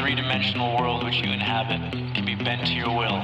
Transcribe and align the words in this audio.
three 0.00 0.14
dimensional 0.14 0.78
world 0.78 1.04
which 1.04 1.16
you 1.16 1.30
inhabit 1.30 1.92
can 2.14 2.24
be 2.24 2.34
bent 2.34 2.66
to 2.66 2.72
your 2.72 2.88
will 2.88 3.20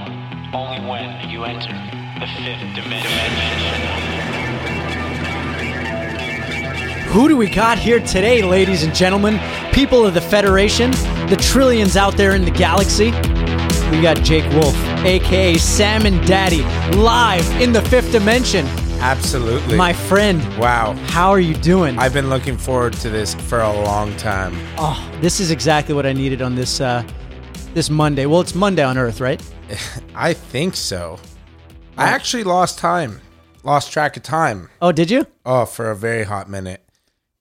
only 0.52 0.78
when 0.86 1.30
you 1.30 1.42
enter 1.44 1.72
the 2.20 2.26
fifth 2.44 2.74
dimension. 2.74 3.10
Who 7.08 7.28
do 7.28 7.36
we 7.36 7.48
got 7.48 7.78
here 7.78 7.98
today, 8.00 8.42
ladies 8.42 8.82
and 8.82 8.94
gentlemen? 8.94 9.40
People 9.72 10.04
of 10.04 10.12
the 10.12 10.20
Federation, 10.20 10.90
the 11.30 11.38
trillions 11.40 11.96
out 11.96 12.14
there 12.18 12.34
in 12.34 12.44
the 12.44 12.50
galaxy. 12.50 13.06
We 13.90 14.02
got 14.02 14.22
Jake 14.22 14.44
Wolf, 14.52 14.76
aka 15.02 15.56
Salmon 15.56 16.22
Daddy, 16.26 16.62
live 16.94 17.48
in 17.62 17.72
the 17.72 17.80
fifth 17.82 18.12
dimension. 18.12 18.66
Absolutely. 19.00 19.76
My 19.76 19.92
friend, 19.92 20.40
wow. 20.58 20.94
how 21.08 21.30
are 21.30 21.40
you 21.40 21.54
doing? 21.54 21.98
I've 21.98 22.12
been 22.12 22.28
looking 22.28 22.56
forward 22.58 22.92
to 22.94 23.10
this 23.10 23.34
for 23.34 23.60
a 23.60 23.72
long 23.72 24.16
time. 24.16 24.52
oh, 24.78 25.10
this 25.20 25.38
is 25.38 25.50
exactly 25.50 25.94
what 25.94 26.06
I 26.06 26.12
needed 26.12 26.42
on 26.42 26.54
this 26.54 26.80
uh, 26.80 27.06
this 27.74 27.88
Monday. 27.88 28.26
Well, 28.26 28.40
it's 28.40 28.54
Monday 28.54 28.82
on 28.82 28.98
Earth, 28.98 29.20
right? 29.20 29.40
I 30.14 30.32
think 30.32 30.74
so. 30.76 31.18
I 31.96 32.08
actually 32.08 32.44
lost 32.44 32.78
time, 32.78 33.20
lost 33.62 33.92
track 33.92 34.16
of 34.16 34.22
time. 34.22 34.70
Oh, 34.82 34.92
did 34.92 35.10
you? 35.10 35.26
Oh, 35.44 35.66
for 35.66 35.90
a 35.90 35.96
very 35.96 36.24
hot 36.24 36.48
minute. 36.50 36.82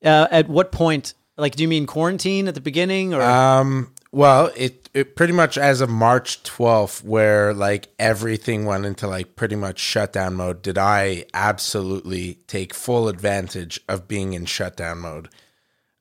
Uh, 0.04 0.28
at 0.30 0.48
what 0.48 0.72
point? 0.72 1.14
Like, 1.38 1.56
do 1.56 1.64
you 1.64 1.68
mean 1.68 1.86
quarantine 1.88 2.48
at 2.48 2.54
the 2.54 2.62
beginning, 2.62 3.14
or 3.14 3.22
Um, 3.22 3.92
well, 4.16 4.50
it, 4.56 4.90
it 4.94 5.18
pretty 5.18 5.34
much 5.34 5.58
as 5.58 5.82
of 5.82 5.90
March 5.90 6.42
12th, 6.44 7.04
where 7.04 7.54
like 7.54 7.90
everything 8.00 8.64
went 8.64 8.86
into 8.86 9.10
like 9.10 9.36
pretty 9.36 9.58
much 9.58 9.78
shutdown 9.78 10.36
mode, 10.36 10.62
did 10.62 10.78
I 10.78 11.26
absolutely 11.34 12.36
take 12.48 12.74
full 12.74 13.10
advantage 13.10 13.82
of 13.90 14.08
being 14.08 14.32
in 14.32 14.46
shutdown 14.46 15.00
mode. 15.00 15.28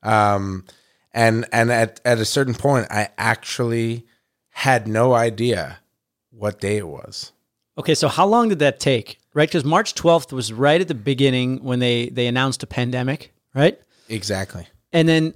Um, 0.01 0.63
and 1.13 1.45
and 1.51 1.69
at, 1.73 1.99
at 2.05 2.19
a 2.19 2.23
certain 2.23 2.53
point, 2.53 2.87
I 2.89 3.09
actually 3.17 4.05
had 4.51 4.87
no 4.87 5.13
idea 5.13 5.79
what 6.29 6.61
day 6.61 6.77
it 6.77 6.87
was. 6.87 7.33
Okay, 7.77 7.95
so 7.95 8.07
how 8.07 8.25
long 8.25 8.47
did 8.47 8.59
that 8.59 8.79
take? 8.79 9.19
Right, 9.33 9.49
because 9.49 9.65
March 9.65 9.93
twelfth 9.93 10.31
was 10.31 10.53
right 10.53 10.79
at 10.79 10.87
the 10.87 10.95
beginning 10.95 11.61
when 11.65 11.79
they 11.79 12.07
they 12.07 12.27
announced 12.27 12.63
a 12.63 12.67
pandemic, 12.67 13.33
right? 13.53 13.77
Exactly. 14.07 14.67
And 14.93 15.09
then 15.09 15.33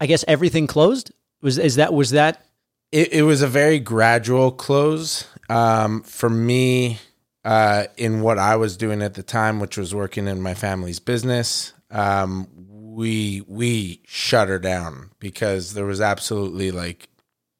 I 0.00 0.06
guess 0.06 0.24
everything 0.26 0.66
closed. 0.66 1.12
Was 1.42 1.58
is 1.58 1.76
that 1.76 1.92
was 1.92 2.10
that 2.10 2.44
It, 2.92 3.12
it 3.12 3.22
was 3.22 3.42
a 3.42 3.48
very 3.48 3.78
gradual 3.78 4.52
close. 4.52 5.26
Um, 5.48 6.02
for 6.02 6.30
me, 6.30 6.98
uh, 7.44 7.84
in 7.96 8.20
what 8.20 8.38
I 8.38 8.56
was 8.56 8.76
doing 8.76 9.02
at 9.02 9.14
the 9.14 9.22
time, 9.22 9.60
which 9.60 9.76
was 9.76 9.94
working 9.94 10.28
in 10.28 10.42
my 10.42 10.54
family's 10.54 11.00
business, 11.00 11.72
um, 11.90 12.48
we 12.56 13.42
we 13.46 14.02
shut 14.06 14.48
her 14.48 14.58
down 14.58 15.10
because 15.18 15.74
there 15.74 15.86
was 15.86 16.00
absolutely 16.00 16.70
like 16.70 17.08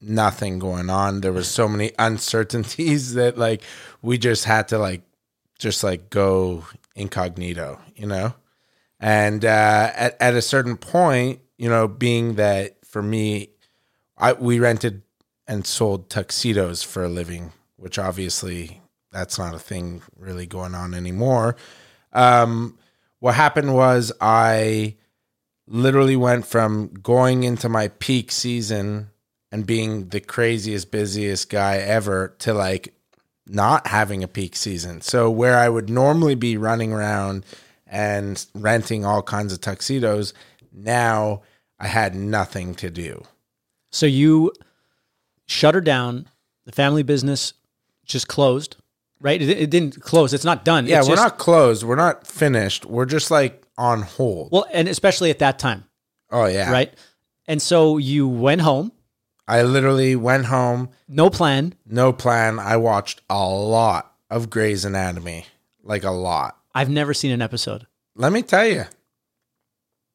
nothing 0.00 0.58
going 0.58 0.90
on. 0.90 1.20
There 1.20 1.32
was 1.32 1.48
so 1.48 1.68
many 1.68 1.92
uncertainties 1.98 3.14
that 3.14 3.38
like 3.38 3.62
we 4.02 4.18
just 4.18 4.44
had 4.44 4.68
to 4.68 4.78
like 4.78 5.02
just 5.58 5.82
like 5.82 6.10
go 6.10 6.64
incognito, 6.94 7.80
you 7.96 8.06
know. 8.06 8.34
And 8.98 9.44
uh, 9.44 9.92
at 9.94 10.16
at 10.20 10.34
a 10.34 10.42
certain 10.42 10.76
point, 10.76 11.40
you 11.56 11.68
know, 11.68 11.88
being 11.88 12.34
that 12.34 12.84
for 12.84 13.02
me, 13.02 13.50
I 14.20 14.34
we 14.34 14.60
rented 14.60 15.02
and 15.46 15.66
sold 15.66 16.10
tuxedos 16.10 16.82
for 16.82 17.04
a 17.04 17.08
living, 17.08 17.52
which 17.76 17.98
obviously 17.98 18.80
that's 19.10 19.38
not 19.38 19.54
a 19.54 19.58
thing 19.58 20.02
really 20.16 20.46
going 20.46 20.74
on 20.74 20.94
anymore. 20.94 21.56
Um, 22.12 22.78
what 23.18 23.34
happened 23.34 23.74
was 23.74 24.12
I 24.20 24.96
literally 25.66 26.16
went 26.16 26.46
from 26.46 26.88
going 27.02 27.44
into 27.44 27.68
my 27.68 27.88
peak 27.88 28.32
season 28.32 29.10
and 29.52 29.66
being 29.66 30.08
the 30.08 30.20
craziest, 30.20 30.90
busiest 30.90 31.50
guy 31.50 31.76
ever 31.78 32.34
to 32.38 32.54
like 32.54 32.94
not 33.46 33.86
having 33.86 34.22
a 34.22 34.28
peak 34.28 34.54
season. 34.54 35.00
So 35.00 35.30
where 35.30 35.58
I 35.58 35.68
would 35.68 35.90
normally 35.90 36.34
be 36.34 36.56
running 36.56 36.92
around 36.92 37.44
and 37.86 38.44
renting 38.54 39.04
all 39.04 39.22
kinds 39.22 39.52
of 39.52 39.60
tuxedos, 39.60 40.32
now 40.72 41.42
I 41.78 41.88
had 41.88 42.14
nothing 42.14 42.74
to 42.76 42.90
do. 42.90 43.24
So 43.90 44.06
you 44.06 44.52
shut 45.46 45.74
her 45.74 45.80
down? 45.80 46.26
The 46.66 46.72
family 46.72 47.02
business 47.02 47.54
just 48.04 48.28
closed, 48.28 48.76
right? 49.20 49.40
It, 49.40 49.48
it 49.48 49.70
didn't 49.70 50.00
close. 50.00 50.32
It's 50.32 50.44
not 50.44 50.64
done. 50.64 50.86
Yeah, 50.86 51.00
It's 51.00 51.08
we're 51.08 51.16
just- 51.16 51.24
not 51.28 51.38
closed. 51.38 51.82
We're 51.82 51.96
not 51.96 52.26
finished. 52.26 52.84
We're 52.86 53.06
just 53.06 53.30
like 53.30 53.62
on 53.78 54.02
hold. 54.02 54.50
well, 54.52 54.66
and 54.72 54.88
especially 54.88 55.30
at 55.30 55.38
that 55.38 55.58
time, 55.58 55.84
oh 56.30 56.46
yeah. 56.46 56.70
right? 56.70 56.92
And 57.48 57.60
so 57.62 57.96
you 57.98 58.28
went 58.28 58.60
home, 58.60 58.92
I 59.48 59.62
literally 59.62 60.14
went 60.16 60.44
home, 60.46 60.90
no 61.08 61.30
plan. 61.30 61.74
no 61.86 62.12
plan. 62.12 62.58
I 62.60 62.76
watched 62.76 63.22
a 63.30 63.44
lot 63.48 64.14
of 64.30 64.50
Grey's 64.50 64.84
Anatomy. 64.84 65.46
Like 65.82 66.04
a 66.04 66.10
lot. 66.10 66.56
I've 66.74 66.90
never 66.90 67.14
seen 67.14 67.30
an 67.32 67.40
episode. 67.42 67.86
Let 68.14 68.32
me 68.32 68.42
tell 68.42 68.66
you. 68.66 68.84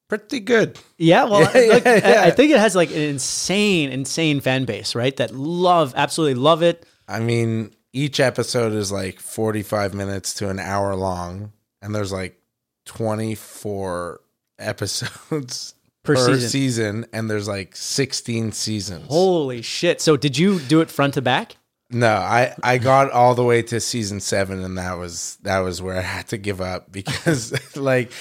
Pretty 0.08 0.40
good. 0.40 0.78
Yeah, 0.98 1.24
well, 1.24 1.40
Yeah, 1.54 1.72
look, 1.74 1.84
yeah, 1.84 2.22
I- 2.24 2.26
I 2.26 2.30
think 2.30 2.52
it 2.52 2.58
has 2.58 2.76
like 2.76 2.90
an 2.90 3.00
insane, 3.00 3.90
insane 3.90 4.40
fan 4.40 4.64
base, 4.64 4.94
right? 4.94 5.16
That 5.16 5.32
love, 5.34 5.92
absolutely 5.96 6.34
love 6.40 6.62
it. 6.62 6.86
I 7.08 7.20
mean, 7.20 7.74
each 7.92 8.20
episode 8.20 8.72
is 8.72 8.92
like 8.92 9.18
45 9.20 9.94
minutes 9.94 10.34
to 10.34 10.48
an 10.48 10.58
hour 10.60 10.94
long, 10.94 11.52
and 11.82 11.94
there's 11.94 12.12
like 12.12 12.40
24 12.86 14.20
episodes 14.58 15.74
Per 16.04 16.14
per, 16.14 16.34
season. 16.34 16.48
season. 16.50 17.06
and 17.12 17.28
there's 17.28 17.48
like 17.48 17.74
16 17.74 18.52
seasons. 18.52 19.06
Holy 19.08 19.60
shit! 19.60 20.00
So 20.00 20.16
did 20.16 20.38
you 20.38 20.60
do 20.60 20.80
it 20.80 20.88
front 20.88 21.14
to 21.14 21.22
back? 21.22 21.56
No, 21.90 22.14
I 22.14 22.54
I 22.62 22.78
got 22.78 23.10
all 23.10 23.34
the 23.34 23.42
way 23.42 23.60
to 23.62 23.80
season 23.80 24.20
seven, 24.20 24.62
and 24.62 24.78
that 24.78 24.98
was 24.98 25.36
that 25.42 25.58
was 25.60 25.82
where 25.82 25.96
I 25.96 26.02
had 26.02 26.28
to 26.28 26.38
give 26.38 26.60
up 26.60 26.92
because 26.92 27.52
like 27.76 28.12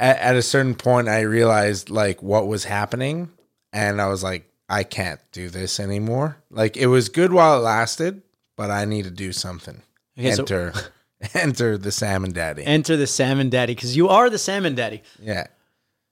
at, 0.00 0.18
at 0.18 0.34
a 0.36 0.42
certain 0.42 0.74
point 0.74 1.08
I 1.08 1.20
realized 1.20 1.90
like 1.90 2.22
what 2.22 2.48
was 2.48 2.64
happening, 2.64 3.30
and 3.72 4.00
I 4.02 4.08
was 4.08 4.24
like, 4.24 4.50
I 4.68 4.82
can't 4.82 5.20
do 5.32 5.48
this 5.48 5.78
anymore. 5.78 6.36
Like 6.50 6.76
it 6.76 6.86
was 6.88 7.08
good 7.08 7.32
while 7.32 7.56
it 7.58 7.62
lasted, 7.62 8.22
but 8.56 8.70
I 8.70 8.84
need 8.84 9.04
to 9.04 9.10
do 9.12 9.30
something. 9.32 9.80
Okay, 10.18 10.32
so- 10.32 10.42
enter 10.42 10.72
enter 11.34 11.78
the 11.78 11.92
salmon 11.92 12.32
daddy. 12.32 12.64
Enter 12.64 12.96
the 12.96 13.06
salmon 13.06 13.50
daddy 13.50 13.74
because 13.74 13.96
you 13.96 14.08
are 14.08 14.28
the 14.30 14.38
salmon 14.38 14.74
daddy. 14.74 15.02
yeah, 15.20 15.46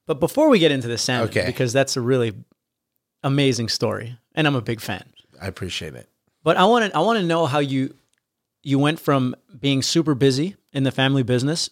But 0.06 0.20
before 0.20 0.48
we 0.48 0.58
get 0.60 0.70
into 0.70 0.86
the 0.88 0.98
salmon, 0.98 1.28
Okay. 1.30 1.46
because 1.46 1.72
that's 1.72 1.96
a 1.96 2.00
really 2.00 2.34
amazing 3.22 3.68
story, 3.68 4.18
and 4.34 4.46
I'm 4.46 4.54
a 4.54 4.60
big 4.62 4.80
fan. 4.80 5.04
I 5.40 5.46
appreciate 5.46 5.94
it. 5.94 6.08
But 6.42 6.56
I 6.56 6.64
want 6.64 6.90
to 6.92 6.96
I 6.96 7.00
want 7.00 7.18
to 7.18 7.24
know 7.26 7.46
how 7.46 7.58
you 7.58 7.94
you 8.62 8.78
went 8.78 9.00
from 9.00 9.34
being 9.58 9.82
super 9.82 10.14
busy 10.14 10.56
in 10.72 10.82
the 10.82 10.90
family 10.92 11.22
business 11.22 11.70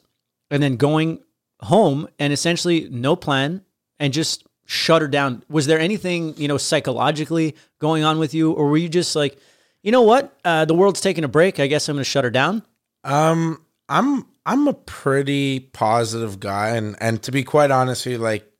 and 0.50 0.62
then 0.62 0.76
going 0.76 1.20
home 1.66 2.08
and 2.18 2.32
essentially 2.32 2.88
no 2.90 3.16
plan 3.16 3.62
and 3.98 4.12
just 4.12 4.44
shut 4.64 5.02
her 5.02 5.08
down. 5.08 5.42
Was 5.48 5.66
there 5.66 5.78
anything, 5.78 6.34
you 6.36 6.48
know, 6.48 6.58
psychologically 6.58 7.54
going 7.78 8.02
on 8.02 8.18
with 8.18 8.34
you 8.34 8.52
or 8.52 8.68
were 8.68 8.76
you 8.76 8.88
just 8.88 9.14
like, 9.14 9.38
you 9.82 9.92
know 9.92 10.02
what? 10.02 10.36
Uh, 10.44 10.64
the 10.64 10.74
world's 10.74 11.00
taking 11.00 11.22
a 11.22 11.28
break. 11.28 11.60
I 11.60 11.68
guess 11.68 11.88
I'm 11.88 11.94
going 11.94 12.00
to 12.00 12.10
shut 12.10 12.24
her 12.24 12.30
down. 12.30 12.64
Um, 13.04 13.64
I'm 13.88 14.26
I'm 14.44 14.66
a 14.66 14.72
pretty 14.72 15.60
positive 15.60 16.40
guy, 16.40 16.70
and 16.70 16.96
and 17.00 17.22
to 17.22 17.32
be 17.32 17.44
quite 17.44 17.70
honest 17.70 18.04
with 18.04 18.14
you, 18.14 18.18
like 18.18 18.50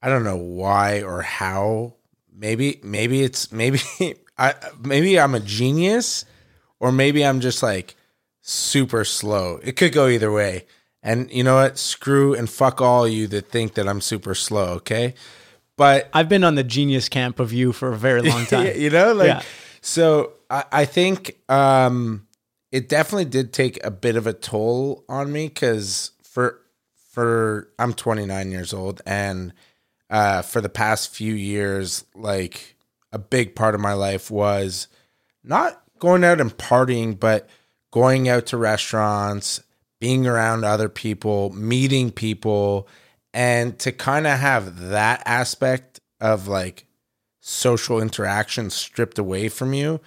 I 0.00 0.08
don't 0.08 0.24
know 0.24 0.36
why 0.36 1.02
or 1.02 1.22
how. 1.22 1.96
Maybe 2.32 2.80
maybe 2.82 3.22
it's 3.22 3.52
maybe 3.52 3.80
I 4.38 4.54
maybe 4.80 5.20
I'm 5.20 5.34
a 5.34 5.40
genius, 5.40 6.24
or 6.80 6.92
maybe 6.92 7.24
I'm 7.24 7.40
just 7.40 7.62
like 7.62 7.94
super 8.40 9.04
slow. 9.04 9.60
It 9.62 9.76
could 9.76 9.92
go 9.92 10.08
either 10.08 10.32
way. 10.32 10.66
And 11.04 11.30
you 11.30 11.44
know 11.44 11.56
what? 11.56 11.78
Screw 11.78 12.34
and 12.34 12.48
fuck 12.48 12.80
all 12.80 13.06
you 13.06 13.26
that 13.28 13.50
think 13.50 13.74
that 13.74 13.86
I'm 13.86 14.00
super 14.00 14.34
slow. 14.34 14.76
Okay, 14.76 15.14
but 15.76 16.08
I've 16.14 16.28
been 16.30 16.42
on 16.44 16.54
the 16.54 16.64
genius 16.64 17.08
camp 17.10 17.38
of 17.38 17.52
you 17.52 17.72
for 17.72 17.92
a 17.92 17.96
very 17.96 18.22
long 18.22 18.46
time. 18.46 18.72
you 18.76 18.88
know, 18.90 19.12
like 19.12 19.26
Yeah. 19.28 19.42
so 19.82 20.32
I, 20.48 20.64
I 20.72 20.84
think 20.86 21.38
um 21.50 22.26
it 22.72 22.88
definitely 22.88 23.26
did 23.26 23.52
take 23.52 23.84
a 23.84 23.90
bit 23.90 24.16
of 24.16 24.26
a 24.26 24.32
toll 24.32 25.04
on 25.08 25.30
me 25.30 25.48
because 25.48 26.12
for 26.22 26.60
for 27.12 27.68
I'm 27.78 27.92
29 27.92 28.50
years 28.50 28.72
old 28.72 29.02
and 29.04 29.52
uh 30.08 30.40
for 30.42 30.62
the 30.62 30.70
past 30.70 31.14
few 31.14 31.34
years, 31.34 32.04
like 32.14 32.76
a 33.12 33.18
big 33.18 33.54
part 33.54 33.74
of 33.74 33.80
my 33.80 33.92
life 33.92 34.30
was 34.30 34.88
not 35.44 35.82
going 35.98 36.24
out 36.24 36.40
and 36.40 36.56
partying, 36.56 37.20
but 37.20 37.48
going 37.90 38.28
out 38.28 38.46
to 38.46 38.56
restaurants, 38.56 39.62
being 40.00 40.26
around 40.26 40.64
other 40.64 40.88
people, 40.88 41.50
meeting 41.52 42.10
people, 42.10 42.88
and 43.32 43.78
to 43.80 43.92
kind 43.92 44.26
of 44.26 44.38
have 44.38 44.88
that 44.90 45.22
aspect 45.26 46.00
of 46.20 46.46
like 46.48 46.86
social 47.40 48.00
interaction 48.00 48.70
stripped 48.70 49.18
away 49.18 49.48
from 49.48 49.74
you 49.74 50.00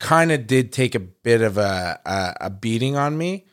kind 0.00 0.30
of 0.32 0.46
did 0.46 0.70
take 0.72 0.94
a 0.94 1.00
bit 1.00 1.40
of 1.40 1.56
a, 1.56 1.98
a 2.04 2.34
a 2.46 2.50
beating 2.50 2.96
on 2.96 3.16
me. 3.16 3.46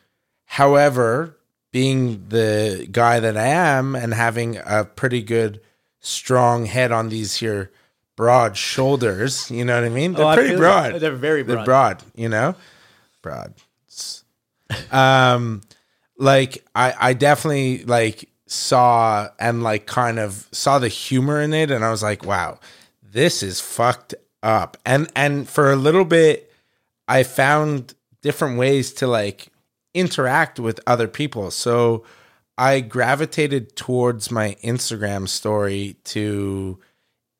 However, 0.44 1.38
being 1.70 2.28
the 2.28 2.86
guy 2.90 3.20
that 3.20 3.36
I 3.36 3.46
am 3.46 3.94
and 3.94 4.12
having 4.12 4.58
a 4.66 4.84
pretty 4.84 5.22
good 5.22 5.60
strong 6.00 6.66
head 6.66 6.92
on 6.92 7.08
these 7.08 7.36
here 7.36 7.70
broad 8.16 8.56
shoulders. 8.58 9.50
You 9.50 9.64
know 9.64 9.76
what 9.76 9.84
I 9.84 9.88
mean? 9.88 10.14
Oh, 10.14 10.18
They're 10.18 10.26
Oh, 10.32 10.34
pretty 10.34 10.56
broad. 10.56 10.94
that. 10.94 10.98
They're 11.00 11.12
very 11.12 11.42
broad. 11.42 11.56
They're 11.58 11.64
broad. 11.64 12.02
You 12.14 12.28
know, 12.28 12.54
broad. 13.22 13.54
Um, 14.90 15.60
like 16.16 16.64
I, 16.74 16.94
I 16.98 17.12
definitely 17.14 17.84
like 17.84 18.28
saw 18.46 19.28
and 19.38 19.62
like 19.62 19.86
kind 19.86 20.18
of 20.18 20.48
saw 20.52 20.78
the 20.78 20.88
humor 20.88 21.40
in 21.40 21.54
it, 21.54 21.70
and 21.70 21.84
I 21.84 21.90
was 21.90 22.02
like, 22.02 22.24
wow, 22.24 22.58
this 23.02 23.42
is 23.42 23.60
fucked 23.60 24.14
up. 24.42 24.76
And 24.84 25.10
and 25.14 25.48
for 25.48 25.70
a 25.70 25.76
little 25.76 26.04
bit, 26.04 26.52
I 27.08 27.22
found 27.22 27.94
different 28.22 28.58
ways 28.58 28.92
to 28.94 29.06
like 29.06 29.48
interact 29.94 30.58
with 30.58 30.80
other 30.86 31.08
people. 31.08 31.50
So 31.50 32.04
I 32.56 32.80
gravitated 32.80 33.76
towards 33.76 34.30
my 34.30 34.56
Instagram 34.62 35.28
story 35.28 35.96
to 36.04 36.78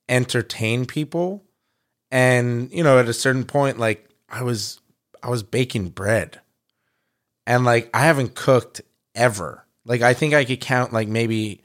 entertain 0.08 0.86
people. 0.86 1.44
And, 2.10 2.70
you 2.72 2.82
know, 2.82 2.98
at 2.98 3.08
a 3.08 3.14
certain 3.14 3.44
point, 3.44 3.78
like 3.78 4.08
I 4.28 4.42
was 4.42 4.80
I 5.22 5.30
was 5.30 5.42
baking 5.42 5.90
bread. 5.90 6.40
And 7.46 7.64
like 7.64 7.90
I 7.94 8.00
haven't 8.00 8.34
cooked 8.34 8.80
ever. 9.14 9.64
Like 9.84 10.02
I 10.02 10.14
think 10.14 10.34
I 10.34 10.44
could 10.44 10.60
count 10.60 10.92
like 10.92 11.08
maybe 11.08 11.62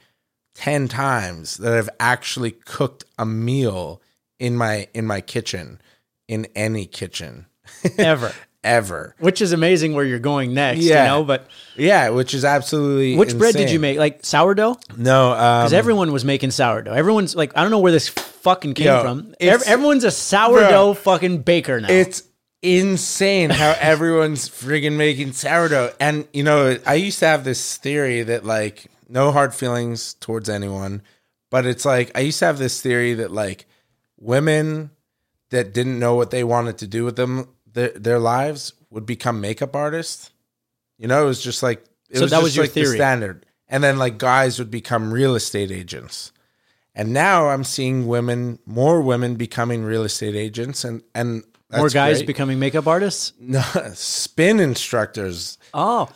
10 0.56 0.88
times 0.88 1.56
that 1.58 1.72
I've 1.72 1.90
actually 2.00 2.50
cooked 2.50 3.04
a 3.18 3.24
meal 3.24 4.02
in 4.40 4.56
my 4.56 4.88
in 4.94 5.06
my 5.06 5.20
kitchen 5.20 5.80
in 6.26 6.46
any 6.56 6.84
kitchen 6.86 7.46
Ever. 7.98 8.32
ever. 8.64 9.14
Which 9.18 9.40
is 9.40 9.52
amazing 9.52 9.94
where 9.94 10.04
you're 10.04 10.18
going 10.18 10.52
next, 10.52 10.80
Yeah. 10.80 11.04
you 11.04 11.08
know, 11.10 11.24
but 11.24 11.46
Yeah, 11.76 12.10
which 12.10 12.34
is 12.34 12.44
absolutely 12.44 13.16
which 13.16 13.36
bread 13.38 13.54
did 13.54 13.70
you 13.70 13.78
make? 13.78 13.98
Like 13.98 14.24
sourdough? 14.24 14.78
No, 14.96 15.30
um, 15.32 15.36
Because 15.36 15.72
everyone 15.72 16.12
was 16.12 16.24
making 16.24 16.50
sourdough. 16.50 16.92
Everyone's 16.92 17.34
like, 17.36 17.56
I 17.56 17.62
don't 17.62 17.70
know 17.70 17.78
where 17.78 17.92
this 17.92 18.08
fucking 18.08 18.74
came 18.74 18.86
Yo, 18.86 19.02
from. 19.02 19.34
everyone's 19.40 20.04
a 20.04 20.10
sourdough 20.10 20.94
fucking 20.94 21.42
baker 21.42 21.80
now. 21.80 21.88
It's 21.88 22.22
insane 22.62 23.50
how 23.50 23.74
everyone's 23.80 24.48
friggin' 24.48 24.96
making 24.96 25.32
sourdough. 25.32 25.92
And 26.00 26.26
you 26.32 26.42
know, 26.42 26.78
I 26.86 26.94
used 26.94 27.18
to 27.20 27.26
have 27.26 27.44
this 27.44 27.76
theory 27.76 28.22
that 28.22 28.44
like 28.44 28.86
no 29.08 29.32
hard 29.32 29.54
feelings 29.54 30.14
towards 30.14 30.48
anyone, 30.48 31.02
but 31.50 31.66
it's 31.66 31.84
like 31.84 32.10
I 32.14 32.20
used 32.20 32.38
to 32.40 32.46
have 32.46 32.58
this 32.58 32.80
theory 32.80 33.14
that 33.14 33.30
like 33.30 33.66
women 34.18 34.90
that 35.50 35.72
didn't 35.72 35.98
know 35.98 36.14
what 36.14 36.30
they 36.30 36.44
wanted 36.44 36.78
to 36.78 36.86
do 36.86 37.04
with 37.04 37.16
them 37.16 37.48
their, 37.72 37.90
their 37.90 38.18
lives 38.18 38.72
would 38.90 39.06
become 39.06 39.40
makeup 39.40 39.74
artists. 39.76 40.30
You 40.98 41.06
know, 41.08 41.22
it 41.22 41.26
was 41.26 41.42
just 41.42 41.62
like 41.62 41.84
it 42.10 42.18
So 42.18 42.26
that 42.26 42.30
just 42.30 42.42
was 42.42 42.56
your 42.56 42.64
like 42.64 42.72
the 42.74 42.84
theory. 42.84 42.96
standard. 42.96 43.46
And 43.68 43.84
then 43.84 43.98
like 43.98 44.18
guys 44.18 44.58
would 44.58 44.70
become 44.70 45.12
real 45.12 45.34
estate 45.34 45.70
agents. 45.70 46.32
And 46.94 47.12
now 47.12 47.48
I'm 47.48 47.64
seeing 47.64 48.08
women, 48.08 48.58
more 48.66 49.00
women 49.00 49.36
becoming 49.36 49.84
real 49.84 50.02
estate 50.04 50.34
agents 50.34 50.84
and 50.84 51.02
and 51.14 51.44
More 51.70 51.88
guys 51.90 52.18
great. 52.18 52.26
becoming 52.26 52.58
makeup 52.58 52.86
artists. 52.86 53.32
No, 53.38 53.62
spin 53.94 54.60
instructors. 54.60 55.58
Oh, 55.74 56.08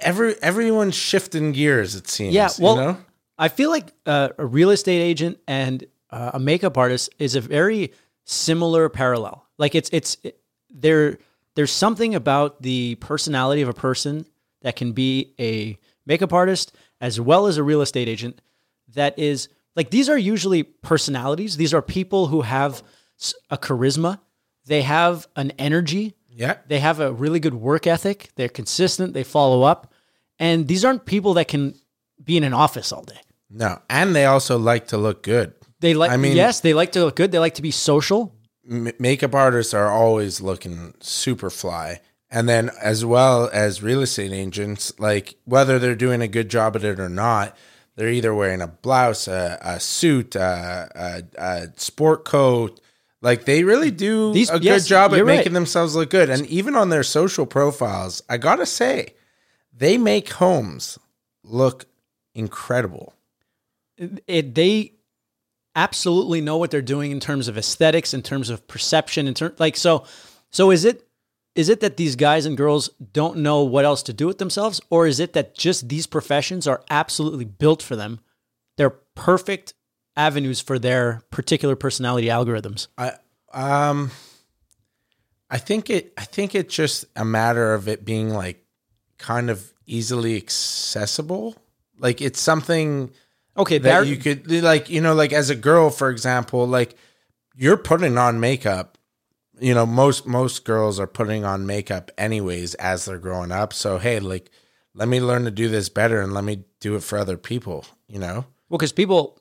Every 0.00 0.34
everyone's 0.42 0.94
shifting 0.94 1.50
gears. 1.52 1.96
It 1.96 2.06
seems. 2.08 2.34
yeah. 2.34 2.50
Well, 2.60 2.76
you 2.76 2.80
know? 2.82 2.96
I 3.38 3.48
feel 3.48 3.70
like 3.70 3.92
uh, 4.06 4.28
a 4.38 4.46
real 4.46 4.70
estate 4.70 5.00
agent 5.00 5.38
and 5.48 5.84
uh, 6.10 6.32
a 6.34 6.38
makeup 6.38 6.78
artist 6.78 7.10
is 7.18 7.34
a 7.34 7.40
very 7.40 7.92
similar 8.24 8.88
parallel. 8.88 9.44
Like 9.58 9.74
it's 9.74 9.90
it's 9.92 10.18
it, 10.22 10.38
there. 10.70 11.18
There's 11.54 11.72
something 11.72 12.14
about 12.14 12.62
the 12.62 12.94
personality 12.96 13.60
of 13.62 13.68
a 13.68 13.74
person 13.74 14.24
that 14.60 14.76
can 14.76 14.92
be 14.92 15.34
a 15.40 15.78
makeup 16.06 16.32
artist 16.32 16.72
as 17.00 17.20
well 17.20 17.46
as 17.46 17.56
a 17.56 17.62
real 17.64 17.80
estate 17.80 18.08
agent. 18.08 18.40
That 18.94 19.18
is 19.18 19.48
like 19.74 19.90
these 19.90 20.08
are 20.08 20.18
usually 20.18 20.62
personalities. 20.62 21.56
These 21.56 21.74
are 21.74 21.82
people 21.82 22.28
who 22.28 22.42
have 22.42 22.82
a 23.50 23.58
charisma. 23.58 24.20
They 24.66 24.82
have 24.82 25.26
an 25.36 25.52
energy. 25.58 26.14
yeah. 26.30 26.56
They 26.68 26.78
have 26.80 27.00
a 27.00 27.12
really 27.12 27.40
good 27.40 27.54
work 27.54 27.86
ethic. 27.86 28.30
They're 28.36 28.48
consistent. 28.48 29.12
They 29.14 29.24
follow 29.24 29.62
up. 29.62 29.92
And 30.38 30.66
these 30.68 30.84
aren't 30.84 31.04
people 31.04 31.34
that 31.34 31.48
can 31.48 31.74
be 32.22 32.36
in 32.36 32.44
an 32.44 32.54
office 32.54 32.92
all 32.92 33.02
day. 33.02 33.20
No, 33.50 33.80
and 33.90 34.14
they 34.16 34.24
also 34.24 34.58
like 34.58 34.88
to 34.88 34.96
look 34.98 35.22
good. 35.22 35.52
They 35.80 35.94
like, 35.94 36.10
I 36.10 36.16
mean- 36.16 36.36
yes, 36.36 36.60
they 36.60 36.74
like 36.74 36.92
to 36.92 37.04
look 37.04 37.16
good. 37.16 37.32
They 37.32 37.38
like 37.38 37.54
to 37.56 37.62
be 37.62 37.70
social. 37.70 38.34
M- 38.70 38.92
makeup 38.98 39.34
artists 39.34 39.74
are 39.74 39.90
always 39.90 40.40
looking 40.40 40.94
super 41.00 41.50
fly. 41.50 42.00
And 42.30 42.48
then, 42.48 42.70
as 42.80 43.04
well 43.04 43.50
as 43.52 43.82
real 43.82 44.00
estate 44.00 44.32
agents, 44.32 44.98
like 44.98 45.34
whether 45.44 45.78
they're 45.78 45.94
doing 45.94 46.22
a 46.22 46.28
good 46.28 46.48
job 46.48 46.76
at 46.76 46.84
it 46.84 46.98
or 46.98 47.10
not, 47.10 47.54
they're 47.96 48.08
either 48.08 48.34
wearing 48.34 48.62
a 48.62 48.68
blouse, 48.68 49.28
a, 49.28 49.58
a 49.60 49.78
suit, 49.78 50.34
a, 50.34 50.88
a, 50.94 51.22
a 51.36 51.68
sport 51.76 52.24
coat. 52.24 52.80
Like 53.22 53.44
they 53.44 53.62
really 53.64 53.90
do 53.92 54.32
These- 54.34 54.50
a 54.50 54.58
good 54.58 54.84
job 54.84 55.14
at 55.14 55.18
right. 55.18 55.24
making 55.24 55.52
themselves 55.54 55.94
look 55.94 56.10
good. 56.10 56.28
And 56.28 56.44
even 56.46 56.74
on 56.74 56.90
their 56.90 57.04
social 57.04 57.46
profiles, 57.46 58.22
I 58.28 58.36
gotta 58.36 58.66
say, 58.66 59.14
they 59.72 59.96
make 59.96 60.28
homes 60.30 60.98
look 61.44 61.86
incredible. 62.34 63.14
It, 64.26 64.54
they 64.54 64.94
absolutely 65.74 66.40
know 66.40 66.56
what 66.56 66.70
they're 66.70 66.82
doing 66.82 67.12
in 67.12 67.20
terms 67.20 67.48
of 67.48 67.56
aesthetics, 67.56 68.12
in 68.12 68.22
terms 68.22 68.50
of 68.50 68.66
perception, 68.66 69.26
in 69.28 69.34
terms 69.34 69.58
like 69.58 69.76
so. 69.76 70.04
So 70.50 70.70
is 70.70 70.84
it 70.84 71.06
is 71.54 71.68
it 71.68 71.80
that 71.80 71.98
these 71.98 72.16
guys 72.16 72.46
and 72.46 72.56
girls 72.56 72.88
don't 73.12 73.36
know 73.38 73.62
what 73.62 73.84
else 73.84 74.02
to 74.04 74.12
do 74.12 74.26
with 74.26 74.38
themselves, 74.38 74.80
or 74.90 75.06
is 75.06 75.20
it 75.20 75.34
that 75.34 75.54
just 75.54 75.88
these 75.88 76.06
professions 76.06 76.66
are 76.66 76.82
absolutely 76.90 77.44
built 77.44 77.82
for 77.82 77.94
them? 77.94 78.20
They're 78.78 78.90
perfect 79.14 79.74
avenues 80.16 80.60
for 80.60 80.78
their 80.78 81.22
particular 81.30 81.76
personality 81.76 82.28
algorithms. 82.28 82.88
I 82.98 83.12
um 83.52 84.10
I 85.50 85.58
think 85.58 85.90
it 85.90 86.12
I 86.16 86.24
think 86.24 86.54
it's 86.54 86.74
just 86.74 87.04
a 87.16 87.24
matter 87.24 87.74
of 87.74 87.88
it 87.88 88.04
being 88.04 88.30
like 88.30 88.64
kind 89.18 89.50
of 89.50 89.72
easily 89.86 90.36
accessible. 90.36 91.56
Like 91.98 92.20
it's 92.20 92.40
something 92.40 93.12
Okay, 93.56 93.78
that 93.78 94.06
you 94.06 94.16
could 94.16 94.50
like 94.62 94.88
you 94.88 95.00
know 95.00 95.14
like 95.14 95.32
as 95.32 95.50
a 95.50 95.54
girl 95.54 95.90
for 95.90 96.08
example 96.08 96.66
like 96.66 96.96
you're 97.54 97.76
putting 97.76 98.16
on 98.16 98.40
makeup 98.40 98.96
you 99.60 99.74
know 99.74 99.84
most 99.84 100.26
most 100.26 100.64
girls 100.64 100.98
are 100.98 101.06
putting 101.06 101.44
on 101.44 101.66
makeup 101.66 102.10
anyways 102.16 102.74
as 102.76 103.04
they're 103.04 103.18
growing 103.18 103.52
up 103.52 103.74
so 103.74 103.98
hey 103.98 104.18
like 104.20 104.50
let 104.94 105.06
me 105.06 105.20
learn 105.20 105.44
to 105.44 105.50
do 105.50 105.68
this 105.68 105.90
better 105.90 106.22
and 106.22 106.32
let 106.32 106.44
me 106.44 106.64
do 106.80 106.96
it 106.96 107.02
for 107.02 107.18
other 107.18 107.36
people 107.36 107.84
you 108.08 108.18
know 108.18 108.46
well, 108.70 108.78
because 108.78 108.92
people 108.92 109.38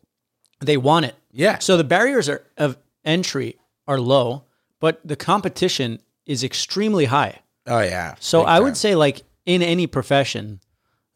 they 0.61 0.77
want 0.77 1.05
it. 1.05 1.15
yeah 1.31 1.59
So 1.59 1.77
the 1.77 1.83
barriers 1.83 2.29
are, 2.29 2.43
of 2.57 2.77
entry 3.03 3.57
are 3.87 3.99
low, 3.99 4.43
but 4.79 4.99
the 5.03 5.15
competition 5.15 5.99
is 6.25 6.43
extremely 6.43 7.05
high. 7.05 7.39
oh 7.67 7.81
yeah 7.81 8.15
So 8.19 8.39
big 8.41 8.47
I 8.47 8.55
time. 8.55 8.63
would 8.63 8.77
say, 8.77 8.95
like 8.95 9.23
in 9.45 9.61
any 9.61 9.87
profession, 9.87 10.59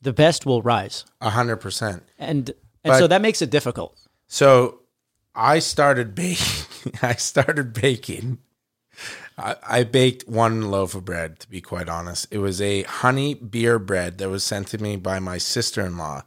the 0.01 0.13
best 0.13 0.45
will 0.45 0.61
rise, 0.61 1.05
a 1.21 1.29
hundred 1.31 1.57
percent 1.57 2.03
and 2.19 2.51
and 2.83 2.95
so 2.97 3.07
that 3.07 3.21
makes 3.21 3.41
it 3.41 3.49
difficult. 3.49 3.97
So 4.27 4.81
I 5.33 5.59
started 5.59 6.13
baking. 6.23 6.93
I 7.01 7.13
started 7.15 7.73
baking. 7.73 8.37
I, 9.37 9.55
I 9.67 9.83
baked 9.83 10.27
one 10.29 10.69
loaf 10.71 10.95
of 10.95 11.03
bread, 11.03 11.39
to 11.39 11.49
be 11.49 11.59
quite 11.61 11.89
honest. 11.89 12.27
It 12.31 12.37
was 12.37 12.61
a 12.61 12.83
honey 12.83 13.33
beer 13.33 13.79
bread 13.79 14.17
that 14.19 14.29
was 14.29 14.43
sent 14.43 14.67
to 14.69 14.77
me 14.77 14.95
by 14.95 15.19
my 15.19 15.37
sister 15.39 15.81
in 15.85 15.97
law. 15.97 16.21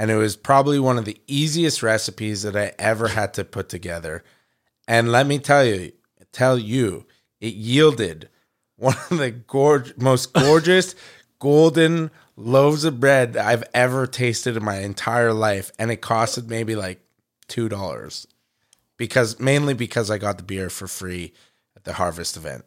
And 0.00 0.10
it 0.10 0.16
was 0.16 0.34
probably 0.34 0.78
one 0.78 0.96
of 0.96 1.04
the 1.04 1.20
easiest 1.26 1.82
recipes 1.82 2.40
that 2.40 2.56
I 2.56 2.72
ever 2.78 3.08
had 3.08 3.34
to 3.34 3.44
put 3.44 3.68
together. 3.68 4.24
And 4.88 5.12
let 5.12 5.26
me 5.26 5.38
tell 5.38 5.62
you, 5.62 5.92
tell 6.32 6.58
you, 6.58 7.04
it 7.38 7.52
yielded 7.52 8.30
one 8.76 8.96
of 9.10 9.18
the 9.18 9.30
gorge, 9.30 9.94
most 9.98 10.32
gorgeous 10.32 10.94
golden 11.38 12.10
loaves 12.34 12.84
of 12.84 12.98
bread 12.98 13.36
I've 13.36 13.64
ever 13.74 14.06
tasted 14.06 14.56
in 14.56 14.64
my 14.64 14.78
entire 14.78 15.34
life. 15.34 15.70
And 15.78 15.90
it 15.90 16.00
costed 16.00 16.48
maybe 16.48 16.74
like 16.74 17.02
two 17.46 17.68
dollars 17.68 18.26
because 18.96 19.38
mainly 19.38 19.74
because 19.74 20.10
I 20.10 20.16
got 20.16 20.38
the 20.38 20.44
beer 20.44 20.70
for 20.70 20.88
free 20.88 21.34
at 21.76 21.84
the 21.84 21.92
harvest 21.92 22.38
event. 22.38 22.64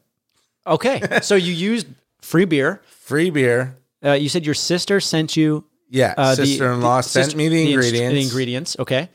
Okay, 0.67 1.01
so 1.23 1.33
you 1.33 1.51
used 1.51 1.87
free 2.21 2.45
beer. 2.45 2.83
Free 2.85 3.31
beer, 3.31 3.77
Uh, 4.05 4.11
you 4.11 4.29
said 4.29 4.45
your 4.45 4.53
sister 4.53 4.99
sent 4.99 5.35
you. 5.35 5.65
Yeah. 5.93 6.13
Uh, 6.17 6.33
Sister-in-law 6.35 6.97
the- 6.97 7.03
sent 7.03 7.25
sister- 7.25 7.37
me 7.37 7.47
the, 7.49 7.61
inst- 7.61 7.73
ingredients, 7.87 8.13
The 8.15 8.21
ingredients. 8.21 8.75
Okay. 8.79 9.09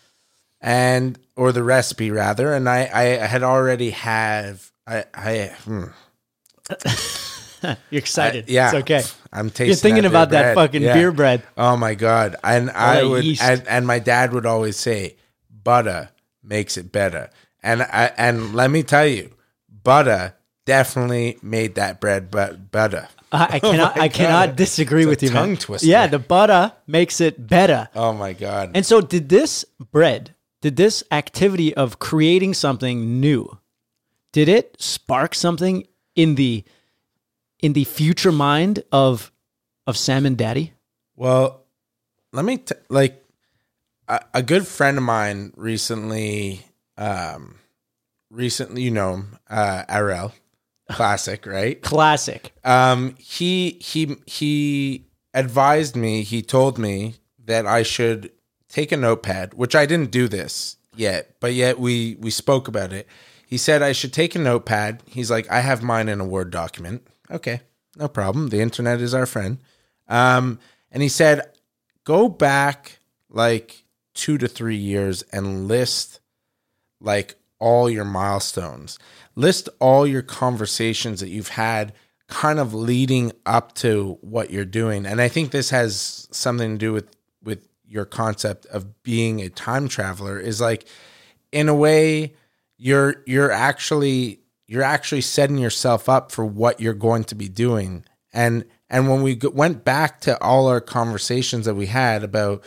and 0.62 1.18
or 1.36 1.52
the 1.52 1.62
recipe 1.62 2.10
rather, 2.10 2.54
and 2.54 2.68
I 2.68 2.88
I 2.92 3.02
had 3.26 3.42
already 3.42 3.90
have 3.90 4.70
I 4.86 5.04
I 5.14 5.52
hmm, 5.64 5.84
You're 7.90 7.98
excited. 7.98 8.48
yeah 8.48 8.66
It's 8.68 8.74
okay. 8.82 9.02
I'm 9.32 9.50
tasting. 9.50 9.66
You're 9.66 9.76
thinking 9.76 10.02
that 10.04 10.08
about 10.10 10.30
that 10.30 10.54
fucking 10.54 10.82
Yeah. 10.82 10.94
beer 10.94 11.10
bread. 11.12 11.42
Oh 11.56 11.76
my 11.76 11.94
god! 11.94 12.36
And 12.44 12.70
I 12.70 13.02
would, 13.02 13.24
and, 13.42 13.66
and 13.68 13.86
my 13.86 13.98
dad 13.98 14.32
would 14.32 14.46
always 14.46 14.76
say, 14.76 15.16
"Butter 15.50 16.10
makes 16.42 16.76
it 16.76 16.92
better." 16.92 17.30
And 17.62 17.82
I 17.82 18.12
and 18.16 18.54
let 18.54 18.70
me 18.70 18.82
tell 18.84 19.06
you, 19.06 19.34
butter 19.68 20.34
definitely 20.68 21.38
made 21.42 21.74
that 21.76 22.00
bread 22.00 22.30
but 22.30 22.70
butter. 22.70 23.08
I, 23.32 23.56
I 23.56 23.58
cannot. 23.70 23.96
my 23.96 24.02
I 24.04 24.08
cannot 24.08 24.56
disagree 24.56 25.06
with 25.06 25.22
you, 25.22 25.30
man. 25.30 25.42
tongue 25.42 25.56
twister. 25.56 25.86
Yeah, 25.88 26.06
the 26.06 26.18
butter 26.18 26.72
makes 26.86 27.20
it 27.20 27.48
better. 27.48 27.88
Oh 27.94 28.12
my 28.12 28.32
god! 28.34 28.72
And 28.74 28.84
so, 28.86 29.00
did 29.00 29.28
this 29.28 29.64
bread 29.92 30.34
did 30.60 30.76
this 30.76 31.02
activity 31.10 31.74
of 31.74 31.98
creating 31.98 32.52
something 32.52 33.20
new 33.20 33.58
did 34.32 34.48
it 34.48 34.76
spark 34.78 35.34
something 35.34 35.86
in 36.14 36.34
the 36.34 36.64
in 37.60 37.72
the 37.72 37.84
future 37.84 38.32
mind 38.32 38.82
of 38.92 39.32
of 39.86 39.96
Salmon 39.96 40.34
Daddy? 40.34 40.72
Well, 41.16 41.64
let 42.32 42.44
me 42.44 42.58
t- 42.58 42.74
like 42.88 43.24
a, 44.06 44.20
a 44.34 44.42
good 44.42 44.66
friend 44.66 44.98
of 44.98 45.04
mine 45.04 45.52
recently 45.56 46.64
um 46.96 47.56
recently 48.30 48.82
you 48.82 48.90
know 48.90 49.24
uh 49.48 49.84
Arel 49.88 50.32
classic, 50.90 51.46
right? 51.46 51.80
Classic. 51.82 52.52
Um 52.64 53.14
he 53.18 53.78
he 53.80 54.16
he 54.26 55.06
advised 55.34 55.96
me, 55.96 56.22
he 56.22 56.42
told 56.42 56.78
me 56.78 57.14
that 57.44 57.66
I 57.66 57.82
should 57.82 58.30
take 58.68 58.92
a 58.92 58.96
notepad, 58.96 59.54
which 59.54 59.74
I 59.74 59.86
didn't 59.86 60.10
do 60.10 60.28
this 60.28 60.76
yet, 60.94 61.36
but 61.40 61.54
yet 61.54 61.78
we 61.78 62.16
we 62.20 62.30
spoke 62.30 62.68
about 62.68 62.92
it. 62.92 63.06
He 63.46 63.56
said 63.56 63.82
I 63.82 63.92
should 63.92 64.12
take 64.12 64.34
a 64.34 64.38
notepad. 64.38 65.02
He's 65.06 65.30
like, 65.30 65.50
I 65.50 65.60
have 65.60 65.82
mine 65.82 66.08
in 66.08 66.20
a 66.20 66.26
Word 66.26 66.50
document. 66.50 67.06
Okay, 67.30 67.62
no 67.96 68.06
problem. 68.06 68.48
The 68.50 68.60
internet 68.60 69.00
is 69.00 69.14
our 69.14 69.24
friend. 69.24 69.58
Um, 70.06 70.58
and 70.90 71.02
he 71.02 71.08
said, 71.08 71.50
go 72.04 72.28
back 72.28 72.98
like 73.30 73.84
two 74.12 74.36
to 74.38 74.48
three 74.48 74.76
years 74.76 75.22
and 75.32 75.66
list 75.66 76.20
like 77.00 77.36
all 77.58 77.88
your 77.90 78.04
milestones. 78.04 78.98
List 79.34 79.68
all 79.80 80.06
your 80.06 80.22
conversations 80.22 81.20
that 81.20 81.28
you've 81.28 81.48
had 81.48 81.92
kind 82.28 82.58
of 82.58 82.74
leading 82.74 83.32
up 83.46 83.74
to 83.74 84.18
what 84.20 84.50
you're 84.50 84.64
doing. 84.64 85.06
And 85.06 85.20
I 85.20 85.28
think 85.28 85.50
this 85.50 85.70
has 85.70 86.28
something 86.30 86.72
to 86.72 86.78
do 86.78 86.92
with 86.92 87.08
with 87.42 87.66
your 87.86 88.04
concept 88.04 88.66
of 88.66 89.02
being 89.02 89.40
a 89.40 89.48
time 89.48 89.88
traveler 89.88 90.38
is 90.38 90.60
like 90.60 90.86
in 91.52 91.68
a 91.68 91.74
way 91.74 92.34
you're 92.76 93.22
you're 93.26 93.50
actually 93.50 94.40
you're 94.66 94.82
actually 94.82 95.22
setting 95.22 95.56
yourself 95.56 96.08
up 96.08 96.30
for 96.30 96.44
what 96.44 96.80
you're 96.80 96.92
going 96.94 97.24
to 97.24 97.34
be 97.34 97.48
doing. 97.48 98.04
And 98.32 98.64
and 98.90 99.08
when 99.08 99.22
we 99.22 99.38
went 99.52 99.84
back 99.84 100.20
to 100.22 100.40
all 100.42 100.68
our 100.68 100.80
conversations 100.80 101.64
that 101.64 101.74
we 101.74 101.86
had 101.86 102.22
about 102.22 102.62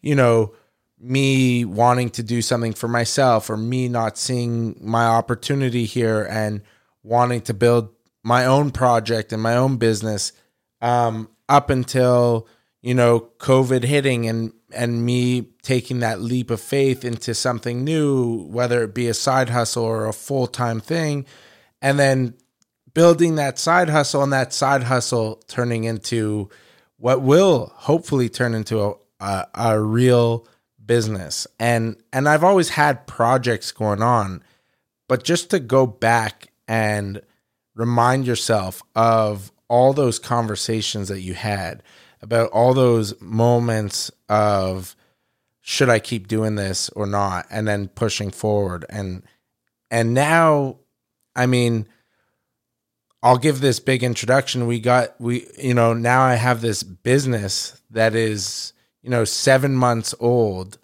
you 0.00 0.14
know 0.14 0.54
me 1.02 1.64
wanting 1.64 2.10
to 2.10 2.22
do 2.22 2.40
something 2.40 2.72
for 2.72 2.86
myself 2.86 3.50
or 3.50 3.56
me 3.56 3.88
not 3.88 4.16
seeing 4.16 4.76
my 4.80 5.04
opportunity 5.04 5.84
here 5.84 6.22
and 6.30 6.62
wanting 7.02 7.40
to 7.40 7.52
build 7.52 7.90
my 8.22 8.46
own 8.46 8.70
project 8.70 9.32
and 9.32 9.42
my 9.42 9.56
own 9.56 9.76
business 9.76 10.32
um, 10.80 11.28
up 11.48 11.70
until 11.70 12.46
you 12.82 12.94
know 12.94 13.28
covid 13.38 13.82
hitting 13.82 14.28
and 14.28 14.52
and 14.72 15.04
me 15.04 15.42
taking 15.62 16.00
that 16.00 16.20
leap 16.20 16.50
of 16.50 16.60
faith 16.60 17.04
into 17.04 17.34
something 17.34 17.84
new 17.84 18.44
whether 18.46 18.82
it 18.84 18.94
be 18.94 19.08
a 19.08 19.14
side 19.14 19.48
hustle 19.48 19.84
or 19.84 20.06
a 20.06 20.12
full-time 20.12 20.80
thing 20.80 21.26
and 21.80 21.98
then 21.98 22.34
building 22.94 23.34
that 23.34 23.58
side 23.58 23.88
hustle 23.88 24.22
and 24.22 24.32
that 24.32 24.52
side 24.52 24.84
hustle 24.84 25.42
turning 25.48 25.84
into 25.84 26.48
what 26.96 27.22
will 27.22 27.72
hopefully 27.74 28.28
turn 28.28 28.54
into 28.54 28.80
a, 28.80 28.94
a, 29.20 29.46
a 29.54 29.80
real 29.80 30.46
business. 30.92 31.46
And 31.58 31.96
and 32.12 32.28
I've 32.28 32.44
always 32.44 32.70
had 32.70 33.06
projects 33.06 33.72
going 33.72 34.02
on 34.02 34.42
but 35.12 35.24
just 35.24 35.50
to 35.50 35.60
go 35.60 35.86
back 35.86 36.52
and 36.66 37.20
remind 37.74 38.26
yourself 38.26 38.82
of 38.96 39.52
all 39.68 39.92
those 39.92 40.18
conversations 40.18 41.08
that 41.08 41.20
you 41.20 41.34
had 41.34 41.82
about 42.22 42.48
all 42.48 42.72
those 42.72 43.20
moments 43.20 44.10
of 44.30 44.96
should 45.60 45.90
I 45.90 45.98
keep 45.98 46.28
doing 46.28 46.54
this 46.54 46.88
or 46.90 47.06
not? 47.06 47.46
And 47.50 47.68
then 47.68 47.88
pushing 47.88 48.30
forward. 48.30 48.86
And 48.88 49.22
and 49.90 50.14
now 50.14 50.78
I 51.36 51.44
mean 51.44 51.86
I'll 53.22 53.36
give 53.36 53.60
this 53.60 53.80
big 53.80 54.02
introduction. 54.02 54.66
We 54.66 54.80
got 54.80 55.20
we 55.20 55.46
you 55.58 55.74
know 55.74 55.92
now 55.92 56.22
I 56.22 56.36
have 56.36 56.62
this 56.62 56.82
business 56.82 57.82
that 57.90 58.14
is 58.14 58.72
you 59.02 59.10
know 59.10 59.24
7 59.24 59.74
months 59.74 60.14
old 60.18 60.78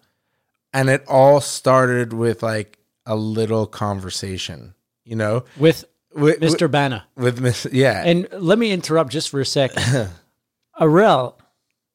and 0.73 0.89
it 0.89 1.03
all 1.07 1.41
started 1.41 2.13
with 2.13 2.43
like 2.43 2.77
a 3.05 3.15
little 3.15 3.65
conversation 3.67 4.73
you 5.03 5.15
know 5.15 5.43
With 5.57 5.85
with, 6.13 6.39
Mr. 6.39 6.69
Bana. 6.69 7.05
with 7.15 7.39
Miss 7.39 7.67
yeah 7.71 8.03
And 8.05 8.27
let 8.33 8.57
me 8.57 8.71
interrupt 8.71 9.11
just 9.11 9.29
for 9.29 9.39
a 9.39 9.45
sec. 9.45 9.71
Arel, 10.79 11.35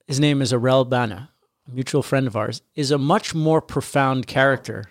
his 0.06 0.20
name 0.20 0.40
is 0.42 0.52
Arel 0.52 0.88
Bana, 0.88 1.30
a 1.66 1.70
mutual 1.70 2.02
friend 2.02 2.26
of 2.26 2.36
ours, 2.36 2.62
is 2.74 2.90
a 2.90 2.98
much 2.98 3.34
more 3.34 3.60
profound 3.60 4.26
character 4.26 4.84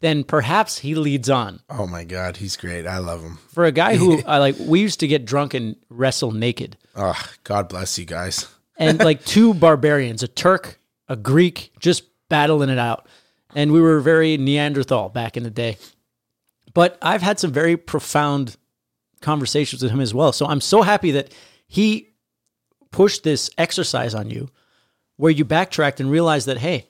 than 0.00 0.22
perhaps 0.22 0.78
he 0.78 0.94
leads 0.94 1.28
on. 1.28 1.60
oh 1.68 1.86
my 1.86 2.04
god 2.04 2.36
he's 2.36 2.56
great 2.56 2.86
I 2.86 2.98
love 2.98 3.20
him 3.22 3.38
For 3.52 3.64
a 3.64 3.72
guy 3.72 3.96
who 3.96 4.22
I 4.26 4.38
like, 4.38 4.54
we 4.60 4.80
used 4.80 5.00
to 5.00 5.08
get 5.08 5.24
drunk 5.24 5.54
and 5.54 5.74
wrestle 5.88 6.30
naked, 6.30 6.76
oh 6.94 7.20
god 7.44 7.68
bless 7.68 7.98
you 7.98 8.04
guys 8.04 8.46
and 8.78 9.00
like 9.00 9.24
two 9.34 9.54
barbarians, 9.54 10.22
a 10.22 10.28
Turk, 10.28 10.78
a 11.08 11.16
Greek, 11.16 11.72
just 11.80 12.04
battling 12.28 12.68
it 12.70 12.78
out, 12.78 13.08
and 13.54 13.72
we 13.72 13.80
were 13.80 14.00
very 14.00 14.36
Neanderthal 14.36 15.08
back 15.08 15.36
in 15.36 15.42
the 15.42 15.50
day. 15.50 15.76
But 16.74 16.98
I've 17.02 17.22
had 17.22 17.38
some 17.38 17.52
very 17.52 17.76
profound 17.76 18.56
conversations 19.20 19.82
with 19.82 19.90
him 19.90 20.00
as 20.00 20.14
well. 20.14 20.32
So 20.32 20.46
I'm 20.46 20.60
so 20.60 20.82
happy 20.82 21.12
that 21.12 21.32
he 21.66 22.10
pushed 22.90 23.24
this 23.24 23.50
exercise 23.58 24.14
on 24.14 24.30
you 24.30 24.48
where 25.16 25.32
you 25.32 25.44
backtracked 25.44 26.00
and 26.00 26.10
realized 26.10 26.46
that, 26.46 26.58
hey, 26.58 26.86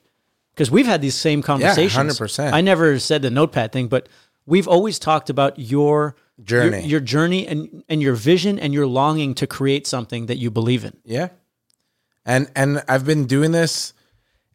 because 0.53 0.69
we've 0.69 0.85
had 0.85 1.01
these 1.01 1.15
same 1.15 1.41
conversations. 1.41 2.19
Yeah, 2.19 2.25
100%. 2.25 2.53
I 2.53 2.61
never 2.61 2.99
said 2.99 3.21
the 3.21 3.31
notepad 3.31 3.71
thing, 3.71 3.87
but 3.87 4.09
we've 4.45 4.67
always 4.67 4.99
talked 4.99 5.29
about 5.29 5.57
your 5.57 6.15
Journey. 6.41 6.79
your, 6.79 6.87
your 6.87 6.99
journey 7.01 7.47
and, 7.47 7.83
and 7.89 8.01
your 8.01 8.13
vision 8.13 8.59
and 8.59 8.73
your 8.73 8.87
longing 8.87 9.35
to 9.35 9.47
create 9.47 9.85
something 9.85 10.27
that 10.27 10.37
you 10.37 10.49
believe 10.49 10.85
in. 10.85 10.95
Yeah. 11.03 11.29
And 12.25 12.49
and 12.55 12.81
I've 12.87 13.05
been 13.05 13.25
doing 13.25 13.51
this 13.51 13.93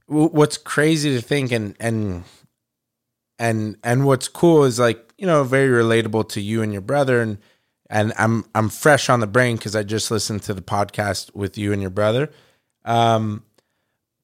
what's 0.07 0.59
crazy 0.59 1.15
to 1.15 1.23
think 1.23 1.53
and 1.53 1.75
and 1.81 2.25
and 3.39 3.77
and 3.83 4.07
what's 4.07 4.29
cool 4.29 4.65
is 4.65 4.79
like, 4.79 5.13
you 5.19 5.27
know, 5.27 5.45
very 5.45 5.83
relatable 5.83 6.29
to 6.31 6.41
you 6.41 6.63
and 6.63 6.73
your 6.73 6.83
brother 6.83 7.21
and 7.21 7.39
and 7.91 8.13
I'm 8.19 8.45
I'm 8.55 8.69
fresh 8.69 9.09
on 9.09 9.21
the 9.21 9.27
brain 9.27 9.59
cuz 9.59 9.75
I 9.75 9.83
just 9.83 10.11
listened 10.11 10.43
to 10.45 10.55
the 10.55 10.63
podcast 10.63 11.35
with 11.35 11.59
you 11.59 11.73
and 11.73 11.81
your 11.81 11.91
brother. 11.91 12.31
Um 12.85 13.45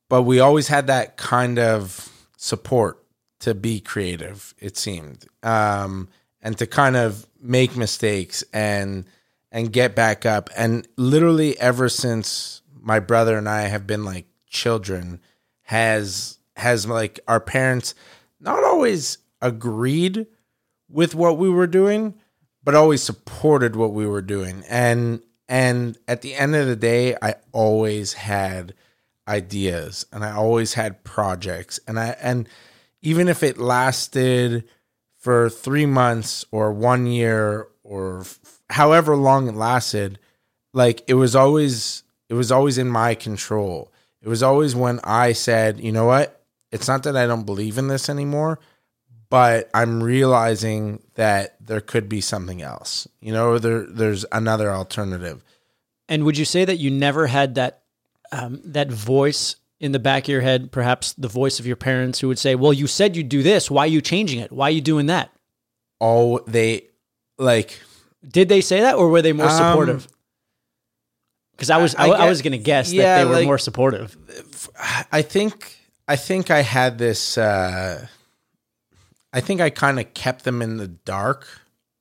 but 0.08 0.22
we 0.22 0.40
always 0.40 0.68
had 0.68 0.88
that 0.88 1.16
kind 1.16 1.58
of 1.58 2.08
support 2.36 3.04
to 3.40 3.54
be 3.54 3.80
creative, 3.80 4.54
it 4.58 4.76
seemed. 4.76 5.26
Um 5.42 6.08
and 6.42 6.56
to 6.58 6.66
kind 6.66 6.96
of 6.96 7.26
make 7.40 7.76
mistakes 7.76 8.44
and 8.52 9.04
and 9.52 9.72
get 9.72 9.94
back 9.96 10.24
up. 10.24 10.50
And 10.56 10.86
literally 10.96 11.58
ever 11.58 11.88
since 11.88 12.62
my 12.80 13.00
brother 13.00 13.36
and 13.36 13.48
I 13.48 13.62
have 13.62 13.86
been 13.86 14.04
like 14.04 14.26
children, 14.48 15.20
has 15.70 16.40
has 16.56 16.84
like 16.84 17.20
our 17.28 17.38
parents 17.38 17.94
not 18.40 18.64
always 18.64 19.18
agreed 19.40 20.26
with 20.88 21.14
what 21.14 21.38
we 21.38 21.48
were 21.48 21.68
doing, 21.68 22.14
but 22.64 22.74
always 22.74 23.04
supported 23.04 23.76
what 23.76 23.92
we 23.92 24.04
were 24.04 24.20
doing. 24.20 24.64
And 24.68 25.22
and 25.48 25.96
at 26.08 26.22
the 26.22 26.34
end 26.34 26.56
of 26.56 26.66
the 26.66 26.74
day, 26.74 27.14
I 27.22 27.36
always 27.52 28.14
had 28.14 28.74
ideas 29.28 30.04
and 30.12 30.24
I 30.24 30.32
always 30.32 30.74
had 30.74 31.04
projects. 31.04 31.78
And 31.86 32.00
I 32.00 32.16
and 32.20 32.48
even 33.00 33.28
if 33.28 33.44
it 33.44 33.56
lasted 33.56 34.64
for 35.18 35.48
3 35.48 35.86
months 35.86 36.44
or 36.50 36.72
1 36.72 37.06
year 37.06 37.68
or 37.84 38.22
f- 38.22 38.60
however 38.70 39.14
long 39.16 39.46
it 39.46 39.54
lasted, 39.54 40.18
like 40.74 41.04
it 41.06 41.14
was 41.14 41.36
always 41.36 42.02
it 42.28 42.34
was 42.34 42.50
always 42.50 42.76
in 42.76 42.88
my 42.88 43.14
control. 43.14 43.92
It 44.22 44.28
was 44.28 44.42
always 44.42 44.74
when 44.74 45.00
I 45.04 45.32
said, 45.32 45.80
"You 45.80 45.92
know 45.92 46.04
what? 46.06 46.42
It's 46.70 46.88
not 46.88 47.02
that 47.04 47.16
I 47.16 47.26
don't 47.26 47.46
believe 47.46 47.78
in 47.78 47.88
this 47.88 48.08
anymore, 48.08 48.60
but 49.28 49.70
I'm 49.74 50.02
realizing 50.02 51.02
that 51.14 51.56
there 51.64 51.80
could 51.80 52.08
be 52.08 52.20
something 52.20 52.62
else. 52.62 53.08
You 53.20 53.32
know, 53.32 53.58
there 53.58 53.86
there's 53.88 54.24
another 54.32 54.70
alternative." 54.70 55.42
And 56.08 56.24
would 56.24 56.36
you 56.36 56.44
say 56.44 56.64
that 56.64 56.78
you 56.78 56.90
never 56.90 57.26
had 57.28 57.54
that 57.54 57.82
um, 58.32 58.60
that 58.64 58.90
voice 58.90 59.56
in 59.80 59.92
the 59.92 59.98
back 59.98 60.24
of 60.24 60.28
your 60.28 60.42
head, 60.42 60.70
perhaps 60.70 61.14
the 61.14 61.28
voice 61.28 61.58
of 61.58 61.66
your 61.66 61.76
parents, 61.76 62.20
who 62.20 62.28
would 62.28 62.38
say, 62.38 62.54
"Well, 62.54 62.72
you 62.72 62.86
said 62.86 63.16
you'd 63.16 63.28
do 63.28 63.42
this. 63.42 63.70
Why 63.70 63.84
are 63.84 63.88
you 63.88 64.00
changing 64.02 64.40
it? 64.40 64.52
Why 64.52 64.66
are 64.68 64.70
you 64.72 64.80
doing 64.82 65.06
that?" 65.06 65.30
Oh, 66.00 66.40
they 66.46 66.88
like 67.38 67.80
Did 68.26 68.48
they 68.50 68.60
say 68.60 68.80
that, 68.82 68.96
or 68.96 69.08
were 69.08 69.22
they 69.22 69.32
more 69.32 69.48
Um, 69.48 69.56
supportive? 69.56 70.08
Because 71.60 71.68
I 71.68 71.76
was, 71.76 71.94
I, 71.94 72.08
I 72.08 72.24
I 72.24 72.28
was 72.30 72.40
going 72.40 72.52
to 72.52 72.58
guess 72.58 72.90
yeah, 72.90 73.02
that 73.02 73.18
they 73.18 73.28
were 73.28 73.36
like- 73.36 73.44
more 73.44 73.58
supportive. 73.58 74.16
I 75.12 75.20
think 75.20 75.76
I 76.08 76.16
think 76.16 76.50
I 76.50 76.62
had 76.62 76.96
this 76.96 77.36
uh 77.36 78.06
I 79.30 79.40
think 79.40 79.60
I 79.60 79.68
kind 79.68 80.00
of 80.00 80.14
kept 80.14 80.44
them 80.44 80.62
in 80.62 80.78
the 80.78 80.88
dark 80.88 81.46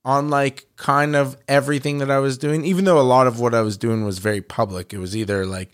on 0.05 0.29
like 0.29 0.65
kind 0.77 1.13
of 1.13 1.35
everything 1.49 1.97
that 1.97 2.09
I 2.09 2.19
was 2.19 2.37
doing 2.37 2.63
even 2.63 2.85
though 2.85 3.01
a 3.01 3.03
lot 3.03 3.27
of 3.27 3.41
what 3.41 3.53
I 3.53 3.59
was 3.59 3.75
doing 3.75 4.05
was 4.05 4.19
very 4.19 4.39
public. 4.39 4.93
It 4.93 4.97
was 4.99 5.13
either 5.13 5.45
like 5.45 5.73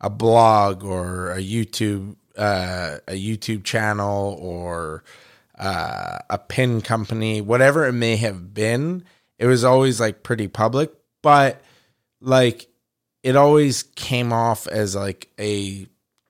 a 0.00 0.08
blog 0.08 0.82
or 0.82 1.30
a 1.32 1.40
YouTube 1.42 2.16
uh, 2.38 2.96
a 3.06 3.12
YouTube 3.12 3.64
channel 3.64 4.38
or 4.40 5.04
uh, 5.58 6.20
a 6.30 6.38
pin 6.38 6.80
company, 6.80 7.42
whatever 7.42 7.86
it 7.86 7.92
may 7.92 8.16
have 8.16 8.54
been, 8.54 9.04
it 9.38 9.44
was 9.44 9.62
always 9.62 10.00
like 10.00 10.22
pretty 10.22 10.48
public, 10.48 10.90
but 11.22 11.60
like 12.22 12.68
it 13.26 13.34
always 13.34 13.82
came 13.82 14.32
off 14.32 14.68
as 14.68 14.94
like 14.94 15.28
a 15.38 15.86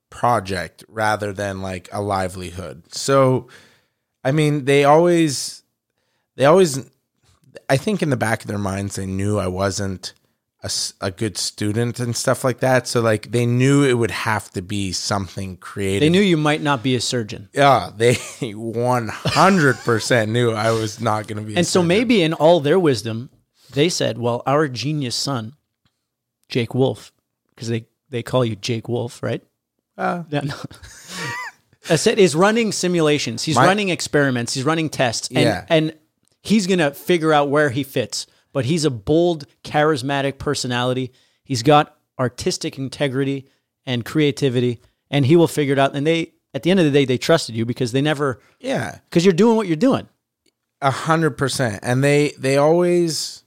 project 0.09 0.83
rather 0.89 1.31
than 1.33 1.61
like 1.61 1.89
a 1.93 2.01
livelihood. 2.01 2.83
So, 2.93 3.49
I 4.25 4.33
mean, 4.33 4.65
they 4.65 4.85
always, 4.85 5.63
they 6.37 6.47
always, 6.47 6.89
I 7.69 7.77
think 7.77 8.03
in 8.03 8.09
the 8.11 8.17
back 8.17 8.41
of 8.43 8.49
their 8.49 8.59
minds, 8.73 8.97
they 8.97 9.07
knew 9.07 9.39
I 9.39 9.49
wasn't 9.49 10.15
a 11.01 11.11
good 11.13 11.37
student 11.37 12.01
and 12.01 12.17
stuff 12.17 12.43
like 12.43 12.59
that. 12.61 12.89
So, 12.89 13.01
like, 13.01 13.31
they 13.31 13.47
knew 13.47 13.85
it 13.85 13.95
would 13.95 14.11
have 14.11 14.51
to 14.53 14.63
be 14.63 14.91
something 14.93 15.57
creative. 15.59 16.01
They 16.01 16.09
knew 16.11 16.21
you 16.23 16.37
might 16.39 16.63
not 16.63 16.83
be 16.83 16.97
a 16.97 17.01
surgeon. 17.01 17.49
Yeah, 17.53 17.91
they 17.95 18.15
100% 18.15 20.29
knew 20.29 20.51
I 20.53 20.71
was 20.73 21.01
not 21.01 21.29
going 21.29 21.39
to 21.39 21.45
be. 21.47 21.55
a 21.55 21.59
And 21.59 21.67
so 21.67 21.81
surgeon. 21.81 21.89
maybe 21.89 22.23
in 22.23 22.33
all 22.33 22.59
their 22.61 22.79
wisdom, 22.81 23.31
they 23.73 23.89
said, 23.89 24.19
well, 24.19 24.43
our 24.47 24.67
genius 24.69 25.15
son, 25.15 25.53
Jake 26.49 26.75
Wolf, 26.75 27.13
because 27.55 27.69
they, 27.69 27.87
they 28.11 28.23
call 28.23 28.45
you 28.45 28.57
Jake 28.57 28.89
Wolf, 28.89 29.23
right? 29.23 29.43
Uh, 29.97 30.25
Yeah, 30.31 30.41
no. 30.41 30.55
I 31.91 31.97
said 31.97 32.19
is 32.19 32.35
running 32.35 32.73
simulations. 32.73 33.45
He's 33.45 33.55
My- 33.57 33.67
running 33.67 33.91
experiments. 33.91 34.55
He's 34.55 34.65
running 34.65 34.89
tests. 34.89 35.29
And, 35.29 35.39
Yeah. 35.39 35.65
and 35.69 35.95
he's 36.43 36.67
going 36.67 36.81
to 36.81 36.91
figure 36.93 37.33
out 37.33 37.49
where 37.49 37.71
he 37.71 37.83
fits. 37.85 38.27
But 38.53 38.65
he's 38.65 38.85
a 38.85 38.91
bold, 38.91 39.47
charismatic 39.65 40.39
personality. 40.39 41.13
He's 41.45 41.63
got 41.63 41.97
artistic 42.19 42.79
integrity 42.79 43.47
and 43.85 44.05
creativity, 44.05 44.81
and 45.11 45.27
he 45.27 45.37
will 45.37 45.47
figure 45.47 45.75
it 45.75 45.79
out. 45.79 45.95
And 45.95 46.07
they, 46.07 46.33
at 46.55 46.63
the 46.63 46.71
end 46.71 46.81
of 46.81 46.87
the 46.87 46.91
day, 46.91 47.05
they 47.05 47.19
trusted 47.19 47.55
you 47.55 47.65
because 47.67 47.93
they 47.93 48.01
never, 48.01 48.41
yeah. 48.59 48.99
because 49.09 49.25
you're 49.25 49.35
doing 49.35 49.57
what 49.57 49.67
you're 49.67 49.77
doing. 49.77 50.09
A 50.81 50.91
hundred 50.91 51.33
percent. 51.39 51.81
And 51.83 52.03
they 52.03 52.33
they 52.39 52.57
always 52.57 53.45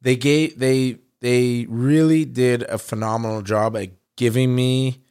they 0.00 0.16
gave 0.16 0.58
they 0.58 0.98
they 1.20 1.66
really 1.68 2.24
did 2.24 2.62
a 2.64 2.78
phenomenal 2.78 3.42
job 3.42 3.76
at 3.76 3.90
giving 4.16 4.54
me 4.54 5.02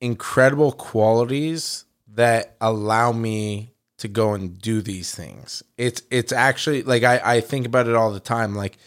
incredible 0.00 0.72
qualities 0.72 1.84
that 2.08 2.56
allow 2.60 3.12
me 3.12 3.74
to 3.98 4.08
go 4.08 4.32
and 4.32 4.58
do 4.58 4.80
these 4.80 5.14
things. 5.14 5.62
It's 5.76 6.02
it's 6.10 6.32
actually 6.32 6.82
like 6.82 7.02
I, 7.02 7.20
I 7.22 7.40
think 7.40 7.66
about 7.66 7.86
it 7.86 7.94
all 7.94 8.10
the 8.10 8.20
time. 8.20 8.54
Like 8.54 8.78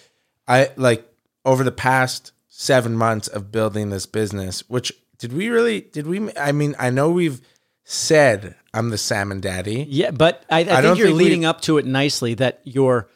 I 0.48 0.72
like 0.76 1.08
over 1.46 1.64
the 1.64 1.72
past 1.72 2.32
seven 2.48 2.96
months 2.96 3.28
of 3.28 3.52
building 3.52 3.90
this 3.90 4.06
business, 4.06 4.68
which 4.70 4.92
did 5.20 5.32
we 5.32 5.50
really 5.50 5.82
did 5.82 6.08
we 6.08 6.36
I 6.36 6.52
mean, 6.52 6.76
I 6.80 6.90
know 6.90 7.12
we've 7.12 7.42
said 7.84 8.56
I'm 8.74 8.90
the 8.90 8.98
salmon 8.98 9.40
daddy. 9.40 9.86
Yeah, 9.88 10.12
but 10.12 10.44
I, 10.50 10.60
I, 10.60 10.64
think 10.64 10.82
don't 10.82 10.98
you're 10.98 11.08
think 11.08 11.18
we- 11.20 11.24
leading 11.26 11.46
up 11.46 11.62
to 11.62 11.78
it 11.78 11.86
nicely. 11.86 12.34
That 12.34 12.62
your 12.64 13.08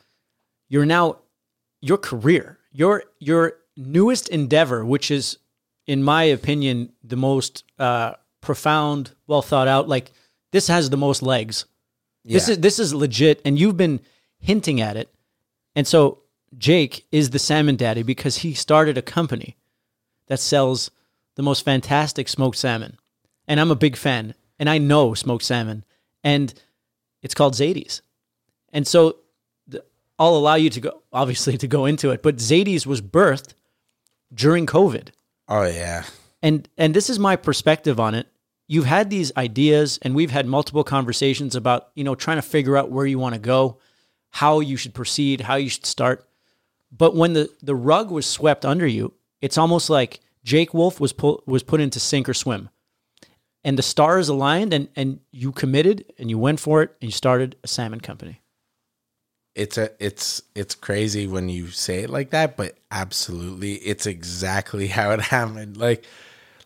you're 0.70 0.86
now 0.86 1.18
your 1.82 1.98
career, 1.98 2.57
your 2.78 3.04
your 3.20 3.54
newest 3.76 4.30
endeavor, 4.30 4.86
which 4.86 5.10
is, 5.10 5.40
in 5.88 6.04
my 6.04 6.24
opinion, 6.24 6.94
the 7.04 7.16
most 7.16 7.64
uh, 7.80 8.14
profound, 8.40 9.12
well 9.26 9.42
thought 9.42 9.68
out. 9.68 9.90
Like 9.90 10.12
this 10.52 10.68
has 10.68 10.90
the 10.90 10.98
most 10.98 11.24
legs. 11.24 11.66
This 12.24 12.48
is 12.50 12.60
this 12.60 12.78
is 12.78 12.94
legit, 12.94 13.42
and 13.44 13.58
you've 13.58 13.78
been 13.78 14.00
hinting 14.38 14.80
at 14.80 14.96
it. 14.96 15.12
And 15.76 15.88
so 15.88 16.20
Jake 16.58 17.08
is 17.12 17.32
the 17.32 17.40
salmon 17.40 17.78
daddy 17.78 18.04
because 18.04 18.38
he 18.38 18.54
started 18.54 18.98
a 18.98 19.02
company 19.02 19.58
that 20.28 20.40
sells 20.40 20.92
the 21.36 21.44
most 21.44 21.66
fantastic 21.66 22.28
smoked 22.30 22.58
salmon. 22.58 22.98
And 23.48 23.60
I'm 23.60 23.72
a 23.72 23.76
big 23.76 23.96
fan, 23.96 24.36
and 24.60 24.70
I 24.70 24.78
know 24.78 25.16
smoked 25.16 25.46
salmon, 25.46 25.84
and 26.24 26.54
it's 27.24 27.34
called 27.34 27.56
Zaidie's. 27.56 28.02
And 28.72 28.86
so 28.86 29.16
I'll 30.20 30.36
allow 30.36 30.56
you 30.56 30.70
to 30.72 30.82
go, 30.82 31.02
obviously, 31.14 31.58
to 31.58 31.68
go 31.68 31.86
into 31.86 32.12
it, 32.12 32.24
but 32.24 32.38
Zaidie's 32.38 32.88
was 32.88 33.02
birthed 33.02 33.54
during 34.34 34.66
COVID. 34.66 35.10
Oh 35.48 35.64
yeah. 35.64 36.04
And 36.42 36.68
and 36.78 36.94
this 36.94 37.10
is 37.10 37.20
my 37.20 37.36
perspective 37.36 38.00
on 38.00 38.16
it. 38.16 38.28
You've 38.68 38.86
had 38.86 39.10
these 39.10 39.32
ideas 39.38 39.98
and 40.02 40.14
we've 40.14 40.32
had 40.32 40.46
multiple 40.46 40.84
conversations 40.84 41.56
about, 41.56 41.90
you 41.96 42.04
know, 42.04 42.16
trying 42.16 42.38
to 42.38 42.42
figure 42.42 42.76
out 42.76 42.92
where 42.92 43.06
you 43.06 43.18
want 43.18 43.34
to 43.36 43.40
go, 43.40 43.80
how 44.30 44.60
you 44.60 44.76
should 44.76 44.94
proceed, 44.94 45.42
how 45.42 45.56
you 45.56 45.70
should 45.70 45.86
start. 45.86 46.28
But 46.92 47.16
when 47.16 47.34
the 47.34 47.50
the 47.62 47.76
rug 47.76 48.12
was 48.12 48.26
swept 48.26 48.66
under 48.66 48.88
you, 48.88 49.14
it's 49.42 49.58
almost 49.58 49.90
like 49.90 50.20
Jake 50.44 50.74
Wolf 50.74 51.00
was 51.00 51.14
put 51.14 51.48
was 51.48 51.64
put 51.64 51.80
into 51.80 52.00
sink 52.00 52.28
or 52.28 52.34
swim. 52.34 52.70
And 53.64 53.78
the 53.78 53.84
stars 53.84 54.30
aligned 54.30 54.74
and 54.74 54.90
and 54.96 55.20
you 55.32 55.52
committed 55.52 56.06
and 56.18 56.30
you 56.30 56.38
went 56.38 56.60
for 56.60 56.82
it 56.82 56.96
and 57.02 57.10
you 57.10 57.14
started 57.14 57.56
a 57.64 57.68
salmon 57.68 58.02
company. 58.02 58.42
It's 59.58 59.78
a 59.78 59.90
it's 60.00 60.42
it's 60.56 60.76
crazy 60.76 61.28
when 61.28 61.50
you 61.50 61.68
say 61.68 62.00
it 62.04 62.10
like 62.10 62.30
that 62.30 62.56
but 62.56 62.78
absolutely 62.92 63.74
it's 63.76 64.06
exactly 64.06 64.88
how 64.98 65.12
it 65.12 65.20
happened. 65.22 65.78
Like 65.78 66.06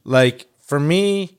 like 0.04 0.48
for 0.60 0.80
me 0.80 1.38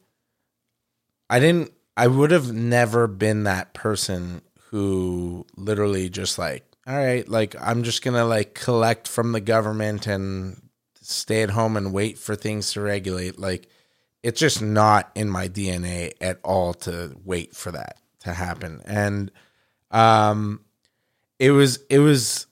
i 1.29 1.41
didn't 1.41 1.73
i 1.97 2.07
would 2.07 2.31
have 2.31 2.53
never 2.53 3.09
been 3.09 3.43
that 3.45 3.75
person 3.75 4.41
who 4.71 5.45
literally 5.57 6.09
just 6.09 6.39
like 6.39 6.65
all 6.87 6.97
right 6.97 7.29
like 7.29 7.57
i'm 7.61 7.83
just 7.83 8.03
gonna 8.03 8.25
like 8.25 8.55
collect 8.55 9.09
from 9.09 9.33
the 9.33 9.41
government 9.41 10.07
and 10.07 10.63
stay 11.03 11.43
at 11.43 11.51
home 11.51 11.77
and 11.77 11.93
wait 11.93 12.17
for 12.19 12.35
things 12.35 12.73
to 12.73 12.81
regulate. 12.81 13.39
Like 13.39 13.69
it's 14.23 14.41
just 14.41 14.63
not 14.63 15.11
in 15.15 15.29
my 15.29 15.49
dna 15.49 16.13
at 16.21 16.39
all 16.45 16.75
to 16.75 17.15
wait 17.25 17.55
for 17.55 17.73
that 17.73 17.99
to 18.21 18.33
happen. 18.33 18.81
And 18.85 19.31
um 19.91 20.61
it 21.43 21.51
was 21.51 21.81
it 21.91 21.99
was 21.99 22.47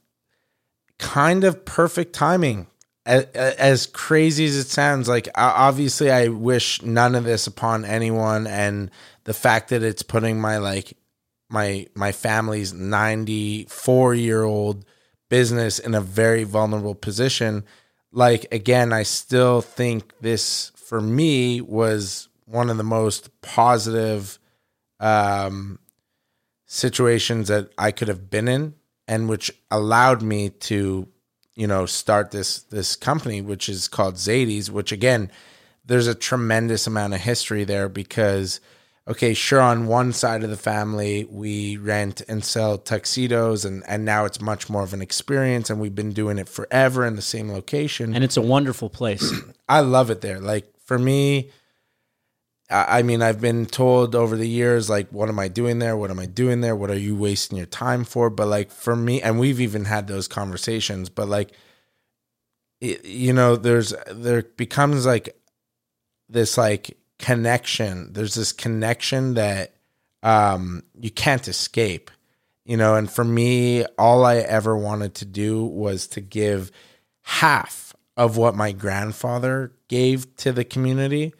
kind 0.98 1.44
of 1.44 1.64
perfect 1.64 2.12
timing 2.12 2.66
as, 3.06 3.24
as 3.26 3.86
crazy 3.86 4.44
as 4.46 4.56
it 4.56 4.66
sounds. 4.66 5.08
Like 5.08 5.28
obviously 5.36 6.10
i 6.10 6.26
wish 6.26 6.82
none 6.82 7.14
of 7.14 7.22
this 7.22 7.46
upon 7.46 7.84
anyone 7.84 8.48
and 8.48 8.90
the 9.24 9.32
fact 9.32 9.68
that 9.68 9.84
it's 9.84 10.02
putting 10.02 10.40
my 10.40 10.58
like 10.58 10.94
my 11.48 11.86
my 11.94 12.10
family's 12.10 12.72
94 12.72 14.14
year 14.14 14.42
old 14.42 14.84
business 15.28 15.78
in 15.78 15.94
a 15.94 16.00
very 16.00 16.42
vulnerable 16.42 16.96
position. 16.96 17.62
Like 18.10 18.46
again 18.50 18.92
i 18.92 19.04
still 19.04 19.60
think 19.60 20.18
this 20.20 20.72
for 20.74 21.00
me 21.00 21.60
was 21.60 22.28
one 22.44 22.68
of 22.68 22.76
the 22.76 22.82
most 22.82 23.40
positive 23.40 24.40
um 24.98 25.78
situations 26.66 27.48
that 27.48 27.68
I 27.76 27.90
could 27.90 28.08
have 28.08 28.30
been 28.30 28.46
in 28.46 28.74
and 29.10 29.28
which 29.28 29.50
allowed 29.72 30.22
me 30.22 30.48
to 30.48 31.08
you 31.56 31.66
know 31.66 31.84
start 31.84 32.30
this 32.30 32.62
this 32.62 32.94
company 32.94 33.42
which 33.42 33.68
is 33.68 33.88
called 33.88 34.14
Zaidie's 34.14 34.70
which 34.70 34.92
again 34.92 35.30
there's 35.84 36.06
a 36.06 36.14
tremendous 36.14 36.86
amount 36.86 37.12
of 37.12 37.20
history 37.20 37.64
there 37.64 37.88
because 37.88 38.60
okay 39.08 39.34
sure 39.34 39.60
on 39.60 39.88
one 39.88 40.12
side 40.12 40.44
of 40.44 40.50
the 40.50 40.56
family 40.56 41.26
we 41.28 41.76
rent 41.76 42.22
and 42.28 42.44
sell 42.44 42.78
tuxedos 42.78 43.64
and 43.64 43.82
and 43.88 44.04
now 44.04 44.24
it's 44.24 44.40
much 44.40 44.70
more 44.70 44.84
of 44.84 44.94
an 44.94 45.02
experience 45.02 45.68
and 45.68 45.80
we've 45.80 45.96
been 45.96 46.12
doing 46.12 46.38
it 46.38 46.48
forever 46.48 47.04
in 47.04 47.16
the 47.16 47.22
same 47.22 47.50
location 47.50 48.14
And 48.14 48.22
it's 48.22 48.36
a 48.36 48.42
wonderful 48.42 48.88
place. 48.88 49.34
I 49.68 49.80
love 49.80 50.10
it 50.10 50.20
there. 50.20 50.38
Like 50.38 50.72
for 50.84 50.98
me, 50.98 51.50
I 52.70 53.02
mean, 53.02 53.20
I've 53.20 53.40
been 53.40 53.66
told 53.66 54.14
over 54.14 54.36
the 54.36 54.48
years, 54.48 54.88
like, 54.88 55.08
what 55.10 55.28
am 55.28 55.40
I 55.40 55.48
doing 55.48 55.80
there? 55.80 55.96
What 55.96 56.10
am 56.10 56.20
I 56.20 56.26
doing 56.26 56.60
there? 56.60 56.76
What 56.76 56.90
are 56.90 56.98
you 56.98 57.16
wasting 57.16 57.58
your 57.58 57.66
time 57.66 58.04
for? 58.04 58.30
But 58.30 58.46
like 58.46 58.70
for 58.70 58.94
me, 58.94 59.20
and 59.20 59.40
we've 59.40 59.60
even 59.60 59.86
had 59.86 60.06
those 60.06 60.28
conversations, 60.28 61.08
but 61.08 61.28
like, 61.28 61.50
it, 62.80 63.04
you 63.04 63.32
know, 63.32 63.56
there's, 63.56 63.92
there 64.10 64.42
becomes 64.42 65.04
like 65.04 65.36
this 66.28 66.56
like 66.56 66.96
connection. 67.18 68.12
There's 68.12 68.34
this 68.34 68.52
connection 68.52 69.34
that 69.34 69.74
um, 70.22 70.84
you 70.98 71.10
can't 71.10 71.48
escape, 71.48 72.10
you 72.64 72.76
know, 72.76 72.94
and 72.94 73.10
for 73.10 73.24
me, 73.24 73.84
all 73.98 74.24
I 74.24 74.36
ever 74.36 74.76
wanted 74.76 75.14
to 75.16 75.24
do 75.24 75.64
was 75.64 76.06
to 76.08 76.20
give 76.20 76.70
half 77.22 77.94
of 78.16 78.36
what 78.36 78.54
my 78.54 78.70
grandfather 78.70 79.72
gave 79.88 80.36
to 80.36 80.52
the 80.52 80.64
community. 80.64 81.32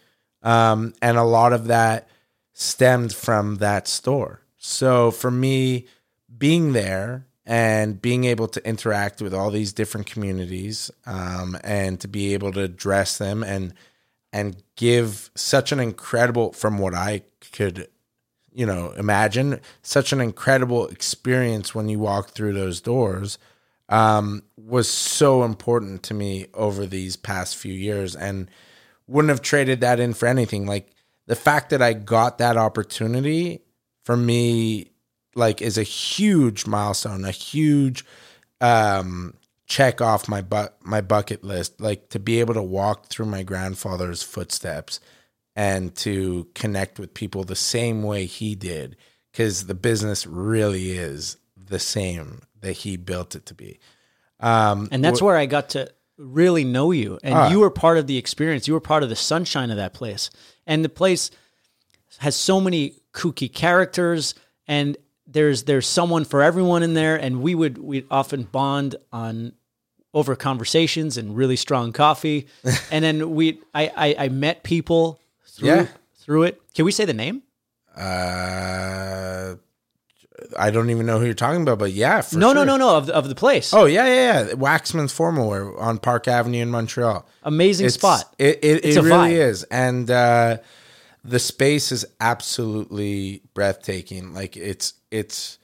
Um, 0.43 0.95
and 1.03 1.19
a 1.19 1.23
lot 1.23 1.53
of 1.53 1.67
that 1.67 2.09
stemmed 2.53 3.15
from 3.15 3.57
that 3.57 3.89
store. 3.89 4.43
So 4.57 5.11
for 5.11 5.31
me, 5.31 5.87
being 6.37 6.73
there 6.73 7.27
and 7.47 8.01
being 8.01 8.25
able 8.25 8.49
to 8.49 8.67
interact 8.67 9.21
with 9.21 9.35
all 9.35 9.51
these 9.51 9.73
different 9.73 10.07
communities 10.07 10.91
um, 11.07 11.59
and 11.65 12.01
to 12.01 12.09
be 12.09 12.35
able 12.35 12.53
to 12.53 12.63
address 12.63 13.19
them 13.19 13.43
and 13.43 13.75
and 14.33 14.63
give 14.77 15.31
such 15.35 15.73
an 15.73 15.81
incredible 15.81 16.53
from 16.53 16.79
what 16.79 16.95
I 16.95 17.23
could 17.53 17.89
you 18.53 18.67
know 18.67 18.93
imagine 18.93 19.61
such 19.83 20.13
an 20.13 20.21
incredible 20.21 20.87
experience 20.89 21.75
when 21.75 21.89
you 21.89 21.99
walk 21.99 22.31
through 22.31 22.53
those 22.53 22.81
doors 22.81 23.39
um, 23.89 24.45
was 24.57 24.89
so 24.89 25.43
important 25.43 26.05
to 26.05 26.15
me 26.15 26.47
over 26.55 26.87
these 26.87 27.17
past 27.17 27.57
few 27.57 27.75
years 27.75 28.15
and 28.15 28.49
wouldn't 29.11 29.31
have 29.31 29.43
traded 29.43 29.81
that 29.81 29.99
in 30.01 30.15
for 30.15 30.27
anything 30.27 30.67
like 30.67 30.95
the 31.27 31.37
fact 31.37 31.71
that 31.71 31.83
I 31.83 31.93
got 31.93 32.39
that 32.39 32.57
opportunity 32.57 33.61
for 34.05 34.17
me, 34.17 34.91
like, 35.35 35.61
is 35.61 35.77
a 35.77 35.83
huge 35.83 36.67
milestone, 36.67 37.25
a 37.25 37.31
huge 37.31 38.05
um, 38.61 39.35
check 39.67 40.01
off 40.01 40.29
my 40.29 40.41
bu- 40.41 40.75
my 40.83 41.01
bucket 41.01 41.45
list. 41.45 41.81
Like 41.81 42.09
to 42.11 42.19
be 42.19 42.41
able 42.41 42.55
to 42.55 42.63
walk 42.63 43.07
through 43.07 43.27
my 43.27 43.43
grandfather's 43.43 44.23
footsteps 44.23 45.01
and 45.55 45.95
to 45.97 46.49
connect 46.55 46.99
with 46.99 47.13
people 47.15 47.45
the 47.45 47.57
same 47.57 48.03
way 48.03 48.27
he 48.27 48.55
did, 48.55 48.97
because 49.31 49.67
the 49.67 49.75
business 49.75 50.27
really 50.27 50.93
is 50.93 51.37
the 51.57 51.79
same 51.79 52.43
that 52.61 52.73
he 52.73 52.97
built 52.97 53.35
it 53.35 53.47
to 53.47 53.55
be. 53.55 53.79
Um, 54.41 54.89
And 54.91 55.05
that's 55.05 55.23
where 55.23 55.37
I 55.37 55.47
got 55.47 55.71
to 55.71 55.91
really 56.21 56.65
know 56.65 56.91
you. 56.91 57.19
And 57.23 57.35
Ah. 57.35 57.49
you 57.51 57.61
were 57.61 57.71
part 57.71 57.97
of 57.99 58.07
the 58.07 58.17
experience. 58.19 58.69
You 58.69 58.75
were 58.75 58.81
part 58.81 59.03
of 59.03 59.09
the 59.09 59.17
sunshine 59.17 59.71
of 59.71 59.77
that 59.79 59.95
place. 59.95 60.31
And 60.67 60.85
the 60.85 60.89
place 60.89 61.31
has 62.19 62.37
so 62.37 62.61
many 62.61 63.01
kooky 63.13 63.53
characters 63.53 64.35
and 64.69 64.97
there's 65.27 65.63
there's 65.65 65.87
someone 65.87 66.25
for 66.25 66.43
everyone 66.43 66.83
in 66.83 66.95
there 66.95 67.17
and 67.17 67.41
we 67.41 67.55
would 67.55 67.79
we'd 67.79 68.07
often 68.11 68.43
bond 68.45 68.97
on 69.13 69.53
over 70.13 70.35
conversations 70.37 71.17
and 71.17 71.37
really 71.37 71.57
strong 71.57 71.93
coffee. 71.93 72.47
and 72.93 73.05
then 73.05 73.35
we 73.35 73.61
I, 73.75 73.91
I 73.97 74.25
I 74.25 74.29
met 74.29 74.63
people 74.63 75.21
through 75.47 75.69
Yeah. 75.69 75.87
through 76.17 76.43
it. 76.45 76.61
Can 76.75 76.85
we 76.85 76.93
say 76.93 77.05
the 77.05 77.15
name? 77.15 77.43
uh, 77.97 79.55
I 80.59 80.71
don't 80.71 80.91
even 80.91 81.07
know 81.07 81.19
who 81.19 81.25
you're 81.27 81.35
talking 81.35 81.63
about, 81.63 81.79
but 81.79 81.93
yeah, 81.93 82.21
for 82.23 82.37
no, 82.39 82.49
no, 82.53 82.61
sure. 82.61 82.65
no, 82.67 82.77
no, 82.77 82.97
of 82.97 83.07
the, 83.07 83.15
of 83.15 83.29
the 83.29 83.35
place. 83.35 83.73
Oh 83.75 83.85
yeah, 83.87 84.07
yeah, 84.07 84.47
yeah. 84.49 84.53
Waxman's 84.55 85.13
Formal 85.13 85.49
Wear 85.49 85.79
on 85.79 85.99
Park 85.99 86.29
Avenue 86.29 86.63
in 86.63 86.71
Montreal. 86.71 87.27
Amazing 87.43 87.87
It's- 87.87 87.95
spot. 87.95 88.35
It 88.39 88.59
it, 88.63 88.85
it 88.85 88.97
really 89.03 89.33
vibe. 89.33 89.49
is, 89.49 89.63
and 89.65 90.11
uh, 90.11 90.59
the 91.25 91.39
space 91.39 91.93
is 91.93 92.05
absolutely 92.21 93.43
breathtaking. 93.55 94.35
Like 94.35 94.57
it's 94.57 94.95
it's 95.11 95.59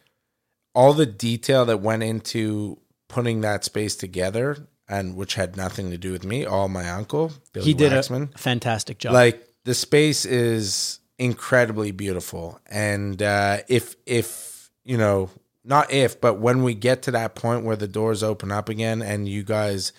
all 0.75 0.93
the 0.93 1.07
detail 1.07 1.65
that 1.67 1.79
went 1.79 2.03
into 2.03 2.79
putting 3.09 3.41
that 3.43 3.65
space 3.65 3.97
together, 3.97 4.57
and 4.89 5.17
which 5.17 5.35
had 5.35 5.57
nothing 5.57 5.91
to 5.91 5.99
do 5.99 6.13
with 6.13 6.25
me. 6.25 6.45
All 6.45 6.69
my 6.69 6.89
uncle, 6.91 7.33
Billy 7.53 7.67
he 7.67 7.75
did 7.75 7.93
Waxman. 7.93 8.35
a 8.35 8.39
fantastic 8.39 8.99
job. 8.99 9.13
like 9.13 9.43
the 9.65 9.75
space 9.75 10.25
is 10.25 11.01
incredibly 11.19 11.93
beautiful 11.93 12.61
and 12.67 13.23
uh 13.23 13.57
if 13.69 13.97
if 14.05 14.56
you 14.87 14.97
know 14.97 15.29
not 15.65 15.93
if 15.93 16.21
but 16.21 16.35
when 16.35 16.63
we 16.63 16.75
get 16.75 17.03
to 17.03 17.11
that 17.11 17.35
point 17.35 17.65
where 17.65 17.77
the 17.77 17.89
doors 17.89 18.23
open 18.23 18.51
up 18.51 18.69
again 18.69 19.03
and 19.03 19.29
you 19.29 19.43
guys 19.43 19.93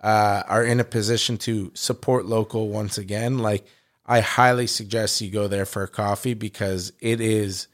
uh 0.00 0.42
are 0.46 0.62
in 0.62 0.78
a 0.78 0.84
position 0.84 1.36
to 1.36 1.72
support 1.74 2.26
local 2.26 2.68
once 2.68 2.98
again 2.98 3.38
like 3.38 3.66
i 4.06 4.20
highly 4.20 4.66
suggest 4.66 5.20
you 5.20 5.30
go 5.30 5.48
there 5.48 5.66
for 5.66 5.82
a 5.82 5.88
coffee 5.88 6.34
because 6.34 6.92
it 7.00 7.20
is 7.20 7.68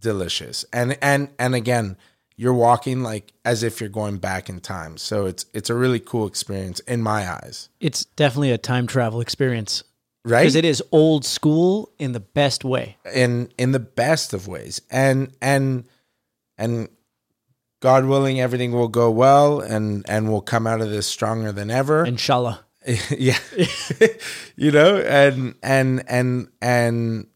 delicious. 0.00 0.64
And 0.72 0.96
and 1.02 1.28
and 1.38 1.54
again 1.54 1.96
you're 2.36 2.54
walking 2.54 3.02
like 3.02 3.32
as 3.44 3.62
if 3.62 3.80
you're 3.80 3.88
going 3.88 4.18
back 4.18 4.48
in 4.48 4.60
time. 4.60 4.96
So 4.98 5.26
it's 5.26 5.46
it's 5.52 5.70
a 5.70 5.74
really 5.74 6.00
cool 6.00 6.26
experience 6.26 6.80
in 6.80 7.02
my 7.02 7.30
eyes. 7.30 7.68
It's 7.80 8.04
definitely 8.04 8.52
a 8.52 8.58
time 8.58 8.86
travel 8.86 9.20
experience. 9.20 9.82
right? 10.24 10.42
Because 10.42 10.54
it 10.54 10.64
is 10.64 10.82
old 10.92 11.24
school 11.24 11.90
in 11.98 12.12
the 12.12 12.20
best 12.20 12.64
way. 12.64 12.96
in 13.12 13.50
in 13.58 13.72
the 13.72 13.80
best 13.80 14.32
of 14.34 14.46
ways. 14.46 14.80
And 14.90 15.32
and 15.40 15.84
and 16.58 16.88
god 17.80 18.04
willing 18.04 18.40
everything 18.40 18.72
will 18.72 18.88
go 18.88 19.10
well 19.10 19.60
and 19.60 20.04
and 20.08 20.30
we'll 20.30 20.40
come 20.40 20.66
out 20.66 20.80
of 20.80 20.90
this 20.90 21.06
stronger 21.06 21.52
than 21.52 21.70
ever. 21.70 22.04
Inshallah. 22.14 22.60
yeah. 23.10 23.38
You 24.56 24.70
know 24.70 24.96
and 24.96 25.54
and 25.62 26.02
and 26.08 26.48
and 26.62 27.26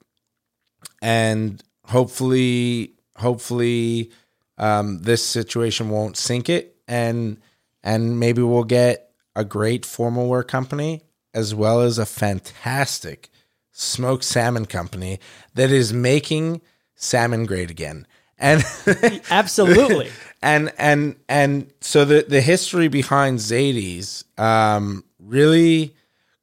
and 1.03 1.63
hopefully 1.85 2.95
hopefully 3.17 4.11
um 4.57 5.03
this 5.03 5.25
situation 5.25 5.91
won't 5.91 6.17
sink 6.17 6.49
it 6.49 6.77
and 6.89 7.39
and 7.83 8.19
maybe 8.19 8.43
we'll 8.43 8.65
get 8.65 9.11
a 9.37 9.45
great 9.45 9.85
formal 9.85 10.29
wear 10.29 10.43
company 10.43 11.03
as 11.35 11.55
well 11.55 11.81
as 11.81 11.99
a 11.99 12.07
fantastic 12.07 13.29
smoked 13.71 14.25
salmon 14.25 14.67
company 14.67 15.19
that 15.55 15.71
is 15.71 15.93
making 15.93 16.61
salmon 16.95 17.45
great 17.45 17.71
again 17.71 18.07
and 18.41 18.65
Absolutely. 19.31 20.11
and 20.43 20.73
and 20.79 21.17
and 21.29 21.71
so 21.81 22.05
the 22.05 22.25
the 22.29 22.41
history 22.41 22.89
behind 22.89 23.39
Zaidie's 23.39 24.25
um 24.39 25.05
really 25.19 25.95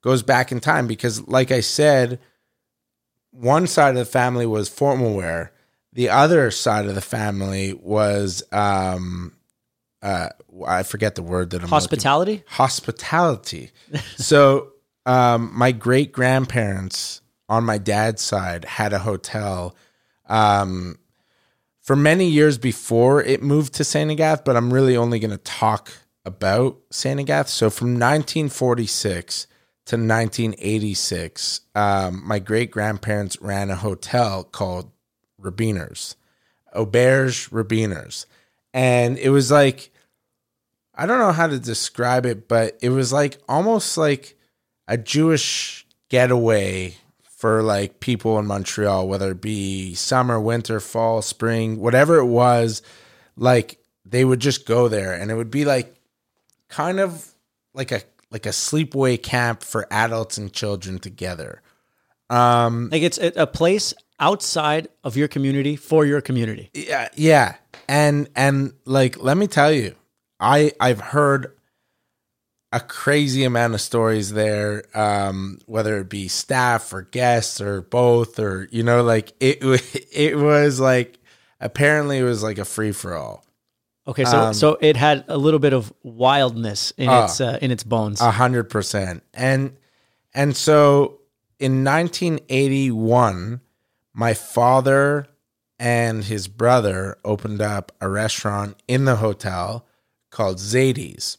goes 0.02 0.24
back 0.24 0.52
in 0.52 0.60
time 0.60 0.88
because 0.88 1.28
like 1.28 1.52
I 1.52 1.60
said 1.62 2.20
one 3.32 3.68
side 3.68 3.90
of 3.90 3.96
the 3.96 4.06
family 4.06 4.46
was 4.46 4.70
formal 4.70 5.14
wear 5.16 5.52
the 5.94 6.10
other 6.10 6.52
side 6.52 6.86
of 6.86 6.96
the 6.96 7.02
family 7.02 7.74
was 7.74 8.44
um 8.52 9.34
uh 10.02 10.30
I 10.66 10.84
forget 10.84 11.16
the 11.16 11.24
word 11.24 11.50
that 11.52 11.58
I'm 11.58 11.62
looking- 11.64 11.70
Hospitality. 11.72 12.44
hospitality. 12.48 13.72
so, 14.18 14.70
um, 15.06 15.52
my 15.54 15.72
great 15.72 16.12
grandparents 16.12 17.22
on 17.48 17.64
my 17.64 17.78
dad's 17.78 18.22
side 18.22 18.66
had 18.66 18.92
a 18.92 19.00
hotel 19.00 19.76
um, 20.28 20.98
for 21.88 21.96
many 21.96 22.28
years 22.28 22.58
before 22.58 23.24
it 23.24 23.42
moved 23.42 23.74
to 23.76 23.84
St. 23.86 24.12
Agathe, 24.12 24.44
but 24.44 24.58
I'm 24.58 24.74
really 24.74 24.98
only 24.98 25.20
going 25.20 25.32
to 25.32 25.38
talk 25.38 25.94
about 26.26 26.78
St. 26.92 27.18
Agathe. 27.18 27.48
So, 27.48 27.70
from 27.70 27.92
1946 27.92 29.48
to 29.86 29.96
1986, 29.96 31.62
um, 31.76 32.22
my 32.28 32.40
great 32.40 32.72
grandparents 32.72 33.42
ran 33.42 33.70
a 33.70 33.76
hotel 33.78 34.44
called 34.44 34.92
Rabiners, 35.42 36.16
Auberge 36.76 37.50
Rabiners. 37.52 38.26
And 38.74 39.18
it 39.18 39.30
was 39.30 39.50
like, 39.50 39.90
I 40.94 41.06
don't 41.06 41.20
know 41.20 41.32
how 41.32 41.48
to 41.48 41.58
describe 41.58 42.26
it, 42.26 42.50
but 42.50 42.78
it 42.82 42.90
was 42.90 43.14
like 43.14 43.38
almost 43.48 43.98
like 43.98 44.38
a 44.90 44.98
Jewish 44.98 45.88
getaway 46.10 46.98
for 47.38 47.62
like 47.62 48.00
people 48.00 48.40
in 48.40 48.48
Montreal, 48.48 49.08
whether 49.08 49.30
it 49.32 49.42
be 49.42 49.94
summer, 49.94 50.42
winter, 50.42 50.80
fall, 50.80 51.22
spring, 51.22 51.80
whatever 51.80 52.18
it 52.18 52.26
was. 52.26 52.82
Like 53.36 53.78
they 54.04 54.26
would 54.26 54.40
just 54.40 54.66
go 54.66 54.88
there, 54.88 55.14
and 55.14 55.30
it 55.30 55.36
would 55.36 55.52
be 55.52 55.64
like 55.64 55.94
kind 56.68 57.00
of 57.00 57.32
like 57.76 57.92
a 57.92 58.02
like 58.32 58.48
a 58.48 58.50
sleepaway 58.50 59.22
camp 59.22 59.62
for 59.64 59.88
adults 59.92 60.38
and 60.40 60.52
children 60.52 60.98
together. 60.98 61.62
Um, 62.30 62.90
Like 62.92 63.04
it's 63.04 63.20
a 63.20 63.32
a 63.44 63.48
place 63.48 63.94
outside 64.20 64.88
of 65.04 65.16
your 65.16 65.28
community 65.28 65.76
for 65.76 66.04
your 66.06 66.22
community. 66.22 66.72
yeah 66.74 67.08
yeah 67.16 67.56
and 67.88 68.28
and 68.36 68.74
like 68.86 69.22
let 69.22 69.38
me 69.38 69.46
tell 69.46 69.72
you 69.72 69.94
i 70.40 70.72
i've 70.80 71.00
heard 71.00 71.54
a 72.74 72.80
crazy 72.82 73.44
amount 73.46 73.74
of 73.74 73.80
stories 73.82 74.34
there 74.34 74.84
um 74.94 75.58
whether 75.68 75.98
it 76.00 76.10
be 76.10 76.28
staff 76.28 76.92
or 76.94 77.04
guests 77.04 77.62
or 77.62 77.82
both 77.82 78.40
or 78.40 78.68
you 78.72 78.84
know 78.84 79.04
like 79.04 79.32
it 79.40 79.58
it 80.12 80.38
was 80.38 80.80
like 80.80 81.18
apparently 81.62 82.18
it 82.18 82.24
was 82.24 82.44
like 82.44 82.58
a 82.58 82.66
free 82.66 82.92
for 82.92 83.16
all 83.16 83.44
Okay, 84.10 84.24
so 84.24 84.40
Um, 84.40 84.54
so 84.54 84.78
it 84.80 84.96
had 84.96 85.26
a 85.28 85.38
little 85.38 85.60
bit 85.60 85.74
of 85.74 85.92
wildness 86.02 86.92
in 86.96 87.10
Ah. 87.10 87.26
its 87.26 87.42
uh, 87.42 87.60
in 87.62 87.72
its 87.72 87.84
bones. 87.84 88.22
A 88.22 88.32
hundred 88.32 88.70
percent. 88.70 89.22
And 89.34 89.76
and 90.34 90.56
so 90.56 91.20
in 91.60 91.84
1981, 91.84 93.60
my 94.14 94.34
father 94.34 95.28
and 95.80 96.24
his 96.24 96.48
brother 96.48 97.18
opened 97.26 97.62
up 97.62 97.92
a 98.00 98.08
restaurant 98.10 98.82
in 98.88 99.04
the 99.06 99.18
hotel 99.18 99.86
called 100.32 100.58
Zaidie's. 100.58 101.38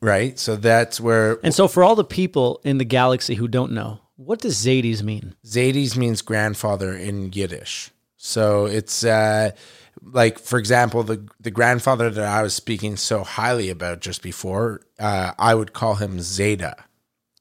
Right? 0.00 0.38
So 0.38 0.56
that's 0.56 1.00
where 1.00 1.38
and 1.42 1.54
so 1.54 1.68
for 1.68 1.82
all 1.82 1.94
the 1.96 2.04
people 2.04 2.60
in 2.64 2.78
the 2.78 2.84
galaxy 2.84 3.34
who 3.34 3.48
don't 3.48 3.72
know, 3.72 4.00
what 4.16 4.40
does 4.40 4.54
Zaidie's 4.56 5.02
mean? 5.02 5.34
Zaidie's 5.44 5.96
means 5.96 6.22
grandfather 6.22 6.92
in 6.94 7.32
Yiddish. 7.32 7.90
So 8.16 8.66
it's 8.66 9.04
uh, 9.04 9.50
like, 10.02 10.38
for 10.38 10.58
example, 10.58 11.02
the 11.02 11.26
the 11.40 11.50
grandfather 11.50 12.10
that 12.10 12.24
I 12.24 12.42
was 12.42 12.54
speaking 12.54 12.96
so 12.96 13.24
highly 13.24 13.70
about 13.70 14.00
just 14.00 14.22
before, 14.22 14.82
uh, 14.98 15.32
I 15.38 15.54
would 15.54 15.72
call 15.72 15.94
him 15.96 16.20
Zeta, 16.20 16.76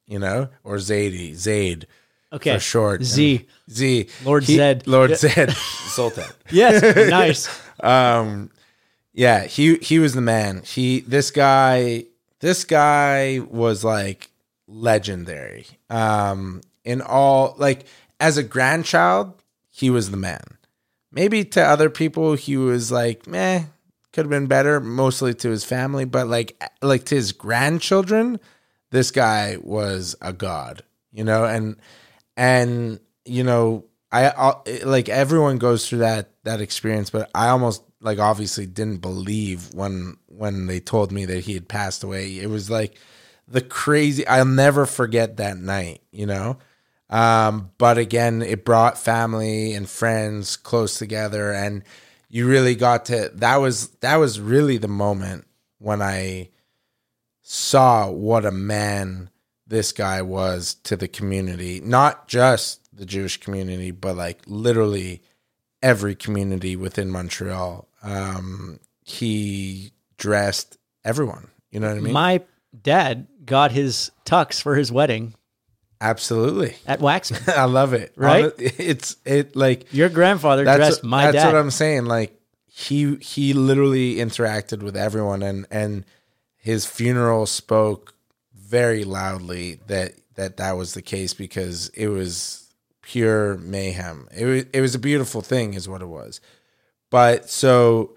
you 0.07 0.19
know, 0.19 0.49
or 0.63 0.77
Zadie, 0.77 1.33
Zaid 1.35 1.87
Okay, 2.33 2.53
for 2.55 2.59
short. 2.59 3.03
Z. 3.03 3.47
And 3.67 3.75
Z. 3.75 4.07
Lord 4.23 4.43
He- 4.43 4.55
Zed. 4.55 4.87
Lord 4.87 5.11
Yeah. 5.11 5.15
Zed. 5.17 5.51
Sultan. 5.95 6.25
Yes, 6.51 6.81
nice. 7.09 7.49
Um, 7.81 8.49
yeah, 9.13 9.45
he 9.45 9.75
he 9.77 9.99
was 9.99 10.13
the 10.13 10.21
man. 10.21 10.61
He 10.65 11.01
this 11.01 11.31
guy 11.31 12.05
this 12.45 12.63
guy 12.63 13.39
was 13.49 13.83
like 13.83 14.29
legendary. 14.67 15.65
Um, 15.89 16.61
in 16.83 17.01
all 17.01 17.55
like 17.57 17.87
as 18.19 18.37
a 18.37 18.43
grandchild, 18.43 19.41
he 19.71 19.89
was 19.89 20.11
the 20.11 20.17
man. 20.17 20.43
Maybe 21.11 21.43
to 21.43 21.63
other 21.63 21.89
people, 21.89 22.35
he 22.35 22.55
was 22.55 22.91
like, 22.91 23.25
meh, 23.25 23.63
could 24.13 24.25
have 24.25 24.29
been 24.29 24.45
better. 24.45 24.79
Mostly 24.79 25.33
to 25.33 25.49
his 25.49 25.65
family, 25.65 26.05
but 26.05 26.27
like 26.27 26.63
like 26.83 27.05
to 27.05 27.15
his 27.15 27.31
grandchildren, 27.31 28.39
this 28.91 29.09
guy 29.09 29.57
was 29.63 30.15
a 30.21 30.31
god. 30.31 30.83
You 31.11 31.23
know, 31.23 31.45
and 31.45 31.77
and 32.37 32.99
you 33.25 33.43
know, 33.43 33.85
I, 34.11 34.29
I 34.29 34.83
like 34.83 35.09
everyone 35.09 35.57
goes 35.57 35.89
through 35.89 35.99
that 35.99 36.29
that 36.43 36.61
experience, 36.61 37.09
but 37.09 37.27
I 37.33 37.47
almost 37.47 37.81
like 38.01 38.19
obviously 38.19 38.67
didn't 38.67 38.97
believe 38.97 39.73
when 39.73 40.17
when 40.37 40.67
they 40.67 40.79
told 40.79 41.11
me 41.11 41.25
that 41.25 41.45
he 41.45 41.53
had 41.53 41.67
passed 41.67 42.03
away. 42.03 42.39
It 42.39 42.49
was 42.49 42.69
like 42.69 42.97
the 43.47 43.61
crazy. 43.61 44.25
I'll 44.27 44.45
never 44.45 44.85
forget 44.85 45.37
that 45.37 45.57
night. 45.57 46.01
You 46.11 46.25
know. 46.25 46.57
Um, 47.09 47.71
but 47.77 47.97
again, 47.97 48.41
it 48.41 48.65
brought 48.65 48.97
family 48.97 49.73
and 49.73 49.87
friends 49.87 50.57
close 50.57 50.97
together, 50.97 51.53
and 51.53 51.83
you 52.29 52.47
really 52.47 52.75
got 52.75 53.05
to. 53.05 53.31
That 53.35 53.57
was 53.57 53.89
that 54.01 54.17
was 54.17 54.39
really 54.39 54.77
the 54.77 54.87
moment 54.87 55.45
when 55.79 56.01
I 56.01 56.49
saw 57.41 58.09
what 58.09 58.45
a 58.45 58.51
man 58.51 59.29
this 59.67 59.91
guy 59.91 60.21
was 60.21 60.75
to 60.83 60.95
the 60.95 61.07
community, 61.07 61.81
not 61.81 62.27
just 62.27 62.89
the 62.95 63.05
Jewish 63.05 63.39
community, 63.39 63.91
but 63.91 64.15
like 64.15 64.41
literally 64.47 65.21
every 65.81 66.15
community 66.15 66.75
within 66.75 67.11
Montreal. 67.11 67.87
Um, 68.01 68.79
he 69.03 69.91
dressed 70.17 70.77
everyone. 71.03 71.49
You 71.71 71.79
know 71.79 71.89
what 71.89 71.97
I 71.97 72.01
mean? 72.01 72.13
My 72.13 72.41
dad 72.81 73.27
got 73.45 73.71
his 73.71 74.11
tux 74.25 74.61
for 74.61 74.75
his 74.75 74.91
wedding 74.91 75.35
Absolutely. 76.01 76.75
at 76.85 76.99
Waxman. 76.99 77.47
I 77.57 77.65
love 77.65 77.93
it. 77.93 78.13
Right? 78.15 78.51
It's 78.57 79.17
it 79.25 79.55
like 79.55 79.91
Your 79.93 80.09
grandfather 80.09 80.63
that's 80.63 80.77
dressed 80.77 81.03
my 81.03 81.25
that's 81.31 81.37
dad. 81.43 81.53
what 81.53 81.59
I'm 81.59 81.71
saying. 81.71 82.05
Like 82.05 82.39
he 82.67 83.15
he 83.17 83.53
literally 83.53 84.15
interacted 84.15 84.83
with 84.83 84.97
everyone 84.97 85.41
and 85.41 85.65
and 85.71 86.05
his 86.57 86.85
funeral 86.85 87.45
spoke 87.45 88.13
very 88.53 89.03
loudly 89.03 89.79
that 89.87 90.13
that 90.35 90.57
that 90.57 90.73
was 90.73 90.93
the 90.93 91.01
case 91.01 91.33
because 91.33 91.89
it 91.89 92.07
was 92.07 92.73
pure 93.01 93.57
mayhem. 93.57 94.27
It 94.35 94.45
was 94.45 94.65
it 94.73 94.81
was 94.81 94.95
a 94.95 94.99
beautiful 94.99 95.41
thing 95.41 95.73
is 95.73 95.87
what 95.87 96.01
it 96.01 96.07
was. 96.07 96.41
But 97.09 97.49
so 97.49 98.15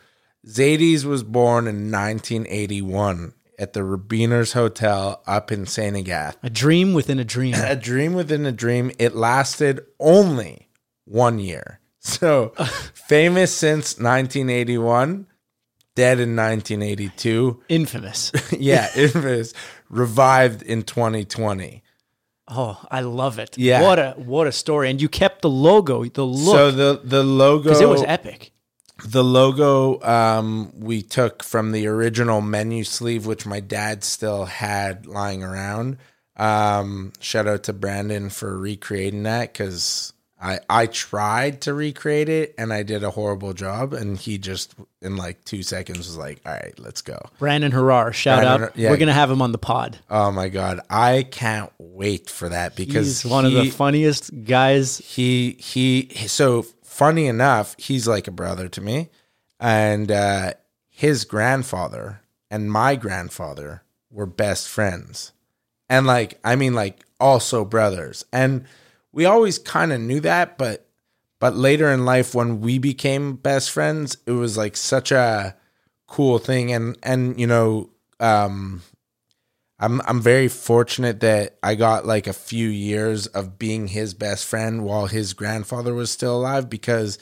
Zaidie's 0.48 1.04
was 1.04 1.22
born 1.22 1.66
in 1.66 1.90
1981 1.92 3.34
at 3.58 3.72
the 3.72 3.80
Rabiners 3.80 4.52
Hotel 4.52 5.22
up 5.26 5.50
in 5.52 5.66
St. 5.66 5.96
Agathe 5.96 6.36
a 6.42 6.50
dream 6.50 6.94
within 6.94 7.18
a 7.18 7.24
dream. 7.24 7.54
a 7.54 7.76
dream 7.76 8.14
within 8.14 8.46
a 8.46 8.52
dream. 8.52 8.90
It 8.98 9.14
lasted 9.14 9.80
only 9.98 10.68
one 11.04 11.38
year. 11.38 11.80
So 11.98 12.48
famous 12.94 13.54
since 13.54 13.98
1981, 13.98 15.26
dead 15.94 16.20
in 16.20 16.36
1982. 16.36 17.62
Infamous. 17.68 18.32
Yeah, 18.58 18.88
infamous. 18.96 19.52
Revived 19.90 20.62
in 20.62 20.82
2020. 20.82 21.82
Oh, 22.50 22.82
I 22.90 23.00
love 23.00 23.38
it. 23.38 23.58
Yeah. 23.58 23.82
What 23.82 23.98
a 23.98 24.12
what 24.16 24.46
a 24.46 24.52
story. 24.52 24.88
And 24.88 25.02
you 25.02 25.08
kept 25.08 25.42
the 25.42 25.50
logo, 25.50 26.04
the 26.04 26.24
look. 26.24 26.54
So 26.56 26.70
the 26.70 27.00
the 27.04 27.22
logo 27.22 27.64
because 27.64 27.80
it 27.80 27.88
was 27.88 28.02
epic. 28.02 28.52
The 29.04 29.22
logo 29.24 30.00
um, 30.02 30.72
we 30.78 31.02
took 31.02 31.42
from 31.42 31.72
the 31.72 31.86
original 31.86 32.40
menu 32.40 32.84
sleeve, 32.84 33.26
which 33.26 33.46
my 33.46 33.60
dad 33.60 34.04
still 34.04 34.44
had 34.46 35.06
lying 35.06 35.42
around. 35.42 35.98
Um, 36.36 37.12
shout 37.20 37.46
out 37.48 37.64
to 37.64 37.72
Brandon 37.72 38.30
for 38.30 38.56
recreating 38.56 39.24
that 39.24 39.52
because 39.52 40.12
I 40.40 40.60
I 40.70 40.86
tried 40.86 41.62
to 41.62 41.74
recreate 41.74 42.28
it 42.28 42.54
and 42.56 42.72
I 42.72 42.84
did 42.84 43.02
a 43.02 43.10
horrible 43.10 43.54
job, 43.54 43.92
and 43.92 44.16
he 44.16 44.38
just 44.38 44.74
in 45.02 45.16
like 45.16 45.44
two 45.44 45.64
seconds 45.64 45.98
was 45.98 46.16
like, 46.16 46.40
"All 46.46 46.52
right, 46.52 46.78
let's 46.78 47.02
go." 47.02 47.18
Brandon 47.40 47.72
Harrar, 47.72 48.12
shout 48.12 48.42
Brandon 48.42 48.68
out. 48.68 48.76
Yeah. 48.76 48.90
We're 48.90 48.98
gonna 48.98 49.12
have 49.12 49.30
him 49.32 49.42
on 49.42 49.50
the 49.50 49.58
pod. 49.58 49.98
Oh 50.08 50.30
my 50.30 50.48
god, 50.48 50.78
I 50.88 51.24
can't 51.28 51.72
wait 51.78 52.30
for 52.30 52.48
that 52.50 52.76
because 52.76 53.22
He's 53.22 53.30
one 53.30 53.44
of 53.46 53.52
the 53.52 53.70
funniest 53.70 54.44
guys. 54.44 54.98
he 54.98 55.56
he 55.58 56.08
so 56.28 56.66
funny 56.98 57.26
enough 57.28 57.76
he's 57.78 58.08
like 58.08 58.26
a 58.26 58.32
brother 58.32 58.68
to 58.68 58.80
me. 58.80 59.08
And 59.60 60.10
uh 60.10 60.54
his 60.88 61.24
grandfather 61.24 62.22
and 62.50 62.72
my 62.72 62.96
grandfather 62.96 63.84
were 64.10 64.26
best 64.26 64.68
friends. 64.68 65.32
And 65.88 66.06
like 66.06 66.40
i 66.42 66.56
mean 66.56 66.74
like 66.74 67.04
also 67.20 67.64
brothers. 67.64 68.24
And 68.32 68.64
we 69.12 69.24
always 69.24 69.58
kind 69.60 69.92
of 69.92 70.00
knew 70.00 70.18
that 70.20 70.58
but 70.58 70.88
but 71.38 71.54
later 71.54 71.88
in 71.92 72.04
life 72.04 72.34
when 72.34 72.60
we 72.60 72.78
became 72.78 73.36
best 73.36 73.70
friends 73.70 74.16
it 74.26 74.32
was 74.32 74.56
like 74.56 74.76
such 74.76 75.12
a 75.12 75.54
cool 76.08 76.38
thing. 76.38 76.72
And 76.72 76.98
and 77.04 77.38
you 77.38 77.46
know 77.46 77.90
um 78.18 78.82
I'm 79.80 80.00
I'm 80.06 80.20
very 80.20 80.48
fortunate 80.48 81.20
that 81.20 81.56
I 81.62 81.74
got 81.74 82.04
like 82.04 82.26
a 82.26 82.32
few 82.32 82.68
years 82.68 83.26
of 83.28 83.58
being 83.58 83.88
his 83.88 84.12
best 84.12 84.44
friend 84.44 84.84
while 84.84 85.06
his 85.06 85.34
grandfather 85.34 85.94
was 85.94 86.10
still 86.10 86.36
alive 86.36 86.68
because 86.68 87.18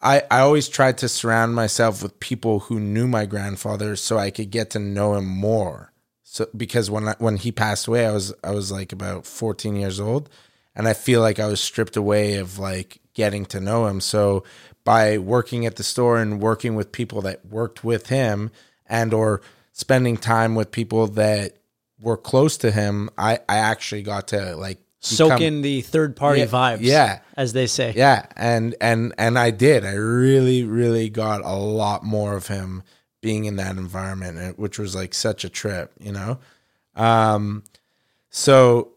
I 0.00 0.22
I 0.30 0.40
always 0.40 0.68
tried 0.68 0.98
to 0.98 1.08
surround 1.08 1.54
myself 1.54 2.02
with 2.02 2.18
people 2.18 2.60
who 2.60 2.80
knew 2.80 3.06
my 3.06 3.26
grandfather 3.26 3.94
so 3.96 4.16
I 4.18 4.30
could 4.30 4.50
get 4.50 4.70
to 4.70 4.78
know 4.78 5.14
him 5.14 5.26
more. 5.26 5.92
So 6.22 6.46
because 6.56 6.90
when 6.90 7.08
I, 7.08 7.14
when 7.18 7.36
he 7.36 7.52
passed 7.52 7.86
away 7.86 8.06
I 8.06 8.12
was 8.12 8.32
I 8.42 8.52
was 8.52 8.72
like 8.72 8.92
about 8.92 9.26
14 9.26 9.76
years 9.76 10.00
old 10.00 10.30
and 10.74 10.88
I 10.88 10.94
feel 10.94 11.20
like 11.20 11.38
I 11.38 11.46
was 11.46 11.60
stripped 11.60 11.96
away 11.96 12.36
of 12.36 12.58
like 12.58 13.00
getting 13.12 13.44
to 13.46 13.60
know 13.60 13.86
him. 13.86 14.00
So 14.00 14.44
by 14.84 15.18
working 15.18 15.66
at 15.66 15.76
the 15.76 15.82
store 15.82 16.18
and 16.18 16.40
working 16.40 16.74
with 16.74 16.92
people 16.92 17.20
that 17.22 17.44
worked 17.44 17.84
with 17.84 18.06
him 18.08 18.50
and 18.86 19.12
or 19.12 19.42
spending 19.72 20.16
time 20.16 20.54
with 20.54 20.70
people 20.70 21.06
that 21.06 21.55
were 22.00 22.16
close 22.16 22.56
to 22.58 22.70
him, 22.70 23.10
I, 23.16 23.38
I 23.48 23.56
actually 23.58 24.02
got 24.02 24.28
to 24.28 24.54
like 24.56 24.78
Soak 25.00 25.28
become- 25.30 25.42
in 25.42 25.62
the 25.62 25.82
third 25.82 26.16
party 26.16 26.40
Yeah, 26.40 26.46
vibes. 26.46 26.78
yeah. 26.80 27.20
As 27.36 27.52
they 27.52 27.66
say. 27.66 27.92
Yeah, 27.96 28.26
and 28.36 28.74
and 28.80 29.14
and 29.18 29.38
I 29.38 29.50
did. 29.50 29.84
I 29.84 29.92
really 29.92 30.64
really 30.64 31.08
got 31.10 31.42
a 31.44 31.54
lot 31.54 32.02
more 32.04 32.34
of 32.36 32.48
him 32.48 32.82
being 33.20 33.44
in 33.44 33.56
that 33.56 33.76
environment, 33.76 34.58
which 34.58 34.78
was 34.78 34.94
like 34.94 35.14
such 35.14 35.44
a 35.44 35.48
trip, 35.48 35.92
you 36.00 36.12
know. 36.12 36.38
Um, 36.96 37.62
so 38.30 38.92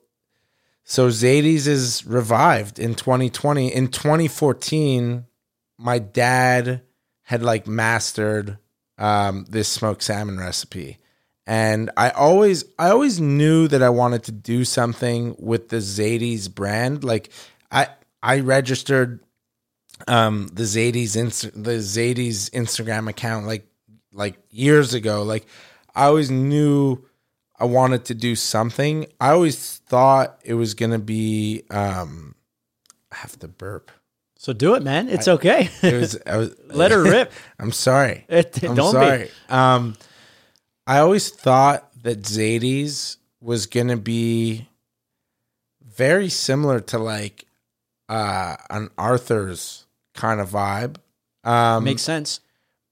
so 0.83 1.09
Zaidie's 1.09 1.67
is 1.67 2.05
revived 2.05 2.79
in 2.79 2.95
2020. 2.95 3.73
In 3.73 3.87
2014, 3.89 5.25
my 5.77 5.99
dad 5.99 6.81
had 7.23 7.43
like 7.43 7.67
mastered 7.67 8.57
um, 8.97 9.45
this 9.49 9.67
smoked 9.67 10.01
salmon 10.01 10.39
recipe. 10.39 10.97
And 11.49 11.89
I 11.97 12.11
always 12.11 12.63
I 12.77 12.89
always 12.91 13.19
knew 13.19 13.67
that 13.69 13.81
I 13.81 13.89
wanted 13.89 14.21
to 14.25 14.31
do 14.31 14.63
something 14.63 15.35
with 15.39 15.69
the 15.69 15.77
Zaidie's 15.77 16.47
brand. 16.47 17.03
Like 17.03 17.31
I 17.71 17.87
I 18.21 18.41
registered 18.41 19.19
um 20.07 20.47
the 20.53 20.61
Zaidie's 20.61 21.15
Inst- 21.15 21.51
the 21.63 21.79
Zaidie's 21.79 22.51
Instagram 22.51 23.09
account 23.09 23.47
like 23.47 23.65
like 24.13 24.37
years 24.51 24.93
ago. 24.93 25.23
Like 25.23 25.47
I 25.95 26.05
always 26.05 26.29
knew 26.29 27.03
I 27.59 27.65
wanted 27.65 28.05
to 28.05 28.13
do 28.13 28.35
something. 28.35 29.07
I 29.19 29.31
always 29.31 29.77
thought 29.87 30.39
it 30.45 30.53
was 30.53 30.75
gonna 30.75 30.99
be 30.99 31.63
um 31.71 32.35
I 33.11 33.15
have 33.15 33.39
to 33.39 33.47
burp. 33.47 33.89
So 34.37 34.53
do 34.53 34.75
it, 34.75 34.83
man. 34.83 35.09
It's 35.09 35.27
okay. 35.27 35.71
It 35.81 35.93
was, 35.95 36.15
I 36.27 36.37
was 36.37 36.55
Let 36.67 36.91
her 36.91 37.01
rip. 37.01 37.31
I'm 37.59 37.71
sorry. 37.71 38.25
It- 38.29 38.63
I'm 38.63 38.75
don't 38.75 38.91
sorry. 38.91 39.23
be. 39.23 39.53
Um, 39.53 39.95
I 40.89 40.97
always 40.99 41.29
thought 41.29 41.87
that 42.01 42.23
Zaidie's 42.23 43.17
was 43.39 43.67
gonna 43.67 43.95
be 43.95 44.67
very 45.85 46.29
similar 46.29 46.79
to 46.79 46.97
like 46.97 47.45
uh, 48.09 48.55
an 48.71 48.89
Arthur's 48.97 49.85
kind 50.15 50.41
of 50.41 50.49
vibe, 50.49 50.95
um, 51.43 51.83
Makes 51.83 52.01
sense. 52.01 52.39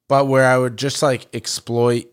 but 0.08 0.28
where 0.28 0.46
I 0.46 0.60
would 0.60 0.78
just 0.78 1.02
like 1.02 1.28
exploit 1.34 2.06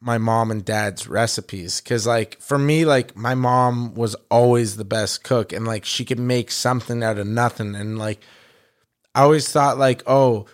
my 0.00 0.18
mom 0.18 0.50
and 0.50 0.62
dad's 0.62 1.08
recipes. 1.08 1.80
Because 1.80 2.06
like 2.06 2.38
for 2.42 2.58
me 2.58 2.84
like 2.84 3.16
my 3.16 3.34
mom 3.34 3.94
was 3.94 4.14
always 4.30 4.76
the 4.76 4.84
best 4.84 5.24
cook 5.24 5.50
and 5.50 5.66
like 5.66 5.86
she 5.86 6.04
could 6.04 6.18
make 6.18 6.50
something 6.50 7.02
out 7.02 7.16
of 7.16 7.26
nothing. 7.26 7.74
And 7.74 7.98
like 7.98 8.20
I 9.14 9.22
always 9.22 9.50
thought 9.50 9.78
like, 9.78 10.02
oh, 10.06 10.44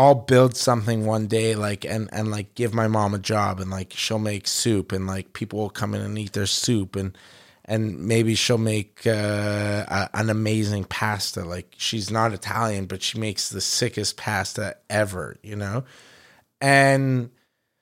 I'll 0.00 0.14
build 0.14 0.56
something 0.56 1.04
one 1.04 1.26
day, 1.26 1.54
like 1.54 1.84
and 1.84 2.08
and 2.10 2.30
like 2.30 2.54
give 2.54 2.72
my 2.72 2.88
mom 2.88 3.12
a 3.12 3.18
job, 3.18 3.60
and 3.60 3.70
like 3.70 3.92
she'll 3.94 4.18
make 4.18 4.48
soup, 4.48 4.92
and 4.92 5.06
like 5.06 5.34
people 5.34 5.58
will 5.58 5.68
come 5.68 5.94
in 5.94 6.00
and 6.00 6.18
eat 6.18 6.32
their 6.32 6.46
soup, 6.46 6.96
and 6.96 7.18
and 7.66 8.00
maybe 8.00 8.34
she'll 8.34 8.56
make 8.56 9.06
uh, 9.06 9.84
a, 9.86 10.08
an 10.14 10.30
amazing 10.30 10.84
pasta. 10.84 11.44
Like 11.44 11.74
she's 11.76 12.10
not 12.10 12.32
Italian, 12.32 12.86
but 12.86 13.02
she 13.02 13.18
makes 13.18 13.50
the 13.50 13.60
sickest 13.60 14.16
pasta 14.16 14.78
ever, 14.88 15.36
you 15.42 15.54
know. 15.54 15.84
And 16.62 17.28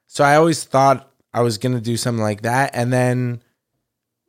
so 0.09 0.25
I 0.25 0.35
always 0.35 0.65
thought 0.65 1.13
I 1.33 1.43
was 1.43 1.57
gonna 1.57 1.81
do 1.81 1.97
something 1.97 2.23
like 2.23 2.43
that, 2.43 2.73
and 2.75 2.93
then, 2.93 3.45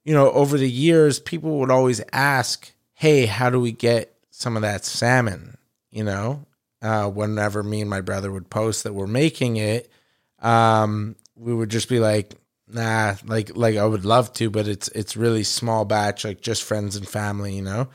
you 0.04 0.13
know, 0.13 0.30
over 0.34 0.60
the 0.60 0.69
years, 0.69 1.19
people 1.19 1.58
would 1.58 1.71
always 1.71 2.02
ask, 2.13 2.71
"Hey, 2.93 3.25
how 3.25 3.49
do 3.49 3.60
we 3.60 3.71
get 3.71 4.15
some 4.30 4.56
of 4.56 4.62
that 4.62 4.86
salmon?" 4.86 5.56
you 5.91 6.04
know, 6.04 6.45
uh, 6.82 7.10
whenever 7.10 7.63
me 7.63 7.82
and 7.82 7.89
my 7.89 8.02
brother 8.02 8.32
would 8.32 8.50
post 8.50 8.84
that 8.84 8.94
we're 8.94 9.08
making 9.08 9.58
it, 9.58 9.92
um, 10.39 11.15
we 11.36 11.54
would 11.54 11.70
just 11.70 11.89
be 11.89 12.00
like, 12.00 12.36
nah, 12.68 13.15
like 13.26 13.56
like 13.56 13.78
I 13.78 13.86
would 13.86 14.06
love 14.06 14.34
to, 14.34 14.50
but 14.50 14.68
it's 14.68 14.88
it's 14.89 15.18
really 15.18 15.44
small 15.44 15.86
batch, 15.86 16.24
like 16.24 16.42
just 16.42 16.63
friends 16.63 16.96
and 16.96 17.08
family, 17.08 17.56
you 17.56 17.62
know. 17.62 17.89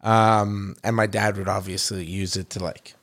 Um, 0.00 0.76
and 0.84 0.94
my 0.94 1.06
dad 1.06 1.36
would 1.36 1.48
obviously 1.48 2.04
use 2.04 2.36
it 2.36 2.50
to 2.50 2.62
like 2.62 2.94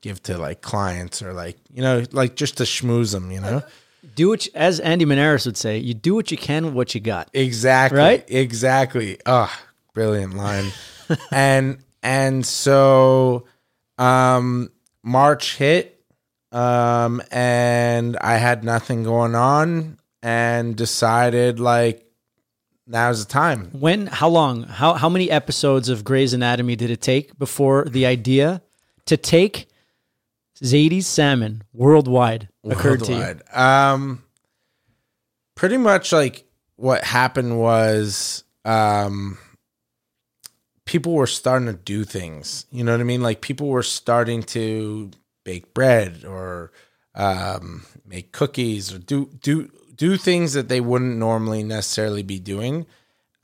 give 0.00 0.22
to 0.24 0.36
like 0.36 0.60
clients 0.60 1.22
or 1.22 1.32
like 1.32 1.56
you 1.72 1.82
know 1.82 2.04
like 2.12 2.36
just 2.36 2.58
to 2.58 2.64
schmooze 2.64 3.12
them, 3.12 3.30
you 3.30 3.40
know. 3.40 3.62
Do 4.16 4.28
what, 4.28 4.46
you, 4.46 4.52
as 4.56 4.80
Andy 4.80 5.04
Menares 5.04 5.46
would 5.46 5.56
say, 5.56 5.78
you 5.78 5.94
do 5.94 6.14
what 6.14 6.32
you 6.32 6.36
can 6.36 6.64
with 6.64 6.74
what 6.74 6.92
you 6.92 7.00
got. 7.00 7.30
Exactly. 7.32 7.98
Right? 7.98 8.24
Exactly. 8.28 9.18
Oh, 9.26 9.52
brilliant 9.94 10.34
line. 10.34 10.72
and 11.30 11.78
and 12.02 12.44
so 12.44 13.44
um 14.02 14.70
March 15.02 15.56
hit 15.56 16.04
um 16.50 17.22
and 17.30 18.16
I 18.16 18.36
had 18.36 18.64
nothing 18.64 19.04
going 19.04 19.34
on 19.34 19.98
and 20.22 20.76
decided 20.76 21.60
like 21.60 22.06
now's 22.86 23.24
the 23.24 23.32
time. 23.32 23.70
When? 23.72 24.06
How 24.06 24.28
long? 24.28 24.64
How 24.64 24.94
how 24.94 25.08
many 25.08 25.30
episodes 25.30 25.88
of 25.88 26.04
Grey's 26.04 26.32
Anatomy 26.32 26.76
did 26.76 26.90
it 26.90 27.00
take 27.00 27.38
before 27.38 27.84
the 27.84 28.06
idea 28.06 28.62
to 29.06 29.16
take 29.16 29.68
Zaidie's 30.62 31.06
salmon 31.06 31.64
worldwide 31.72 32.48
occurred 32.64 33.04
to 33.04 33.12
you? 33.12 33.58
Um, 33.58 34.22
pretty 35.54 35.76
much 35.76 36.12
like 36.12 36.44
what 36.76 37.02
happened 37.04 37.58
was 37.58 38.44
um, 38.64 39.38
people 40.84 41.14
were 41.14 41.26
starting 41.26 41.66
to 41.66 41.74
do 41.74 42.04
things. 42.04 42.66
You 42.70 42.84
know 42.84 42.92
what 42.92 43.00
I 43.00 43.04
mean? 43.04 43.22
Like 43.22 43.40
people 43.40 43.68
were 43.68 43.82
starting 43.82 44.42
to 44.44 45.10
bake 45.44 45.74
bread 45.74 46.24
or 46.24 46.72
um, 47.14 47.84
make 48.06 48.32
cookies 48.32 48.92
or 48.92 48.98
do 48.98 49.30
do 49.40 49.70
do 49.94 50.16
things 50.16 50.54
that 50.54 50.68
they 50.68 50.80
wouldn't 50.80 51.16
normally 51.16 51.62
necessarily 51.62 52.22
be 52.22 52.38
doing. 52.38 52.86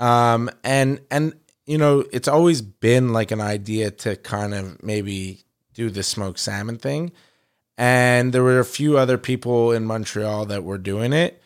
Um, 0.01 0.51
and 0.65 1.01
and 1.11 1.35
you 1.67 1.77
know, 1.77 2.05
it's 2.13 2.29
always 2.29 2.63
been 2.63 3.13
like 3.13 3.31
an 3.31 3.43
idea 3.43 3.91
to 3.91 4.17
kind 4.17 4.55
of 4.55 4.83
maybe 4.83 5.45
do 5.75 5.91
the 5.91 6.03
smoked 6.03 6.39
salmon 6.39 6.79
thing. 6.79 7.13
And 7.77 8.33
there 8.33 8.43
were 8.43 8.59
a 8.59 8.65
few 8.65 8.99
other 8.99 9.19
people 9.19 9.71
in 9.73 9.85
Montreal 9.85 10.47
that 10.47 10.65
were 10.65 10.79
doing 10.79 11.13
it, 11.13 11.41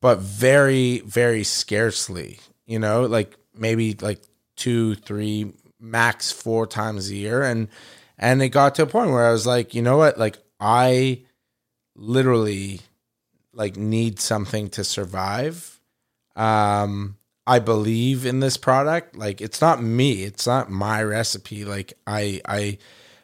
but 0.00 0.18
very, 0.18 1.00
very 1.00 1.44
scarcely, 1.44 2.40
you 2.66 2.78
know, 2.78 3.02
like 3.02 3.36
maybe 3.54 3.94
like 4.00 4.22
two, 4.62 4.94
three, 4.94 5.52
max 5.80 6.30
four 6.30 6.68
times 6.68 7.10
a 7.10 7.16
year. 7.16 7.42
And 7.42 7.66
and 8.16 8.40
it 8.40 8.50
got 8.50 8.76
to 8.76 8.84
a 8.84 8.86
point 8.86 9.10
where 9.10 9.26
I 9.26 9.32
was 9.32 9.44
like, 9.44 9.74
you 9.74 9.82
know 9.82 9.96
what? 9.96 10.18
Like 10.18 10.38
I 10.60 11.22
literally 11.96 12.80
like 13.52 13.76
need 13.76 14.20
something 14.20 14.70
to 14.70 14.84
survive. 14.84 15.80
Um 16.36 17.16
I 17.44 17.58
believe 17.58 18.24
in 18.24 18.38
this 18.38 18.56
product. 18.56 19.16
Like 19.16 19.40
it's 19.40 19.60
not 19.60 19.82
me, 19.82 20.22
it's 20.22 20.46
not 20.46 20.70
my 20.70 21.02
recipe. 21.02 21.64
Like 21.64 21.94
I 22.06 22.40
I 22.46 22.78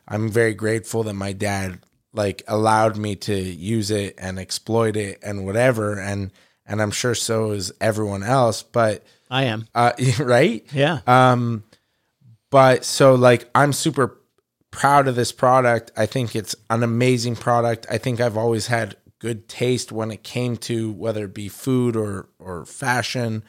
I'm 0.09 0.29
very 0.29 0.55
grateful 0.55 1.05
that 1.05 1.15
my 1.15 1.33
dad 1.33 1.79
like 2.13 2.43
allowed 2.49 2.97
me 2.97 3.15
to 3.15 3.35
use 3.35 3.93
it 3.93 4.17
and 4.19 4.41
exploit 4.41 4.97
it 4.97 5.21
and 5.23 5.47
whatever 5.47 6.01
and 6.01 6.33
and 6.67 6.83
I'm 6.83 6.91
sure 6.91 7.15
so 7.15 7.53
is 7.53 7.73
everyone 7.81 8.25
else, 8.25 8.65
but 8.65 9.05
I 9.31 9.45
am. 9.45 9.67
uh 9.75 9.93
right? 10.19 10.67
Yeah. 10.73 11.01
Um, 11.07 11.65
but 12.51 12.85
so 12.85 13.15
like 13.15 13.49
I'm 13.55 13.73
super 13.73 14.19
proud 14.71 15.09
of 15.09 15.17
this 15.17 15.33
product. 15.33 15.91
I 15.97 16.07
think 16.07 16.37
it's 16.37 16.55
an 16.71 16.83
amazing 16.83 17.37
product. 17.37 17.87
I 17.91 17.99
think 17.99 18.21
I've 18.21 18.37
always 18.37 18.67
had 18.69 18.97
good 19.19 19.49
taste 19.49 19.91
when 19.91 20.11
it 20.11 20.23
came 20.23 20.57
to 20.57 20.93
whether 20.93 21.25
it 21.25 21.35
be 21.35 21.49
food 21.49 21.97
or 21.97 22.29
or 22.39 22.65
fashion. 22.65 23.43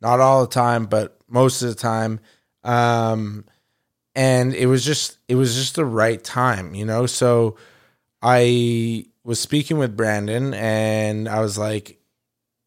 Not 0.00 0.20
all 0.20 0.42
the 0.42 0.52
time, 0.52 0.86
but 0.86 1.18
most 1.28 1.62
of 1.62 1.68
the 1.68 1.74
time. 1.74 2.20
Um, 2.62 3.44
and 4.14 4.54
it 4.54 4.66
was 4.66 4.84
just 4.84 5.18
it 5.28 5.34
was 5.34 5.54
just 5.54 5.74
the 5.74 5.84
right 5.84 6.22
time, 6.22 6.74
you 6.74 6.84
know. 6.84 7.06
So 7.06 7.56
I 8.22 9.06
was 9.24 9.40
speaking 9.40 9.78
with 9.78 9.96
Brandon, 9.96 10.54
and 10.54 11.28
I 11.28 11.40
was 11.40 11.58
like, 11.58 11.97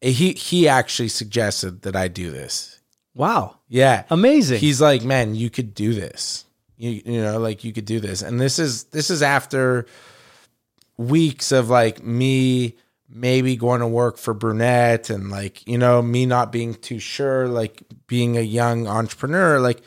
he 0.02 0.32
he 0.32 0.68
actually 0.68 1.08
suggested 1.08 1.82
that 1.82 1.96
I 1.96 2.08
do 2.08 2.30
this. 2.30 2.80
wow. 3.14 3.58
Yeah, 3.68 4.04
Amazing. 4.10 4.58
he's 4.60 4.80
like, 4.82 5.02
man, 5.02 5.34
you 5.34 5.48
could 5.48 5.72
do 5.74 5.94
this. 5.94 6.44
You 6.76 7.02
you 7.04 7.22
know, 7.22 7.38
like 7.38 7.64
you 7.64 7.72
could 7.72 7.84
do 7.86 8.00
this. 8.00 8.20
And 8.22 8.40
this 8.40 8.58
is 8.58 8.84
this 8.84 9.08
is 9.10 9.22
after 9.22 9.86
weeks 10.98 11.52
of 11.52 11.70
like 11.70 12.02
me 12.04 12.76
maybe 13.08 13.56
going 13.56 13.80
to 13.80 13.86
work 13.86 14.16
for 14.18 14.32
Brunette 14.34 15.10
and 15.10 15.30
like, 15.30 15.66
you 15.66 15.76
know, 15.78 16.00
me 16.02 16.26
not 16.26 16.50
being 16.52 16.74
too 16.74 16.98
sure, 16.98 17.46
like 17.48 17.82
being 18.06 18.36
a 18.36 18.42
young 18.42 18.86
entrepreneur, 18.86 19.58
like 19.60 19.82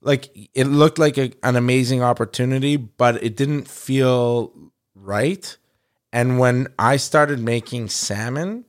like 0.00 0.30
it 0.54 0.64
looked 0.66 0.98
like 0.98 1.16
a, 1.18 1.32
an 1.42 1.56
amazing 1.56 2.02
opportunity, 2.02 2.76
but 2.76 3.22
it 3.22 3.36
didn't 3.36 3.68
feel 3.68 4.52
right. 4.94 5.56
And 6.12 6.38
when 6.38 6.68
I 6.78 6.96
started 6.96 7.38
making 7.40 7.88
salmon, 7.88 8.64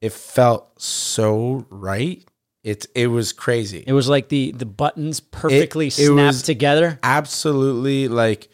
it 0.00 0.12
felt 0.12 0.80
so 0.80 1.66
right. 1.70 2.24
It 2.62 2.86
it 2.94 3.06
was 3.06 3.32
crazy. 3.32 3.82
it 3.86 3.92
was 3.94 4.08
like 4.08 4.28
the 4.28 4.52
the 4.52 4.66
buttons 4.66 5.20
perfectly 5.20 5.86
it 5.86 5.92
snapped 5.92 6.16
was- 6.16 6.42
together. 6.42 6.98
absolutely 7.02 8.06
like 8.08 8.48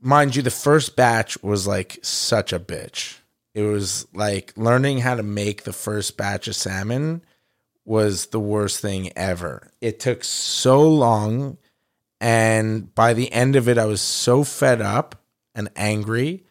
mind 0.00 0.36
you 0.36 0.42
the 0.42 0.50
first 0.50 0.94
batch 0.94 1.42
was 1.42 1.66
like 1.66 1.98
such 2.02 2.52
a 2.52 2.60
bitch 2.60 3.16
it 3.54 3.62
was 3.62 4.06
like 4.14 4.52
learning 4.56 4.98
how 4.98 5.16
to 5.16 5.22
make 5.24 5.64
the 5.64 5.72
first 5.72 6.16
batch 6.16 6.46
of 6.46 6.54
salmon 6.54 7.20
was 7.84 8.26
the 8.26 8.38
worst 8.38 8.80
thing 8.80 9.10
ever 9.16 9.68
it 9.80 9.98
took 9.98 10.22
so 10.22 10.88
long 10.88 11.56
and 12.20 12.94
by 12.94 13.12
the 13.12 13.32
end 13.32 13.56
of 13.56 13.68
it 13.68 13.78
i 13.78 13.86
was 13.86 14.00
so 14.00 14.44
fed 14.44 14.80
up 14.80 15.16
and 15.54 15.68
angry 15.74 16.44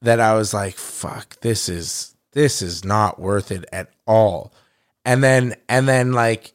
that 0.00 0.20
i 0.20 0.32
was 0.34 0.54
like 0.54 0.76
fuck 0.76 1.38
this 1.40 1.68
is 1.68 2.14
this 2.36 2.62
is 2.62 2.84
not 2.84 3.18
worth 3.18 3.50
it 3.50 3.64
at 3.72 3.88
all 4.06 4.52
and 5.04 5.24
then 5.24 5.56
and 5.68 5.88
then 5.88 6.12
like 6.12 6.52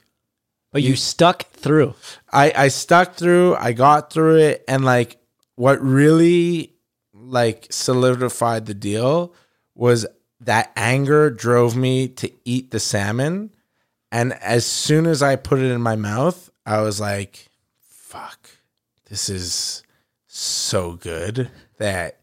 But 0.71 0.83
you 0.83 0.95
stuck 0.95 1.43
through. 1.51 1.95
I 2.31 2.53
I 2.55 2.67
stuck 2.69 3.15
through. 3.15 3.55
I 3.55 3.73
got 3.73 4.13
through 4.13 4.37
it, 4.37 4.63
and 4.67 4.85
like 4.85 5.17
what 5.55 5.81
really 5.81 6.73
like 7.13 7.67
solidified 7.71 8.65
the 8.67 8.73
deal 8.73 9.33
was 9.75 10.05
that 10.41 10.71
anger 10.75 11.29
drove 11.29 11.75
me 11.75 12.07
to 12.07 12.31
eat 12.45 12.71
the 12.71 12.79
salmon, 12.79 13.51
and 14.11 14.33
as 14.33 14.65
soon 14.65 15.07
as 15.07 15.21
I 15.21 15.35
put 15.35 15.59
it 15.59 15.71
in 15.71 15.81
my 15.81 15.97
mouth, 15.97 16.49
I 16.65 16.81
was 16.81 16.99
like, 17.01 17.49
"Fuck, 17.81 18.49
this 19.09 19.29
is 19.29 19.83
so 20.27 20.93
good 20.93 21.49
that 21.79 22.19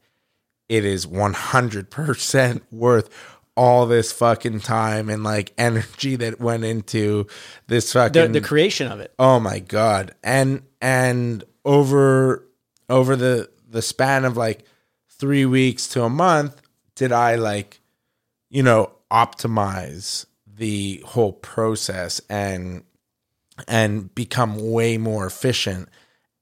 it 0.71 0.85
is 0.87 1.07
one 1.07 1.35
hundred 1.35 1.91
percent 1.91 2.65
worth." 2.73 3.11
All 3.59 3.87
this 3.87 4.13
fucking 4.13 4.61
time 4.61 5.11
and 5.11 5.25
like 5.25 5.53
energy 5.59 6.15
that 6.17 6.41
went 6.41 6.65
into 6.65 7.27
this 7.67 7.93
fucking 7.93 8.33
The 8.33 8.41
the 8.41 8.47
creation 8.47 8.91
of 8.91 9.01
it. 9.01 9.13
Oh 9.19 9.41
my 9.41 9.59
god. 9.59 10.15
And 10.23 10.63
and 10.81 11.43
over 11.65 12.47
over 12.89 13.17
the 13.17 13.51
the 13.69 13.83
span 13.83 14.25
of 14.25 14.37
like 14.37 14.65
3 15.19 15.45
weeks 15.47 15.89
to 15.89 16.05
a 16.05 16.09
month 16.09 16.63
did 16.95 17.11
I 17.13 17.35
like 17.35 17.81
you 18.49 18.63
know 18.63 18.93
optimize 19.11 20.27
the 20.47 21.03
whole 21.05 21.33
process 21.33 22.21
and 22.31 22.85
and 23.67 24.15
become 24.15 24.71
way 24.71 24.99
more 24.99 25.27
efficient 25.27 25.89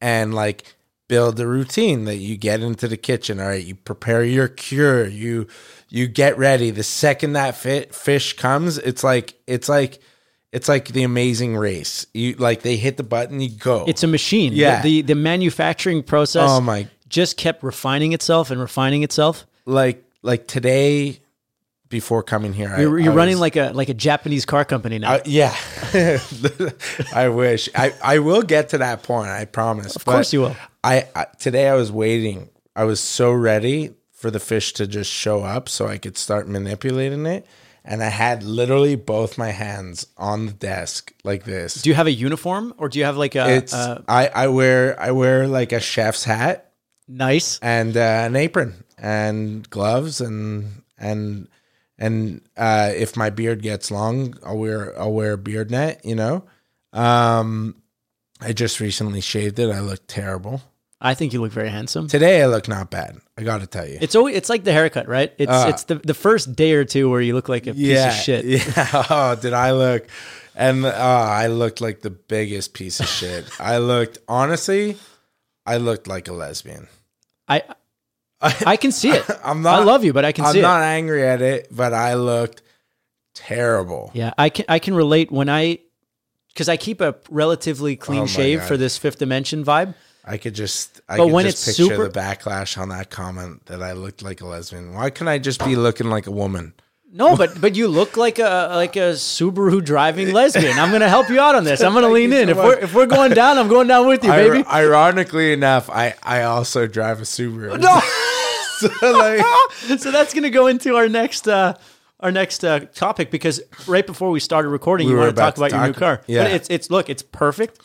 and 0.01 0.35
like 0.35 0.77
build 1.09 1.39
a 1.41 1.47
routine 1.47 2.05
that 2.05 2.17
you 2.17 2.37
get 2.37 2.61
into 2.61 2.89
the 2.89 2.97
kitchen 2.97 3.41
all 3.41 3.49
right 3.49 3.65
you 3.65 3.75
prepare 3.75 4.25
your 4.25 4.49
cure 4.49 5.07
you 5.07 5.47
you 5.89 6.07
get 6.07 6.37
ready 6.39 6.71
the 6.71 6.83
second 6.83 7.35
that 7.35 7.55
fit 7.57 7.95
fish 7.95 8.35
comes 8.35 8.79
it's 8.79 9.05
like 9.05 9.35
it's 9.47 9.69
like 9.69 10.01
it's 10.53 10.69
like 10.69 10.89
the 10.89 11.03
amazing 11.03 11.57
race 11.57 12.07
you 12.15 12.35
like 12.35 12.63
they 12.63 12.77
hit 12.77 12.97
the 12.97 13.03
button 13.03 13.41
you 13.41 13.51
go 13.51 13.85
It's 13.87 14.03
a 14.03 14.07
machine. 14.07 14.53
Yeah. 14.55 14.81
The, 14.83 15.03
the 15.03 15.15
manufacturing 15.15 16.03
process 16.03 16.49
oh 16.51 16.61
my 16.61 16.89
just 17.09 17.37
kept 17.37 17.63
refining 17.63 18.13
itself 18.13 18.51
and 18.51 18.61
refining 18.61 19.03
itself. 19.03 19.47
like 19.65 20.03
like 20.23 20.47
today 20.49 21.21
before 21.89 22.23
coming 22.25 22.53
here 22.53 22.69
You're, 22.79 22.99
I 22.99 23.03
you're 23.05 23.13
running 23.13 23.35
was- 23.35 23.41
like 23.41 23.57
a 23.57 23.71
like 23.73 23.89
a 23.89 23.95
Japanese 23.95 24.45
car 24.45 24.65
company 24.65 24.99
now. 24.99 25.15
Uh, 25.15 25.21
yeah, 25.25 25.55
I 27.15 27.29
wish 27.29 27.69
I 27.75 27.93
I 28.03 28.19
will 28.19 28.43
get 28.43 28.71
to 28.71 28.79
that 28.79 29.03
point. 29.03 29.29
I 29.29 29.45
promise. 29.45 29.95
Of 29.95 30.05
course 30.05 30.33
you 30.33 30.41
will. 30.41 30.57
I, 30.83 31.07
I 31.15 31.27
today 31.39 31.69
I 31.69 31.75
was 31.75 31.93
waiting. 31.93 32.49
I 32.75 32.85
was 32.85 33.01
so 33.01 33.33
ready 33.33 33.95
for 34.27 34.33
the 34.33 34.41
fish 34.41 34.73
to 34.73 34.89
just 34.89 35.09
show 35.09 35.45
up 35.45 35.69
so 35.69 35.87
I 35.87 35.99
could 35.99 36.19
start 36.19 36.49
manipulating 36.49 37.27
it, 37.27 37.47
and 37.85 38.03
I 38.03 38.09
had 38.09 38.43
literally 38.43 38.97
both 38.97 39.39
my 39.39 39.51
hands 39.51 40.09
on 40.17 40.47
the 40.47 40.53
desk 40.53 41.15
like 41.23 41.45
this. 41.45 41.81
do 41.81 41.91
you 41.91 41.95
have 41.95 42.09
a 42.09 42.13
uniform 42.13 42.75
or 42.77 42.89
do 42.89 42.99
you 42.99 43.05
have 43.05 43.17
like 43.17 43.37
a, 43.37 43.49
it's 43.49 43.73
a 43.73 44.03
I 44.09 44.27
I 44.27 44.49
wear 44.49 44.99
I 45.01 45.13
wear 45.13 45.47
like 45.47 45.71
a 45.71 45.79
chef's 45.79 46.25
hat 46.25 46.73
nice? 47.07 47.61
and 47.63 47.97
uh, 47.97 48.01
an 48.01 48.35
apron 48.35 48.83
and 48.99 49.71
gloves 49.71 50.21
and 50.21 50.83
and 50.99 51.47
and 51.97 52.41
uh, 52.57 52.91
if 52.97 53.17
my 53.17 53.31
beard 53.31 53.63
gets 53.63 53.93
long, 53.93 54.35
I'll 54.45 54.59
wear 54.59 54.99
I'll 54.99 55.13
wear 55.13 55.35
a 55.35 55.39
beard 55.39 55.71
net, 55.71 56.05
you 56.05 56.17
know. 56.17 56.43
Um, 56.93 57.77
I 58.41 58.53
just 58.53 58.81
recently 58.81 59.21
shaved 59.21 59.61
it. 59.61 59.71
I 59.71 59.79
look 59.79 60.01
terrible. 60.09 60.63
I 61.01 61.15
think 61.15 61.33
you 61.33 61.41
look 61.43 61.53
very 61.53 61.69
handsome. 61.69 62.09
Today 62.09 62.43
I 62.43 62.47
look 62.47 62.69
not 62.69 62.91
bad. 62.91 63.19
I 63.37 63.43
got 63.43 63.61
to 63.61 63.67
tell 63.67 63.87
you. 63.87 63.99
It's 64.01 64.15
always 64.15 64.35
it's 64.37 64.49
like 64.49 64.65
the 64.65 64.73
haircut, 64.73 65.09
right? 65.09 65.33
It's 65.37 65.51
Uh, 65.53 65.67
it's 65.69 65.85
the, 65.85 65.97
the 65.97 66.15
first 66.15 66.57
day 66.57 66.73
or 66.73 66.85
two 66.85 67.11
where 67.11 67.21
you 67.21 67.35
look 67.35 67.49
like 67.49 67.67
a 67.67 67.75
piece 67.75 68.03
of 68.05 68.13
shit. 68.15 68.45
Yeah. 68.77 69.05
Oh, 69.11 69.37
did 69.37 69.53
I 69.53 69.73
look? 69.73 70.07
And 70.55 70.87
oh, 70.87 70.91
I 70.91 71.49
looked 71.49 71.83
like 71.83 72.01
the 72.01 72.09
biggest 72.11 72.73
piece 72.73 72.99
of 73.01 73.07
shit. 73.07 73.45
I 73.61 73.77
looked 73.77 74.19
honestly, 74.27 74.97
I 75.67 75.77
looked 75.77 76.07
like 76.07 76.29
a 76.29 76.33
lesbian. 76.33 76.89
I 77.47 77.63
I 78.41 78.77
can 78.77 78.91
see 78.91 79.11
it. 79.11 79.25
I'm 79.45 79.61
not. 79.61 79.81
I 79.81 79.85
love 79.85 80.03
you, 80.03 80.15
but 80.15 80.25
I 80.25 80.33
can 80.33 80.47
I'm 80.47 80.53
see 80.53 80.61
it. 80.61 80.65
I'm 80.65 80.81
not 80.81 80.83
angry 80.83 81.27
at 81.29 81.43
it, 81.43 81.69
but 81.71 81.93
I 81.93 82.15
looked 82.15 82.63
terrible. 83.35 84.11
Yeah, 84.15 84.33
I 84.39 84.49
can 84.49 84.65
I 84.69 84.79
can 84.79 84.95
relate 84.95 85.31
when 85.31 85.51
I 85.51 85.79
because 86.49 86.71
I 86.71 86.79
keep 86.79 87.03
a 87.03 87.17
relatively 87.29 87.97
clean 87.97 88.23
Oh 88.23 88.27
shave 88.27 88.61
God. 88.61 88.69
for 88.69 88.77
this 88.79 88.97
fifth 88.97 89.19
dimension 89.19 89.63
vibe. 89.63 89.95
I 90.27 90.39
could 90.39 90.55
just, 90.55 91.01
I 91.09 91.17
But 91.19 91.25
could 91.27 91.33
when 91.33 91.45
just 91.45 91.69
it's 91.69 91.79
picture 91.79 91.95
super- 91.95 92.09
the 92.09 92.19
backlash 92.19 92.77
on 92.79 92.89
that 92.89 93.11
comment 93.11 93.67
that 93.67 93.83
I 93.83 93.93
looked 93.93 94.23
like 94.23 94.41
a 94.41 94.47
lesbian. 94.47 94.93
Why 94.95 95.11
can 95.11 95.27
not 95.27 95.33
I 95.33 95.39
just 95.39 95.65
be 95.65 95.77
looking 95.77 96.09
like 96.11 96.27
a 96.27 96.33
woman? 96.33 96.75
No, 97.13 97.37
but 97.37 97.59
but 97.61 97.77
you 97.77 97.87
look 97.89 98.17
like 98.17 98.39
a 98.39 98.69
like 98.75 98.97
a 98.97 99.13
Subaru 99.15 99.83
driving 99.83 100.33
lesbian. 100.33 100.79
I'm 100.79 100.91
gonna 100.91 101.09
help 101.09 101.31
you 101.31 101.41
out 101.41 101.55
on 101.55 101.65
this. 101.65 101.81
I'm 101.81 101.95
gonna 101.95 102.09
lean 102.09 102.33
in. 102.33 102.49
so 102.49 102.51
if 102.51 102.57
much. 102.57 102.67
we're 102.67 102.79
if 102.81 102.95
we're 102.95 103.07
going 103.07 103.33
down, 103.33 103.57
I'm 103.57 103.69
going 103.69 103.87
down 103.87 104.07
with 104.09 104.23
you, 104.25 104.31
baby. 104.31 104.59
Ir- 104.59 104.67
ironically 104.69 105.53
enough, 105.53 105.89
I 105.89 106.15
I 106.23 106.43
also 106.43 106.87
drive 106.87 107.21
a 107.21 107.25
Subaru. 107.25 107.79
No. 107.81 108.01
so 108.79 109.13
like, 109.13 109.99
so 109.99 110.11
that's 110.11 110.35
gonna 110.35 110.51
go 110.51 110.67
into 110.67 110.97
our 110.97 111.09
next 111.09 111.49
uh 111.49 111.75
our 112.21 112.33
next 112.33 112.65
uh, 112.65 112.81
topic 112.81 113.31
because 113.31 113.61
right 113.87 114.07
before 114.07 114.31
we 114.31 114.41
started 114.41 114.69
recording, 114.69 115.07
We 115.07 115.13
you 115.13 115.19
want 115.19 115.29
to 115.29 115.31
about 115.35 115.55
talk 115.57 115.71
to 115.71 115.75
about 115.75 115.79
your 115.79 115.87
new 115.87 115.93
car. 115.95 116.23
yeah. 116.27 116.43
But 116.45 116.51
it's 116.53 116.69
it's 116.69 116.91
look, 116.91 117.09
it's 117.09 117.23
perfect. 117.23 117.81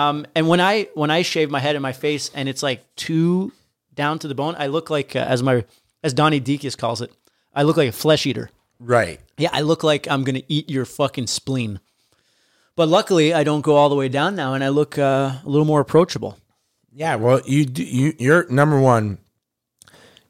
Um, 0.00 0.26
and 0.34 0.48
when 0.48 0.60
I 0.60 0.88
when 0.94 1.10
I 1.10 1.22
shave 1.22 1.50
my 1.50 1.60
head 1.60 1.76
and 1.76 1.82
my 1.82 1.92
face 1.92 2.30
and 2.34 2.48
it's 2.48 2.62
like 2.62 2.82
too 2.96 3.52
down 3.94 4.18
to 4.20 4.28
the 4.28 4.34
bone, 4.34 4.56
I 4.58 4.68
look 4.68 4.88
like 4.88 5.14
uh, 5.14 5.18
as 5.18 5.42
my 5.42 5.64
as 6.02 6.14
Donnie 6.14 6.40
Deacus 6.40 6.74
calls 6.74 7.02
it, 7.02 7.12
I 7.54 7.64
look 7.64 7.76
like 7.76 7.90
a 7.90 7.92
flesh 7.92 8.24
eater. 8.26 8.50
right. 8.78 9.20
Yeah, 9.36 9.50
I 9.52 9.60
look 9.60 9.82
like 9.84 10.08
I'm 10.10 10.24
gonna 10.24 10.42
eat 10.48 10.70
your 10.70 10.86
fucking 10.86 11.26
spleen. 11.26 11.80
But 12.76 12.88
luckily, 12.88 13.34
I 13.34 13.44
don't 13.44 13.60
go 13.60 13.76
all 13.76 13.90
the 13.90 13.94
way 13.94 14.08
down 14.08 14.34
now, 14.36 14.54
and 14.54 14.64
I 14.64 14.70
look 14.70 14.96
uh, 14.96 15.32
a 15.44 15.48
little 15.48 15.66
more 15.66 15.80
approachable. 15.80 16.38
Yeah, 16.92 17.16
well, 17.16 17.42
you 17.44 17.66
do, 17.66 17.84
you 17.84 18.14
you're 18.18 18.46
number 18.48 18.80
one. 18.80 19.18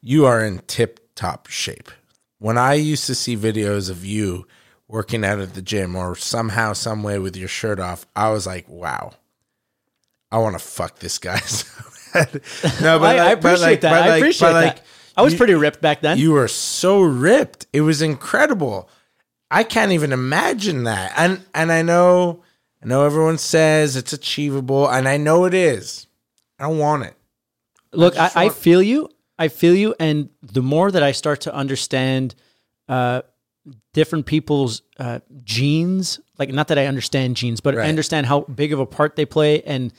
You 0.01 0.25
are 0.25 0.43
in 0.43 0.59
tip 0.67 0.99
top 1.15 1.47
shape. 1.47 1.91
When 2.39 2.57
I 2.57 2.73
used 2.73 3.05
to 3.05 3.15
see 3.15 3.37
videos 3.37 3.89
of 3.89 4.03
you 4.03 4.47
working 4.87 5.23
out 5.23 5.39
at 5.39 5.53
the 5.53 5.61
gym 5.61 5.95
or 5.95 6.15
somehow, 6.17 6.73
some 6.73 7.03
way 7.03 7.19
with 7.19 7.37
your 7.37 7.47
shirt 7.47 7.79
off, 7.79 8.05
I 8.15 8.31
was 8.31 8.45
like, 8.45 8.67
wow, 8.67 9.13
I 10.31 10.37
want 10.39 10.55
to 10.55 10.59
fuck 10.59 10.99
this 10.99 11.17
guy. 11.19 11.37
so 11.39 11.67
bad. 12.13 12.41
no, 12.81 13.01
I, 13.03 13.15
I 13.15 13.17
like- 13.33 13.41
but 13.41 13.53
appreciate 13.55 13.61
like- 13.61 13.81
that. 13.81 13.91
but 13.91 14.09
I 14.11 14.17
appreciate 14.17 14.47
but 14.47 14.53
like, 14.53 14.75
that. 14.77 14.85
I 15.17 15.21
was 15.23 15.33
you- 15.33 15.37
pretty 15.37 15.53
ripped 15.55 15.81
back 15.81 16.01
then. 16.01 16.17
You 16.17 16.31
were 16.31 16.47
so 16.47 17.01
ripped. 17.01 17.67
It 17.73 17.81
was 17.81 18.01
incredible. 18.01 18.89
I 19.49 19.63
can't 19.63 19.91
even 19.91 20.13
imagine 20.13 20.85
that. 20.85 21.13
And 21.17 21.41
and 21.53 21.71
I 21.71 21.81
know 21.81 22.43
I 22.81 22.87
know 22.87 23.05
everyone 23.05 23.37
says 23.37 23.95
it's 23.95 24.13
achievable, 24.13 24.89
and 24.89 25.07
I 25.07 25.17
know 25.17 25.45
it 25.45 25.53
is. 25.53 26.07
I 26.57 26.63
don't 26.67 26.77
want 26.77 27.03
it. 27.03 27.15
Look, 27.91 28.17
I, 28.17 28.31
I 28.35 28.43
want- 28.45 28.55
feel 28.55 28.81
you. 28.81 29.09
I 29.37 29.47
feel 29.49 29.75
you. 29.75 29.95
And 29.99 30.29
the 30.41 30.61
more 30.61 30.91
that 30.91 31.01
I 31.03 31.11
start 31.11 31.41
to 31.41 31.53
understand 31.53 32.35
uh, 32.87 33.23
different 33.93 34.27
people's 34.27 34.83
uh, 34.99 35.19
genes, 35.43 36.19
like 36.39 36.49
not 36.49 36.67
that 36.69 36.77
I 36.77 36.85
understand 36.85 37.35
genes, 37.35 37.59
but 37.59 37.77
I 37.77 37.89
understand 37.89 38.27
how 38.27 38.41
big 38.41 38.71
of 38.71 38.79
a 38.79 38.85
part 38.85 39.15
they 39.15 39.25
play, 39.25 39.61
and 39.63 39.91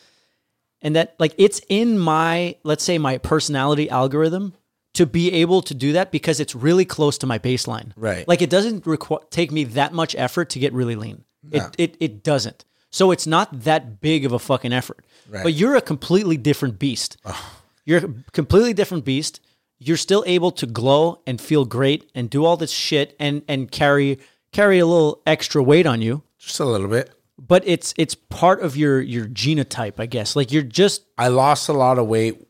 and 0.82 0.96
that 0.96 1.14
like 1.18 1.34
it's 1.38 1.60
in 1.68 1.98
my 1.98 2.56
let's 2.64 2.84
say 2.84 2.98
my 2.98 3.18
personality 3.18 3.88
algorithm 3.88 4.54
to 4.94 5.06
be 5.06 5.32
able 5.32 5.62
to 5.62 5.74
do 5.74 5.92
that 5.92 6.10
because 6.12 6.38
it's 6.40 6.54
really 6.54 6.84
close 6.84 7.16
to 7.18 7.26
my 7.26 7.38
baseline. 7.38 7.92
Right. 7.96 8.28
Like 8.28 8.42
it 8.42 8.50
doesn't 8.50 8.86
require 8.86 9.20
take 9.30 9.50
me 9.50 9.64
that 9.64 9.92
much 9.92 10.14
effort 10.16 10.50
to 10.50 10.58
get 10.58 10.72
really 10.72 10.96
lean. 10.96 11.24
It 11.50 11.74
it 11.78 11.96
it 12.00 12.22
doesn't. 12.22 12.64
So 12.90 13.10
it's 13.10 13.26
not 13.26 13.62
that 13.62 14.00
big 14.00 14.26
of 14.26 14.32
a 14.32 14.38
fucking 14.38 14.72
effort. 14.72 15.04
Right. 15.28 15.42
But 15.42 15.54
you're 15.54 15.76
a 15.76 15.80
completely 15.80 16.36
different 16.36 16.78
beast. 16.78 17.16
Oh. 17.24 17.58
You're 17.84 18.04
a 18.04 18.14
completely 18.32 18.74
different 18.74 19.04
beast. 19.04 19.40
You're 19.78 19.96
still 19.96 20.22
able 20.26 20.52
to 20.52 20.66
glow 20.66 21.20
and 21.26 21.40
feel 21.40 21.64
great 21.64 22.10
and 22.14 22.30
do 22.30 22.44
all 22.44 22.56
this 22.56 22.70
shit 22.70 23.16
and 23.18 23.42
and 23.48 23.70
carry 23.70 24.18
carry 24.52 24.78
a 24.78 24.86
little 24.86 25.22
extra 25.26 25.62
weight 25.62 25.86
on 25.86 26.02
you. 26.02 26.22
Just 26.38 26.60
a 26.60 26.64
little 26.64 26.88
bit. 26.88 27.10
But 27.44 27.66
it's 27.66 27.92
it's 27.98 28.14
part 28.14 28.62
of 28.62 28.76
your 28.76 29.00
your 29.00 29.26
genotype, 29.26 29.94
I 29.98 30.06
guess. 30.06 30.36
Like 30.36 30.52
you're 30.52 30.62
just 30.62 31.04
I 31.18 31.28
lost 31.28 31.68
a 31.68 31.72
lot 31.72 31.98
of 31.98 32.06
weight, 32.06 32.46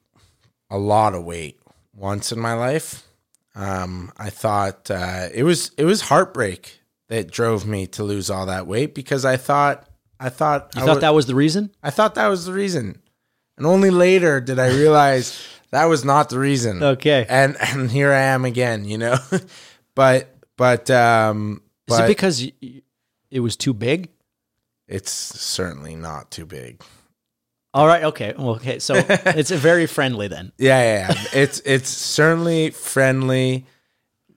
a 0.71 0.77
lot 0.79 1.15
of 1.15 1.25
weight 1.25 1.59
once 1.95 2.31
in 2.31 2.39
my 2.39 2.53
life. 2.53 3.07
Um, 3.55 4.13
I 4.19 4.31
thought 4.31 4.91
uh, 4.91 5.29
it 5.33 5.45
was 5.45 5.71
it 5.79 5.85
was 5.85 6.03
heartbreak 6.03 6.81
that 7.09 7.31
drove 7.31 7.67
me 7.67 7.87
to 7.89 8.05
lose 8.05 8.31
all 8.31 8.47
that 8.47 8.67
weight 8.67 8.95
because 8.95 9.25
I 9.25 9.37
thought 9.37 9.89
I 10.19 10.29
thought 10.29 10.73
you 10.77 10.83
I 10.83 10.87
thought 10.87 11.01
that 11.01 11.15
was 11.15 11.27
the 11.27 11.35
reason. 11.35 11.71
I 11.83 11.91
thought 11.91 12.15
that 12.15 12.29
was 12.29 12.47
the 12.47 12.53
reason, 12.53 13.01
and 13.57 13.67
only 13.67 13.91
later 13.91 14.41
did 14.41 14.59
I 14.59 14.69
realize 14.69 15.43
that 15.71 15.87
was 15.87 16.05
not 16.05 16.29
the 16.29 16.39
reason. 16.39 16.83
Okay. 16.83 17.27
and 17.29 17.57
and 17.61 17.91
here 17.91 18.13
I 18.13 18.23
am 18.23 18.45
again, 18.45 18.85
you 18.85 18.99
know. 18.99 19.17
but 19.95 20.35
but 20.57 20.91
um, 20.91 21.63
Is 21.89 21.97
but 21.97 22.05
it 22.05 22.09
because 22.09 22.47
it 23.31 23.41
was 23.41 23.57
too 23.57 23.75
big? 23.75 24.09
It's 24.89 25.11
certainly 25.13 25.97
not 25.97 26.31
too 26.31 26.47
big. 26.47 26.83
All 27.75 27.87
right. 27.87 28.05
Okay. 28.05 28.35
Well, 28.37 28.51
okay. 28.57 28.79
So 28.79 28.95
it's 29.09 29.51
very 29.51 29.87
friendly 29.87 30.29
then. 30.29 30.53
Yeah, 30.59 30.83
yeah, 30.83 31.13
yeah. 31.13 31.25
it's 31.41 31.61
it's 31.61 31.89
certainly 31.89 32.71
friendly, 32.71 33.65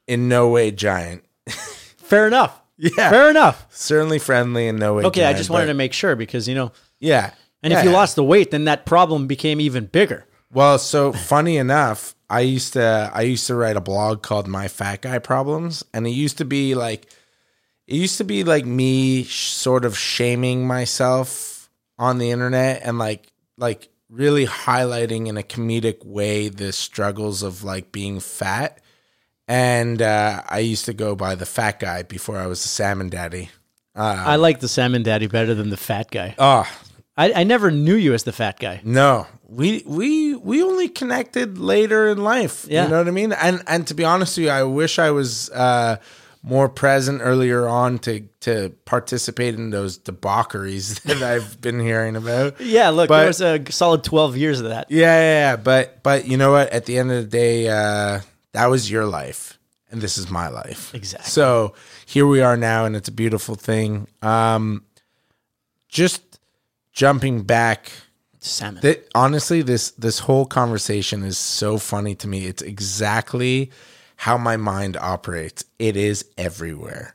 in 0.08 0.30
no 0.30 0.50
way 0.50 0.72
giant. 0.72 1.24
Fair 1.98 2.28
enough. 2.28 2.62
Yeah, 2.78 3.10
Fair 3.10 3.30
enough. 3.30 3.66
certainly 3.70 4.20
friendly 4.20 4.68
in 4.68 4.78
no 4.78 4.96
way. 4.96 5.04
Okay. 5.06 5.26
I 5.26 5.34
just 5.34 5.50
wanted 5.50 5.66
but- 5.66 5.74
to 5.74 5.78
make 5.78 5.94
sure 5.94 6.16
because 6.16 6.48
you 6.48 6.56
know, 6.56 6.72
Yeah, 7.00 7.32
and 7.64 7.72
yeah, 7.72 7.80
if 7.80 7.86
you 7.86 7.92
yeah. 7.92 7.98
lost 7.98 8.16
the 8.16 8.24
weight, 8.24 8.52
then 8.52 8.66
that 8.66 8.86
problem 8.86 9.28
became 9.28 9.60
even 9.62 9.86
bigger. 9.86 10.26
Well, 10.52 10.78
so 10.78 11.12
funny 11.12 11.58
enough, 11.58 12.16
I 12.30 12.42
used 12.42 12.74
to 12.74 13.12
I 13.14 13.22
used 13.22 13.48
to 13.48 13.56
write 13.56 13.76
a 13.76 13.82
blog 13.82 14.22
called 14.24 14.48
My 14.48 14.68
Fat 14.68 15.02
Guy 15.02 15.20
Problems, 15.20 15.84
and 15.94 16.06
it 16.08 16.12
used 16.12 16.38
to 16.38 16.46
be 16.46 16.76
like 16.76 17.08
it 17.88 17.96
used 17.96 18.18
to 18.18 18.24
be 18.24 18.44
like 18.44 18.66
me 18.66 19.24
sh- 19.24 19.50
sort 19.52 19.86
of 19.86 19.98
shaming 19.98 20.68
myself 20.68 21.70
on 21.98 22.18
the 22.18 22.32
internet 22.32 22.82
and 22.84 22.98
like 22.98 23.32
like 23.58 23.90
really 24.10 24.46
highlighting 24.46 25.28
in 25.28 25.38
a 25.38 25.44
comedic 25.44 26.06
way 26.06 26.50
the 26.50 26.72
struggles 26.72 27.44
of 27.44 27.64
like 27.64 27.92
being 27.92 28.20
fat. 28.20 28.80
And 29.48 30.02
uh, 30.02 30.42
I 30.50 30.60
used 30.60 30.86
to 30.86 30.94
go 30.94 31.16
by 31.16 31.36
the 31.36 31.46
fat 31.46 31.80
guy 31.80 32.02
before 32.04 32.38
I 32.38 32.48
was 32.48 32.64
the 32.64 32.70
salmon 32.70 33.10
daddy. 33.10 33.50
I 33.96 34.36
like 34.36 34.60
the 34.60 34.68
salmon 34.68 35.04
daddy 35.04 35.28
better 35.28 35.54
than 35.54 35.70
the 35.70 35.78
fat 35.78 36.12
guy. 36.12 36.36
Oh 36.38 36.68
I, 37.18 37.32
I 37.34 37.44
never 37.44 37.72
knew 37.72 37.96
you 37.96 38.14
as 38.14 38.24
the 38.24 38.34
fat 38.34 38.60
guy. 38.60 38.82
No, 38.84 39.28
we 39.48 39.84
we 39.86 40.36
we 40.36 40.62
only 40.64 40.90
connected 40.90 41.58
later 41.58 42.10
in 42.10 42.18
life. 42.18 42.66
Yeah. 42.68 42.84
You 42.84 42.90
know 42.90 42.98
what 42.98 43.08
I 43.08 43.12
mean? 43.12 43.32
And 43.32 43.64
and 43.68 43.88
to 43.88 43.94
be 43.94 44.04
honest 44.04 44.38
with 44.38 44.46
you, 44.46 44.52
I 44.52 44.64
wish 44.64 45.00
I 45.00 45.12
was 45.12 45.50
uh, 45.52 45.98
more 46.48 46.70
present 46.70 47.22
earlier 47.24 47.68
on 47.68 47.98
to 48.00 48.22
to 48.42 48.70
participate 48.86 49.56
in 49.56 49.72
those 49.72 49.98
debaucheries 49.98 51.00
that 51.06 51.24
I've 51.24 51.60
been 51.60 51.80
hearing 51.80 52.16
about. 52.16 52.62
Yeah. 52.62 52.90
Look, 52.90 53.10
But- 53.10 53.18
there 53.20 53.28
was 53.28 53.42
a 53.42 53.72
solid 53.72 54.04
twelve 54.04 54.38
years 54.38 54.60
of 54.60 54.70
that. 54.70 54.92
Yeah, 54.92 55.16
yeah, 55.20 55.50
yeah. 55.52 55.56
But 55.56 56.04
but 56.04 56.28
you 56.28 56.38
know 56.38 56.52
what? 56.52 56.70
At 56.70 56.86
the 56.86 56.98
end 57.00 57.12
of 57.12 57.24
the 57.24 57.30
day, 57.30 57.68
uh, 57.68 58.22
that 58.52 58.68
was 58.68 58.90
your 58.92 59.06
life, 59.06 59.58
and 59.90 60.02
this 60.02 60.18
is 60.18 60.30
my 60.30 60.48
life. 60.50 60.94
Exactly. 60.94 61.30
So 61.30 61.74
here 62.06 62.28
we 62.28 62.42
are 62.42 62.56
now, 62.58 62.86
and 62.86 62.96
it's 62.96 63.10
a 63.10 63.12
beautiful 63.14 63.56
thing. 63.56 64.08
Um, 64.22 64.84
just 65.90 66.22
jumping 66.94 67.42
back 67.44 67.92
Salmon. 68.40 68.82
that 68.82 69.08
honestly 69.16 69.62
this 69.62 69.92
this 69.92 70.20
whole 70.20 70.46
conversation 70.46 71.24
is 71.24 71.38
so 71.38 71.78
funny 71.78 72.16
to 72.16 72.28
me 72.28 72.46
it's 72.46 72.62
exactly 72.62 73.72
how 74.18 74.38
my 74.38 74.58
mind 74.58 74.98
operates 74.98 75.66
it 75.80 75.96
is 75.98 76.26
everywhere 76.38 77.14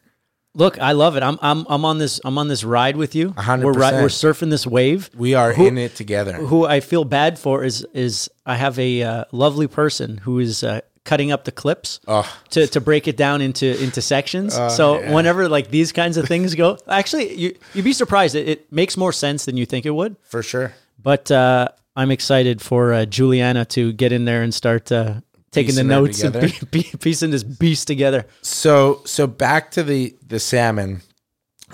Look, 0.52 0.80
I 0.80 0.92
love 0.92 1.16
it. 1.16 1.22
I'm 1.22 1.38
I'm 1.40 1.64
I'm 1.68 1.84
on 1.84 1.98
this 1.98 2.20
I'm 2.24 2.36
on 2.36 2.48
this 2.48 2.64
ride 2.64 2.96
with 2.96 3.14
you. 3.14 3.32
We're 3.38 3.72
ri- 3.72 4.02
we're 4.02 4.08
surfing 4.10 4.50
this 4.50 4.66
wave. 4.66 5.08
we 5.16 5.32
are 5.34 5.52
Who- 5.54 5.66
in 5.68 5.78
it 5.78 5.94
together 5.94 6.32
Who 6.32 6.66
I 6.66 6.80
feel 6.80 7.04
bad 7.04 7.38
for 7.38 7.62
is 7.62 7.86
is 7.94 8.28
I 8.44 8.56
have 8.56 8.76
a 8.80 9.02
uh, 9.02 9.24
lovely 9.30 9.68
person 9.68 10.16
who 10.18 10.40
is 10.40 10.64
uh, 10.64 10.80
cutting 11.04 11.30
up 11.30 11.44
the 11.44 11.52
clips 11.52 12.00
Oh. 12.08 12.26
to 12.50 12.66
to 12.66 12.80
break 12.80 13.06
it 13.06 13.16
down 13.16 13.40
into 13.42 13.66
into 13.80 14.02
sections. 14.02 14.54
so 14.74 14.98
yeah. 14.98 15.14
whenever 15.14 15.48
like 15.48 15.70
these 15.70 15.92
kinds 15.92 16.16
of 16.16 16.26
things 16.26 16.56
go, 16.56 16.78
actually 16.88 17.32
you 17.42 17.54
you'd 17.72 17.84
be 17.84 17.92
surprised. 17.92 18.34
It, 18.34 18.48
it 18.48 18.72
makes 18.72 18.96
more 18.96 19.12
sense 19.12 19.44
than 19.44 19.56
you 19.56 19.66
think 19.66 19.86
it 19.86 19.94
would. 19.94 20.16
for 20.24 20.42
sure 20.42 20.72
But 21.00 21.30
uh, 21.30 21.68
I'm 21.94 22.10
excited 22.10 22.60
for 22.60 22.92
uh, 22.92 23.04
Juliana 23.06 23.64
to 23.66 23.92
get 23.92 24.10
in 24.10 24.24
there 24.24 24.42
and 24.42 24.52
start 24.52 24.90
uh, 24.90 25.20
taking 25.52 25.74
the 25.74 25.84
notes 25.84 26.22
and 26.22 26.34
be, 26.40 26.52
be, 26.70 26.82
piecing 26.98 27.30
this 27.30 27.42
beast 27.42 27.86
together. 27.86 28.26
so 28.42 29.02
so 29.04 29.26
back 29.26 29.70
to 29.70 29.82
the 29.82 30.16
the 30.26 30.38
salmon 30.38 31.00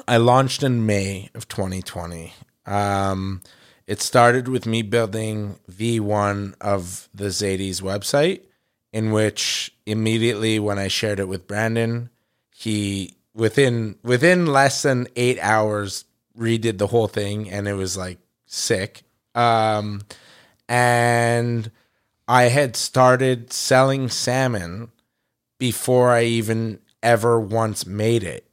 i 0.09 0.17
launched 0.17 0.63
in 0.63 0.87
may 0.87 1.29
of 1.35 1.49
2020 1.49 2.33
um 2.67 3.41
it 3.87 4.03
started 4.03 4.49
with 4.49 4.67
me 4.67 4.83
building 4.83 5.59
V1 5.71 6.55
of 6.61 7.09
the 7.15 7.27
Zaidie's 7.27 7.81
website, 7.81 8.43
in 8.93 9.13
which 9.13 9.73
immediately 9.87 10.59
when 10.59 10.79
I 10.79 10.89
shared 10.89 11.21
it 11.21 11.29
with 11.29 11.47
Brandon, 11.47 12.11
he 12.51 13.15
within 13.33 13.97
within 14.03 14.47
less 14.47 14.83
than 14.83 15.07
eight 15.15 15.39
hours 15.41 16.05
redid 16.37 16.79
the 16.79 16.89
whole 16.89 17.07
thing, 17.07 17.49
and 17.51 17.69
it 17.69 17.75
was 17.75 17.97
like 17.97 18.19
sick. 18.47 19.03
Um, 19.35 20.03
and 20.69 21.71
I 22.29 22.45
had 22.45 22.77
started 22.77 23.53
selling 23.53 24.09
salmon 24.09 24.91
before 25.59 26.11
I 26.11 26.25
even 26.25 26.81
ever 27.03 27.39
once 27.39 27.87
made 27.87 28.25
it, 28.25 28.49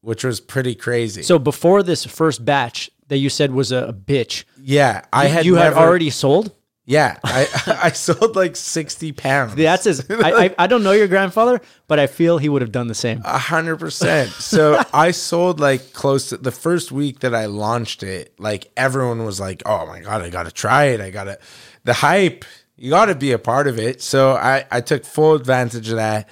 which 0.00 0.24
was 0.24 0.40
pretty 0.40 0.74
crazy. 0.74 1.22
So 1.22 1.38
before 1.38 1.82
this 1.82 2.04
first 2.04 2.44
batch 2.44 2.90
that 3.08 3.18
you 3.18 3.28
said 3.28 3.52
was 3.52 3.72
a, 3.72 3.86
a 3.88 3.92
bitch, 3.92 4.44
yeah, 4.60 5.04
I 5.12 5.26
had 5.26 5.44
you 5.44 5.56
had 5.56 5.72
already 5.74 6.10
sold. 6.10 6.52
yeah, 6.84 7.18
I 7.24 7.48
I 7.82 7.90
sold 7.90 8.36
like 8.36 8.54
sixty 8.54 9.10
pounds. 9.10 9.56
That's 9.56 9.84
his. 9.84 10.06
I, 10.10 10.44
I 10.44 10.54
I 10.58 10.66
don't 10.68 10.84
know 10.84 10.92
your 10.92 11.08
grandfather, 11.08 11.60
but 11.88 11.98
I 11.98 12.06
feel 12.06 12.38
he 12.38 12.48
would 12.48 12.62
have 12.62 12.72
done 12.72 12.86
the 12.86 12.94
same. 12.94 13.20
A 13.24 13.38
hundred 13.38 13.78
percent. 13.78 14.30
So 14.30 14.80
I 14.92 15.10
sold 15.10 15.58
like 15.58 15.92
close 15.92 16.28
to 16.28 16.36
the 16.36 16.52
first 16.52 16.92
week 16.92 17.20
that 17.20 17.34
I 17.34 17.46
launched 17.46 18.04
it. 18.04 18.32
Like 18.38 18.70
everyone 18.76 19.24
was 19.24 19.40
like, 19.40 19.62
"Oh 19.66 19.86
my 19.86 20.00
god, 20.00 20.22
I 20.22 20.30
gotta 20.30 20.52
try 20.52 20.84
it. 20.86 21.00
I 21.00 21.10
gotta." 21.10 21.38
The 21.84 21.92
hype, 21.94 22.44
you 22.76 22.90
got 22.90 23.06
to 23.06 23.14
be 23.14 23.32
a 23.32 23.38
part 23.38 23.66
of 23.66 23.78
it. 23.78 24.02
So 24.02 24.32
I 24.32 24.64
I 24.70 24.80
took 24.80 25.04
full 25.04 25.34
advantage 25.34 25.88
of 25.88 25.96
that, 25.96 26.28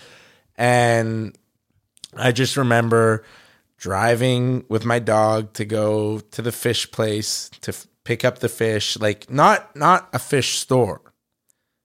and 0.56 1.36
I 2.16 2.32
just 2.32 2.56
remember 2.56 3.24
driving 3.78 4.64
with 4.68 4.84
my 4.84 4.98
dog 4.98 5.52
to 5.54 5.64
go 5.64 6.20
to 6.20 6.42
the 6.42 6.52
fish 6.52 6.90
place 6.90 7.50
to 7.60 7.70
f- 7.70 7.86
pick 8.04 8.24
up 8.24 8.38
the 8.38 8.48
fish. 8.48 8.98
Like 8.98 9.30
not 9.30 9.74
not 9.76 10.08
a 10.12 10.18
fish 10.18 10.58
store. 10.58 11.00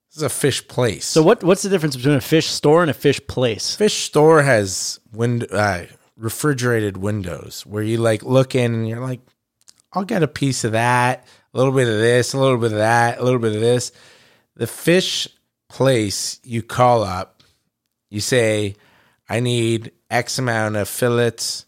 This 0.09 0.17
is 0.17 0.23
a 0.23 0.29
fish 0.29 0.67
place. 0.67 1.05
So 1.05 1.21
what 1.21 1.43
what's 1.43 1.61
the 1.61 1.69
difference 1.69 1.95
between 1.95 2.15
a 2.15 2.21
fish 2.21 2.47
store 2.47 2.81
and 2.81 2.89
a 2.89 2.95
fish 2.95 3.19
place? 3.27 3.75
fish 3.75 4.03
store 4.05 4.41
has 4.43 4.99
wind 5.11 5.47
uh, 5.51 5.83
refrigerated 6.17 6.97
windows 6.97 7.65
where 7.65 7.83
you 7.83 7.97
like 7.97 8.23
look 8.23 8.55
in 8.55 8.73
and 8.73 8.87
you're 8.87 8.99
like, 8.99 9.21
I'll 9.93 10.05
get 10.05 10.23
a 10.23 10.27
piece 10.27 10.63
of 10.63 10.73
that, 10.73 11.25
a 11.53 11.57
little 11.57 11.73
bit 11.73 11.87
of 11.87 11.95
this, 11.99 12.33
a 12.33 12.39
little 12.39 12.57
bit 12.57 12.71
of 12.71 12.77
that, 12.77 13.19
a 13.19 13.23
little 13.23 13.39
bit 13.39 13.55
of 13.55 13.61
this. 13.61 13.91
The 14.59 14.67
fish 14.67 15.25
place 15.69 16.41
you 16.43 16.61
call 16.61 17.01
up, 17.01 17.43
you 18.09 18.19
say, 18.19 18.75
I 19.29 19.39
need 19.39 19.93
X 20.09 20.37
amount 20.37 20.75
of 20.75 20.89
fillets, 20.89 21.65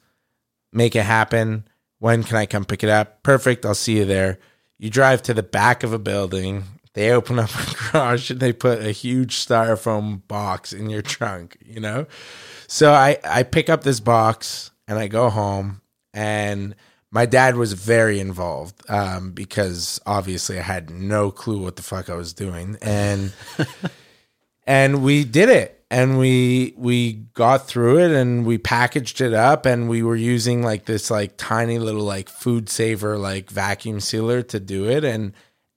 make 0.74 0.98
it 0.98 1.04
happen. 1.04 1.64
When 2.00 2.22
can 2.24 2.36
I 2.36 2.46
come 2.46 2.66
pick 2.66 2.84
it 2.84 2.90
up? 2.90 3.24
Perfect. 3.24 3.66
I'll 3.66 3.76
see 3.76 4.00
you 4.00 4.04
there. 4.04 4.40
You 4.78 4.90
drive 4.90 5.22
to 5.24 5.34
the 5.34 5.42
back 5.42 5.84
of 5.84 5.94
a 5.94 6.00
building. 6.00 6.66
They 6.94 7.12
open 7.12 7.40
up 7.40 7.52
a 7.52 7.92
garage 7.94 8.30
and 8.30 8.42
they 8.42 8.52
put 8.52 8.84
a 8.84 8.92
huge 8.92 9.38
styrofoam 9.38 10.28
box 10.28 10.74
in 10.74 10.90
your 10.90 11.02
trunk, 11.02 11.60
you 11.66 11.80
know? 11.80 12.08
So 12.68 12.92
I, 12.92 13.20
I 13.24 13.44
pick 13.44 13.70
up 13.70 13.84
this 13.84 14.02
box 14.02 14.72
and 14.86 15.00
I 15.00 15.08
go 15.08 15.30
home 15.30 15.80
and 16.14 16.76
my 17.12 17.26
dad 17.26 17.58
was 17.58 17.74
very 17.74 18.20
involved 18.20 18.82
um, 18.90 19.32
because 19.32 20.00
obviously 20.06 20.58
I 20.58 20.64
had 20.64 20.90
no 20.90 21.30
clue 21.30 21.62
what 21.62 21.76
the 21.76 21.82
fuck 21.82 22.10
I 22.10 22.16
was 22.16 22.34
doing. 22.34 22.78
And 22.82 23.34
and 24.66 25.04
we 25.04 25.24
did 25.26 25.50
it. 25.50 25.78
And 25.92 26.18
we 26.18 26.74
we 26.78 27.14
got 27.34 27.68
through 27.68 28.00
it 28.00 28.12
and 28.12 28.46
we 28.46 28.58
packaged 28.58 29.20
it 29.20 29.34
up 29.34 29.66
and 29.66 29.90
we 29.90 30.04
were 30.04 30.16
using 30.16 30.64
like 30.64 30.86
this 30.86 31.12
like 31.12 31.36
tiny 31.36 31.80
little 31.80 32.06
like 32.06 32.30
food 32.30 32.70
saver 32.70 33.18
like 33.18 33.50
vacuum 33.50 34.00
sealer 34.00 34.42
to 34.44 34.60
do 34.62 34.90
it. 34.90 35.04
And 35.04 35.34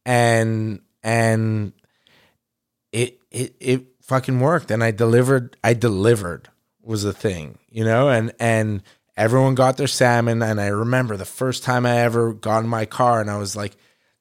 and 0.06 0.82
and 1.02 1.72
it 2.92 3.18
it 3.32 3.56
it 3.58 3.86
fucking 4.02 4.38
worked. 4.38 4.70
And 4.70 4.84
I 4.84 4.92
delivered 4.92 5.56
I 5.64 5.74
delivered 5.74 6.48
was 6.80 7.02
the 7.02 7.12
thing 7.12 7.58
you 7.74 7.84
know? 7.84 8.08
And 8.08 8.32
and 8.38 8.82
everyone 9.16 9.54
got 9.54 9.76
their 9.76 9.86
salmon 9.86 10.42
and 10.42 10.60
I 10.60 10.66
remember 10.66 11.16
the 11.16 11.24
first 11.24 11.62
time 11.62 11.86
I 11.86 11.98
ever 11.98 12.32
got 12.32 12.64
in 12.64 12.68
my 12.68 12.84
car 12.84 13.20
and 13.20 13.30
I 13.30 13.38
was 13.38 13.54
like 13.54 13.76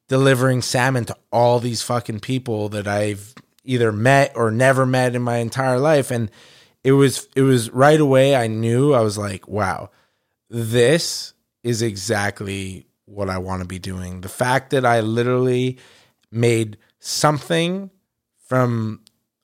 delivering 0.08 0.62
salmon 0.62 1.06
to 1.06 1.18
all 1.32 1.60
these 1.60 1.82
fucking 1.82 2.20
people 2.20 2.70
that 2.70 2.88
I've 2.88 3.34
either 3.64 3.91
met 3.91 4.34
or 4.36 4.52
never 4.52 4.86
met 4.86 5.16
in 5.16 5.22
my 5.22 5.38
entire 5.38 5.80
life 5.80 6.12
and 6.12 6.30
it 6.84 6.91
was 6.91 7.28
it 7.36 7.41
was 7.41 7.70
right 7.72 8.00
away 8.00 8.36
I 8.36 8.48
knew 8.48 8.94
I 8.94 9.02
was 9.02 9.18
like 9.18 9.48
wow 9.48 9.89
this 10.50 11.34
is 11.64 11.82
exactly 11.82 12.86
what 13.06 13.30
I 13.30 13.38
want 13.38 13.62
to 13.62 13.68
be 13.68 13.80
doing. 13.80 14.22
The 14.22 14.30
fact 14.30 14.72
that 14.72 14.86
I 14.86 15.02
literally 15.02 15.78
made 16.32 16.78
something 17.00 17.89
from 18.46 19.02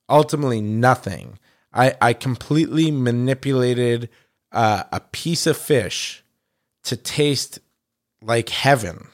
ultimately 0.08 0.60
nothing. 0.60 1.38
I 1.72 1.94
I 2.00 2.12
completely 2.12 2.90
manipulated 2.90 4.08
uh, 4.52 4.84
a 4.92 5.00
piece 5.00 5.46
of 5.46 5.56
fish 5.56 6.22
to 6.84 6.96
taste 6.96 7.58
like 8.22 8.48
heaven 8.48 9.08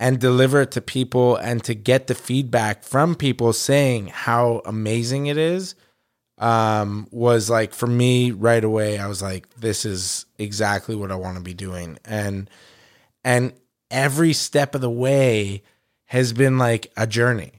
and 0.00 0.18
deliver 0.18 0.62
it 0.62 0.72
to 0.72 0.80
people 0.80 1.36
and 1.36 1.62
to 1.64 1.74
get 1.74 2.06
the 2.06 2.14
feedback 2.14 2.82
from 2.82 3.14
people 3.14 3.52
saying 3.52 4.08
how 4.08 4.60
amazing 4.64 5.26
it 5.26 5.38
is 5.38 5.74
um, 6.38 7.06
was 7.10 7.48
like 7.48 7.72
for 7.72 7.86
me 7.86 8.32
right 8.32 8.64
away 8.64 8.98
i 8.98 9.06
was 9.06 9.22
like 9.22 9.48
this 9.54 9.84
is 9.84 10.26
exactly 10.38 10.96
what 10.96 11.12
i 11.12 11.14
want 11.14 11.36
to 11.36 11.42
be 11.42 11.54
doing. 11.54 11.98
And 12.04 12.50
and 13.24 13.52
every 13.90 14.32
step 14.32 14.74
of 14.74 14.80
the 14.80 14.90
way 14.90 15.62
has 16.06 16.32
been 16.32 16.58
like 16.58 16.92
a 16.96 17.06
journey. 17.06 17.52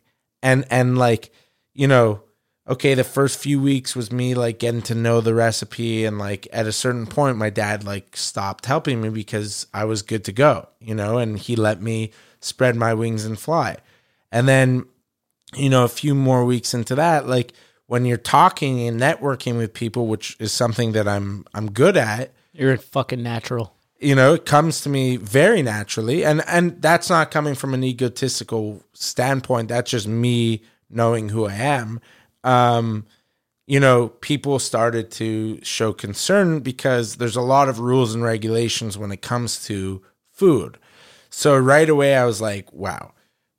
And 0.43 0.65
and 0.69 0.97
like 0.97 1.31
you 1.73 1.87
know 1.87 2.21
okay 2.67 2.93
the 2.93 3.03
first 3.03 3.37
few 3.39 3.61
weeks 3.61 3.95
was 3.95 4.11
me 4.11 4.33
like 4.33 4.59
getting 4.59 4.81
to 4.81 4.95
know 4.95 5.21
the 5.21 5.33
recipe 5.33 6.05
and 6.05 6.17
like 6.17 6.47
at 6.51 6.65
a 6.65 6.71
certain 6.71 7.05
point 7.05 7.37
my 7.37 7.49
dad 7.49 7.83
like 7.83 8.17
stopped 8.17 8.65
helping 8.65 9.01
me 9.01 9.09
because 9.09 9.67
i 9.73 9.85
was 9.85 10.01
good 10.01 10.23
to 10.23 10.31
go 10.31 10.67
you 10.79 10.95
know 10.95 11.17
and 11.17 11.39
he 11.39 11.55
let 11.55 11.81
me 11.81 12.11
spread 12.45 12.75
my 12.75 12.93
wings 12.93 13.25
and 13.25 13.39
fly. 13.39 13.75
And 14.31 14.47
then 14.47 14.85
you 15.55 15.69
know 15.69 15.83
a 15.83 15.89
few 15.89 16.13
more 16.13 16.45
weeks 16.45 16.73
into 16.73 16.95
that 16.95 17.27
like 17.27 17.53
when 17.87 18.05
you're 18.05 18.17
talking 18.17 18.87
and 18.87 18.99
networking 18.99 19.57
with 19.57 19.73
people 19.73 20.07
which 20.07 20.35
is 20.39 20.51
something 20.51 20.91
that 20.91 21.07
i'm 21.07 21.45
i'm 21.53 21.71
good 21.71 21.95
at 21.95 22.33
You're 22.51 22.73
a 22.73 22.77
fucking 22.77 23.23
natural. 23.23 23.73
you 23.99 24.15
know 24.15 24.33
it 24.33 24.45
comes 24.45 24.81
to 24.81 24.89
me 24.89 25.15
very 25.17 25.61
naturally. 25.61 26.25
And 26.25 26.43
and 26.47 26.81
that's 26.81 27.09
not 27.09 27.31
coming 27.31 27.55
from 27.55 27.73
an 27.73 27.83
egotistical 27.83 28.83
standpoint. 28.93 29.69
That's 29.69 29.91
just 29.91 30.07
me 30.07 30.61
knowing 30.89 31.29
who 31.29 31.45
i 31.45 31.53
am 31.53 32.01
um 32.45 33.05
you 33.67 33.79
know 33.79 34.07
people 34.07 34.59
started 34.59 35.11
to 35.11 35.59
show 35.63 35.91
concern 35.91 36.59
because 36.59 37.17
there's 37.17 37.35
a 37.35 37.41
lot 37.41 37.67
of 37.67 37.79
rules 37.79 38.13
and 38.13 38.23
regulations 38.23 38.97
when 38.97 39.11
it 39.11 39.21
comes 39.21 39.65
to 39.65 40.01
food 40.31 40.77
so 41.29 41.57
right 41.57 41.89
away 41.89 42.15
i 42.15 42.25
was 42.25 42.39
like 42.39 42.71
wow 42.71 43.11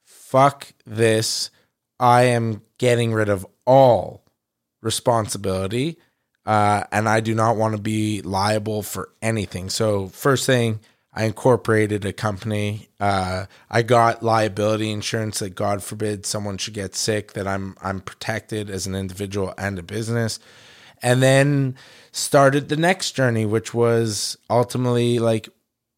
fuck 0.04 0.72
this 0.86 1.50
i 2.00 2.22
am 2.22 2.62
getting 2.78 3.12
rid 3.12 3.28
of 3.28 3.46
all 3.66 4.24
responsibility 4.82 5.98
uh, 6.46 6.84
and 6.92 7.08
I 7.08 7.20
do 7.20 7.34
not 7.34 7.56
want 7.56 7.74
to 7.74 7.82
be 7.82 8.22
liable 8.22 8.82
for 8.82 9.10
anything. 9.20 9.68
So, 9.68 10.06
first 10.08 10.46
thing, 10.46 10.78
I 11.16 11.24
incorporated 11.24 12.04
a 12.04 12.12
company. 12.12 12.90
Uh, 13.00 13.46
I 13.70 13.80
got 13.80 14.22
liability 14.22 14.92
insurance 14.92 15.38
that, 15.38 15.54
God 15.54 15.82
forbid, 15.82 16.26
someone 16.26 16.58
should 16.58 16.74
get 16.74 16.94
sick, 16.94 17.32
that 17.32 17.46
I'm 17.46 17.74
I'm 17.82 18.00
protected 18.00 18.68
as 18.68 18.86
an 18.86 18.94
individual 18.94 19.54
and 19.56 19.78
a 19.78 19.82
business. 19.82 20.38
And 21.02 21.22
then 21.22 21.76
started 22.12 22.68
the 22.68 22.76
next 22.76 23.12
journey, 23.12 23.46
which 23.46 23.72
was 23.72 24.36
ultimately 24.50 25.18
like 25.18 25.48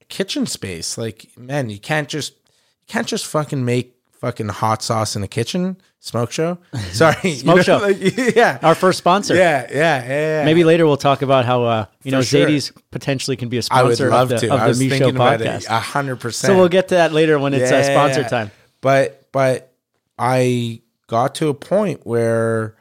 kitchen 0.08 0.46
space. 0.46 0.96
Like, 0.96 1.30
man, 1.36 1.68
you 1.68 1.80
can't 1.80 2.08
just 2.08 2.34
you 2.34 2.86
can't 2.86 3.06
just 3.06 3.26
fucking 3.26 3.64
make 3.64 3.97
fucking 4.20 4.48
hot 4.48 4.82
sauce 4.82 5.14
in 5.16 5.22
the 5.22 5.28
kitchen. 5.28 5.76
Smoke 6.00 6.30
show. 6.30 6.58
Sorry, 6.92 7.16
you 7.24 7.34
Smoke 7.36 7.56
know, 7.56 7.62
show. 7.62 7.78
like, 7.78 7.96
yeah. 8.36 8.58
Our 8.62 8.74
first 8.74 8.98
sponsor. 8.98 9.34
Yeah, 9.34 9.66
yeah, 9.70 9.76
yeah, 9.76 10.08
yeah. 10.08 10.44
Maybe 10.44 10.64
later 10.64 10.86
we'll 10.86 10.96
talk 10.96 11.22
about 11.22 11.44
how 11.44 11.64
uh, 11.64 11.86
you 12.04 12.10
know 12.12 12.22
sure. 12.22 12.46
Zaidie's 12.46 12.72
potentially 12.90 13.36
can 13.36 13.48
be 13.48 13.58
a 13.58 13.62
sponsor 13.62 14.12
of 14.12 14.28
the, 14.28 14.38
to. 14.38 14.54
of 14.54 14.60
I 14.60 14.72
the 14.72 14.78
Mischo 14.78 14.88
thinking 14.90 15.16
about 15.16 15.40
it 15.40 15.46
podcast. 15.46 15.66
a 15.68 15.80
hundred 15.80 16.16
percent. 16.20 16.52
So 16.52 16.56
we'll 16.56 16.68
get 16.68 16.88
to 16.88 16.94
that 16.96 17.12
later 17.12 17.38
when 17.38 17.54
it's 17.54 17.70
uh, 17.70 17.76
Yeah. 17.76 17.82
sponsor 17.82 18.28
time. 18.28 18.50
But 18.80 19.28
but 19.32 19.72
I 20.18 20.82
got 21.08 21.34
to 21.36 21.48
a 21.48 21.54
point 21.54 22.06
where 22.06 22.76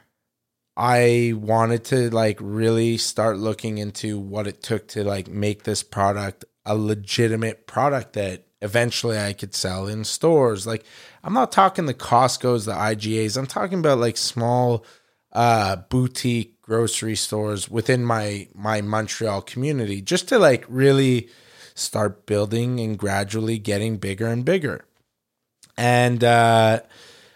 I 0.76 1.32
wanted 1.36 1.84
to 1.86 2.10
like 2.10 2.38
really 2.40 2.98
start 2.98 3.38
looking 3.38 3.78
into 3.78 4.18
what 4.18 4.46
it 4.46 4.62
took 4.62 4.86
to 4.88 5.02
like 5.02 5.28
make 5.28 5.64
this 5.64 5.82
product 5.82 6.44
a 6.64 6.76
legitimate 6.76 7.66
product 7.66 8.12
that 8.12 8.44
eventually 8.62 9.18
I 9.18 9.32
could 9.32 9.54
sell 9.54 9.86
in 9.86 10.04
stores. 10.04 10.66
Like 10.66 10.84
I'm 11.22 11.34
not 11.34 11.52
talking 11.52 11.86
the 11.86 11.94
Costco's, 11.94 12.64
the 12.66 12.72
IGAs. 12.72 13.36
I'm 13.36 13.46
talking 13.46 13.78
about 13.78 13.98
like 13.98 14.16
small 14.16 14.84
uh 15.32 15.76
boutique 15.90 16.60
grocery 16.62 17.16
stores 17.16 17.70
within 17.70 18.04
my 18.04 18.48
my 18.54 18.80
Montreal 18.80 19.42
community 19.42 20.00
just 20.00 20.28
to 20.28 20.38
like 20.38 20.64
really 20.68 21.28
start 21.74 22.26
building 22.26 22.80
and 22.80 22.98
gradually 22.98 23.58
getting 23.58 23.98
bigger 23.98 24.26
and 24.26 24.44
bigger. 24.44 24.84
and 25.76 26.24
uh, 26.24 26.80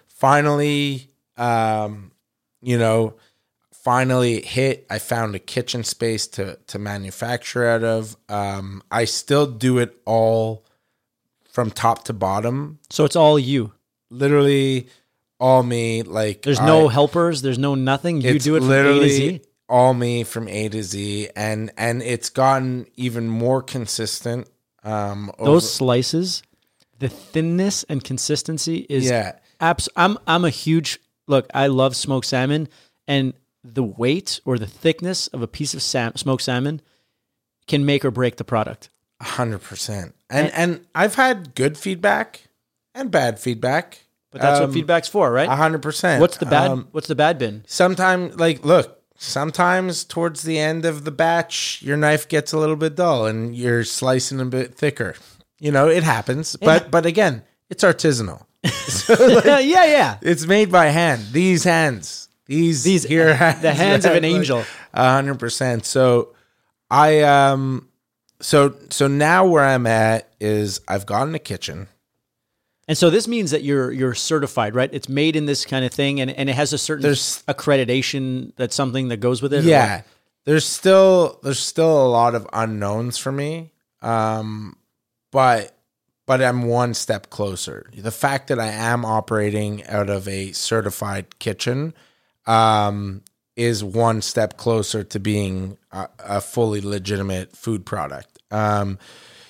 finally, 0.09 1.09
um, 1.37 2.11
you 2.61 2.77
know, 2.79 3.15
finally 3.73 4.35
it 4.39 4.45
hit. 4.45 4.87
I 4.91 4.99
found 4.99 5.35
a 5.35 5.39
kitchen 5.39 5.85
space 5.85 6.27
to 6.29 6.59
to 6.69 6.79
manufacture 6.79 7.65
out 7.67 7.85
of. 7.85 8.17
Um, 8.29 8.83
I 8.91 9.05
still 9.05 9.47
do 9.47 9.79
it 9.79 9.97
all 10.05 10.65
from 11.53 11.71
top 11.71 12.05
to 12.05 12.13
bottom, 12.13 12.79
So 12.91 13.05
it's 13.05 13.15
all 13.17 13.39
you. 13.39 13.73
literally 14.11 14.89
all 15.39 15.63
me. 15.63 16.03
Like 16.03 16.43
There's 16.43 16.61
no 16.61 16.89
helpers. 16.89 17.43
There's 17.43 17.59
no 17.59 17.75
nothing. 17.75 18.21
You 18.21 18.39
do 18.39 18.57
it 18.57 18.61
from 18.61 18.71
A 18.71 18.75
to 18.75 18.79
literally 18.91 19.09
Z. 19.09 19.41
all 19.69 19.95
me 19.95 20.25
from 20.25 20.49
A 20.49 20.69
to 20.69 20.83
Z, 20.83 21.29
and 21.37 21.71
and 21.77 22.03
it's 22.03 22.29
gotten 22.31 22.87
even 22.97 23.29
more 23.29 23.63
consistent. 23.63 24.49
Um, 24.85 25.31
over- 25.39 25.53
Those 25.53 25.73
slices, 25.73 26.43
the 26.99 27.09
thinness 27.09 27.85
and 27.89 28.03
consistency 28.03 28.87
is 28.89 29.05
yeah, 29.09 29.33
abs- 29.61 29.89
I'm 29.97 30.17
I'm 30.27 30.45
a 30.45 30.51
huge 30.51 30.99
look. 31.29 31.47
I 31.55 31.67
love 31.69 31.95
smoked 31.97 32.27
salmon, 32.27 32.69
and 33.07 33.35
the 33.65 33.85
weight 33.85 34.41
or 34.45 34.59
the 34.59 34.67
thickness 34.67 35.27
of 35.29 35.43
a 35.43 35.47
piece 35.49 35.75
of 35.75 35.83
sam- 35.83 36.17
smoked 36.17 36.43
salmon 36.43 36.81
can 37.69 37.85
make 37.85 38.05
or 38.05 38.11
break 38.11 38.37
the 38.37 38.45
product. 38.45 38.91
Hundred 39.23 39.61
percent. 39.63 40.15
And 40.29 40.51
and 40.53 40.87
I've 40.95 41.15
had 41.15 41.55
good 41.55 41.79
feedback 41.79 42.49
and 42.95 43.11
bad 43.11 43.39
feedback. 43.39 44.01
But 44.31 44.41
that's 44.41 44.61
Um, 44.61 44.67
what 44.67 44.75
feedback's 44.75 45.09
for, 45.09 45.31
right? 45.31 45.49
hundred 45.49 45.83
percent. 45.83 46.21
What's 46.21 46.39
the 46.39 46.47
bad? 46.47 46.71
Um, 46.71 46.89
what's 46.93 47.07
the 47.07 47.15
bad 47.15 47.39
bin? 47.39 47.65
sometimes, 47.67 48.37
like, 48.39 48.65
look. 48.65 48.99
Sometimes 49.19 50.03
towards 50.03 50.43
the 50.43 50.59
end 50.59 50.85
of 50.85 51.05
the 51.05 51.13
batch, 51.13 51.81
your 51.81 51.97
knife 51.97 52.27
gets 52.29 52.53
a 52.53 52.59
little 52.59 52.75
bit 52.75 52.97
dull 52.97 53.27
and 53.27 53.55
you're 53.55 53.85
slicing 53.85 54.41
a 54.41 54.45
bit 54.45 54.75
thicker. 54.75 55.15
You 55.61 55.71
know, 55.71 55.87
it 55.89 56.03
happens. 56.03 56.57
But 56.57 56.91
but 56.91 57.07
again, 57.07 57.43
it's 57.71 57.85
artisanal. 57.85 58.47
yeah, 59.63 59.85
yeah. 59.85 60.17
It's 60.23 60.45
made 60.47 60.73
by 60.73 60.87
hand. 60.87 61.23
These 61.31 61.63
hands. 61.63 62.29
These 62.47 62.83
These- 62.83 63.05
here 63.05 63.33
hands. 63.43 63.63
the 63.63 63.73
hands 63.73 64.05
of 64.05 64.17
an 64.17 64.25
angel. 64.25 64.65
A 64.93 65.13
hundred 65.13 65.39
percent. 65.39 65.85
So 65.87 66.35
I 66.91 67.21
um 67.23 67.89
so 68.43 68.75
so 68.91 69.07
now 69.09 69.47
where 69.47 69.65
I'm 69.65 69.87
at 69.87 70.29
is 70.41 70.81
I've 70.87 71.07
gotten 71.07 71.35
a 71.35 71.39
kitchen. 71.39 71.89
And 72.89 72.99
so 72.99 73.09
this 73.11 73.27
means 73.29 73.53
that 73.53 73.63
you're 73.63 73.91
you're 73.93 74.15
certified, 74.15 74.75
right? 74.75 74.91
It's 74.93 75.09
made 75.09 75.37
in 75.37 75.47
this 75.47 75.65
kind 75.65 75.85
of 75.85 75.93
thing, 75.93 76.21
and, 76.21 76.31
and 76.31 76.51
it 76.51 76.55
has 76.55 76.73
a 76.73 76.79
certain 76.79 77.03
There's- 77.03 77.43
accreditation. 77.49 78.53
That's 78.57 78.75
something 78.75 79.09
that 79.09 79.19
goes 79.21 79.41
with 79.41 79.53
it. 79.55 79.65
Yeah. 79.65 80.03
There's 80.45 80.67
still 80.67 81.39
there's 81.45 81.61
still 81.61 82.05
a 82.05 82.09
lot 82.09 82.35
of 82.35 82.47
unknowns 82.53 83.17
for 83.19 83.31
me. 83.33 83.71
Um 84.03 84.77
but 85.31 85.77
but 86.27 86.43
I'm 86.43 86.65
one 86.65 86.95
step 86.95 87.31
closer. 87.31 87.89
The 87.97 88.11
fact 88.11 88.49
that 88.49 88.59
I 88.59 88.67
am 88.69 89.05
operating 89.05 89.87
out 89.87 90.11
of 90.11 90.27
a 90.27 90.51
certified 90.53 91.39
kitchen 91.39 91.95
um 92.47 93.23
is 93.55 93.85
one 93.85 94.21
step 94.23 94.57
closer 94.57 95.05
to 95.05 95.21
being 95.21 95.77
a, 95.93 96.09
a 96.19 96.41
fully 96.41 96.81
legitimate 96.81 97.55
food 97.57 97.87
product. 97.87 98.32
Um 98.53 98.99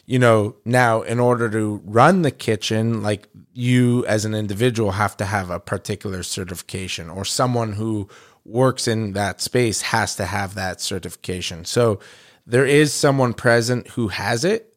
you 0.05 0.19
know, 0.19 0.57
now 0.65 1.03
in 1.03 1.21
order 1.21 1.49
to 1.51 1.81
run 1.85 2.23
the 2.23 2.31
kitchen, 2.31 3.03
like 3.03 3.29
you 3.53 4.05
as 4.07 4.25
an 4.25 4.35
individual 4.35 4.93
have 4.93 5.17
to 5.19 5.25
have 5.25 5.49
a 5.51 5.61
particular 5.61 6.23
certification 6.23 7.09
or 7.09 7.25
someone 7.25 7.73
who 7.73 8.09
works 8.45 8.89
in 8.89 9.13
that 9.13 9.41
space 9.41 9.83
has 9.83 10.17
to 10.17 10.27
have 10.27 10.55
that 10.55 10.81
certification. 10.81 11.65
So 11.65 12.01
there 12.47 12.67
is 12.67 12.93
someone 12.93 13.35
present 13.35 13.89
who 13.89 14.09
has 14.09 14.45
it. 14.45 14.75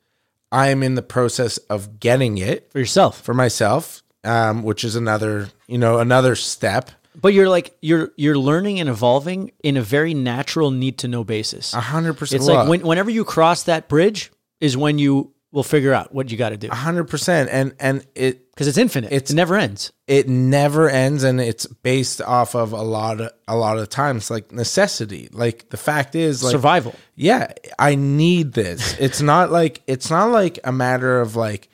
I 0.52 0.68
am 0.68 0.84
in 0.84 0.96
the 0.96 1.02
process 1.02 1.58
of 1.58 2.00
getting 2.00 2.38
it 2.38 2.72
for 2.72 2.80
yourself. 2.80 3.22
for 3.22 3.34
myself, 3.34 4.04
um, 4.24 4.64
which 4.64 4.84
is 4.84 4.96
another, 4.96 5.50
you 5.68 5.80
know, 5.80 6.00
another 6.00 6.36
step. 6.36 6.92
But 7.22 7.34
you're 7.34 7.50
like 7.50 7.76
you're 7.82 8.12
you're 8.18 8.38
learning 8.38 8.80
and 8.80 8.90
evolving 8.90 9.52
in 9.64 9.78
a 9.78 9.82
very 9.82 10.14
natural 10.14 10.72
need 10.72 10.98
to 11.00 11.08
know 11.08 11.24
basis. 11.24 11.74
A 11.74 11.80
hundred 11.82 12.14
percent. 12.16 12.42
It's 12.42 12.48
like 12.50 12.68
when, 12.68 12.82
whenever 12.82 13.10
you 13.10 13.24
cross 13.26 13.64
that 13.64 13.88
bridge 13.88 14.32
is 14.60 14.76
when 14.78 15.00
you 15.00 15.32
will 15.52 15.64
figure 15.64 15.94
out 15.94 16.14
what 16.14 16.30
you 16.30 16.38
got 16.38 16.50
to 16.50 16.58
do 16.58 16.68
a 16.70 16.76
hundred 16.76 17.06
percent, 17.06 17.50
and 17.52 17.74
and 17.80 18.06
it 18.14 18.52
because 18.52 18.68
it's 18.68 18.78
infinite. 18.78 19.12
It's- 19.12 19.32
it 19.32 19.36
never 19.36 19.56
ends. 19.56 19.92
it 20.08 20.28
never 20.30 20.90
ends 20.90 21.24
and 21.24 21.40
it's 21.42 21.66
based 21.66 22.22
off 22.22 22.56
of 22.56 22.72
a 22.74 22.82
lot 22.82 23.20
of 23.22 23.32
a 23.48 23.56
lot 23.56 23.78
of 23.78 23.88
times 23.90 24.30
like 24.30 24.52
necessity 24.52 25.30
like 25.32 25.70
the 25.70 25.78
fact 25.78 26.14
is 26.16 26.44
like 26.44 26.52
Survival. 26.52 26.94
yeah 27.16 27.52
i 27.80 27.96
need 27.96 28.54
this 28.54 28.98
it's 29.00 29.22
not 29.22 29.52
like 29.52 29.82
it's 29.88 30.10
not 30.10 30.30
like 30.30 30.60
a 30.64 30.72
matter 30.72 31.20
of 31.22 31.36
like 31.36 31.68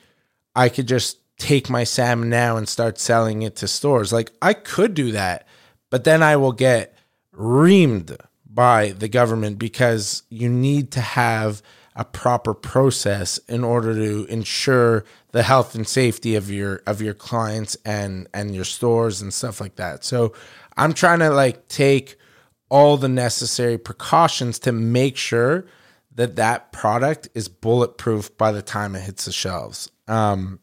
i 0.56 0.68
could 0.68 0.88
just 0.88 1.18
take 1.42 1.68
my 1.68 1.82
salmon 1.82 2.30
now 2.30 2.56
and 2.56 2.68
start 2.68 3.00
selling 3.00 3.42
it 3.42 3.56
to 3.56 3.66
stores 3.66 4.12
like 4.12 4.30
i 4.40 4.52
could 4.52 4.94
do 4.94 5.10
that 5.10 5.44
but 5.90 6.04
then 6.04 6.22
i 6.22 6.36
will 6.36 6.52
get 6.52 6.96
reamed 7.34 8.16
by 8.46 8.90
the 8.90 9.08
government 9.08 9.58
because 9.58 10.22
you 10.28 10.48
need 10.48 10.92
to 10.92 11.00
have 11.00 11.60
a 11.96 12.04
proper 12.04 12.54
process 12.54 13.38
in 13.48 13.64
order 13.64 13.92
to 13.92 14.24
ensure 14.26 15.04
the 15.32 15.42
health 15.42 15.74
and 15.74 15.88
safety 15.88 16.36
of 16.36 16.48
your 16.48 16.80
of 16.86 17.02
your 17.02 17.12
clients 17.12 17.76
and 17.84 18.28
and 18.32 18.54
your 18.54 18.64
stores 18.64 19.20
and 19.20 19.34
stuff 19.34 19.60
like 19.60 19.74
that 19.74 20.04
so 20.04 20.32
i'm 20.76 20.92
trying 20.92 21.18
to 21.18 21.28
like 21.28 21.66
take 21.66 22.16
all 22.70 22.96
the 22.96 23.08
necessary 23.08 23.76
precautions 23.76 24.60
to 24.60 24.70
make 24.70 25.16
sure 25.16 25.66
that 26.14 26.36
that 26.36 26.72
product 26.72 27.28
is 27.34 27.48
bulletproof 27.48 28.36
by 28.36 28.52
the 28.52 28.62
time 28.62 28.94
it 28.94 29.00
hits 29.00 29.24
the 29.24 29.32
shelves. 29.32 29.90
Um, 30.08 30.60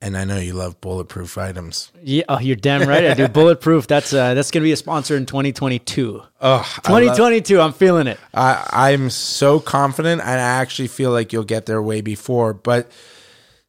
and 0.00 0.16
I 0.16 0.24
know 0.24 0.38
you 0.38 0.52
love 0.52 0.80
bulletproof 0.80 1.36
items. 1.38 1.90
Yeah, 2.02 2.22
oh, 2.28 2.38
you're 2.38 2.56
damn 2.56 2.88
right. 2.88 3.04
I 3.06 3.14
do 3.14 3.28
bulletproof. 3.40 3.86
That's 3.86 4.12
uh, 4.12 4.34
that's 4.34 4.50
gonna 4.50 4.64
be 4.64 4.72
a 4.72 4.76
sponsor 4.76 5.16
in 5.16 5.26
2022. 5.26 6.22
Oh, 6.40 6.48
I 6.50 6.54
love- 6.56 6.64
2022. 6.84 7.60
I'm 7.60 7.72
feeling 7.72 8.06
it. 8.06 8.18
I, 8.32 8.68
I'm 8.72 9.10
so 9.10 9.60
confident, 9.60 10.20
and 10.20 10.30
I 10.30 10.60
actually 10.60 10.88
feel 10.88 11.10
like 11.10 11.32
you'll 11.32 11.44
get 11.44 11.66
there 11.66 11.82
way 11.82 12.00
before. 12.00 12.54
But 12.54 12.90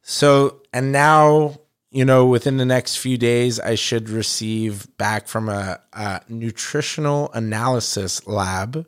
so, 0.02 0.60
and 0.72 0.92
now, 0.92 1.58
you 1.90 2.04
know, 2.04 2.26
within 2.26 2.56
the 2.56 2.64
next 2.64 2.96
few 2.96 3.18
days, 3.18 3.58
I 3.58 3.74
should 3.74 4.08
receive 4.08 4.86
back 4.98 5.26
from 5.26 5.48
a, 5.48 5.80
a 5.92 6.20
nutritional 6.28 7.30
analysis 7.32 8.26
lab 8.26 8.86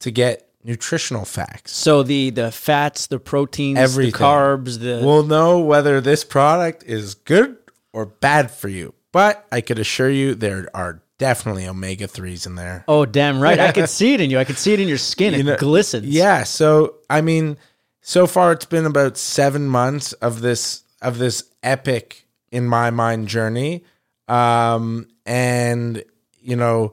to 0.00 0.10
get 0.12 0.47
nutritional 0.64 1.24
facts. 1.24 1.72
So 1.76 2.02
the 2.02 2.30
the 2.30 2.50
fats, 2.52 3.06
the 3.06 3.18
proteins, 3.18 3.78
Everything. 3.78 4.12
the 4.12 4.18
carbs, 4.18 4.78
the 4.80 5.00
We'll 5.04 5.24
know 5.26 5.60
whether 5.60 6.00
this 6.00 6.24
product 6.24 6.84
is 6.84 7.14
good 7.14 7.56
or 7.92 8.06
bad 8.06 8.50
for 8.50 8.68
you. 8.68 8.94
But 9.12 9.46
I 9.50 9.60
could 9.62 9.78
assure 9.78 10.10
you 10.10 10.34
there 10.34 10.68
are 10.74 11.02
definitely 11.18 11.66
omega 11.66 12.06
3s 12.06 12.46
in 12.46 12.54
there. 12.54 12.84
oh 12.86 13.04
damn 13.06 13.40
right. 13.40 13.58
I 13.58 13.72
can 13.72 13.86
see 13.98 14.14
it 14.14 14.20
in 14.20 14.30
you. 14.30 14.38
I 14.38 14.44
can 14.44 14.56
see 14.56 14.72
it 14.74 14.80
in 14.80 14.86
your 14.88 14.98
skin. 14.98 15.34
It 15.34 15.42
know, 15.44 15.56
glistens. 15.56 16.06
Yeah, 16.06 16.44
so 16.44 16.96
I 17.10 17.20
mean, 17.22 17.56
so 18.02 18.26
far 18.26 18.52
it's 18.52 18.66
been 18.66 18.86
about 18.86 19.16
7 19.16 19.66
months 19.66 20.12
of 20.14 20.40
this 20.40 20.82
of 21.00 21.18
this 21.18 21.44
epic 21.62 22.26
in 22.50 22.66
my 22.66 22.90
mind 22.90 23.28
journey. 23.28 23.84
Um 24.28 25.08
and 25.24 26.02
you 26.40 26.56
know, 26.56 26.92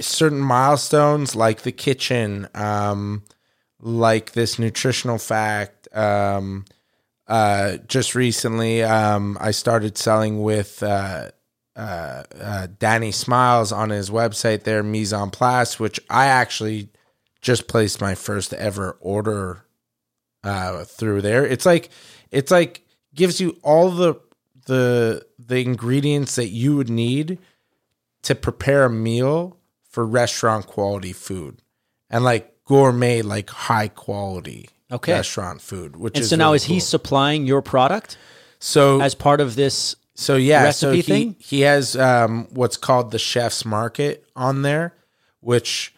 certain 0.00 0.40
milestones 0.40 1.34
like 1.34 1.62
the 1.62 1.72
kitchen, 1.72 2.48
um 2.54 3.22
like 3.82 4.32
this 4.32 4.58
nutritional 4.58 5.16
fact 5.18 5.88
um 5.96 6.66
uh 7.26 7.78
just 7.88 8.14
recently 8.14 8.82
um 8.82 9.38
I 9.40 9.52
started 9.52 9.96
selling 9.96 10.42
with 10.42 10.82
uh 10.82 11.30
uh, 11.76 12.24
uh, 12.38 12.66
Danny 12.78 13.10
Smiles 13.10 13.72
on 13.72 13.88
his 13.90 14.10
website 14.10 14.64
there, 14.64 14.82
Mise 14.82 15.14
en 15.14 15.30
Place, 15.30 15.78
which 15.80 15.98
I 16.10 16.26
actually 16.26 16.90
just 17.40 17.68
placed 17.68 18.00
my 18.00 18.14
first 18.14 18.52
ever 18.52 18.98
order 19.00 19.64
uh, 20.44 20.84
through 20.84 21.22
there. 21.22 21.46
It's 21.46 21.64
like 21.64 21.88
it's 22.30 22.50
like 22.50 22.82
gives 23.14 23.40
you 23.40 23.56
all 23.62 23.90
the 23.90 24.16
the 24.66 25.24
the 25.38 25.60
ingredients 25.60 26.36
that 26.36 26.48
you 26.48 26.76
would 26.76 26.90
need 26.90 27.38
to 28.22 28.34
prepare 28.34 28.84
a 28.84 28.90
meal 28.90 29.56
for 29.90 30.06
restaurant 30.06 30.66
quality 30.66 31.12
food 31.12 31.60
and 32.08 32.24
like 32.24 32.54
gourmet 32.64 33.20
like 33.22 33.50
high 33.50 33.88
quality 33.88 34.68
Okay. 34.92 35.12
restaurant 35.12 35.60
food 35.60 35.96
which 35.96 36.16
And 36.16 36.22
is 36.24 36.30
so 36.30 36.36
now 36.36 36.46
really 36.48 36.56
is 36.56 36.64
he 36.64 36.80
supplying 36.80 37.46
your 37.46 37.60
product 37.62 38.16
so 38.58 39.00
as 39.00 39.14
part 39.14 39.40
of 39.40 39.54
this? 39.56 39.96
so 40.14 40.36
yeah, 40.36 40.62
recipe 40.64 40.90
so 40.90 40.96
he, 40.96 41.02
thing? 41.02 41.36
he 41.38 41.60
has 41.62 41.96
um, 41.96 42.46
what's 42.50 42.76
called 42.76 43.10
the 43.10 43.18
Chef's 43.18 43.64
Market 43.64 44.24
on 44.36 44.62
there, 44.62 44.92
which 45.40 45.94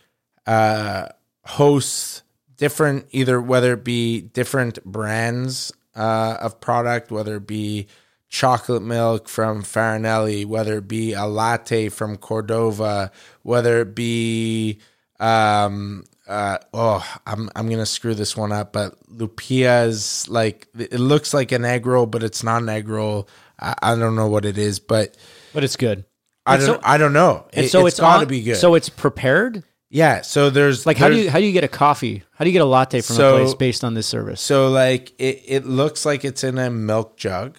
uh, 0.47 1.09
hosts 1.45 2.22
different 2.57 3.07
either 3.11 3.40
whether 3.40 3.72
it 3.72 3.82
be 3.84 4.20
different 4.20 4.82
brands 4.84 5.72
uh, 5.97 6.36
of 6.40 6.61
product, 6.61 7.11
whether 7.11 7.36
it 7.36 7.47
be 7.49 7.88
chocolate 8.33 8.83
milk 8.83 9.28
from 9.28 9.62
Farinelli, 9.62 10.47
whether 10.47 10.78
it 10.78 10.89
be 10.89 11.12
a 11.12 11.26
latte 11.26 11.91
from 11.91 12.16
Cordova, 12.16 13.12
whether 13.43 13.80
it 13.83 13.95
be 13.95 14.78
um 15.20 16.05
uh 16.26 16.57
oh 16.72 17.05
I'm 17.26 17.51
I'm 17.55 17.68
gonna 17.68 17.85
screw 17.87 18.14
this 18.14 18.35
one 18.37 18.51
up, 18.51 18.72
but 18.72 18.97
Lupia's 19.09 20.26
like 20.28 20.66
it 20.78 20.99
looks 20.99 21.35
like 21.35 21.53
an 21.53 21.64
egg 21.64 21.87
roll, 21.87 22.07
but 22.07 22.22
it's 22.22 22.43
not 22.43 22.62
an 22.62 22.68
egg 22.70 22.89
roll. 22.89 23.28
I, 23.61 23.74
I 23.83 23.95
don't 23.97 24.16
know 24.16 24.28
what 24.28 24.45
it 24.47 24.57
is, 24.59 24.80
but 24.80 25.16
but 25.53 25.62
it's 25.62 25.76
good. 25.76 26.05
I 26.47 26.55
And 26.57 26.66
don't. 26.66 26.76
so- 26.76 26.89
I 26.89 26.97
don't 26.99 27.12
know. 27.12 27.45
And 27.53 27.66
It, 27.66 27.68
so 27.68 27.87
it's 27.87 27.95
it's 27.95 28.01
got 28.01 28.16
to 28.16 28.22
on- 28.22 28.28
be 28.28 28.43
good. 28.43 28.57
So 28.57 28.74
it's 28.74 28.89
prepared. 28.89 29.62
yeah. 29.91 30.22
So 30.22 30.49
there's 30.51 30.87
Like 30.87 30.97
how 30.97 31.09
do 31.11 31.16
you 31.16 31.30
how 31.30 31.39
do 31.39 31.45
you 31.45 31.53
get 31.53 31.64
a 31.64 31.68
coffee? 31.68 32.22
How 32.33 32.45
do 32.45 32.49
you 32.51 32.53
get 32.55 32.62
a 32.62 32.64
latte 32.64 33.03
from 33.03 33.16
So- 33.16 33.37
a 33.37 33.41
place 33.43 33.55
based 33.55 33.85
on 33.85 33.93
this 33.95 34.07
service? 34.07 34.41
So 34.41 34.70
like 34.70 35.12
it, 35.18 35.43
it 35.47 35.66
looks 35.66 36.07
like 36.07 36.24
it's 36.24 36.43
in 36.43 36.57
a 36.59 36.70
milk 36.70 37.16
jug, 37.18 37.59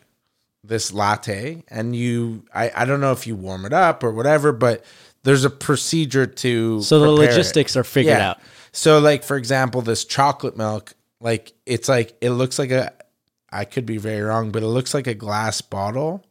this 0.64 0.94
latte, 0.94 1.64
and 1.68 1.96
you 1.96 2.46
I, 2.54 2.72
I 2.76 2.86
don't 2.86 3.02
know 3.02 3.12
if 3.12 3.28
you 3.28 3.36
warm 3.36 3.66
it 3.66 3.74
up 3.74 4.04
or 4.04 4.12
whatever, 4.12 4.52
but 4.52 4.84
there's 5.24 5.46
a 5.46 5.50
procedure 5.50 6.26
to 6.26 6.82
So 6.82 7.00
the 7.00 7.08
prepare 7.16 7.26
it. 7.26 7.30
logistics 7.30 7.76
are 7.78 7.84
figured 7.84 8.18
out. 8.20 8.40
So 8.72 9.00
like 9.00 9.24
for 9.24 9.38
example, 9.38 9.82
this 9.82 10.06
chocolate 10.06 10.58
milk, 10.58 10.94
like 11.20 11.54
it's 11.66 11.88
like 11.90 12.16
it 12.22 12.32
looks 12.32 12.58
like 12.60 12.72
a 12.72 12.94
I 13.52 13.66
could 13.66 13.86
be 13.86 13.98
very 13.98 14.22
wrong, 14.22 14.52
but 14.52 14.64
it 14.64 14.68
looks 14.68 14.94
like 14.94 15.08
a 15.08 15.14
glass 15.14 15.62
bottle 15.62 16.26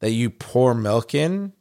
that 0.00 0.10
you 0.10 0.30
pour 0.30 0.74
milk 0.74 1.14
in 1.14 1.52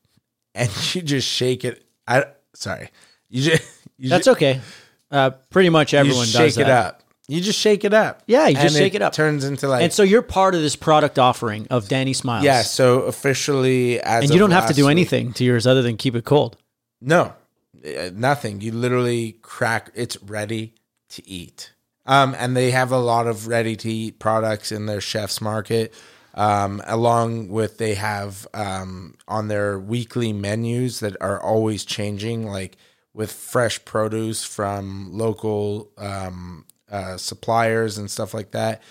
and 0.53 0.69
you 0.95 1.01
just 1.01 1.27
shake 1.27 1.63
it. 1.65 1.85
I 2.07 2.25
sorry. 2.53 2.89
You 3.29 3.51
just 3.51 3.63
you 3.97 4.09
That's 4.09 4.25
just, 4.25 4.37
okay. 4.37 4.61
Uh, 5.09 5.29
pretty 5.51 5.69
much 5.69 5.93
everyone 5.93 6.25
just 6.25 6.33
does 6.37 6.53
shake 6.55 6.65
it 6.65 6.69
up. 6.69 7.02
You 7.27 7.39
just 7.39 7.57
shake 7.59 7.85
it 7.85 7.93
up. 7.93 8.21
Yeah, 8.27 8.47
you 8.47 8.55
just 8.55 8.75
shake 8.75 8.95
it 8.95 9.01
up. 9.01 9.13
Turns 9.13 9.45
into 9.45 9.67
like 9.67 9.83
And 9.83 9.93
so 9.93 10.03
you're 10.03 10.21
part 10.21 10.55
of 10.55 10.61
this 10.61 10.75
product 10.75 11.17
offering 11.17 11.67
of 11.69 11.87
Danny 11.87 12.11
Smiles. 12.13 12.43
Yeah, 12.43 12.63
so 12.63 13.01
officially 13.03 14.01
as 14.01 14.23
And 14.25 14.29
you 14.29 14.35
of 14.35 14.39
don't 14.49 14.51
have 14.51 14.63
to 14.65 14.67
last 14.69 14.75
do 14.75 14.85
week- 14.85 14.91
anything 14.91 15.33
to 15.33 15.43
yours 15.45 15.65
other 15.65 15.81
than 15.81 15.95
keep 15.95 16.15
it 16.15 16.25
cold. 16.25 16.57
No, 16.99 17.33
uh, 17.85 18.09
nothing. 18.13 18.59
You 18.61 18.73
literally 18.73 19.37
crack. 19.41 19.91
It's 19.95 20.21
ready 20.21 20.73
to 21.09 21.27
eat. 21.27 21.71
Um, 22.05 22.35
and 22.37 22.57
they 22.57 22.71
have 22.71 22.91
a 22.91 22.97
lot 22.97 23.27
of 23.27 23.47
ready 23.47 23.77
to 23.77 23.89
eat 23.89 24.19
products 24.19 24.71
in 24.73 24.85
their 24.87 24.99
chef's 25.01 25.39
market. 25.39 25.93
Um, 26.35 26.81
along 26.87 27.49
with 27.49 27.77
they 27.77 27.93
have 27.93 28.47
um, 28.53 29.15
on 29.27 29.47
their 29.47 29.79
weekly 29.79 30.33
menus 30.33 30.99
that 30.99 31.15
are 31.21 31.39
always 31.41 31.85
changing, 31.85 32.47
like 32.47 32.75
with 33.13 33.31
fresh 33.31 33.85
produce 33.85 34.43
from 34.43 35.09
local 35.13 35.91
um, 35.97 36.65
uh, 36.93 37.17
suppliers 37.17 37.97
and 37.97 38.09
stuff 38.09 38.33
like 38.33 38.51
that. 38.51 38.81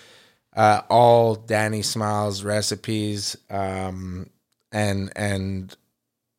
Uh, 0.55 0.81
all 0.89 1.33
Danny 1.33 1.81
Smiles 1.81 2.43
recipes, 2.43 3.35
um, 3.49 4.29
and 4.71 5.11
and 5.15 5.75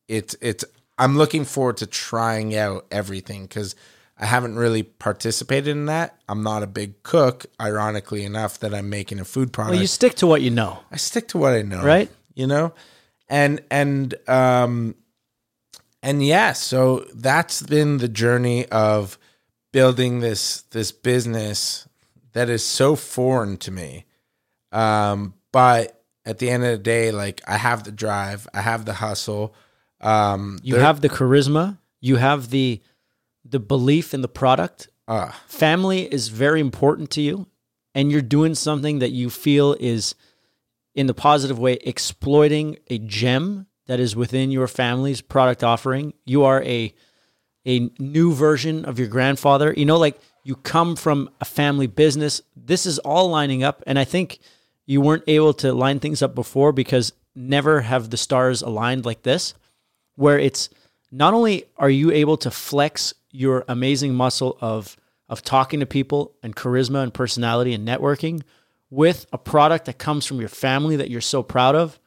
it's 0.07 0.37
it's 0.39 0.63
I'm 0.97 1.17
looking 1.17 1.43
forward 1.43 1.77
to 1.77 1.87
trying 1.87 2.55
out 2.55 2.85
everything 2.91 3.43
because 3.43 3.75
I 4.17 4.25
haven't 4.25 4.55
really 4.55 4.83
participated 4.83 5.67
in 5.67 5.87
that. 5.87 6.17
I'm 6.29 6.43
not 6.43 6.63
a 6.63 6.67
big 6.67 7.03
cook, 7.03 7.47
ironically 7.59 8.23
enough, 8.23 8.59
that 8.59 8.73
I'm 8.73 8.89
making 8.89 9.19
a 9.19 9.25
food 9.25 9.51
product. 9.51 9.73
Well, 9.73 9.81
you 9.81 9.87
stick 9.87 10.15
to 10.15 10.27
what 10.27 10.41
you 10.41 10.51
know. 10.51 10.79
I 10.91 10.95
stick 10.95 11.27
to 11.29 11.37
what 11.37 11.53
I 11.53 11.63
know, 11.63 11.83
Right. 11.83 12.09
You 12.35 12.47
know, 12.47 12.73
and 13.27 13.61
and 13.69 14.13
um, 14.29 14.95
and 16.01 16.25
yeah, 16.25 16.53
so 16.53 17.05
that's 17.13 17.63
been 17.63 17.97
the 17.97 18.07
journey 18.07 18.65
of 18.67 19.17
building 19.75 20.21
this 20.21 20.61
this 20.71 20.93
business 20.93 21.85
that 22.31 22.49
is 22.49 22.63
so 22.63 22.95
foreign 22.95 23.57
to 23.57 23.71
me. 23.71 24.05
Um, 24.71 25.33
but 25.51 26.01
at 26.25 26.39
the 26.39 26.49
end 26.49 26.63
of 26.63 26.71
the 26.71 26.77
day, 26.77 27.11
like 27.11 27.41
I 27.45 27.57
have 27.57 27.83
the 27.83 27.91
drive, 27.91 28.47
I 28.53 28.61
have 28.61 28.85
the 28.85 28.93
hustle. 28.93 29.53
Um, 29.99 30.59
You 30.63 30.77
have 30.77 31.01
the 31.01 31.09
charisma. 31.09 31.77
You 31.99 32.15
have 32.15 32.51
the 32.51 32.81
the 33.43 33.59
belief 33.59 34.13
in 34.13 34.21
the 34.21 34.29
product. 34.29 34.87
uh, 35.09 35.31
Family 35.47 36.01
is 36.13 36.29
very 36.29 36.61
important 36.61 37.09
to 37.11 37.21
you, 37.21 37.47
and 37.93 38.11
you're 38.11 38.29
doing 38.37 38.55
something 38.55 38.99
that 38.99 39.11
you 39.11 39.29
feel 39.29 39.75
is, 39.79 40.15
in 40.93 41.07
the 41.07 41.13
positive 41.13 41.59
way, 41.59 41.73
exploiting 41.81 42.77
a 42.87 42.97
gem 42.97 43.67
that 43.87 43.99
is 43.99 44.15
within 44.15 44.51
your 44.51 44.67
family's 44.67 45.21
product 45.21 45.63
offering. 45.63 46.13
You 46.25 46.45
are 46.45 46.63
a 46.63 46.93
a 47.65 47.89
new 47.99 48.33
version 48.33 48.85
of 48.85 48.99
your 48.99 49.07
grandfather. 49.07 49.73
You 49.75 49.85
know, 49.85 49.97
like 49.97 50.19
you 50.43 50.55
come 50.55 50.95
from 50.95 51.29
a 51.41 51.45
family 51.45 51.87
business. 51.87 52.41
This 52.55 52.85
is 52.85 52.99
all 52.99 53.29
lining 53.29 53.63
up, 53.63 53.83
and 53.87 53.97
I 53.97 54.03
think 54.03 54.39
you 54.85 55.01
weren't 55.01 55.23
able 55.27 55.53
to 55.55 55.73
line 55.73 55.99
things 55.99 56.21
up 56.21 56.35
before 56.35 56.71
because 56.71 57.13
never 57.35 57.81
have 57.81 58.09
the 58.09 58.17
stars 58.17 58.61
aligned 58.61 59.05
like 59.05 59.23
this, 59.23 59.53
where 60.15 60.37
it's 60.37 60.69
not 61.11 61.33
only 61.33 61.65
are 61.77 61.89
you 61.89 62.11
able 62.11 62.37
to 62.37 62.51
flex 62.51 63.13
your 63.31 63.65
amazing 63.67 64.13
muscle 64.13 64.57
of 64.61 64.95
of 65.27 65.41
talking 65.41 65.79
to 65.79 65.85
people 65.87 66.35
and 66.43 66.55
charisma 66.55 67.01
and 67.01 67.13
personality 67.13 67.73
and 67.73 67.87
networking 67.87 68.43
with 68.91 69.25
a 69.33 69.37
product 69.37 69.85
that 69.85 69.97
comes 69.97 70.25
from 70.25 70.39
your 70.39 70.49
family 70.49 70.95
that 70.95 71.09
you're 71.09 71.19
so 71.19 71.41
proud 71.41 71.75
of 71.75 71.99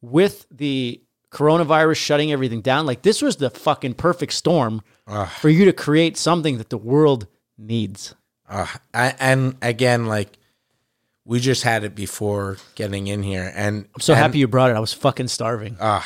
with 0.00 0.44
the 0.50 1.00
coronavirus 1.30 1.96
shutting 1.96 2.32
everything 2.32 2.60
down 2.62 2.86
like 2.86 3.02
this 3.02 3.20
was 3.20 3.36
the 3.36 3.50
fucking 3.50 3.94
perfect 3.94 4.32
storm 4.32 4.82
for 5.40 5.48
you 5.48 5.64
to 5.66 5.72
create 5.72 6.16
something 6.16 6.58
that 6.58 6.70
the 6.70 6.78
world 6.78 7.26
needs 7.58 8.14
uh, 8.48 8.66
I, 8.94 9.14
and 9.20 9.56
again, 9.60 10.06
like 10.06 10.38
we 11.26 11.38
just 11.40 11.62
had 11.64 11.84
it 11.84 11.94
before 11.94 12.56
getting 12.76 13.06
in 13.08 13.22
here, 13.22 13.52
and 13.54 13.86
i'm 13.94 14.00
so 14.00 14.14
and, 14.14 14.22
happy 14.22 14.38
you 14.38 14.48
brought 14.48 14.70
it 14.70 14.76
i 14.76 14.80
was 14.80 14.94
fucking 14.94 15.28
starving 15.28 15.76
Uh, 15.78 16.02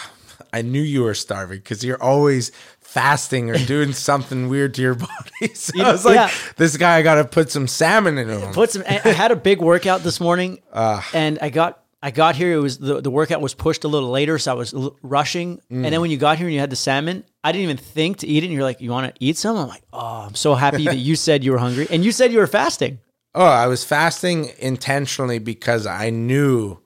I 0.52 0.60
knew 0.62 0.82
you 0.82 1.04
were 1.04 1.14
starving 1.14 1.58
because 1.58 1.82
you're 1.84 2.02
always 2.02 2.50
fasting 2.80 3.48
or 3.48 3.56
doing 3.58 3.92
something 4.10 4.48
weird 4.48 4.74
to 4.74 4.82
your 4.82 4.94
body. 4.96 5.08
So 5.54 5.72
You- 5.76 5.84
I 5.84 5.92
was 5.92 6.04
like, 6.04 6.16
yeah. 6.16 6.30
this 6.56 6.76
guy 6.76 6.96
I 6.98 7.02
got 7.02 7.14
to 7.14 7.24
put 7.24 7.50
some 7.50 7.66
salmon 7.68 8.18
in 8.18 8.28
him. 8.28 8.52
put 8.52 8.70
some. 8.70 8.82
I 8.88 9.00
I 9.04 9.08
had 9.10 9.30
a 9.30 9.36
big 9.36 9.60
workout 9.60 10.02
this 10.02 10.20
morning, 10.20 10.60
and 10.74 11.38
I 11.40 11.48
got 11.48 11.81
I 12.02 12.10
got 12.10 12.34
here. 12.34 12.52
It 12.52 12.58
was 12.58 12.78
the 12.78 13.00
the 13.00 13.10
workout 13.10 13.40
was 13.40 13.54
pushed 13.54 13.84
a 13.84 13.88
little 13.88 14.10
later, 14.10 14.38
so 14.38 14.50
I 14.50 14.54
was 14.54 14.74
l- 14.74 14.96
rushing. 15.02 15.60
And 15.70 15.84
then 15.84 16.00
when 16.00 16.10
you 16.10 16.16
got 16.16 16.38
here 16.38 16.46
and 16.48 16.54
you 16.54 16.60
had 16.60 16.70
the 16.70 16.76
salmon, 16.76 17.24
I 17.44 17.52
didn't 17.52 17.64
even 17.64 17.76
think 17.76 18.18
to 18.18 18.26
eat 18.26 18.42
it. 18.42 18.46
And 18.46 18.52
you're 18.54 18.64
like, 18.64 18.80
"You 18.80 18.90
want 18.90 19.14
to 19.14 19.24
eat 19.24 19.36
some?" 19.36 19.56
I'm 19.56 19.68
like, 19.68 19.84
"Oh, 19.92 20.26
I'm 20.26 20.34
so 20.34 20.54
happy 20.54 20.84
that 20.86 20.96
you 20.98 21.14
said 21.26 21.44
you 21.44 21.52
were 21.52 21.58
hungry, 21.58 21.86
and 21.90 22.04
you 22.04 22.10
said 22.12 22.32
you 22.32 22.38
were 22.38 22.46
fasting." 22.48 22.98
Oh, 23.34 23.44
I 23.44 23.66
was 23.66 23.84
fasting 23.84 24.50
intentionally 24.58 25.38
because 25.38 25.86
I 25.86 26.10
knew 26.10 26.78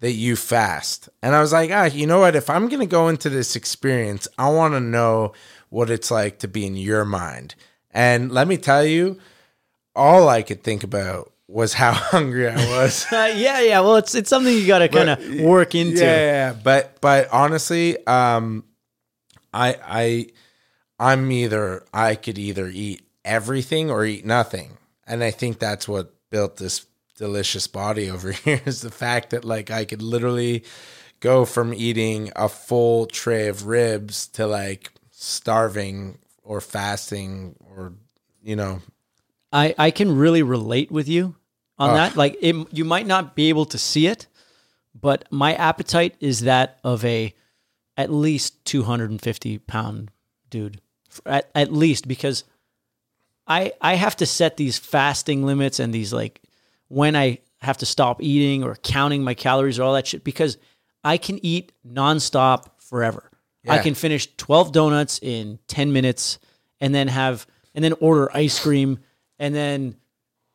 that 0.00 0.12
you 0.12 0.36
fast. 0.36 1.08
And 1.22 1.34
I 1.34 1.40
was 1.40 1.52
like, 1.52 1.70
ah, 1.72 1.84
you 1.84 2.06
know 2.06 2.18
what? 2.20 2.34
If 2.36 2.50
I'm 2.50 2.68
going 2.68 2.80
to 2.80 2.86
go 2.86 3.08
into 3.08 3.30
this 3.30 3.56
experience, 3.56 4.26
I 4.36 4.48
want 4.50 4.74
to 4.74 4.80
know 4.80 5.32
what 5.68 5.88
it's 5.90 6.10
like 6.10 6.40
to 6.40 6.48
be 6.48 6.66
in 6.66 6.76
your 6.76 7.04
mind. 7.04 7.54
And 7.92 8.32
let 8.32 8.48
me 8.48 8.56
tell 8.56 8.84
you, 8.84 9.18
all 9.94 10.28
I 10.28 10.42
could 10.42 10.62
think 10.62 10.82
about 10.82 11.32
was 11.48 11.72
how 11.72 11.92
hungry 11.92 12.48
I 12.48 12.56
was. 12.56 13.06
Uh, 13.12 13.32
yeah, 13.34 13.60
yeah. 13.60 13.80
Well, 13.80 13.96
it's 13.96 14.14
it's 14.14 14.30
something 14.30 14.52
you 14.52 14.66
got 14.66 14.80
to 14.80 14.88
kind 14.88 15.10
of 15.10 15.40
work 15.40 15.74
into. 15.74 15.98
Yeah, 15.98 16.04
yeah, 16.04 16.18
yeah. 16.18 16.52
But 16.52 17.00
but 17.00 17.28
honestly, 17.32 18.04
um, 18.06 18.64
I 19.52 19.76
I 19.84 20.26
I'm 20.98 21.30
either 21.30 21.84
I 21.92 22.14
could 22.14 22.38
either 22.38 22.68
eat 22.68 23.02
everything 23.24 23.90
or 23.90 24.04
eat 24.04 24.24
nothing, 24.24 24.78
and 25.06 25.22
I 25.22 25.30
think 25.30 25.58
that's 25.58 25.88
what 25.88 26.12
built 26.30 26.56
this 26.56 26.86
delicious 27.16 27.66
body 27.66 28.10
over 28.10 28.32
here 28.44 28.60
is 28.64 28.82
the 28.82 28.90
fact 28.90 29.30
that 29.30 29.44
like 29.44 29.70
I 29.70 29.84
could 29.84 30.02
literally 30.02 30.64
go 31.20 31.44
from 31.44 31.72
eating 31.72 32.30
a 32.36 32.48
full 32.48 33.06
tray 33.06 33.48
of 33.48 33.66
ribs 33.66 34.26
to 34.28 34.46
like 34.46 34.90
starving 35.10 36.18
or 36.42 36.60
fasting 36.60 37.56
or 37.74 37.94
you 38.42 38.54
know 38.56 38.80
I 39.56 39.74
I 39.78 39.90
can 39.90 40.16
really 40.16 40.42
relate 40.42 40.90
with 40.92 41.08
you 41.08 41.34
on 41.78 41.90
ah. 41.90 41.94
that. 41.94 42.16
Like, 42.16 42.36
it, 42.40 42.54
you 42.72 42.84
might 42.84 43.06
not 43.06 43.34
be 43.34 43.48
able 43.48 43.64
to 43.66 43.78
see 43.78 44.06
it, 44.06 44.26
but 44.94 45.24
my 45.30 45.54
appetite 45.54 46.14
is 46.20 46.40
that 46.40 46.78
of 46.84 47.04
a 47.04 47.34
at 47.96 48.12
least 48.12 48.62
250 48.66 49.58
pound 49.58 50.10
dude, 50.50 50.80
at, 51.24 51.50
at 51.54 51.72
least 51.72 52.06
because 52.06 52.44
I 53.46 53.72
I 53.80 53.94
have 53.94 54.16
to 54.16 54.26
set 54.26 54.56
these 54.58 54.78
fasting 54.78 55.44
limits 55.44 55.80
and 55.80 55.92
these 55.92 56.12
like 56.12 56.42
when 56.88 57.16
I 57.16 57.38
have 57.62 57.78
to 57.78 57.86
stop 57.86 58.22
eating 58.22 58.62
or 58.62 58.76
counting 58.76 59.24
my 59.24 59.34
calories 59.34 59.78
or 59.78 59.84
all 59.84 59.94
that 59.94 60.06
shit 60.06 60.22
because 60.22 60.58
I 61.02 61.16
can 61.16 61.44
eat 61.44 61.72
nonstop 61.86 62.66
forever. 62.78 63.30
I 63.68 63.78
can 63.78 63.94
finish 63.94 64.28
12 64.36 64.70
donuts 64.70 65.18
in 65.20 65.58
10 65.66 65.92
minutes 65.92 66.38
and 66.80 66.94
then 66.94 67.08
have 67.08 67.48
and 67.74 67.82
then 67.82 67.94
order 67.94 68.30
ice 68.36 68.60
cream 68.60 69.00
and 69.38 69.54
then 69.54 69.96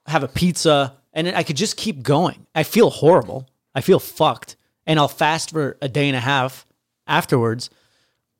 have 0.07 0.23
a 0.23 0.27
pizza 0.27 0.97
and 1.13 1.27
then 1.27 1.35
I 1.35 1.43
could 1.43 1.57
just 1.57 1.77
keep 1.77 2.03
going. 2.03 2.47
I 2.55 2.63
feel 2.63 2.89
horrible. 2.89 3.49
I 3.75 3.81
feel 3.81 3.99
fucked 3.99 4.55
and 4.85 4.99
I'll 4.99 5.07
fast 5.07 5.51
for 5.51 5.77
a 5.81 5.89
day 5.89 6.07
and 6.07 6.15
a 6.15 6.21
half 6.21 6.65
afterwards. 7.07 7.69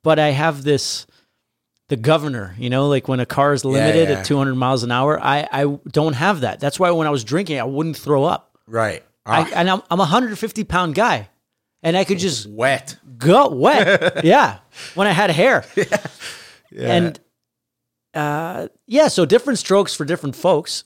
But 0.02 0.18
I 0.18 0.30
have 0.30 0.64
this 0.64 1.06
the 1.88 1.96
governor, 1.96 2.54
you 2.58 2.70
know, 2.70 2.88
like 2.88 3.06
when 3.06 3.20
a 3.20 3.26
car 3.26 3.52
is 3.52 3.64
limited 3.64 4.08
yeah. 4.08 4.20
at 4.20 4.24
200 4.24 4.54
miles 4.54 4.82
an 4.82 4.90
hour, 4.90 5.20
I 5.20 5.46
I 5.52 5.78
don't 5.90 6.14
have 6.14 6.40
that. 6.40 6.58
That's 6.58 6.80
why 6.80 6.90
when 6.90 7.06
I 7.06 7.10
was 7.10 7.22
drinking, 7.24 7.60
I 7.60 7.64
wouldn't 7.64 7.96
throw 7.96 8.24
up. 8.24 8.58
right 8.66 9.02
I, 9.24 9.42
Ah, 9.42 9.50
and 9.54 9.70
I'm 9.70 9.82
I'm 9.90 9.98
a 9.98 10.08
150 10.08 10.64
pound 10.64 10.94
guy, 10.94 11.28
and 11.82 11.96
I 11.96 12.04
could 12.04 12.18
just 12.18 12.46
wet 12.46 12.96
go 13.18 13.48
wet. 13.48 14.24
yeah, 14.24 14.58
when 14.94 15.06
I 15.06 15.12
had 15.12 15.30
hair. 15.30 15.64
yeah, 15.76 15.96
And 16.80 17.20
uh, 18.14 18.68
yeah, 18.86 19.08
so 19.08 19.24
different 19.24 19.58
strokes 19.58 19.94
for 19.94 20.04
different 20.04 20.36
folks. 20.36 20.84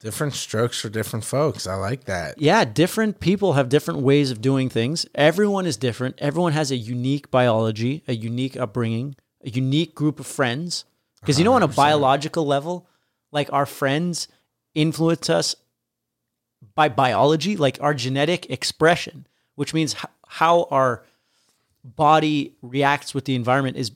different 0.00 0.34
strokes 0.34 0.80
for 0.80 0.88
different 0.88 1.24
folks. 1.24 1.66
I 1.66 1.74
like 1.74 2.04
that. 2.04 2.40
yeah, 2.40 2.64
different 2.64 3.18
people 3.20 3.54
have 3.54 3.68
different 3.68 4.00
ways 4.00 4.30
of 4.30 4.40
doing 4.40 4.68
things. 4.68 5.06
Everyone 5.14 5.66
is 5.66 5.76
different. 5.76 6.14
Everyone 6.18 6.52
has 6.52 6.70
a 6.70 6.76
unique 6.76 7.30
biology, 7.30 8.02
a 8.06 8.14
unique 8.14 8.56
upbringing, 8.56 9.16
a 9.44 9.50
unique 9.50 9.94
group 9.94 10.20
of 10.20 10.26
friends. 10.26 10.84
Because 11.20 11.38
you 11.38 11.44
know, 11.44 11.54
on 11.54 11.64
a 11.64 11.68
biological 11.68 12.46
level, 12.46 12.86
like 13.32 13.52
our 13.52 13.66
friends 13.66 14.28
influence 14.74 15.28
us 15.28 15.56
by 16.76 16.88
biology, 16.88 17.56
like 17.56 17.78
our 17.80 17.92
genetic 17.92 18.48
expression, 18.50 19.26
which 19.56 19.74
means 19.74 19.94
h- 19.96 20.04
how 20.28 20.68
our 20.70 21.04
body 21.82 22.54
reacts 22.62 23.14
with 23.14 23.24
the 23.24 23.34
environment 23.34 23.76
is 23.76 23.90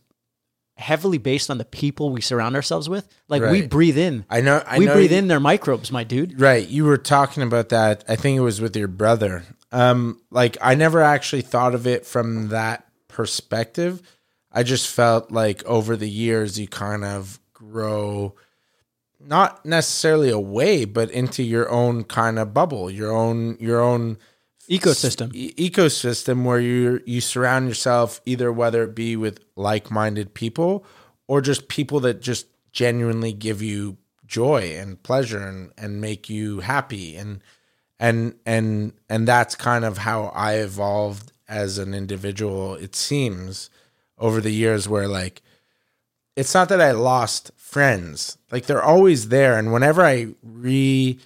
heavily 0.83 1.19
based 1.19 1.51
on 1.51 1.59
the 1.59 1.65
people 1.65 2.11
we 2.11 2.21
surround 2.21 2.55
ourselves 2.57 2.89
with. 2.89 3.09
Like 3.29 3.43
we 3.43 3.67
breathe 3.67 3.97
in. 3.97 4.25
I 4.29 4.41
know. 4.43 4.63
I 4.67 4.79
we 4.79 4.87
know 4.87 4.95
breathe 4.95 5.13
you- 5.13 5.19
in 5.19 5.29
their 5.29 5.41
microbes, 5.41 5.91
my 5.91 6.05
dude. 6.05 6.41
Right. 6.41 6.69
You 6.69 6.85
were 6.85 6.99
talking 6.99 7.43
about 7.43 7.71
that. 7.71 8.05
I 8.09 8.17
think 8.17 8.37
it 8.37 8.41
was 8.43 8.61
with 8.61 8.77
your 8.77 8.89
brother. 8.89 9.45
Um, 9.71 10.21
like 10.31 10.59
I 10.61 10.75
never 10.75 11.01
actually 11.01 11.43
thought 11.43 11.75
of 11.75 11.87
it 11.87 12.05
from 12.05 12.49
that 12.49 12.87
perspective. 13.09 14.03
I 14.53 14.63
just 14.63 14.87
felt 14.89 15.31
like 15.31 15.65
over 15.65 15.97
the 15.97 16.11
years 16.11 16.59
you 16.61 16.69
kind 16.69 17.05
of 17.05 17.41
grow 17.55 18.35
not 19.25 19.65
necessarily 19.65 20.31
away, 20.31 20.85
but 20.85 21.11
into 21.11 21.43
your 21.43 21.71
own 21.71 22.05
kind 22.05 22.39
of 22.39 22.53
bubble, 22.53 22.91
your 22.91 23.13
own 23.13 23.57
your 23.61 23.81
own 23.81 24.19
Ecosystem. 24.69 25.33
ecosystem 25.57 26.45
where 26.45 26.61
you 26.61 27.01
you 27.05 27.21
surround 27.21 27.69
yourself 27.69 28.21
either 28.25 28.53
whether 28.53 28.85
it 28.85 28.95
be 28.95 29.17
with 29.17 29.41
like-minded 29.57 30.35
people 30.35 30.85
or 31.27 31.41
just 31.41 31.69
people 31.69 32.01
that 32.01 32.21
just 32.21 32.47
genuinely 32.73 33.33
give 33.33 33.61
you 33.61 33.97
joy 34.27 34.75
and 34.77 35.03
pleasure 35.03 35.47
and 35.47 35.73
and 35.77 36.01
make 36.01 36.31
you 36.31 36.61
happy. 36.61 37.17
And 37.17 37.43
and 37.99 38.35
and 38.47 38.93
and 39.09 39.29
that's 39.29 39.55
kind 39.55 39.85
of 39.85 39.99
how 39.99 40.27
I 40.35 40.55
evolved 40.55 41.33
as 41.49 41.79
an 41.79 41.93
individual 41.93 42.75
it 42.75 42.95
seems 42.97 43.69
over 44.19 44.41
the 44.41 44.53
years 44.53 44.89
where 44.89 45.09
like 45.09 45.43
it's 46.37 46.55
not 46.55 46.69
that 46.71 46.81
I 46.81 46.93
lost 46.93 47.51
friends. 47.57 48.39
Like 48.51 48.67
they're 48.67 48.83
always 48.83 49.29
there. 49.29 49.59
And 49.59 49.73
whenever 49.73 50.03
I 50.03 50.29
re 50.43 51.19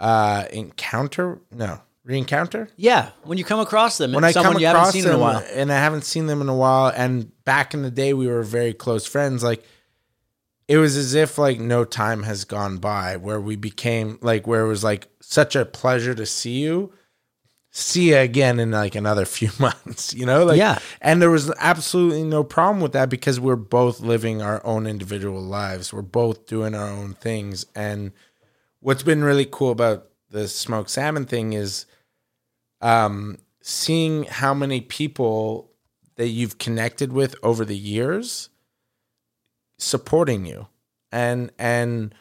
uh 0.00 0.46
encounter 0.52 1.40
no 1.52 1.80
re-encounter 2.04 2.68
Yeah, 2.76 3.10
when 3.22 3.38
you 3.38 3.44
come 3.44 3.60
across 3.60 3.98
them, 3.98 4.10
when 4.12 4.18
and 4.18 4.26
I 4.26 4.32
someone 4.32 4.54
come 4.54 4.60
you 4.60 4.66
haven't 4.66 4.80
across 4.82 4.92
seen 4.92 5.02
them 5.04 5.12
in 5.12 5.16
a 5.18 5.20
while. 5.22 5.42
and 5.52 5.72
I 5.72 5.76
haven't 5.76 6.04
seen 6.04 6.26
them 6.26 6.40
in 6.40 6.48
a 6.48 6.54
while, 6.56 6.92
and 6.94 7.32
back 7.44 7.74
in 7.74 7.82
the 7.82 7.90
day 7.90 8.12
we 8.14 8.26
were 8.26 8.42
very 8.42 8.72
close 8.74 9.06
friends. 9.06 9.42
Like 9.42 9.64
it 10.68 10.78
was 10.78 10.96
as 10.96 11.14
if 11.14 11.38
like 11.38 11.58
no 11.60 11.84
time 11.84 12.22
has 12.24 12.44
gone 12.44 12.78
by, 12.78 13.16
where 13.16 13.40
we 13.40 13.56
became 13.56 14.18
like 14.22 14.46
where 14.46 14.64
it 14.64 14.68
was 14.68 14.84
like 14.84 15.08
such 15.20 15.56
a 15.56 15.64
pleasure 15.64 16.14
to 16.14 16.24
see 16.26 16.60
you, 16.60 16.92
see 17.70 18.10
you 18.10 18.16
again 18.18 18.60
in 18.60 18.70
like 18.70 18.94
another 18.94 19.24
few 19.38 19.50
months, 19.58 20.12
you 20.14 20.24
know? 20.26 20.44
Like 20.44 20.58
Yeah. 20.58 20.78
and 21.00 21.20
there 21.22 21.30
was 21.30 21.50
absolutely 21.58 22.22
no 22.24 22.44
problem 22.44 22.80
with 22.80 22.92
that 22.92 23.08
because 23.08 23.40
we're 23.40 23.56
both 23.56 24.00
living 24.00 24.42
our 24.42 24.64
own 24.64 24.86
individual 24.86 25.40
lives. 25.42 25.92
We're 25.92 26.02
both 26.02 26.46
doing 26.46 26.74
our 26.74 26.88
own 26.88 27.14
things, 27.14 27.64
and 27.74 28.12
what's 28.80 29.02
been 29.02 29.24
really 29.24 29.46
cool 29.50 29.70
about 29.70 30.08
the 30.30 30.48
smoked 30.48 30.90
salmon 30.90 31.24
thing 31.26 31.52
is 31.52 31.86
um, 32.84 33.38
seeing 33.60 34.24
how 34.24 34.54
many 34.54 34.80
people 34.80 35.72
that 36.14 36.28
you've 36.28 36.58
connected 36.58 37.12
with 37.12 37.34
over 37.42 37.64
the 37.64 37.76
years 37.76 38.50
supporting 39.78 40.46
you 40.46 40.68
and 41.10 41.50
and 41.58 42.14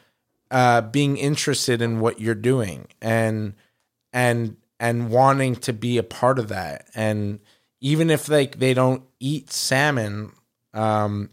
uh, 0.49 0.81
being 0.81 1.17
interested 1.17 1.81
in 1.81 1.99
what 1.99 2.19
you're 2.19 2.33
doing 2.33 2.87
and 3.01 3.53
and 4.11 4.57
and 4.79 5.11
wanting 5.11 5.55
to 5.55 5.73
be 5.73 5.99
a 5.99 6.03
part 6.03 6.39
of 6.39 6.47
that. 6.47 6.87
And 6.95 7.39
even 7.83 8.09
if 8.09 8.29
like 8.29 8.57
they 8.57 8.73
don't 8.73 9.03
eat 9.19 9.51
salmon 9.51 10.31
um 10.73 11.29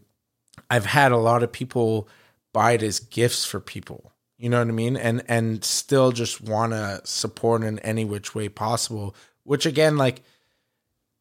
i've 0.69 0.85
had 0.85 1.11
a 1.11 1.17
lot 1.17 1.41
of 1.41 1.51
people 1.51 2.07
buy 2.53 2.73
it 2.73 2.83
as 2.83 2.99
gifts 2.99 3.45
for 3.45 3.59
people 3.59 4.10
you 4.41 4.49
know 4.49 4.57
what 4.59 4.67
i 4.67 4.71
mean? 4.71 4.97
And 4.97 5.23
and 5.27 5.63
still 5.63 6.11
just 6.11 6.41
want 6.41 6.73
to 6.73 7.01
support 7.03 7.63
in 7.63 7.77
any 7.79 8.05
which 8.05 8.33
way 8.33 8.49
possible 8.49 9.15
which 9.43 9.65
again 9.65 9.97
like 9.97 10.23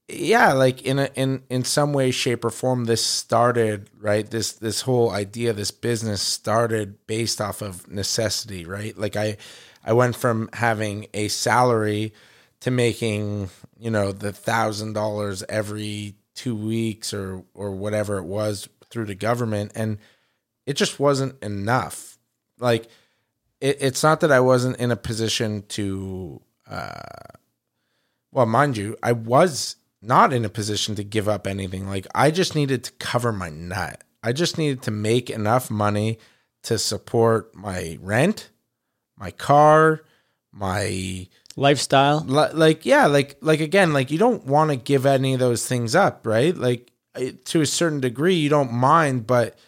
yeah 0.09 0.53
like 0.55 0.83
in 0.83 0.99
a 0.99 1.11
in 1.15 1.43
in 1.51 1.65
some 1.65 1.93
way 1.93 2.11
shape 2.11 2.45
or 2.45 2.51
form 2.51 2.87
this 2.87 3.05
started 3.05 3.91
right? 3.99 4.29
This 4.31 4.53
this 4.53 4.81
whole 4.83 5.11
idea 5.11 5.53
this 5.53 5.71
business 5.71 6.23
started 6.23 7.07
based 7.07 7.41
off 7.41 7.61
of 7.61 7.89
necessity 7.91 8.65
right? 8.65 8.97
Like 8.97 9.17
i 9.17 9.37
i 9.85 9.93
went 9.93 10.17
from 10.17 10.49
having 10.55 11.07
a 11.13 11.29
salary 11.29 12.15
to 12.61 12.71
making 12.71 13.51
you 13.79 13.91
know 13.91 14.13
the 14.13 14.33
thousand 14.33 14.95
dollars 14.95 15.45
every 15.49 16.15
two 16.35 16.57
weeks 16.57 17.13
or 17.13 17.45
or 17.53 17.71
whatever 17.73 18.17
it 18.17 18.25
was 18.25 18.67
through 18.89 19.05
the 19.05 19.15
government 19.15 19.73
and 19.75 19.99
it 20.67 20.75
just 20.75 21.01
wasn't 21.01 21.43
enough. 21.43 22.19
Like 22.59 22.89
it, 23.61 23.79
it's 23.81 24.03
not 24.03 24.21
that 24.21 24.33
i 24.33 24.41
wasn't 24.41 24.77
in 24.79 24.91
a 24.91 24.97
position 24.97 25.63
to 25.69 26.41
uh 26.69 26.93
well 28.33 28.47
mind 28.47 28.77
you 28.77 28.97
i 29.03 29.13
was 29.13 29.77
not 30.03 30.33
in 30.33 30.45
a 30.47 30.49
position 30.49 30.95
to 30.95 31.05
give 31.05 31.29
up 31.29 31.47
anything. 31.47 31.87
Like 31.87 32.07
i 32.15 32.31
just 32.31 32.55
needed 32.55 32.85
to 32.85 32.93
cover 32.93 33.33
my 33.33 33.51
nut. 33.51 34.03
I 34.23 34.33
just 34.33 34.57
needed 34.57 34.81
to 34.85 34.91
make 34.91 35.29
enough 35.29 35.71
money 35.71 36.19
to 36.63 36.79
support 36.79 37.55
my 37.55 37.99
rent 38.01 38.49
my 39.19 39.31
car 39.31 40.01
my 40.53 41.27
Lifestyle. 41.57 42.21
li- 42.27 42.53
like 42.55 42.87
yeah 42.87 43.07
like 43.07 43.37
like 43.43 43.61
again 43.61 43.93
like 43.93 44.11
you 44.11 44.17
don't 44.19 44.47
want 44.47 44.71
to 44.71 44.77
give 44.77 45.05
any 45.05 45.35
of 45.35 45.41
those 45.41 45.67
things 45.67 45.95
up 45.95 46.27
right? 46.27 46.57
Like 46.57 46.91
it- 47.15 47.45
to 47.47 47.61
a 47.61 47.67
certain 47.67 48.01
degree 48.01 48.37
you 48.37 48.49
don't 48.49 48.73
mind 48.73 49.27
but 49.27 49.59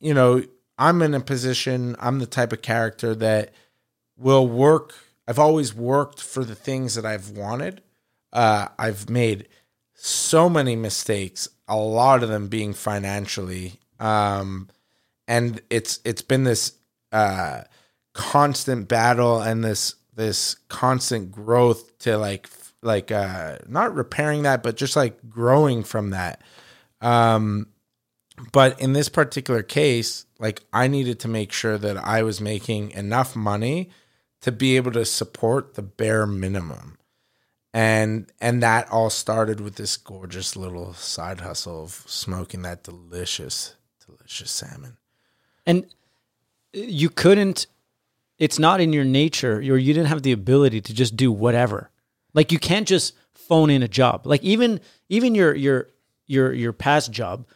you 0.00 0.14
know 0.14 0.42
i'm 0.78 1.02
in 1.02 1.14
a 1.14 1.20
position 1.20 1.96
i'm 1.98 2.18
the 2.18 2.26
type 2.26 2.52
of 2.52 2.62
character 2.62 3.14
that 3.14 3.52
will 4.16 4.46
work 4.46 4.94
i've 5.26 5.38
always 5.38 5.74
worked 5.74 6.20
for 6.20 6.44
the 6.44 6.54
things 6.54 6.94
that 6.94 7.06
i've 7.06 7.30
wanted. 7.30 7.82
Uh 8.32 8.68
i've 8.78 9.08
made 9.08 9.48
so 9.94 10.48
many 10.48 10.76
mistakes 10.76 11.48
a 11.68 11.76
lot 11.76 12.22
of 12.22 12.28
them 12.28 12.48
being 12.48 12.72
financially 12.72 13.80
um 13.98 14.68
and 15.28 15.60
it's 15.70 16.00
it's 16.04 16.22
been 16.22 16.44
this 16.44 16.72
uh 17.12 17.62
constant 18.12 18.88
battle 18.88 19.40
and 19.40 19.62
this 19.62 19.94
this 20.14 20.54
constant 20.68 21.30
growth 21.30 21.98
to 21.98 22.16
like 22.16 22.48
like 22.82 23.10
uh 23.12 23.58
not 23.68 23.94
repairing 23.94 24.42
that 24.42 24.62
but 24.62 24.76
just 24.76 24.96
like 24.96 25.18
growing 25.28 25.82
from 25.82 26.10
that. 26.10 26.40
Um 27.00 27.68
but 28.52 28.78
in 28.80 28.92
this 28.92 29.08
particular 29.08 29.62
case 29.62 30.26
like 30.38 30.62
i 30.72 30.86
needed 30.86 31.18
to 31.18 31.28
make 31.28 31.52
sure 31.52 31.78
that 31.78 31.96
i 31.96 32.22
was 32.22 32.40
making 32.40 32.90
enough 32.92 33.34
money 33.36 33.90
to 34.40 34.52
be 34.52 34.76
able 34.76 34.92
to 34.92 35.04
support 35.04 35.74
the 35.74 35.82
bare 35.82 36.26
minimum 36.26 36.98
and 37.72 38.30
and 38.40 38.62
that 38.62 38.90
all 38.90 39.10
started 39.10 39.60
with 39.60 39.76
this 39.76 39.96
gorgeous 39.96 40.56
little 40.56 40.94
side 40.94 41.40
hustle 41.40 41.84
of 41.84 42.02
smoking 42.06 42.62
that 42.62 42.82
delicious 42.82 43.74
delicious 44.06 44.50
salmon 44.50 44.96
And 45.66 45.84
uh, 45.84 45.88
you 46.72 47.10
couldn't 47.10 47.66
it's 48.38 48.58
not 48.58 48.80
in 48.80 48.92
your 48.92 49.04
nature 49.04 49.56
or 49.56 49.78
you 49.78 49.94
didn't 49.94 50.06
have 50.06 50.22
the 50.22 50.32
ability 50.32 50.80
to 50.82 50.94
just 50.94 51.16
do 51.16 51.32
whatever. 51.32 51.90
Like 52.34 52.52
you 52.52 52.58
can't 52.58 52.86
just 52.86 53.14
phone 53.32 53.70
in 53.70 53.82
a 53.82 53.88
job. 53.88 54.26
Like 54.26 54.42
even 54.42 54.80
even 55.08 55.34
your 55.34 55.54
your 55.54 55.88
your 56.26 56.52
your 56.52 56.72
past 56.72 57.10
job 57.10 57.46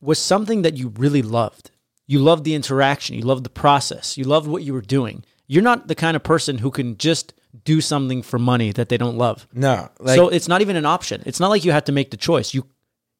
was 0.00 0.18
something 0.18 0.62
that 0.62 0.76
you 0.76 0.88
really 0.96 1.22
loved. 1.22 1.70
You 2.06 2.18
loved 2.18 2.44
the 2.44 2.54
interaction, 2.54 3.16
you 3.16 3.22
loved 3.22 3.44
the 3.44 3.50
process, 3.50 4.18
you 4.18 4.24
loved 4.24 4.48
what 4.48 4.62
you 4.62 4.72
were 4.72 4.80
doing. 4.80 5.24
You're 5.46 5.62
not 5.62 5.88
the 5.88 5.94
kind 5.94 6.16
of 6.16 6.22
person 6.22 6.58
who 6.58 6.70
can 6.70 6.96
just 6.96 7.34
do 7.64 7.80
something 7.80 8.22
for 8.22 8.38
money 8.38 8.72
that 8.72 8.88
they 8.88 8.96
don't 8.96 9.18
love. 9.18 9.46
no 9.52 9.88
like 9.98 10.16
so 10.16 10.28
it's 10.28 10.48
not 10.48 10.60
even 10.60 10.76
an 10.76 10.86
option. 10.86 11.22
It's 11.26 11.40
not 11.40 11.48
like 11.48 11.64
you 11.64 11.72
have 11.72 11.84
to 11.84 11.92
make 11.92 12.10
the 12.10 12.16
choice. 12.16 12.54
You 12.54 12.66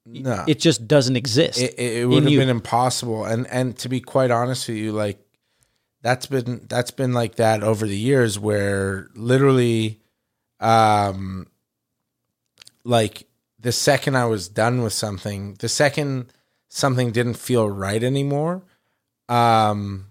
no 0.07 0.45
it 0.47 0.59
just 0.59 0.89
doesn't 0.89 1.17
exist. 1.17 1.61
it, 1.61 1.79
it, 1.79 2.09
would 2.09 2.23
have 2.23 2.33
you. 2.33 2.39
been 2.39 2.49
impossible 2.49 3.25
and 3.25 3.47
and 3.49 3.77
to 3.79 3.89
be 3.89 4.01
quite 4.01 4.31
honest 4.31 4.69
with 4.69 4.79
you 4.79 4.93
like 4.93 5.19
that's 6.03 6.27
been 6.27 6.65
that's 6.69 6.91
been 6.91 7.13
like 7.13 7.37
that 7.37 7.63
over 7.63 7.87
the 7.87 7.97
years 7.97 8.39
where 8.39 9.09
literally 9.15 10.01
um 10.59 11.47
like 12.85 13.27
the 13.59 13.73
second 13.73 14.17
i 14.17 14.25
was 14.25 14.49
done 14.49 14.83
with 14.83 14.93
something 14.93 15.55
the 15.61 15.69
second 15.69 16.33
something 16.71 17.13
didn't 17.13 17.35
feel 17.35 17.69
right 17.69 18.03
anymore 18.03 18.63
um 19.29 20.07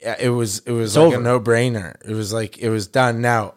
it 0.00 0.30
was 0.30 0.60
it 0.60 0.72
was 0.72 0.96
It's 0.96 1.04
like 1.04 1.18
a 1.18 1.20
no-brainer. 1.20 1.96
It 2.08 2.14
was 2.14 2.32
like 2.32 2.58
it 2.58 2.70
was 2.70 2.86
done. 2.86 3.20
Now 3.20 3.54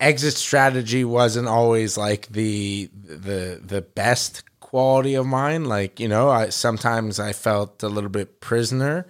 exit 0.00 0.34
strategy 0.34 1.04
wasn't 1.04 1.48
always 1.48 1.98
like 1.98 2.28
the 2.28 2.90
the 2.94 3.60
the 3.62 3.82
best 3.82 4.42
quality 4.60 5.14
of 5.14 5.26
mine. 5.26 5.66
Like 5.66 6.00
you 6.00 6.08
know 6.08 6.30
i 6.30 6.48
sometimes 6.48 7.20
i 7.20 7.32
felt 7.32 7.82
a 7.82 7.88
little 7.88 8.10
bit 8.10 8.40
prisoner 8.40 9.06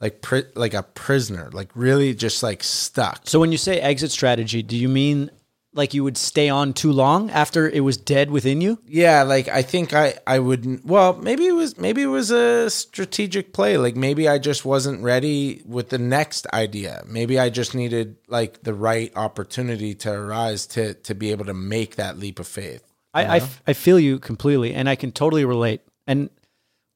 like 0.00 0.22
pri- 0.22 0.44
like 0.54 0.74
a 0.74 0.82
prisoner, 0.82 1.50
like 1.52 1.70
really 1.74 2.14
just 2.14 2.42
like 2.42 2.62
stuck. 2.62 3.22
So 3.24 3.40
when 3.40 3.50
you 3.50 3.58
say 3.58 3.80
exit 3.80 4.12
strategy, 4.12 4.62
do 4.62 4.76
you 4.76 4.88
mean 4.88 5.30
like 5.78 5.94
you 5.94 6.02
would 6.02 6.18
stay 6.18 6.48
on 6.48 6.72
too 6.72 6.90
long 6.90 7.30
after 7.30 7.70
it 7.70 7.80
was 7.80 7.96
dead 7.96 8.32
within 8.32 8.60
you? 8.60 8.80
Yeah, 8.84 9.22
like 9.22 9.48
I 9.48 9.62
think 9.62 9.94
I 9.94 10.14
I 10.26 10.40
wouldn't. 10.40 10.84
well, 10.84 11.14
maybe 11.14 11.46
it 11.46 11.52
was 11.52 11.78
maybe 11.78 12.02
it 12.02 12.06
was 12.06 12.32
a 12.32 12.68
strategic 12.68 13.52
play. 13.52 13.78
Like 13.78 13.94
maybe 13.96 14.28
I 14.28 14.38
just 14.38 14.64
wasn't 14.64 15.02
ready 15.02 15.62
with 15.64 15.90
the 15.90 15.98
next 15.98 16.48
idea. 16.52 17.04
Maybe 17.06 17.38
I 17.38 17.48
just 17.48 17.76
needed 17.76 18.16
like 18.26 18.64
the 18.64 18.74
right 18.74 19.12
opportunity 19.16 19.94
to 19.94 20.12
arise 20.12 20.66
to 20.66 20.94
to 20.94 21.14
be 21.14 21.30
able 21.30 21.44
to 21.44 21.54
make 21.54 21.94
that 21.94 22.18
leap 22.18 22.40
of 22.40 22.48
faith. 22.48 22.84
I, 23.14 23.38
I, 23.38 23.48
I 23.68 23.72
feel 23.72 23.98
you 23.98 24.18
completely, 24.18 24.74
and 24.74 24.88
I 24.88 24.96
can 24.96 25.12
totally 25.12 25.44
relate. 25.44 25.80
And 26.06 26.28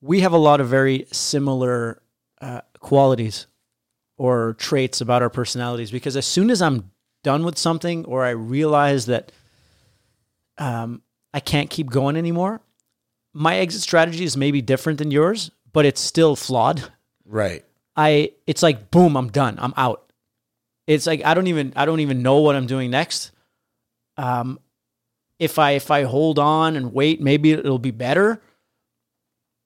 we 0.00 0.20
have 0.20 0.32
a 0.32 0.38
lot 0.38 0.60
of 0.60 0.68
very 0.68 1.06
similar 1.10 2.02
uh, 2.40 2.60
qualities 2.80 3.46
or 4.18 4.54
traits 4.54 5.00
about 5.00 5.22
our 5.22 5.30
personalities 5.30 5.90
because 5.90 6.16
as 6.16 6.26
soon 6.26 6.50
as 6.50 6.60
I'm 6.60 6.91
done 7.22 7.44
with 7.44 7.58
something 7.58 8.04
or 8.04 8.24
I 8.24 8.30
realize 8.30 9.06
that 9.06 9.32
um, 10.58 11.02
I 11.32 11.40
can't 11.40 11.70
keep 11.70 11.90
going 11.90 12.16
anymore, 12.16 12.60
my 13.32 13.56
exit 13.56 13.80
strategy 13.82 14.24
is 14.24 14.36
maybe 14.36 14.60
different 14.60 14.98
than 14.98 15.10
yours, 15.10 15.50
but 15.72 15.86
it's 15.86 16.00
still 16.00 16.36
flawed. 16.36 16.90
Right. 17.24 17.64
I 17.96 18.32
it's 18.46 18.62
like 18.62 18.90
boom, 18.90 19.16
I'm 19.16 19.28
done. 19.28 19.56
I'm 19.58 19.74
out. 19.76 20.12
It's 20.86 21.06
like 21.06 21.24
I 21.24 21.34
don't 21.34 21.46
even 21.46 21.72
I 21.76 21.84
don't 21.84 22.00
even 22.00 22.22
know 22.22 22.38
what 22.38 22.56
I'm 22.56 22.66
doing 22.66 22.90
next. 22.90 23.30
Um 24.16 24.58
if 25.38 25.58
I 25.58 25.72
if 25.72 25.90
I 25.90 26.04
hold 26.04 26.38
on 26.38 26.76
and 26.76 26.92
wait, 26.92 27.20
maybe 27.20 27.52
it'll 27.52 27.78
be 27.78 27.90
better. 27.90 28.42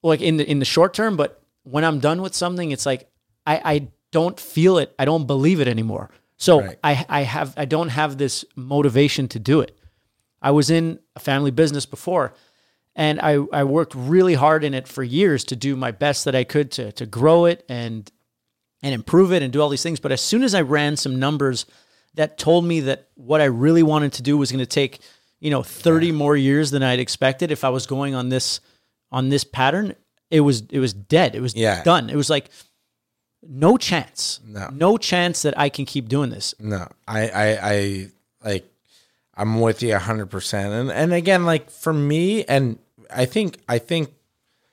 Like 0.03 0.21
in 0.21 0.37
the 0.37 0.49
in 0.49 0.59
the 0.59 0.65
short 0.65 0.95
term, 0.95 1.17
but 1.17 1.43
when 1.65 1.85
I'm 1.85 1.99
done 1.99 2.23
with 2.23 2.35
something, 2.35 2.71
it's 2.71 2.87
like 2.87 3.09
I 3.45 3.61
I 3.65 3.89
don't 4.13 4.39
feel 4.39 4.79
it. 4.79 4.95
I 4.99 5.05
don't 5.05 5.27
believe 5.27 5.61
it 5.61 5.69
anymore. 5.69 6.11
So 6.37 6.61
Right. 6.61 6.79
I 6.85 7.07
I 7.09 7.23
have 7.23 7.55
I 7.57 7.65
don't 7.65 7.89
have 7.89 8.19
this 8.19 8.45
motivation 8.55 9.29
to 9.29 9.39
do 9.39 9.61
it. 9.61 9.77
I 10.43 10.51
was 10.51 10.71
in 10.71 10.99
a 11.15 11.21
family 11.21 11.51
business 11.51 11.87
before 11.87 12.35
and 12.95 13.21
I, 13.21 13.39
I 13.53 13.65
worked 13.65 13.95
really 13.95 14.35
hard 14.35 14.65
in 14.65 14.75
it 14.75 14.87
for 14.89 15.03
years 15.03 15.45
to 15.45 15.57
do 15.57 15.77
my 15.77 15.91
best 15.91 16.25
that 16.25 16.35
I 16.35 16.45
could 16.45 16.71
to 16.73 16.93
to 16.93 17.07
grow 17.07 17.47
it 17.47 17.65
and 17.69 18.11
and 18.83 18.95
improve 18.95 19.33
it 19.33 19.43
and 19.43 19.53
do 19.53 19.61
all 19.61 19.69
these 19.71 19.83
things. 19.83 20.01
But 20.01 20.13
as 20.13 20.21
soon 20.21 20.43
as 20.43 20.55
I 20.55 20.61
ran 20.61 20.97
some 20.97 21.19
numbers 21.19 21.67
that 22.15 22.39
told 22.39 22.65
me 22.65 22.81
that 22.81 23.09
what 23.15 23.41
I 23.41 23.47
really 23.47 23.83
wanted 23.83 24.13
to 24.15 24.23
do 24.23 24.39
was 24.39 24.51
going 24.53 24.61
to 24.61 24.67
take, 24.67 25.01
you 25.41 25.51
know, 25.51 25.63
30 25.63 26.13
more 26.13 26.37
years 26.37 26.71
than 26.71 26.83
I'd 26.83 27.01
expected 27.01 27.51
if 27.51 27.65
I 27.65 27.69
was 27.71 27.87
going 27.87 28.15
on 28.15 28.29
this 28.29 28.61
on 29.11 29.29
this 29.31 29.45
pattern, 29.45 29.95
it 30.31 30.41
was 30.41 30.63
it 30.71 30.79
was 30.81 30.93
dead. 30.93 31.35
It 31.35 31.41
was 31.41 31.55
Yeah. 31.55 31.83
done. 31.83 32.11
It 32.11 32.17
was 32.17 32.29
like 32.31 32.51
no 33.43 33.77
chance. 33.77 34.41
No. 34.45 34.69
No 34.73 34.99
chance 34.99 35.43
that 35.43 35.59
I 35.59 35.69
can 35.69 35.85
keep 35.85 36.09
doing 36.09 36.31
this. 36.31 36.55
No, 36.59 36.89
I, 37.07 37.29
I, 37.29 37.59
I 37.63 38.09
like, 38.45 38.73
I'm 39.35 39.61
with 39.61 39.83
you 39.83 39.97
hundred 39.97 40.27
percent. 40.27 40.73
And, 40.73 40.91
and 40.91 41.13
again, 41.13 41.45
like 41.45 41.71
for 41.71 41.93
me, 41.93 42.45
and 42.45 42.79
I 43.11 43.27
think, 43.27 43.59
I 43.69 43.79
think 43.79 44.15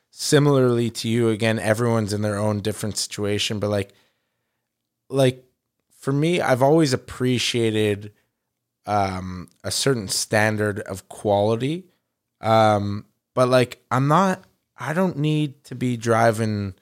similarly 0.10 0.90
to 0.92 1.10
you, 1.10 1.30
again, 1.30 1.60
everyone's 1.60 2.14
in 2.14 2.22
their 2.22 2.38
own 2.38 2.62
different 2.62 2.98
situation, 2.98 3.60
but 3.60 3.70
like, 3.70 3.94
like 5.10 5.44
for 6.00 6.14
me, 6.14 6.42
I've 6.42 6.64
always 6.64 6.94
appreciated, 6.94 8.12
um, 8.86 9.50
a 9.64 9.72
certain 9.72 10.08
standard 10.08 10.80
of 10.82 11.08
quality. 11.10 11.86
Um, 12.42 13.06
but 13.34 13.50
like, 13.50 13.84
I'm 13.92 14.08
not, 14.08 14.44
I 14.78 14.94
don't 14.94 15.18
need 15.18 15.64
to 15.66 15.76
be 15.76 15.98
driving, 15.98 16.74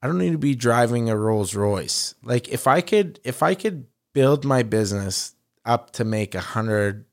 I 0.00 0.06
don't 0.06 0.18
need 0.18 0.32
to 0.32 0.38
be 0.38 0.54
driving 0.54 1.10
a 1.10 1.16
Rolls 1.16 1.54
Royce. 1.54 2.14
Like 2.22 2.48
if 2.48 2.66
I 2.66 2.80
could, 2.80 3.20
if 3.24 3.42
I 3.42 3.54
could 3.54 3.86
build 4.12 4.44
my 4.44 4.62
business 4.62 5.34
up 5.64 5.92
to 5.92 6.04
make 6.04 6.34
a 6.34 6.40
hundred, 6.40 7.04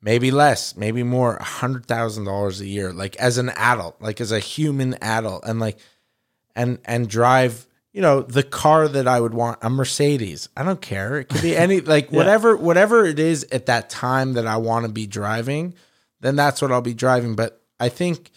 maybe 0.00 0.30
less, 0.30 0.76
maybe 0.76 1.02
more, 1.02 1.36
a 1.36 1.44
hundred 1.44 1.86
thousand 1.86 2.24
dollars 2.24 2.60
a 2.60 2.66
year, 2.66 2.92
like 2.92 3.16
as 3.16 3.38
an 3.38 3.50
adult, 3.50 4.00
like 4.00 4.20
as 4.20 4.32
a 4.32 4.38
human 4.38 4.94
adult, 5.02 5.44
and 5.44 5.58
like, 5.58 5.78
and 6.54 6.78
and 6.84 7.08
drive, 7.08 7.66
you 7.92 8.00
know, 8.00 8.22
the 8.22 8.44
car 8.44 8.86
that 8.86 9.08
I 9.08 9.20
would 9.20 9.34
want, 9.34 9.58
a 9.62 9.68
Mercedes. 9.68 10.48
I 10.56 10.62
don't 10.62 10.80
care. 10.80 11.18
It 11.18 11.28
could 11.28 11.42
be 11.42 11.56
any, 11.56 11.80
like 11.80 12.12
whatever, 12.12 12.56
whatever 12.56 13.04
it 13.04 13.18
is 13.18 13.44
at 13.50 13.66
that 13.66 13.90
time 13.90 14.34
that 14.34 14.46
I 14.46 14.56
want 14.58 14.86
to 14.86 14.92
be 14.92 15.06
driving, 15.06 15.74
then 16.20 16.36
that's 16.36 16.62
what 16.62 16.70
I'll 16.70 16.80
be 16.80 16.94
driving. 16.94 17.34
But 17.34 17.60
I 17.80 17.88
think, 17.88 18.30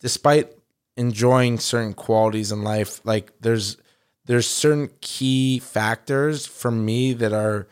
despite 0.00 0.52
enjoying 1.00 1.58
certain 1.58 1.94
qualities 1.94 2.52
in 2.52 2.62
life 2.62 3.00
like 3.04 3.32
there's 3.40 3.78
there's 4.26 4.46
certain 4.46 4.90
key 5.00 5.58
factors 5.58 6.46
for 6.46 6.70
me 6.70 7.12
that 7.14 7.32
are 7.32 7.66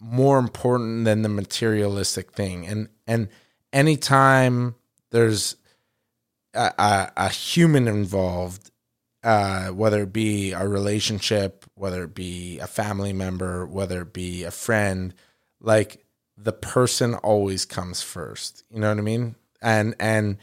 more 0.00 0.38
important 0.38 1.04
than 1.04 1.22
the 1.22 1.28
materialistic 1.28 2.32
thing. 2.32 2.66
And 2.66 2.88
and 3.06 3.28
anytime 3.72 4.76
there's 5.10 5.56
a, 6.54 6.72
a, 6.78 7.12
a 7.16 7.28
human 7.28 7.86
involved 7.86 8.70
uh 9.22 9.68
whether 9.68 10.04
it 10.04 10.12
be 10.12 10.52
a 10.52 10.66
relationship 10.66 11.66
whether 11.74 12.04
it 12.04 12.14
be 12.14 12.58
a 12.60 12.66
family 12.66 13.12
member 13.12 13.66
whether 13.66 14.00
it 14.00 14.14
be 14.14 14.44
a 14.44 14.50
friend 14.50 15.12
like 15.60 16.02
the 16.38 16.54
person 16.54 17.14
always 17.16 17.66
comes 17.66 18.00
first. 18.00 18.64
You 18.70 18.80
know 18.80 18.88
what 18.88 18.96
i 18.96 19.02
mean? 19.02 19.36
And 19.60 19.94
and 20.00 20.38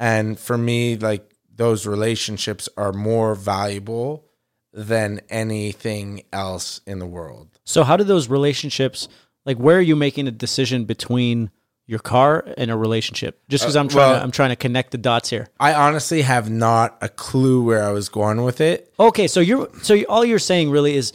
and 0.00 0.38
for 0.38 0.58
me 0.58 0.96
like 0.96 1.32
those 1.58 1.86
relationships 1.86 2.68
are 2.76 2.92
more 2.92 3.34
valuable 3.34 4.24
than 4.72 5.20
anything 5.28 6.22
else 6.32 6.80
in 6.86 6.98
the 7.00 7.06
world. 7.06 7.48
So 7.64 7.84
how 7.84 7.96
do 7.96 8.04
those 8.04 8.28
relationships 8.28 9.08
like 9.44 9.58
where 9.58 9.76
are 9.78 9.82
you 9.82 9.96
making 9.96 10.26
a 10.28 10.30
decision 10.30 10.84
between 10.84 11.50
your 11.86 11.98
car 11.98 12.44
and 12.56 12.70
a 12.70 12.76
relationship? 12.76 13.40
Just 13.48 13.64
because 13.64 13.76
uh, 13.76 13.80
I'm 13.80 13.88
trying 13.88 14.10
well- 14.10 14.18
to 14.20 14.22
I'm 14.24 14.30
trying 14.30 14.50
to 14.50 14.56
connect 14.56 14.92
the 14.92 14.98
dots 14.98 15.30
here. 15.30 15.48
I 15.58 15.74
honestly 15.74 16.22
have 16.22 16.48
not 16.50 16.96
a 17.00 17.08
clue 17.08 17.62
where 17.64 17.82
I 17.84 17.90
was 17.92 18.08
going 18.08 18.42
with 18.44 18.60
it. 18.60 18.92
Okay, 18.98 19.26
so 19.26 19.40
you're 19.40 19.68
so 19.82 19.94
you- 19.94 20.06
all 20.08 20.24
you're 20.24 20.38
saying 20.38 20.70
really 20.70 20.94
is 20.96 21.12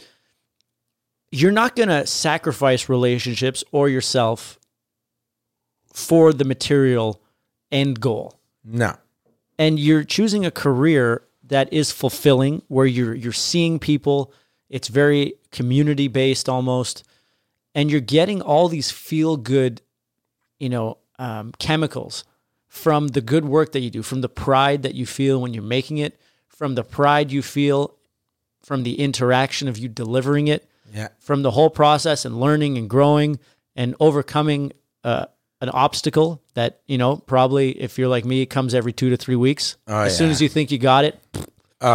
you're 1.30 1.52
not 1.52 1.74
going 1.74 1.88
to 1.88 2.06
sacrifice 2.06 2.88
relationships 2.88 3.64
or 3.72 3.88
yourself 3.88 4.58
for 5.92 6.32
the 6.32 6.44
material 6.44 7.20
end 7.72 8.00
goal. 8.00 8.38
No. 8.64 8.94
And 9.58 9.78
you're 9.78 10.04
choosing 10.04 10.44
a 10.44 10.50
career 10.50 11.22
that 11.46 11.72
is 11.72 11.92
fulfilling 11.92 12.62
where 12.68 12.86
you're 12.86 13.14
you're 13.14 13.32
seeing 13.32 13.78
people 13.78 14.32
it's 14.70 14.88
very 14.88 15.34
community 15.52 16.08
based 16.08 16.48
almost 16.48 17.04
and 17.74 17.90
you're 17.90 18.00
getting 18.00 18.40
all 18.42 18.68
these 18.68 18.90
feel 18.90 19.36
good 19.36 19.80
you 20.58 20.68
know 20.68 20.98
um, 21.18 21.52
chemicals 21.58 22.24
from 22.66 23.08
the 23.08 23.20
good 23.20 23.44
work 23.44 23.72
that 23.72 23.80
you 23.80 23.90
do 23.90 24.02
from 24.02 24.20
the 24.20 24.28
pride 24.28 24.82
that 24.82 24.94
you 24.94 25.06
feel 25.06 25.40
when 25.40 25.54
you're 25.54 25.62
making 25.62 25.98
it 25.98 26.18
from 26.48 26.74
the 26.74 26.82
pride 26.84 27.30
you 27.30 27.42
feel 27.42 27.94
from 28.62 28.82
the 28.82 28.98
interaction 28.98 29.68
of 29.68 29.76
you 29.78 29.88
delivering 29.88 30.48
it 30.48 30.68
Yeah. 30.92 31.08
from 31.20 31.42
the 31.42 31.50
whole 31.52 31.70
process 31.70 32.24
and 32.24 32.40
learning 32.40 32.78
and 32.78 32.88
growing 32.88 33.38
and 33.76 33.94
overcoming 34.00 34.72
uh, 35.04 35.26
an 35.64 35.70
obstacle 35.70 36.40
that 36.54 36.80
you 36.86 36.96
know 36.98 37.16
probably 37.16 37.72
if 37.80 37.98
you're 37.98 38.08
like 38.08 38.24
me 38.24 38.42
it 38.42 38.46
comes 38.46 38.74
every 38.74 38.92
two 38.92 39.10
to 39.10 39.16
three 39.16 39.34
weeks 39.36 39.76
Oh, 39.88 40.02
as 40.02 40.16
soon 40.16 40.30
as 40.30 40.40
you 40.40 40.48
think 40.48 40.70
you 40.70 40.78
got 40.78 41.04
it 41.04 41.18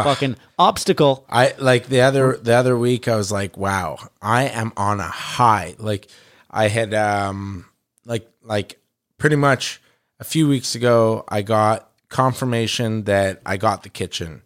fucking 0.03 0.35
obstacle 0.59 1.25
I 1.29 1.53
like 1.57 1.87
the 1.87 2.01
other 2.01 2.37
the 2.37 2.53
other 2.53 2.77
week 2.77 3.07
I 3.07 3.15
was 3.15 3.31
like, 3.31 3.57
wow, 3.57 3.97
I 4.21 4.43
am 4.43 4.71
on 4.77 4.99
a 4.99 5.07
high. 5.07 5.75
Like 5.79 6.07
I 6.51 6.67
had 6.67 6.93
um 6.93 7.65
like 8.05 8.29
like 8.43 8.79
pretty 9.17 9.35
much 9.37 9.81
a 10.19 10.23
few 10.23 10.47
weeks 10.47 10.75
ago 10.75 11.23
I 11.27 11.41
got 11.41 11.89
confirmation 12.09 13.03
that 13.05 13.41
I 13.45 13.57
got 13.57 13.83
the 13.83 13.89
kitchen. 13.89 14.41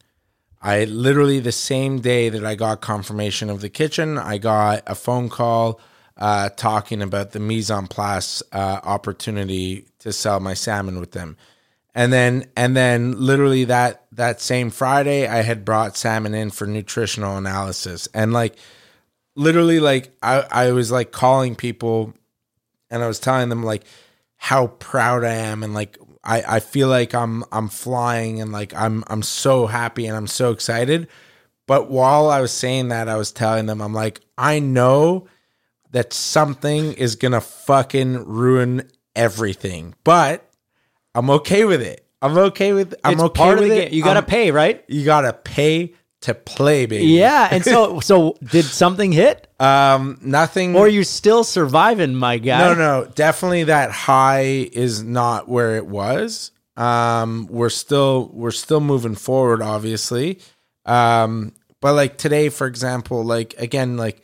I 0.61 0.85
literally 0.85 1.39
the 1.41 1.51
same 1.51 1.99
day 1.99 2.29
that 2.29 2.45
I 2.45 2.55
got 2.55 2.79
confirmation 2.79 3.49
of 3.49 3.59
the 3.59 3.69
kitchen, 3.69 4.17
I 4.17 4.37
got 4.37 4.83
a 4.87 4.95
phone 4.95 5.27
call 5.27 5.79
uh, 6.17 6.49
talking 6.49 7.01
about 7.01 7.31
the 7.31 7.39
mise 7.39 7.71
en 7.71 7.87
place 7.87 8.43
uh, 8.51 8.79
opportunity 8.83 9.85
to 9.99 10.13
sell 10.13 10.39
my 10.39 10.53
salmon 10.53 10.99
with 10.99 11.11
them. 11.11 11.37
And 11.95 12.11
then 12.11 12.45
and 12.55 12.75
then 12.75 13.19
literally 13.19 13.65
that 13.65 14.05
that 14.11 14.41
same 14.41 14.71
Friday 14.71 15.27
I 15.27 15.43
had 15.43 15.63
brought 15.63 15.95
salmon 15.95 16.33
in 16.33 16.49
for 16.49 16.65
nutritional 16.65 17.37
analysis. 17.37 18.07
And 18.13 18.33
like 18.33 18.55
literally 19.35 19.79
like 19.79 20.15
I, 20.21 20.45
I 20.51 20.71
was 20.71 20.91
like 20.91 21.11
calling 21.11 21.55
people 21.55 22.13
and 22.89 23.03
I 23.03 23.07
was 23.07 23.19
telling 23.19 23.49
them 23.49 23.63
like 23.63 23.83
how 24.37 24.67
proud 24.67 25.23
I 25.23 25.33
am 25.33 25.63
and 25.63 25.73
like 25.73 25.97
I, 26.23 26.55
I 26.55 26.59
feel 26.61 26.87
like 26.87 27.13
I'm 27.13 27.43
I'm 27.51 27.69
flying 27.69 28.41
and 28.41 28.51
like 28.51 28.73
I'm 28.73 29.03
I'm 29.07 29.21
so 29.21 29.67
happy 29.67 30.05
and 30.05 30.15
I'm 30.15 30.27
so 30.27 30.51
excited. 30.51 31.07
But 31.67 31.89
while 31.89 32.29
I 32.29 32.41
was 32.41 32.51
saying 32.51 32.89
that, 32.89 33.07
I 33.07 33.15
was 33.15 33.31
telling 33.31 33.67
them, 33.67 33.81
I'm 33.81 33.93
like, 33.93 34.19
I 34.37 34.59
know 34.59 35.27
that 35.93 36.11
something 36.13 36.93
is 36.93 37.15
gonna 37.15 37.41
fucking 37.41 38.25
ruin 38.25 38.89
everything. 39.15 39.95
But 40.03 40.47
I'm 41.15 41.29
okay 41.29 41.65
with 41.65 41.81
it. 41.81 42.05
I'm 42.21 42.37
okay 42.37 42.73
with 42.73 42.93
I'm 43.03 43.13
it's 43.13 43.21
okay 43.23 43.37
part 43.37 43.57
of 43.57 43.61
with 43.61 43.69
the 43.71 43.77
it. 43.83 43.85
game 43.89 43.93
you 43.97 44.03
got 44.03 44.13
to 44.13 44.19
I'm- 44.19 44.25
pay 44.25 44.51
right 44.51 44.83
you 44.87 45.03
gotta 45.05 45.33
pay 45.33 45.93
to 46.21 46.33
play, 46.33 46.85
baby. 46.85 47.05
Yeah, 47.07 47.49
and 47.51 47.65
so 47.65 47.99
so 48.09 48.37
did 48.41 48.63
something 48.63 49.11
hit, 49.11 49.47
Um, 49.59 50.17
nothing. 50.21 50.73
or 50.75 50.87
you 50.87 51.03
still 51.03 51.43
surviving, 51.43 52.15
my 52.15 52.37
guy? 52.37 52.59
no, 52.59 52.73
no, 52.75 53.05
definitely 53.13 53.65
that 53.65 53.91
high 53.91 54.69
is 54.71 55.03
not 55.03 55.49
where 55.49 55.75
it 55.75 55.85
was. 55.85 56.51
Um, 56.77 57.47
we're 57.51 57.69
still 57.69 58.29
we're 58.33 58.51
still 58.51 58.79
moving 58.79 59.15
forward, 59.15 59.61
obviously. 59.61 60.39
Um, 60.85 61.51
but 61.81 61.93
like 61.93 62.17
today, 62.17 62.47
for 62.47 62.67
example, 62.67 63.23
like 63.25 63.53
again, 63.57 63.97
like 63.97 64.23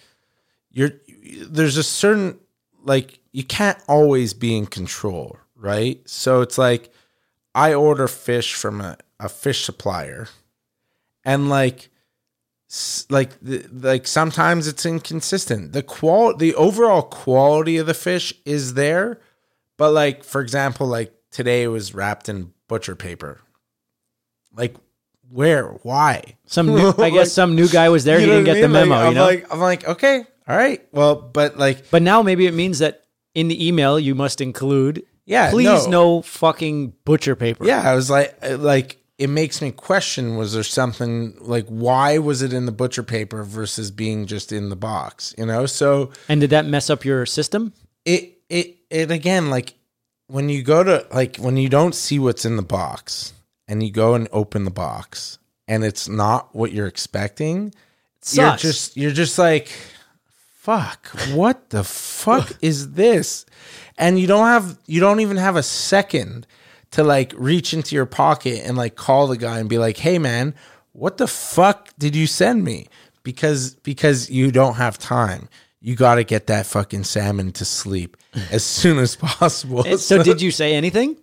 you're 0.72 0.92
there's 1.48 1.78
a 1.78 1.84
certain 1.84 2.40
like 2.84 3.20
you 3.32 3.44
can't 3.44 3.78
always 3.88 4.34
be 4.34 4.58
in 4.58 4.66
control, 4.66 5.38
right? 5.56 6.02
So 6.10 6.42
it's 6.42 6.58
like 6.58 6.92
I 7.56 7.74
order 7.74 8.08
fish 8.08 8.54
from 8.54 8.82
a, 8.82 8.98
a 9.20 9.30
fish 9.30 9.64
supplier, 9.64 10.28
and 11.24 11.50
like 11.50 11.90
like 13.10 13.32
like 13.72 14.08
sometimes 14.08 14.68
it's 14.68 14.86
inconsistent. 14.86 15.74
The 15.74 15.84
qual 15.84 16.36
the 16.36 16.56
overall 16.56 17.02
quality 17.02 17.78
of 17.78 17.88
the 17.88 17.94
fish 17.94 18.34
is 18.46 18.76
there, 18.76 19.20
but 19.78 19.92
like 19.92 20.24
for 20.24 20.42
example, 20.42 20.88
like 20.88 21.14
today 21.32 21.64
it 21.64 21.68
was 21.68 21.94
wrapped 21.94 22.30
in 22.30 22.54
butcher 22.68 22.96
paper. 22.96 23.42
Like 24.56 24.76
where? 25.32 25.68
Why? 25.84 26.38
Some 26.46 26.68
new, 26.76 26.90
I 26.98 27.10
guess 27.10 27.14
Like, 27.14 27.28
some 27.28 27.56
new 27.56 27.68
guy 27.68 27.90
was 27.90 28.04
there. 28.04 28.20
You 28.20 28.26
he 28.26 28.32
didn't 28.32 28.46
get 28.46 28.58
I 28.58 28.62
the 28.62 28.70
memo. 28.70 28.96
Like, 28.96 29.02
you 29.02 29.08
I'm 29.08 29.14
know, 29.16 29.26
like 29.26 29.54
I'm 29.54 29.60
like 29.60 29.88
okay, 29.88 30.24
all 30.50 30.58
right. 30.58 30.86
Well, 30.92 31.16
but 31.16 31.58
like 31.58 31.90
but 31.92 32.02
now 32.02 32.22
maybe 32.24 32.48
it 32.48 32.54
means 32.54 32.80
that 32.80 33.06
in 33.36 33.48
the 33.48 33.68
email 33.68 34.00
you 34.00 34.16
must 34.16 34.42
include. 34.42 35.06
Yeah, 35.26 35.52
please 35.52 35.86
no. 35.86 36.16
no 36.16 36.22
fucking 36.24 36.94
butcher 37.06 37.36
paper. 37.36 37.64
Yeah, 37.66 37.88
I 37.90 37.94
was 37.94 38.10
like, 38.10 38.36
like 38.58 38.98
it 39.20 39.30
makes 39.30 39.62
me 39.62 39.72
question: 39.72 40.38
was 40.38 40.54
there 40.54 40.64
something 40.64 41.36
like 41.40 41.68
why 41.68 42.18
was 42.18 42.42
it 42.42 42.52
in 42.52 42.66
the 42.66 42.72
butcher 42.72 43.04
paper 43.04 43.44
versus 43.44 43.92
being 43.92 44.26
just 44.26 44.52
in 44.52 44.70
the 44.70 44.76
box? 44.76 45.36
You 45.38 45.46
know, 45.46 45.68
so 45.68 46.10
And 46.28 46.42
did 46.42 46.50
that 46.50 46.66
mess 46.66 46.90
up 46.90 47.06
your 47.06 47.26
system? 47.28 47.74
it 48.06 48.40
it 48.50 48.78
it 48.90 49.12
again 49.12 49.50
like 49.50 49.76
when 50.28 50.50
you 50.50 50.64
go 50.64 50.84
to 50.84 51.06
like 51.14 51.36
when 51.36 51.58
you 51.58 51.70
don't 51.70 51.94
see 51.94 52.18
what's 52.18 52.46
in 52.46 52.56
the 52.56 52.64
box 52.64 53.34
and 53.68 53.84
you 53.84 53.92
go 53.92 54.16
and 54.16 54.28
open 54.32 54.64
the 54.64 54.72
box 54.72 55.38
and 55.68 55.84
it's 55.84 56.08
not 56.08 56.56
what 56.56 56.72
you're 56.72 56.88
expecting, 56.88 57.74
you're 58.32 58.52
Sus. 58.52 58.62
just 58.62 58.98
you're 58.98 59.12
just 59.12 59.38
like 59.38 59.70
fuck? 60.60 61.08
What 61.34 61.70
the 61.70 61.84
fuck 61.84 62.52
is 62.62 62.92
this? 62.92 63.46
And 63.98 64.20
you 64.20 64.28
don't 64.28 64.48
have 64.48 64.78
you 64.86 65.00
don't 65.00 65.22
even 65.22 65.38
have 65.38 65.56
a 65.56 65.64
second 65.64 66.46
to 66.92 67.04
like 67.04 67.34
reach 67.38 67.74
into 67.74 67.96
your 67.96 68.06
pocket 68.06 68.62
and 68.66 68.78
like 68.78 68.96
call 68.96 69.28
the 69.28 69.38
guy 69.38 69.60
and 69.60 69.70
be 69.70 69.78
like 69.78 69.98
hey 69.98 70.20
man 70.20 70.56
what 70.94 71.18
the 71.18 71.28
fuck 71.28 71.90
did 71.98 72.16
you 72.16 72.28
send 72.28 72.64
me? 72.64 72.88
Because 73.24 73.76
because 73.76 74.30
you 74.30 74.52
don't 74.52 74.76
have 74.76 74.98
time. 74.98 75.50
You 75.82 75.96
got 75.96 76.16
to 76.16 76.26
get 76.26 76.48
that 76.48 76.66
fucking 76.66 77.06
salmon 77.06 77.54
to 77.54 77.64
sleep 77.64 78.18
as 78.52 78.64
soon 78.64 78.98
as 78.98 79.16
possible. 79.16 79.84
So 79.98 80.22
did 80.22 80.42
you 80.46 80.52
say 80.52 80.76
anything? 80.76 81.18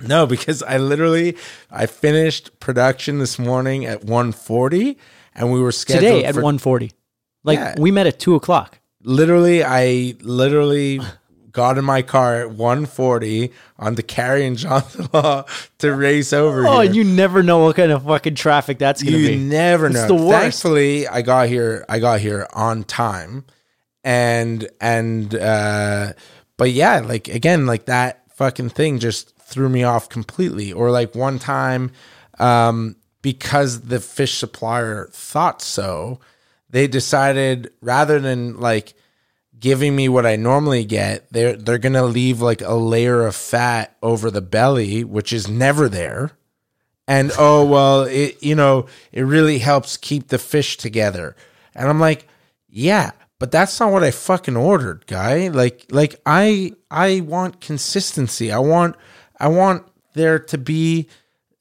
no, 0.00 0.26
because 0.26 0.62
I 0.64 0.78
literally 0.78 1.36
I 1.70 1.86
finished 1.86 2.58
production 2.58 3.18
this 3.20 3.38
morning 3.38 3.86
at 3.86 4.00
1.40 4.00 4.96
and 5.34 5.52
we 5.52 5.60
were 5.60 5.70
scheduled 5.70 6.02
Today 6.02 6.24
at 6.24 6.34
for, 6.34 6.42
1.40. 6.42 6.90
Like 7.44 7.58
Yeah. 7.58 7.74
we 7.78 7.90
met 7.90 8.06
at 8.06 8.18
two 8.18 8.34
o'clock. 8.34 8.78
literally 9.02 9.64
I 9.64 10.14
literally 10.20 11.00
got 11.52 11.76
in 11.76 11.84
my 11.84 12.00
car 12.02 12.42
at 12.42 12.48
1.40 12.56 13.52
on 13.78 13.94
the 13.96 14.02
Carrie 14.02 14.46
and 14.46 14.56
Johnson 14.56 15.08
Law 15.12 15.44
to 15.78 15.94
race 15.94 16.32
over 16.32 16.66
Oh, 16.66 16.80
here. 16.80 16.86
and 16.86 16.96
you 16.96 17.04
never 17.04 17.42
know 17.42 17.58
what 17.64 17.76
kind 17.76 17.92
of 17.92 18.04
fucking 18.04 18.36
traffic 18.36 18.78
that's 18.78 19.02
gonna 19.02 19.16
you 19.18 19.26
be. 19.28 19.34
You 19.34 19.40
never 19.40 19.86
It's 19.86 19.96
know. 19.96 20.06
the 20.08 20.14
worst. 20.14 20.40
Thankfully, 20.62 21.06
I 21.08 21.20
got 21.22 21.48
here. 21.48 21.84
I 21.90 21.98
got 21.98 22.20
here 22.20 22.46
on 22.54 22.84
time, 22.84 23.44
and 24.04 24.68
and 24.80 25.34
uh, 25.34 26.12
but 26.56 26.70
yeah, 26.70 27.00
like 27.00 27.28
again, 27.28 27.66
like 27.66 27.84
that 27.86 28.22
fucking 28.34 28.70
thing 28.70 28.98
just 28.98 29.36
threw 29.38 29.68
me 29.68 29.82
off 29.84 30.08
completely. 30.08 30.72
Or 30.72 30.90
like 30.90 31.14
one 31.14 31.38
time, 31.38 31.90
um, 32.38 32.96
because 33.20 33.82
the 33.82 34.00
fish 34.00 34.34
supplier 34.38 35.08
thought 35.12 35.60
so, 35.60 36.18
they 36.72 36.88
decided 36.88 37.70
rather 37.80 38.18
than 38.18 38.58
like 38.58 38.94
giving 39.58 39.94
me 39.94 40.08
what 40.08 40.26
I 40.26 40.36
normally 40.36 40.84
get, 40.84 41.32
they're 41.32 41.54
they're 41.54 41.78
gonna 41.78 42.02
leave 42.02 42.40
like 42.40 42.60
a 42.62 42.74
layer 42.74 43.24
of 43.24 43.36
fat 43.36 43.96
over 44.02 44.30
the 44.30 44.42
belly, 44.42 45.04
which 45.04 45.32
is 45.32 45.48
never 45.48 45.88
there. 45.88 46.32
And 47.06 47.30
oh 47.38 47.64
well, 47.64 48.02
it 48.02 48.42
you 48.42 48.54
know, 48.54 48.86
it 49.12 49.22
really 49.22 49.58
helps 49.58 49.96
keep 49.96 50.28
the 50.28 50.38
fish 50.38 50.76
together. 50.76 51.36
And 51.74 51.88
I'm 51.88 52.00
like, 52.00 52.26
yeah, 52.68 53.12
but 53.38 53.50
that's 53.50 53.78
not 53.78 53.92
what 53.92 54.02
I 54.02 54.10
fucking 54.10 54.56
ordered, 54.56 55.06
guy. 55.06 55.48
Like 55.48 55.86
like 55.90 56.20
I 56.26 56.72
I 56.90 57.20
want 57.20 57.60
consistency. 57.60 58.50
I 58.50 58.58
want 58.58 58.96
I 59.38 59.48
want 59.48 59.86
there 60.14 60.38
to 60.38 60.58
be 60.58 61.08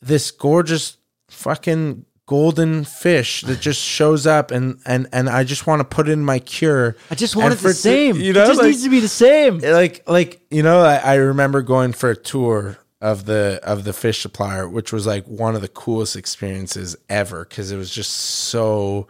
this 0.01 0.31
gorgeous 0.31 0.97
fucking 1.29 2.05
golden 2.31 2.85
fish 2.85 3.41
that 3.41 3.59
just 3.59 3.81
shows 3.81 4.25
up 4.25 4.51
and 4.51 4.79
and 4.85 5.05
and 5.11 5.29
I 5.29 5.43
just 5.43 5.67
want 5.67 5.81
to 5.81 5.83
put 5.83 6.07
in 6.07 6.23
my 6.23 6.39
cure. 6.39 6.95
I 7.11 7.15
just 7.15 7.35
want 7.35 7.47
And 7.51 7.53
it 7.55 7.57
for 7.57 7.63
the 7.63 7.69
it 7.71 7.73
to- 7.73 7.79
same. 7.79 8.15
You 8.15 8.31
know, 8.31 8.43
it 8.43 8.47
just 8.47 8.59
like- 8.59 8.67
needs 8.69 8.83
to 8.83 8.89
be 8.89 9.01
the 9.01 9.09
same. 9.09 9.61
Eh, 9.63 9.73
like 9.73 10.03
like 10.07 10.41
you 10.49 10.63
know 10.63 10.79
I, 10.79 10.95
I 10.95 11.13
remember 11.15 11.61
going 11.61 11.91
for 11.91 12.09
a 12.09 12.15
tour 12.15 12.77
of 13.01 13.25
the 13.25 13.59
of 13.63 13.83
the 13.83 13.91
fish 13.91 14.21
supplier 14.21 14.69
which 14.69 14.93
was 14.93 15.05
like 15.05 15.25
one 15.25 15.55
of 15.55 15.61
the 15.61 15.67
coolest 15.67 16.15
experiences 16.15 16.95
ever 17.09 17.43
because 17.43 17.69
it 17.71 17.75
was 17.77 17.89
just 17.93 18.11
so 18.11 19.07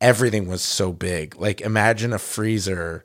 everything 0.00 0.48
was 0.48 0.60
so 0.60 0.92
big 0.92 1.36
like 1.40 1.60
imagine 1.60 2.12
a 2.12 2.18
freezer 2.18 3.04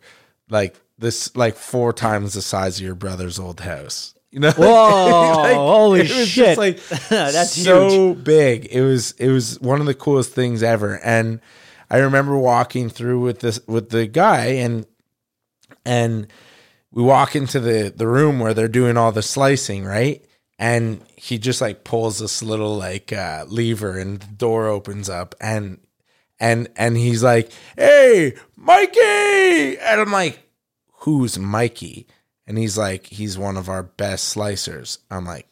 like 0.50 0.76
this 0.98 1.34
like 1.38 1.56
four 1.56 1.94
times 1.94 2.34
the 2.34 2.42
size 2.42 2.80
of 2.80 2.86
your 2.86 2.96
brother's 2.96 3.38
old 3.38 3.60
house 3.62 4.16
you 4.32 4.40
know 4.40 4.52
Whoa, 4.58 5.54
holy 5.54 6.02
it 6.02 6.10
was 6.16 6.28
shit. 6.28 6.58
just 6.58 6.58
like 6.58 6.80
That's 7.10 7.52
so 7.52 8.14
big. 8.14 8.68
It 8.72 8.82
was 8.82 9.12
it 9.14 9.30
was 9.30 9.60
one 9.62 9.80
of 9.80 9.88
the 9.88 9.94
coolest 9.94 10.34
things 10.34 10.64
ever. 10.64 11.00
And 11.04 11.40
I 11.90 11.98
remember 11.98 12.38
walking 12.38 12.90
through 12.90 13.22
with 13.22 13.40
this 13.40 13.60
with 13.68 13.90
the 13.90 14.08
guy 14.08 14.46
and 14.46 14.86
and 15.86 16.28
we 16.92 17.04
walk 17.04 17.36
into 17.36 17.60
the 17.60 17.94
the 17.96 18.08
room 18.08 18.40
where 18.40 18.54
they're 18.54 18.68
doing 18.68 18.98
all 18.98 19.12
the 19.12 19.22
slicing, 19.22 19.86
right? 19.86 20.24
And 20.60 21.02
he 21.16 21.38
just 21.38 21.62
like 21.62 21.84
pulls 21.84 22.20
this 22.20 22.42
little 22.42 22.76
like 22.78 23.14
uh 23.14 23.46
lever 23.48 23.98
and 23.98 24.20
the 24.20 24.28
door 24.34 24.68
opens 24.68 25.10
up 25.10 25.36
and 25.40 25.80
and 26.40 26.68
and 26.76 26.98
he's 26.98 27.24
like, 27.24 27.52
"Hey, 27.76 28.34
Mikey!" 28.56 29.78
And 29.80 30.02
I'm 30.02 30.12
like, 30.12 30.40
"Who's 31.00 31.40
Mikey?" 31.40 32.08
And 32.48 32.58
he's 32.58 32.78
like, 32.78 33.08
"He's 33.08 33.38
one 33.38 33.58
of 33.58 33.70
our 33.70 33.84
best 33.84 34.36
slicers." 34.36 35.00
I'm 35.12 35.26
like, 35.26 35.48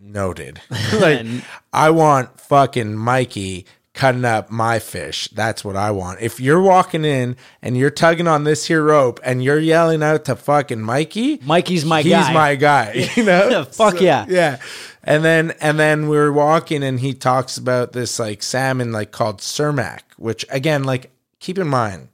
"Noted." 0.00 0.60
like, 0.94 1.24
I 1.72 1.90
want 1.90 2.40
fucking 2.40 2.96
Mikey 2.96 3.66
cutting 3.94 4.24
up 4.24 4.50
my 4.50 4.78
fish. 4.78 5.28
That's 5.28 5.64
what 5.64 5.76
I 5.76 5.90
want. 5.90 6.20
If 6.20 6.40
you're 6.40 6.60
walking 6.60 7.04
in 7.04 7.36
and 7.60 7.76
you're 7.76 7.90
tugging 7.90 8.26
on 8.26 8.44
this 8.44 8.66
here 8.66 8.82
rope 8.82 9.20
and 9.22 9.44
you're 9.44 9.58
yelling 9.58 10.02
out 10.02 10.24
to 10.26 10.36
fucking 10.36 10.80
Mikey, 10.80 11.40
Mikey's 11.44 11.84
my 11.84 12.02
he's 12.02 12.12
guy. 12.12 12.32
my 12.32 12.54
guy. 12.54 13.08
You 13.16 13.24
know, 13.24 13.64
Fuck 13.64 14.00
yeah. 14.00 14.24
yeah. 14.28 14.58
And 15.04 15.24
then 15.24 15.52
and 15.60 15.78
then 15.78 16.08
we 16.08 16.16
were 16.16 16.32
walking 16.32 16.82
and 16.82 16.98
he 17.00 17.12
talks 17.12 17.58
about 17.58 17.92
this 17.92 18.18
like 18.18 18.42
salmon 18.42 18.92
like 18.92 19.12
called 19.12 19.40
Cermaq, 19.40 20.00
which 20.16 20.46
again, 20.50 20.84
like 20.84 21.10
keep 21.40 21.58
in 21.58 21.68
mind, 21.68 22.08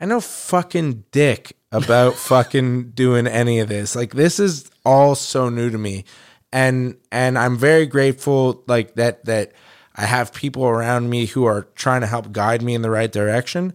I 0.00 0.06
know 0.06 0.20
fucking 0.20 1.04
dick 1.10 1.56
about 1.72 2.14
fucking 2.14 2.90
doing 2.90 3.26
any 3.26 3.60
of 3.60 3.68
this. 3.68 3.94
Like 3.94 4.14
this 4.14 4.40
is 4.40 4.70
all 4.84 5.14
so 5.14 5.48
new 5.48 5.70
to 5.70 5.78
me. 5.78 6.04
And 6.52 6.96
and 7.12 7.38
I'm 7.38 7.56
very 7.56 7.86
grateful 7.86 8.64
like 8.66 8.94
that 8.96 9.24
that 9.26 9.52
I 9.94 10.06
have 10.06 10.32
people 10.32 10.64
around 10.64 11.10
me 11.10 11.26
who 11.26 11.44
are 11.44 11.68
trying 11.74 12.00
to 12.00 12.06
help 12.06 12.32
guide 12.32 12.62
me 12.62 12.74
in 12.74 12.82
the 12.82 12.90
right 12.90 13.10
direction. 13.10 13.72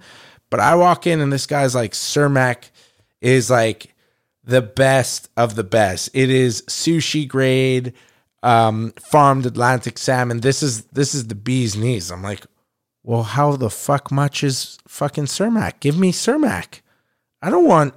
But 0.49 0.59
I 0.59 0.75
walk 0.75 1.07
in 1.07 1.21
and 1.21 1.31
this 1.31 1.45
guy's 1.45 1.75
like 1.75 1.93
Cermaq 1.93 2.69
is 3.21 3.49
like 3.49 3.95
the 4.43 4.61
best 4.61 5.29
of 5.37 5.55
the 5.55 5.63
best. 5.63 6.09
It 6.13 6.29
is 6.29 6.61
sushi 6.63 7.27
grade, 7.27 7.93
um, 8.43 8.93
farmed 9.01 9.45
Atlantic 9.45 9.97
salmon. 9.97 10.41
This 10.41 10.61
is 10.61 10.83
this 10.85 11.15
is 11.15 11.27
the 11.27 11.35
bee's 11.35 11.75
knees. 11.75 12.11
I'm 12.11 12.21
like, 12.21 12.45
well, 13.03 13.23
how 13.23 13.55
the 13.55 13.69
fuck 13.69 14.11
much 14.11 14.43
is 14.43 14.77
fucking 14.87 15.25
Cermaq? 15.25 15.79
Give 15.79 15.97
me 15.97 16.11
Cermaq. 16.11 16.81
I 17.41 17.49
don't 17.49 17.65
want. 17.65 17.93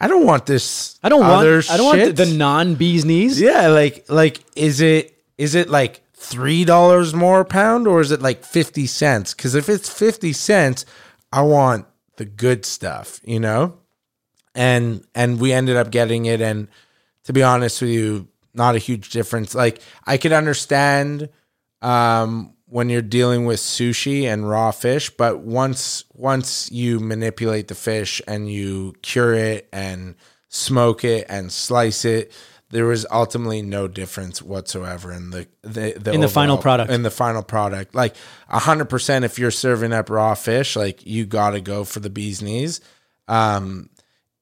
I 0.00 0.06
don't 0.06 0.24
want 0.24 0.46
this. 0.46 0.98
I 1.02 1.08
don't 1.08 1.20
want. 1.20 1.70
I 1.70 1.76
don't 1.76 1.86
want 1.86 2.16
the, 2.16 2.24
the 2.24 2.34
non 2.34 2.74
bees 2.76 3.04
knees. 3.04 3.40
Yeah, 3.40 3.68
like 3.68 4.04
like 4.08 4.40
is 4.56 4.80
it 4.80 5.22
is 5.36 5.54
it 5.54 5.68
like 5.68 6.02
three 6.14 6.64
dollars 6.64 7.14
more 7.14 7.40
a 7.40 7.44
pound 7.44 7.86
or 7.86 8.00
is 8.00 8.10
it 8.10 8.22
like 8.22 8.44
fifty 8.44 8.86
cents? 8.86 9.34
Because 9.34 9.54
if 9.54 9.68
it's 9.68 9.88
fifty 9.88 10.32
cents, 10.32 10.84
I 11.32 11.42
want 11.42 11.86
the 12.16 12.24
good 12.24 12.64
stuff, 12.64 13.20
you 13.24 13.40
know. 13.40 13.78
And 14.54 15.04
and 15.14 15.40
we 15.40 15.52
ended 15.52 15.76
up 15.76 15.90
getting 15.90 16.26
it, 16.26 16.40
and 16.40 16.68
to 17.24 17.32
be 17.32 17.42
honest 17.42 17.80
with 17.80 17.90
you, 17.90 18.28
not 18.54 18.74
a 18.74 18.78
huge 18.78 19.10
difference. 19.10 19.54
Like 19.54 19.80
I 20.06 20.16
could 20.16 20.32
understand 20.32 21.28
um, 21.82 22.54
when 22.70 22.88
you're 22.88 23.02
dealing 23.02 23.46
with 23.46 23.58
sushi 23.58 24.24
and 24.24 24.48
raw 24.48 24.70
fish. 24.70 25.10
But 25.10 25.40
once 25.40 26.04
once 26.12 26.70
you 26.70 27.00
manipulate 27.00 27.68
the 27.68 27.74
fish 27.74 28.20
and 28.28 28.50
you 28.50 28.94
cure 29.02 29.34
it 29.34 29.68
and 29.72 30.14
smoke 30.48 31.04
it 31.04 31.26
and 31.28 31.52
slice 31.52 32.04
it, 32.04 32.32
there 32.70 32.84
was 32.84 33.06
ultimately 33.10 33.62
no 33.62 33.88
difference 33.88 34.42
whatsoever 34.42 35.12
in 35.12 35.30
the 35.30 35.48
the, 35.62 35.94
the 35.98 36.12
In 36.12 36.20
the 36.20 36.28
final 36.28 36.58
product. 36.58 36.90
In 36.90 37.02
the 37.02 37.10
final 37.10 37.42
product, 37.42 37.94
like 37.94 38.14
hundred 38.48 38.86
percent, 38.86 39.24
if 39.24 39.38
you're 39.38 39.50
serving 39.50 39.92
up 39.92 40.10
raw 40.10 40.34
fish, 40.34 40.76
like 40.76 41.06
you 41.06 41.24
got 41.26 41.50
to 41.50 41.60
go 41.60 41.84
for 41.84 42.00
the 42.00 42.10
bee's 42.10 42.42
knees. 42.42 42.80
Um, 43.26 43.90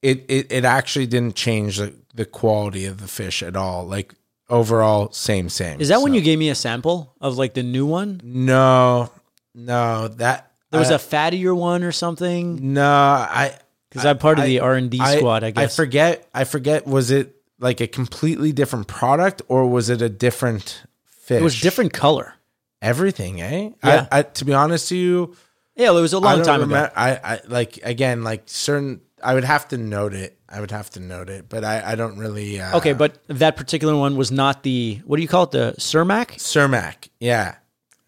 it, 0.03 0.25
it 0.29 0.53
it 0.53 0.65
actually 0.65 1.07
didn't 1.07 1.37
change 1.37 1.79
the, 1.79 1.95
the 2.15 2.25
quality 2.25 2.87
of 2.87 3.01
the 3.01 3.09
fish 3.09 3.43
at 3.43 3.57
all. 3.57 3.87
Like 3.87 4.15
overall, 4.49 5.11
same 5.13 5.49
same. 5.49 5.81
Is 5.81 5.89
that 5.89 6.01
when 6.03 6.15
you 6.15 6.21
gave 6.21 6.39
me 6.39 6.49
a 6.49 6.55
sample 6.55 7.15
of 7.21 7.37
like 7.39 7.55
the 7.55 7.63
new 7.63 7.87
one? 7.87 8.21
No, 8.25 9.11
no, 9.55 10.09
that 10.09 10.51
There 10.71 10.81
was 10.81 10.91
I- 10.91 10.95
a 10.97 10.99
fattier 10.99 11.57
one 11.57 11.83
or 11.85 11.93
something. 11.93 12.73
no. 12.75 12.85
I 12.91 13.55
Because 13.89 14.05
I'm 14.07 14.19
part 14.19 14.39
of 14.39 14.45
the 14.45 14.61
R 14.61 14.75
and 14.75 14.91
D 14.91 14.99
squad. 14.99 15.45
I 15.45 15.51
guess. 15.51 15.73
I 15.73 15.75
forget. 15.75 16.29
I 16.35 16.45
forget. 16.45 16.87
Was 16.87 17.11
it 17.11 17.35
like 17.59 17.81
a 17.81 17.87
completely 17.87 18.53
different 18.53 18.87
product 18.87 19.43
or 19.49 19.67
was 19.69 19.89
it 19.91 20.03
a 20.03 20.09
different 20.09 20.83
fish? 21.07 21.41
it 21.41 21.45
was 21.45 21.61
different 21.61 21.93
color. 21.93 22.35
Everything, 22.83 23.41
eh? 23.41 23.71
Yeah. 23.83 24.07
I, 24.13 24.19
I, 24.19 24.23
to 24.23 24.45
be 24.45 24.53
honest 24.53 24.91
to 24.91 24.97
you, 24.97 25.35
Yeah, 25.77 25.91
it 25.91 26.01
was 26.01 26.13
a 26.13 26.19
long 26.19 26.43
time 26.43 26.63
ago. 26.63 26.89
I, 26.95 27.11
I 27.25 27.41
like 27.49 27.79
again 27.83 28.23
like 28.23 28.43
certain. 28.47 29.01
I 29.25 29.33
would 29.35 29.45
have 29.45 29.67
to 29.69 29.79
note 29.79 30.13
it. 30.15 30.39
I 30.49 30.61
would 30.61 30.71
have 30.71 30.91
to 30.91 31.01
note 31.01 31.29
it, 31.29 31.49
but 31.49 31.65
I, 31.65 31.93
I 31.93 31.95
don't 31.97 32.17
really. 32.19 32.61
Uh, 32.61 32.77
Okay, 32.79 32.93
but 32.93 33.19
that 33.29 33.57
particular 33.57 33.97
one 33.97 34.17
was 34.17 34.31
not 34.31 34.63
the 34.63 35.01
what 35.05 35.17
do 35.17 35.23
you 35.23 35.29
call 35.29 35.45
it? 35.45 35.51
The 35.51 35.75
Cermaq. 35.79 36.37
Cermaq, 36.37 37.09
yeah. 37.21 37.57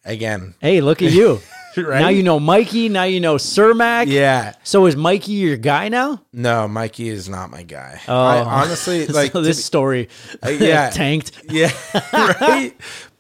Again, 0.05 0.55
Hey, 0.61 0.81
look 0.81 1.03
at 1.03 1.13
you. 1.13 1.41
Right? 1.77 2.01
Now 2.01 2.09
you 2.09 2.25
know 2.25 2.41
Mikey. 2.41 2.89
Now 2.89 3.05
you 3.05 3.21
know 3.21 3.37
Cermaq. 3.37 4.07
yeah. 4.09 4.55
So 4.65 4.87
is 4.87 4.97
Mikey 4.97 5.33
your 5.33 5.57
guy 5.57 5.89
now? 5.89 6.23
No, 6.33 6.67
Mikey 6.67 7.09
is 7.09 7.29
not 7.29 7.51
my 7.51 7.63
guy. 7.63 8.01
Oh. 8.09 8.15
I 8.17 8.41
honestly 8.41 9.07
like 9.21 9.31
so 9.31 9.43
this 9.43 9.59
be- 9.59 9.63
story, 9.63 10.09
yeah. 10.45 10.91
tanked. 10.93 11.31
Yeah, 11.49 11.71
right. 12.13 12.73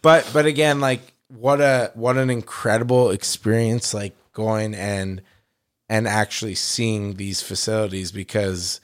But 0.03 0.29
but 0.33 0.47
again, 0.47 0.81
like 0.81 1.01
what 1.29 1.61
a 1.61 1.93
what 1.95 2.17
an 2.17 2.31
incredible 2.31 3.11
experience, 3.11 3.95
like 3.95 4.17
going 4.33 4.75
and 4.75 5.23
and 5.89 6.09
actually 6.09 6.57
seeing 6.57 7.15
these 7.15 7.41
facilities 7.41 8.11
because 8.11 8.81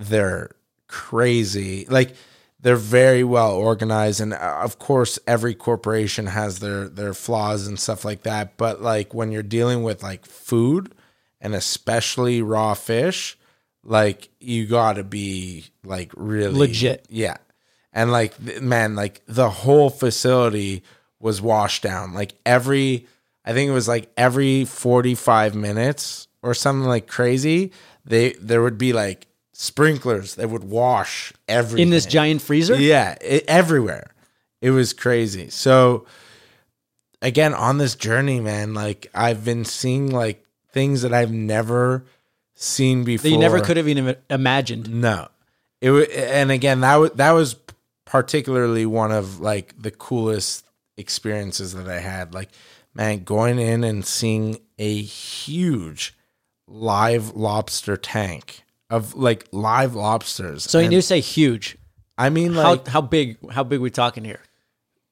they're 0.00 0.50
crazy. 0.88 1.86
Like 1.88 2.14
they're 2.60 2.76
very 2.76 3.24
well 3.24 3.52
organized, 3.52 4.20
and 4.20 4.34
uh, 4.34 4.60
of 4.62 4.78
course, 4.78 5.18
every 5.26 5.54
corporation 5.54 6.26
has 6.26 6.58
their 6.58 6.88
their 6.88 7.14
flaws 7.14 7.66
and 7.66 7.78
stuff 7.78 8.04
like 8.04 8.22
that. 8.22 8.56
But 8.56 8.82
like 8.82 9.14
when 9.14 9.30
you're 9.30 9.42
dealing 9.42 9.82
with 9.82 10.02
like 10.02 10.26
food 10.26 10.92
and 11.40 11.54
especially 11.54 12.42
raw 12.42 12.74
fish, 12.74 13.38
like 13.82 14.28
you 14.40 14.66
got 14.66 14.94
to 14.94 15.04
be 15.04 15.66
like 15.84 16.12
really 16.16 16.54
Legit. 16.54 17.06
yeah. 17.08 17.36
And 17.92 18.12
like 18.12 18.38
man, 18.60 18.94
like 18.94 19.22
the 19.26 19.50
whole 19.50 19.90
facility 19.90 20.82
was 21.18 21.42
washed 21.42 21.82
down. 21.82 22.14
Like 22.14 22.34
every 22.44 23.06
I 23.44 23.52
think 23.52 23.68
it 23.68 23.74
was 23.74 23.88
like 23.88 24.10
every 24.16 24.64
45 24.64 25.54
minutes 25.54 26.28
or 26.42 26.54
something 26.54 26.88
like 26.88 27.06
crazy, 27.06 27.72
they 28.04 28.32
there 28.34 28.62
would 28.62 28.78
be 28.78 28.92
like 28.92 29.26
sprinklers 29.60 30.36
that 30.36 30.48
would 30.48 30.64
wash 30.64 31.34
everything 31.46 31.82
In 31.82 31.90
this 31.90 32.06
giant 32.06 32.40
freezer. 32.40 32.80
yeah, 32.80 33.18
it, 33.20 33.44
everywhere. 33.46 34.14
It 34.62 34.70
was 34.70 34.94
crazy. 34.94 35.50
So 35.50 36.06
again, 37.20 37.52
on 37.52 37.76
this 37.76 37.94
journey, 37.94 38.40
man, 38.40 38.72
like 38.72 39.10
I've 39.14 39.44
been 39.44 39.66
seeing 39.66 40.10
like 40.10 40.46
things 40.70 41.02
that 41.02 41.12
I've 41.12 41.30
never 41.30 42.06
seen 42.54 43.04
before. 43.04 43.24
That 43.24 43.34
you 43.34 43.38
never 43.38 43.60
could 43.60 43.76
have 43.76 43.86
even 43.86 44.16
imagined. 44.30 44.88
No, 44.88 45.28
it 45.82 46.10
and 46.10 46.50
again 46.50 46.80
that 46.80 46.96
was 46.96 47.10
that 47.12 47.32
was 47.32 47.56
particularly 48.06 48.86
one 48.86 49.12
of 49.12 49.40
like 49.40 49.74
the 49.78 49.90
coolest 49.90 50.64
experiences 50.96 51.74
that 51.74 51.86
I 51.86 51.98
had. 51.98 52.32
Like, 52.32 52.48
man, 52.94 53.24
going 53.24 53.58
in 53.58 53.84
and 53.84 54.06
seeing 54.06 54.58
a 54.78 55.02
huge 55.02 56.14
live 56.66 57.36
lobster 57.36 57.98
tank 57.98 58.62
of 58.90 59.14
like 59.14 59.46
live 59.52 59.94
lobsters. 59.94 60.64
So 60.64 60.78
And 60.80 60.92
you 60.92 61.00
say 61.00 61.20
huge. 61.20 61.78
I 62.18 62.28
mean, 62.28 62.54
like 62.54 62.86
How 62.86 62.92
how 62.92 63.00
big? 63.00 63.38
How 63.50 63.62
big 63.64 63.80
we 63.80 63.90
talking 63.90 64.24
here? 64.24 64.40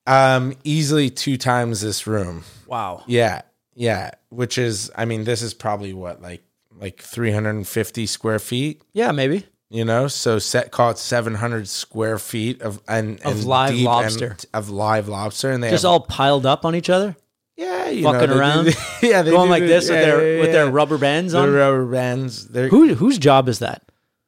um, 0.06 0.54
easily 0.64 1.10
two 1.10 1.36
times 1.36 1.80
this 1.82 2.06
room. 2.06 2.44
Wow. 2.66 3.04
Yeah, 3.06 3.42
yeah. 3.74 4.12
Which 4.30 4.56
is, 4.58 4.90
I 4.96 5.04
mean, 5.04 5.24
this 5.24 5.42
is 5.42 5.52
probably 5.54 5.92
what 5.92 6.20
like 6.22 6.42
like 6.80 7.00
350 7.02 8.06
square 8.06 8.38
feet. 8.38 8.82
Yeah, 8.92 9.10
maybe. 9.12 9.44
you 9.70 9.84
know 9.84 10.08
so 10.08 10.38
set 10.38 10.70
call 10.70 10.90
it 10.92 10.96
700 10.98 11.68
square 11.68 12.18
feet 12.18 12.62
of 12.62 12.80
and, 12.88 13.20
Of 13.20 13.32
and 13.36 13.44
live 13.44 13.74
lobster. 13.76 14.26
and, 14.30 14.46
of 14.54 14.70
live 14.70 15.08
lobster 15.08 15.50
and 15.50 15.62
they 15.62 15.68
Just 15.70 15.82
have, 15.82 15.90
all 15.92 16.00
piled 16.00 16.46
up 16.46 16.64
on 16.64 16.74
each 16.74 16.88
other, 16.88 17.16
yeah 17.58 17.88
you 17.90 18.02
fucking 18.04 18.20
know, 18.20 18.26
they 18.26 18.32
do- 18.34 18.38
around? 18.40 18.66
yeah 19.02 19.20
they 19.22 19.30
going 19.30 19.48
do 19.48 19.50
like 19.50 19.62
the- 19.62 19.68
this 19.68 19.90
with 19.90 20.00
their 20.00 20.34
yeah, 20.36 20.40
with 20.40 20.52
their 20.52 20.70
rubber 20.70 20.96
bands 20.96 21.32
the 21.32 21.40
on. 21.40 21.52
rubber 21.52 21.84
bands 21.86 22.48
Who 22.54 22.94
whose 22.94 23.18
job 23.18 23.48
is 23.48 23.58
that? 23.58 23.82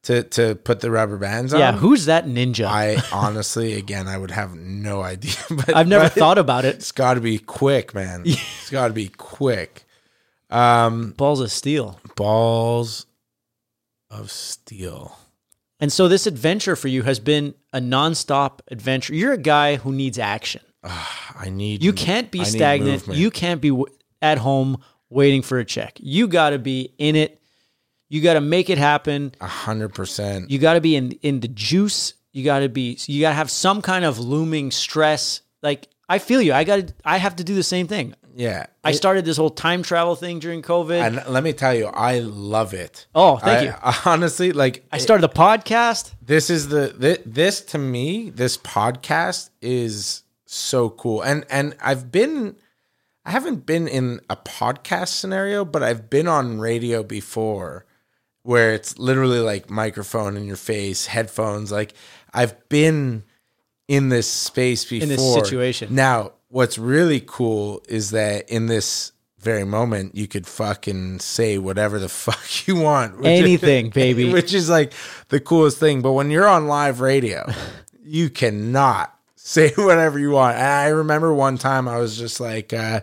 to 0.04 0.22
to 0.24 0.54
put 0.54 0.80
the 0.80 0.90
rubber 0.90 1.16
bands 1.18 1.52
on 1.54 1.60
Yeah, 1.60 1.72
who's 1.72 2.06
that 2.06 2.24
ninja? 2.26 2.66
I 2.66 2.96
honestly 3.12 3.74
again 3.74 4.08
I 4.08 4.16
would 4.18 4.30
have 4.30 4.54
no 4.54 5.00
idea 5.02 5.34
but 5.50 5.74
I've 5.76 5.88
never 5.88 6.08
thought 6.08 6.38
about 6.38 6.64
it. 6.64 6.74
it's 6.76 6.92
got 6.92 7.14
to 7.14 7.20
be 7.20 7.38
quick 7.38 7.94
man 7.94 8.22
it's 8.26 8.70
got 8.70 8.88
to 8.88 8.94
be 8.94 9.08
quick 9.08 9.84
um 10.50 11.12
Balls 11.16 11.40
of 11.40 11.52
steel. 11.52 12.00
balls 12.16 13.06
of 14.10 14.30
steel 14.30 15.16
And 15.78 15.92
so 15.92 16.08
this 16.08 16.26
adventure 16.26 16.76
for 16.76 16.88
you 16.88 17.02
has 17.04 17.20
been 17.20 17.54
a 17.72 17.78
nonstop 17.80 18.60
adventure. 18.70 19.14
You're 19.14 19.32
a 19.34 19.38
guy 19.38 19.76
who 19.76 19.92
needs 19.92 20.18
action. 20.18 20.60
I 20.82 21.48
need 21.50 21.82
You 21.82 21.92
can't 21.92 22.30
be 22.30 22.40
I 22.40 22.44
stagnant. 22.44 23.06
You 23.08 23.30
can't 23.30 23.60
be 23.60 23.68
w- 23.70 23.86
at 24.22 24.38
home 24.38 24.82
waiting 25.08 25.42
for 25.42 25.58
a 25.58 25.64
check. 25.64 25.98
You 26.00 26.26
got 26.28 26.50
to 26.50 26.58
be 26.58 26.94
in 26.98 27.16
it. 27.16 27.40
You 28.08 28.20
got 28.20 28.34
to 28.34 28.40
make 28.40 28.70
it 28.70 28.78
happen. 28.78 29.32
a 29.40 29.46
hundred 29.46 29.94
percent 29.94 30.50
You 30.50 30.58
got 30.58 30.74
to 30.74 30.80
be 30.80 30.96
in 30.96 31.12
in 31.22 31.40
the 31.40 31.48
juice. 31.48 32.14
You 32.32 32.44
got 32.44 32.60
to 32.60 32.68
be. 32.68 32.98
You 33.06 33.20
got 33.20 33.30
to 33.30 33.34
have 33.36 33.50
some 33.50 33.82
kind 33.82 34.04
of 34.04 34.18
looming 34.18 34.70
stress. 34.70 35.42
Like 35.62 35.88
I 36.08 36.18
feel 36.18 36.40
you. 36.42 36.52
I 36.52 36.64
got. 36.64 36.92
I 37.04 37.18
have 37.18 37.36
to 37.36 37.44
do 37.44 37.54
the 37.54 37.62
same 37.62 37.86
thing. 37.86 38.14
yeah 38.34 38.66
I 38.82 38.92
started 38.92 39.24
this 39.24 39.36
whole 39.36 39.50
time 39.50 39.82
travel 39.82 40.16
thing 40.16 40.38
during 40.38 40.62
COVID. 40.62 40.98
And 41.00 41.22
let 41.28 41.44
me 41.44 41.52
tell 41.52 41.74
you, 41.74 41.86
I 41.86 42.20
love 42.20 42.72
it. 42.74 43.06
Oh, 43.14 43.36
thank 43.36 43.60
I- 43.60 43.90
you. 43.90 43.96
Honestly, 44.10 44.52
like 44.52 44.84
I 44.90 44.98
started 44.98 45.22
the 45.22 45.34
podcast. 45.34 46.12
this 46.22 46.48
is 46.50 46.68
the 46.68 46.94
this, 46.96 47.18
this 47.26 47.60
to 47.72 47.78
me, 47.78 48.30
this 48.30 48.56
podcast 48.56 49.50
is 49.60 50.22
so 50.52 50.90
cool. 50.90 51.22
And 51.22 51.44
and 51.50 51.76
I've 51.80 52.10
been 52.10 52.56
I 53.24 53.30
haven't 53.30 53.66
been 53.66 53.86
in 53.86 54.20
a 54.28 54.36
podcast 54.36 55.08
scenario, 55.08 55.64
but 55.64 55.82
I've 55.82 56.10
been 56.10 56.26
on 56.26 56.58
radio 56.58 57.02
before 57.02 57.84
where 58.42 58.72
it's 58.72 58.98
literally 58.98 59.38
like 59.40 59.68
microphone 59.70 60.36
in 60.36 60.44
your 60.44 60.56
face, 60.56 61.06
headphones. 61.06 61.70
Like 61.70 61.94
I've 62.32 62.68
been 62.68 63.22
in 63.88 64.08
this 64.08 64.28
space 64.30 64.84
before. 64.84 65.02
In 65.04 65.08
this 65.08 65.34
situation. 65.34 65.94
Now, 65.94 66.32
what's 66.48 66.78
really 66.78 67.22
cool 67.24 67.82
is 67.88 68.10
that 68.12 68.48
in 68.48 68.66
this 68.66 69.12
very 69.38 69.64
moment, 69.64 70.14
you 70.14 70.26
could 70.28 70.46
fucking 70.46 71.18
say 71.20 71.58
whatever 71.58 71.98
the 71.98 72.08
fuck 72.26 72.66
you 72.66 72.76
want. 72.76 73.18
which 73.18 73.26
is- 73.26 73.40
Anything, 73.40 73.90
baby. 73.94 74.32
Which 74.32 74.52
is 74.54 74.68
like 74.70 74.92
the 75.28 75.40
coolest 75.40 75.78
thing. 75.78 76.02
But 76.02 76.12
when 76.12 76.30
you're 76.30 76.48
on 76.48 76.66
live 76.66 77.00
radio, 77.00 77.46
you 78.02 78.30
cannot 78.30 79.14
say 79.50 79.72
whatever 79.76 80.18
you 80.18 80.30
want. 80.30 80.56
And 80.56 80.66
I 80.66 80.88
remember 80.88 81.34
one 81.34 81.58
time 81.58 81.88
I 81.88 81.98
was 81.98 82.16
just 82.16 82.40
like, 82.40 82.72
uh, 82.72 83.00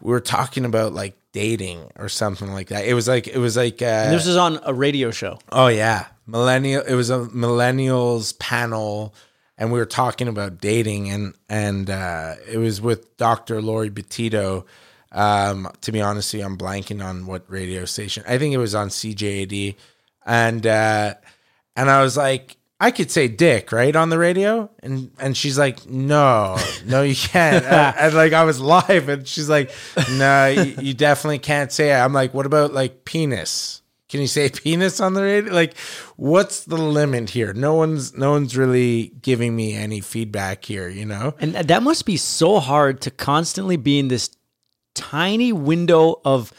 we 0.00 0.10
were 0.10 0.20
talking 0.20 0.64
about 0.64 0.94
like 0.94 1.14
dating 1.32 1.90
or 1.96 2.08
something 2.08 2.52
like 2.52 2.68
that. 2.68 2.86
It 2.86 2.94
was 2.94 3.06
like, 3.06 3.28
it 3.28 3.38
was 3.38 3.56
like, 3.56 3.80
uh, 3.82 4.10
This 4.10 4.26
is 4.26 4.36
on 4.36 4.60
a 4.64 4.72
radio 4.72 5.10
show. 5.10 5.38
Oh 5.50 5.68
yeah, 5.68 6.06
millennial. 6.26 6.82
It 6.82 6.94
was 6.94 7.10
a 7.10 7.18
millennials 7.18 8.38
panel, 8.38 9.14
and 9.58 9.70
we 9.70 9.78
were 9.78 9.86
talking 9.86 10.28
about 10.28 10.60
dating, 10.60 11.10
and 11.10 11.34
and 11.48 11.88
uh, 11.90 12.34
it 12.50 12.58
was 12.58 12.80
with 12.80 13.16
Dr. 13.16 13.60
Laurie 13.62 13.90
Betito. 13.90 14.64
Um, 15.14 15.68
to 15.82 15.92
be 15.92 16.00
honest, 16.00 16.32
I'm 16.34 16.56
blanking 16.56 17.04
on 17.04 17.26
what 17.26 17.44
radio 17.48 17.84
station. 17.84 18.24
I 18.26 18.38
think 18.38 18.54
it 18.54 18.58
was 18.58 18.74
on 18.74 18.88
CJAD, 18.88 19.76
and 20.24 20.66
uh, 20.66 21.14
and 21.76 21.90
I 21.90 22.02
was 22.02 22.16
like, 22.16 22.56
I 22.82 22.90
could 22.90 23.12
say 23.12 23.28
dick 23.28 23.70
right 23.70 23.94
on 23.94 24.10
the 24.10 24.18
radio, 24.18 24.68
and 24.82 25.12
and 25.18 25.36
she's 25.36 25.56
like, 25.56 25.86
no, 25.88 26.58
no, 26.84 27.02
you 27.02 27.14
can't. 27.14 27.64
and, 27.64 27.96
and, 27.96 28.14
like 28.14 28.32
I 28.32 28.44
was 28.44 28.60
live, 28.60 29.08
and 29.08 29.26
she's 29.26 29.48
like, 29.48 29.70
no, 30.10 30.48
you, 30.48 30.74
you 30.80 30.92
definitely 30.92 31.38
can't 31.38 31.70
say 31.70 31.92
it. 31.92 31.94
I'm 31.94 32.12
like, 32.12 32.34
what 32.34 32.44
about 32.44 32.72
like 32.72 33.04
penis? 33.04 33.82
can 34.12 34.20
you 34.20 34.26
say 34.26 34.50
penis 34.50 35.00
on 35.00 35.14
the 35.14 35.22
radio? 35.22 35.54
Like, 35.54 35.74
what's 36.16 36.64
the 36.64 36.76
limit 36.76 37.30
here? 37.30 37.54
No 37.54 37.74
one's 37.76 38.14
no 38.14 38.32
one's 38.32 38.54
really 38.54 39.12
giving 39.22 39.56
me 39.56 39.72
any 39.72 40.00
feedback 40.00 40.66
here. 40.66 40.86
You 40.86 41.06
know? 41.06 41.34
And 41.40 41.54
that 41.54 41.82
must 41.82 42.04
be 42.04 42.18
so 42.18 42.60
hard 42.60 43.00
to 43.02 43.10
constantly 43.10 43.78
be 43.78 43.98
in 43.98 44.08
this 44.08 44.28
tiny 44.94 45.50
window 45.50 46.20
of 46.26 46.52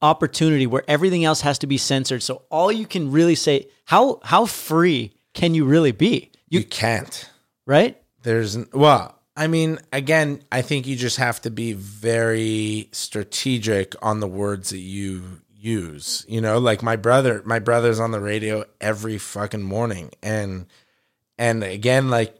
opportunity 0.00 0.66
where 0.66 0.82
everything 0.88 1.22
else 1.22 1.42
has 1.42 1.58
to 1.58 1.66
be 1.66 1.76
censored. 1.76 2.22
So 2.22 2.44
all 2.48 2.72
you 2.72 2.86
can 2.86 3.12
really 3.12 3.34
say, 3.34 3.68
how 3.84 4.20
how 4.22 4.46
free 4.46 5.12
can 5.34 5.54
you 5.54 5.64
really 5.64 5.92
be? 5.92 6.30
You, 6.48 6.64
can't. 6.64 7.30
Right? 7.66 8.00
There's 8.22 8.58
well, 8.72 9.20
I 9.36 9.46
mean, 9.46 9.78
again, 9.92 10.42
I 10.50 10.62
think 10.62 10.86
you 10.86 10.96
just 10.96 11.16
have 11.16 11.40
to 11.42 11.50
be 11.50 11.72
very 11.72 12.88
strategic 12.92 13.94
on 14.02 14.20
the 14.20 14.28
words 14.28 14.70
that 14.70 14.78
you 14.78 15.40
use. 15.54 16.24
You 16.28 16.40
know, 16.40 16.58
like 16.58 16.82
my 16.82 16.96
brother, 16.96 17.42
my 17.44 17.58
brother's 17.58 18.00
on 18.00 18.10
the 18.10 18.20
radio 18.20 18.64
every 18.80 19.18
fucking 19.18 19.62
morning, 19.62 20.10
and 20.22 20.66
and 21.38 21.64
again, 21.64 22.10
like, 22.10 22.38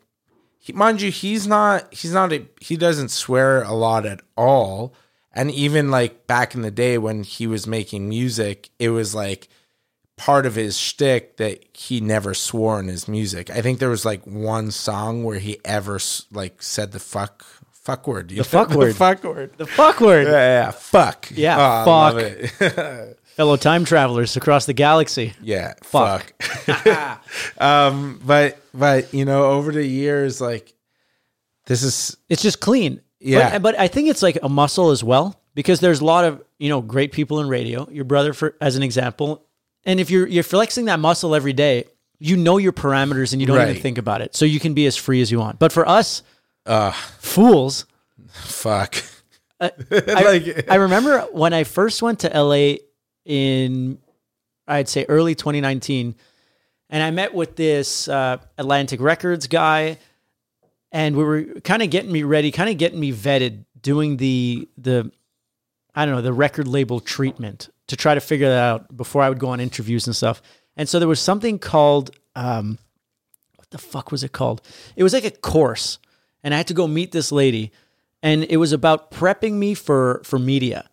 he, 0.58 0.74
mind 0.74 1.00
you, 1.00 1.10
he's 1.10 1.46
not, 1.46 1.92
he's 1.94 2.12
not, 2.12 2.34
a, 2.34 2.46
he 2.60 2.76
doesn't 2.76 3.10
swear 3.10 3.62
a 3.62 3.72
lot 3.72 4.04
at 4.04 4.20
all, 4.36 4.94
and 5.32 5.50
even 5.52 5.90
like 5.90 6.26
back 6.26 6.54
in 6.54 6.60
the 6.60 6.70
day 6.70 6.98
when 6.98 7.22
he 7.22 7.46
was 7.46 7.66
making 7.66 8.10
music, 8.10 8.68
it 8.78 8.90
was 8.90 9.14
like 9.14 9.48
part 10.20 10.44
of 10.44 10.54
his 10.54 10.76
shtick 10.76 11.38
that 11.38 11.64
he 11.72 11.98
never 12.00 12.34
swore 12.34 12.78
in 12.78 12.88
his 12.88 13.08
music. 13.08 13.48
I 13.48 13.62
think 13.62 13.78
there 13.78 13.88
was 13.88 14.04
like 14.04 14.22
one 14.26 14.70
song 14.70 15.24
where 15.24 15.38
he 15.38 15.58
ever 15.64 15.98
like 16.30 16.62
said 16.62 16.92
the 16.92 16.98
fuck 17.00 17.42
fuck 17.72 18.06
word. 18.06 18.28
The 18.28 18.44
fuck 18.44 18.68
word. 18.68 18.90
the 18.90 18.94
fuck 18.94 19.24
word. 19.24 19.52
The 19.56 19.66
fuck 19.66 20.00
word. 20.00 20.26
Yeah, 20.26 20.32
yeah, 20.64 20.70
fuck. 20.72 21.30
Yeah, 21.34 21.56
Oh, 21.58 21.84
fuck. 21.86 22.22
it. 22.22 23.16
Fellow 23.36 23.56
time 23.56 23.86
travelers 23.86 24.36
across 24.36 24.66
the 24.66 24.74
galaxy. 24.74 25.32
yeah, 25.40 25.72
Fuck. 25.82 26.34
fuck. 26.42 27.24
um, 27.62 28.20
but 28.22 28.58
but 28.74 29.14
you 29.14 29.24
know, 29.24 29.44
over 29.52 29.72
the 29.72 29.86
years, 29.86 30.38
like 30.42 30.74
this 31.64 31.82
is 31.82 32.14
It's 32.28 32.42
just 32.42 32.60
clean. 32.60 33.00
Yeah. 33.20 33.52
But, 33.52 33.62
but 33.62 33.78
I 33.80 33.88
think 33.88 34.08
it's 34.08 34.22
like 34.22 34.38
a 34.42 34.48
muscle 34.50 34.90
as 34.90 35.02
well 35.02 35.40
because 35.54 35.80
there's 35.80 36.00
a 36.00 36.04
lot 36.04 36.24
of, 36.26 36.42
you 36.58 36.68
know, 36.68 36.82
great 36.82 37.12
people 37.12 37.40
in 37.40 37.48
radio. 37.48 37.88
Your 37.90 38.04
brother, 38.04 38.34
for 38.34 38.54
as 38.60 38.76
an 38.76 38.82
example. 38.82 39.46
And 39.84 39.98
if 40.00 40.10
you're 40.10 40.26
you're 40.26 40.42
flexing 40.44 40.84
that 40.86 41.00
muscle 41.00 41.34
every 41.34 41.52
day, 41.52 41.84
you 42.18 42.36
know 42.36 42.58
your 42.58 42.72
parameters 42.72 43.32
and 43.32 43.40
you 43.40 43.46
don't 43.46 43.56
even 43.70 43.82
think 43.82 43.98
about 43.98 44.20
it. 44.20 44.34
So 44.36 44.44
you 44.44 44.60
can 44.60 44.74
be 44.74 44.86
as 44.86 44.96
free 44.96 45.20
as 45.22 45.30
you 45.30 45.38
want. 45.38 45.58
But 45.58 45.72
for 45.72 45.88
us, 45.88 46.22
uh 46.66 46.92
fools, 47.18 47.86
fuck. 48.28 48.96
I, 49.60 49.70
Like- 49.96 50.70
I 50.70 50.76
remember 50.76 51.20
when 51.32 51.52
I 51.52 51.64
first 51.64 52.00
went 52.02 52.20
to 52.20 52.28
LA 52.28 52.76
in, 53.26 53.98
I'd 54.66 54.88
say 54.88 55.04
early 55.08 55.34
2019, 55.34 56.14
and 56.88 57.02
I 57.02 57.10
met 57.10 57.34
with 57.34 57.56
this 57.56 58.08
uh, 58.08 58.38
Atlantic 58.58 59.00
Records 59.00 59.46
guy, 59.46 59.98
and 60.92 61.14
we 61.16 61.24
were 61.24 61.42
kind 61.62 61.82
of 61.82 61.90
getting 61.90 62.10
me 62.10 62.22
ready, 62.22 62.50
kind 62.50 62.70
of 62.70 62.78
getting 62.78 62.98
me 63.00 63.12
vetted, 63.12 63.64
doing 63.80 64.16
the 64.16 64.68
the, 64.78 65.10
I 65.94 66.04
don't 66.06 66.14
know, 66.14 66.22
the 66.22 66.32
record 66.32 66.66
label 66.66 67.00
treatment 67.00 67.68
to 67.90 67.96
try 67.96 68.14
to 68.14 68.20
figure 68.20 68.48
that 68.48 68.58
out 68.62 68.96
before 68.96 69.22
I 69.22 69.28
would 69.28 69.38
go 69.38 69.48
on 69.50 69.60
interviews 69.60 70.06
and 70.06 70.16
stuff. 70.16 70.40
And 70.76 70.88
so 70.88 70.98
there 70.98 71.08
was 71.08 71.20
something 71.20 71.58
called, 71.58 72.10
um, 72.34 72.78
what 73.56 73.68
the 73.70 73.78
fuck 73.78 74.10
was 74.10 74.24
it 74.24 74.32
called? 74.32 74.62
It 74.96 75.02
was 75.02 75.12
like 75.12 75.24
a 75.24 75.30
course, 75.30 75.98
and 76.42 76.54
I 76.54 76.56
had 76.56 76.66
to 76.68 76.74
go 76.74 76.86
meet 76.88 77.12
this 77.12 77.30
lady 77.30 77.70
and 78.22 78.44
it 78.44 78.56
was 78.58 78.72
about 78.72 79.10
prepping 79.10 79.52
me 79.54 79.72
for 79.74 80.20
for 80.24 80.38
media 80.38 80.88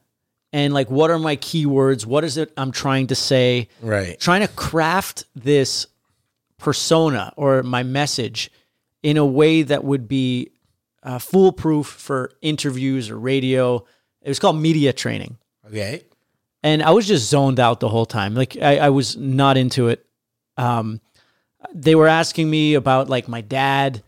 and 0.53 0.73
like 0.73 0.89
what 0.89 1.09
are 1.11 1.19
my 1.19 1.35
keywords 1.35 2.05
what 2.05 2.23
is 2.23 2.37
it 2.37 2.53
i'm 2.55 2.71
trying 2.71 3.07
to 3.07 3.15
say 3.15 3.67
Right. 3.81 4.17
trying 4.17 4.47
to 4.47 4.47
craft 4.53 5.25
this 5.35 5.87
persona 6.57 7.33
or 7.35 7.63
my 7.63 7.83
message 7.83 8.49
in 9.03 9.17
a 9.17 9.25
way 9.25 9.61
that 9.63 9.83
would 9.83 10.07
be 10.07 10.51
uh, 11.03 11.19
foolproof 11.19 11.85
for 11.87 12.31
interviews 12.41 13.09
or 13.09 13.19
radio 13.19 13.83
it 14.21 14.29
was 14.29 14.39
called 14.39 14.57
media 14.57 14.93
training 14.93 15.37
Okay. 15.67 16.03
And 16.67 16.83
I 16.83 16.91
was 16.91 17.07
just 17.07 17.29
zoned 17.29 17.61
out 17.61 17.79
the 17.79 17.87
whole 17.87 18.05
time. 18.05 18.35
Like 18.35 18.57
I, 18.61 18.77
I 18.77 18.89
was 18.89 19.15
not 19.15 19.55
into 19.55 19.87
it. 19.87 20.05
Um, 20.57 20.99
they 21.73 21.95
were 21.95 22.07
asking 22.07 22.49
me 22.49 22.73
about 22.73 23.09
like 23.09 23.29
my 23.29 23.39
dad 23.41 24.03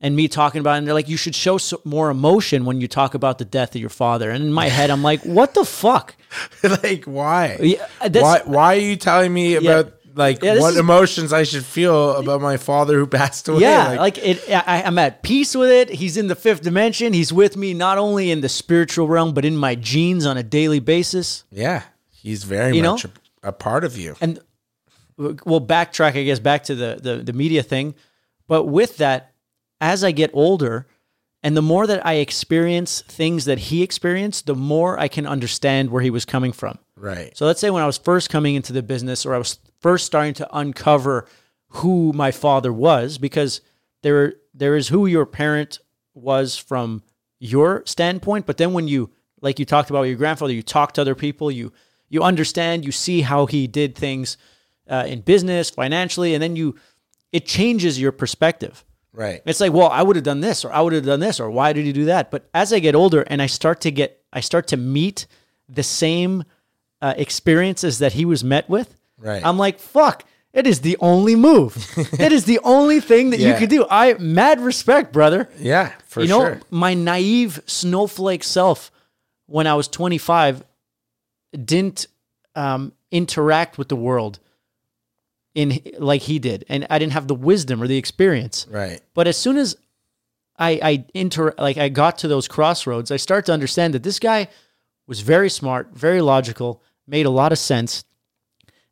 and 0.00 0.14
me 0.14 0.28
talking 0.28 0.60
about 0.60 0.74
it, 0.74 0.78
and 0.78 0.86
they're 0.86 0.94
like, 0.94 1.08
"You 1.08 1.16
should 1.16 1.34
show 1.34 1.58
so, 1.58 1.80
more 1.84 2.08
emotion 2.10 2.64
when 2.64 2.80
you 2.80 2.86
talk 2.86 3.14
about 3.14 3.38
the 3.38 3.44
death 3.44 3.74
of 3.74 3.80
your 3.80 3.90
father." 3.90 4.30
And 4.30 4.44
in 4.44 4.52
my 4.52 4.68
head, 4.68 4.90
I'm 4.90 5.02
like, 5.02 5.22
"What 5.22 5.54
the 5.54 5.64
fuck?" 5.64 6.14
like 6.62 7.04
why? 7.04 7.58
Yeah, 7.60 7.86
why 8.12 8.42
why 8.44 8.76
are 8.76 8.80
you 8.80 8.96
telling 8.96 9.34
me 9.34 9.56
about 9.56 9.92
like 10.14 10.42
Yeah, 10.42 10.58
what 10.58 10.72
is- 10.74 10.78
emotions 10.78 11.32
I 11.32 11.42
should 11.44 11.64
feel 11.64 12.16
about 12.16 12.40
my 12.40 12.56
father 12.56 12.98
who 12.98 13.06
passed 13.06 13.48
away? 13.48 13.60
Yeah, 13.60 13.94
like, 13.98 14.18
it. 14.18 14.42
I, 14.50 14.82
I'm 14.82 14.98
at 14.98 15.22
peace 15.22 15.54
with 15.54 15.70
it. 15.70 15.88
He's 15.90 16.16
in 16.16 16.26
the 16.28 16.34
fifth 16.34 16.62
dimension. 16.62 17.12
He's 17.12 17.32
with 17.32 17.56
me 17.56 17.74
not 17.74 17.98
only 17.98 18.30
in 18.30 18.40
the 18.40 18.48
spiritual 18.48 19.08
realm, 19.08 19.34
but 19.34 19.44
in 19.44 19.56
my 19.56 19.74
genes 19.74 20.26
on 20.26 20.36
a 20.36 20.42
daily 20.42 20.80
basis. 20.80 21.44
yeah, 21.50 21.82
he's 22.10 22.44
very 22.44 22.76
You 22.76 22.82
much 22.82 23.04
a, 23.04 23.10
a 23.42 23.52
part 23.52 23.84
of 23.84 23.96
you. 23.96 24.16
and 24.20 24.38
we'll 25.16 25.60
backtrack, 25.66 26.16
I 26.16 26.24
guess, 26.24 26.38
back 26.38 26.64
to 26.64 26.74
the, 26.74 26.98
the 27.02 27.16
the 27.22 27.32
media 27.32 27.62
thing. 27.62 27.94
But 28.48 28.64
with 28.64 28.96
that, 28.98 29.32
as 29.80 30.02
I 30.02 30.10
get 30.12 30.30
older, 30.32 30.86
and 31.42 31.56
the 31.56 31.62
more 31.62 31.86
that 31.86 32.04
I 32.04 32.14
experience 32.14 33.02
things 33.02 33.44
that 33.44 33.58
he 33.58 33.82
experienced, 33.82 34.46
the 34.46 34.54
more 34.54 34.98
I 34.98 35.08
can 35.08 35.26
understand 35.26 35.90
where 35.90 36.02
he 36.02 36.10
was 36.10 36.24
coming 36.24 36.52
from. 36.52 36.78
Right. 36.96 37.34
So 37.36 37.46
let's 37.46 37.60
say 37.60 37.70
when 37.70 37.82
I 37.82 37.86
was 37.86 37.96
first 37.96 38.28
coming 38.28 38.54
into 38.56 38.72
the 38.72 38.82
business, 38.82 39.24
or 39.24 39.34
I 39.34 39.38
was 39.38 39.58
first 39.80 40.06
starting 40.06 40.34
to 40.34 40.56
uncover 40.56 41.26
who 41.68 42.12
my 42.12 42.30
father 42.30 42.72
was, 42.72 43.18
because 43.18 43.60
there 44.02 44.34
there 44.54 44.76
is 44.76 44.88
who 44.88 45.06
your 45.06 45.26
parent 45.26 45.78
was 46.14 46.56
from 46.56 47.02
your 47.38 47.82
standpoint, 47.86 48.46
but 48.46 48.56
then 48.56 48.72
when 48.72 48.88
you 48.88 49.10
like 49.40 49.58
you 49.58 49.64
talked 49.64 49.90
about 49.90 50.02
your 50.02 50.16
grandfather, 50.16 50.52
you 50.52 50.62
talk 50.62 50.92
to 50.92 51.00
other 51.00 51.14
people, 51.14 51.50
you 51.50 51.72
you 52.08 52.22
understand, 52.22 52.84
you 52.84 52.92
see 52.92 53.22
how 53.22 53.46
he 53.46 53.66
did 53.66 53.94
things 53.94 54.36
uh, 54.88 55.04
in 55.06 55.20
business, 55.20 55.70
financially, 55.70 56.34
and 56.34 56.42
then 56.42 56.56
you 56.56 56.76
it 57.32 57.46
changes 57.46 58.00
your 58.00 58.12
perspective. 58.12 58.84
Right. 59.12 59.42
It's 59.44 59.60
like, 59.60 59.72
well, 59.72 59.88
I 59.88 60.02
would 60.02 60.16
have 60.16 60.24
done 60.24 60.40
this, 60.40 60.64
or 60.64 60.72
I 60.72 60.80
would 60.80 60.92
have 60.92 61.04
done 61.04 61.20
this, 61.20 61.40
or 61.40 61.50
why 61.50 61.72
did 61.72 61.84
he 61.84 61.92
do 61.92 62.04
that? 62.06 62.30
But 62.30 62.48
as 62.54 62.72
I 62.72 62.78
get 62.78 62.94
older 62.94 63.22
and 63.22 63.42
I 63.42 63.46
start 63.46 63.80
to 63.82 63.90
get, 63.90 64.22
I 64.32 64.40
start 64.40 64.68
to 64.68 64.76
meet 64.76 65.26
the 65.68 65.82
same 65.82 66.44
uh, 67.00 67.14
experiences 67.16 67.98
that 67.98 68.12
he 68.12 68.24
was 68.24 68.44
met 68.44 68.68
with. 68.68 68.99
Right. 69.20 69.44
I'm 69.44 69.58
like, 69.58 69.78
fuck, 69.78 70.24
it 70.52 70.66
is 70.66 70.80
the 70.80 70.96
only 71.00 71.36
move. 71.36 71.76
it 72.18 72.32
is 72.32 72.44
the 72.44 72.58
only 72.64 73.00
thing 73.00 73.30
that 73.30 73.38
you 73.40 73.48
Yeah. 73.48 73.58
could 73.58 73.70
do. 73.70 73.86
I 73.90 74.14
mad 74.14 74.60
respect, 74.60 75.12
brother. 75.12 75.48
Yeah, 75.58 75.92
for 76.06 76.22
you 76.22 76.28
know, 76.28 76.40
sure. 76.40 76.60
my 76.70 76.94
naive 76.94 77.62
snowflake 77.66 78.42
self 78.44 78.90
when 79.46 79.66
I 79.66 79.74
was 79.74 79.88
25 79.88 80.64
didn't 81.64 82.06
um, 82.54 82.92
interact 83.10 83.78
with 83.78 83.88
the 83.88 83.96
world 83.96 84.38
in 85.54 85.80
like 85.98 86.22
he 86.22 86.38
did, 86.38 86.64
and 86.68 86.86
I 86.90 86.98
didn't 86.98 87.12
have 87.12 87.26
the 87.28 87.34
wisdom 87.34 87.82
or 87.82 87.86
the 87.88 87.96
experience. 87.98 88.66
Right. 88.70 89.00
But 89.14 89.26
as 89.26 89.36
soon 89.36 89.56
as 89.56 89.76
I 90.58 90.70
I 90.82 91.04
inter 91.14 91.54
like 91.58 91.76
I 91.76 91.88
got 91.88 92.18
to 92.18 92.28
those 92.28 92.46
crossroads, 92.48 93.10
I 93.10 93.16
start 93.16 93.46
to 93.46 93.52
understand 93.52 93.94
that 93.94 94.02
this 94.04 94.18
guy 94.20 94.48
was 95.08 95.20
very 95.20 95.50
smart, 95.50 95.88
very 95.92 96.20
logical, 96.20 96.80
made 97.06 97.26
a 97.26 97.30
lot 97.30 97.50
of 97.50 97.58
sense, 97.58 98.04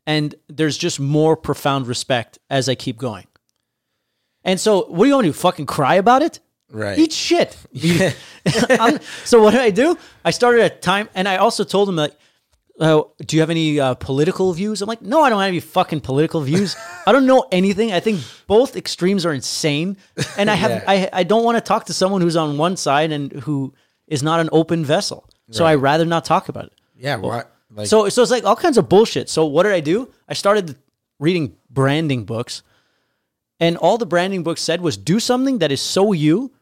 and 0.09 0.35
there's 0.49 0.79
just 0.79 0.99
more 0.99 1.37
profound 1.37 1.87
respect 1.87 2.39
as 2.49 2.67
I 2.69 2.75
keep 2.75 2.97
going. 2.97 3.27
And 4.43 4.59
so, 4.59 4.87
what 4.89 5.05
do 5.05 5.09
you 5.09 5.15
want 5.15 5.27
to 5.27 5.33
do? 5.33 5.39
Fucking 5.39 5.67
cry 5.67 5.97
about 5.97 6.23
it? 6.23 6.41
Right. 6.71 6.99
Eat 6.99 7.13
shit. 7.13 7.57
So 9.25 9.43
what 9.43 9.51
did 9.51 9.61
I 9.61 9.71
do? 9.71 9.99
I 10.25 10.31
started 10.31 10.63
a 10.63 10.71
time, 10.71 11.09
and 11.15 11.29
I 11.29 11.37
also 11.37 11.63
told 11.63 11.89
him 11.91 11.97
like, 11.97 12.17
uh, 12.81 13.03
"Do 13.27 13.37
you 13.37 13.43
have 13.43 13.51
any 13.51 13.79
uh, 13.79 13.95
political 13.95 14.55
views?" 14.55 14.81
I'm 14.81 14.89
like, 14.89 15.03
"No, 15.03 15.23
I 15.23 15.29
don't 15.29 15.41
have 15.41 15.49
any 15.49 15.61
fucking 15.61 16.01
political 16.01 16.41
views. 16.41 16.75
I 17.07 17.13
don't 17.13 17.27
know 17.27 17.47
anything. 17.53 17.93
I 17.93 18.01
think 18.01 18.21
both 18.47 18.77
extremes 18.77 19.27
are 19.27 19.35
insane, 19.35 19.99
and 20.39 20.51
I 20.51 20.55
have 20.55 20.71
Yeah. 20.71 20.85
I 20.95 21.11
I 21.21 21.23
don't 21.25 21.45
want 21.45 21.57
to 21.59 21.61
talk 21.61 21.85
to 21.87 21.93
someone 21.93 22.23
who's 22.23 22.37
on 22.37 22.57
one 22.57 22.77
side 22.77 23.13
and 23.13 23.33
who 23.45 23.75
is 24.07 24.23
not 24.23 24.41
an 24.41 24.49
open 24.53 24.85
vessel. 24.85 25.29
So 25.51 25.67
I 25.67 25.75
rather 25.75 26.07
not 26.07 26.25
talk 26.25 26.49
about 26.49 26.65
it. 26.65 26.73
Yeah. 26.97 27.17
What? 27.17 27.51
Like. 27.75 27.87
So 27.87 28.09
so 28.09 28.23
it's 28.23 28.31
like 28.31 28.45
all 28.45 28.57
kinds 28.57 28.79
of 28.79 28.89
bullshit. 28.89 29.29
So 29.29 29.45
what 29.45 29.65
did 29.65 29.73
I 29.73 29.81
do? 29.81 30.13
I 30.29 30.35
started 30.35 30.77
reading 31.19 31.57
branding 31.71 32.25
books, 32.25 32.63
and 33.61 33.77
all 33.77 33.99
the 33.99 34.07
branding 34.07 34.43
books 34.43 34.63
said 34.63 34.81
was 34.81 34.97
do 34.97 35.21
something 35.21 35.59
that 35.59 35.71
is 35.73 35.81
so 35.81 36.13
you 36.13 36.53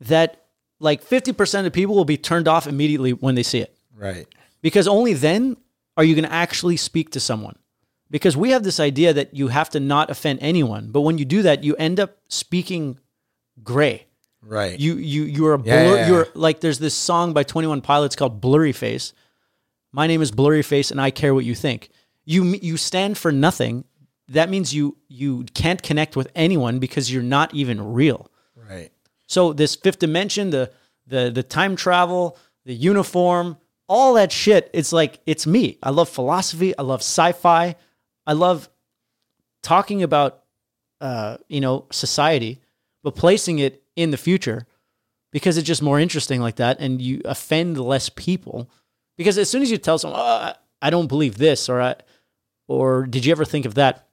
that 0.00 0.44
like 0.78 1.02
fifty 1.02 1.32
percent 1.32 1.66
of 1.66 1.72
people 1.72 1.94
will 1.94 2.04
be 2.04 2.16
turned 2.16 2.48
off 2.48 2.66
immediately 2.66 3.12
when 3.12 3.34
they 3.34 3.42
see 3.42 3.60
it, 3.60 3.76
right. 3.96 4.26
because 4.62 4.86
only 4.86 5.12
then 5.12 5.56
are 5.96 6.04
you 6.04 6.14
going 6.14 6.24
to 6.26 6.32
actually 6.32 6.76
speak 6.76 7.10
to 7.10 7.20
someone. 7.20 7.56
Because 8.08 8.36
we 8.36 8.50
have 8.50 8.62
this 8.62 8.78
idea 8.78 9.12
that 9.14 9.34
you 9.34 9.48
have 9.48 9.70
to 9.70 9.80
not 9.80 10.10
offend 10.10 10.38
anyone, 10.40 10.90
but 10.92 11.00
when 11.00 11.18
you 11.18 11.24
do 11.24 11.42
that, 11.42 11.64
you 11.64 11.74
end 11.74 11.98
up 11.98 12.18
speaking 12.28 13.00
gray 13.64 14.06
Right. 14.42 14.78
you 14.78 14.94
you 14.94 15.24
you're 15.24 15.54
a 15.54 15.58
blur, 15.58 15.72
Yeah, 15.72 15.82
yeah, 15.82 15.94
yeah. 15.94 16.06
you're 16.08 16.28
like 16.34 16.60
there's 16.60 16.78
this 16.78 16.94
song 16.94 17.32
by 17.32 17.42
21 17.42 17.80
pilots 17.80 18.14
called 18.14 18.40
blurry 18.40 18.70
face 18.70 19.12
my 19.96 20.06
name 20.06 20.22
is 20.22 20.30
blurry 20.30 20.62
face 20.62 20.92
and 20.92 21.00
i 21.00 21.10
care 21.10 21.34
what 21.34 21.44
you 21.44 21.54
think 21.54 21.90
you 22.26 22.44
you 22.60 22.76
stand 22.76 23.16
for 23.16 23.32
nothing. 23.32 23.84
That 24.28 24.50
means 24.50 24.74
you 24.74 24.98
you 25.08 25.44
can't 25.54 25.82
connect 25.82 26.16
with 26.16 26.28
anyone 26.34 26.78
because 26.80 27.10
you're 27.10 27.22
not 27.22 27.54
even 27.54 27.94
real. 27.94 28.30
Right. 28.54 28.90
So 29.26 29.52
this 29.52 29.76
fifth 29.76 30.00
dimension, 30.00 30.50
the 30.50 30.70
the 31.06 31.30
the 31.30 31.42
time 31.42 31.76
travel, 31.76 32.36
the 32.66 32.74
uniform, 32.74 33.56
all 33.88 34.14
that 34.14 34.32
shit, 34.32 34.68
it's 34.74 34.92
like 34.92 35.20
it's 35.24 35.46
me. 35.46 35.78
I 35.82 35.90
love 35.90 36.08
philosophy, 36.08 36.76
I 36.76 36.82
love 36.82 37.00
sci-fi. 37.00 37.76
I 38.26 38.32
love 38.32 38.68
talking 39.62 40.02
about 40.02 40.42
uh, 41.00 41.36
you 41.48 41.60
know, 41.60 41.86
society, 41.92 42.60
but 43.04 43.14
placing 43.14 43.60
it 43.60 43.82
in 43.94 44.10
the 44.10 44.16
future 44.16 44.66
because 45.30 45.58
it's 45.58 45.66
just 45.66 45.82
more 45.82 46.00
interesting 46.00 46.40
like 46.40 46.56
that 46.56 46.80
and 46.80 47.00
you 47.00 47.20
offend 47.24 47.78
less 47.78 48.08
people. 48.08 48.68
Because 49.16 49.38
as 49.38 49.48
soon 49.48 49.62
as 49.62 49.70
you 49.70 49.78
tell 49.78 49.98
someone, 49.98 50.20
oh, 50.20 50.52
I 50.82 50.90
don't 50.90 51.06
believe 51.06 51.38
this 51.38 51.68
or 51.68 51.80
I 51.80 51.96
or 52.68 53.06
did 53.06 53.24
you 53.24 53.32
ever 53.32 53.44
think 53.44 53.64
of 53.64 53.74
that? 53.74 54.08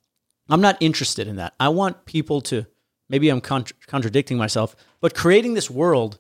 I'm 0.50 0.62
not 0.62 0.78
interested 0.80 1.28
in 1.28 1.38
that. 1.38 1.54
I 1.60 1.70
want 1.70 2.06
people 2.06 2.42
to 2.42 2.66
maybe 3.10 3.30
I'm 3.30 3.42
contra- 3.42 3.76
contradicting 3.88 4.38
myself, 4.38 4.76
but 5.02 5.16
creating 5.16 5.54
this 5.54 5.70
world 5.70 6.20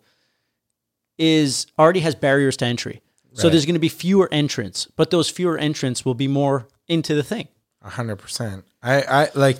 is 1.17 1.67
already 1.77 1.99
has 2.01 2.15
barriers 2.15 2.57
to 2.57 2.65
entry. 2.65 3.01
So 3.35 3.49
there's 3.49 3.65
going 3.65 3.73
to 3.73 3.79
be 3.79 3.89
fewer 3.89 4.29
entrants, 4.31 4.85
but 4.95 5.09
those 5.09 5.27
fewer 5.27 5.57
entrants 5.57 6.05
will 6.05 6.13
be 6.13 6.27
more 6.27 6.67
into 6.87 7.15
the 7.15 7.23
thing. 7.23 7.47
A 7.81 7.89
hundred 7.89 8.17
percent. 8.17 8.63
I, 8.83 9.01
I 9.01 9.29
like 9.33 9.57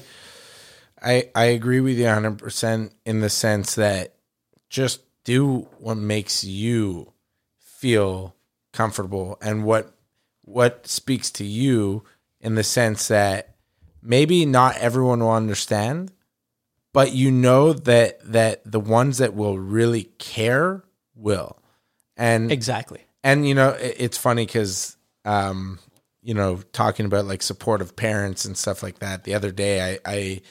I 1.02 1.30
I 1.34 1.46
agree 1.46 1.80
with 1.80 1.98
you 1.98 2.08
a 2.08 2.14
hundred 2.14 2.38
percent 2.38 2.94
in 3.04 3.22
the 3.22 3.32
sense 3.32 3.76
that 3.76 4.14
just 4.70 5.02
do 5.24 5.68
what 5.80 5.98
makes 5.98 6.44
you 6.44 7.14
feel 7.60 8.36
comfortable 8.74 9.38
and 9.42 9.64
what 9.64 9.94
what 10.42 10.86
speaks 10.88 11.32
to 11.32 11.46
you 11.46 12.04
in 12.42 12.56
the 12.56 12.64
sense 12.64 13.08
that 13.08 13.56
maybe 14.02 14.46
not 14.46 14.78
everyone 14.78 15.22
will 15.22 15.32
understand, 15.32 16.12
but 16.92 17.14
you 17.14 17.32
know 17.32 17.72
that 17.72 18.20
that 18.32 18.62
the 18.70 18.80
ones 18.80 19.20
that 19.20 19.34
will 19.34 19.58
really 19.58 20.04
care 20.18 20.84
will. 21.16 21.58
And 22.18 22.52
Exactly. 22.52 23.06
and 23.24 23.48
you 23.48 23.56
know 23.56 23.70
it, 23.70 23.96
it's 23.98 24.18
funny 24.18 24.46
because 24.46 24.98
um 25.26 25.80
you 26.22 26.34
know 26.34 26.58
talking 26.74 27.06
about 27.06 27.26
like 27.26 27.42
supportive 27.42 27.96
parents 27.96 28.46
and 28.46 28.58
stuff 28.58 28.84
like 28.84 29.00
that 29.00 29.24
the 29.24 29.34
other 29.34 29.52
day 29.52 29.94
i 29.94 30.00
i 30.06 30.42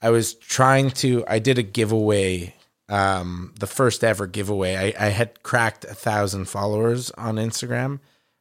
i 0.00 0.10
was 0.10 0.34
trying 0.34 0.90
to 0.90 1.24
i 1.28 1.38
did 1.38 1.58
a 1.58 1.62
giveaway 1.62 2.54
um 2.88 3.54
the 3.58 3.66
first 3.66 4.04
ever 4.04 4.26
giveaway. 4.26 4.74
I 4.94 5.06
i 5.06 5.08
had 5.08 5.42
cracked 5.42 5.84
a 5.84 5.94
thousand 5.94 6.46
followers 6.46 7.10
on 7.12 7.36
instagram 7.36 8.00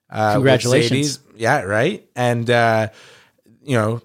uh 0.09 0.34
Congratulations. 0.34 1.19
Yeah 1.35 1.61
right? 1.61 2.07
And 2.15 2.49
uh 2.49 2.89
you 3.63 3.76
know 3.77 4.01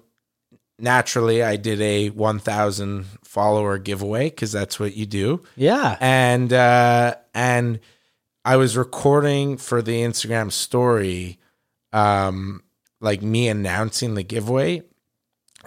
naturally 0.79 1.41
i 1.41 1.55
did 1.55 1.81
a 1.81 2.09
1000 2.11 3.05
follower 3.23 3.77
giveaway 3.79 4.29
because 4.29 4.51
that's 4.51 4.79
what 4.79 4.95
you 4.95 5.05
do. 5.05 5.41
Yeah. 5.55 5.97
and 5.99 6.53
uh 6.53 7.15
and 7.33 7.79
I 8.45 8.55
was 8.55 8.77
recording 8.77 9.57
for 9.57 9.81
the 9.81 10.01
Instagram 10.03 10.51
story 10.51 11.39
um 11.91 12.63
like 13.01 13.21
me 13.21 13.47
announcing 13.49 14.13
the 14.15 14.23
giveaway. 14.23 14.83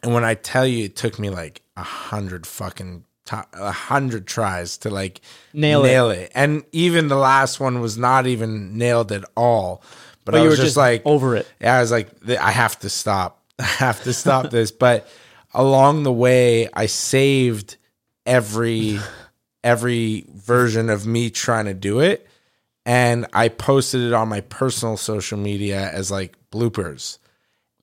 And 0.02 0.14
when 0.14 0.24
I 0.24 0.34
tell 0.34 0.66
you 0.66 0.84
it 0.86 0.96
took 0.96 1.18
me 1.18 1.28
like 1.28 1.62
a 1.76 1.82
hundred 1.82 2.46
fucking 2.46 3.04
a 3.52 3.70
hundred 3.72 4.26
tries 4.26 4.78
to 4.78 4.90
like 4.90 5.20
Nail 5.52 5.84
it. 5.84 5.88
nail 5.88 6.10
it. 6.10 6.32
and 6.34 6.64
even 6.72 7.08
the 7.08 7.16
last 7.16 7.60
one 7.60 7.80
was 7.80 7.96
not 7.98 8.26
even 8.26 8.76
nailed 8.78 9.12
at 9.12 9.24
all 9.36 9.82
but, 10.24 10.32
But 10.32 10.40
I 10.42 10.44
was 10.44 10.56
just, 10.56 10.62
just 10.68 10.76
like 10.76 11.02
over 11.06 11.36
it. 11.36 11.48
yeah, 11.60 11.76
I 11.76 11.80
was 11.80 11.90
like, 11.90 12.08
I 12.28 12.50
have 12.50 12.78
to 12.80 12.90
stop. 12.90 13.42
I 13.58 13.64
have 13.64 14.02
to 14.04 14.12
stop 14.12 14.50
this. 14.50 14.70
But 14.70 15.08
along 15.54 16.02
the 16.02 16.12
way, 16.12 16.68
I 16.74 16.86
saved 16.86 17.76
every 18.26 19.00
every 19.64 20.26
version 20.34 20.90
of 20.90 21.06
me 21.06 21.30
trying 21.30 21.64
to 21.64 21.74
do 21.74 22.00
it, 22.00 22.28
and 22.84 23.26
I 23.32 23.48
posted 23.48 24.02
it 24.02 24.12
on 24.12 24.28
my 24.28 24.42
personal 24.42 24.96
social 24.98 25.38
media 25.38 25.90
as 25.90 26.10
like 26.10 26.34
bloopers. 26.52 27.18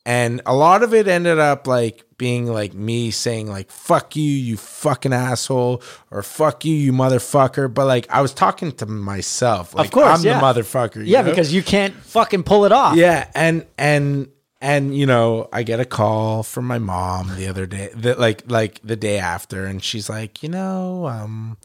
And 0.07 0.41
a 0.45 0.55
lot 0.55 0.83
of 0.83 0.93
it 0.93 1.05
ended 1.09 1.37
up 1.37 1.67
like 1.67 2.05
being 2.17 2.45
like 2.47 2.73
me 2.73 3.11
saying 3.11 3.47
like 3.47 3.69
"fuck 3.69 4.15
you, 4.15 4.23
you 4.23 4.55
fucking 4.55 5.11
asshole" 5.11 5.83
or 6.11 6.23
"fuck 6.23 6.63
you, 6.63 6.73
you 6.73 6.93
motherfucker." 6.93 7.71
But 7.73 7.87
like 7.87 8.07
I 8.09 8.21
was 8.21 8.33
talking 8.33 8.71
to 8.79 8.85
myself. 8.85 9.75
Like, 9.75 9.91
course, 9.91 10.19
I'm 10.19 10.25
yeah. 10.25 10.39
the 10.39 10.45
motherfucker. 10.61 10.95
you 10.95 11.11
Yeah, 11.11 11.23
know? 11.23 11.29
because 11.29 11.53
you 11.53 11.61
can't 11.61 11.93
fucking 11.93 12.43
pull 12.43 12.63
it 12.63 12.71
off. 12.71 12.95
yeah 12.95 13.29
and 13.35 13.65
and 13.77 14.29
and 14.61 14.95
you 14.97 15.05
know 15.05 15.47
i 15.53 15.61
get 15.61 15.79
a 15.79 15.85
call 15.85 16.41
from 16.41 16.65
my 16.65 16.79
mom 16.79 17.35
the 17.35 17.47
other 17.47 17.65
day 17.67 17.89
that 17.93 18.17
like 18.17 18.49
like 18.49 18.79
the 18.83 18.95
day 18.95 19.19
after 19.19 19.65
and 19.65 19.83
she's 19.83 20.09
like 20.09 20.41
you 20.41 20.49
know 20.49 21.05
um 21.05 21.57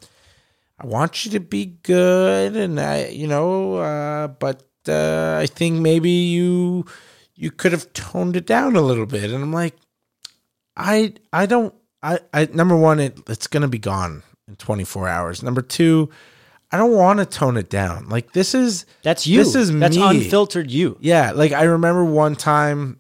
i 0.79 0.85
want 0.87 1.25
you 1.25 1.31
to 1.31 1.41
be 1.41 1.65
good 1.83 2.55
and 2.55 2.79
i 2.79 3.07
you 3.07 3.27
know 3.27 3.77
uh 3.77 4.29
but 4.29 4.63
uh 4.89 5.39
i 5.41 5.47
think 5.47 5.81
maybe 5.81 6.11
you 6.11 6.85
you 7.43 7.51
could 7.51 7.73
have 7.73 7.93
toned 7.93 8.37
it 8.37 8.47
down 8.47 8.77
a 8.77 8.81
little 8.81 9.07
bit 9.07 9.25
and 9.25 9.43
i'm 9.43 9.53
like 9.53 9.75
i 10.77 11.13
i 11.33 11.45
don't 11.45 11.75
i 12.03 12.19
i 12.33 12.49
number 12.53 12.77
one 12.77 13.01
it, 13.01 13.19
it's 13.29 13.47
gonna 13.47 13.69
be 13.69 13.79
gone 13.79 14.23
in 14.49 14.57
24 14.57 15.09
hours 15.09 15.43
number 15.43 15.61
two 15.61 16.09
i 16.71 16.77
don't 16.77 16.93
want 16.93 17.19
to 17.19 17.27
tone 17.27 17.57
it 17.57 17.69
down 17.69 18.09
like 18.09 18.33
this 18.33 18.55
is 18.55 18.87
That's 19.03 19.27
you. 19.27 19.39
This 19.39 19.55
is 19.55 19.73
That's 19.77 19.97
me. 19.97 20.03
unfiltered 20.03 20.71
you. 20.71 20.97
Yeah, 21.01 21.33
like 21.33 21.53
I 21.53 21.65
remember 21.65 22.05
one 22.05 22.37
time 22.37 22.99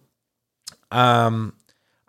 um 0.90 1.54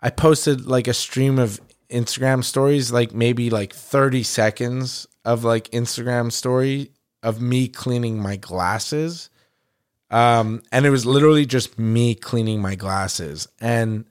I 0.00 0.10
posted 0.10 0.66
like 0.66 0.88
a 0.88 0.94
stream 0.94 1.38
of 1.38 1.60
Instagram 1.88 2.44
stories 2.44 2.92
like 2.92 3.14
maybe 3.14 3.48
like 3.48 3.72
30 3.72 4.22
seconds 4.22 5.06
of 5.24 5.44
like 5.44 5.70
Instagram 5.70 6.30
story 6.30 6.90
of 7.22 7.40
me 7.40 7.68
cleaning 7.68 8.20
my 8.20 8.36
glasses. 8.36 9.30
Um 10.14 10.62
and 10.70 10.86
it 10.86 10.90
was 10.90 11.04
literally 11.04 11.44
just 11.44 11.78
me 11.78 12.14
cleaning 12.14 12.62
my 12.62 12.76
glasses 12.76 13.48
and 13.60 14.04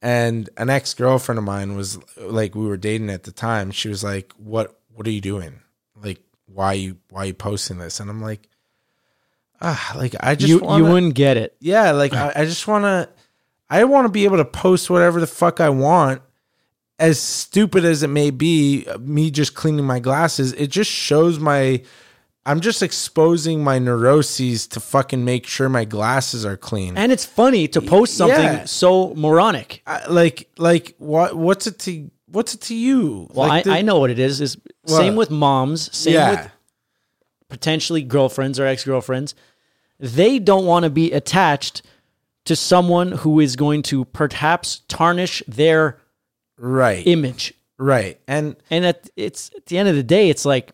and 0.00 0.48
an 0.56 0.70
ex-girlfriend 0.70 1.38
of 1.38 1.44
mine 1.44 1.76
was 1.76 1.98
like 2.18 2.54
we 2.54 2.66
were 2.66 2.76
dating 2.76 3.10
at 3.10 3.24
the 3.24 3.32
time. 3.32 3.70
She 3.70 3.88
was 3.88 4.02
like, 4.02 4.32
"What 4.38 4.78
what 4.94 5.06
are 5.06 5.10
you 5.10 5.20
doing? 5.20 5.60
Like 6.02 6.20
why 6.46 6.72
you 6.74 6.96
why 7.10 7.24
you 7.24 7.34
posting 7.34 7.78
this?" 7.78 8.00
And 8.00 8.08
I'm 8.10 8.20
like, 8.22 8.48
ah, 9.60 9.92
like 9.96 10.14
I 10.20 10.34
just 10.34 10.48
You 10.48 10.58
wanna, 10.60 10.84
you 10.84 10.90
wouldn't 10.90 11.14
get 11.14 11.36
it. 11.36 11.56
yeah, 11.60 11.90
like 11.92 12.12
I, 12.12 12.32
I 12.36 12.44
just 12.44 12.66
want 12.68 12.84
to, 12.84 13.08
I 13.70 13.84
want 13.84 14.06
to 14.06 14.12
be 14.12 14.24
able 14.24 14.36
to 14.38 14.44
post 14.44 14.90
whatever 14.90 15.20
the 15.20 15.26
fuck 15.26 15.60
I 15.60 15.70
want. 15.70 16.22
As 16.98 17.18
stupid 17.20 17.84
as 17.84 18.02
it 18.02 18.08
may 18.08 18.30
be, 18.30 18.86
me 19.00 19.30
just 19.30 19.54
cleaning 19.54 19.84
my 19.84 19.98
glasses, 20.00 20.52
it 20.52 20.68
just 20.68 20.90
shows 20.90 21.38
my. 21.38 21.82
I'm 22.46 22.60
just 22.60 22.82
exposing 22.82 23.64
my 23.64 23.78
neuroses 23.78 24.66
to 24.68 24.80
fucking 24.80 25.24
make 25.24 25.46
sure 25.46 25.68
my 25.70 25.84
glasses 25.86 26.44
are 26.44 26.56
clean. 26.58 26.96
And 26.96 27.10
it's 27.10 27.24
funny 27.24 27.68
to 27.68 27.80
post 27.80 28.16
something 28.16 28.36
Yeah. 28.38 28.64
so 28.66 29.14
moronic. 29.14 29.82
I, 29.86 30.06
like, 30.08 30.50
like 30.58 30.94
what? 30.98 31.36
What's 31.36 31.66
it 31.66 31.78
to? 31.80 32.10
What's 32.26 32.52
it 32.54 32.60
to 32.62 32.74
you? 32.74 33.28
Well, 33.32 33.48
Like 33.48 33.66
I, 33.66 33.70
the- 33.70 33.76
I 33.78 33.82
know 33.82 33.98
what 33.98 34.10
it 34.10 34.18
is. 34.18 34.40
Is 34.40 34.58
same 34.86 35.16
with 35.16 35.30
moms, 35.30 35.94
same 35.96 36.14
yeah, 36.14 36.30
with 36.42 36.50
potentially 37.48 38.02
girlfriends 38.02 38.58
or 38.60 38.66
ex-girlfriends. 38.66 39.34
They 40.00 40.38
don't 40.38 40.66
want 40.66 40.82
to 40.84 40.90
be 40.90 41.12
attached 41.12 41.82
to 42.44 42.56
someone 42.56 43.12
who 43.12 43.40
is 43.40 43.56
going 43.56 43.82
to 43.84 44.04
perhaps 44.06 44.82
tarnish 44.88 45.42
their 45.48 45.98
right, 46.58 47.06
image. 47.06 47.54
right, 47.78 48.20
and 48.28 48.56
And 48.70 48.84
at 48.84 49.08
it's 49.16 49.50
at 49.56 49.66
the 49.66 49.78
end 49.78 49.88
of 49.88 49.94
the 49.96 50.02
day, 50.02 50.28
it's 50.28 50.44
like 50.44 50.72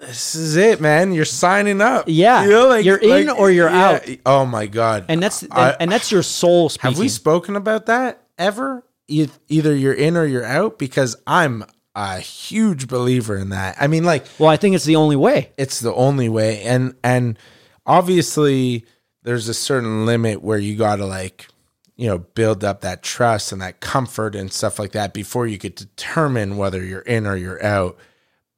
this 0.00 0.34
is 0.34 0.56
it, 0.56 0.80
man. 0.80 1.12
You're 1.12 1.24
signing 1.24 1.80
up. 1.80 2.04
Yeah. 2.08 2.44
You're 2.44 2.96
in 2.98 3.28
or 3.28 3.50
you're 3.50 3.68
out. 3.68 4.02
Oh 4.26 4.44
my 4.46 4.66
god. 4.66 5.04
and 5.08 5.22
that's 5.22 5.44
I- 5.50 5.76
and, 5.78 5.92
that's 5.92 6.10
your 6.10 6.22
soul 6.22 6.68
speaking. 6.68 6.90
Have 6.92 6.98
we 6.98 7.08
spoken 7.08 7.56
about 7.56 7.86
that 7.86 8.22
ever? 8.38 8.84
Either 9.08 9.74
you're 9.74 9.92
in 9.92 10.16
or 10.16 10.24
you're 10.24 10.44
out 10.44 10.78
because 10.78 11.16
I'm 11.26 11.64
a 11.94 12.18
huge 12.18 12.86
believer 12.88 13.36
in 13.36 13.48
that. 13.50 13.76
I 13.80 13.88
mean, 13.88 14.04
like 14.04 14.24
well, 14.38 14.48
I 14.48 14.56
think 14.56 14.74
it's 14.74 14.84
the 14.84 14.96
only 14.96 15.16
way. 15.16 15.50
it's 15.58 15.80
the 15.80 15.92
only 15.92 16.28
way, 16.28 16.62
and 16.62 16.94
and 17.02 17.38
obviously 17.86 18.84
there's 19.22 19.48
a 19.48 19.54
certain 19.54 20.06
limit 20.06 20.42
where 20.42 20.58
you 20.58 20.76
got 20.76 20.96
to 20.96 21.06
like 21.06 21.48
you 21.96 22.06
know 22.06 22.18
build 22.18 22.64
up 22.64 22.80
that 22.82 23.02
trust 23.02 23.52
and 23.52 23.60
that 23.60 23.80
comfort 23.80 24.34
and 24.34 24.52
stuff 24.52 24.78
like 24.78 24.92
that 24.92 25.12
before 25.12 25.46
you 25.46 25.58
could 25.58 25.74
determine 25.74 26.56
whether 26.56 26.82
you're 26.82 27.00
in 27.00 27.26
or 27.26 27.36
you're 27.36 27.62
out. 27.64 27.98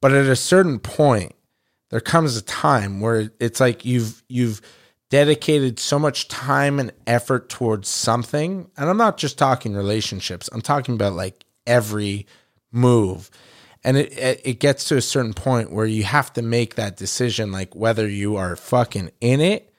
But 0.03 0.11
at 0.11 0.25
a 0.25 0.35
certain 0.35 0.79
point, 0.79 1.33
there 1.89 2.01
comes 2.01 2.35
a 2.35 2.41
time 2.41 2.99
where 2.99 3.31
it's 3.39 3.61
like 3.61 3.85
you've 3.85 4.21
you've 4.27 4.59
dedicated 5.09 5.79
so 5.79 5.97
much 5.97 6.27
time 6.27 6.77
and 6.77 6.91
effort 7.07 7.47
towards 7.47 7.87
something. 7.87 8.69
And 8.75 8.89
i'm 8.89 8.97
not 8.97 9.15
just 9.15 9.37
talking 9.37 9.73
relationships. 9.73 10.49
I'm 10.51 10.59
talking 10.59 10.95
about 10.95 11.13
like 11.13 11.45
every 11.65 12.27
move. 12.69 13.29
And 13.85 13.95
it 13.95 14.41
it 14.43 14.59
gets 14.59 14.89
to 14.89 14.97
a 14.97 15.01
certain 15.01 15.33
point 15.33 15.71
where 15.71 15.85
you 15.85 16.03
have 16.03 16.33
to 16.33 16.41
make 16.41 16.75
that 16.75 16.97
decision 16.97 17.53
like 17.53 17.73
whether 17.73 18.05
you 18.05 18.35
are 18.35 18.57
fucking 18.57 19.09
in 19.21 19.39
it 19.39 19.73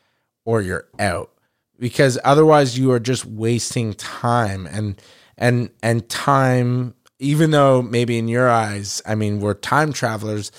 or 0.47 0.63
you're 0.63 0.89
out. 0.99 1.33
Because 1.79 2.19
otherwise 2.25 2.79
you 2.79 2.93
are 2.93 3.01
just 3.01 3.27
wasting 3.27 3.93
time 3.93 4.67
and 4.69 4.99
and 5.37 5.69
and 5.83 6.09
time 6.09 6.95
even 7.19 7.51
though 7.51 7.83
maybe 7.83 8.19
in 8.19 8.29
your 8.29 8.49
eyes 8.49 9.03
i 9.07 9.15
mean 9.15 9.41
we're 9.41 9.55
time 9.55 9.93
travelers 9.93 10.51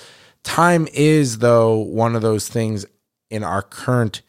time 0.43 0.87
is 0.93 1.39
though 1.39 1.75
one 1.77 2.15
of 2.15 2.21
those 2.21 2.47
things 2.47 2.85
in 3.29 3.43
our 3.43 3.61
current 3.61 4.21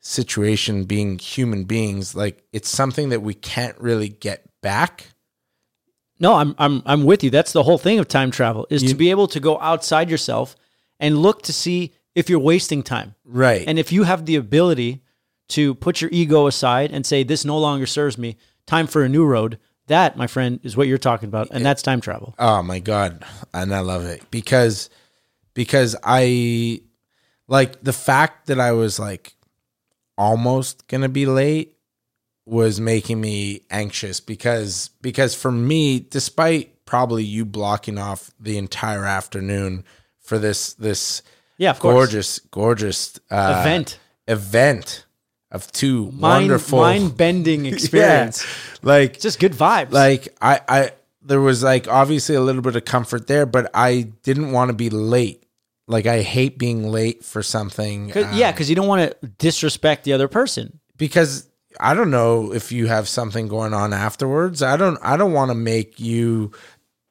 situation 0.00 0.84
being 0.84 1.18
human 1.18 1.64
beings 1.64 2.14
like 2.14 2.42
it's 2.52 2.68
something 2.68 3.08
that 3.08 3.22
we 3.22 3.34
can't 3.34 3.78
really 3.80 4.08
get 4.08 4.42
back 4.62 5.08
No, 6.18 6.34
I'm 6.34 6.54
I'm 6.58 6.82
I'm 6.86 7.04
with 7.04 7.22
you. 7.22 7.30
That's 7.30 7.52
the 7.52 7.62
whole 7.62 7.78
thing 7.78 7.98
of 7.98 8.08
time 8.08 8.30
travel 8.30 8.66
is 8.70 8.82
to 8.84 8.94
be 8.94 9.10
able 9.10 9.28
to 9.28 9.40
go 9.40 9.60
outside 9.60 10.08
yourself 10.08 10.56
and 10.98 11.18
look 11.18 11.42
to 11.42 11.52
see 11.52 11.92
if 12.14 12.30
you're 12.30 12.38
wasting 12.40 12.82
time. 12.82 13.14
right 13.24 13.64
And 13.68 13.78
if 13.78 13.92
you 13.92 14.04
have 14.04 14.24
the 14.24 14.36
ability 14.36 15.02
to 15.48 15.74
put 15.74 16.00
your 16.00 16.10
ego 16.12 16.46
aside 16.46 16.90
and 16.90 17.04
say 17.04 17.22
this 17.22 17.44
no 17.44 17.58
longer 17.58 17.86
serves 17.86 18.16
me, 18.16 18.36
time 18.66 18.86
for 18.86 19.04
a 19.04 19.08
new 19.08 19.26
road, 19.26 19.58
that, 19.88 20.16
my 20.16 20.26
friend, 20.26 20.60
is 20.62 20.76
what 20.76 20.88
you're 20.88 20.98
talking 20.98 21.28
about 21.28 21.48
and 21.50 21.64
that's 21.64 21.82
time 21.82 22.00
travel. 22.00 22.34
Oh 22.38 22.62
my 22.62 22.78
god, 22.78 23.24
and 23.54 23.74
I 23.74 23.80
love 23.80 24.04
it 24.04 24.22
because 24.30 24.90
because 25.54 25.96
I 26.02 26.80
like 27.48 27.82
the 27.82 27.92
fact 27.92 28.46
that 28.48 28.60
I 28.60 28.72
was 28.72 28.98
like 28.98 29.34
almost 30.18 30.86
gonna 30.88 31.08
be 31.08 31.26
late 31.26 31.76
was 32.44 32.80
making 32.80 33.20
me 33.20 33.62
anxious 33.70 34.20
because 34.20 34.90
because 35.02 35.34
for 35.34 35.50
me, 35.52 36.00
despite 36.00 36.84
probably 36.84 37.24
you 37.24 37.44
blocking 37.44 37.98
off 37.98 38.30
the 38.38 38.56
entire 38.58 39.04
afternoon 39.04 39.84
for 40.20 40.38
this 40.38 40.74
this 40.74 41.22
Yeah, 41.58 41.70
of 41.70 41.80
course. 41.80 41.94
gorgeous 41.94 42.38
gorgeous 42.50 43.18
uh, 43.30 43.58
Event. 43.60 43.98
event 44.28 45.05
of 45.56 45.72
two 45.72 46.04
Mind 46.12 46.20
wonderful 46.20 46.78
mind 46.80 47.16
bending 47.16 47.66
experience. 47.72 48.44
yeah, 48.44 48.78
like 48.82 49.18
Just 49.20 49.40
good 49.40 49.52
vibes. 49.52 49.90
like 49.92 50.28
I, 50.40 50.60
I 50.68 50.90
there 51.22 51.40
was 51.40 51.62
like 51.64 51.88
obviously 51.88 52.36
a 52.36 52.40
little 52.40 52.62
bit 52.62 52.76
of 52.76 52.84
comfort 52.84 53.26
there, 53.26 53.46
but 53.46 53.68
I 53.74 54.12
didn't 54.22 54.52
want 54.52 54.68
to 54.68 54.74
be 54.76 54.90
late. 54.90 55.42
Like 55.88 56.06
I 56.06 56.22
hate 56.22 56.58
being 56.58 56.90
late 56.90 57.24
for 57.24 57.42
something. 57.42 58.10
'Cause- 58.10 58.24
uh, 58.26 58.32
yeah, 58.34 58.52
because 58.52 58.68
you 58.70 58.76
don't 58.76 58.86
want 58.88 59.10
to 59.10 59.26
disrespect 59.38 60.04
the 60.04 60.12
other 60.12 60.28
person. 60.28 60.78
because 60.96 61.48
I 61.78 61.92
don't 61.94 62.10
know 62.10 62.52
if 62.54 62.72
you 62.72 62.86
have 62.86 63.06
something 63.06 63.48
going 63.48 63.74
on 63.74 63.92
afterwards. 63.92 64.62
I 64.62 64.76
don't 64.76 64.98
I 65.02 65.16
don't 65.16 65.32
want 65.34 65.50
to 65.50 65.54
make 65.54 66.00
you 66.00 66.52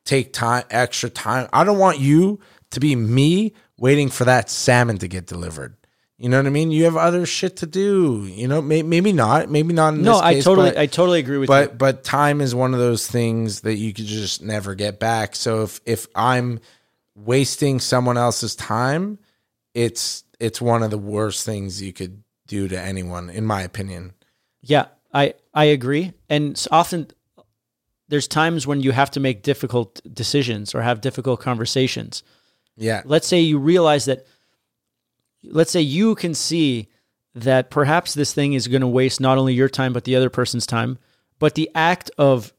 take 0.06 0.34
time 0.34 0.64
extra 0.72 1.10
time. 1.10 1.48
I 1.54 1.64
don't 1.64 1.78
want 1.78 2.00
you 2.00 2.40
to 2.72 2.80
be 2.80 2.96
me 2.96 3.54
waiting 3.78 4.10
for 4.10 4.26
that 4.26 4.50
salmon 4.50 4.98
to 5.00 5.08
get 5.08 5.28
delivered. 5.28 5.76
You 6.18 6.30
know 6.30 6.38
what 6.38 6.46
I 6.46 6.50
mean? 6.50 6.72
You 6.72 6.86
have 6.86 6.96
other 6.96 7.26
shit 7.26 7.58
to 7.58 7.66
do. 7.66 8.26
You 8.26 8.48
know, 8.48 8.62
may, 8.62 8.84
maybe 8.84 9.12
not. 9.12 9.50
Maybe 9.50 9.74
not. 9.74 9.96
In 9.96 10.02
No, 10.04 10.14
this 10.14 10.22
I 10.22 10.34
case, 10.36 10.44
totally, 10.46 10.70
but- 10.70 10.78
I 10.78 10.86
totally 10.86 11.20
agree 11.20 11.38
with 11.38 11.50
you. 11.50 11.54
but 11.56 11.78
but 11.78 12.04
time 12.06 12.40
is 12.40 12.56
one 12.56 12.74
of 12.74 12.80
those 12.80 13.06
things 13.06 13.62
that 13.62 13.76
you 13.76 13.94
could 13.94 14.06
just 14.06 14.42
never 14.42 14.76
get 14.76 14.98
back 15.00 15.36
so 15.36 15.64
if 15.64 15.82
if 15.86 16.08
i'm 16.16 16.60
wasting 17.16 17.80
someone 17.80 18.18
else's 18.18 18.56
time 18.56 19.20
it's 19.74 20.24
it's 20.40 20.62
one 20.62 20.84
of 20.84 20.90
the 20.92 20.98
worst 20.98 21.46
things 21.46 21.82
you 21.82 21.92
could 21.94 22.24
do 22.48 22.68
to 22.68 22.80
anyone 22.80 23.30
in 23.30 23.46
my 23.46 23.62
opinion 23.62 24.14
Yeah, 24.62 24.86
I 25.14 25.34
I 25.54 25.66
agree. 25.66 26.14
And 26.30 26.64
often 26.72 27.08
there's 28.08 28.28
times 28.28 28.66
when 28.68 28.82
you 28.82 28.92
have 28.92 29.12
to 29.12 29.20
make 29.20 29.42
difficult 29.44 30.02
decisions 30.14 30.74
or 30.76 30.82
have 30.82 31.02
difficult 31.02 31.40
conversations. 31.42 32.24
yeah 32.78 33.02
Let's 33.06 33.28
say 33.28 33.40
you 33.42 33.58
realize 33.60 34.06
that 34.06 34.26
let's 35.52 35.72
say 35.72 35.82
you 35.82 36.16
can 36.16 36.34
see 36.34 36.90
that 37.34 37.70
perhaps 37.70 38.14
this 38.14 38.34
thing 38.34 38.54
is 38.54 38.68
going 38.68 38.82
to 38.82 38.88
waste 38.88 39.20
not 39.20 39.38
only 39.38 39.54
your 39.54 39.70
time 39.70 39.94
but 39.94 40.06
the 40.06 40.16
other 40.16 40.30
person's 40.30 40.66
time, 40.66 40.98
but 41.40 41.56
the 41.56 41.70
act 41.76 42.10
of 42.18 42.54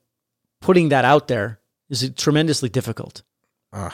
putting 0.60 0.90
that 0.90 1.04
out 1.04 1.28
there 1.28 1.60
is 1.88 2.10
tremendously 2.16 2.68
difficult. 2.68 3.22
Ugh. 3.72 3.92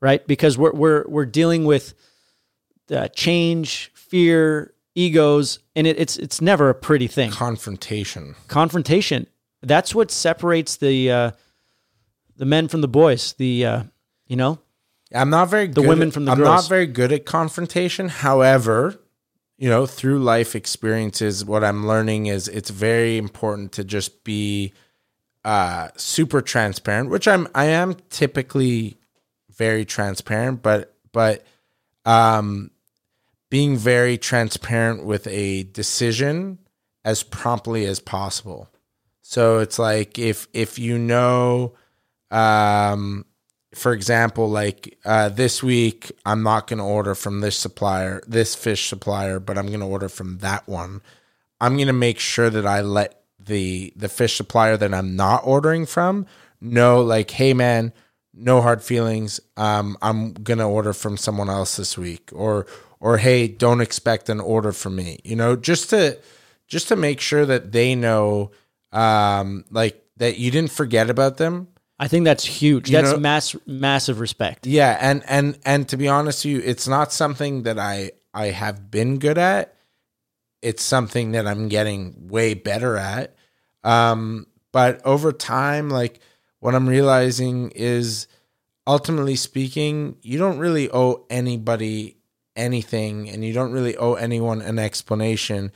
Right? 0.00 0.26
Because 0.26 0.58
we're 0.58 0.72
we're 0.72 1.04
we're 1.06 1.26
dealing 1.26 1.64
with 1.64 1.94
uh, 2.90 3.08
change, 3.08 3.90
fear, 3.94 4.74
egos, 4.94 5.58
and 5.76 5.86
it, 5.86 5.98
it's 5.98 6.16
it's 6.16 6.40
never 6.40 6.68
a 6.68 6.74
pretty 6.74 7.06
thing. 7.06 7.30
confrontation 7.30 8.34
confrontation. 8.48 9.26
That's 9.62 9.94
what 9.94 10.10
separates 10.10 10.76
the 10.76 11.10
uh, 11.10 11.30
the 12.36 12.44
men 12.44 12.68
from 12.68 12.80
the 12.80 12.88
boys. 12.88 13.34
The 13.34 13.64
uh, 13.64 13.82
you 14.26 14.36
know, 14.36 14.58
i'm 15.14 15.30
not 15.30 15.48
very 15.48 15.66
the 15.66 15.82
women 15.82 16.10
from 16.10 16.24
the 16.24 16.32
i'm 16.32 16.38
girls. 16.38 16.48
not 16.48 16.68
very 16.68 16.86
good 16.86 17.12
at 17.12 17.24
confrontation 17.24 18.08
however 18.08 18.98
you 19.58 19.68
know 19.68 19.86
through 19.86 20.18
life 20.18 20.54
experiences 20.54 21.44
what 21.44 21.62
i'm 21.62 21.86
learning 21.86 22.26
is 22.26 22.48
it's 22.48 22.70
very 22.70 23.16
important 23.18 23.72
to 23.72 23.84
just 23.84 24.24
be 24.24 24.72
uh 25.44 25.88
super 25.96 26.40
transparent 26.40 27.10
which 27.10 27.26
i'm 27.28 27.46
i 27.54 27.66
am 27.66 27.94
typically 28.10 28.98
very 29.56 29.84
transparent 29.84 30.62
but 30.62 30.94
but 31.12 31.44
um 32.04 32.70
being 33.50 33.76
very 33.76 34.16
transparent 34.16 35.04
with 35.04 35.26
a 35.26 35.64
decision 35.64 36.58
as 37.04 37.22
promptly 37.22 37.84
as 37.84 38.00
possible 38.00 38.68
so 39.20 39.58
it's 39.58 39.78
like 39.78 40.18
if 40.18 40.46
if 40.52 40.78
you 40.78 40.98
know 40.98 41.74
um 42.30 43.24
for 43.74 43.92
example, 43.92 44.50
like 44.50 44.98
uh, 45.04 45.28
this 45.28 45.62
week, 45.62 46.12
I'm 46.26 46.42
not 46.42 46.66
going 46.66 46.78
to 46.78 46.84
order 46.84 47.14
from 47.14 47.40
this 47.40 47.56
supplier, 47.56 48.22
this 48.26 48.54
fish 48.54 48.88
supplier, 48.88 49.40
but 49.40 49.56
I'm 49.56 49.68
going 49.68 49.80
to 49.80 49.86
order 49.86 50.08
from 50.08 50.38
that 50.38 50.68
one. 50.68 51.00
I'm 51.60 51.76
going 51.76 51.86
to 51.86 51.92
make 51.92 52.18
sure 52.18 52.50
that 52.50 52.66
I 52.66 52.80
let 52.82 53.22
the 53.38 53.92
the 53.96 54.08
fish 54.08 54.36
supplier 54.36 54.76
that 54.76 54.94
I'm 54.94 55.16
not 55.16 55.42
ordering 55.44 55.86
from 55.86 56.26
know, 56.60 57.00
like, 57.00 57.30
hey 57.30 57.54
man, 57.54 57.92
no 58.34 58.60
hard 58.60 58.82
feelings. 58.82 59.40
Um, 59.56 59.96
I'm 60.00 60.32
going 60.32 60.58
to 60.58 60.64
order 60.64 60.92
from 60.92 61.16
someone 61.16 61.50
else 61.50 61.76
this 61.76 61.96
week, 61.98 62.30
or 62.32 62.66
or 63.00 63.18
hey, 63.18 63.48
don't 63.48 63.80
expect 63.80 64.28
an 64.28 64.40
order 64.40 64.72
from 64.72 64.96
me. 64.96 65.18
You 65.24 65.36
know, 65.36 65.56
just 65.56 65.90
to 65.90 66.18
just 66.66 66.88
to 66.88 66.96
make 66.96 67.20
sure 67.20 67.46
that 67.46 67.72
they 67.72 67.94
know, 67.94 68.50
um, 68.92 69.64
like 69.70 70.04
that 70.18 70.38
you 70.38 70.50
didn't 70.50 70.72
forget 70.72 71.10
about 71.10 71.38
them 71.38 71.68
I 72.02 72.08
think 72.08 72.24
that's 72.24 72.44
huge. 72.44 72.90
You 72.90 72.96
that's 72.96 73.12
know- 73.12 73.18
mass 73.18 73.54
massive 73.64 74.18
respect. 74.18 74.66
Yeah, 74.66 74.98
and 75.00 75.22
and 75.28 75.56
and 75.64 75.88
to 75.88 75.96
be 75.96 76.08
honest 76.08 76.44
with 76.44 76.52
you, 76.52 76.60
it's 76.64 76.88
not 76.88 77.12
something 77.12 77.62
that 77.62 77.78
I 77.78 78.10
I 78.34 78.46
have 78.46 78.90
been 78.90 79.20
good 79.20 79.38
at. 79.38 79.76
It's 80.62 80.82
something 80.82 81.30
that 81.32 81.46
I'm 81.46 81.68
getting 81.68 82.26
way 82.26 82.54
better 82.54 82.96
at. 82.96 83.36
Um, 83.84 84.48
but 84.72 85.00
over 85.06 85.30
time, 85.30 85.90
like 85.90 86.18
what 86.58 86.74
I'm 86.74 86.88
realizing 86.88 87.70
is 87.70 88.26
ultimately 88.84 89.36
speaking, 89.36 90.16
you 90.22 90.38
don't 90.38 90.58
really 90.58 90.90
owe 90.90 91.24
anybody 91.30 92.16
anything 92.56 93.30
and 93.30 93.44
you 93.44 93.52
don't 93.52 93.70
really 93.70 93.96
owe 93.96 94.14
anyone 94.14 94.60
an 94.60 94.80
explanation. 94.80 95.70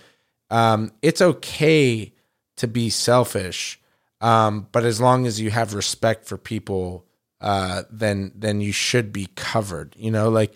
Um, 0.50 0.90
it's 1.02 1.22
okay 1.22 2.12
to 2.56 2.66
be 2.66 2.90
selfish. 2.90 3.80
Um, 4.20 4.68
but 4.72 4.84
as 4.84 5.01
long 5.01 5.26
as 5.26 5.40
you 5.40 5.51
have 5.51 5.74
respect 5.74 6.26
for 6.26 6.38
people, 6.38 7.06
uh, 7.40 7.82
then 7.90 8.32
then 8.34 8.60
you 8.60 8.72
should 8.72 9.12
be 9.12 9.28
covered. 9.34 9.94
You 9.98 10.10
know, 10.10 10.28
like 10.28 10.55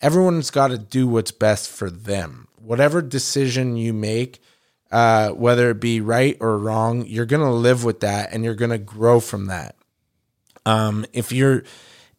everyone's 0.00 0.50
got 0.50 0.68
to 0.68 0.78
do 0.78 1.08
what's 1.08 1.30
best 1.30 1.70
for 1.70 1.90
them. 1.90 2.48
Whatever 2.56 3.00
decision 3.00 3.76
you 3.76 3.92
make, 3.92 4.40
uh, 4.90 5.30
whether 5.30 5.70
it 5.70 5.80
be 5.80 6.00
right 6.00 6.36
or 6.40 6.58
wrong, 6.58 7.06
you're 7.06 7.26
gonna 7.26 7.52
live 7.52 7.84
with 7.84 8.00
that, 8.00 8.32
and 8.32 8.44
you're 8.44 8.54
gonna 8.54 8.78
grow 8.78 9.20
from 9.20 9.46
that. 9.46 9.74
Um, 10.66 11.06
if 11.12 11.32
you're 11.32 11.64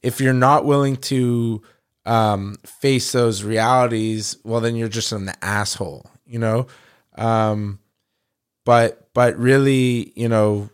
if 0.02 0.20
you're 0.20 0.34
not 0.34 0.66
willing 0.66 0.98
to 0.98 1.62
um, 2.06 2.58
face 2.66 3.12
those 3.12 3.44
realities, 3.44 4.38
well, 4.44 4.62
then 4.62 4.76
you're 4.76 4.90
just 4.90 5.12
an 5.12 5.32
asshole. 5.42 6.10
You 6.26 6.40
know. 6.40 6.68
Um, 7.16 7.80
but 8.66 9.10
but 9.14 9.38
really, 9.38 10.14
you 10.16 10.30
know, 10.30 10.70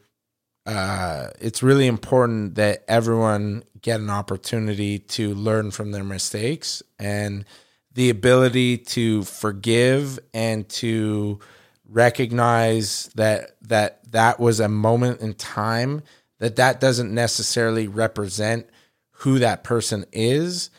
uh, 0.66 1.28
it's 1.40 1.62
really 1.62 1.88
important 1.88 2.56
that 2.56 2.84
everyone 2.88 3.64
get 3.82 4.00
an 4.00 4.10
opportunity 4.10 4.98
to 4.98 5.34
learn 5.36 5.70
from 5.72 5.92
their 5.92 6.04
mistakes 6.04 6.82
and 6.98 7.46
the 7.94 8.10
ability 8.10 8.78
to 8.78 9.24
forgive 9.24 10.20
and 10.34 10.68
to 10.68 11.40
recognize 11.88 13.12
that 13.16 13.56
that 13.62 14.12
that 14.12 14.40
was 14.40 14.60
a 14.60 14.68
moment 14.68 15.22
in 15.22 15.34
time 15.36 16.02
that 16.40 16.56
that 16.56 16.80
doesn't 16.80 17.14
necessarily 17.14 17.88
represent 17.88 18.68
who 19.12 19.38
that 19.38 19.64
person 19.64 20.04
is 20.12 20.72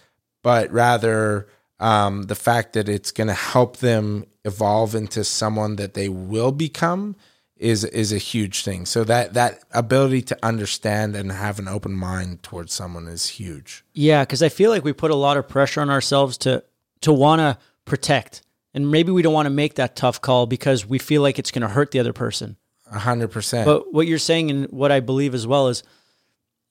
but 0.43 0.71
rather 0.73 1.47
um, 1.79 2.23
the 2.25 2.35
fact 2.35 2.73
that 2.73 2.89
it's 2.89 3.13
going 3.13 3.29
to 3.29 3.35
help 3.35 3.77
them 3.77 4.27
evolve 4.45 4.95
into 4.97 5.23
someone 5.23 5.77
that 5.77 5.95
they 5.95 6.09
will 6.09 6.53
become 6.53 7.15
is 7.57 7.85
is 7.85 8.13
a 8.13 8.19
huge 8.19 8.63
thing. 8.63 8.87
So 8.87 9.05
that 9.05 9.35
that 9.35 9.65
ability 9.73 10.23
to 10.23 10.39
understand 10.43 11.17
and 11.17 11.33
have 11.33 11.59
an 11.59 11.69
open 11.69 11.93
mind 11.93 12.43
towards 12.43 12.73
someone 12.73 13.07
is 13.07 13.27
huge. 13.27 13.85
Yeah, 13.93 14.25
because 14.25 14.43
I 14.43 14.49
feel 14.49 14.71
like 14.71 14.85
we 14.85 14.93
put 14.93 15.11
a 15.11 15.17
lot 15.17 15.37
of 15.37 15.49
pressure 15.49 15.81
on 15.81 15.91
ourselves 15.91 16.37
to 16.39 16.65
to 17.01 17.13
want 17.13 17.41
to 17.41 17.59
protect 17.85 18.43
and 18.77 18.91
maybe 18.91 19.11
we 19.11 19.23
don't 19.23 19.33
want 19.33 19.47
to 19.47 19.51
make 19.51 19.77
that 19.77 19.97
tough 19.97 20.21
call 20.21 20.47
because 20.47 20.85
we 20.85 20.99
feel 20.99 21.23
like 21.23 21.39
it's 21.39 21.51
going 21.51 21.63
to 21.63 21.69
hurt 21.69 21.93
the 21.93 21.99
other 21.99 22.13
person. 22.13 22.59
A 22.93 22.99
hundred 22.99 23.29
percent. 23.29 23.65
But 23.65 23.93
what 23.95 24.07
you're 24.07 24.19
saying 24.19 24.51
and 24.51 24.67
what 24.67 24.93
I 24.93 25.01
believe 25.01 25.35
as 25.35 25.47
well 25.47 25.69
is 25.69 25.83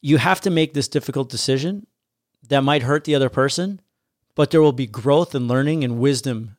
you 0.02 0.18
have 0.18 0.40
to 0.42 0.52
make 0.52 0.76
this 0.76 0.88
difficult 0.88 1.30
decision 1.30 1.88
that 2.48 2.62
might 2.62 2.84
hurt 2.84 3.06
the 3.06 3.16
other 3.16 3.30
person, 3.30 3.82
but 4.36 4.52
there 4.52 4.62
will 4.62 4.72
be 4.72 4.86
growth 4.86 5.34
and 5.34 5.48
learning 5.48 5.84
and 5.84 5.98
wisdom 5.98 6.58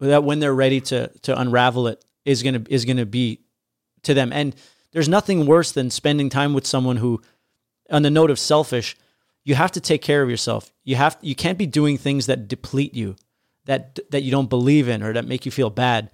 that 0.00 0.24
when 0.24 0.40
they're 0.40 0.54
ready 0.54 0.80
to 0.80 1.08
to 1.24 1.38
unravel 1.38 1.86
it 1.86 2.02
is 2.24 2.42
going 2.42 2.64
to 2.64 2.72
is 2.72 2.86
going 2.86 2.96
to 2.96 3.04
be 3.04 3.40
to 4.02 4.14
them. 4.14 4.32
And 4.32 4.54
there's 4.92 5.08
nothing 5.08 5.46
worse 5.46 5.72
than 5.72 5.90
spending 5.90 6.28
time 6.28 6.52
with 6.54 6.66
someone 6.66 6.96
who 6.96 7.20
on 7.90 8.02
the 8.02 8.10
note 8.10 8.30
of 8.30 8.38
selfish, 8.38 8.96
you 9.44 9.54
have 9.54 9.72
to 9.72 9.80
take 9.80 10.02
care 10.02 10.22
of 10.22 10.30
yourself. 10.30 10.72
You 10.84 10.96
have 10.96 11.16
you 11.20 11.34
can't 11.34 11.58
be 11.58 11.66
doing 11.66 11.98
things 11.98 12.26
that 12.26 12.48
deplete 12.48 12.94
you, 12.94 13.16
that 13.66 13.98
that 14.10 14.22
you 14.22 14.30
don't 14.30 14.50
believe 14.50 14.88
in 14.88 15.02
or 15.02 15.12
that 15.12 15.26
make 15.26 15.44
you 15.44 15.52
feel 15.52 15.70
bad 15.70 16.10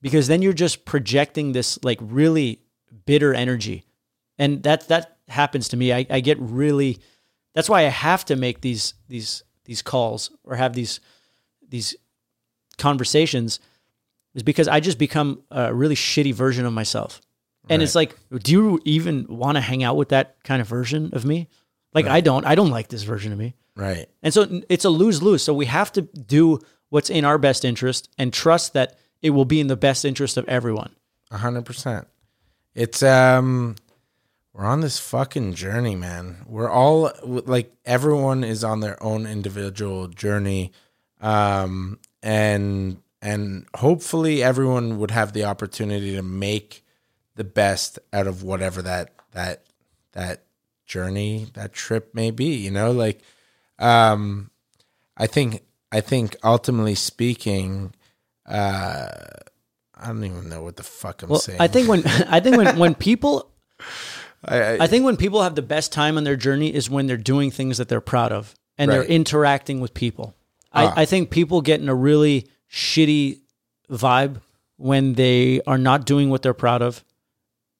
because 0.00 0.26
then 0.26 0.42
you're 0.42 0.52
just 0.52 0.84
projecting 0.84 1.52
this 1.52 1.82
like 1.84 1.98
really 2.00 2.60
bitter 3.06 3.32
energy. 3.34 3.84
And 4.38 4.62
that 4.64 4.88
that 4.88 5.18
happens 5.28 5.68
to 5.68 5.76
me. 5.76 5.92
I, 5.92 6.06
I 6.10 6.20
get 6.20 6.38
really 6.40 6.98
that's 7.54 7.68
why 7.68 7.80
I 7.80 7.90
have 7.90 8.24
to 8.26 8.36
make 8.36 8.60
these 8.60 8.94
these 9.08 9.42
these 9.64 9.82
calls 9.82 10.30
or 10.44 10.56
have 10.56 10.74
these 10.74 11.00
these 11.68 11.94
conversations 12.78 13.60
is 14.34 14.42
because 14.42 14.68
I 14.68 14.80
just 14.80 14.98
become 14.98 15.42
a 15.50 15.72
really 15.74 15.94
shitty 15.94 16.32
version 16.34 16.64
of 16.66 16.72
myself. 16.72 17.20
And 17.68 17.80
Right. 17.80 17.84
it's 17.84 17.94
like, 17.94 18.16
do 18.42 18.50
you 18.52 18.80
even 18.84 19.26
want 19.28 19.56
to 19.56 19.60
hang 19.60 19.82
out 19.84 19.96
with 19.96 20.08
that 20.08 20.36
kind 20.44 20.60
of 20.60 20.66
version 20.68 21.10
of 21.12 21.24
me? 21.24 21.48
Like 21.94 22.06
I 22.06 22.20
don't. 22.20 22.44
I 22.46 22.54
don't 22.54 22.70
like 22.70 22.88
this 22.88 23.02
version 23.02 23.32
of 23.32 23.38
me. 23.38 23.54
right. 23.76 24.08
And 24.22 24.32
so 24.34 24.62
it's 24.68 24.84
a 24.84 24.90
lose 24.90 25.22
lose. 25.22 25.42
So 25.42 25.52
we 25.54 25.66
have 25.66 25.92
to 25.92 26.02
do 26.02 26.58
what's 26.88 27.08
in 27.10 27.24
our 27.24 27.38
best 27.38 27.64
interest 27.64 28.08
and 28.18 28.32
trust 28.32 28.72
that 28.72 28.98
it 29.20 29.30
will 29.30 29.44
be 29.44 29.60
in 29.60 29.66
the 29.68 29.76
best 29.76 30.04
interest 30.04 30.36
of 30.36 30.48
everyone. 30.48 30.94
A 31.30 31.36
hundred 31.38 31.64
percent. 31.64 32.06
It's 32.74 33.02
um, 33.02 33.76
we're 34.54 34.64
on 34.64 34.80
this 34.80 34.98
fucking 34.98 35.54
journey, 35.54 35.94
man. 35.94 36.38
We're 36.46 36.70
all 36.70 37.12
like 37.24 37.72
everyone 37.84 38.42
is 38.44 38.64
on 38.64 38.80
their 38.80 39.00
own 39.02 39.26
individual 39.26 40.08
journey, 40.08 40.72
um, 41.20 41.98
and 42.22 43.00
and 43.22 43.66
hopefully 43.76 44.42
everyone 44.42 44.98
would 44.98 45.12
have 45.12 45.32
the 45.32 45.44
opportunity 45.44 46.16
to 46.16 46.22
make 46.22 46.84
the 47.36 47.44
best 47.44 47.98
out 48.12 48.26
of 48.26 48.42
whatever 48.42 48.82
that 48.82 49.14
that 49.30 49.62
that 50.12 50.42
journey 50.84 51.46
that 51.54 51.72
trip 51.72 52.14
may 52.14 52.30
be. 52.32 52.56
You 52.56 52.72
know, 52.72 52.90
like 52.90 53.20
um, 53.78 54.50
I 55.16 55.28
think 55.28 55.62
I 55.92 56.00
think 56.00 56.36
ultimately 56.42 56.96
speaking, 56.96 57.94
uh, 58.44 59.08
I 59.94 60.06
don't 60.06 60.24
even 60.24 60.48
know 60.48 60.62
what 60.62 60.76
the 60.76 60.82
fuck 60.82 61.22
I'm 61.22 61.30
Well, 61.30 61.38
saying. 61.38 61.60
I 61.60 61.68
think 61.68 61.88
when 61.88 62.04
I 62.06 62.40
think 62.40 62.56
when 62.56 62.76
when 62.76 62.94
people 62.96 63.50
I, 64.44 64.56
I, 64.56 64.78
I 64.80 64.86
think 64.88 65.04
when 65.04 65.16
people 65.16 65.42
have 65.42 65.54
the 65.54 65.62
best 65.62 65.92
time 65.92 66.16
on 66.16 66.24
their 66.24 66.36
journey 66.36 66.74
is 66.74 66.90
when 66.90 67.06
they're 67.06 67.16
doing 67.16 67.52
things 67.52 67.78
that 67.78 67.88
they're 67.88 68.00
proud 68.00 68.32
of 68.32 68.54
and 68.76 68.90
they're 68.90 69.04
interacting 69.04 69.80
with 69.80 69.94
people. 69.94 70.34
Ah. 70.72 70.92
I, 70.96 71.02
I 71.02 71.04
think 71.04 71.30
people 71.30 71.60
get 71.60 71.80
in 71.80 71.88
a 71.88 71.94
really 71.94 72.48
shitty 72.72 73.40
vibe 73.90 74.40
when 74.76 75.12
they 75.14 75.60
are 75.66 75.78
not 75.78 76.06
doing 76.06 76.30
what 76.30 76.42
they're 76.42 76.54
proud 76.54 76.82
of, 76.82 77.04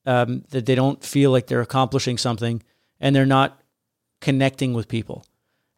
um, 0.06 0.44
that 0.50 0.66
they 0.66 0.74
don't 0.74 1.02
feel 1.02 1.30
like 1.30 1.46
they're 1.46 1.60
accomplishing 1.60 2.18
something 2.18 2.62
and 3.00 3.16
they're 3.16 3.26
not 3.26 3.60
connecting 4.20 4.74
with 4.74 4.86
people. 4.86 5.24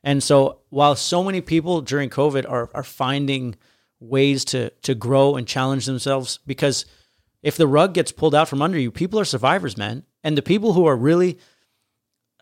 And 0.03 0.23
so 0.23 0.59
while 0.69 0.97
so 0.97 1.24
many 1.24 1.41
people 1.41 1.81
during 1.81 2.11
COVID 2.11 2.49
are, 2.51 2.69
are 2.74 2.82
finding 2.82 3.57
ways 4.01 4.45
to, 4.47 4.70
to 4.82 4.95
grow 4.95 5.36
and 5.36 5.47
challenge 5.47 5.86
themselves, 5.86 6.39
because 6.47 6.85
if 7.43 7.57
the 7.57 7.66
rug 7.66 7.95
gets 7.95 8.12
pulled 8.12 8.35
out 8.35 8.49
from 8.49 8.61
under 8.61 8.78
you, 8.78 8.91
people 8.91 9.19
are 9.19 9.24
survivors, 9.24 9.77
man. 9.77 10.03
And 10.23 10.36
the 10.36 10.43
people 10.43 10.73
who 10.73 10.86
are 10.86 10.97
really 10.97 11.39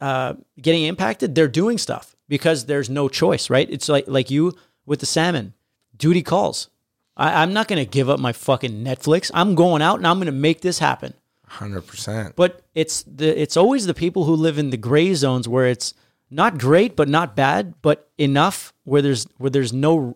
uh, 0.01 0.35
getting 0.61 0.85
impacted, 0.85 1.35
they're 1.35 1.49
doing 1.49 1.79
stuff 1.79 2.17
because 2.29 2.67
there's 2.67 2.91
no 2.91 3.09
choice, 3.09 3.51
right? 3.51 3.69
It's 3.71 3.89
like 3.89 4.09
like 4.09 4.31
you 4.31 4.55
with 4.87 5.01
the 5.01 5.07
salmon, 5.07 5.55
duty 6.03 6.23
calls. 6.23 6.69
I, 7.17 7.43
I'm 7.43 7.53
not 7.53 7.69
going 7.69 7.83
to 7.85 7.91
give 7.91 8.09
up 8.11 8.19
my 8.21 8.33
fucking 8.33 8.85
Netflix. 8.85 9.31
I'm 9.33 9.55
going 9.55 9.83
out 9.83 9.99
and 9.99 10.07
I'm 10.07 10.17
going 10.19 10.27
to 10.27 10.33
make 10.49 10.61
this 10.61 10.79
happen. 10.79 11.15
hundred 11.47 11.83
percent. 11.87 12.35
But 12.37 12.63
it's 12.75 13.03
the 13.05 13.29
it's 13.41 13.57
always 13.57 13.87
the 13.87 13.95
people 13.95 14.25
who 14.25 14.35
live 14.35 14.59
in 14.59 14.71
the 14.71 14.77
gray 14.89 15.15
zones 15.15 15.47
where 15.49 15.67
it's 15.67 15.95
not 16.31 16.59
great 16.59 16.97
but 16.97 17.09
not 17.09 17.37
bad, 17.37 17.75
but 17.83 18.09
enough 18.19 18.73
where 18.85 19.03
there's 19.03 19.27
where 19.39 19.51
there's 19.51 19.73
no 19.73 20.15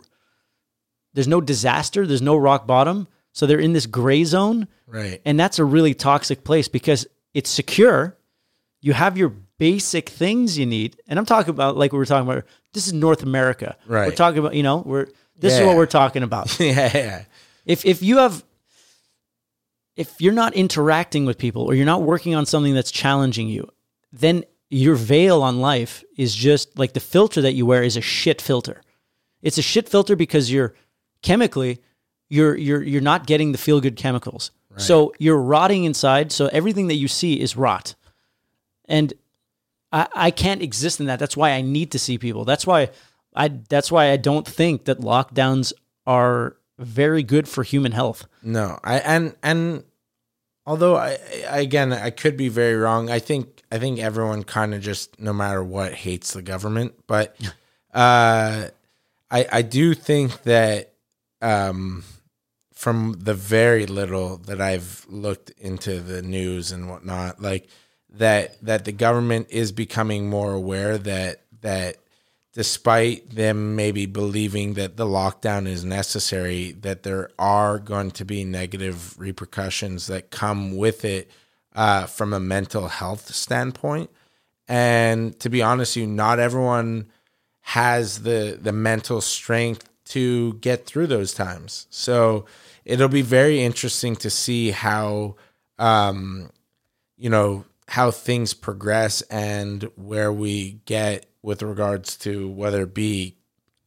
there's 1.14 1.28
no 1.28 1.40
disaster, 1.40 2.06
there's 2.06 2.22
no 2.22 2.36
rock 2.36 2.66
bottom. 2.66 3.06
So 3.32 3.46
they're 3.46 3.60
in 3.60 3.72
this 3.74 3.86
gray 3.86 4.24
zone 4.24 4.66
Right. 4.86 5.20
and 5.26 5.38
that's 5.38 5.58
a 5.58 5.64
really 5.64 5.94
toxic 5.94 6.42
place 6.44 6.68
because 6.68 7.06
it's 7.34 7.50
secure. 7.50 8.16
You 8.80 8.92
have 8.94 9.18
your 9.18 9.32
basic 9.58 10.08
things 10.08 10.56
you 10.58 10.64
need. 10.64 10.96
And 11.08 11.18
I'm 11.18 11.26
talking 11.26 11.50
about 11.50 11.76
like 11.76 11.92
we 11.92 11.98
were 11.98 12.06
talking 12.06 12.28
about 12.30 12.44
this 12.72 12.86
is 12.86 12.92
North 12.94 13.22
America. 13.22 13.76
Right. 13.86 14.08
We're 14.08 14.14
talking 14.14 14.38
about, 14.38 14.54
you 14.54 14.62
know, 14.62 14.78
we're 14.86 15.08
this 15.38 15.54
is 15.54 15.66
what 15.66 15.76
we're 15.76 15.86
talking 15.86 16.22
about. 16.22 16.58
yeah, 16.60 16.90
yeah. 16.94 17.24
if 17.64 17.84
if 17.84 18.02
you 18.02 18.18
have 18.18 18.44
if 19.96 20.20
you're 20.20 20.32
not 20.32 20.54
interacting 20.54 21.24
with 21.24 21.38
people 21.38 21.62
or 21.62 21.74
you're 21.74 21.86
not 21.86 22.02
working 22.02 22.34
on 22.34 22.46
something 22.46 22.74
that's 22.74 22.90
challenging 22.90 23.48
you, 23.48 23.68
then 24.12 24.44
your 24.68 24.94
veil 24.94 25.42
on 25.42 25.60
life 25.60 26.04
is 26.16 26.34
just 26.34 26.78
like 26.78 26.92
the 26.92 27.00
filter 27.00 27.40
that 27.40 27.52
you 27.52 27.64
wear 27.64 27.82
is 27.82 27.96
a 27.96 28.00
shit 28.00 28.42
filter. 28.42 28.82
It's 29.42 29.58
a 29.58 29.62
shit 29.62 29.88
filter 29.88 30.16
because 30.16 30.52
you're 30.52 30.74
chemically 31.22 31.80
you're 32.28 32.56
you're 32.56 32.82
you're 32.82 33.00
not 33.00 33.26
getting 33.26 33.52
the 33.52 33.58
feel 33.58 33.80
good 33.80 33.96
chemicals. 33.96 34.50
So 34.78 35.14
you're 35.18 35.40
rotting 35.40 35.84
inside, 35.84 36.30
so 36.32 36.48
everything 36.48 36.88
that 36.88 36.96
you 36.96 37.08
see 37.08 37.40
is 37.40 37.56
rot. 37.56 37.94
And 38.84 39.14
I, 39.90 40.06
I 40.14 40.30
can't 40.30 40.60
exist 40.60 41.00
in 41.00 41.06
that. 41.06 41.18
That's 41.18 41.34
why 41.34 41.52
I 41.52 41.62
need 41.62 41.92
to 41.92 41.98
see 41.98 42.18
people. 42.18 42.44
That's 42.44 42.66
why 42.66 42.90
I 43.36 43.48
that's 43.68 43.92
why 43.92 44.10
I 44.10 44.16
don't 44.16 44.46
think 44.46 44.86
that 44.86 45.00
lockdowns 45.00 45.72
are 46.06 46.56
very 46.78 47.22
good 47.22 47.48
for 47.48 47.62
human 47.62 47.92
health. 47.92 48.26
No, 48.42 48.78
I 48.82 48.98
and 48.98 49.34
and 49.42 49.84
although 50.66 50.96
I, 50.96 51.18
I 51.48 51.60
again 51.60 51.92
I 51.92 52.10
could 52.10 52.36
be 52.36 52.48
very 52.48 52.74
wrong. 52.76 53.10
I 53.10 53.18
think 53.18 53.62
I 53.70 53.78
think 53.78 53.98
everyone 53.98 54.42
kind 54.42 54.74
of 54.74 54.80
just 54.80 55.20
no 55.20 55.32
matter 55.32 55.62
what 55.62 55.94
hates 55.94 56.32
the 56.32 56.42
government, 56.42 56.94
but 57.06 57.36
uh, 57.94 58.68
I 59.30 59.46
I 59.52 59.62
do 59.62 59.94
think 59.94 60.42
that 60.42 60.92
um, 61.42 62.04
from 62.72 63.16
the 63.18 63.34
very 63.34 63.86
little 63.86 64.38
that 64.38 64.60
I've 64.60 65.06
looked 65.08 65.50
into 65.58 66.00
the 66.00 66.22
news 66.22 66.72
and 66.72 66.88
whatnot, 66.88 67.40
like 67.40 67.68
that 68.10 68.60
that 68.64 68.84
the 68.84 68.92
government 68.92 69.48
is 69.50 69.72
becoming 69.72 70.28
more 70.28 70.52
aware 70.52 70.98
that 70.98 71.42
that 71.62 71.96
despite 72.56 73.28
them 73.28 73.76
maybe 73.76 74.06
believing 74.06 74.72
that 74.74 74.96
the 74.96 75.04
lockdown 75.04 75.66
is 75.66 75.84
necessary, 75.84 76.72
that 76.72 77.02
there 77.02 77.28
are 77.38 77.78
going 77.78 78.10
to 78.10 78.24
be 78.24 78.44
negative 78.44 79.14
repercussions 79.18 80.06
that 80.06 80.30
come 80.30 80.74
with 80.74 81.04
it 81.04 81.30
uh, 81.74 82.06
from 82.06 82.32
a 82.32 82.40
mental 82.40 82.88
health 82.88 83.34
standpoint. 83.34 84.08
And 84.66 85.38
to 85.40 85.50
be 85.50 85.60
honest, 85.60 85.96
you 85.96 86.06
not 86.06 86.38
everyone 86.38 87.08
has 87.60 88.22
the 88.22 88.58
the 88.58 88.72
mental 88.72 89.20
strength 89.20 89.86
to 90.06 90.54
get 90.54 90.86
through 90.86 91.08
those 91.08 91.34
times. 91.34 91.86
So 91.90 92.46
it'll 92.86 93.08
be 93.08 93.20
very 93.20 93.62
interesting 93.62 94.16
to 94.16 94.30
see 94.30 94.70
how 94.70 95.36
um, 95.78 96.48
you 97.18 97.28
know 97.28 97.66
how 97.86 98.10
things 98.10 98.54
progress 98.54 99.20
and 99.22 99.90
where 99.96 100.32
we 100.32 100.80
get 100.86 101.26
with 101.46 101.62
regards 101.62 102.16
to 102.16 102.50
whether 102.50 102.82
it 102.82 102.92
be 102.92 103.36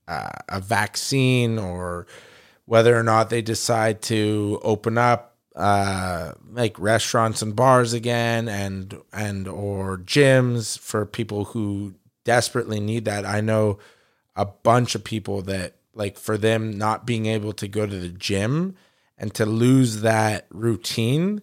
uh, 0.07 0.29
a 0.47 0.61
vaccine 0.61 1.59
or 1.59 2.07
whether 2.63 2.97
or 2.97 3.03
not 3.03 3.29
they 3.29 3.41
decide 3.41 4.01
to 4.01 4.61
open 4.63 4.97
up 4.97 5.35
uh, 5.57 6.31
like 6.51 6.79
restaurants 6.79 7.41
and 7.41 7.57
bars 7.57 7.91
again 7.91 8.47
and 8.47 8.97
and 9.11 9.45
or 9.45 9.97
gyms 9.97 10.79
for 10.79 11.05
people 11.05 11.43
who 11.45 11.93
desperately 12.23 12.79
need 12.79 13.03
that. 13.03 13.25
I 13.25 13.41
know 13.41 13.77
a 14.37 14.45
bunch 14.45 14.95
of 14.95 15.03
people 15.03 15.41
that 15.41 15.73
like 15.93 16.17
for 16.17 16.37
them 16.37 16.77
not 16.77 17.05
being 17.05 17.25
able 17.25 17.51
to 17.51 17.67
go 17.67 17.85
to 17.85 17.99
the 17.99 18.07
gym 18.07 18.77
and 19.17 19.33
to 19.33 19.45
lose 19.45 19.99
that 19.99 20.45
routine 20.49 21.41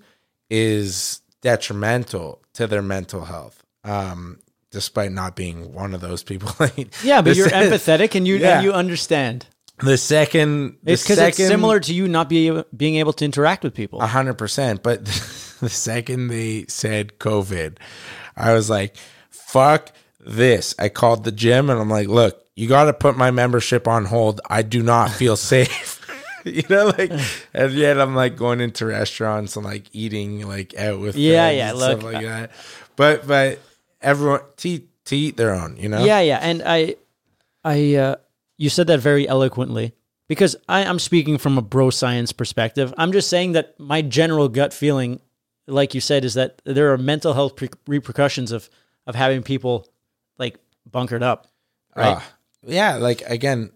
is 0.48 1.20
detrimental 1.42 2.40
to 2.54 2.66
their 2.66 2.80
mental 2.80 3.26
health. 3.26 3.62
Um, 3.84 4.38
despite 4.76 5.10
not 5.10 5.34
being 5.36 5.72
one 5.72 5.94
of 5.94 6.02
those 6.02 6.22
people. 6.22 6.50
Yeah, 7.02 7.22
but 7.22 7.34
you're 7.34 7.48
empathetic 7.48 8.14
and 8.14 8.28
you 8.28 8.36
Yeah. 8.36 8.56
and 8.56 8.64
you 8.64 8.72
understand. 8.74 9.46
The 9.78 9.96
second, 9.96 10.76
the 10.82 10.92
It's 10.92 11.02
because 11.02 11.18
it's 11.18 11.38
similar 11.38 11.80
to 11.80 11.94
you 11.94 12.08
not 12.08 12.28
be, 12.28 12.62
being 12.76 12.96
able 12.96 13.14
to 13.14 13.24
interact 13.24 13.64
with 13.64 13.72
people. 13.72 14.02
A 14.02 14.06
hundred 14.06 14.34
percent. 14.34 14.82
But 14.82 15.04
the 15.60 15.70
second 15.70 16.28
they 16.28 16.66
said 16.68 17.18
COVID, 17.18 17.78
I 18.36 18.52
was 18.52 18.68
like, 18.68 18.96
fuck 19.30 19.92
this. 20.20 20.74
I 20.78 20.90
called 20.90 21.24
the 21.24 21.32
gym 21.32 21.70
and 21.70 21.80
I'm 21.80 21.88
like, 21.90 22.08
look, 22.08 22.42
you 22.54 22.68
got 22.68 22.84
to 22.84 22.92
put 22.92 23.16
my 23.16 23.30
membership 23.30 23.88
on 23.88 24.04
hold. 24.04 24.42
I 24.50 24.60
do 24.60 24.82
not 24.82 25.10
feel 25.10 25.36
safe. 25.54 25.94
you 26.44 26.62
know, 26.70 26.92
like, 26.98 27.10
and 27.54 27.72
yet 27.72 27.98
I'm 28.00 28.14
like 28.14 28.36
going 28.36 28.60
into 28.60 28.84
restaurants 28.86 29.56
and 29.56 29.64
like 29.64 29.84
eating 29.92 30.46
like 30.46 30.76
out 30.78 31.00
with 31.00 31.16
Yeah, 31.16 31.50
yeah, 31.50 31.70
and 31.70 31.78
look, 31.78 32.00
stuff 32.00 32.12
like 32.12 32.22
that. 32.24 32.50
But 32.96 33.26
but 33.26 33.58
everyone 34.00 34.40
to 34.58 34.80
to 35.06 35.16
eat 35.16 35.36
their 35.36 35.54
own, 35.54 35.76
you 35.76 35.88
know. 35.88 36.04
Yeah, 36.04 36.20
yeah, 36.20 36.38
and 36.42 36.62
I, 36.64 36.96
I, 37.64 37.94
uh, 37.94 38.16
you 38.56 38.68
said 38.68 38.88
that 38.88 39.00
very 39.00 39.28
eloquently 39.28 39.94
because 40.28 40.56
I, 40.68 40.84
I'm 40.84 40.98
speaking 40.98 41.38
from 41.38 41.58
a 41.58 41.62
bro 41.62 41.90
science 41.90 42.32
perspective. 42.32 42.92
I'm 42.98 43.12
just 43.12 43.28
saying 43.30 43.52
that 43.52 43.78
my 43.78 44.02
general 44.02 44.48
gut 44.48 44.74
feeling, 44.74 45.20
like 45.66 45.94
you 45.94 46.00
said, 46.00 46.24
is 46.24 46.34
that 46.34 46.60
there 46.64 46.92
are 46.92 46.98
mental 46.98 47.34
health 47.34 47.56
pre- 47.56 47.70
repercussions 47.86 48.52
of 48.52 48.68
of 49.06 49.14
having 49.14 49.42
people 49.42 49.86
like 50.38 50.58
bunkered 50.90 51.22
up. 51.22 51.46
Right. 51.94 52.16
Ah, 52.18 52.32
yeah, 52.66 52.96
like 52.96 53.22
again, 53.22 53.70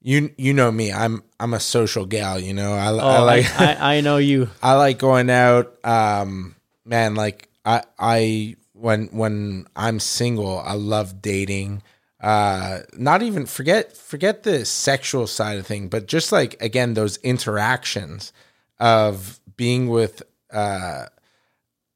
you 0.00 0.30
you 0.38 0.52
know 0.54 0.70
me. 0.70 0.92
I'm 0.92 1.22
I'm 1.40 1.52
a 1.54 1.60
social 1.60 2.06
gal. 2.06 2.38
You 2.38 2.54
know, 2.54 2.72
I, 2.74 2.86
I 2.86 2.90
Oh, 2.90 3.08
I, 3.08 3.18
like 3.20 3.60
I, 3.60 3.96
I 3.96 4.00
know 4.00 4.18
you. 4.18 4.48
I 4.62 4.74
like 4.74 4.98
going 4.98 5.30
out. 5.30 5.84
Um, 5.84 6.54
man, 6.84 7.16
like 7.16 7.48
I 7.64 7.82
I 7.98 8.56
when 8.80 9.06
when 9.08 9.66
I'm 9.76 10.00
single, 10.00 10.58
I 10.60 10.74
love 10.74 11.20
dating. 11.22 11.82
Uh, 12.20 12.80
not 12.96 13.22
even 13.22 13.46
forget 13.46 13.96
forget 13.96 14.42
the 14.42 14.64
sexual 14.64 15.26
side 15.26 15.58
of 15.58 15.66
thing, 15.66 15.88
but 15.88 16.06
just 16.06 16.32
like 16.32 16.60
again 16.62 16.94
those 16.94 17.16
interactions 17.18 18.32
of 18.78 19.40
being 19.56 19.88
with 19.88 20.22
uh 20.52 21.06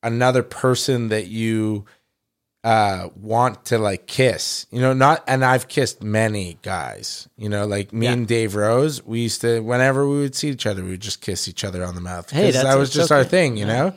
another 0.02 0.42
person 0.42 1.08
that 1.08 1.26
you 1.28 1.84
uh 2.62 3.08
want 3.20 3.64
to 3.66 3.78
like 3.78 4.06
kiss 4.06 4.66
you 4.70 4.80
know 4.80 4.92
not 4.92 5.22
and 5.26 5.44
i've 5.44 5.66
kissed 5.68 6.02
many 6.02 6.56
guys 6.62 7.28
you 7.36 7.48
know 7.48 7.66
like 7.66 7.92
me 7.92 8.06
Yeah. 8.06 8.12
and 8.12 8.26
dave 8.28 8.54
rose 8.54 9.02
we 9.04 9.20
used 9.20 9.40
to 9.42 9.60
whenever 9.60 10.08
we 10.08 10.18
would 10.20 10.34
see 10.34 10.48
each 10.50 10.66
other 10.66 10.82
we 10.84 10.90
would 10.90 11.00
just 11.00 11.20
kiss 11.20 11.48
each 11.48 11.64
other 11.64 11.82
on 11.84 11.94
the 11.94 12.00
mouth 12.00 12.30
Hey, 12.30 12.50
that 12.52 12.76
was 12.76 12.90
just 12.92 13.10
our 13.12 13.24
thing 13.24 13.56
you 13.56 13.66
know 13.66 13.92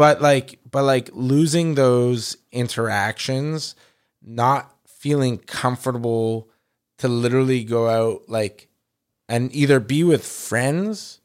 but 0.00 0.22
like 0.22 0.58
but 0.70 0.82
like 0.82 1.10
losing 1.12 1.74
those 1.74 2.38
interactions 2.52 3.74
not 4.22 4.74
feeling 4.86 5.36
comfortable 5.36 6.48
to 6.96 7.06
literally 7.06 7.62
go 7.62 7.86
out 7.86 8.22
like 8.26 8.68
and 9.28 9.54
either 9.54 9.78
be 9.78 10.02
with 10.02 10.24
friends 10.24 11.20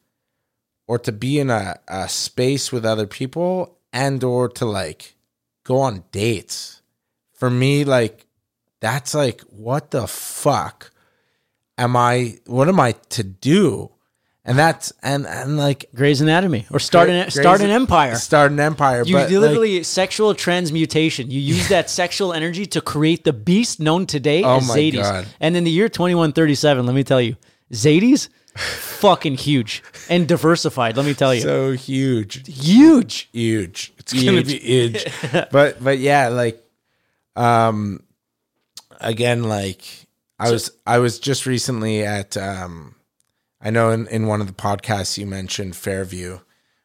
or 0.86 0.98
to 0.98 1.10
be 1.10 1.38
in 1.38 1.48
a, 1.48 1.76
a 1.88 2.06
space 2.06 2.70
with 2.70 2.84
other 2.84 3.06
people 3.06 3.78
and 3.94 4.22
or 4.22 4.46
to 4.46 4.66
like 4.66 5.16
go 5.64 5.80
on 5.80 6.04
dates. 6.12 6.82
For 7.32 7.48
me 7.48 7.82
like 7.82 8.26
that's 8.80 9.14
like 9.14 9.40
what 9.44 9.90
the 9.90 10.06
fuck 10.06 10.90
am 11.78 11.96
i 11.96 12.38
what 12.44 12.68
am 12.68 12.78
i 12.78 12.92
to 13.08 13.22
do 13.22 13.90
and 14.46 14.56
that's 14.56 14.92
and 15.02 15.26
and 15.26 15.58
like 15.58 15.86
Grey's 15.94 16.20
Anatomy 16.20 16.66
or 16.70 16.78
start 16.78 17.10
an 17.10 17.30
start 17.30 17.60
an 17.60 17.70
empire. 17.70 18.14
start 18.14 18.52
an 18.52 18.60
empire 18.60 19.02
You 19.04 19.14
but 19.14 19.30
like, 19.30 19.40
literally 19.40 19.82
sexual 19.82 20.34
transmutation. 20.34 21.30
You 21.30 21.40
use 21.40 21.68
that 21.68 21.90
sexual 21.90 22.32
energy 22.32 22.64
to 22.66 22.80
create 22.80 23.24
the 23.24 23.32
beast 23.32 23.80
known 23.80 24.06
today 24.06 24.44
Oh 24.44 24.58
as 24.58 24.68
my 24.68 24.76
Zaidie's. 24.76 25.00
God. 25.00 25.26
And 25.40 25.56
in 25.56 25.64
the 25.64 25.70
year 25.70 25.88
2137, 25.88 26.86
let 26.86 26.94
me 26.94 27.02
tell 27.02 27.20
you, 27.20 27.36
Zaidie's, 27.72 28.28
fucking 28.56 29.34
huge 29.34 29.82
and 30.08 30.26
diversified. 30.28 30.96
Let 30.96 31.06
me 31.06 31.14
tell 31.14 31.34
you, 31.34 31.40
so 31.40 31.72
huge 31.72 32.46
huge. 32.46 33.28
huge. 33.32 33.92
It's 33.98 34.12
gonna 34.12 34.42
be 34.42 34.58
huge. 34.58 35.04
but 35.50 35.82
but 35.82 35.98
yeah, 35.98 36.28
like 36.28 36.64
um 37.34 38.00
again, 39.00 39.42
like 39.44 39.82
I 40.38 40.50
was 40.50 40.70
I 40.86 40.98
was 40.98 41.18
just 41.18 41.46
recently 41.46 42.04
at 42.04 42.36
um 42.36 42.95
I 43.60 43.70
know 43.70 43.90
in, 43.90 44.06
in 44.08 44.26
one 44.26 44.40
of 44.40 44.46
the 44.46 44.52
podcasts 44.52 45.16
you 45.18 45.26
mentioned 45.26 45.76
Fairview, 45.76 46.40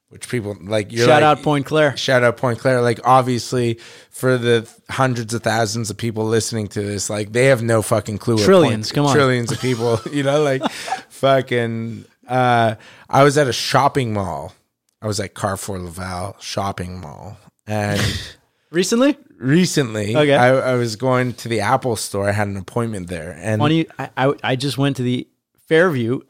which 0.10 0.27
people 0.30 0.57
like 0.61 0.91
you're 0.91 1.06
Shout 1.07 1.22
like- 1.22 1.38
out 1.38 1.43
Pointe-Claire. 1.43 1.95
Shout 1.98 2.23
out 2.23 2.38
Pointe-Claire. 2.38 2.81
Like 2.81 2.99
obviously 3.06 3.80
for 4.10 4.38
the 4.38 4.69
hundreds 4.89 5.34
of 5.34 5.43
thousands 5.43 5.89
of 5.89 5.98
people 5.98 6.26
listening 6.26 6.68
to 6.69 6.81
this, 6.81 7.10
like 7.10 7.31
they 7.34 7.45
have 7.45 7.61
no 7.64 7.81
fucking 7.81 8.18
clue. 8.18 8.35
what 8.35 8.43
Trillions, 8.45 8.88
Point- 8.89 8.95
come 8.95 9.06
on. 9.07 9.15
Trillions 9.15 9.52
of 9.52 9.60
people, 9.61 9.99
you 10.11 10.23
know, 10.23 10.41
like 10.43 10.64
fucking 11.10 12.06
uh 12.27 12.76
I 13.10 13.23
was 13.23 13.38
at 13.38 13.48
a 13.48 13.53
shopping 13.53 14.14
mall. 14.14 14.53
I 15.02 15.07
was 15.07 15.19
at 15.19 15.34
Carrefour 15.34 15.80
Laval 15.80 16.35
shopping 16.39 16.99
mall. 17.02 17.38
And 17.68 18.02
Recently, 18.72 19.18
recently 19.38 20.15
Okay. 20.15 20.34
I, 20.35 20.72
I 20.72 20.76
was 20.76 20.95
going 20.95 21.34
to 21.34 21.49
the 21.49 21.60
Apple 21.60 21.95
store. 21.98 22.30
I 22.30 22.31
had 22.31 22.48
an 22.48 22.56
appointment 22.57 23.07
there. 23.07 23.35
And 23.39 23.60
funny. 23.60 23.85
I, 23.99 24.10
I 24.15 24.34
I 24.43 24.56
just 24.56 24.77
went 24.77 24.95
to 24.98 25.03
the 25.03 25.27
Fairview 25.68 26.22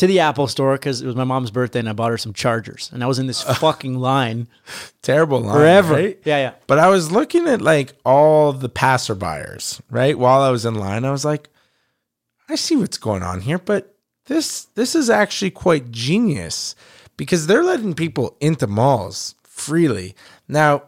to 0.00 0.06
the 0.06 0.20
Apple 0.20 0.46
store 0.46 0.76
because 0.76 1.02
it 1.02 1.06
was 1.06 1.14
my 1.14 1.24
mom's 1.24 1.50
birthday 1.50 1.78
and 1.78 1.88
I 1.88 1.92
bought 1.92 2.10
her 2.10 2.16
some 2.16 2.32
chargers. 2.32 2.88
And 2.94 3.04
I 3.04 3.06
was 3.06 3.18
in 3.18 3.26
this 3.26 3.42
fucking 3.58 3.98
line 3.98 4.48
terrible 5.02 5.40
line, 5.40 5.54
forever. 5.54 5.92
right? 5.92 6.18
Yeah, 6.24 6.38
yeah. 6.38 6.52
But 6.66 6.78
I 6.78 6.88
was 6.88 7.12
looking 7.12 7.46
at 7.46 7.60
like 7.60 7.92
all 8.02 8.54
the 8.54 8.70
passerbyers, 8.70 9.78
right? 9.90 10.18
While 10.18 10.40
I 10.40 10.48
was 10.48 10.64
in 10.64 10.74
line, 10.74 11.04
I 11.04 11.10
was 11.10 11.26
like, 11.26 11.50
I 12.48 12.54
see 12.54 12.76
what's 12.76 12.96
going 12.96 13.22
on 13.22 13.42
here, 13.42 13.58
but 13.58 13.94
this 14.24 14.64
this 14.74 14.94
is 14.94 15.10
actually 15.10 15.50
quite 15.50 15.90
genius 15.90 16.74
because 17.18 17.46
they're 17.46 17.62
letting 17.62 17.92
people 17.92 18.38
into 18.40 18.66
malls 18.66 19.34
freely. 19.42 20.16
Now, 20.48 20.84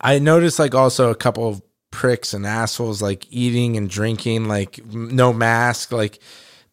I 0.00 0.18
noticed 0.18 0.58
like 0.58 0.74
also 0.74 1.10
a 1.10 1.14
couple 1.14 1.46
of 1.46 1.60
pricks 1.90 2.32
and 2.32 2.46
assholes 2.46 3.02
like 3.02 3.26
eating 3.30 3.76
and 3.76 3.90
drinking, 3.90 4.48
like 4.48 4.82
no 4.86 5.34
mask, 5.34 5.92
like 5.92 6.20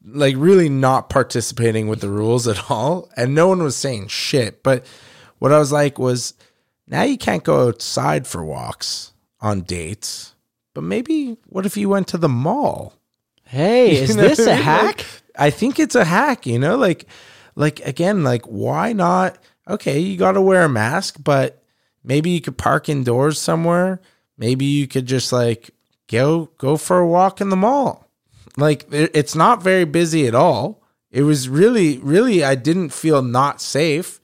like 0.05 0.35
really 0.37 0.69
not 0.69 1.09
participating 1.09 1.87
with 1.87 2.01
the 2.01 2.09
rules 2.09 2.47
at 2.47 2.69
all. 2.69 3.09
And 3.17 3.33
no 3.33 3.47
one 3.47 3.63
was 3.63 3.75
saying 3.75 4.07
shit. 4.07 4.61
But 4.63 4.85
what 5.39 5.51
I 5.51 5.59
was 5.59 5.71
like 5.71 5.97
was 5.97 6.33
now 6.87 7.03
you 7.03 7.17
can't 7.17 7.43
go 7.43 7.67
outside 7.67 8.27
for 8.27 8.43
walks 8.43 9.13
on 9.41 9.61
dates. 9.61 10.33
But 10.73 10.83
maybe 10.83 11.37
what 11.47 11.65
if 11.65 11.75
you 11.77 11.89
went 11.89 12.07
to 12.09 12.17
the 12.17 12.29
mall? 12.29 12.93
Hey, 13.43 13.95
is 14.03 14.09
You 14.11 14.15
know 14.17 14.23
this 14.29 14.39
a 14.39 14.51
I 14.51 14.55
mean? 14.55 14.63
hack? 14.63 14.85
Like, 14.97 15.05
I 15.37 15.49
think 15.49 15.79
it's 15.79 15.95
a 15.95 16.05
hack, 16.05 16.45
you 16.45 16.59
know, 16.59 16.75
like 16.77 17.05
like 17.55 17.79
again, 17.81 18.23
like 18.23 18.43
why 18.45 18.93
not 18.93 19.37
okay, 19.67 19.99
you 19.99 20.17
got 20.17 20.33
to 20.33 20.41
wear 20.41 20.63
a 20.63 20.69
mask, 20.69 21.17
but 21.23 21.63
maybe 22.03 22.29
you 22.29 22.41
could 22.41 22.57
park 22.57 22.87
indoors 22.89 23.39
somewhere. 23.39 23.99
Maybe 24.37 24.65
you 24.65 24.87
could 24.87 25.05
just 25.07 25.31
like 25.33 25.71
go 26.07 26.51
go 26.57 26.77
for 26.77 26.99
a 26.99 27.07
walk 27.07 27.41
in 27.41 27.49
the 27.49 27.55
mall. 27.55 28.04
Like 28.57 28.85
it's 28.91 29.35
not 29.35 29.61
very 29.63 29.85
busy 29.85 30.27
at 30.27 30.35
all. 30.35 30.81
It 31.11 31.23
was 31.23 31.47
really 31.49 31.97
really 31.99 32.43
I 32.43 32.55
didn't 32.55 32.89
feel 32.89 33.21
not 33.21 33.61
safe. 33.61 34.19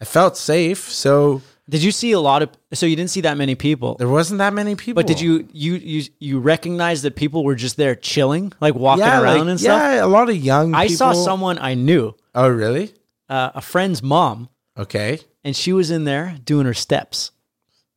I 0.00 0.04
felt 0.04 0.36
safe, 0.36 0.78
so 0.90 1.42
Did 1.68 1.82
you 1.82 1.90
see 1.90 2.12
a 2.12 2.20
lot 2.20 2.42
of? 2.42 2.50
So 2.72 2.86
you 2.86 2.94
didn't 2.94 3.10
see 3.10 3.22
that 3.22 3.36
many 3.36 3.54
people, 3.56 3.96
there 3.96 4.08
wasn't 4.08 4.38
that 4.38 4.54
many 4.54 4.74
people. 4.76 4.94
but 5.02 5.06
did 5.08 5.20
you 5.20 5.48
you 5.52 5.74
you 5.74 6.02
you 6.20 6.38
recognize 6.40 7.02
that 7.02 7.16
people 7.16 7.42
were 7.44 7.56
just 7.56 7.76
there 7.76 7.96
chilling, 7.96 8.52
like 8.60 8.74
walking 8.74 9.04
Yeah, 9.04 9.20
around 9.20 9.38
like, 9.40 9.48
and 9.48 9.60
stuff? 9.60 9.80
yeah, 9.82 10.04
a 10.04 10.06
lot 10.06 10.28
of 10.30 10.36
young. 10.36 10.74
I 10.74 10.86
saw 10.86 11.12
someone 11.12 11.58
I 11.58 11.74
knew, 11.74 12.14
Oh, 12.34 12.48
really? 12.48 12.92
uh, 13.28 13.50
a 13.54 13.60
friend's 13.60 14.02
mom, 14.02 14.48
Okay. 14.78 15.18
and 15.42 15.56
she 15.56 15.72
was 15.72 15.90
in 15.90 16.04
there 16.04 16.36
doing 16.44 16.64
her 16.66 16.74
steps. 16.74 17.32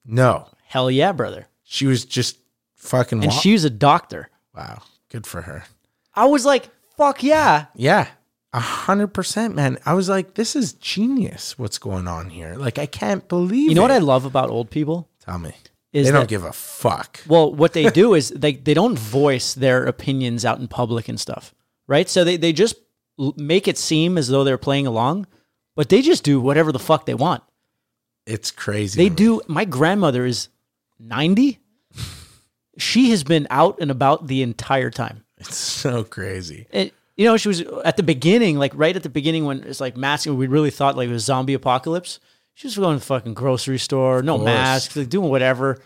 No, 0.05 0.47
Hell 0.65 0.89
yeah, 0.89 1.11
brother! 1.11 1.47
she 1.63 1.85
was 1.85 2.03
just 2.05 2.37
fucking. 2.75 3.23
And 3.23 3.31
wa- 3.31 3.41
was 3.45 3.63
a 3.63 3.69
doctor. 3.69 4.29
wow, 4.55 4.81
good 5.11 5.27
for 5.27 5.41
her. 5.43 5.65
I 6.15 6.25
was 6.25 6.45
like, 6.45 6.69
fuck 6.97 7.23
yeah. 7.23 7.65
Yeah, 7.75 8.07
a 8.53 8.59
hundred 8.59 9.07
percent, 9.09 9.55
man. 9.55 9.77
I 9.85 9.93
was 9.93 10.09
like, 10.09 10.33
this 10.35 10.55
is 10.55 10.73
genius. 10.73 11.57
What's 11.59 11.77
going 11.77 12.07
on 12.07 12.29
here? 12.29 12.55
Like, 12.55 12.79
I 12.79 12.85
can't 12.85 13.27
believe. 13.27 13.69
You 13.69 13.75
know 13.75 13.81
what 13.81 13.91
I 13.91 13.99
love 13.99 14.25
about 14.25 14.49
old 14.49 14.69
people? 14.69 15.09
Tell 15.23 15.39
me. 15.39 15.53
Is 15.93 16.07
they 16.07 16.11
don't 16.11 16.21
that- 16.21 16.29
give 16.29 16.45
a 16.45 16.53
fuck. 16.53 17.19
Well, 17.27 17.53
what 17.53 17.73
they 17.73 17.89
do 17.89 18.13
is 18.13 18.29
they 18.29 18.53
they 18.53 18.73
don't 18.73 18.97
voice 18.97 19.53
their 19.53 19.85
opinions 19.85 20.45
out 20.45 20.59
in 20.59 20.67
public 20.67 21.09
and 21.09 21.19
stuff, 21.19 21.53
right? 21.87 22.07
So 22.09 22.23
they 22.23 22.37
they 22.37 22.53
just 22.53 22.75
make 23.35 23.67
it 23.67 23.77
seem 23.77 24.17
as 24.17 24.29
though 24.29 24.43
they're 24.45 24.57
playing 24.57 24.87
along, 24.87 25.27
but 25.75 25.89
they 25.89 26.01
just 26.01 26.23
do 26.23 26.39
whatever 26.39 26.71
the 26.71 26.79
fuck 26.79 27.05
they 27.05 27.13
want. 27.13 27.43
It's 28.25 28.51
crazy. 28.51 28.97
They 29.03 29.09
do. 29.13 29.41
My 29.47 29.65
grandmother 29.65 30.25
is 30.25 30.47
ninety. 30.97 31.59
She 32.77 33.09
has 33.11 33.23
been 33.23 33.47
out 33.49 33.77
and 33.79 33.91
about 33.91 34.27
the 34.27 34.41
entire 34.41 34.89
time. 34.89 35.23
It's 35.37 35.55
so 35.57 36.03
crazy. 36.03 36.67
And 36.71 36.91
you 37.17 37.25
know, 37.25 37.37
she 37.37 37.47
was 37.49 37.61
at 37.83 37.97
the 37.97 38.03
beginning, 38.03 38.57
like 38.57 38.71
right 38.75 38.95
at 38.95 39.03
the 39.03 39.09
beginning 39.09 39.45
when 39.45 39.63
it's 39.63 39.81
like 39.81 39.97
masking. 39.97 40.37
We 40.37 40.47
really 40.47 40.71
thought 40.71 40.95
like 40.95 41.09
it 41.09 41.11
was 41.11 41.25
zombie 41.25 41.53
apocalypse. 41.53 42.19
She 42.53 42.67
was 42.67 42.77
going 42.77 42.95
to 42.97 42.99
the 42.99 43.05
fucking 43.05 43.33
grocery 43.33 43.79
store, 43.79 44.21
no 44.21 44.37
masks, 44.37 44.95
like 44.95 45.09
doing 45.09 45.29
whatever. 45.29 45.79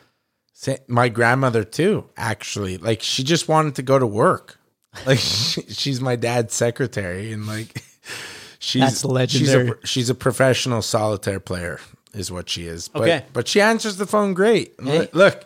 My 0.87 1.09
grandmother 1.09 1.63
too. 1.63 2.09
Actually, 2.17 2.77
like 2.77 3.01
she 3.01 3.23
just 3.23 3.47
wanted 3.47 3.75
to 3.75 3.81
go 3.81 3.99
to 3.99 4.07
work. 4.07 4.57
Like 5.05 5.19
she, 5.19 5.61
she's 5.63 5.99
my 6.01 6.15
dad's 6.15 6.53
secretary, 6.53 7.31
and 7.31 7.45
like 7.47 7.83
she's 8.59 8.81
That's 8.81 9.05
legendary. 9.05 9.67
She's 9.67 9.73
a, 9.83 9.87
she's 9.87 10.09
a 10.09 10.15
professional 10.15 10.81
solitaire 10.81 11.39
player, 11.39 11.79
is 12.13 12.31
what 12.31 12.49
she 12.49 12.67
is. 12.67 12.87
But, 12.87 13.01
Okay. 13.03 13.25
but 13.33 13.47
she 13.47 13.61
answers 13.61 13.97
the 13.97 14.05
phone 14.07 14.33
great. 14.33 14.75
Hey. 14.81 15.09
Look, 15.11 15.43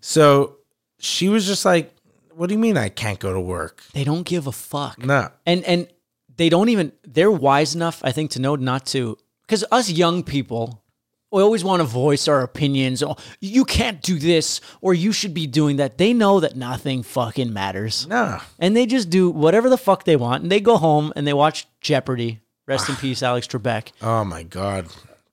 so 0.00 0.57
she 0.98 1.28
was 1.28 1.46
just 1.46 1.64
like, 1.64 1.94
"What 2.34 2.48
do 2.48 2.54
you 2.54 2.58
mean 2.58 2.76
I 2.76 2.88
can't 2.88 3.18
go 3.18 3.32
to 3.32 3.40
work?" 3.40 3.82
They 3.92 4.04
don't 4.04 4.24
give 4.24 4.46
a 4.46 4.52
fuck. 4.52 4.98
No, 5.04 5.28
And 5.46 5.64
and 5.64 5.88
they 6.36 6.48
don't 6.48 6.68
even 6.68 6.92
they're 7.04 7.32
wise 7.32 7.74
enough 7.74 8.00
i 8.04 8.12
think 8.12 8.30
to 8.30 8.38
know 8.40 8.54
not 8.54 8.86
to 8.86 9.18
because 9.42 9.64
us 9.72 9.90
young 9.90 10.22
people 10.22 10.84
we 11.32 11.42
always 11.42 11.64
want 11.64 11.80
to 11.80 11.84
voice 11.84 12.28
our 12.28 12.42
opinions 12.42 13.02
oh 13.02 13.16
you 13.40 13.64
can't 13.64 14.02
do 14.02 14.20
this 14.20 14.60
or 14.80 14.94
you 14.94 15.10
should 15.10 15.34
be 15.34 15.48
doing 15.48 15.78
that 15.78 15.98
they 15.98 16.12
know 16.14 16.38
that 16.38 16.54
nothing 16.54 17.02
fucking 17.02 17.52
matters 17.52 18.06
No. 18.06 18.38
and 18.60 18.76
they 18.76 18.86
just 18.86 19.10
do 19.10 19.28
whatever 19.30 19.68
the 19.68 19.76
fuck 19.76 20.04
they 20.04 20.14
want 20.14 20.44
and 20.44 20.52
they 20.52 20.60
go 20.60 20.76
home 20.76 21.12
and 21.16 21.26
they 21.26 21.32
watch 21.34 21.66
jeopardy 21.80 22.38
rest 22.68 22.88
in 22.88 22.94
peace 23.04 23.20
alex 23.20 23.48
trebek 23.48 23.90
Oh 24.00 24.22
my 24.24 24.44
god. 24.44 24.86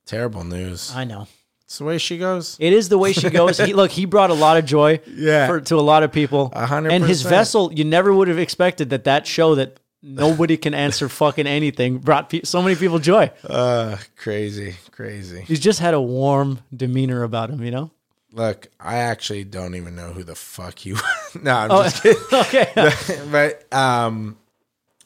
Terrible 0.08 0.44
news. 0.44 0.92
i 0.96 1.04
know 1.04 1.28
It's 1.66 1.80
the 1.80 1.84
way 1.86 1.98
she 1.98 2.18
goes. 2.20 2.58
it 2.60 2.74
is 2.74 2.90
the 2.90 2.98
way 2.98 3.12
she 3.12 3.30
goes. 3.30 3.58
He, 3.58 3.74
look, 3.74 3.90
he 3.92 4.06
brought 4.06 4.30
a 4.30 4.36
lot 4.36 4.58
of 4.58 4.66
joy 4.66 5.00
Yeah. 5.08 5.48
for, 5.48 5.62
to 5.62 5.76
a 5.78 5.82
lot 5.82 6.04
of 6.04 6.12
people. 6.12 6.52
A 6.54 6.66
hundred 6.68 6.92
And 6.92 7.04
his 7.04 7.24
vessel, 7.24 7.74
you 7.74 7.84
never 7.84 8.14
would 8.14 8.28
have 8.28 8.38
expected 8.38 8.92
that 8.92 9.06
that 9.06 9.26
show 9.26 9.56
that 9.56 9.80
nobody 10.04 10.58
can 10.58 10.76
answer 10.76 11.10
fucking 11.22 11.48
anything 11.48 11.98
brought 11.98 12.30
pe- 12.30 12.44
so 12.44 12.62
many 12.62 12.76
people 12.76 13.00
joy. 13.00 13.32
Uh 13.44 13.98
crazy, 14.16 14.76
crazy. 14.92 15.42
He's 15.42 15.60
just 15.60 15.80
had 15.80 15.96
a 15.96 16.02
warm 16.02 16.60
demeanor 16.76 17.24
about 17.24 17.50
him, 17.50 17.64
you 17.64 17.72
know? 17.72 17.90
Look, 18.32 18.68
I 18.80 18.98
actually 18.98 19.44
don't 19.46 19.74
even 19.76 19.96
know 19.96 20.12
who 20.14 20.24
the 20.24 20.36
fuck 20.36 20.86
you 20.86 20.98
No, 21.42 21.52
I'm 21.56 21.72
Oh, 21.72 21.84
just 21.84 22.04
kidding. 22.04 22.22
okay. 22.32 23.20
but 23.32 23.74
um 23.74 24.38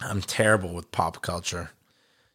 I'm 0.01 0.21
terrible 0.21 0.73
with 0.73 0.91
pop 0.91 1.21
culture. 1.21 1.69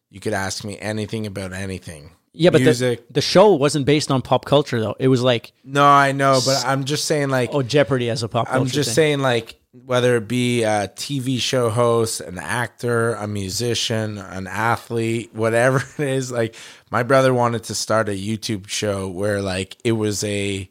You 0.09 0.19
could 0.19 0.33
ask 0.33 0.63
me 0.63 0.79
anything 0.79 1.27
about 1.27 1.53
anything. 1.53 2.11
Yeah, 2.37 2.49
but 2.49 2.61
music. 2.61 3.07
the, 3.07 3.13
the 3.13 3.21
show 3.21 3.53
wasn't 3.53 3.85
based 3.85 4.11
on 4.11 4.21
pop 4.21 4.45
culture, 4.45 4.79
though. 4.79 4.95
It 4.99 5.07
was 5.07 5.21
like, 5.21 5.53
no, 5.63 5.85
I 5.85 6.11
know, 6.11 6.39
but 6.45 6.63
I'm 6.65 6.83
just 6.83 7.05
saying 7.05 7.29
like 7.29 7.49
oh, 7.53 7.63
Jeopardy 7.63 8.09
as 8.09 8.23
a 8.23 8.29
pop 8.29 8.47
culture. 8.47 8.59
I'm 8.59 8.67
just 8.67 8.89
thing. 8.89 8.95
saying, 8.95 9.19
like, 9.19 9.59
whether 9.83 10.15
it 10.15 10.27
be 10.27 10.63
a 10.63 10.87
TV 10.95 11.39
show 11.39 11.69
host, 11.69 12.21
an 12.21 12.37
actor, 12.37 13.13
a 13.15 13.27
musician, 13.27 14.17
an 14.17 14.47
athlete, 14.47 15.33
whatever 15.33 15.77
it 15.97 16.09
is, 16.09 16.31
like, 16.31 16.55
my 16.91 17.03
brother 17.03 17.33
wanted 17.33 17.63
to 17.65 17.75
start 17.75 18.07
a 18.07 18.11
YouTube 18.13 18.67
show 18.67 19.09
where, 19.09 19.41
like, 19.41 19.77
it 19.83 19.93
was 19.93 20.23
a, 20.23 20.69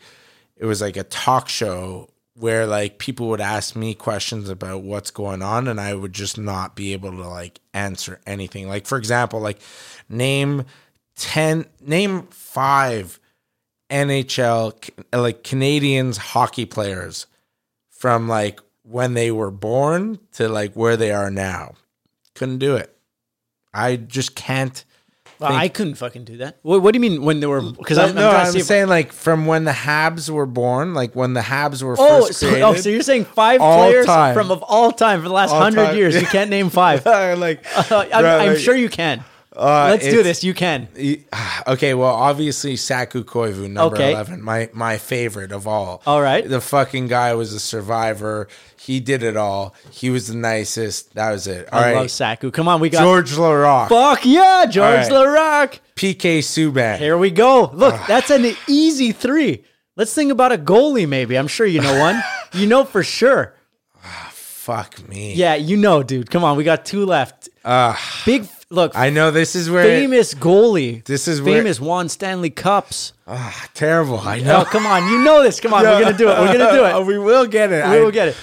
it 0.57 0.65
was 0.65 0.81
like 0.81 0.97
a 0.97 1.05
talk 1.05 1.49
show 1.49 2.09
where, 2.37 2.67
like, 2.67 2.99
people 2.99 3.29
would 3.29 3.41
ask 3.41 3.77
me 3.77 3.95
questions 3.95 4.49
about 4.49 4.83
what's 4.83 5.11
going 5.11 5.43
on, 5.43 5.69
and 5.69 5.81
I 5.81 5.95
would 5.95 6.13
just 6.13 6.39
not 6.39 6.75
be 6.75 6.93
able 6.93 7.11
to, 7.11 7.29
like, 7.29 7.61
answer 7.73 8.21
anything. 8.27 8.69
Like, 8.69 8.87
for 8.87 8.99
example, 8.99 9.41
like, 9.41 9.61
name 10.09 10.65
10, 11.17 11.67
name 11.81 12.27
five 12.31 13.21
NHL, 13.91 14.91
like, 15.13 15.45
Canadians 15.45 16.17
hockey 16.17 16.65
players 16.65 17.27
from 17.91 18.29
like 18.29 18.61
when 18.83 19.15
they 19.15 19.31
were 19.31 19.51
born 19.51 20.19
to 20.33 20.49
like 20.49 20.75
where 20.75 20.97
they 20.97 21.11
are 21.11 21.31
now. 21.31 21.75
Couldn't 22.35 22.59
do 22.59 22.77
it. 22.77 22.95
I 23.73 23.97
just 23.97 24.35
can't. 24.35 24.85
Well, 25.41 25.53
I 25.53 25.69
couldn't 25.69 25.97
fucking 25.97 26.25
do 26.25 26.37
that. 26.39 26.59
What, 26.63 26.83
what 26.83 26.93
do 26.93 26.97
you 26.97 27.01
mean 27.01 27.23
when 27.23 27.41
they 27.41 27.47
were? 27.47 27.61
Because 27.61 27.99
I'm, 27.99 28.11
I'm 28.11 28.15
no, 28.15 28.31
to 28.31 28.37
I'm 28.37 28.61
saying 28.61 28.89
like 28.89 29.13
from 29.13 29.47
when 29.47 29.65
the 29.65 29.73
Habs 29.73 30.31
were 30.31 30.47
born, 30.47 30.95
like 30.95 31.17
when 31.17 31.33
the 31.35 31.41
Habs 31.41 31.83
were 31.83 31.97
Oh 31.99 32.27
first 32.27 32.39
so, 32.39 32.47
oh, 32.47 32.51
created. 32.51 32.65
oh, 32.67 32.75
so 32.75 32.89
you're 32.89 33.03
saying 33.03 33.25
five 33.25 33.61
All 33.61 33.79
players 33.79 34.07
time. 34.07 34.35
from 34.35 34.51
of 34.51 34.63
all 34.63 34.93
time 34.93 35.23
for 35.23 35.29
the 35.29 35.35
last 35.35 35.51
hundred 35.51 35.97
years? 35.97 36.15
You 36.15 36.27
can't 36.27 36.51
name 36.51 36.71
five. 36.71 37.05
like, 37.39 37.65
I'm, 37.91 37.99
bro, 37.99 38.11
I'm 38.13 38.49
like, 38.51 38.59
sure 38.59 38.77
you 38.77 38.89
can. 38.89 39.25
Uh, 39.57 39.89
Let's 39.91 40.09
do 40.09 40.23
this. 40.23 40.43
You 40.45 40.55
can. 40.55 40.89
Okay, 41.67 41.95
well, 41.95 42.13
obviously 42.15 42.77
Saku 42.77 43.25
Koivu, 43.25 43.71
number 43.71 43.97
Okay. 43.97 44.13
eleven, 44.13 44.43
my 44.43 44.69
my 44.75 44.99
favorite 44.99 45.51
of 45.51 45.67
all. 45.67 46.03
All 46.05 46.21
right. 46.21 46.47
the 46.47 46.61
fucking 46.61 47.09
guy 47.09 47.33
was 47.35 47.55
a 47.55 47.61
survivor. 47.61 48.49
He 48.79 49.01
did 49.01 49.23
it 49.23 49.35
all. 49.37 49.75
He 49.91 50.11
was 50.11 50.29
the 50.29 50.35
nicest. 50.37 51.15
That 51.15 51.31
was 51.31 51.47
it. 51.47 51.73
All 51.73 51.81
I 51.81 51.93
right, 51.93 51.97
love 52.01 52.11
Saku. 52.11 52.51
Come 52.51 52.69
on, 52.69 52.81
we 52.81 52.91
got. 52.91 53.01
Georges 53.01 53.39
Laraque, 53.39 53.89
Fuck 53.89 54.27
yeah, 54.27 54.67
George 54.67 55.09
right. 55.09 55.81
PK 55.97 56.41
Subban. 56.41 56.99
Here 56.99 57.17
we 57.17 57.31
go. 57.31 57.71
Look, 57.73 57.95
that's 58.07 58.29
an 58.31 58.55
easy 58.69 59.13
three. 59.13 59.65
Let's 59.97 60.13
think 60.13 60.31
about 60.31 60.53
a 60.53 60.59
goalie, 60.59 61.09
maybe. 61.09 61.39
I'm 61.39 61.49
sure 61.49 61.67
you 61.67 61.81
know 61.81 61.99
one. 61.99 62.23
you 62.53 62.67
know 62.67 62.85
for 62.85 63.03
sure. 63.03 63.55
Fuck 64.31 65.07
me. 65.09 65.35
Yeah, 65.35 65.55
you 65.55 65.77
know, 65.77 66.03
dude. 66.03 66.31
Come 66.31 66.43
on, 66.45 66.57
we 66.57 66.65
got 66.65 66.85
two 66.85 67.05
left. 67.07 67.49
Big 68.27 68.45
look, 68.75 68.93
I 68.95 69.11
know 69.11 69.31
this 69.31 69.55
is 69.57 69.71
where 69.71 69.85
famous 69.85 70.35
goalie. 70.35 71.05
This 71.05 71.27
is 71.29 71.41
where- 71.41 71.59
famous 71.61 71.81
won 71.81 72.09
Stanley 72.09 72.51
Cups. 72.51 73.13
Ah, 73.27 73.69
terrible. 73.75 74.19
I 74.19 74.41
Oh, 74.41 74.45
know. 74.45 74.65
come 74.65 74.85
on, 74.87 75.09
you 75.11 75.19
know 75.25 75.43
this. 75.43 75.61
Come 75.61 75.73
on, 75.73 75.83
we're 75.83 76.01
gonna 76.03 76.17
do 76.19 76.29
it. 76.29 76.39
We're 76.39 76.59
gonna 76.59 76.73
do 76.73 76.85
it. 76.85 77.07
we 77.13 77.19
will 77.19 77.47
get 77.47 77.73
it. 77.73 77.89
We 77.89 78.01
will 78.05 78.11
get 78.11 78.29
it. 78.29 78.37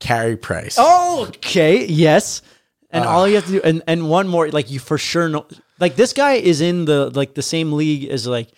Carey 0.00 0.36
Price. 0.36 0.76
Oh, 0.78 1.26
okay, 1.28 1.86
yes. 1.86 2.42
And 2.90 3.04
Ah. 3.04 3.12
all 3.14 3.28
you 3.28 3.36
have 3.36 3.46
to 3.46 3.52
do, 3.52 3.60
and, 3.64 3.82
and 3.86 4.08
one 4.08 4.28
more, 4.28 4.48
like 4.50 4.70
you 4.70 4.78
for 4.78 4.98
sure 4.98 5.28
know, 5.28 5.46
like 5.80 5.96
this 5.96 6.12
guy 6.12 6.34
is 6.34 6.60
in 6.60 6.84
the 6.84 7.10
like 7.10 7.34
the 7.34 7.42
same 7.42 7.72
league 7.72 8.08
as 8.10 8.26
like 8.26 8.48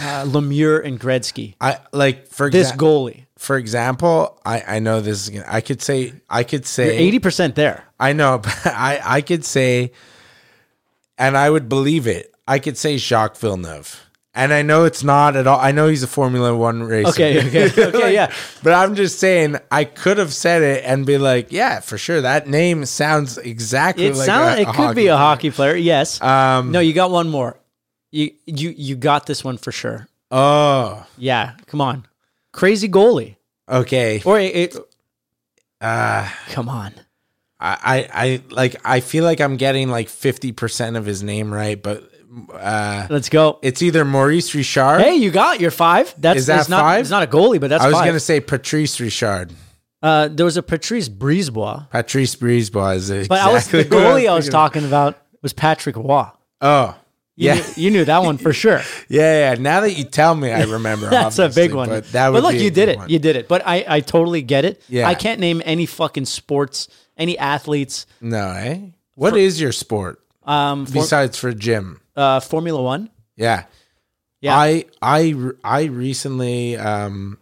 uh, 0.00 0.24
Lemieux 0.24 0.84
and 0.84 0.98
Gretzky. 1.00 1.54
I 1.60 1.78
like 1.92 2.26
for 2.28 2.50
This 2.50 2.72
exa- 2.72 2.76
goalie, 2.76 3.24
For 3.36 3.56
example, 3.56 4.40
I 4.44 4.62
I 4.76 4.78
know 4.78 5.00
this 5.00 5.22
is. 5.22 5.28
Gonna, 5.30 5.44
I 5.48 5.60
could 5.60 5.82
say. 5.82 6.12
I 6.30 6.44
could 6.44 6.64
say. 6.66 6.96
eighty 6.96 7.18
percent 7.18 7.54
there. 7.54 7.84
I 8.00 8.12
know, 8.12 8.38
but 8.42 8.66
I 8.66 9.00
I 9.04 9.20
could 9.20 9.44
say, 9.44 9.92
and 11.18 11.36
I 11.36 11.50
would 11.50 11.68
believe 11.68 12.06
it. 12.06 12.34
I 12.46 12.58
could 12.58 12.76
say 12.76 12.96
Jacques 12.96 13.36
Villeneuve, 13.36 14.00
and 14.34 14.52
I 14.52 14.62
know 14.62 14.84
it's 14.84 15.04
not 15.04 15.36
at 15.36 15.46
all. 15.46 15.60
I 15.60 15.70
know 15.72 15.86
he's 15.88 16.02
a 16.02 16.08
Formula 16.08 16.54
One 16.56 16.82
racer. 16.82 17.10
Okay, 17.10 17.46
okay, 17.68 17.86
okay, 17.86 18.12
yeah. 18.14 18.32
But 18.64 18.72
I'm 18.74 18.94
just 18.96 19.20
saying, 19.20 19.56
I 19.70 19.84
could 19.84 20.18
have 20.18 20.32
said 20.32 20.62
it 20.62 20.82
and 20.84 21.06
be 21.06 21.18
like, 21.18 21.52
yeah, 21.52 21.78
for 21.80 21.96
sure. 21.98 22.20
That 22.20 22.48
name 22.48 22.84
sounds 22.86 23.38
exactly 23.38 24.06
It 24.06 24.16
like 24.16 24.26
sounds. 24.26 24.58
a, 24.58 24.62
It 24.62 24.68
a 24.68 24.72
could 24.72 24.96
be 24.96 25.06
hockey 25.06 25.06
a 25.06 25.16
hockey 25.16 25.50
player. 25.52 25.76
Yes. 25.76 26.20
Um, 26.20 26.72
no, 26.72 26.80
you 26.80 26.92
got 26.92 27.10
one 27.12 27.28
more. 27.28 27.56
You 28.12 28.30
you 28.46 28.70
you 28.70 28.94
got 28.96 29.26
this 29.26 29.42
one 29.42 29.56
for 29.56 29.72
sure. 29.72 30.06
Oh, 30.30 31.04
Yeah. 31.18 31.54
Come 31.66 31.80
on. 31.80 32.06
Crazy 32.52 32.88
goalie. 32.88 33.36
okay. 33.68 34.22
Or 34.24 34.38
it, 34.38 34.54
it 34.54 34.76
Uh, 35.80 36.28
come 36.50 36.68
on. 36.68 36.92
I, 37.58 37.76
I, 37.82 38.08
I 38.24 38.42
like. 38.50 38.76
I 38.84 39.00
feel 39.00 39.24
like 39.24 39.40
I'm 39.40 39.56
getting 39.56 39.88
like 39.88 40.08
50 40.08 40.52
percent 40.52 40.96
of 40.96 41.06
his 41.06 41.22
name 41.22 41.52
right, 41.52 41.80
but 41.80 42.02
uh, 42.52 43.06
Let's 43.08 43.28
go. 43.28 43.58
it's 43.62 43.82
either 43.82 44.04
Maurice 44.04 44.54
Richard. 44.54 45.00
Hey, 45.00 45.14
you 45.16 45.30
got 45.30 45.60
your 45.60 45.70
five. 45.70 46.14
That's 46.18 46.40
Is 46.40 46.46
that 46.46 46.60
it's 46.60 46.68
not, 46.68 46.80
five? 46.80 47.00
It's 47.02 47.10
not 47.10 47.22
a 47.22 47.26
goalie, 47.26 47.60
but 47.60 47.68
that's 47.70 47.84
I 47.84 47.88
was 47.88 47.96
five. 47.98 48.06
gonna 48.06 48.20
say 48.20 48.40
Patrice 48.40 48.98
Richard. 49.00 49.52
uh, 50.02 50.28
there 50.28 50.44
was 50.44 50.56
a 50.56 50.62
Patrice 50.62 51.08
Brisebois, 51.08 51.88
Patrice 51.90 52.34
Brisebois 52.36 52.96
is 52.96 53.10
exactly 53.10 53.28
but 53.28 53.40
I 53.40 53.52
was 53.52 53.68
the 53.68 53.78
what 53.84 53.92
I 53.92 54.10
goalie 54.10 54.28
I 54.28 54.34
was 54.34 54.48
talking 54.48 54.84
about 54.84 55.16
was 55.42 55.52
Patrick 55.52 55.94
Roy. 55.96 56.26
Oh, 56.60 56.96
You 57.34 57.46
yeah, 57.48 57.54
knew, 57.54 57.62
you 57.76 57.90
knew 57.90 58.04
that 58.04 58.18
one 58.22 58.36
for 58.36 58.52
sure. 58.52 58.82
yeah, 59.08 59.54
yeah. 59.54 59.54
Now 59.58 59.80
that 59.80 59.92
you 59.94 60.04
tell 60.04 60.34
me, 60.34 60.50
I 60.52 60.64
remember. 60.64 61.08
That's 61.10 61.38
a 61.38 61.48
big 61.48 61.72
one. 61.72 61.88
But 61.88 62.12
that 62.12 62.28
would 62.28 62.42
look, 62.42 62.54
you 62.54 62.70
did 62.70 62.90
it. 62.90 62.98
one. 62.98 63.08
You 63.08 63.18
did 63.18 63.36
it. 63.36 63.48
But 63.48 63.62
I, 63.66 63.84
I 63.88 64.00
totally 64.00 64.42
get 64.42 64.64
it. 64.66 64.82
Yeah. 64.88 65.08
I 65.08 65.14
can't 65.14 65.40
name 65.40 65.62
any 65.64 65.86
fucking 65.86 66.26
sports, 66.26 66.88
any 67.16 67.38
athletes. 67.38 68.06
No, 68.20 68.50
eh? 68.50 68.80
What 69.14 69.36
is 69.36 69.60
your 69.60 69.72
sport 69.72 70.20
Um, 70.44 70.84
for, 70.86 70.92
besides 70.92 71.38
for 71.38 71.52
gym? 71.54 72.00
uh, 72.16 72.40
Formula 72.40 72.82
One. 72.82 73.08
Yeah. 73.36 73.64
Yeah. 74.42 74.56
I 74.56 74.84
I 75.00 75.34
I 75.64 75.84
recently 75.84 76.76
um 76.76 77.38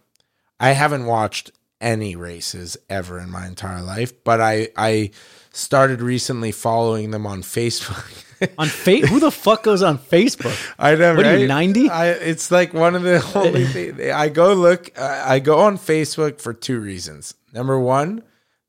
I 0.61 0.71
haven't 0.71 1.07
watched 1.07 1.51
any 1.81 2.17
races 2.17 2.77
ever 2.89 3.19
in 3.19 3.31
my 3.31 3.47
entire 3.47 3.83
life, 3.83 4.13
but 4.25 4.41
I 4.41 4.69
I 4.77 5.11
started 5.53 6.01
recently 6.01 6.53
following 6.53 7.11
them 7.11 7.27
on 7.27 7.43
Facebook. 7.43 8.27
On 8.57 8.69
fa- 8.69 9.07
who 9.07 9.21
the 9.21 9.31
fuck 9.31 9.65
goes 9.65 9.83
on 9.83 9.99
Facebook? 9.99 10.57
I 10.79 10.95
know. 10.95 11.15
What 11.15 11.27
are 11.27 11.37
you, 11.37 11.47
90? 11.47 11.91
I 11.91 12.07
it's 12.09 12.51
like 12.51 12.73
one 12.73 12.95
of 12.95 13.03
the 13.03 13.23
only 13.35 13.67
things 13.67 14.01
I 14.01 14.31
go 14.31 14.55
look 14.55 14.99
I 14.99 15.41
go 15.41 15.59
on 15.59 15.77
Facebook 15.77 16.41
for 16.41 16.55
two 16.55 16.81
reasons. 16.81 17.35
Number 17.53 17.79
one, 17.79 18.23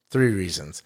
three 0.09 0.33
reasons. 0.33 0.83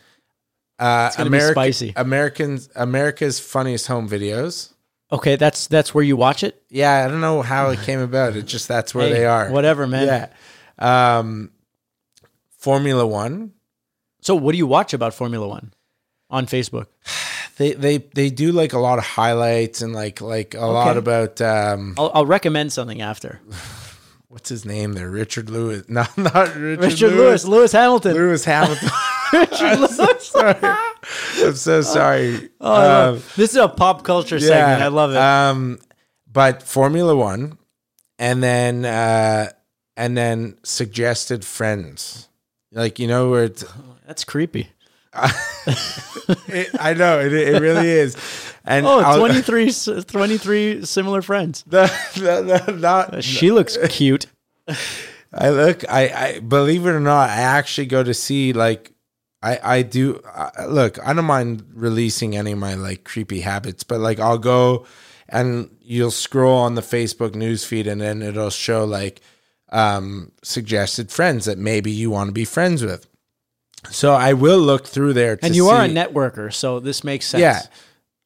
Uh 0.78 1.10
America, 1.18 1.54
spicy. 1.54 1.94
Americans 1.96 2.70
America's 2.76 3.40
funniest 3.40 3.88
home 3.88 4.08
videos. 4.08 4.72
Okay, 5.12 5.36
that's 5.36 5.66
that's 5.66 5.96
where 5.96 6.04
you 6.04 6.16
watch 6.16 6.44
it. 6.44 6.62
Yeah, 6.70 7.06
I 7.06 7.08
don't 7.08 7.22
know 7.22 7.42
how 7.42 7.72
it 7.72 7.80
came 7.80 8.02
about. 8.02 8.36
It 8.36 8.46
just 8.46 8.68
that's 8.68 8.94
where 8.94 9.08
Hey, 9.08 9.14
they 9.14 9.26
are. 9.26 9.50
Whatever, 9.50 9.88
man. 9.88 10.30
Yeah. 10.80 11.18
Um, 11.18 11.50
Formula 12.66 13.06
One. 13.06 13.52
So, 14.22 14.34
what 14.36 14.52
do 14.54 14.58
you 14.58 14.66
watch 14.68 14.92
about 14.94 15.14
Formula 15.14 15.48
One 15.48 15.72
on 16.30 16.46
Facebook? 16.48 16.88
They 17.58 17.72
they 17.72 18.00
they 18.14 18.30
do 18.32 18.52
like 18.52 18.74
a 18.74 18.80
lot 18.80 18.98
of 18.98 19.06
highlights 19.06 19.82
and 19.82 19.94
like 19.94 20.20
like 20.20 20.56
a 20.56 20.66
lot 20.66 20.98
about 20.98 21.40
um 21.40 21.94
I'll, 21.98 22.12
I'll 22.14 22.26
recommend 22.26 22.74
something 22.74 23.02
after. 23.02 23.40
what's 24.28 24.50
his 24.50 24.66
name 24.66 24.92
there? 24.92 25.10
Richard 25.10 25.50
Lewis. 25.50 25.86
No, 25.90 26.04
not 26.18 26.54
Richard, 26.54 26.80
Richard 26.82 27.12
Lewis, 27.14 27.46
Lewis 27.46 27.72
Hamilton. 27.72 28.14
Lewis 28.14 28.44
Hamilton. 28.54 28.90
Richard 29.32 29.80
Lewis. 29.80 30.34
I'm 30.36 31.56
so 31.56 31.80
sorry. 31.82 32.50
Oh, 32.60 32.74
I 32.74 32.88
love- 32.88 33.16
Um, 33.18 33.24
this 33.38 33.52
is 33.52 33.56
a 33.58 33.70
pop 33.70 34.04
culture 34.04 34.40
segment. 34.42 34.82
I 34.82 34.88
love 34.90 35.12
it. 35.12 35.18
Um, 35.18 35.80
but 36.28 36.62
Formula 36.62 37.16
One, 37.16 37.58
and 38.20 38.44
then 38.44 38.84
uh, 38.84 39.50
and 39.96 40.18
then 40.18 40.58
suggested 40.64 41.46
friends, 41.46 42.28
like 42.76 43.00
you 43.00 43.08
know 43.08 43.32
where 43.32 43.46
it's 43.46 43.66
That's 44.06 44.24
creepy. 44.24 44.70
It, 46.48 46.70
I 46.80 46.94
know 46.94 47.20
it, 47.20 47.34
it 47.34 47.62
really 47.62 47.90
is. 47.90 48.16
And 48.66 48.86
Oh, 48.86 49.00
I'll- 49.00 49.18
23, 49.20 49.68
s- 49.68 49.90
23 50.08 50.86
similar 50.86 51.22
friends. 51.22 51.64
not, 51.72 53.24
She 53.24 53.52
looks 53.52 53.78
cute. 53.90 54.28
I 55.34 55.50
look. 55.50 55.84
I, 55.90 56.10
I 56.36 56.40
believe 56.40 56.86
it 56.86 56.90
or 56.92 57.00
not, 57.00 57.30
I 57.30 57.42
actually 57.42 57.88
go 57.88 58.04
to 58.04 58.14
see 58.14 58.54
like. 58.54 58.92
I, 59.44 59.60
I 59.78 59.82
do 59.84 60.22
uh, 60.34 60.50
look. 60.68 60.98
I 61.06 61.14
don't 61.14 61.26
mind 61.26 61.64
releasing 61.76 62.36
any 62.36 62.54
of 62.54 62.58
my 62.58 62.74
like 62.74 63.04
creepy 63.04 63.42
habits, 63.42 63.84
but 63.84 64.00
like 64.00 64.20
I'll 64.20 64.40
go 64.40 64.86
and 65.30 65.70
you'll 65.82 66.10
scroll 66.12 66.58
on 66.58 66.74
the 66.76 66.82
Facebook 66.82 67.36
news 67.36 67.64
feed, 67.64 67.86
and 67.86 68.02
then 68.02 68.22
it'll 68.24 68.50
show 68.50 68.86
like 68.86 69.22
um, 69.70 70.32
suggested 70.44 71.12
friends 71.12 71.46
that 71.46 71.58
maybe 71.58 71.92
you 71.92 72.10
want 72.12 72.28
to 72.30 72.34
be 72.34 72.46
friends 72.46 72.84
with. 72.84 73.08
So 73.92 74.14
I 74.14 74.34
will 74.34 74.58
look 74.60 74.88
through 74.88 75.14
there, 75.14 75.36
to 75.38 75.46
And 75.46 75.56
you 75.56 75.68
are 75.70 75.84
a 75.84 75.88
networker, 75.88 76.52
so 76.54 76.80
this 76.80 77.04
makes 77.04 77.28
sense. 77.28 77.42
Yeah, 77.42 77.62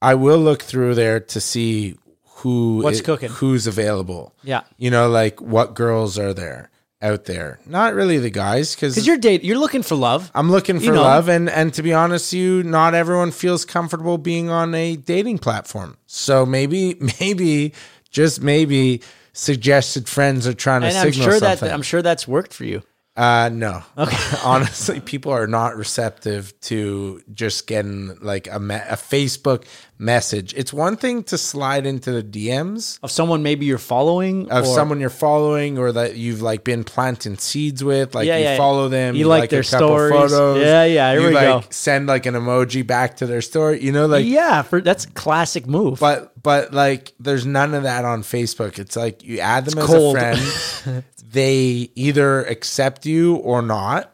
I 0.02 0.16
will 0.16 0.40
look 0.40 0.61
through 0.64 0.95
there 0.95 1.20
to 1.20 1.41
see 1.41 1.98
who 2.38 2.80
What's 2.82 2.99
i- 3.02 3.03
cooking. 3.03 3.30
who's 3.30 3.68
available. 3.68 4.34
Yeah. 4.44 4.61
You 4.78 4.90
know, 4.91 5.10
like 5.10 5.41
what 5.41 5.74
girls 5.74 6.18
are 6.18 6.34
there 6.34 6.70
out 7.02 7.26
there? 7.26 7.60
Not 7.66 7.94
really 7.94 8.18
the 8.20 8.30
guys, 8.30 8.74
because 8.74 8.95
Because 8.95 9.06
you're 9.07 9.18
date, 9.18 9.44
you're 9.44 9.57
looking 9.57 9.84
for 9.84 9.95
love. 9.95 10.32
I'm 10.34 10.49
looking 10.49 10.80
for 10.80 10.86
you 10.86 10.91
know. 10.94 11.02
love, 11.02 11.28
and 11.28 11.49
and 11.49 11.74
to 11.74 11.84
be 11.84 11.94
honest, 11.94 12.32
with 12.32 12.40
you 12.40 12.64
not 12.64 12.94
everyone 12.94 13.32
feels 13.32 13.66
comfortable 13.66 14.18
being 14.18 14.49
on 14.49 14.74
a 14.74 14.95
dating 14.95 15.40
platform. 15.40 15.98
So 16.06 16.45
maybe, 16.45 16.95
maybe, 17.20 17.74
just 18.10 18.41
maybe, 18.41 19.02
suggested 19.34 20.08
friends 20.08 20.48
are 20.48 20.54
trying 20.54 20.82
to 20.82 20.88
and 20.88 20.98
I'm 20.98 21.12
signal 21.12 21.30
sure 21.30 21.40
something. 21.40 21.68
that 21.68 21.74
I'm 21.74 21.82
sure 21.82 22.02
that's 22.02 22.28
worked 22.28 22.54
for 22.54 22.66
you. 22.66 22.84
Uh, 23.16 23.50
no. 23.52 23.84
Okay. 23.98 24.38
Honestly, 24.46 25.02
people 25.02 25.32
are 25.32 25.48
not 25.48 25.76
receptive 25.76 26.58
to 26.62 27.22
just 27.34 27.68
getting 27.68 28.18
like 28.22 28.48
a, 28.50 28.60
me- 28.60 28.76
a 28.76 28.96
Facebook 28.96 29.66
message. 30.02 30.54
It's 30.56 30.72
one 30.72 30.96
thing 30.96 31.24
to 31.24 31.38
slide 31.38 31.86
into 31.86 32.12
the 32.14 32.24
DMs 32.24 32.98
Of 33.04 33.12
someone 33.12 33.44
maybe 33.44 33.66
you're 33.66 33.78
following 33.78 34.50
of 34.50 34.64
or- 34.66 34.74
someone 34.74 35.02
you're 35.02 35.10
following 35.10 35.78
or 35.78 35.92
that 35.92 36.16
you've 36.16 36.42
like 36.42 36.64
been 36.64 36.86
planting 36.86 37.38
seeds 37.38 37.84
with. 37.84 38.16
Like 38.16 38.26
Yeah, 38.26 38.38
you 38.38 38.44
yeah. 38.46 38.58
follow 38.58 38.88
them, 38.88 39.16
You 39.16 39.28
like 39.28 39.50
their 39.50 39.60
a 39.60 39.64
couple 39.66 39.88
stories. 40.10 40.32
Yeah, 40.64 40.86
yeah, 40.86 41.12
here 41.12 41.22
you 41.22 41.28
we 41.28 41.34
like 41.34 41.64
go. 41.64 41.64
send 41.70 42.08
like 42.08 42.26
an 42.26 42.34
emoji 42.36 42.88
back 42.88 43.18
to 43.18 43.26
their 43.28 43.42
story. 43.42 43.84
You 43.84 43.92
know, 43.92 44.06
like 44.08 44.26
yeah, 44.26 44.62
for 44.62 44.80
that's 44.80 45.04
a 45.06 45.12
classic 45.12 45.68
move. 45.68 46.00
but 46.00 46.32
but 46.42 46.74
like 46.74 47.14
there's 47.20 47.46
none 47.46 47.74
of 47.74 47.84
that 47.84 48.06
on 48.06 48.24
Facebook. 48.24 48.80
It's 48.80 48.96
like 48.96 49.24
you 49.26 49.40
add 49.40 49.66
them 49.66 49.80
as 49.80 49.86
cold. 49.86 50.16
a 50.16 50.20
friend. 50.20 51.04
they 51.32 51.92
either 51.96 52.46
accept 52.46 53.06
you 53.06 53.36
or 53.36 53.62
not. 53.62 54.14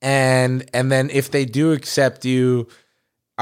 And 0.00 0.68
and 0.74 0.90
then 0.90 1.10
if 1.10 1.30
they 1.30 1.44
do 1.44 1.72
accept 1.72 2.24
you, 2.24 2.66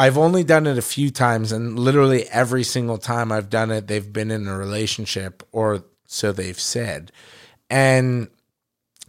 I've 0.01 0.17
only 0.17 0.45
done 0.45 0.67
it 0.67 0.79
a 0.79 0.83
few 0.83 1.11
times 1.11 1.53
and 1.53 1.79
literally 1.79 2.23
every 2.31 2.65
single 2.65 2.97
time 2.99 3.31
I've 3.31 3.51
done 3.51 3.71
it 3.71 3.87
they've 3.87 4.13
been 4.13 4.31
in 4.31 4.49
a 4.49 4.57
relationship 4.57 5.43
or 5.53 5.85
so 6.07 6.33
they've 6.33 6.59
said. 6.59 7.13
And 7.69 8.29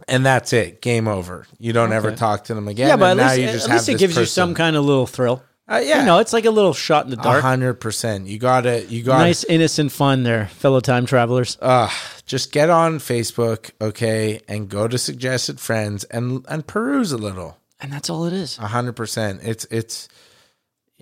and 0.08 0.26
that's 0.26 0.52
it. 0.52 0.82
Game 0.82 1.08
over. 1.08 1.46
You 1.58 1.72
don't 1.72 1.92
ever 1.92 2.12
talk 2.12 2.44
to 2.44 2.54
them 2.54 2.68
again. 2.68 2.88
yeah, 2.88 2.96
but 2.96 3.12
and 3.12 3.20
at 3.20 3.24
now 3.24 3.30
least, 3.34 3.66
you 3.66 3.70
at 3.70 3.76
least 3.76 3.88
it 3.88 3.98
gives 3.98 4.16
you 4.16 4.26
some 4.26 4.54
kind 4.54 4.76
of 4.76 4.84
little 4.84 5.06
thrill. 5.06 5.42
Uh, 5.68 5.80
yeah. 5.82 6.00
You 6.00 6.06
know, 6.06 6.18
it's 6.18 6.32
like 6.32 6.44
a 6.44 6.50
little 6.50 6.74
shot 6.74 7.04
in 7.04 7.10
the 7.10 7.16
dark. 7.16 7.40
hundred 7.42 7.74
percent. 7.74 8.26
You 8.26 8.38
got 8.38 8.66
it. 8.66 8.88
you 8.90 9.02
gotta 9.02 9.24
Nice 9.24 9.44
innocent 9.44 9.92
fun 9.92 10.24
there, 10.24 10.48
fellow 10.48 10.80
time 10.80 11.06
travelers. 11.06 11.56
uh, 11.62 11.88
just 12.26 12.52
get 12.52 12.68
on 12.68 12.98
Facebook, 12.98 13.70
okay, 13.80 14.40
and 14.48 14.68
go 14.68 14.86
to 14.88 14.98
suggested 14.98 15.60
friends 15.60 16.04
and 16.04 16.44
and 16.48 16.66
peruse 16.66 17.12
a 17.12 17.16
little. 17.18 17.58
And 17.80 17.92
that's 17.92 18.10
all 18.10 18.26
it 18.26 18.32
is. 18.32 18.58
A 18.58 18.66
hundred 18.66 18.94
percent. 18.96 19.40
It's 19.42 19.64
it's. 19.70 20.08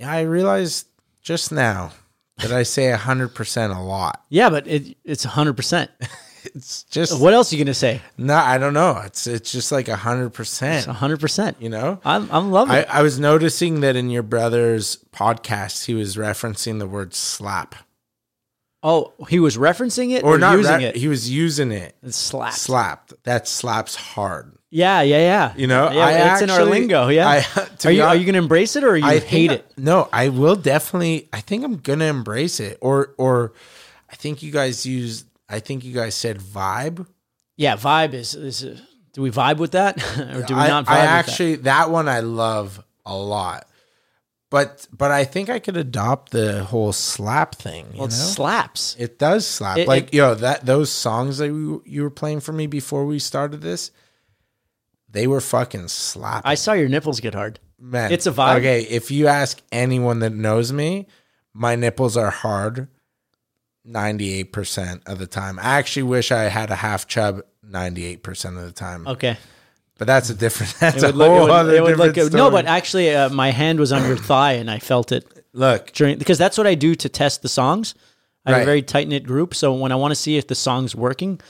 Yeah, 0.01 0.11
I 0.11 0.23
realized 0.23 0.87
just 1.23 1.53
now 1.53 1.93
that 2.39 2.51
I 2.53 2.63
say 2.65 2.91
a 2.91 2.97
hundred 2.97 3.35
percent 3.35 3.73
a 3.73 3.79
lot. 3.81 4.25
Yeah, 4.31 4.49
but 4.51 4.67
it, 4.67 4.97
it's 5.05 5.25
100%. 5.27 5.89
It's 6.43 6.85
just 6.85 7.21
What 7.21 7.35
else 7.35 7.53
are 7.53 7.57
you 7.57 7.63
going 7.63 7.67
to 7.67 7.75
say? 7.75 8.01
no. 8.17 8.35
I 8.35 8.57
don't 8.57 8.73
know. 8.73 8.99
It's 9.05 9.27
it's 9.27 9.53
just 9.53 9.71
like 9.71 9.89
a 9.89 9.97
hundred 9.97 10.31
percent. 10.31 10.89
It's 10.89 10.99
100%. 10.99 11.57
You 11.61 11.69
know. 11.69 12.01
I'm, 12.03 12.31
I'm 12.33 12.51
loving 12.51 12.77
I, 12.77 12.79
it. 12.79 12.87
I 12.89 13.03
was 13.03 13.21
noticing 13.21 13.81
that 13.81 13.95
in 13.95 14.09
your 14.09 14.23
brother's 14.23 14.97
podcast, 15.13 15.85
he 15.85 15.93
was 15.93 16.17
referencing 16.17 16.79
the 16.79 16.87
word 16.87 17.13
slap, 17.13 17.75
Oh, 18.83 19.13
he 19.29 19.39
was 19.39 19.59
referencing 19.59 20.13
it 20.13 20.25
or, 20.25 20.37
or 20.37 20.39
not. 20.39 20.57
using 20.57 20.77
re- 20.77 20.85
it? 20.85 20.97
He 20.97 21.09
was 21.09 21.29
using 21.29 21.71
it. 21.73 21.95
It 22.03 22.15
slapped. 22.15 22.57
Slapped. 22.57 23.13
That 23.25 23.47
slaps 23.47 23.95
hard. 23.95 24.57
Yeah, 24.73 25.03
yeah, 25.03 25.19
yeah. 25.19 25.55
You 25.57 25.67
know, 25.67 25.91
yeah, 25.91 26.33
it's 26.35 26.43
in 26.43 26.51
our 26.51 26.65
lingo. 26.65 27.09
Yeah. 27.09 27.29
I- 27.29 27.41
to 27.79 27.89
are 27.89 27.91
you 27.91 28.03
are 28.05 28.15
you 28.15 28.25
going 28.25 28.35
to 28.35 28.39
embrace 28.39 28.77
it 28.77 28.85
or 28.85 28.97
you 28.97 29.05
I 29.05 29.19
hate 29.19 29.49
think 29.49 29.51
I- 29.51 29.55
it? 29.55 29.73
no, 29.77 30.09
I 30.13 30.29
will 30.29 30.57
definitely. 30.57 31.29
I 31.33 31.41
think 31.41 31.65
I'm 31.65 31.77
gonna 31.79 32.05
embrace 32.05 32.61
it. 32.61 32.79
Or 32.81 33.13
or 33.19 33.53
I 34.11 34.15
think 34.17 34.43
you 34.43 34.53
guys 34.53 34.87
use. 34.87 35.25
I 35.49 35.59
think 35.61 35.85
you 35.85 35.93
guys 35.93 36.15
said 36.15 36.39
vibe. 36.39 37.07
Yeah, 37.57 37.77
vibe 37.77 38.15
is 38.15 38.35
is. 38.35 38.65
Uh, 38.65 38.79
do 39.13 39.23
we 39.23 39.33
vibe 39.33 39.57
with 39.57 39.73
that 39.73 39.97
or 40.19 40.43
do 40.43 40.55
we 40.55 40.61
not 40.61 40.87
vibe 40.87 40.91
I 40.91 40.99
actually 41.01 41.57
that? 41.57 41.91
one 41.91 42.09
I 42.09 42.21
love 42.21 42.81
a 43.05 43.17
lot. 43.17 43.67
But 44.51 44.87
but 44.97 45.11
I 45.11 45.25
think 45.25 45.49
I 45.51 45.59
could 45.59 45.77
adopt 45.77 46.31
the 46.31 46.63
whole 46.65 46.93
slap 46.93 47.57
thing. 47.57 47.87
You 47.87 47.93
that? 47.93 47.99
Well, 47.99 48.07
it 48.07 48.11
know? 48.11 48.17
slaps. 48.17 48.95
It 49.01 49.19
does 49.19 49.47
slap. 49.49 49.79
It- 49.79 49.89
like 49.89 50.09
it- 50.09 50.15
yo, 50.15 50.35
that 50.37 50.65
those 50.65 50.91
songs 50.93 51.39
that 51.39 51.47
you, 51.49 51.83
you 51.87 52.03
were 52.05 52.11
playing 52.11 52.39
for 52.41 52.53
me 52.53 52.69
before 52.69 53.05
we 53.05 53.19
started 53.19 53.63
this, 53.63 53.91
they 55.11 55.27
were 55.27 55.41
fucking 55.41 55.89
slap. 55.89 56.43
I 56.45 56.55
saw 56.55 56.73
your 56.73 56.89
nipples 56.89 57.21
get 57.21 57.35
hard. 57.35 57.59
Man, 57.81 58.13
It's 58.13 58.27
a 58.27 58.33
vibe. 58.33 58.59
Okay, 58.59 58.83
if 58.83 59.11
you 59.11 59.27
ask 59.27 59.61
anyone 59.73 60.19
that 60.21 60.33
knows 60.33 60.73
me, 60.73 61.07
my 61.55 61.75
nipples 61.77 62.17
are 62.17 62.31
hard 62.31 62.89
98% 63.87 65.03
of 65.09 65.19
the 65.19 65.27
time. 65.27 65.59
I 65.59 65.79
actually 65.79 66.05
wish 66.05 66.31
I 66.31 66.45
had 66.45 66.71
a 66.71 66.77
half 66.77 67.07
chub 67.07 67.43
98% 67.67 68.57
of 68.57 68.63
the 68.65 68.73
time. 68.73 69.07
Okay. 69.07 69.37
But 69.99 70.07
that's 70.07 70.31
a 70.31 70.35
different 70.35 70.75
that's 70.81 71.03
It 71.03 71.03
a 71.03 71.07
would 71.09 71.17
look, 71.17 71.31
it 71.31 71.41
would- 71.43 71.51
other 71.51 71.83
would 71.83 71.97
different 71.97 72.17
look- 72.17 72.33
no, 72.33 72.51
but 72.51 72.67
actually, 72.67 73.15
uh, 73.15 73.29
my 73.31 73.51
hand 73.51 73.79
was 73.79 73.93
on 73.93 74.07
your 74.07 74.17
thigh 74.31 74.53
and 74.53 74.71
I 74.71 74.79
felt 74.79 75.13
it 75.13 75.27
look, 75.53 75.93
during 75.93 76.19
because 76.19 76.39
that's 76.39 76.57
what 76.59 76.67
I 76.67 76.75
do 76.75 76.95
to 76.95 77.09
test 77.09 77.43
the 77.43 77.49
songs. 77.49 77.95
I 78.47 78.51
have 78.51 78.57
Right. 78.59 78.63
a 78.63 78.67
very 78.67 78.83
tight 78.83 79.09
knit 79.09 79.25
group, 79.25 79.55
so 79.55 79.75
when 79.75 79.93
I 79.93 79.97
want 79.97 80.13
to 80.13 80.15
see 80.17 80.39
if 80.39 80.47
the 80.47 80.55
song's 80.55 80.95
working, 80.95 81.41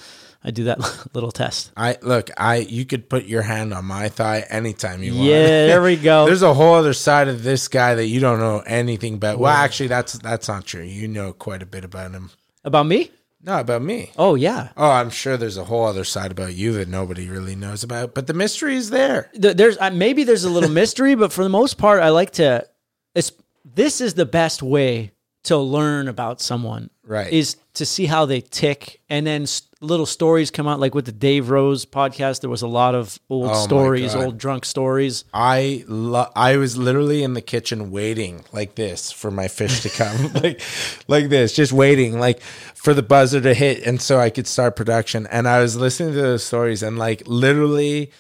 I 0.43 0.51
do 0.51 0.65
that 0.65 0.79
little 1.15 1.31
test. 1.33 1.71
I 1.77 1.99
look, 2.03 2.31
I 2.37 2.57
you 2.57 2.85
could 2.87 3.09
put 3.11 3.27
your 3.27 3.43
hand 3.43 3.75
on 3.75 3.85
my 3.85 4.09
thigh 4.09 4.45
anytime 4.49 5.03
you 5.03 5.15
want. 5.15 5.25
Yeah, 5.29 5.67
there 5.67 5.83
we 5.83 5.97
go. 5.97 6.25
There's 6.27 6.43
a 6.43 6.55
whole 6.55 6.75
other 6.75 6.95
side 6.95 7.29
of 7.29 7.43
this 7.43 7.69
guy 7.69 7.95
that 7.95 8.07
you 8.07 8.21
don't 8.21 8.39
know 8.39 8.61
anything 8.67 9.15
about. 9.15 9.39
Well, 9.39 9.53
actually 9.53 9.89
that's 9.89 10.15
that's 10.15 10.49
not 10.49 10.65
true. 10.65 10.83
You 10.83 11.09
know 11.09 11.33
quite 11.33 11.63
a 11.63 11.67
bit 11.67 11.85
about 11.85 12.13
him. 12.13 12.31
About 12.65 12.87
me? 12.87 13.11
No, 13.43 13.61
about 13.61 13.83
me. 13.83 14.11
Oh 14.19 14.35
yeah. 14.35 14.69
Oh, 14.77 14.91
I'm 14.91 15.11
sure 15.11 15.37
there's 15.37 15.57
a 15.57 15.65
whole 15.65 15.85
other 15.85 16.05
side 16.05 16.31
about 16.31 16.55
you 16.55 16.73
that 16.75 16.89
nobody 16.89 17.29
really 17.29 17.57
knows 17.57 17.83
about, 17.83 18.15
but 18.15 18.27
the 18.27 18.35
mystery 18.35 18.77
is 18.77 18.91
there. 18.91 19.31
Th- 19.41 19.57
There's 19.57 19.79
uh, 19.79 19.91
maybe 19.91 20.25
there's 20.25 20.45
a 20.45 20.51
little 20.51 20.69
mystery, 20.83 21.15
but 21.15 21.33
for 21.33 21.43
the 21.43 21.49
most 21.51 21.77
part, 21.79 22.03
I 22.03 22.11
like 22.11 22.33
to. 22.33 22.67
It's 23.15 23.33
this 23.65 24.01
is 24.01 24.15
the 24.15 24.27
best 24.27 24.63
way 24.63 25.13
to 25.45 25.57
learn 25.57 26.09
about 26.09 26.41
someone. 26.41 26.91
Right. 27.07 27.33
Is 27.33 27.57
to 27.75 27.85
see 27.87 28.07
how 28.07 28.25
they 28.27 28.41
tick, 28.41 29.01
and 29.09 29.27
then 29.27 29.47
little 29.81 30.07
stories 30.07 30.51
come 30.51 30.69
out. 30.69 30.79
Like 30.79 30.95
with 30.95 31.07
the 31.07 31.13
Dave 31.13 31.51
Rose 31.51 31.85
podcast, 31.85 32.41
there 32.41 32.51
was 32.51 32.63
a 32.63 32.69
lot 32.69 32.95
of 32.95 33.19
old 33.29 33.51
Oh, 33.51 33.65
stories, 33.65 34.15
old 34.15 34.39
drunk 34.39 34.65
stories. 34.65 35.25
I 35.35 35.85
lo- 35.89 36.31
I 36.37 36.57
was 36.57 36.77
literally 36.77 37.25
in 37.25 37.35
the 37.35 37.41
kitchen 37.41 37.91
waiting 37.91 38.45
like 38.53 38.77
this 38.77 39.11
for 39.11 39.31
my 39.33 39.49
fish 39.49 39.81
to 39.83 39.89
come, 39.89 40.33
like 40.43 40.61
like 41.09 41.29
this, 41.31 41.53
just 41.53 41.73
waiting 41.73 42.21
like 42.21 42.41
for 42.43 42.95
the 42.95 43.03
buzzer 43.03 43.41
to 43.41 43.55
hit, 43.55 43.85
and 43.85 44.01
so 44.01 44.21
I 44.21 44.31
could 44.31 44.47
start 44.47 44.77
production. 44.77 45.27
And 45.29 45.49
I 45.49 45.61
was 45.61 45.75
listening 45.77 46.13
to 46.15 46.21
those 46.23 46.45
stories, 46.45 46.83
and 46.83 46.97
like 46.99 47.23
literally, 47.27 48.13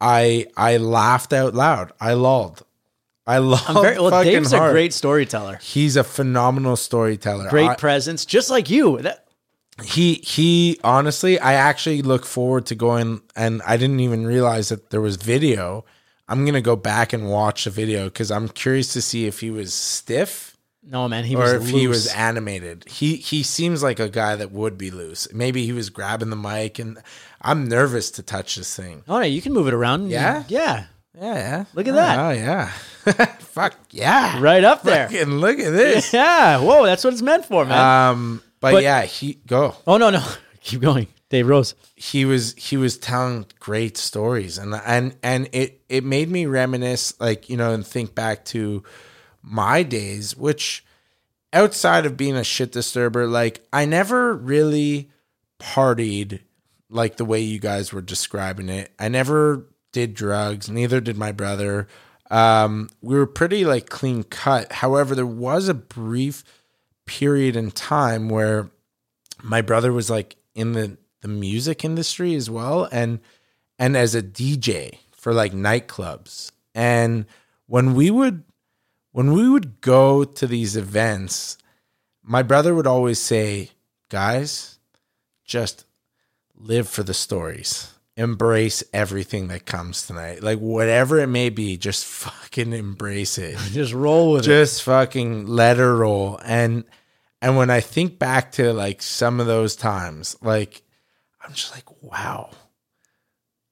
I 0.00 0.46
I 0.56 0.76
laughed 0.76 1.32
out 1.32 1.54
loud. 1.54 1.92
I 2.00 2.12
lulled. 2.14 2.62
I 3.26 3.38
love. 3.38 3.64
I'm 3.68 3.82
very, 3.82 3.98
well, 3.98 4.10
fucking 4.10 4.32
Dave's 4.32 4.52
hard. 4.52 4.70
a 4.70 4.72
great 4.72 4.92
storyteller, 4.92 5.58
He's 5.62 5.96
a 5.96 6.04
phenomenal 6.04 6.76
storyteller. 6.76 7.48
great 7.48 7.70
I- 7.70 7.74
presence, 7.76 8.24
just 8.24 8.50
like 8.50 8.70
you. 8.70 8.98
That, 9.02 9.26
he 9.84 10.14
he 10.14 10.80
honestly 10.82 11.38
i 11.38 11.52
actually 11.52 12.00
look 12.00 12.24
forward 12.24 12.64
to 12.64 12.74
going 12.74 13.20
and 13.36 13.60
i 13.66 13.76
didn't 13.76 14.00
even 14.00 14.26
realize 14.26 14.70
that 14.70 14.88
there 14.88 15.02
was 15.02 15.16
video 15.16 15.84
i'm 16.30 16.46
gonna 16.46 16.62
go 16.62 16.76
back 16.76 17.12
and 17.12 17.28
watch 17.28 17.64
the 17.64 17.70
video 17.70 18.04
because 18.06 18.30
i'm 18.30 18.48
curious 18.48 18.94
to 18.94 19.02
see 19.02 19.26
if 19.26 19.40
he 19.40 19.50
was 19.50 19.74
stiff 19.74 20.56
no 20.82 21.06
man, 21.06 21.24
he 21.24 21.36
was 21.36 21.52
or 21.52 21.56
if 21.56 21.68
he 21.68 21.86
was 21.86 22.06
animated 22.14 22.84
he 22.88 23.16
he 23.16 23.42
seems 23.42 23.82
like 23.82 24.00
a 24.00 24.08
guy 24.08 24.34
that 24.34 24.50
would 24.50 24.78
be 24.78 24.90
loose 24.90 25.28
maybe 25.34 25.66
he 25.66 25.74
was 25.74 25.90
grabbing 25.90 26.30
the 26.30 26.36
mic 26.36 26.78
and 26.78 26.96
i'm 27.42 27.68
nervous 27.68 28.10
to 28.10 28.22
touch 28.22 28.54
this 28.56 28.74
thing 28.74 29.02
Oh 29.06 29.18
no, 29.18 29.26
you 29.26 29.42
can 29.42 29.52
move 29.52 29.68
it 29.68 29.74
around. 29.74 30.08
Yeah? 30.10 30.44
yeah, 30.48 30.86
yeah 31.20 31.34
yeah 31.34 31.64
Look 31.74 31.86
at 31.86 31.92
oh, 31.92 31.96
that. 31.96 32.18
oh 32.18 32.30
yeah 32.30 32.72
fuck 33.40 33.74
yeah 33.90 34.40
right 34.40 34.64
up 34.64 34.82
there. 34.82 35.08
Fucking 35.08 35.38
look 35.38 35.58
at 35.58 35.70
this 35.72 36.12
Yeah, 36.12 36.60
whoa, 36.60 36.84
that's 36.86 37.04
what 37.04 37.12
it's 37.12 37.22
meant 37.22 37.44
for, 37.44 37.64
man. 37.64 37.78
um 38.10 38.42
but, 38.60 38.72
But- 38.72 38.82
yeah 38.82 39.02
he 39.02 39.34
go 39.46 39.74
oh 39.86 39.96
no, 39.98 40.10
no, 40.10 40.24
keep 40.60 40.80
going. 40.80 41.08
Dave 41.28 41.48
Rose. 41.48 41.74
he 41.96 42.24
was 42.24 42.54
he 42.56 42.76
was 42.76 42.98
telling 42.98 43.46
great 43.58 43.96
stories 43.96 44.58
and 44.58 44.72
and 44.86 45.16
and 45.24 45.48
it 45.52 45.82
it 45.88 46.04
made 46.04 46.30
me 46.30 46.46
reminisce 46.46 47.18
like 47.20 47.50
you 47.50 47.56
know 47.56 47.72
and 47.72 47.84
think 47.84 48.14
back 48.14 48.44
to 48.46 48.84
my 49.42 49.82
days 49.82 50.36
which 50.36 50.84
outside 51.52 52.06
of 52.06 52.16
being 52.16 52.36
a 52.36 52.44
shit 52.44 52.70
disturber 52.70 53.26
like 53.26 53.66
I 53.72 53.86
never 53.86 54.34
really 54.36 55.10
partied 55.58 56.40
like 56.88 57.16
the 57.16 57.24
way 57.24 57.40
you 57.40 57.58
guys 57.58 57.92
were 57.92 58.02
describing 58.02 58.68
it 58.68 58.92
I 58.98 59.08
never 59.08 59.66
did 59.90 60.14
drugs 60.14 60.70
neither 60.70 61.00
did 61.00 61.16
my 61.16 61.32
brother 61.32 61.88
um 62.30 62.88
we 63.00 63.14
were 63.14 63.26
pretty 63.26 63.64
like 63.64 63.88
clean 63.88 64.22
cut. 64.24 64.72
However 64.72 65.14
there 65.14 65.26
was 65.26 65.68
a 65.68 65.74
brief 65.74 66.44
period 67.06 67.56
in 67.56 67.70
time 67.70 68.28
where 68.28 68.70
my 69.42 69.62
brother 69.62 69.92
was 69.92 70.10
like 70.10 70.36
in 70.54 70.72
the 70.72 70.96
the 71.20 71.28
music 71.28 71.84
industry 71.84 72.34
as 72.34 72.50
well 72.50 72.88
and 72.90 73.20
and 73.78 73.96
as 73.96 74.14
a 74.14 74.22
DJ 74.22 74.98
for 75.12 75.32
like 75.32 75.52
nightclubs. 75.52 76.52
And 76.74 77.26
when 77.66 77.94
we 77.94 78.10
would 78.10 78.44
when 79.12 79.32
we 79.32 79.48
would 79.48 79.80
go 79.80 80.24
to 80.24 80.46
these 80.46 80.76
events 80.76 81.58
my 82.22 82.42
brother 82.42 82.74
would 82.74 82.86
always 82.86 83.20
say 83.20 83.70
guys 84.08 84.78
just 85.44 85.84
live 86.56 86.88
for 86.88 87.02
the 87.02 87.14
stories 87.14 87.95
embrace 88.16 88.82
everything 88.94 89.48
that 89.48 89.66
comes 89.66 90.06
tonight 90.06 90.42
like 90.42 90.58
whatever 90.58 91.18
it 91.18 91.26
may 91.26 91.50
be 91.50 91.76
just 91.76 92.04
fucking 92.06 92.72
embrace 92.72 93.36
it 93.36 93.58
Just 93.72 93.92
roll 93.92 94.32
with 94.32 94.42
it. 94.44 94.46
just 94.46 94.82
fucking 94.84 95.46
let 95.46 95.76
her 95.76 95.94
roll 95.94 96.40
and 96.44 96.84
and 97.42 97.58
when 97.58 97.68
i 97.68 97.80
think 97.80 98.18
back 98.18 98.52
to 98.52 98.72
like 98.72 99.02
some 99.02 99.38
of 99.38 99.46
those 99.46 99.76
times 99.76 100.34
like 100.40 100.80
i'm 101.44 101.52
just 101.52 101.74
like 101.74 101.84
wow 102.02 102.48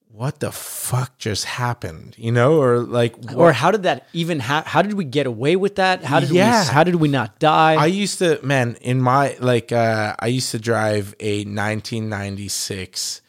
what 0.08 0.38
the 0.40 0.52
fuck 0.52 1.16
just 1.18 1.46
happened 1.46 2.14
you 2.18 2.30
know 2.30 2.60
or 2.60 2.80
like 2.80 3.14
Or 3.34 3.50
how 3.52 3.70
did 3.70 3.82
that 3.84 4.06
even 4.12 4.40
ha- 4.40 4.62
how 4.66 4.82
did 4.82 4.92
we 4.92 5.04
get 5.04 5.26
away 5.26 5.56
with 5.56 5.74
that? 5.76 6.04
How 6.04 6.20
did 6.20 6.30
Yeah. 6.30 6.62
we 6.62 6.68
how 6.68 6.84
did 6.84 6.94
we 6.96 7.08
not 7.08 7.40
die? 7.40 7.74
i 7.74 7.86
used 7.86 8.18
to 8.20 8.38
man 8.44 8.76
in 8.82 9.00
my 9.00 9.36
like 9.40 9.72
uh 9.72 10.14
i 10.20 10.26
used 10.28 10.52
to 10.52 10.58
drive 10.60 11.14
a 11.18 11.38
1996 11.46 13.22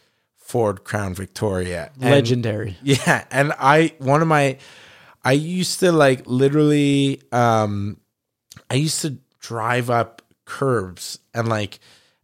ford 0.46 0.84
crown 0.84 1.14
victoria 1.16 1.92
and- 2.00 2.12
Legendary. 2.12 2.78
Yeah, 2.84 3.26
and 3.32 3.52
I 3.60 3.94
one 3.98 4.22
of 4.22 4.28
my 4.28 4.58
I 5.24 5.32
used 5.32 5.80
to 5.80 5.92
like 5.92 6.22
literally 6.28 7.22
um 7.32 7.98
I 8.70 8.76
used 8.76 9.02
to 9.02 9.18
drive 9.40 9.90
up 9.90 10.22
curbs 10.46 11.18
and 11.34 11.48
like 11.50 11.80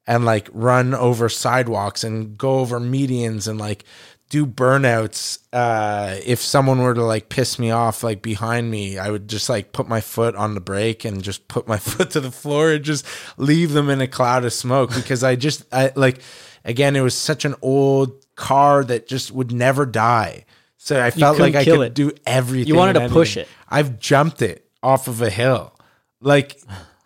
and 0.05 0.23
like 0.23 0.49
run 0.53 0.93
over 0.93 1.29
sidewalks 1.29 2.03
and 2.03 2.37
go 2.37 2.59
over 2.59 2.79
medians 2.79 3.47
and 3.47 3.59
like 3.59 3.85
do 4.29 4.45
burnouts 4.45 5.39
uh 5.51 6.15
if 6.23 6.39
someone 6.39 6.79
were 6.79 6.93
to 6.93 7.03
like 7.03 7.27
piss 7.29 7.57
me 7.57 7.71
off 7.71 8.03
like 8.03 8.21
behind 8.21 8.69
me 8.69 8.99
I 8.99 9.09
would 9.09 9.27
just 9.27 9.49
like 9.49 9.73
put 9.73 9.87
my 9.89 9.99
foot 9.99 10.35
on 10.35 10.53
the 10.53 10.61
brake 10.61 11.03
and 11.05 11.23
just 11.23 11.47
put 11.47 11.67
my 11.67 11.77
foot 11.89 12.11
to 12.11 12.19
the 12.19 12.31
floor 12.31 12.71
and 12.73 12.85
just 12.85 13.03
leave 13.37 13.73
them 13.73 13.89
in 13.89 13.99
a 13.99 14.07
cloud 14.07 14.45
of 14.45 14.53
smoke 14.53 14.93
because 14.93 15.23
I 15.23 15.35
just 15.35 15.65
I 15.73 15.91
like 15.95 16.21
again 16.65 16.95
it 16.95 17.01
was 17.01 17.15
such 17.17 17.45
an 17.45 17.55
old 17.61 18.25
car 18.35 18.83
that 18.83 19.07
just 19.07 19.31
would 19.31 19.51
never 19.51 19.85
die 19.85 20.45
so 20.77 21.01
I 21.03 21.11
felt 21.11 21.37
like 21.39 21.53
I 21.55 21.63
could 21.63 21.81
it. 21.81 21.93
do 21.93 22.11
everything 22.25 22.67
You 22.67 22.75
wanted 22.75 22.93
to 22.99 23.09
push 23.09 23.37
it. 23.37 23.47
I've 23.69 23.99
jumped 23.99 24.41
it 24.41 24.65
off 24.81 25.07
of 25.07 25.21
a 25.21 25.29
hill 25.29 25.77
like 26.21 26.59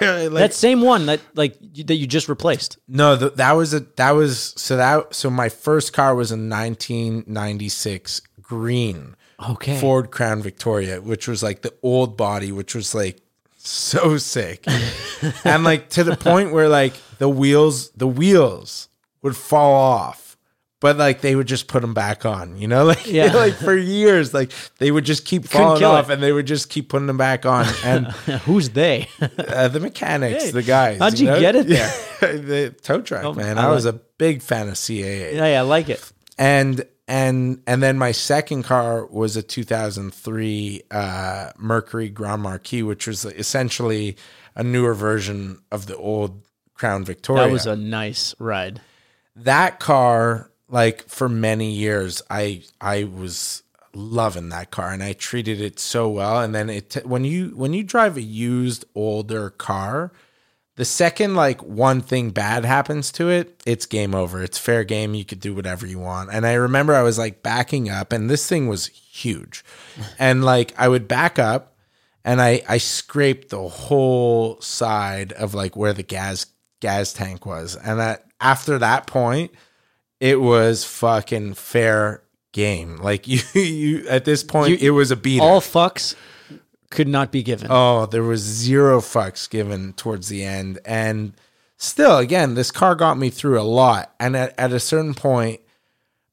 like 0.00 0.30
that 0.32 0.54
same 0.54 0.80
one 0.80 1.06
that 1.06 1.20
like 1.34 1.56
you- 1.60 1.84
that 1.84 1.94
you 1.94 2.06
just 2.08 2.28
replaced. 2.28 2.78
no, 2.88 3.16
th- 3.16 3.34
that 3.34 3.52
was 3.52 3.72
a 3.74 3.80
that 3.96 4.10
was 4.12 4.52
so 4.56 4.76
that 4.76 5.14
so 5.14 5.30
my 5.30 5.48
first 5.48 5.92
car 5.92 6.14
was 6.16 6.32
a 6.32 6.36
1996 6.36 8.20
green 8.40 9.16
Okay. 9.48 9.76
Ford 9.80 10.12
Crown 10.12 10.40
Victoria, 10.40 11.00
which 11.00 11.26
was 11.26 11.42
like 11.42 11.62
the 11.62 11.74
old 11.82 12.16
body, 12.16 12.52
which 12.52 12.76
was 12.76 12.94
like 12.94 13.20
so 13.58 14.16
sick, 14.16 14.64
and 15.44 15.64
like 15.64 15.88
to 15.90 16.04
the 16.04 16.16
point 16.16 16.52
where 16.52 16.68
like 16.68 16.92
the 17.18 17.28
wheels 17.28 17.90
the 17.90 18.06
wheels 18.06 18.88
would 19.22 19.36
fall 19.36 19.74
off. 19.74 20.36
But 20.80 20.96
like 20.96 21.20
they 21.20 21.36
would 21.36 21.46
just 21.46 21.68
put 21.68 21.80
them 21.80 21.94
back 21.94 22.26
on, 22.26 22.56
you 22.56 22.66
know, 22.66 22.84
like 22.92 23.06
Yeah. 23.06 23.32
like 23.34 23.54
for 23.54 23.76
years, 23.76 24.34
like 24.34 24.50
they 24.78 24.90
would 24.90 25.04
just 25.04 25.24
keep 25.24 25.44
falling 25.46 25.84
off, 25.84 26.10
it. 26.10 26.14
and 26.14 26.22
they 26.22 26.32
would 26.32 26.46
just 26.46 26.68
keep 26.70 26.88
putting 26.88 27.06
them 27.06 27.16
back 27.18 27.46
on. 27.46 27.66
And 27.84 28.06
Who's 28.46 28.70
they? 28.70 29.08
uh, 29.20 29.68
the 29.68 29.78
mechanics, 29.78 30.46
Hey, 30.46 30.50
the 30.50 30.62
guys. 30.64 30.98
how'd 30.98 31.18
you 31.20 31.26
get 31.28 31.54
it 31.54 31.68
there? 31.68 31.88
The 32.20 32.74
tow 32.82 33.00
truck, 33.00 33.24
Oh, 33.24 33.32
man. 33.32 33.58
I 33.58 33.66
I, 33.68 33.70
was 33.70 33.86
like- 33.86 33.94
a 33.94 34.00
big 34.18 34.42
fan 34.42 34.68
of 34.68 34.74
CAA, 34.74 35.34
yeah, 35.34 35.46
yeah, 35.46 35.58
I 35.60 35.62
like 35.62 35.88
it. 35.88 36.12
and 36.36 36.84
and 37.06 37.62
and 37.66 37.80
then 37.82 37.96
my 37.98 38.10
second 38.12 38.62
car 38.64 39.06
was 39.06 39.36
a 39.36 39.42
2003 39.42 40.82
uh, 40.90 41.50
Mercury 41.58 42.08
Grand 42.08 42.42
Marquis, 42.42 42.82
which 42.82 43.06
was 43.06 43.24
essentially 43.24 44.16
a 44.54 44.62
newer 44.62 44.94
version 44.94 45.58
of 45.70 45.86
the 45.86 45.96
old 45.96 46.42
Crown 46.74 47.04
Victoria. 47.04 47.44
That 47.46 47.52
was 47.52 47.66
a 47.66 47.76
nice 47.76 48.34
ride. 48.38 48.80
That 49.36 49.80
car 49.80 50.50
like 50.68 51.08
for 51.08 51.28
many 51.28 51.70
years 51.70 52.22
i 52.30 52.62
i 52.80 53.04
was 53.04 53.62
loving 53.94 54.48
that 54.48 54.70
car 54.70 54.90
and 54.90 55.02
i 55.02 55.12
treated 55.12 55.60
it 55.60 55.78
so 55.78 56.08
well. 56.08 56.40
And 56.40 56.54
then 56.54 56.70
it 56.70 56.96
when 57.04 57.24
you 57.24 57.48
when 57.54 57.72
you 57.72 57.82
drive 57.82 58.16
a 58.16 58.22
used 58.22 58.84
older 58.94 59.50
car 59.50 60.12
the 60.76 60.84
second 60.86 61.34
like 61.34 61.62
one 61.62 62.00
thing 62.00 62.30
bad 62.30 62.64
happens 62.64 63.12
to 63.12 63.28
it 63.28 63.62
it's 63.66 63.86
game 63.86 64.14
over. 64.14 64.42
It's 64.42 64.58
fair 64.58 64.84
game. 64.84 65.14
You 65.14 65.24
could 65.24 65.40
do 65.40 65.54
whatever 65.54 65.86
you 65.86 65.98
want. 65.98 66.30
And 66.32 66.46
i 66.46 66.54
remember 66.54 66.94
i 66.94 67.02
was 67.02 67.18
like 67.18 67.42
backing 67.42 67.90
up 67.90 68.12
and 68.12 68.30
this 68.30 68.48
thing 68.48 68.68
was 68.68 68.86
huge. 68.86 69.64
And 70.18 70.44
like 70.44 70.72
i 70.78 70.88
would 70.88 71.06
back 71.06 71.38
up 71.38 71.76
and 72.24 72.40
i 72.40 72.62
i 72.68 72.78
scraped 72.78 73.50
the 73.50 73.68
whole 73.68 74.60
side 74.60 75.32
of 75.32 75.54
like 75.54 75.76
where 75.76 75.92
the 75.92 76.02
gas 76.02 76.46
gas 76.80 77.12
tank 77.12 77.44
was. 77.44 77.76
And 77.76 78.00
that 78.00 78.24
after 78.42 78.78
that 78.78 79.06
point 79.06 79.50
it 80.20 80.40
was 80.40 80.84
fucking 80.84 81.54
fair 81.54 82.22
game 82.52 82.96
like 82.98 83.26
you 83.28 83.40
you 83.54 84.06
at 84.08 84.24
this 84.24 84.42
point 84.44 84.70
You- 84.70 84.88
it 84.88 84.90
was 84.90 85.10
a 85.10 85.16
beat 85.16 85.40
All 85.40 85.60
fucks 85.60 86.14
could 86.90 87.08
not 87.08 87.32
be 87.32 87.42
given. 87.42 87.68
Oh, 87.70 88.04
there 88.04 88.22
was 88.22 88.42
zero 88.42 89.00
fucks 89.00 89.48
given 89.48 89.94
towards 89.94 90.28
the 90.28 90.44
end. 90.44 90.78
And 90.84 91.32
still, 91.78 92.18
again, 92.18 92.54
this 92.54 92.70
car 92.70 92.94
got 92.94 93.16
me 93.16 93.30
through 93.30 93.58
a 93.58 93.64
lot. 93.64 94.14
And 94.20 94.36
at, 94.36 94.54
at 94.58 94.72
a 94.74 94.78
certain 94.78 95.14
point, 95.14 95.62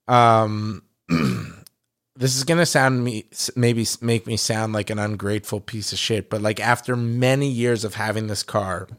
um, 0.10 0.84
this 1.08 2.36
is 2.36 2.44
gonna 2.44 2.66
sound 2.66 3.06
me 3.06 3.26
maybe 3.56 3.88
make 4.02 4.28
me 4.28 4.36
sound 4.36 4.74
like 4.74 4.90
an 4.90 5.00
ungrateful 5.00 5.62
piece 5.62 5.94
of 5.94 5.98
shit, 5.98 6.30
but 6.30 6.42
like 6.42 6.60
after 6.60 6.98
many 6.98 7.50
years 7.50 7.86
of 7.86 7.96
having 7.96 8.28
this 8.28 8.44
car, 8.44 8.90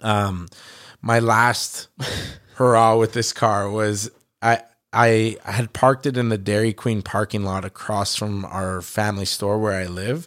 um, 0.00 0.48
my 1.02 1.18
last 1.18 1.88
hurrah 2.54 2.96
with 2.96 3.12
this 3.12 3.32
car 3.32 3.70
was 3.70 4.10
I 4.42 4.62
I 4.92 5.36
had 5.44 5.72
parked 5.72 6.06
it 6.06 6.16
in 6.16 6.28
the 6.28 6.38
Dairy 6.38 6.72
Queen 6.72 7.02
parking 7.02 7.44
lot 7.44 7.64
across 7.64 8.16
from 8.16 8.44
our 8.46 8.80
family 8.80 9.26
store 9.26 9.58
where 9.58 9.78
I 9.78 9.86
live, 9.86 10.26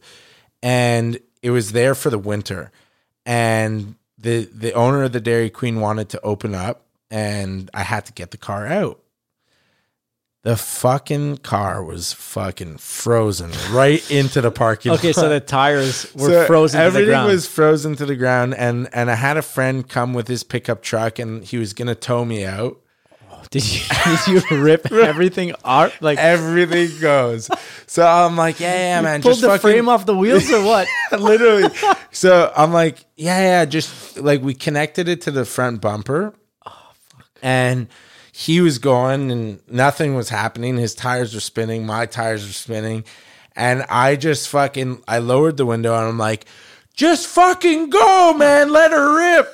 and 0.62 1.20
it 1.42 1.50
was 1.50 1.72
there 1.72 1.96
for 1.96 2.10
the 2.10 2.20
winter, 2.20 2.72
and 3.26 3.96
the 4.18 4.46
the 4.54 4.74
owner 4.74 5.04
of 5.04 5.14
the 5.14 5.22
Dairy 5.22 5.50
Queen 5.50 5.80
wanted 5.80 6.10
to 6.10 6.22
open 6.22 6.54
up, 6.54 6.86
and 7.10 7.70
I 7.74 7.84
had 7.84 8.06
to 8.06 8.14
get 8.14 8.32
the 8.32 8.38
car 8.38 8.68
out. 8.68 9.01
The 10.44 10.58
fucking 10.58 11.38
car 11.38 11.84
was 11.84 12.14
fucking 12.14 12.78
frozen 12.80 13.52
right 13.72 14.02
into 14.10 14.42
the 14.42 14.50
parking 14.50 14.92
Okay, 14.94 15.10
lot. 15.10 15.16
so 15.16 15.30
the 15.30 15.40
tires 15.40 16.12
were 16.16 16.30
So 16.30 16.46
frozen 16.48 16.80
to 16.80 16.82
the 16.82 16.88
Everything 16.88 17.10
ground. 17.10 17.28
was 17.28 17.46
frozen 17.48 17.96
to 17.98 18.06
the 18.08 18.16
ground, 18.16 18.56
and 18.56 18.90
and 18.92 19.12
I 19.12 19.16
had 19.16 19.38
a 19.38 19.44
friend 19.44 19.88
come 19.88 20.14
with 20.16 20.28
his 20.28 20.44
pickup 20.44 20.82
truck, 20.82 21.20
and 21.20 21.44
he 21.44 21.58
was 21.58 21.74
gonna 21.74 21.94
tow 21.94 22.26
me 22.26 22.44
out. 22.44 22.80
did 23.52 23.64
you 23.72 23.82
did 24.26 24.44
you 24.52 24.58
rip 24.64 24.92
everything 24.92 25.54
out? 25.64 25.94
Like 26.02 26.18
Everything 26.18 26.90
goes. 27.00 27.48
So 27.86 28.04
I'm 28.08 28.36
like, 28.36 28.60
yeah, 28.60 28.74
yeah, 28.96 29.02
man, 29.02 29.22
pulled 29.22 29.34
just 29.34 29.42
the 29.42 29.48
fucking 29.50 29.62
frame 29.62 29.90
off 29.90 30.08
the 30.08 30.16
wheels 30.16 30.50
or 30.52 30.64
what? 30.64 30.88
literally. 31.12 31.70
So 32.12 32.52
I'm 32.56 32.74
like, 32.74 33.06
yeah, 33.16 33.40
yeah, 33.42 33.66
just 33.66 34.18
like 34.18 34.42
we 34.42 34.56
connected 34.56 35.08
it 35.08 35.22
to 35.22 35.32
the 35.32 35.46
front 35.46 35.82
bumper. 35.82 36.34
Oh 36.66 36.72
fuck. 37.10 37.28
And 37.44 37.90
he 38.32 38.62
was 38.62 38.80
going 38.80 39.32
and 39.32 39.60
nothing 39.68 40.16
was 40.16 40.30
happening. 40.30 40.78
His 40.78 40.96
tires 40.96 41.34
were 41.34 41.42
spinning, 41.42 41.86
my 41.86 42.06
tires 42.06 42.46
were 42.46 42.54
spinning. 42.54 43.04
And 43.56 43.84
I 43.90 44.16
just 44.16 44.48
fucking 44.50 45.04
I 45.08 45.18
lowered 45.20 45.58
the 45.58 45.66
window 45.66 45.96
and 45.96 46.08
I'm 46.08 46.18
like, 46.18 46.46
just 46.94 47.28
fucking 47.28 47.90
go, 47.90 48.34
man. 48.38 48.72
Let 48.72 48.92
her 48.92 49.18
rip. 49.18 49.54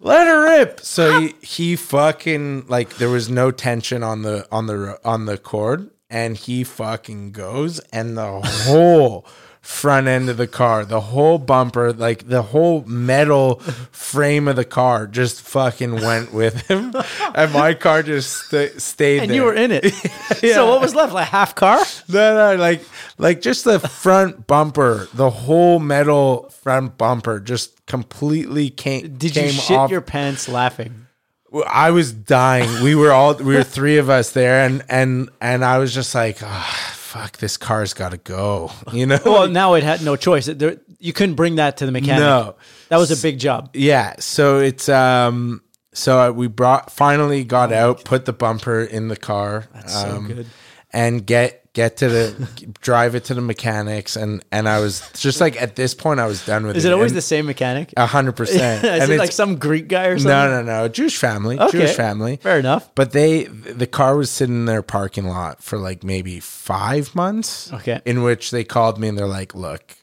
Let 0.00 0.26
her 0.26 0.58
rip. 0.58 0.80
So 0.80 1.20
he, 1.20 1.34
he 1.42 1.76
fucking 1.76 2.66
like 2.68 2.96
there 2.96 3.10
was 3.10 3.28
no 3.28 3.50
tension 3.50 4.02
on 4.02 4.22
the 4.22 4.48
on 4.50 4.66
the 4.66 4.98
on 5.04 5.26
the 5.26 5.36
cord 5.36 5.90
and 6.08 6.36
he 6.36 6.64
fucking 6.64 7.32
goes 7.32 7.78
and 7.92 8.16
the 8.16 8.40
whole 8.44 9.26
front 9.60 10.06
end 10.08 10.28
of 10.30 10.36
the 10.36 10.46
car, 10.46 10.84
the 10.84 11.00
whole 11.00 11.38
bumper, 11.38 11.92
like 11.92 12.26
the 12.28 12.42
whole 12.42 12.82
metal 12.86 13.56
frame 13.92 14.48
of 14.48 14.56
the 14.56 14.64
car 14.64 15.06
just 15.06 15.42
fucking 15.42 15.94
went 15.96 16.32
with 16.32 16.66
him. 16.68 16.94
and 17.34 17.52
my 17.52 17.74
car 17.74 18.02
just 18.02 18.46
sta 18.46 18.68
stayed 18.78 19.20
And 19.22 19.30
there. 19.30 19.36
you 19.36 19.44
were 19.44 19.54
in 19.54 19.70
it. 19.70 19.92
So 20.40 20.66
what 20.70 20.80
was 20.80 20.94
left? 20.94 21.12
Like 21.12 21.28
half 21.28 21.54
car? 21.54 21.80
No, 22.08 22.54
no, 22.54 22.60
like 22.60 22.82
like 23.18 23.42
just 23.42 23.64
the 23.64 23.78
front 23.78 24.46
bumper, 24.46 25.06
the 25.12 25.28
whole 25.28 25.78
metal 25.78 26.48
front 26.62 26.96
bumper 26.96 27.40
just 27.40 27.84
completely 27.86 28.70
came. 28.70 29.16
Did 29.18 29.36
you 29.36 29.48
shit 29.50 29.76
off. 29.76 29.90
your 29.90 30.00
pants 30.00 30.48
laughing? 30.48 31.06
I 31.68 31.90
was 31.90 32.12
dying. 32.12 32.82
We 32.82 32.94
were 32.94 33.12
all 33.12 33.34
we 33.34 33.54
were 33.54 33.64
three 33.64 33.98
of 33.98 34.08
us 34.08 34.32
there, 34.32 34.64
and 34.64 34.82
and 34.88 35.28
and 35.40 35.64
I 35.64 35.78
was 35.78 35.92
just 35.92 36.14
like, 36.14 36.38
oh, 36.42 36.94
fuck, 37.10 37.38
this 37.38 37.56
car's 37.56 37.92
got 37.92 38.10
to 38.12 38.16
go. 38.18 38.70
You 38.92 39.06
know? 39.06 39.18
Well, 39.24 39.48
now 39.48 39.74
it 39.74 39.82
had 39.82 40.02
no 40.02 40.16
choice. 40.16 40.46
There, 40.46 40.76
you 40.98 41.12
couldn't 41.12 41.34
bring 41.36 41.56
that 41.56 41.76
to 41.78 41.86
the 41.86 41.92
mechanic. 41.92 42.20
No. 42.20 42.56
That 42.88 42.98
was 42.98 43.10
a 43.10 43.20
big 43.20 43.38
job. 43.38 43.70
yeah. 43.74 44.14
So 44.18 44.58
it's 44.58 44.88
um. 44.88 45.62
So 45.92 46.30
we 46.32 46.46
brought 46.46 46.92
finally 46.92 47.42
got 47.42 47.72
out, 47.72 48.04
put 48.04 48.24
the 48.24 48.32
bumper 48.32 48.80
in 48.82 49.08
the 49.08 49.16
car. 49.16 49.66
That's 49.74 49.92
so 49.92 50.20
good. 50.20 50.46
And 50.92 51.26
get 51.26 51.59
get 51.72 51.98
to 51.98 52.08
the 52.08 52.48
drive 52.80 53.14
it 53.14 53.24
to 53.26 53.34
the 53.34 53.40
mechanics, 53.40 54.16
and 54.16 54.44
and 54.50 54.68
I 54.68 54.80
was 54.80 55.08
just 55.14 55.40
like 55.40 55.60
at 55.60 55.76
this 55.76 55.94
point 55.94 56.18
I 56.20 56.26
was 56.26 56.44
done 56.44 56.66
with 56.66 56.76
Is 56.76 56.84
it. 56.84 56.88
it 56.90 56.92
always 56.94 57.12
And- 57.12 57.18
the 57.18 57.22
same 57.22 57.46
mechanic? 57.46 57.92
A 57.96 58.06
hundred 58.06 58.32
percent. 58.32 58.84
Is 58.84 59.02
And 59.02 59.12
it 59.12 59.18
like 59.18 59.32
some 59.32 59.56
Greek 59.56 59.88
guy 59.88 60.06
or 60.06 60.18
something? 60.18 60.30
no, 60.30 60.62
no, 60.62 60.82
no, 60.82 60.88
Jewish 60.88 61.16
family, 61.16 61.58
Okay. 61.58 61.78
Jewish 61.78 61.94
family. 61.94 62.36
Fair 62.36 62.58
enough. 62.58 62.90
But 62.94 63.12
they, 63.12 63.44
the 63.44 63.86
car 63.86 64.16
was 64.16 64.30
sitting 64.30 64.54
in 64.56 64.64
their 64.64 64.82
parking 64.82 65.26
lot 65.28 65.62
for 65.62 65.78
like 65.78 66.02
maybe 66.02 66.40
five 66.40 67.14
months. 67.14 67.72
Okay. 67.72 68.00
In 68.04 68.22
which 68.22 68.50
they 68.50 68.64
called 68.64 68.98
me 68.98 69.08
and 69.08 69.16
they're 69.16 69.26
like, 69.28 69.54
"Look, 69.54 69.94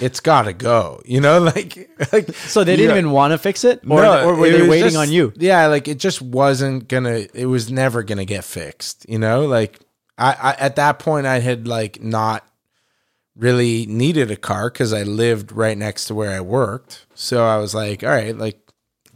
it's 0.00 0.20
got 0.20 0.42
to 0.42 0.52
go." 0.52 1.02
You 1.06 1.20
know, 1.20 1.38
like, 1.40 1.88
like 2.12 2.34
So 2.34 2.64
they 2.64 2.74
didn't 2.76 2.96
even 2.96 3.10
want 3.12 3.32
to 3.32 3.38
fix 3.38 3.64
it, 3.64 3.80
or, 3.88 4.00
No, 4.02 4.28
or 4.28 4.34
were 4.34 4.46
it 4.46 4.52
they 4.58 4.68
waiting 4.68 4.86
just- 4.88 4.96
on 4.96 5.10
you? 5.12 5.32
Yeah, 5.36 5.66
like 5.66 5.88
it 5.88 5.98
just 5.98 6.20
wasn't 6.22 6.88
gonna. 6.88 7.26
It 7.34 7.46
was 7.46 7.70
never 7.70 8.02
gonna 8.02 8.24
get 8.24 8.44
fixed. 8.44 9.06
You 9.08 9.18
know, 9.18 9.44
like 9.46 9.78
I, 10.18 10.32
I 10.32 10.52
at 10.58 10.76
that 10.76 10.98
point 10.98 11.26
I 11.26 11.40
had 11.40 11.66
like 11.68 12.02
not 12.02 12.46
really 13.36 13.86
needed 13.86 14.30
a 14.30 14.36
car 14.36 14.70
because 14.70 14.92
I 14.92 15.02
lived 15.02 15.52
right 15.52 15.76
next 15.76 16.06
to 16.06 16.14
where 16.14 16.30
I 16.30 16.40
worked. 16.40 17.06
So 17.14 17.44
I 17.44 17.58
was 17.58 17.74
like, 17.74 18.02
all 18.02 18.08
right, 18.08 18.36
like 18.36 18.60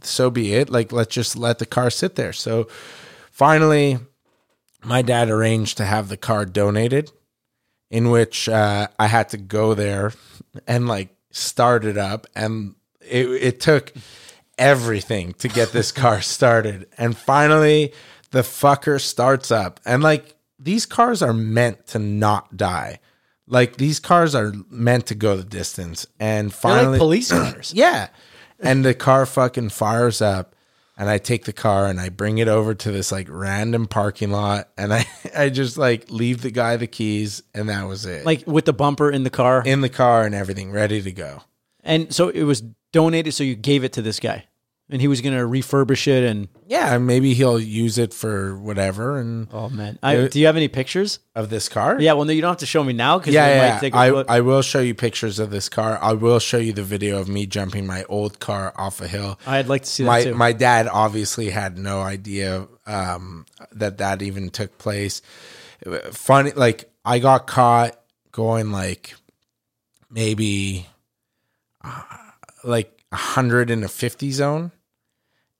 so 0.01 0.29
be 0.29 0.53
it. 0.53 0.69
Like 0.69 0.91
let's 0.91 1.13
just 1.13 1.35
let 1.35 1.59
the 1.59 1.65
car 1.65 1.89
sit 1.89 2.15
there. 2.15 2.33
So 2.33 2.67
finally, 3.31 3.97
my 4.83 5.01
dad 5.01 5.29
arranged 5.29 5.77
to 5.77 5.85
have 5.85 6.07
the 6.07 6.17
car 6.17 6.45
donated, 6.45 7.11
in 7.89 8.09
which 8.09 8.47
uh, 8.49 8.87
I 8.97 9.07
had 9.07 9.29
to 9.29 9.37
go 9.37 9.73
there 9.73 10.13
and 10.67 10.87
like 10.87 11.09
start 11.31 11.85
it 11.85 11.97
up, 11.97 12.27
and 12.35 12.75
it, 13.01 13.27
it 13.29 13.59
took 13.59 13.93
everything 14.57 15.33
to 15.33 15.47
get 15.47 15.71
this 15.71 15.91
car 15.91 16.21
started. 16.21 16.87
And 16.97 17.17
finally, 17.17 17.93
the 18.31 18.41
fucker 18.41 18.99
starts 18.99 19.51
up, 19.51 19.79
and 19.85 20.01
like 20.01 20.35
these 20.61 20.85
cars 20.85 21.21
are 21.21 21.33
meant 21.33 21.87
to 21.87 21.99
not 21.99 22.55
die. 22.57 22.99
Like 23.47 23.77
these 23.77 23.99
cars 23.99 24.33
are 24.35 24.53
meant 24.69 25.07
to 25.07 25.15
go 25.15 25.35
the 25.35 25.43
distance, 25.43 26.05
and 26.19 26.53
finally, 26.53 26.91
like 26.93 26.99
police 26.99 27.31
cars. 27.31 27.73
yeah. 27.75 28.07
And 28.59 28.85
the 28.85 28.93
car 28.93 29.25
fucking 29.25 29.69
fires 29.69 30.21
up 30.21 30.55
and 30.95 31.09
I 31.09 31.17
take 31.17 31.45
the 31.45 31.51
car 31.53 31.87
and 31.87 31.99
I 31.99 32.09
bring 32.09 32.37
it 32.37 32.47
over 32.47 32.75
to 32.75 32.91
this 32.91 33.11
like 33.11 33.25
random 33.27 33.87
parking 33.87 34.29
lot 34.29 34.69
and 34.77 34.93
I 34.93 35.07
I 35.35 35.49
just 35.49 35.77
like 35.77 36.11
leave 36.11 36.43
the 36.43 36.51
guy 36.51 36.77
the 36.77 36.85
keys 36.85 37.41
and 37.55 37.69
that 37.69 37.87
was 37.87 38.05
it. 38.05 38.23
like 38.23 38.45
with 38.45 38.65
the 38.65 38.73
bumper 38.73 39.09
in 39.09 39.23
the 39.23 39.31
car. 39.31 39.63
in 39.65 39.81
the 39.81 39.89
car 39.89 40.23
and 40.25 40.35
everything 40.35 40.71
ready 40.71 41.01
to 41.01 41.11
go. 41.11 41.41
and 41.83 42.13
so 42.13 42.29
it 42.29 42.43
was 42.43 42.61
donated, 42.91 43.33
so 43.33 43.43
you 43.43 43.55
gave 43.55 43.83
it 43.83 43.93
to 43.93 44.01
this 44.03 44.19
guy. 44.19 44.45
And 44.91 45.01
he 45.01 45.07
was 45.07 45.21
going 45.21 45.35
to 45.35 45.43
refurbish 45.45 46.05
it. 46.05 46.23
And 46.25 46.49
Yeah, 46.67 46.97
maybe 46.97 47.33
he'll 47.33 47.59
use 47.59 47.97
it 47.97 48.13
for 48.13 48.57
whatever 48.57 49.17
and 49.17 49.47
oh, 49.53 49.69
man. 49.69 49.97
I, 50.03 50.27
do 50.27 50.37
you 50.37 50.45
have 50.47 50.57
any 50.57 50.67
pictures? 50.67 51.19
of 51.33 51.49
this 51.49 51.69
car? 51.69 51.97
Yeah, 51.99 52.11
well, 52.11 52.25
no, 52.25 52.33
you 52.33 52.41
don't 52.41 52.49
have 52.49 52.57
to 52.57 52.65
show 52.65 52.83
me 52.83 52.91
now 52.91 53.17
because 53.17 53.33
Yeah, 53.33 53.47
yeah. 53.47 53.71
might 53.71 53.79
take 53.79 53.93
a 53.93 53.97
I, 53.97 54.09
look. 54.09 54.29
I 54.29 54.41
will 54.41 54.61
show 54.61 54.81
you 54.81 54.93
pictures 54.93 55.39
of 55.39 55.49
this 55.49 55.69
car. 55.69 55.97
I 56.01 56.11
will 56.11 56.39
show 56.39 56.57
you 56.57 56.73
the 56.73 56.83
video 56.83 57.19
of 57.21 57.29
me 57.29 57.45
jumping 57.45 57.87
my 57.87 58.03
old 58.09 58.41
car 58.41 58.73
off 58.75 58.99
a 58.99 59.07
hill. 59.07 59.39
I'd 59.47 59.67
like 59.69 59.83
to 59.83 59.89
see 59.89 60.03
that 60.03 60.09
my 60.09 60.23
too. 60.25 60.35
my 60.35 60.51
dad 60.51 60.89
obviously 60.91 61.49
had 61.51 61.77
no 61.77 62.01
idea 62.01 62.67
um, 62.85 63.45
that 63.71 63.99
that 63.99 64.21
even 64.21 64.49
took 64.49 64.77
place. 64.77 65.21
Funny, 66.11 66.51
like 66.51 66.91
I 67.05 67.19
got 67.19 67.47
caught 67.47 67.97
going 68.33 68.71
like 68.73 69.15
maybe 70.09 70.85
uh, 71.81 72.01
like 72.65 73.01
a 73.11 73.15
hundred 73.15 73.69
in 73.71 73.83
a 73.83 73.87
fifty 73.87 74.31
zone, 74.31 74.71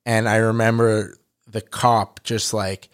and 0.05 0.27
I 0.27 0.37
remember 0.37 1.17
the 1.47 1.61
cop 1.61 2.23
just 2.23 2.53
like 2.53 2.89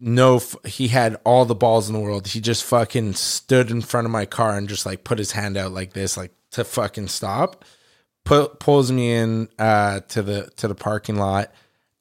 no 0.00 0.40
he 0.66 0.88
had 0.88 1.16
all 1.24 1.44
the 1.44 1.54
balls 1.54 1.88
in 1.88 1.94
the 1.94 2.00
world. 2.00 2.26
He 2.26 2.40
just 2.40 2.64
fucking 2.64 3.14
stood 3.14 3.70
in 3.70 3.80
front 3.80 4.06
of 4.06 4.10
my 4.10 4.26
car 4.26 4.56
and 4.56 4.68
just 4.68 4.86
like 4.86 5.04
put 5.04 5.18
his 5.18 5.32
hand 5.32 5.56
out 5.56 5.72
like 5.72 5.92
this 5.92 6.16
like 6.16 6.32
to 6.52 6.64
fucking 6.64 7.08
stop. 7.08 7.64
Pu- 8.24 8.48
pulls 8.60 8.90
me 8.90 9.12
in 9.12 9.48
uh 9.58 10.00
to 10.08 10.22
the 10.22 10.50
to 10.56 10.68
the 10.68 10.74
parking 10.74 11.16
lot 11.16 11.52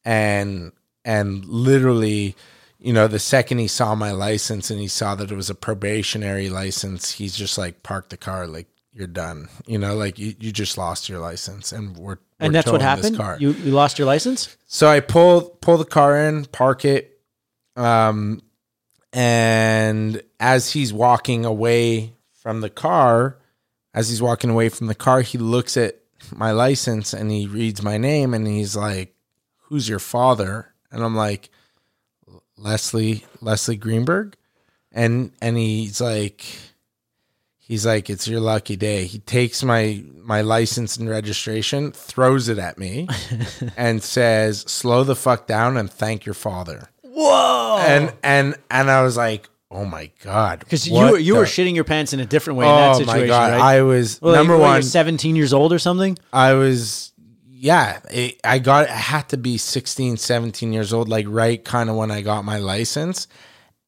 and 0.06 0.72
and 1.06 1.46
literally 1.46 2.36
you 2.80 2.94
know 2.94 3.08
the 3.08 3.20
second 3.20 3.58
he 3.58 3.68
saw 3.68 3.96
my 3.96 4.12
license 4.12 4.70
and 4.70 4.80
he 4.80 4.88
saw 4.88 5.16
that 5.16 5.32
it 5.32 5.36
was 5.36 5.50
a 5.50 5.56
probationary 5.56 6.50
license 6.50 7.12
he's 7.12 7.36
just 7.36 7.58
like 7.58 7.84
parked 7.84 8.10
the 8.10 8.18
car 8.18 8.48
like 8.48 8.68
you're 8.94 9.08
done. 9.08 9.50
You 9.66 9.80
know 9.80 9.96
like 9.96 10.20
you, 10.20 10.36
you 10.40 10.52
just 10.52 10.78
lost 10.78 11.10
your 11.10 11.20
license 11.20 11.72
and 11.72 11.98
we're, 11.98 12.20
and 12.46 12.56
that's 12.56 12.72
what 12.72 12.82
happened. 12.82 13.18
You 13.40 13.52
you 13.52 13.72
lost 13.72 13.98
your 13.98 14.06
license. 14.06 14.56
So 14.68 14.88
I 14.88 15.00
pull 15.00 15.42
pull 15.62 15.78
the 15.78 15.86
car 15.86 16.18
in, 16.18 16.46
park 16.46 16.86
it, 16.86 17.20
um, 17.76 18.42
and 19.12 20.22
as 20.40 20.72
he's 20.72 20.92
walking 20.94 21.46
away 21.46 22.14
from 22.34 22.62
the 22.62 22.70
car, 22.70 23.38
as 23.94 24.10
he's 24.10 24.22
walking 24.22 24.50
away 24.50 24.70
from 24.70 24.88
the 24.88 24.96
car, 24.96 25.22
he 25.22 25.38
looks 25.38 25.78
at 25.78 26.00
my 26.36 26.52
license 26.52 27.14
and 27.14 27.32
he 27.32 27.48
reads 27.48 27.82
my 27.82 27.98
name 27.98 28.34
and 28.34 28.48
he's 28.48 28.76
like, 28.76 29.16
"Who's 29.64 29.88
your 29.88 30.00
father?" 30.00 30.74
And 30.92 31.04
I'm 31.04 31.16
like, 31.16 31.50
"Leslie 32.58 33.26
Leslie 33.42 33.78
Greenberg," 33.78 34.36
and 34.92 35.32
and 35.42 35.58
he's 35.58 36.02
like. 36.02 36.46
He's 37.66 37.86
like, 37.86 38.10
"It's 38.10 38.28
your 38.28 38.42
lucky 38.42 38.76
day." 38.76 39.06
He 39.06 39.20
takes 39.20 39.64
my 39.64 40.04
my 40.22 40.42
license 40.42 40.98
and 40.98 41.10
registration, 41.10 41.92
throws 41.94 42.50
it 42.50 42.58
at 42.60 42.78
me, 42.78 43.08
and 43.78 44.04
says, 44.04 44.62
"Slow 44.68 45.04
the 45.04 45.16
fuck 45.16 45.48
down 45.48 45.78
and 45.78 45.90
thank 45.92 46.26
your 46.26 46.36
father." 46.36 46.90
Whoa! 47.04 47.78
And 47.80 48.14
and 48.24 48.56
and 48.70 48.92
I 48.92 49.02
was 49.04 49.16
like, 49.16 49.50
"Oh 49.72 49.86
my 49.86 50.12
god!" 50.24 50.60
Because 50.60 50.88
you 50.88 50.94
were 51.00 51.18
you 51.18 51.34
the- 51.34 51.40
were 51.40 51.46
shitting 51.46 51.74
your 51.76 51.84
pants 51.86 52.12
in 52.14 52.20
a 52.20 52.26
different 52.26 52.60
way 52.60 52.66
in 52.68 52.76
that 52.76 52.96
Oh 52.96 53.00
situation, 53.00 53.22
my 53.22 53.28
god! 53.28 53.52
right? 53.54 53.62
I 53.62 53.82
was 53.84 54.22
Well, 54.22 54.36
number 54.36 54.54
like, 54.56 54.62
what, 54.62 54.68
you're 54.68 54.74
one. 54.76 54.84
17 54.84 55.36
years 55.36 55.54
old 55.54 55.72
or 55.72 55.80
something. 55.80 56.18
I 56.34 56.54
was 56.54 57.14
yeah. 57.50 58.00
It, 58.12 58.42
I 58.44 58.60
got. 58.60 58.90
I 58.90 58.94
had 58.94 59.30
to 59.30 59.38
be 59.38 59.58
16, 59.58 60.18
17 60.18 60.74
years 60.74 60.92
old, 60.92 61.08
like 61.08 61.26
right 61.30 61.64
kind 61.64 61.90
of 61.90 61.96
when 61.96 62.12
I 62.12 62.20
got 62.22 62.44
my 62.44 62.58
license, 62.58 63.28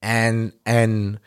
and 0.02 0.54
and 0.66 1.20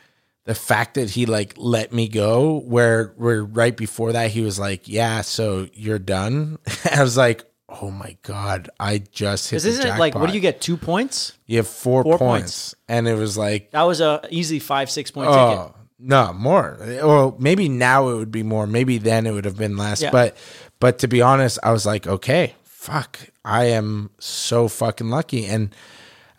the 0.48 0.54
fact 0.54 0.94
that 0.94 1.10
he 1.10 1.26
like 1.26 1.52
let 1.58 1.92
me 1.92 2.08
go 2.08 2.60
where 2.60 3.12
where 3.18 3.44
right 3.44 3.76
before 3.76 4.12
that 4.12 4.30
he 4.30 4.40
was 4.40 4.58
like 4.58 4.88
yeah 4.88 5.20
so 5.20 5.68
you're 5.74 5.98
done 5.98 6.56
i 6.96 7.02
was 7.02 7.18
like 7.18 7.44
oh 7.68 7.90
my 7.90 8.16
god 8.22 8.70
i 8.80 8.96
just 9.12 9.50
hit 9.50 9.56
This 9.56 9.66
isn't 9.66 9.86
it 9.86 9.98
like 9.98 10.14
what 10.14 10.30
do 10.30 10.34
you 10.34 10.40
get? 10.40 10.62
Two 10.62 10.78
points? 10.78 11.36
you 11.46 11.58
have 11.58 11.68
four, 11.68 12.02
Four 12.02 12.16
points. 12.16 12.74
and 12.88 13.06
it 13.06 13.14
was 13.14 13.36
like 13.36 13.72
That 13.72 13.82
was 13.82 14.00
a 14.00 14.26
easy 14.30 14.58
five 14.58 14.90
six 14.90 15.10
point 15.10 15.28
oh, 15.28 15.32
ticket. 15.32 15.58
oh 15.58 15.74
no 15.98 16.32
more 16.32 16.78
or 17.02 17.36
maybe 17.38 17.68
now 17.68 18.08
it 18.08 18.14
would 18.14 18.30
be 18.32 18.42
more 18.42 18.66
maybe 18.66 18.96
then 18.96 19.26
it 19.26 19.32
would 19.32 19.44
have 19.44 19.58
been 19.58 19.76
less 19.76 20.00
Yeah. 20.00 20.12
but 20.12 20.34
but 20.80 21.00
to 21.00 21.08
be 21.08 21.20
honest 21.20 21.58
i 21.62 21.72
was 21.72 21.84
like 21.84 22.06
okay 22.06 22.54
fuck 22.64 23.18
i 23.44 23.64
am 23.64 24.08
so 24.18 24.66
fucking 24.68 25.10
lucky 25.10 25.44
and 25.44 25.74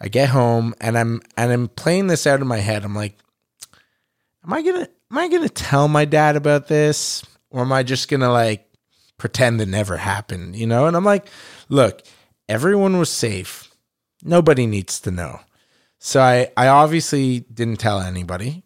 i 0.02 0.07
get 0.07 0.30
home 0.30 0.73
and 0.81 0.98
i'm 0.98 1.22
and 1.38 1.52
i'm 1.52 1.68
playing 1.68 2.07
this 2.07 2.26
out 2.26 2.40
in 2.41 2.48
my 2.48 2.57
head 2.57 2.84
i'm 2.86 2.95
like 2.95 3.15
am 4.45 4.53
i 4.53 4.61
gonna 4.61 4.88
am 5.11 5.18
i 5.18 5.28
gonna 5.28 5.49
tell 5.49 5.88
my 5.88 6.06
dad 6.06 6.36
about 6.36 6.68
this? 6.68 7.24
Or 7.52 7.61
am 7.61 7.72
i 7.72 7.84
just 7.84 8.10
gonna 8.10 8.32
like 8.32 8.66
pretend 9.18 9.60
it 9.61 9.68
never 9.68 9.98
happened 9.98 10.56
you 10.56 10.68
know? 10.68 10.86
And 10.88 10.95
i'm 10.95 11.06
like 11.06 11.28
look 11.70 12.02
everyone 12.48 12.98
was 12.98 13.10
safe. 13.11 13.70
Nobody 14.24 14.66
needs 14.68 14.99
to 15.02 15.11
know. 15.11 15.40
So 15.99 16.22
i 16.22 16.52
i 16.57 16.68
obviously 16.68 17.41
didn't 17.41 17.78
tell 17.80 17.99
anybody. 17.99 18.64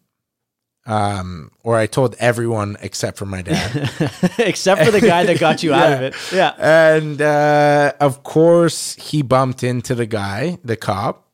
Um 0.86 1.50
or 1.62 1.76
i 1.78 1.86
told 1.86 2.14
everyone 2.18 2.76
except 2.82 3.16
for 3.16 3.24
my 3.26 3.40
dad. 3.42 3.90
Except 4.38 4.84
for 4.84 4.90
the 4.90 5.00
guy 5.00 5.24
that 5.24 5.40
got 5.40 5.62
you 5.62 5.72
out 5.80 5.92
of 5.92 6.02
it. 6.02 6.14
Yeah. 6.32 6.52
and 6.58 7.20
uh, 7.22 7.92
of 8.00 8.22
course, 8.22 8.94
he 8.96 9.22
bumped 9.22 9.62
into 9.62 9.94
the 9.94 10.04
guy, 10.06 10.58
the 10.62 10.76
cop, 10.76 11.26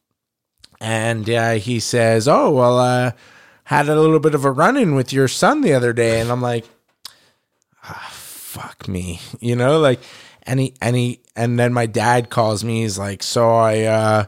and 0.81 1.29
uh, 1.29 1.53
he 1.55 1.81
says, 1.81 2.29
"Oh 2.29 2.51
well, 2.51 2.79
uh, 2.79 3.11
had 3.71 3.89
a 3.89 3.95
little 3.95 4.19
bit 4.19 4.35
of 4.35 4.45
a 4.45 4.51
run 4.51 4.77
in 4.77 4.97
with 4.97 5.13
your 5.13 5.29
son 5.29 5.61
the 5.61 5.75
other 5.75 5.93
day. 5.93 6.19
And 6.21 6.29
I'm 6.33 6.43
like, 6.43 6.65
ah, 7.85 8.09
fuck 8.11 8.89
me, 8.89 9.21
you 9.41 9.55
know, 9.55 9.79
like, 9.79 10.01
and 10.43 10.59
he, 10.59 10.75
and 10.83 10.97
he, 10.97 11.21
and 11.37 11.57
then 11.57 11.73
my 11.73 11.87
dad 11.87 12.31
calls 12.31 12.65
me. 12.65 12.83
He's 12.83 12.99
like, 12.99 13.23
so 13.23 13.49
I, 13.49 13.83
uh, 13.83 14.25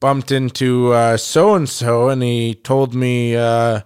bumped 0.00 0.32
into, 0.32 0.92
uh, 0.92 1.16
so 1.16 1.54
and 1.54 1.68
so, 1.68 2.08
and 2.08 2.20
he 2.20 2.56
told 2.56 2.92
me, 2.92 3.36
uh, 3.36 3.82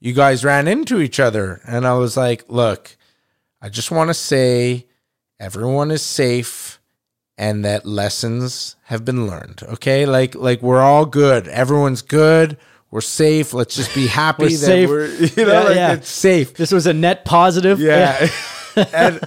you 0.00 0.14
guys 0.14 0.42
ran 0.42 0.68
into 0.68 1.02
each 1.02 1.20
other. 1.20 1.60
And 1.66 1.86
I 1.86 1.92
was 1.98 2.16
like, 2.16 2.44
look, 2.48 2.96
I 3.60 3.68
just 3.68 3.90
want 3.90 4.08
to 4.08 4.14
say 4.14 4.86
everyone 5.38 5.90
is 5.90 6.02
safe 6.02 6.80
and 7.36 7.62
that 7.66 7.84
lessons 7.84 8.76
have 8.84 9.04
been 9.04 9.26
learned. 9.26 9.62
Okay? 9.64 10.06
Like 10.06 10.34
like 10.34 10.62
we're 10.62 10.80
all 10.80 11.04
good. 11.04 11.46
Everyone's 11.48 12.00
good. 12.00 12.56
We're 12.90 13.00
safe. 13.00 13.52
Let's 13.52 13.74
just 13.74 13.94
be 13.94 14.06
happy 14.22 14.44
We're 14.44 14.48
that 14.50 14.56
safe. 14.56 14.88
we're 14.88 15.06
you 15.14 15.44
know 15.44 15.52
Yeah, 15.52 15.60
like 15.64 15.76
yeah. 15.76 15.92
it's 15.94 16.08
safe. 16.08 16.54
This 16.54 16.72
was 16.72 16.86
a 16.86 16.92
net 16.92 17.24
positive. 17.24 17.80
Yeah. 17.80 18.28
and 18.92 19.20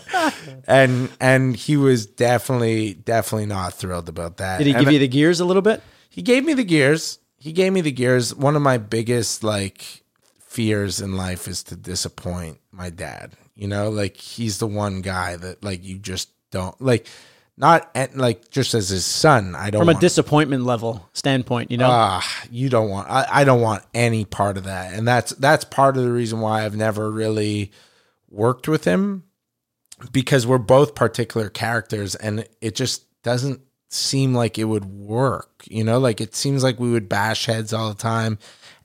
and 0.67 1.09
and 1.19 1.55
he 1.55 1.75
was 1.77 2.05
definitely 2.05 2.93
definitely 2.93 3.47
not 3.47 3.73
thrilled 3.73 4.07
about 4.09 4.37
that. 4.37 4.59
Did 4.59 4.67
he 4.67 4.73
And 4.73 4.83
give 4.85 4.93
you 4.93 4.99
the 4.99 5.07
gears 5.07 5.39
a 5.39 5.45
little 5.45 5.61
bit? 5.61 5.81
he 6.09 6.21
gave 6.21 6.43
me 6.45 6.53
the 6.53 6.63
gears. 6.63 7.19
He 7.37 7.51
gave 7.53 7.71
me 7.73 7.81
the 7.81 7.91
gears. 7.91 8.33
One 8.35 8.55
of 8.55 8.61
my 8.61 8.77
biggest 8.77 9.43
like 9.43 10.03
fears 10.39 10.99
in 11.01 11.15
life 11.15 11.47
is 11.47 11.63
to 11.63 11.75
disappoint 11.75 12.59
my 12.71 12.89
dad. 12.89 13.33
You 13.55 13.67
know, 13.67 13.89
like 13.89 14.17
he's 14.17 14.57
the 14.59 14.67
one 14.67 15.01
guy 15.01 15.35
that 15.35 15.63
like 15.63 15.83
you 15.83 15.97
just 15.99 16.29
don't 16.51 16.79
like 16.81 17.07
not 17.59 17.91
at, 17.93 18.15
like 18.17 18.49
just 18.49 18.73
as 18.73 18.87
his 18.89 19.05
son. 19.05 19.53
I 19.53 19.69
don't 19.69 19.81
From 19.81 19.89
a 19.89 19.91
want, 19.91 20.01
disappointment 20.01 20.63
level 20.63 21.07
standpoint, 21.13 21.69
you 21.69 21.77
know? 21.77 21.89
ah, 21.91 22.43
you 22.49 22.69
don't 22.69 22.89
want 22.89 23.09
I, 23.09 23.27
I 23.29 23.43
don't 23.43 23.61
want 23.61 23.83
any 23.93 24.23
part 24.25 24.57
of 24.57 24.63
that. 24.63 24.93
And 24.93 25.05
that's 25.07 25.31
that's 25.33 25.65
part 25.65 25.97
of 25.97 26.03
the 26.03 26.11
reason 26.11 26.39
why 26.39 26.65
I've 26.65 26.75
never 26.77 27.11
really 27.11 27.71
worked 28.29 28.67
with 28.67 28.85
him 28.85 29.23
because 30.11 30.47
we're 30.47 30.57
both 30.57 30.95
particular 30.95 31.49
characters 31.49 32.15
and 32.15 32.47
it 32.61 32.75
just 32.75 33.03
doesn't 33.23 33.59
seem 33.89 34.33
like 34.33 34.57
it 34.57 34.63
would 34.63 34.85
work. 34.85 35.63
You 35.65 35.83
know, 35.83 35.99
like 35.99 36.21
it 36.21 36.35
seems 36.35 36.63
like 36.63 36.79
we 36.79 36.89
would 36.91 37.09
bash 37.09 37.45
heads 37.45 37.73
all 37.73 37.89
the 37.89 37.95
time 38.01 38.39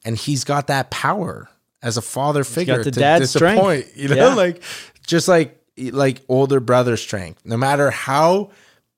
and 0.05 0.17
he's 0.17 0.43
got 0.43 0.67
that 0.67 0.91
power 0.91 1.49
as 1.81 1.97
a 1.97 2.03
father 2.03 2.43
figure 2.43 2.83
to 2.83 2.91
disappoint, 2.91 3.85
strength. 3.85 3.97
you 3.97 4.09
know, 4.09 4.17
Yeah. 4.17 4.35
like 4.35 4.63
just 5.07 5.29
like 5.29 5.61
like 5.79 6.23
older 6.29 6.59
brother 6.59 6.97
strength. 6.97 7.43
No 7.45 7.57
matter 7.57 7.91
how 7.91 8.51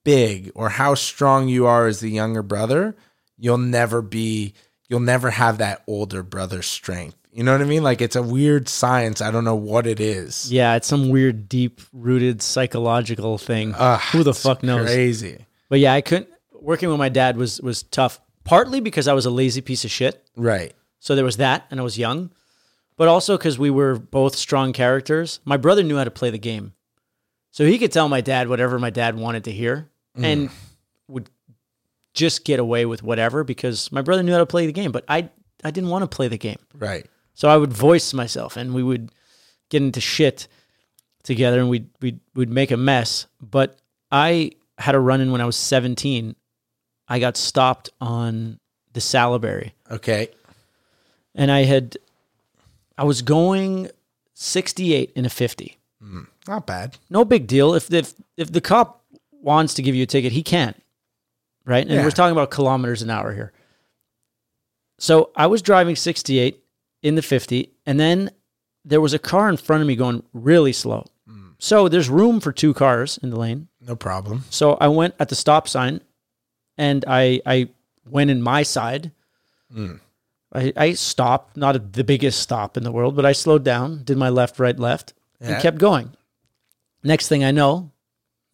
big 0.07 0.53
or 0.55 0.71
how 0.71 0.95
strong 0.95 1.49
you 1.49 1.67
are 1.67 1.87
as 1.87 2.01
the 2.01 2.09
younger 2.11 2.43
brother, 2.43 2.97
you'll 3.37 3.59
never 3.59 4.01
be 4.01 4.55
you'll 4.89 5.01
never 5.01 5.31
have 5.31 5.59
that 5.59 5.83
older 5.87 6.23
brother 6.23 6.63
strength. 6.63 7.17
You 7.33 7.43
know 7.45 7.53
what 7.53 7.61
I 7.61 7.65
mean? 7.65 7.83
Like 7.83 8.01
it's 8.01 8.17
a 8.17 8.23
weird 8.23 8.69
science. 8.69 9.21
I 9.21 9.31
don't 9.31 9.45
know 9.45 9.57
what 9.57 9.87
it 9.87 10.01
is. 10.01 10.51
yeah, 10.51 10.77
it's 10.77 10.87
some 10.87 11.11
weird, 11.11 11.49
deep 11.49 11.81
rooted 11.93 12.41
psychological 12.41 13.37
thing. 13.37 13.75
Ugh, 13.77 14.01
Who 14.13 14.23
the 14.23 14.33
fuck 14.33 14.63
knows? 14.63 14.87
Crazy. 14.87 15.45
But 15.69 15.81
yeah, 15.81 15.93
I 15.93 16.01
couldn't. 16.01 16.29
Working 16.53 16.89
with 16.89 16.99
my 16.99 17.11
dad 17.11 17.37
was 17.37 17.61
was 17.61 17.83
tough. 17.83 18.21
Partly 18.45 18.81
because 18.81 19.09
I 19.09 19.13
was 19.13 19.27
a 19.27 19.31
lazy 19.31 19.61
piece 19.61 19.85
of 19.85 19.91
shit. 19.91 20.25
Right. 20.37 20.73
So 21.01 21.15
there 21.15 21.25
was 21.25 21.37
that, 21.39 21.67
and 21.71 21.79
I 21.81 21.83
was 21.83 21.99
young, 21.99 22.31
but 22.97 23.09
also 23.09 23.37
because 23.37 23.59
we 23.59 23.71
were 23.71 23.99
both 23.99 24.35
strong 24.37 24.73
characters. 24.73 25.41
My 25.45 25.57
brother 25.57 25.83
knew 25.83 25.97
how 25.99 26.05
to 26.05 26.11
play 26.11 26.31
the 26.31 26.39
game, 26.39 26.73
so 27.51 27.67
he 27.67 27.77
could 27.79 27.93
tell 27.93 28.09
my 28.09 28.21
dad 28.23 28.49
whatever 28.49 28.79
my 28.79 28.91
dad 28.91 29.17
wanted 29.17 29.45
to 29.45 29.53
hear, 29.53 29.91
and 30.17 30.49
mm. 30.49 30.53
would 31.09 31.31
just 32.15 32.45
get 32.45 32.59
away 32.59 32.87
with 32.87 33.03
whatever 33.03 33.45
because 33.45 33.91
my 33.93 34.03
brother 34.03 34.23
knew 34.23 34.33
how 34.33 34.39
to 34.39 34.47
play 34.47 34.67
the 34.67 34.73
game. 34.73 34.93
But 34.93 35.05
I, 35.09 35.29
I 35.63 35.71
didn't 35.71 35.91
want 35.91 36.03
to 36.03 36.15
play 36.15 36.29
the 36.29 36.39
game, 36.39 36.59
Right. 36.75 37.07
so 37.35 37.49
I 37.49 37.57
would 37.57 37.73
voice 37.73 38.13
myself, 38.15 38.57
and 38.57 38.75
we 38.75 38.83
would 38.83 39.11
get 39.69 39.83
into 39.83 40.01
shit 40.01 40.49
together, 41.23 41.61
and 41.61 41.69
we'd 41.69 41.89
we'd 42.01 42.21
we'd 42.35 42.51
make 42.51 42.71
a 42.71 42.77
mess. 42.77 43.27
But 43.41 43.79
I 44.11 44.53
had 44.79 44.95
a 44.95 45.01
run 45.01 45.21
in 45.21 45.33
when 45.33 45.41
I 45.41 45.47
was 45.47 45.57
seventeen. 45.57 46.37
I 47.09 47.19
got 47.21 47.37
stopped 47.37 47.91
on 48.01 48.59
the 48.93 49.01
Salaberry 49.01 49.73
Okay. 49.91 50.29
and 51.35 51.53
I 51.53 51.63
had 51.65 51.97
I 52.99 53.05
was 53.05 53.23
going 53.23 53.91
68 54.35 55.13
in 55.15 55.25
a 55.25 55.29
50. 55.29 55.79
Hmm. 56.03 56.23
Not 56.49 56.67
bad. 56.67 56.97
No 57.11 57.25
big 57.25 57.47
deal. 57.47 57.75
If 57.75 57.93
if 57.93 58.15
if 58.37 58.51
the 58.51 58.61
cop 58.61 59.05
wants 59.43 59.75
to 59.75 59.83
give 59.83 59.95
you 59.95 60.03
a 60.03 60.07
ticket, 60.07 60.33
he 60.33 60.43
can't. 60.43 60.81
Right? 61.65 61.85
And 61.85 61.95
Yeah. 61.97 62.05
we're 62.05 62.11
talking 62.11 62.33
about 62.33 62.51
kilometers 62.51 63.03
an 63.03 63.11
hour 63.11 63.33
here. 63.35 63.53
So 64.99 65.31
I 65.37 65.47
was 65.47 65.63
driving 65.63 65.97
68 65.97 66.63
in 67.03 67.15
the 67.15 67.23
50 67.23 67.71
and 67.85 68.01
then 68.01 68.31
there 68.85 69.01
was 69.01 69.13
a 69.15 69.19
car 69.19 69.49
in 69.49 69.57
front 69.57 69.83
of 69.83 69.89
me 69.89 69.97
going 69.97 70.23
really 70.33 70.73
slow. 70.73 71.05
Mm. 71.29 71.55
So 71.59 71.89
there's 71.89 72.09
room 72.09 72.41
for 72.41 72.53
two 72.53 72.73
cars 72.73 73.19
in 73.23 73.31
the 73.31 73.37
lane. 73.39 73.69
No 73.81 73.97
problem. 73.97 74.45
So 74.51 74.75
I 74.81 74.89
went 74.89 75.15
at 75.19 75.29
the 75.29 75.35
stop 75.35 75.69
sign 75.69 76.01
and 76.79 77.05
I 77.07 77.41
I 77.45 77.69
went 78.09 78.31
in 78.31 78.41
my 78.43 78.63
side. 78.63 79.11
Mm. 79.75 80.01
I, 80.55 80.73
I 80.77 80.93
stopped, 80.93 81.57
not 81.57 81.77
a, 81.77 81.79
the 81.81 82.05
biggest 82.05 82.41
stop 82.41 82.77
in 82.77 82.85
the 82.85 82.93
world, 82.93 83.17
but 83.17 83.27
I 83.27 83.33
slowed 83.33 83.65
down, 83.65 84.05
did 84.05 84.17
my 84.17 84.29
left, 84.29 84.59
right, 84.61 84.79
left, 84.79 85.13
Yeah. 85.41 85.53
and 85.55 85.63
kept 85.63 85.79
going. 85.79 86.13
Next 87.03 87.29
thing 87.29 87.43
I 87.45 87.51
know, 87.51 87.91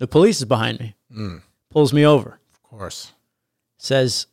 the 0.02 0.08
police 0.08 0.38
is 0.38 0.44
behind 0.46 0.80
me, 0.80 1.40
pulls 1.70 1.92
me 1.92 2.04
over, 2.04 2.40
Of 2.52 2.62
course. 2.64 3.12
says, 3.78 4.26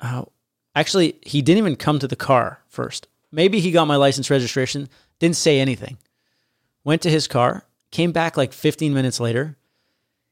oh, 0.00 0.26
actually, 0.74 1.14
he 1.22 1.42
didn't 1.42 1.58
even 1.58 1.76
come 1.76 2.00
to 2.00 2.08
the 2.08 2.16
car 2.16 2.58
first. 2.68 3.06
Maybe 3.30 3.60
he 3.60 3.70
got 3.70 3.86
my 3.86 3.94
license 3.94 4.28
registration, 4.30 4.88
didn't 5.20 5.36
say 5.36 5.60
anything. 5.60 5.96
Went 6.82 7.02
to 7.02 7.10
his 7.10 7.28
car, 7.28 7.62
came 7.92 8.10
back 8.10 8.36
like 8.36 8.52
15 8.52 8.92
minutes 8.92 9.20
later. 9.20 9.56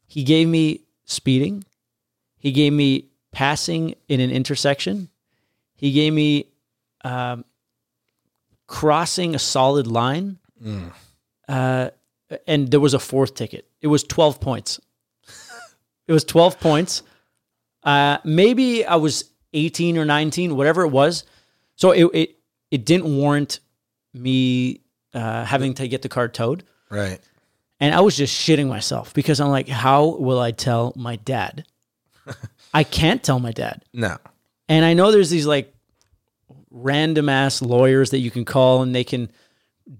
He 0.09 0.25
gave 0.25 0.49
me 0.49 0.81
speeding. 1.05 1.63
He 2.37 2.51
gave 2.51 2.73
me 2.73 3.07
passing 3.31 3.95
in 4.09 4.19
an 4.19 4.33
intersection. 4.33 5.09
He 5.77 5.93
gave 5.93 6.13
me 6.13 6.47
um, 7.05 7.45
crossing 8.67 9.37
a 9.37 9.39
solid 9.39 9.87
line. 9.87 10.39
Uh, 11.49 11.91
and 12.47 12.71
there 12.71 12.81
was 12.81 12.95
a 12.95 12.99
fourth 12.99 13.35
ticket. 13.35 13.69
It 13.81 13.87
was 13.89 14.05
12 14.05 14.41
points. 14.41 14.81
it 16.07 16.13
was 16.13 16.25
12 16.25 16.61
points. 16.61 17.03
Uh, 17.83 18.19
maybe 18.25 18.85
I 18.85 18.97
was 18.97 19.31
18 19.53 19.99
or 19.99 20.05
19, 20.05 20.57
whatever 20.57 20.83
it 20.83 20.89
was. 20.89 21.25
So 21.77 21.93
it, 21.93 22.05
it, 22.15 22.39
it 22.71 22.85
didn't 22.85 23.17
warrant 23.17 23.61
me 24.13 24.81
uh, 25.15 25.45
having 25.45 25.75
to 25.75 25.89
get 25.89 26.03
the 26.03 26.09
car 26.09 26.29
towed. 26.29 26.65
Right. 26.91 27.21
And 27.79 27.95
I 27.95 28.01
was 28.01 28.17
just 28.17 28.35
shitting 28.35 28.69
myself 28.69 29.13
because 29.15 29.41
I'm 29.41 29.51
like, 29.51 29.69
how 29.69 30.17
will 30.17 30.39
I 30.39 30.51
tell 30.51 30.93
my 30.97 31.17
dad? 31.17 31.65
I 32.75 32.85
can't 32.85 33.23
tell 33.23 33.39
my 33.39 33.53
dad. 33.53 33.85
No. 33.93 34.17
And 34.69 34.85
I 34.85 34.95
know 34.95 35.13
there's 35.13 35.31
these 35.31 35.47
like 35.47 35.73
random 36.71 37.29
ass 37.29 37.63
lawyers 37.63 38.11
that 38.11 38.19
you 38.19 38.31
can 38.31 38.45
call 38.45 38.83
and 38.83 38.95
they 38.95 39.05
can 39.05 39.31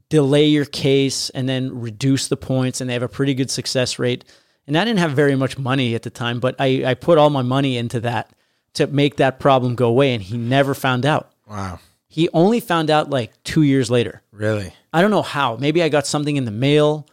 delay 0.09 0.47
your 0.47 0.65
case 0.65 1.31
and 1.31 1.49
then 1.49 1.81
reduce 1.81 2.29
the 2.29 2.37
points 2.37 2.81
and 2.81 2.89
they 2.91 2.95
have 2.95 3.03
a 3.03 3.09
pretty 3.09 3.35
good 3.35 3.51
success 3.51 3.99
rate. 3.99 4.25
And 4.67 4.77
I 4.77 4.85
didn't 4.85 4.99
have 4.99 5.13
very 5.13 5.37
much 5.37 5.59
money 5.59 5.95
at 5.95 6.03
the 6.03 6.11
time, 6.11 6.41
but 6.41 6.57
I, 6.59 6.83
I 6.85 6.95
put 6.95 7.19
all 7.19 7.31
my 7.31 7.43
money 7.43 7.77
into 7.77 8.01
that 8.01 8.31
to 8.75 8.87
make 8.89 9.17
that 9.17 9.39
problem 9.39 9.75
go 9.77 9.89
away. 9.89 10.13
And 10.13 10.23
he 10.23 10.37
never 10.37 10.75
found 10.75 11.07
out. 11.07 11.31
Wow. 11.49 11.79
He 12.09 12.29
only 12.33 12.61
found 12.61 12.91
out 12.91 13.11
like 13.11 13.33
two 13.45 13.63
years 13.63 13.91
later. 13.91 14.23
Really? 14.33 14.73
I 14.93 15.03
don't 15.03 15.11
know 15.13 15.23
how. 15.23 15.57
Maybe 15.57 15.83
I 15.83 15.89
got 15.89 16.07
something 16.07 16.35
in 16.37 16.45
the 16.47 16.51
mail 16.51 17.07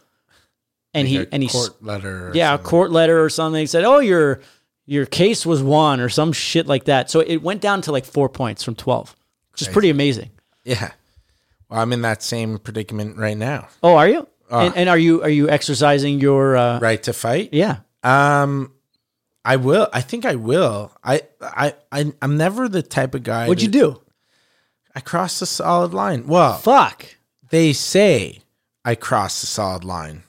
and 0.94 1.06
he 1.06 1.18
Like 1.18 1.28
a 1.28 1.34
and 1.34 1.42
he 1.42 1.48
court 1.48 1.82
letter. 1.82 2.28
or 2.28 2.34
yeah, 2.34 2.50
something. 2.50 2.66
a 2.66 2.68
court 2.68 2.90
letter 2.90 3.22
or 3.22 3.28
something. 3.28 3.60
He 3.60 3.66
said, 3.66 3.84
"Oh, 3.84 3.98
your 3.98 4.40
your 4.86 5.06
case 5.06 5.44
was 5.44 5.60
won" 5.62 5.98
or 6.00 6.08
some 6.08 6.32
shit 6.32 6.66
like 6.68 6.84
that. 6.84 7.10
So 7.10 7.18
it 7.20 7.38
went 7.42 7.60
down 7.60 7.82
to 7.82 7.92
like 7.92 8.04
four 8.04 8.28
points 8.28 8.62
from 8.62 8.76
twelve, 8.76 9.14
which 9.52 9.60
is 9.62 9.68
pretty 9.68 9.90
amazing. 9.90 10.30
Yeah. 10.62 10.92
Well, 11.68 11.80
I'm 11.80 11.92
in 11.92 12.02
that 12.02 12.22
same 12.22 12.58
predicament 12.58 13.16
right 13.16 13.36
now. 13.36 13.68
Oh, 13.82 13.96
are 13.96 14.08
you? 14.08 14.26
Ah. 14.50 14.66
and, 14.66 14.76
and 14.76 14.88
are 14.88 14.98
you 14.98 15.22
are 15.22 15.28
you 15.28 15.48
exercising 15.48 16.20
your? 16.20 16.56
Uh, 16.56 16.78
Right 16.80 17.02
to 17.04 17.12
fight? 17.12 17.50
Yeah. 17.52 17.78
Um, 18.02 18.72
I 19.44 19.56
will. 19.56 19.88
I 19.92 20.00
think 20.00 20.24
I 20.24 20.34
will. 20.34 20.92
I 21.02 21.22
I, 21.40 21.74
I 21.90 22.12
I'm 22.22 22.36
never 22.36 22.68
the 22.68 22.82
type 22.82 23.14
of 23.14 23.22
guy. 23.22 23.48
What'd 23.48 23.62
you 23.62 23.68
do? 23.68 24.00
I 24.94 25.00
crossed 25.00 25.40
the 25.40 25.46
solid 25.46 25.92
line. 25.92 26.26
Well, 26.26 26.58
Fuck. 26.58 27.06
they 27.50 27.72
say 27.72 28.42
I 28.84 28.94
crossed 28.94 29.40
the 29.40 29.46
solid 29.46 29.84
line. 29.84 30.22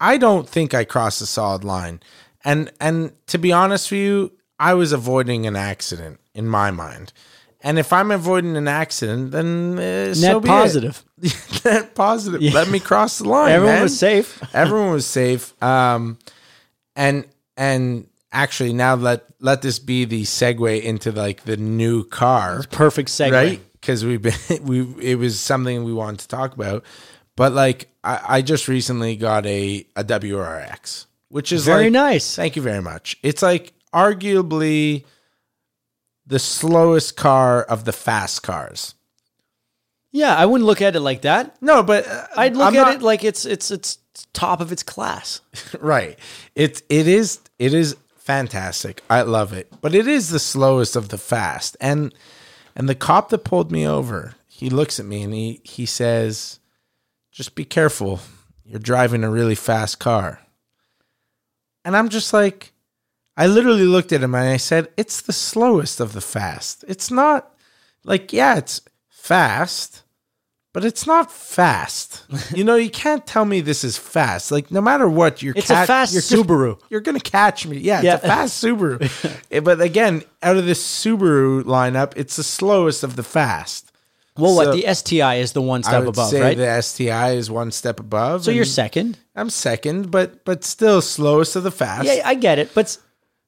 I 0.00 0.16
don't 0.16 0.48
think 0.48 0.72
I 0.72 0.84
crossed 0.84 1.20
the 1.20 1.26
solid 1.26 1.64
line. 1.64 2.00
And 2.44 2.72
and 2.80 3.12
to 3.26 3.38
be 3.38 3.52
honest 3.52 3.90
with 3.90 4.00
you, 4.00 4.32
I 4.58 4.74
was 4.74 4.92
avoiding 4.92 5.46
an 5.46 5.56
accident 5.56 6.20
in 6.34 6.46
my 6.46 6.70
mind. 6.70 7.12
And 7.60 7.78
if 7.78 7.92
I'm 7.92 8.10
avoiding 8.10 8.56
an 8.56 8.68
accident, 8.68 9.32
then 9.32 9.78
uh, 9.78 10.14
so 10.14 10.34
Net 10.34 10.42
be 10.42 10.48
positive. 10.48 11.04
it. 11.20 11.64
Net 11.64 11.94
positive. 11.94 12.40
Let 12.40 12.68
me 12.68 12.78
cross 12.78 13.18
the 13.18 13.28
line. 13.28 13.50
Everyone 13.52 13.74
man. 13.76 13.82
was 13.82 13.98
safe. 13.98 14.40
Everyone 14.54 14.92
was 14.92 15.06
safe. 15.06 15.60
Um, 15.62 16.18
and 16.94 17.26
and 17.56 18.06
actually, 18.30 18.72
now 18.72 18.94
let 18.94 19.24
let 19.40 19.62
this 19.62 19.78
be 19.80 20.04
the 20.04 20.22
segue 20.22 20.82
into 20.82 21.10
like 21.10 21.44
the 21.44 21.56
new 21.56 22.04
car, 22.04 22.62
Perfect 22.70 23.08
segue. 23.08 23.32
right? 23.32 23.60
because 23.80 24.04
we've 24.04 24.22
been 24.22 24.34
we 24.62 24.80
it 25.00 25.16
was 25.18 25.40
something 25.40 25.84
we 25.84 25.92
wanted 25.92 26.20
to 26.20 26.28
talk 26.28 26.54
about. 26.54 26.84
But 27.36 27.52
like 27.52 27.88
I, 28.04 28.20
I 28.28 28.42
just 28.42 28.68
recently 28.68 29.16
got 29.16 29.46
a 29.46 29.86
a 29.96 30.04
WRX, 30.04 31.06
which 31.28 31.52
is 31.52 31.64
Very 31.64 31.84
like, 31.84 31.92
nice. 31.92 32.36
Thank 32.36 32.56
you 32.56 32.62
very 32.62 32.82
much. 32.82 33.16
It's 33.22 33.42
like 33.42 33.72
arguably 33.94 35.04
the 36.28 36.38
slowest 36.38 37.16
car 37.16 37.62
of 37.62 37.84
the 37.84 37.92
fast 37.92 38.42
cars. 38.42 38.94
Yeah, 40.12 40.34
I 40.34 40.46
wouldn't 40.46 40.66
look 40.66 40.80
at 40.82 40.94
it 40.96 41.00
like 41.00 41.22
that. 41.22 41.56
No, 41.60 41.82
but 41.82 42.06
uh, 42.06 42.26
I'd 42.36 42.56
look 42.56 42.68
I'm 42.68 42.76
at 42.76 42.82
not- 42.82 42.94
it 42.96 43.02
like 43.02 43.24
it's 43.24 43.44
it's 43.44 43.70
it's 43.70 43.98
top 44.32 44.60
of 44.60 44.70
its 44.72 44.82
class. 44.82 45.40
right. 45.80 46.18
It 46.54 46.82
it 46.88 47.08
is 47.08 47.40
it 47.58 47.74
is 47.74 47.96
fantastic. 48.16 49.02
I 49.10 49.22
love 49.22 49.52
it. 49.52 49.72
But 49.80 49.94
it 49.94 50.06
is 50.06 50.28
the 50.30 50.38
slowest 50.38 50.96
of 50.96 51.08
the 51.08 51.18
fast. 51.18 51.76
And 51.80 52.14
and 52.76 52.88
the 52.88 52.94
cop 52.94 53.30
that 53.30 53.44
pulled 53.44 53.72
me 53.72 53.86
over, 53.86 54.34
he 54.46 54.70
looks 54.70 55.00
at 55.00 55.06
me 55.06 55.22
and 55.22 55.34
he 55.34 55.60
he 55.64 55.84
says, 55.86 56.58
"Just 57.32 57.54
be 57.54 57.64
careful. 57.64 58.20
You're 58.64 58.78
driving 58.80 59.24
a 59.24 59.30
really 59.30 59.54
fast 59.54 59.98
car." 59.98 60.40
And 61.84 61.96
I'm 61.96 62.08
just 62.10 62.32
like 62.32 62.72
I 63.38 63.46
literally 63.46 63.84
looked 63.84 64.12
at 64.12 64.22
him 64.22 64.34
and 64.34 64.48
I 64.48 64.56
said, 64.58 64.88
"It's 64.96 65.20
the 65.22 65.32
slowest 65.32 66.00
of 66.00 66.12
the 66.12 66.20
fast. 66.20 66.84
It's 66.88 67.10
not 67.10 67.54
like 68.04 68.32
yeah, 68.32 68.56
it's 68.58 68.80
fast." 69.08 70.02
But 70.74 70.84
it's 70.84 71.06
not 71.06 71.32
fast. 71.32 72.24
You 72.54 72.62
know, 72.62 72.76
you 72.76 72.90
can't 72.90 73.26
tell 73.26 73.44
me 73.44 73.60
this 73.62 73.82
is 73.84 73.96
fast. 73.96 74.52
Like 74.52 74.70
no 74.70 74.80
matter 74.80 75.08
what, 75.08 75.42
you're 75.42 75.54
It's 75.56 75.70
a 75.70 75.86
fast 75.86 76.12
you're 76.12 76.22
Subaru. 76.22 76.78
you're 76.90 77.00
gonna 77.00 77.20
catch 77.20 77.66
me. 77.66 77.78
Yeah, 77.78 78.02
Yeah. 78.02 78.14
it's 78.16 78.24
a 78.24 78.28
fast 78.34 78.62
Subaru. 78.62 79.00
Eh, 79.50 79.60
but 79.60 79.80
again, 79.80 80.22
out 80.42 80.56
of 80.56 80.66
this 80.66 80.80
Subaru 81.04 81.62
lineup, 81.64 82.12
it's 82.16 82.36
the 82.36 82.42
slowest 82.44 83.02
of 83.02 83.16
the 83.16 83.22
fast. 83.22 83.90
Well, 84.36 84.54
what 84.54 84.72
the 84.72 84.84
STI 84.94 85.36
is 85.36 85.50
the 85.52 85.62
one 85.62 85.80
I 85.84 85.88
step 85.88 86.00
would 86.04 86.08
above, 86.10 86.30
say 86.30 86.40
right? 86.42 86.56
the 86.56 86.80
STI 86.82 87.30
is 87.32 87.50
one 87.50 87.72
step 87.72 87.98
above. 87.98 88.44
so 88.44 88.50
you're 88.52 88.64
second. 88.66 89.18
I'm 89.34 89.50
second, 89.50 90.10
but 90.12 90.44
but 90.44 90.62
still 90.64 91.00
slowest 91.00 91.56
of 91.56 91.62
the 91.64 91.72
fast. 91.72 92.04
Yeah, 92.06 92.22
I 92.24 92.34
get 92.34 92.58
it, 92.60 92.72
but 92.74 92.96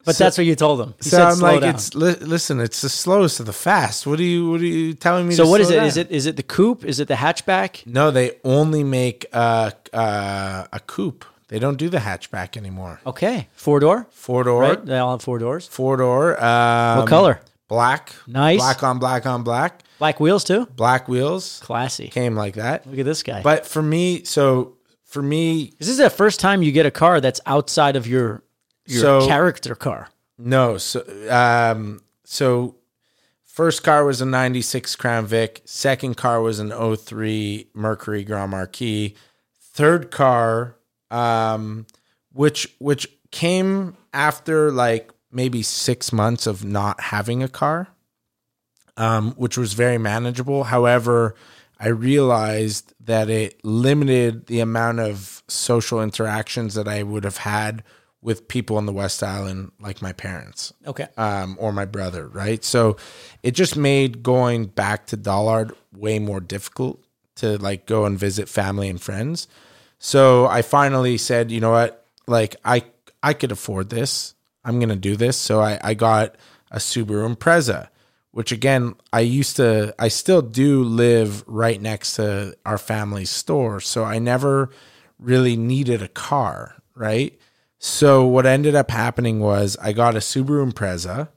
but 0.04 0.16
So- 0.16 0.24
that's 0.24 0.38
what 0.38 0.46
you 0.46 0.54
told 0.56 0.80
him. 0.80 0.94
He 1.02 1.10
so 1.10 1.22
I'm 1.24 1.38
like, 1.40 1.60
down. 1.60 1.70
it's 1.74 1.94
li- 1.94 2.16
listen, 2.20 2.60
it's 2.60 2.80
the 2.80 2.88
slowest 2.88 3.40
of 3.40 3.46
the 3.46 3.52
fast. 3.52 4.06
What 4.06 4.18
are 4.18 4.22
you 4.24 4.50
what 4.50 4.60
are 4.60 4.64
you 4.64 4.94
telling 4.94 5.26
me? 5.28 5.34
so 5.34 5.46
what 5.48 5.60
is 5.60 5.70
it? 5.70 5.82
Is 5.82 5.94
down? 5.94 6.06
it 6.06 6.10
is 6.10 6.26
it 6.26 6.36
the 6.36 6.42
coupe? 6.42 6.84
Is 6.84 7.00
it 7.00 7.08
the 7.08 7.14
hatchback? 7.14 7.86
No, 7.86 8.10
they 8.10 8.32
only 8.44 8.84
make 8.84 9.26
uh, 9.32 9.70
uh, 9.92 10.66
a 10.72 10.80
coupe. 10.80 11.24
They 11.48 11.58
don't 11.58 11.76
do 11.76 11.88
the 11.88 11.98
hatchback 11.98 12.56
anymore. 12.56 13.00
Okay, 13.04 13.48
four 13.54 13.80
door, 13.80 14.06
Four 14.10 14.44
door, 14.44 14.60
right? 14.62 14.84
They 14.86 14.98
all 14.98 15.10
have 15.12 15.22
four 15.22 15.38
doors. 15.40 15.66
four 15.66 15.96
door. 15.96 16.42
Um, 16.42 16.98
What 16.98 17.08
color? 17.08 17.40
Black. 17.66 18.14
Nice. 18.26 18.58
Black 18.58 18.82
on 18.82 18.98
black 18.98 19.26
on 19.26 19.42
black. 19.42 19.82
Black 19.98 20.18
wheels 20.20 20.44
too. 20.44 20.66
Black 20.76 21.08
wheels 21.08 21.60
Classy. 21.62 22.08
came 22.08 22.34
like 22.34 22.54
that. 22.54 22.86
Look 22.86 22.98
at 23.00 23.04
this 23.04 23.22
guy. 23.22 23.42
But 23.42 23.66
for 23.66 23.82
me, 23.82 24.24
so 24.24 24.76
for 25.04 25.22
me, 25.22 25.72
this 25.78 25.88
is 25.88 25.98
the 25.98 26.08
first 26.10 26.40
time 26.40 26.62
you 26.62 26.72
get 26.72 26.86
a 26.86 26.90
car 26.90 27.20
that's 27.20 27.40
outside 27.46 27.96
of 27.96 28.06
your 28.06 28.42
your 28.90 29.00
So- 29.20 29.26
character 29.26 29.74
car. 29.74 30.08
no. 30.38 30.76
So 30.78 31.04
um, 31.30 32.02
so 32.24 32.76
first 33.44 33.82
car 33.82 34.04
was 34.04 34.20
a 34.20 34.26
'96 34.26 34.96
Crown 34.96 35.26
Vic. 35.26 35.62
Second 35.64 36.16
car 36.16 36.40
was 36.42 36.58
an 36.58 36.70
03 36.96 37.68
Mercury 37.74 38.24
Grand 38.24 38.50
Marquis. 38.50 39.14
Third 39.72 40.10
car, 40.10 40.76
um, 41.10 41.86
which 42.32 42.68
which 42.78 43.08
came 43.30 43.96
after 44.12 44.70
like 44.72 45.10
maybe 45.32 45.62
six 45.62 46.12
months 46.12 46.46
of 46.46 46.64
not 46.64 47.00
having 47.00 47.42
a 47.42 47.48
car. 47.48 47.88
um, 48.96 49.32
which 49.36 49.56
was 49.56 49.72
very 49.72 49.96
manageable. 49.96 50.64
However, 50.64 51.34
I 51.78 51.88
realized 51.88 52.92
that 53.00 53.30
it 53.30 53.64
limited 53.64 54.46
the 54.46 54.60
amount 54.60 55.00
of 55.00 55.42
social 55.48 56.02
interactions 56.02 56.74
that 56.74 56.86
I 56.86 57.02
would 57.02 57.24
have 57.24 57.38
had 57.38 57.82
with 58.22 58.48
people 58.48 58.76
on 58.76 58.84
the 58.86 58.92
West 58.92 59.22
Island, 59.22 59.72
like 59.80 60.02
my 60.02 60.12
parents 60.12 60.72
Okay. 60.86 61.06
um, 61.16 61.56
or 61.58 61.72
my 61.72 61.86
brother, 61.86 62.28
right? 62.28 62.62
So 62.62 62.96
it 63.42 63.52
just 63.52 63.76
made 63.76 64.22
going 64.22 64.66
back 64.66 65.06
to 65.06 65.16
Dollard 65.16 65.72
way 65.92 66.18
more 66.18 66.40
difficult 66.40 67.02
to 67.36 67.56
like 67.58 67.86
go 67.86 68.04
and 68.04 68.18
visit 68.18 68.46
family 68.48 68.88
and 68.90 69.00
friends. 69.00 69.48
So 69.98 70.46
I 70.46 70.60
finally 70.62 71.16
said, 71.16 71.50
you 71.50 71.60
know 71.60 71.70
what, 71.70 72.04
like 72.26 72.56
I 72.64 72.84
I 73.22 73.32
could 73.32 73.52
afford 73.52 73.88
this. 73.88 74.34
I'm 74.64 74.78
gonna 74.80 74.96
do 74.96 75.16
this. 75.16 75.38
So 75.38 75.60
I, 75.60 75.78
I 75.82 75.94
got 75.94 76.36
a 76.70 76.76
Subaru 76.76 77.34
Impreza, 77.34 77.88
which 78.32 78.52
again 78.52 78.96
I 79.14 79.20
used 79.20 79.56
to 79.56 79.94
I 79.98 80.08
still 80.08 80.42
do 80.42 80.84
live 80.84 81.42
right 81.46 81.80
next 81.80 82.16
to 82.16 82.54
our 82.66 82.76
family's 82.76 83.30
store. 83.30 83.80
So 83.80 84.04
I 84.04 84.18
never 84.18 84.68
really 85.18 85.56
needed 85.56 86.02
a 86.02 86.08
car, 86.08 86.76
right? 86.94 87.38
So 87.82 88.26
what 88.26 88.44
ended 88.44 88.74
up 88.74 88.90
happening 88.90 89.40
was 89.40 89.74
I 89.80 89.92
got 89.92 90.14
a 90.14 90.18
Subaru 90.18 90.70
Impreza 90.70 91.30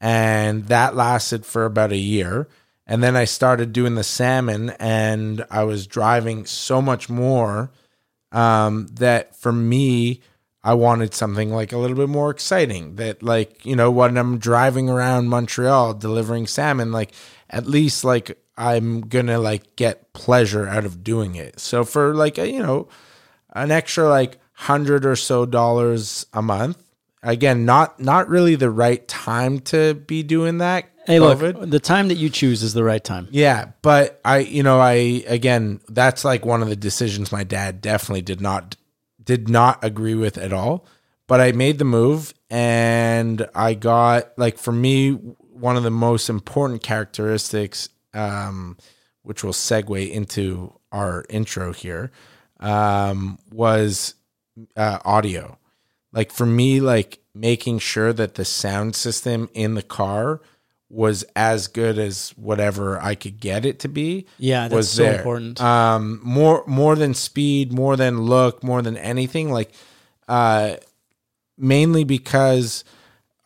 and 0.00 0.66
that 0.66 0.94
lasted 0.94 1.44
for 1.44 1.64
about 1.64 1.90
a 1.90 1.96
year. 1.96 2.48
And 2.86 3.02
then 3.02 3.16
I 3.16 3.24
started 3.24 3.72
doing 3.72 3.96
the 3.96 4.04
salmon 4.04 4.70
and 4.78 5.44
I 5.50 5.64
was 5.64 5.88
driving 5.88 6.46
so 6.46 6.80
much 6.80 7.08
more 7.08 7.72
um, 8.30 8.86
that 8.92 9.34
for 9.34 9.50
me, 9.50 10.20
I 10.62 10.74
wanted 10.74 11.14
something 11.14 11.50
like 11.50 11.72
a 11.72 11.78
little 11.78 11.96
bit 11.96 12.08
more 12.08 12.30
exciting. 12.30 12.94
That, 12.94 13.24
like, 13.24 13.66
you 13.66 13.74
know, 13.74 13.90
when 13.90 14.16
I'm 14.16 14.38
driving 14.38 14.88
around 14.88 15.28
Montreal 15.28 15.94
delivering 15.94 16.46
salmon, 16.46 16.92
like, 16.92 17.12
at 17.50 17.66
least, 17.66 18.04
like, 18.04 18.38
I'm 18.56 19.00
gonna 19.02 19.38
like 19.38 19.76
get 19.76 20.12
pleasure 20.12 20.66
out 20.66 20.84
of 20.84 21.02
doing 21.04 21.34
it. 21.34 21.60
So 21.60 21.84
for 21.84 22.14
like 22.14 22.38
a, 22.38 22.48
you 22.48 22.62
know, 22.62 22.88
an 23.52 23.70
extra 23.70 24.08
like 24.08 24.38
hundred 24.56 25.04
or 25.04 25.16
so 25.16 25.44
dollars 25.44 26.26
a 26.32 26.40
month. 26.42 26.82
Again, 27.22 27.64
not 27.64 28.00
not 28.00 28.28
really 28.28 28.56
the 28.56 28.70
right 28.70 29.06
time 29.06 29.60
to 29.60 29.94
be 29.94 30.22
doing 30.22 30.58
that. 30.58 30.86
Hey, 31.06 31.20
look, 31.20 31.38
the 31.70 31.78
time 31.78 32.08
that 32.08 32.16
you 32.16 32.30
choose 32.30 32.62
is 32.62 32.74
the 32.74 32.82
right 32.82 33.02
time. 33.02 33.28
Yeah, 33.30 33.72
but 33.82 34.20
I, 34.24 34.38
you 34.38 34.62
know, 34.62 34.80
I 34.80 35.24
again, 35.26 35.80
that's 35.88 36.24
like 36.24 36.44
one 36.44 36.62
of 36.62 36.68
the 36.68 36.76
decisions 36.76 37.30
my 37.30 37.44
dad 37.44 37.80
definitely 37.80 38.22
did 38.22 38.40
not 38.40 38.76
did 39.22 39.48
not 39.48 39.84
agree 39.84 40.14
with 40.14 40.36
at 40.36 40.52
all. 40.52 40.86
But 41.28 41.40
I 41.40 41.52
made 41.52 41.78
the 41.78 41.84
move, 41.84 42.32
and 42.50 43.48
I 43.54 43.74
got 43.74 44.36
like 44.38 44.58
for 44.58 44.72
me 44.72 45.12
one 45.12 45.76
of 45.76 45.82
the 45.82 45.90
most 45.90 46.28
important 46.28 46.82
characteristics, 46.82 47.88
um, 48.14 48.76
which 49.22 49.44
will 49.44 49.52
segue 49.52 50.10
into 50.10 50.72
our 50.92 51.24
intro 51.28 51.72
here, 51.72 52.10
um, 52.58 53.38
was 53.52 54.14
uh, 54.76 54.98
audio. 55.04 55.58
Like 56.12 56.32
for 56.32 56.46
me, 56.46 56.80
like 56.80 57.20
making 57.34 57.78
sure 57.78 58.12
that 58.12 58.34
the 58.34 58.44
sound 58.44 58.96
system 58.96 59.50
in 59.54 59.74
the 59.74 59.82
car 59.82 60.40
was 60.88 61.24
as 61.34 61.66
good 61.66 61.98
as 61.98 62.30
whatever 62.36 63.00
I 63.00 63.14
could 63.14 63.40
get 63.40 63.66
it 63.66 63.80
to 63.80 63.88
be. 63.88 64.26
Yeah, 64.38 64.62
that's 64.62 64.74
was 64.74 64.90
so 64.90 65.02
there. 65.02 65.16
important. 65.16 65.60
Um, 65.60 66.20
more 66.22 66.64
more 66.66 66.94
than 66.94 67.14
speed, 67.14 67.72
more 67.72 67.96
than 67.96 68.22
look, 68.22 68.62
more 68.62 68.82
than 68.82 68.96
anything. 68.96 69.50
Like, 69.50 69.72
uh, 70.28 70.76
mainly 71.58 72.04
because 72.04 72.84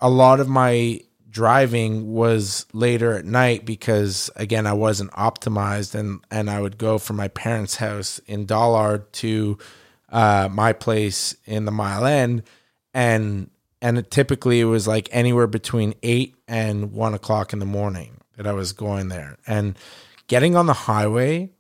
a 0.01 0.11
lot 0.11 0.41
of 0.41 0.49
my 0.49 1.01
driving 1.31 2.13
was 2.13 2.67
later 2.73 3.13
at 3.15 3.25
night 3.25 3.65
because 3.65 4.31
again 4.35 4.67
I 4.67 4.73
wasn't 4.73 5.13
optimized 5.13 5.95
and 5.95 6.21
and 6.31 6.51
I 6.51 6.61
would 6.61 6.77
go 6.77 6.99
from 6.99 7.17
my 7.17 7.29
parents' 7.29 7.77
house 7.77 8.19
in 8.27 8.47
Dollard 8.47 9.13
to 9.15 9.59
uh, 10.11 10.49
my 10.51 10.73
place 10.73 11.37
in 11.45 11.65
the 11.65 11.71
Mile 11.71 12.05
End 12.05 12.43
and 12.93 13.51
and 13.83 13.99
it 13.99 14.11
typically 14.11 14.61
it 14.61 14.65
was 14.65 14.87
like 14.87 15.09
anywhere 15.11 15.47
between 15.47 15.95
eight 16.03 16.35
and 16.47 16.93
one 16.93 17.15
o'clock 17.15 17.53
in 17.53 17.59
the 17.59 17.67
morning 17.67 18.21
that 18.37 18.47
I 18.47 18.53
was 18.53 18.73
going 18.73 19.09
there. 19.09 19.39
And 19.47 19.79
getting 20.27 20.55
on 20.55 20.67
the 20.67 20.73
highway, 20.73 21.51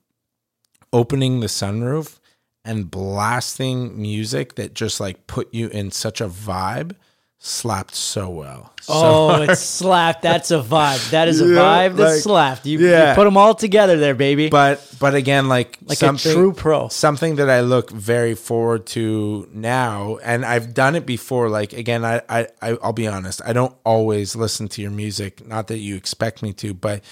opening 0.92 1.40
the 1.40 1.46
sunroof 1.46 2.18
and 2.64 2.90
blasting 2.90 4.00
music 4.00 4.56
that 4.56 4.74
just 4.74 5.00
like 5.00 5.26
put 5.26 5.52
you 5.54 5.68
in 5.68 5.90
such 5.90 6.20
a 6.20 6.28
vibe 6.28 6.94
slapped 7.42 7.94
so 7.94 8.28
well. 8.28 8.70
So 8.82 8.92
Oh, 8.94 9.42
it's 9.42 9.60
slapped. 9.78 10.20
That's 10.20 10.50
a 10.50 10.60
vibe. 10.60 11.10
That 11.10 11.26
is 11.26 11.40
a 11.40 11.46
Yeah, 11.46 11.54
vibe 11.88 11.96
that 11.96 12.02
like- 12.10 12.20
slapped. 12.20 12.66
You, 12.66 12.78
yeah. 12.80 13.08
you 13.10 13.14
put 13.14 13.24
them 13.24 13.38
all 13.38 13.54
together 13.54 13.96
there, 13.96 14.14
baby. 14.14 14.50
but 14.50 14.86
but 15.00 15.14
again 15.14 15.48
like 15.48 15.78
like 15.86 16.02
a 16.02 16.12
true 16.18 16.52
pro. 16.52 16.88
something 16.88 17.36
that 17.36 17.48
I 17.48 17.60
look 17.62 17.90
very 17.90 18.34
forward 18.34 18.84
to 18.88 19.48
now, 19.52 20.18
and 20.22 20.44
I've 20.44 20.74
done 20.74 20.94
it 20.96 21.06
before. 21.06 21.48
Like 21.48 21.72
again, 21.72 22.04
I, 22.04 22.20
I, 22.28 22.46
I 22.60 22.76
I'll 22.82 22.92
be 22.92 23.06
honest, 23.08 23.40
I 23.44 23.54
don't 23.54 23.74
always 23.84 24.36
listen 24.36 24.68
to 24.68 24.82
your 24.82 24.90
music. 24.90 25.46
Not 25.46 25.68
that 25.68 25.78
you 25.78 25.96
expect 25.96 26.42
me 26.42 26.52
to, 26.54 26.74
but 26.74 27.02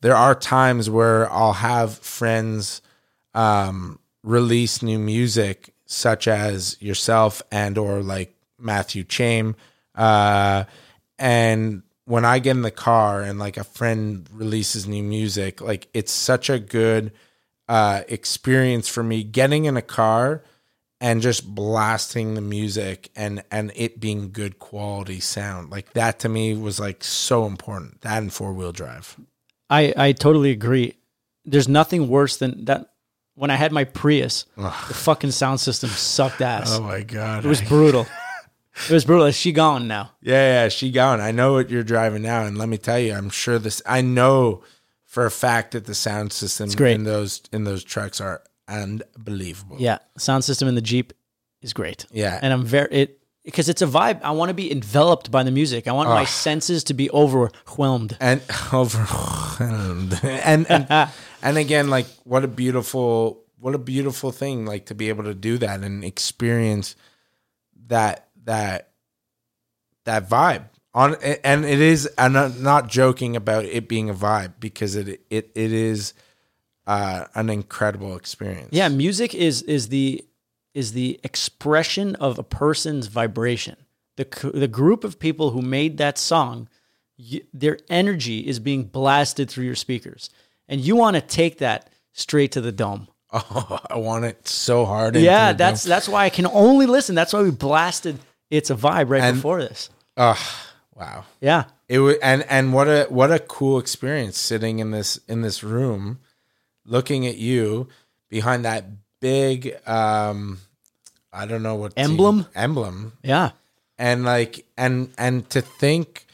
there 0.00 0.16
are 0.16 0.34
times 0.34 0.90
where 0.90 1.30
I'll 1.32 1.52
have 1.52 1.96
friends 1.98 2.82
um, 3.34 4.00
release 4.24 4.82
new 4.82 4.98
music, 4.98 5.72
such 5.86 6.26
as 6.26 6.76
yourself 6.80 7.40
and 7.52 7.78
or 7.78 8.02
like 8.02 8.34
Matthew 8.58 9.04
Chame, 9.04 9.54
uh, 9.96 10.64
and 11.18 11.82
when 12.04 12.24
I 12.24 12.38
get 12.38 12.52
in 12.52 12.62
the 12.62 12.70
car 12.70 13.22
and 13.22 13.38
like 13.38 13.56
a 13.56 13.64
friend 13.64 14.28
releases 14.32 14.86
new 14.86 15.02
music, 15.02 15.60
like 15.60 15.88
it's 15.92 16.12
such 16.12 16.48
a 16.48 16.58
good 16.58 17.12
uh, 17.68 18.02
experience 18.08 18.88
for 18.88 19.02
me 19.02 19.24
getting 19.24 19.64
in 19.64 19.76
a 19.76 19.82
car 19.82 20.44
and 21.00 21.20
just 21.20 21.46
blasting 21.54 22.34
the 22.34 22.40
music 22.40 23.10
and 23.16 23.42
and 23.50 23.72
it 23.74 24.00
being 24.00 24.30
good 24.30 24.58
quality 24.58 25.20
sound. 25.20 25.70
Like 25.70 25.92
that 25.94 26.20
to 26.20 26.28
me 26.28 26.54
was 26.54 26.78
like 26.80 27.02
so 27.02 27.46
important. 27.46 28.00
That 28.02 28.18
and 28.18 28.32
four 28.32 28.52
wheel 28.52 28.72
drive. 28.72 29.16
I, 29.68 29.92
I 29.96 30.12
totally 30.12 30.52
agree. 30.52 30.94
There's 31.44 31.68
nothing 31.68 32.08
worse 32.08 32.36
than 32.36 32.66
that. 32.66 32.92
When 33.34 33.50
I 33.50 33.56
had 33.56 33.70
my 33.70 33.84
Prius, 33.84 34.46
the 34.56 34.70
fucking 34.70 35.32
sound 35.32 35.60
system 35.60 35.90
sucked 35.90 36.40
ass. 36.40 36.78
Oh 36.78 36.82
my 36.82 37.02
god. 37.02 37.44
It 37.44 37.48
was 37.48 37.60
brutal. 37.60 38.06
it 38.88 38.92
was 38.92 39.04
brutal. 39.04 39.26
Is 39.26 39.36
she 39.36 39.52
gone 39.52 39.88
now? 39.88 40.12
Yeah, 40.20 40.62
yeah, 40.64 40.68
she 40.68 40.90
gone. 40.90 41.20
I 41.20 41.30
know 41.30 41.54
what 41.54 41.70
you're 41.70 41.82
driving 41.82 42.22
now, 42.22 42.44
and 42.44 42.58
let 42.58 42.68
me 42.68 42.78
tell 42.78 42.98
you, 42.98 43.14
I'm 43.14 43.30
sure 43.30 43.58
this. 43.58 43.82
I 43.86 44.00
know 44.00 44.62
for 45.04 45.24
a 45.24 45.30
fact 45.30 45.72
that 45.72 45.86
the 45.86 45.94
sound 45.94 46.32
system 46.32 46.70
in 46.84 47.04
those 47.04 47.42
in 47.52 47.64
those 47.64 47.82
trucks 47.82 48.20
are 48.20 48.42
unbelievable. 48.68 49.76
Yeah, 49.78 49.98
sound 50.18 50.44
system 50.44 50.68
in 50.68 50.74
the 50.74 50.82
Jeep 50.82 51.12
is 51.62 51.72
great. 51.72 52.06
Yeah. 52.10 52.38
and 52.42 52.52
I'm 52.52 52.64
very 52.64 52.88
it 52.90 53.20
because 53.44 53.68
it's 53.68 53.80
a 53.80 53.86
vibe. 53.86 54.20
I 54.22 54.32
want 54.32 54.50
to 54.50 54.54
be 54.54 54.70
enveloped 54.70 55.30
by 55.30 55.42
the 55.42 55.50
music. 55.50 55.88
I 55.88 55.92
want 55.92 56.08
my 56.08 56.24
senses 56.24 56.84
to 56.84 56.94
be 56.94 57.10
overwhelmed. 57.10 58.16
and 58.20 58.42
overwhelmed, 58.72 60.20
and 60.22 60.70
and 60.70 60.86
and 61.42 61.56
again, 61.56 61.88
like 61.88 62.06
what 62.24 62.44
a 62.44 62.48
beautiful, 62.48 63.42
what 63.58 63.74
a 63.74 63.78
beautiful 63.78 64.32
thing, 64.32 64.66
like 64.66 64.86
to 64.86 64.94
be 64.94 65.08
able 65.08 65.24
to 65.24 65.34
do 65.34 65.58
that 65.58 65.80
and 65.80 66.04
experience 66.04 66.96
that 67.86 68.25
that 68.46 68.90
that 70.04 70.28
vibe 70.28 70.64
on, 70.96 71.14
and 71.44 71.64
it 71.64 71.80
is. 71.80 72.08
I'm 72.16 72.32
not, 72.32 72.88
joking 72.88 73.36
about 73.36 73.66
it 73.66 73.86
being 73.86 74.08
a 74.08 74.14
vibe 74.14 74.54
because 74.58 74.96
it 74.96 75.20
it 75.28 75.50
it 75.54 75.72
is 75.72 76.14
uh, 76.86 77.26
an 77.34 77.50
incredible 77.50 78.16
experience. 78.16 78.70
Yeah, 78.72 78.88
music 78.88 79.34
is 79.34 79.62
is 79.62 79.88
the 79.90 80.24
is 80.74 80.92
the 80.92 81.20
expression 81.22 82.16
of 82.16 82.38
a 82.38 82.42
person's 82.42 83.08
vibration. 83.08 83.76
The 84.16 84.50
the 84.54 84.68
group 84.68 85.04
of 85.04 85.18
people 85.18 85.50
who 85.50 85.60
made 85.60 85.98
that 85.98 86.16
song, 86.16 86.68
their 87.52 87.78
energy 87.90 88.40
is 88.40 88.58
being 88.58 88.84
blasted 88.84 89.50
through 89.50 89.66
your 89.66 89.74
speakers, 89.74 90.30
and 90.66 90.80
you 90.80 90.96
want 90.96 91.16
to 91.16 91.20
take 91.20 91.58
that 91.58 91.90
straight 92.12 92.52
to 92.52 92.62
the 92.62 92.72
dome. 92.72 93.08
Oh, 93.34 93.80
I 93.90 93.96
want 93.96 94.24
it 94.24 94.48
so 94.48 94.86
hard. 94.86 95.14
Yeah, 95.16 95.52
that's 95.52 95.82
that's 95.82 96.08
why 96.08 96.24
I 96.24 96.30
can 96.30 96.46
only 96.46 96.86
listen. 96.86 97.14
That's 97.14 97.34
why 97.34 97.42
we 97.42 97.50
blasted 97.50 98.18
"It's 98.50 98.70
a 98.70 98.74
Vibe" 98.74 99.10
right 99.10 99.22
And- 99.22 99.36
before 99.36 99.60
this. 99.60 99.90
Oh, 100.16 100.38
wow. 100.94 101.24
Yeah, 101.40 101.64
It 101.88 101.98
was 101.98 102.16
and 102.22 102.42
and 102.48 102.72
what 102.72 102.88
a 102.88 103.04
what 103.10 103.30
a 103.32 103.38
cool 103.38 103.78
experience 103.78 104.38
sitting 104.38 104.78
in 104.78 104.90
this 104.92 105.18
in 105.28 105.42
this 105.42 105.62
room, 105.62 106.18
looking 106.84 107.26
at 107.26 107.36
you 107.36 107.88
behind 108.28 108.64
that 108.64 108.84
big 109.20 109.76
um, 109.86 110.58
I 111.32 111.46
don't 111.46 111.62
know 111.62 111.74
what 111.74 111.94
team- 111.96 112.04
Emblem? 112.12 112.46
emblem, 112.54 113.12
yeah. 113.22 113.50
and 113.98 114.24
like 114.24 114.64
and 114.76 115.12
and 115.18 115.48
to 115.50 115.60
think 115.60 116.26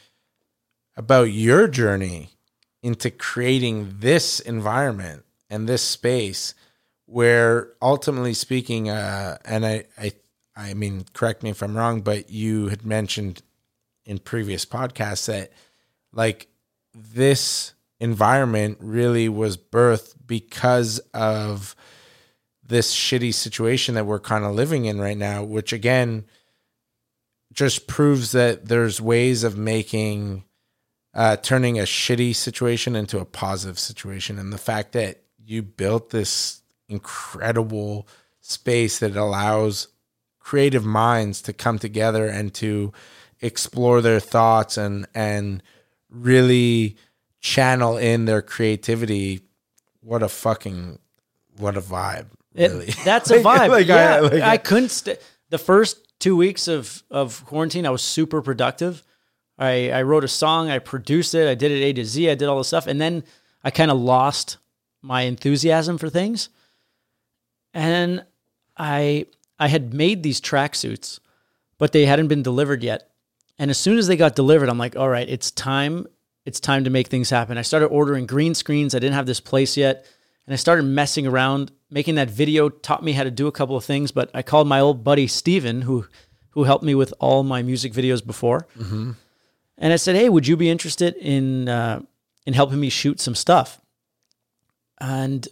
about 0.95 1.23
your 1.31 1.67
journey 1.67 2.29
into 2.81 3.09
creating 3.11 3.95
this 3.99 4.39
environment 4.39 5.23
and 5.49 5.67
this 5.67 5.81
space 5.81 6.53
where 7.05 7.69
ultimately 7.81 8.33
speaking 8.33 8.89
uh 8.89 9.37
and 9.45 9.65
I 9.65 9.85
I 9.97 10.13
I 10.55 10.73
mean 10.73 11.05
correct 11.13 11.43
me 11.43 11.49
if 11.49 11.61
I'm 11.61 11.75
wrong 11.75 12.01
but 12.01 12.29
you 12.29 12.67
had 12.67 12.85
mentioned 12.85 13.41
in 14.05 14.19
previous 14.19 14.65
podcasts 14.65 15.27
that 15.27 15.51
like 16.11 16.47
this 16.93 17.73
environment 17.99 18.77
really 18.81 19.29
was 19.29 19.57
birthed 19.57 20.15
because 20.25 20.99
of 21.13 21.75
this 22.65 22.93
shitty 22.93 23.33
situation 23.33 23.95
that 23.95 24.05
we're 24.05 24.19
kind 24.19 24.45
of 24.45 24.55
living 24.55 24.85
in 24.85 24.99
right 24.99 25.17
now 25.17 25.43
which 25.43 25.73
again 25.73 26.25
just 27.53 27.87
proves 27.87 28.31
that 28.31 28.65
there's 28.65 28.99
ways 28.99 29.43
of 29.43 29.57
making 29.57 30.43
uh, 31.13 31.37
turning 31.37 31.79
a 31.79 31.83
shitty 31.83 32.35
situation 32.35 32.95
into 32.95 33.19
a 33.19 33.25
positive 33.25 33.77
situation. 33.77 34.39
And 34.39 34.51
the 34.51 34.57
fact 34.57 34.93
that 34.93 35.21
you 35.37 35.61
built 35.61 36.09
this 36.09 36.61
incredible 36.89 38.07
space 38.41 38.99
that 38.99 39.15
allows 39.15 39.87
creative 40.43 40.85
minds 40.85 41.41
to 41.41 41.53
come 41.53 41.79
together 41.79 42.27
and 42.27 42.53
to 42.53 42.91
explore 43.41 44.01
their 44.01 44.19
thoughts 44.19 44.77
and 44.77 45.07
and 45.15 45.63
really 46.09 46.95
channel 47.39 47.97
in 47.97 48.25
their 48.25 48.41
creativity 48.41 49.41
what 50.01 50.21
a 50.21 50.29
fucking 50.29 50.99
what 51.57 51.75
a 51.75 51.81
vibe 51.81 52.27
It- 52.55 52.69
really 52.71 52.85
that's 53.05 53.31
a 53.31 53.39
vibe. 53.39 53.69
Like, 53.69 53.87
yeah, 53.87 54.21
I- 54.21 54.51
I, 54.53 54.57
couldn't. 54.57 54.89
St- 54.89 55.17
the 55.49 55.57
first 55.57 55.97
two 56.19 56.35
weeks 56.35 56.67
of 56.67 57.03
of 57.09 57.43
quarantine, 57.45 57.85
I 57.85 57.89
was 57.89 58.01
super 58.01 58.41
productive. 58.41 59.03
I 59.57 59.91
I 59.91 60.01
wrote 60.03 60.23
a 60.23 60.27
song, 60.27 60.69
I 60.69 60.79
produced 60.79 61.33
it, 61.35 61.47
I 61.49 61.55
did 61.55 61.71
it 61.71 61.83
A 61.83 61.93
to 61.93 62.05
Z, 62.05 62.29
I 62.29 62.35
did 62.35 62.47
all 62.47 62.57
the 62.57 62.63
stuff, 62.63 62.87
and 62.87 62.99
then 63.01 63.23
I 63.63 63.71
kind 63.71 63.91
of 63.91 63.97
lost 63.99 64.57
my 65.01 65.21
enthusiasm 65.23 65.97
for 65.97 66.09
things. 66.09 66.49
And 67.73 68.23
I 68.77 69.27
I 69.63 69.67
had 69.67 69.93
made 69.93 70.23
these 70.23 70.41
tracksuits, 70.41 71.21
but 71.77 71.93
they 71.93 72.05
hadn't 72.05 72.27
been 72.27 72.43
delivered 72.43 72.83
yet. 72.83 73.09
And 73.57 73.71
as 73.71 73.77
soon 73.77 73.97
as 73.97 74.07
they 74.07 74.17
got 74.17 74.35
delivered, 74.35 74.67
I'm 74.67 74.77
like, 74.77 74.97
all 74.97 75.07
right, 75.07 75.29
it's 75.29 75.51
time. 75.51 76.05
It's 76.43 76.59
time 76.59 76.83
to 76.83 76.89
make 76.89 77.07
things 77.07 77.29
happen. 77.29 77.57
I 77.57 77.61
started 77.61 77.87
ordering 77.87 78.25
green 78.25 78.55
screens. 78.55 78.93
I 78.93 78.99
didn't 78.99 79.15
have 79.15 79.25
this 79.25 79.39
place 79.39 79.77
yet. 79.77 80.05
And 80.45 80.53
I 80.53 80.57
started 80.57 80.83
messing 80.83 81.25
around. 81.25 81.71
Making 81.89 82.15
that 82.15 82.29
video 82.29 82.67
taught 82.67 83.03
me 83.03 83.13
how 83.13 83.23
to 83.23 83.31
do 83.31 83.47
a 83.47 83.53
couple 83.53 83.77
of 83.77 83.85
things. 83.85 84.11
But 84.11 84.29
I 84.33 84.41
called 84.41 84.67
my 84.67 84.81
old 84.81 85.01
buddy 85.05 85.27
Steven, 85.27 85.83
who 85.83 86.07
who 86.49 86.65
helped 86.65 86.83
me 86.83 86.93
with 86.93 87.13
all 87.19 87.43
my 87.43 87.61
music 87.63 87.93
videos 87.93 88.25
before. 88.25 88.67
And 89.77 89.93
I 89.93 89.95
said, 89.95 90.17
"Hey, 90.17 90.27
would 90.27 90.45
you 90.45 90.57
be 90.57 90.69
interested 90.69 91.15
in 91.15 91.69
uh, 91.69 92.01
in 92.45 92.53
helping 92.53 92.81
me 92.81 92.89
shoot 92.89 93.21
some 93.21 93.35
stuff?" 93.35 93.79
And 94.99 95.47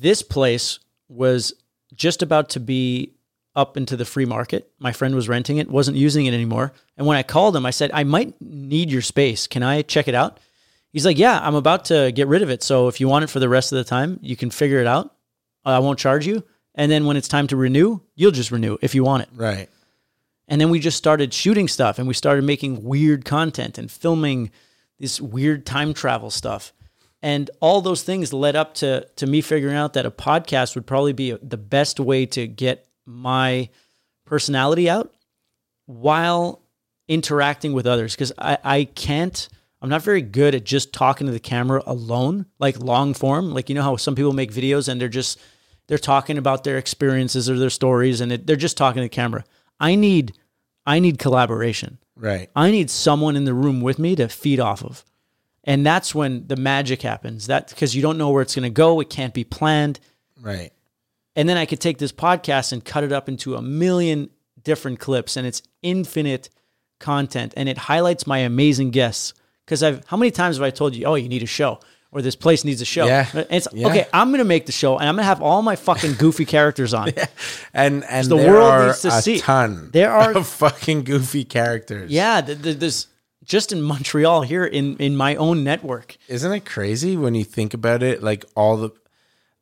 this 0.00 0.22
place 0.22 0.78
was 1.08 1.52
just 1.94 2.22
about 2.22 2.50
to 2.50 2.60
be 2.60 3.14
up 3.56 3.76
into 3.76 3.96
the 3.96 4.04
free 4.04 4.24
market. 4.24 4.70
My 4.78 4.92
friend 4.92 5.14
was 5.14 5.28
renting 5.28 5.58
it, 5.58 5.68
wasn't 5.68 5.96
using 5.96 6.26
it 6.26 6.34
anymore. 6.34 6.72
And 6.96 7.06
when 7.06 7.16
I 7.16 7.22
called 7.22 7.56
him, 7.56 7.66
I 7.66 7.70
said, 7.70 7.90
I 7.92 8.04
might 8.04 8.40
need 8.40 8.90
your 8.90 9.02
space. 9.02 9.46
Can 9.46 9.62
I 9.62 9.82
check 9.82 10.08
it 10.08 10.14
out? 10.14 10.38
He's 10.92 11.06
like, 11.06 11.18
Yeah, 11.18 11.38
I'm 11.40 11.54
about 11.54 11.86
to 11.86 12.12
get 12.12 12.28
rid 12.28 12.42
of 12.42 12.50
it. 12.50 12.62
So 12.62 12.88
if 12.88 13.00
you 13.00 13.08
want 13.08 13.24
it 13.24 13.30
for 13.30 13.40
the 13.40 13.48
rest 13.48 13.72
of 13.72 13.76
the 13.78 13.84
time, 13.84 14.18
you 14.22 14.36
can 14.36 14.50
figure 14.50 14.80
it 14.80 14.86
out. 14.86 15.14
I 15.64 15.78
won't 15.80 15.98
charge 15.98 16.26
you. 16.26 16.44
And 16.74 16.90
then 16.90 17.04
when 17.04 17.16
it's 17.16 17.28
time 17.28 17.46
to 17.48 17.56
renew, 17.56 18.00
you'll 18.14 18.30
just 18.30 18.50
renew 18.50 18.78
if 18.80 18.94
you 18.94 19.04
want 19.04 19.24
it. 19.24 19.28
right 19.34 19.68
And 20.48 20.60
then 20.60 20.70
we 20.70 20.78
just 20.80 20.96
started 20.96 21.34
shooting 21.34 21.68
stuff 21.68 21.98
and 21.98 22.08
we 22.08 22.14
started 22.14 22.44
making 22.44 22.84
weird 22.84 23.24
content 23.24 23.78
and 23.78 23.90
filming 23.90 24.50
this 24.98 25.20
weird 25.20 25.66
time 25.66 25.92
travel 25.94 26.30
stuff. 26.30 26.72
And 27.22 27.50
all 27.60 27.82
those 27.82 28.02
things 28.02 28.32
led 28.32 28.56
up 28.56 28.74
to 28.74 29.06
to 29.16 29.26
me 29.26 29.40
figuring 29.40 29.76
out 29.76 29.92
that 29.92 30.06
a 30.06 30.10
podcast 30.10 30.74
would 30.74 30.86
probably 30.86 31.12
be 31.12 31.36
the 31.42 31.58
best 31.58 32.00
way 32.00 32.26
to 32.26 32.46
get 32.46 32.86
my 33.04 33.68
personality 34.24 34.88
out 34.88 35.12
while 35.86 36.62
interacting 37.08 37.72
with 37.72 37.86
others 37.86 38.14
because 38.14 38.32
I, 38.38 38.58
I 38.62 38.84
can't 38.84 39.48
I'm 39.82 39.88
not 39.88 40.02
very 40.02 40.22
good 40.22 40.54
at 40.54 40.64
just 40.64 40.92
talking 40.92 41.26
to 41.26 41.32
the 41.32 41.40
camera 41.40 41.82
alone, 41.86 42.46
like 42.58 42.78
long 42.78 43.14
form. 43.14 43.52
Like 43.52 43.68
you 43.68 43.74
know 43.74 43.82
how 43.82 43.96
some 43.96 44.14
people 44.14 44.32
make 44.32 44.52
videos 44.52 44.88
and 44.88 45.00
they're 45.00 45.08
just 45.08 45.38
they're 45.88 45.98
talking 45.98 46.38
about 46.38 46.64
their 46.64 46.78
experiences 46.78 47.50
or 47.50 47.58
their 47.58 47.70
stories 47.70 48.20
and 48.20 48.32
it, 48.32 48.46
they're 48.46 48.56
just 48.56 48.76
talking 48.76 49.00
to 49.00 49.06
the 49.06 49.08
camera. 49.08 49.44
I 49.78 49.94
need 49.94 50.34
I 50.86 51.00
need 51.00 51.18
collaboration. 51.18 51.98
right 52.14 52.50
I 52.54 52.70
need 52.70 52.90
someone 52.90 53.36
in 53.36 53.44
the 53.44 53.54
room 53.54 53.80
with 53.80 53.98
me 53.98 54.14
to 54.16 54.28
feed 54.28 54.60
off 54.60 54.84
of. 54.84 55.04
And 55.64 55.84
that's 55.84 56.14
when 56.14 56.46
the 56.46 56.56
magic 56.56 57.02
happens. 57.02 57.46
That 57.48 57.68
because 57.68 57.94
you 57.94 58.02
don't 58.02 58.16
know 58.18 58.30
where 58.30 58.42
it's 58.42 58.54
going 58.54 58.62
to 58.64 58.70
go, 58.70 59.00
it 59.00 59.10
can't 59.10 59.34
be 59.34 59.44
planned. 59.44 60.00
right 60.40 60.72
And 61.36 61.48
then 61.48 61.56
I 61.56 61.66
could 61.66 61.80
take 61.80 61.98
this 61.98 62.12
podcast 62.12 62.72
and 62.72 62.84
cut 62.84 63.04
it 63.04 63.12
up 63.12 63.28
into 63.28 63.56
a 63.56 63.62
million 63.62 64.30
different 64.64 64.98
clips 65.00 65.36
and 65.36 65.46
it's 65.46 65.62
infinite 65.82 66.48
content 66.98 67.54
and 67.56 67.68
it 67.68 67.78
highlights 67.78 68.26
my 68.26 68.38
amazing 68.38 68.90
guests. 68.90 69.34
Because 69.64 69.82
I've 69.82 70.02
how 70.06 70.16
many 70.16 70.30
times 70.30 70.56
have 70.56 70.64
I 70.64 70.70
told 70.70 70.96
you, 70.96 71.04
oh, 71.06 71.14
you 71.14 71.28
need 71.28 71.42
a 71.42 71.46
show 71.46 71.80
or 72.12 72.22
this 72.22 72.34
place 72.36 72.64
needs 72.64 72.80
a 72.80 72.84
show? 72.84 73.06
Yeah. 73.06 73.26
And 73.32 73.46
it's 73.50 73.68
Yeah. 73.72 73.86
okay, 73.88 74.06
I'm 74.12 74.30
gonna 74.32 74.44
make 74.44 74.66
the 74.66 74.72
show 74.72 74.98
and 74.98 75.08
I'm 75.08 75.14
gonna 75.14 75.24
have 75.26 75.40
all 75.42 75.62
my 75.62 75.76
fucking 75.76 76.14
goofy 76.14 76.44
characters 76.44 76.92
on. 76.94 77.12
and 77.74 78.02
and 78.04 78.26
the 78.28 78.36
there 78.36 78.50
world 78.52 78.70
are 78.72 78.86
needs 78.88 79.02
to 79.02 79.08
a 79.08 79.22
see. 79.22 79.38
ton 79.38 79.90
There 79.92 80.10
are- 80.10 80.32
of 80.36 80.46
fucking 80.46 81.04
goofy 81.04 81.44
characters 81.44 82.10
Yeah, 82.10 82.40
th- 82.40 82.60
th- 82.62 82.78
there's 82.78 83.06
just 83.50 83.72
in 83.72 83.82
Montreal 83.82 84.42
here 84.42 84.64
in 84.64 84.96
in 84.98 85.16
my 85.16 85.34
own 85.36 85.64
network. 85.64 86.16
Isn't 86.28 86.52
it 86.52 86.64
crazy 86.64 87.16
when 87.16 87.34
you 87.34 87.42
think 87.44 87.74
about 87.74 88.02
it? 88.02 88.22
Like 88.22 88.44
all 88.54 88.76
the 88.76 88.90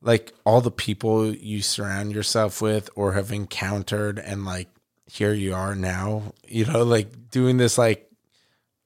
like 0.03 0.33
all 0.45 0.61
the 0.61 0.71
people 0.71 1.27
you 1.35 1.63
surround 1.63 2.13
yourself 2.13 2.61
with 2.63 2.91
or 2.95 3.15
have 3.15 3.33
encountered 3.33 4.19
and 4.19 4.45
like 4.45 4.69
here 5.11 5.33
you 5.33 5.55
are 5.55 5.75
now, 5.75 6.35
you 6.47 6.67
know, 6.67 6.85
like 6.85 7.31
doing 7.31 7.57
this 7.57 7.79
like 7.79 8.11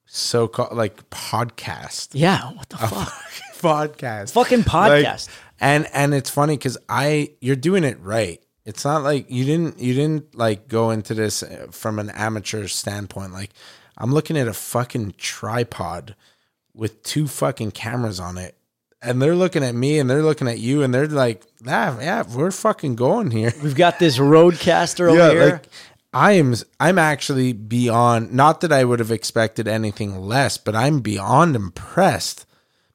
so 0.05 0.47
called 0.47 0.73
like 0.77 1.09
podcast. 1.09 2.09
Yeah, 2.13 2.51
what 2.53 2.69
the 2.69 2.77
fuck? 2.77 3.13
podcast. 3.63 4.31
Fucking 4.31 4.59
Like, 4.59 5.05
podcast. 5.05 5.29
and 5.59 5.85
and 5.93 6.13
it's 6.13 6.29
funny 6.29 6.55
because 6.57 6.77
I 6.87 7.31
you're 7.41 7.55
doing 7.57 7.83
it 7.83 7.99
right. 7.99 8.39
It's 8.65 8.85
not 8.85 9.03
like 9.03 9.29
you 9.29 9.43
didn't 9.43 9.79
you 9.79 9.93
didn't 9.93 10.33
like 10.35 10.69
go 10.69 10.91
into 10.91 11.13
this 11.13 11.43
uh, 11.43 11.67
from 11.71 11.99
an 11.99 12.09
amateur 12.11 12.67
standpoint. 12.67 13.33
Like 13.33 13.49
I'm 13.97 14.13
looking 14.13 14.37
at 14.37 14.47
a 14.47 14.53
fucking 14.53 15.15
tripod 15.17 16.15
with 16.73 17.03
two 17.03 17.27
fucking 17.27 17.71
cameras 17.71 18.19
on 18.19 18.37
it. 18.37 18.55
And 19.01 19.21
they're 19.21 19.35
looking 19.35 19.63
at 19.63 19.75
me 19.75 19.99
and 19.99 20.09
they're 20.09 20.23
looking 20.23 20.47
at 20.47 20.59
you 20.59 20.81
and 20.81 20.93
they're 20.93 21.07
like, 21.07 21.43
yeah, 21.65 21.99
yeah, 21.99 22.23
we're 22.35 22.51
fucking 22.51 22.95
going 22.95 23.31
here. 23.31 23.53
We've 23.63 23.75
got 23.75 23.99
this 23.99 24.17
Rodecaster 24.17 25.09
over 25.11 25.29
here. 25.31 25.49
like 25.51 25.67
I 26.13 26.33
am 26.33 26.53
I'm 26.79 26.97
actually 26.97 27.53
beyond 27.53 28.31
not 28.33 28.61
that 28.61 28.71
I 28.71 28.83
would 28.85 28.99
have 28.99 29.11
expected 29.11 29.67
anything 29.67 30.21
less, 30.21 30.57
but 30.57 30.75
I'm 30.75 31.01
beyond 31.01 31.55
impressed. 31.55 32.45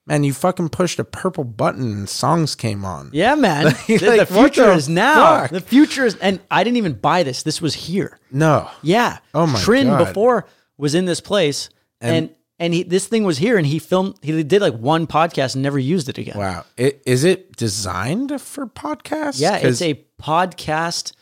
Man, 0.06 0.24
you 0.24 0.32
fucking 0.32 0.70
pushed 0.70 0.98
a 0.98 1.04
purple 1.04 1.44
button 1.44 1.92
and 1.92 2.08
songs 2.08 2.54
came 2.54 2.82
on. 2.86 3.10
yeah, 3.12 3.34
man. 3.34 3.66
Like, 3.66 3.76
the, 3.86 3.96
the 3.98 4.06
like, 4.16 4.30
what 4.30 4.54
future 4.54 4.70
the 4.70 4.72
is 4.72 4.88
now. 4.88 5.40
fuck? 5.40 5.50
The 5.50 5.60
future 5.60 6.06
is, 6.06 6.16
and 6.16 6.40
I 6.50 6.64
didn't 6.64 6.78
even 6.78 6.94
buy 6.94 7.22
this. 7.24 7.42
This 7.42 7.60
was 7.60 7.74
here. 7.74 8.18
No. 8.32 8.70
Yeah. 8.80 9.18
Oh 9.34 9.46
my 9.46 9.60
Trin 9.60 9.88
God. 9.88 10.06
before 10.06 10.46
was 10.78 10.94
in 10.94 11.04
this 11.04 11.20
place, 11.20 11.68
and 12.00 12.34
and, 12.58 12.72
he 12.72 12.82
this 12.82 13.06
thing 13.06 13.24
was 13.24 13.38
here, 13.38 13.58
and 13.58 13.66
he 13.66 13.78
filmed. 13.78 14.16
He 14.22 14.42
did 14.42 14.62
like 14.62 14.74
one 14.74 15.06
podcast 15.06 15.54
and 15.54 15.62
never 15.62 15.78
used 15.78 16.08
it 16.08 16.16
again. 16.16 16.38
Wow. 16.38 16.64
It, 16.76 17.02
is 17.04 17.24
it 17.24 17.56
designed 17.56 18.40
for 18.40 18.66
podcasts? 18.66 19.40
Yeah, 19.40 19.56
it's 19.56 19.82
a 19.82 20.02
podcast 20.20 21.12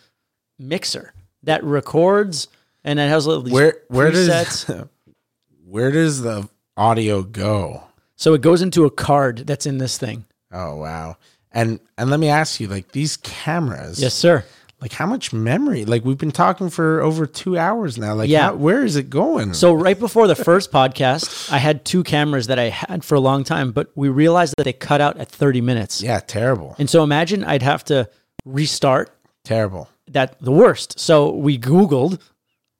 mixer 0.59 1.13
that 1.43 1.63
records 1.65 2.49
and 2.87 3.01
it 3.01 3.09
has 3.09 3.27
these 3.27 3.53
where 3.53 3.83
where 3.89 4.11
presets. 4.11 4.67
does 4.67 4.87
where 5.67 5.91
does 5.91 6.23
the 6.23 6.49
audio 6.77 7.23
go? 7.23 7.83
so 8.15 8.33
it 8.33 8.41
goes 8.41 8.63
into 8.63 8.87
a 8.87 8.91
card 8.91 9.39
that's 9.39 9.67
in 9.67 9.79
this 9.79 9.99
thing. 9.99 10.25
Oh 10.53 10.77
wow. 10.77 11.17
And 11.53 11.81
and 11.99 12.11
let 12.11 12.21
me 12.21 12.29
ask 12.29 12.61
you, 12.61 12.69
like 12.69 12.93
these 12.93 13.17
cameras, 13.19 14.01
Yes, 14.01 14.15
sir. 14.15 14.45
Like 14.87 14.93
how 14.93 15.07
much 15.07 15.33
memory? 15.33 15.85
Like 15.85 16.05
we've 16.05 16.17
been 16.17 16.31
talking 16.31 16.71
for 16.71 17.01
over 17.01 17.27
two 17.27 17.59
hours 17.59 17.99
now. 17.99 18.15
Like 18.15 18.29
Yeah. 18.31 18.43
how, 18.51 18.55
where 18.55 18.85
is 18.85 18.95
it 18.95 19.11
going? 19.11 19.53
So 19.53 19.73
right 19.73 19.99
before 19.99 20.29
the 20.29 20.37
first 20.37 20.71
podcast, 20.71 21.51
I 21.53 21.59
had 21.59 21.85
two 21.85 22.05
cameras 22.05 22.47
that 22.47 22.59
I 22.61 22.69
had 22.69 23.03
for 23.05 23.17
a 23.17 23.21
long 23.21 23.43
time, 23.43 23.73
but 23.73 23.91
we 23.97 24.09
realized 24.09 24.55
that 24.57 24.63
they 24.63 24.73
cut 24.73 25.01
out 25.01 25.17
at 25.19 25.29
30 25.29 25.61
minutes. 25.61 26.01
yeah, 26.03 26.21
terrible. 26.21 26.77
And 26.79 26.89
so 26.89 27.03
imagine 27.03 27.43
I'd 27.43 27.63
have 27.63 27.83
to 27.87 28.09
restart 28.45 29.11
Terrible. 29.43 29.89
that 30.07 30.41
the 30.41 30.53
worst. 30.53 31.01
So 31.01 31.31
we 31.31 31.59
Googled 31.59 32.21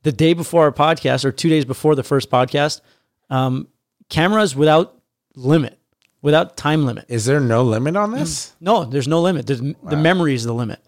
the 0.05 0.13
day 0.13 0.33
before 0.33 0.63
our 0.63 0.73
podcast 0.73 1.25
or 1.25 1.33
two 1.33 1.49
days 1.49 1.65
before 1.65 1.97
the 1.97 2.05
first 2.05 2.31
podcast, 2.31 2.83
um, 3.31 3.67
cameras 4.11 4.55
without 4.55 4.97
limit, 5.35 5.77
without 6.23 6.57
time 6.57 6.87
limit. 6.87 7.07
Is 7.09 7.25
there 7.25 7.41
no 7.41 7.65
limit 7.65 7.97
on 7.97 8.13
this? 8.13 8.55
No, 8.61 8.85
there's 8.85 9.09
no 9.09 9.21
limit. 9.21 9.49
There's, 9.49 9.61
The 9.61 9.97
memory 9.97 10.35
is 10.35 10.45
the 10.45 10.55
limit, 10.55 10.79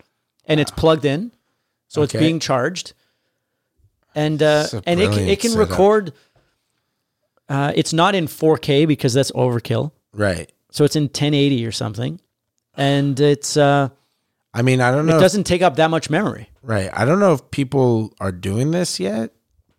and 0.49 0.59
it's 0.59 0.71
plugged 0.73 1.05
in, 1.05 1.31
so 1.87 2.03
it's 2.03 2.15
Okay. 2.15 2.25
being 2.25 2.41
charged, 2.41 2.95
and 4.15 4.43
uh, 4.43 4.63
It's 4.65 4.75
a 4.75 4.83
and 4.87 4.99
it 5.01 5.05
can, 5.05 5.13
it 5.13 5.17
brilliant 5.17 5.41
can 5.41 5.51
setup. 5.53 5.71
record. 5.71 6.13
Uh, 7.49 7.73
it's 7.77 7.93
not 7.93 8.15
in 8.15 8.27
4K 8.27 8.87
because 8.87 9.15
that's 9.15 9.31
overkill. 9.33 9.93
Right. 10.13 10.51
So 10.71 10.85
it's 10.85 10.97
in 10.97 11.05
1080 11.05 11.65
or 11.67 11.73
something, 11.73 12.21
and 12.77 13.19
it's 13.21 13.57
uh, 13.57 13.89
I 14.53 14.63
mean, 14.63 14.81
I 14.81 14.91
don't 14.91 15.07
know. 15.07 15.13
it 15.13 15.17
if- 15.17 15.23
doesn't 15.23 15.45
take 15.45 15.63
up 15.63 15.77
that 15.77 15.91
much 15.91 16.11
memory. 16.11 16.51
right. 16.63 16.91
I 16.93 17.05
don't 17.05 17.21
know 17.21 17.33
if 17.35 17.51
people 17.51 18.13
are 18.21 18.33
doing 18.33 18.71
this 18.73 18.99
yet, 19.01 19.33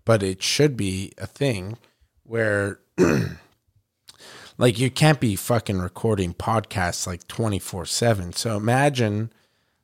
but 0.06 0.24
it 0.24 0.41
should 0.41 0.76
be 0.78 1.12
a 1.18 1.28
thing 1.28 1.78
where 2.24 2.80
like 4.58 4.80
you 4.80 4.90
can't 4.90 5.20
be 5.20 5.36
fucking 5.36 5.80
recording 5.80 6.34
podcasts 6.34 7.06
like 7.08 7.28
24/7. 7.28 8.36
So 8.36 8.58
imagine 8.58 9.32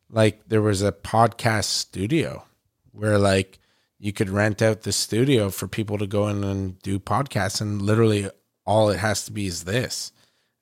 like 0.10 0.48
there 0.48 0.62
was 0.62 0.82
a 0.82 0.92
podcast 0.92 1.66
studio 1.66 2.46
where 2.92 3.18
like 3.18 3.60
you 4.00 4.14
could 4.14 4.30
rent 4.30 4.62
out 4.62 4.82
the 4.82 4.92
studio 4.92 5.50
for 5.50 5.68
people 5.68 5.98
to 5.98 6.08
go 6.08 6.28
in 6.28 6.44
and 6.44 6.80
do 6.80 7.00
podcasts 7.00 7.62
and 7.62 7.82
literally 7.82 8.30
all 8.66 8.90
it 8.90 9.00
has 9.00 9.26
to 9.26 9.32
be 9.32 9.48
is 9.48 9.64
this. 9.64 10.12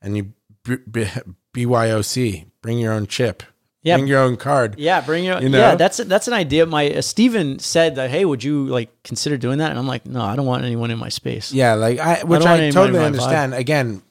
And 0.02 0.18
you 0.18 0.34
b- 0.64 0.78
b- 0.90 1.08
BYOC, 1.54 2.46
bring 2.62 2.80
your 2.80 2.94
own 2.94 3.08
chip. 3.08 3.44
Yeah. 3.82 3.98
Bring 3.98 4.08
your 4.08 4.20
own 4.20 4.38
card. 4.38 4.76
Yeah, 4.78 5.02
bring 5.02 5.26
your 5.26 5.42
You 5.42 5.50
know? 5.50 5.60
yeah. 5.60 5.76
That's 5.76 5.98
that's 5.98 6.28
an 6.30 6.34
idea. 6.34 6.66
My 6.66 6.90
uh, 6.90 7.02
Steven 7.02 7.60
said 7.60 7.96
that. 7.96 8.10
Hey, 8.10 8.24
would 8.24 8.42
you 8.42 8.68
like 8.68 9.04
consider 9.04 9.36
doing 9.36 9.58
that? 9.58 9.72
And 9.72 9.80
I'm 9.80 9.88
like, 9.88 10.06
no, 10.06 10.22
I 10.22 10.38
don't 10.38 10.46
want 10.46 10.64
anyone 10.64 10.90
in 10.90 10.98
my 10.98 11.10
space. 11.10 11.52
Yeah, 11.52 11.74
like 11.74 12.00
I, 12.00 12.24
which 12.24 12.42
don't 12.44 12.62
I, 12.62 12.70
totally 12.72 13.04
understand. 13.04 13.54
Again, 13.54 14.02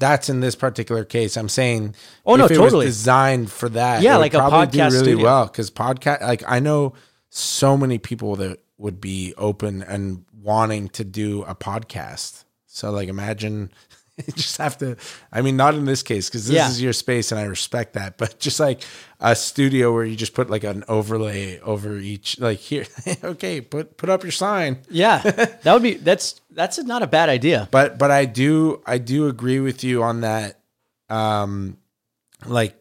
that's 0.00 0.28
in 0.28 0.40
this 0.40 0.54
particular 0.56 1.04
case. 1.04 1.36
I'm 1.36 1.48
saying, 1.48 1.94
Oh, 2.26 2.34
no, 2.36 2.48
totally. 2.48 2.86
was 2.86 2.96
designed 2.96 3.50
for 3.52 3.68
that. 3.68 4.02
Yeah, 4.02 4.16
like 4.16 4.34
a 4.34 4.38
probably 4.38 4.66
do 4.66 4.78
podcast 4.78 4.90
really 4.92 5.04
studio. 5.04 5.24
well 5.24 5.46
because 5.46 5.70
podcast. 5.70 6.22
Like 6.22 6.42
I 6.46 6.58
know 6.58 6.94
so 7.28 7.76
many 7.76 7.98
people 7.98 8.36
that 8.36 8.58
would 8.78 9.00
be 9.00 9.34
open 9.36 9.82
and 9.82 10.24
wanting 10.42 10.88
to 10.88 11.04
do 11.04 11.42
a 11.44 11.54
podcast. 11.54 12.44
So 12.66 12.90
like, 12.90 13.08
imagine. 13.08 13.70
you 14.26 14.32
just 14.34 14.56
have 14.58 14.78
to. 14.78 14.96
I 15.32 15.42
mean, 15.42 15.56
not 15.56 15.74
in 15.74 15.84
this 15.84 16.02
case 16.02 16.28
because 16.28 16.46
this 16.46 16.54
Yeah. 16.54 16.68
is 16.68 16.80
your 16.82 16.92
space, 16.92 17.32
and 17.32 17.40
I 17.40 17.44
respect 17.44 17.94
that. 17.94 18.18
But 18.18 18.38
just 18.38 18.60
like 18.60 18.82
a 19.20 19.34
studio 19.36 19.92
where 19.92 20.04
you 20.04 20.16
just 20.16 20.34
put 20.34 20.50
like 20.50 20.64
an 20.64 20.84
overlay 20.88 21.58
over 21.60 21.96
each. 21.96 22.38
Like 22.40 22.58
here, 22.58 22.86
okay, 23.24 23.60
put 23.60 23.96
put 23.96 24.08
up 24.10 24.22
your 24.22 24.32
sign. 24.32 24.78
Yeah, 24.90 25.18
that 25.62 25.72
would 25.72 25.82
be 25.82 25.94
that's 25.94 26.40
that's 26.50 26.78
not 26.78 27.02
a 27.02 27.06
bad 27.06 27.28
idea. 27.28 27.68
but 27.70 27.98
but 27.98 28.10
I 28.10 28.24
do 28.24 28.82
I 28.86 28.98
do 28.98 29.28
agree 29.28 29.60
with 29.60 29.82
you 29.84 30.02
on 30.02 30.20
that. 30.22 30.60
Um, 31.08 31.76
like, 32.46 32.76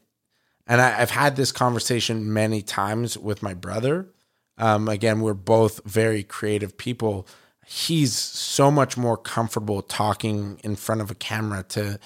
and 0.68 0.80
I, 0.80 1.02
I've 1.02 1.10
had 1.12 1.36
this 1.36 1.52
conversation 1.52 2.32
many 2.34 2.62
times 2.62 3.18
with 3.18 3.42
my 3.42 3.54
brother. 3.54 4.08
Um, 4.58 4.88
again, 4.90 5.22
we're 5.22 5.34
both 5.34 5.82
very 5.86 6.22
creative 6.24 6.78
people. 6.78 7.26
He's 7.72 8.16
so 8.16 8.72
much 8.72 8.98
more 8.98 9.16
comfortable 9.16 9.84
talking 9.84 10.60
in 10.64 10.76
front 10.76 11.02
of 11.02 11.12
a 11.12 11.16
camera 11.16 11.62
to, 11.70 12.00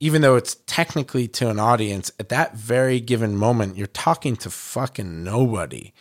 even 0.00 0.22
though 0.22 0.36
it's 0.36 0.56
technically 0.66 1.28
to 1.28 1.50
an 1.50 1.58
audience, 1.58 2.10
at 2.18 2.30
that 2.30 2.56
very 2.56 2.98
given 2.98 3.36
moment, 3.36 3.76
you're 3.76 3.88
talking 3.88 4.36
to 4.36 4.48
fucking 4.48 5.22
nobody. 5.22 5.92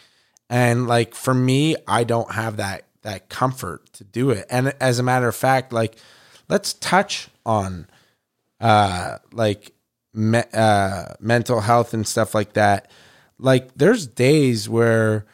And 0.49 0.87
like 0.87 1.13
for 1.13 1.33
me, 1.33 1.75
I 1.85 2.05
don't 2.05 2.31
have 2.31 2.55
that 2.55 2.85
that 3.01 3.27
comfort 3.27 3.91
to 3.95 4.05
do 4.05 4.29
it. 4.29 4.45
And 4.49 4.73
as 4.79 4.97
a 4.97 5.03
matter 5.03 5.27
of 5.27 5.35
fact, 5.35 5.73
like 5.73 5.97
let's 6.47 6.71
touch 6.71 7.27
on 7.45 7.87
uh 8.61 9.17
like 9.33 9.73
me, 10.13 10.41
uh 10.53 11.15
mental 11.19 11.59
health 11.59 11.93
and 11.93 12.07
stuff 12.07 12.33
like 12.33 12.53
that. 12.53 12.89
Like 13.37 13.75
there's 13.75 14.07
days 14.07 14.69
where 14.69 15.25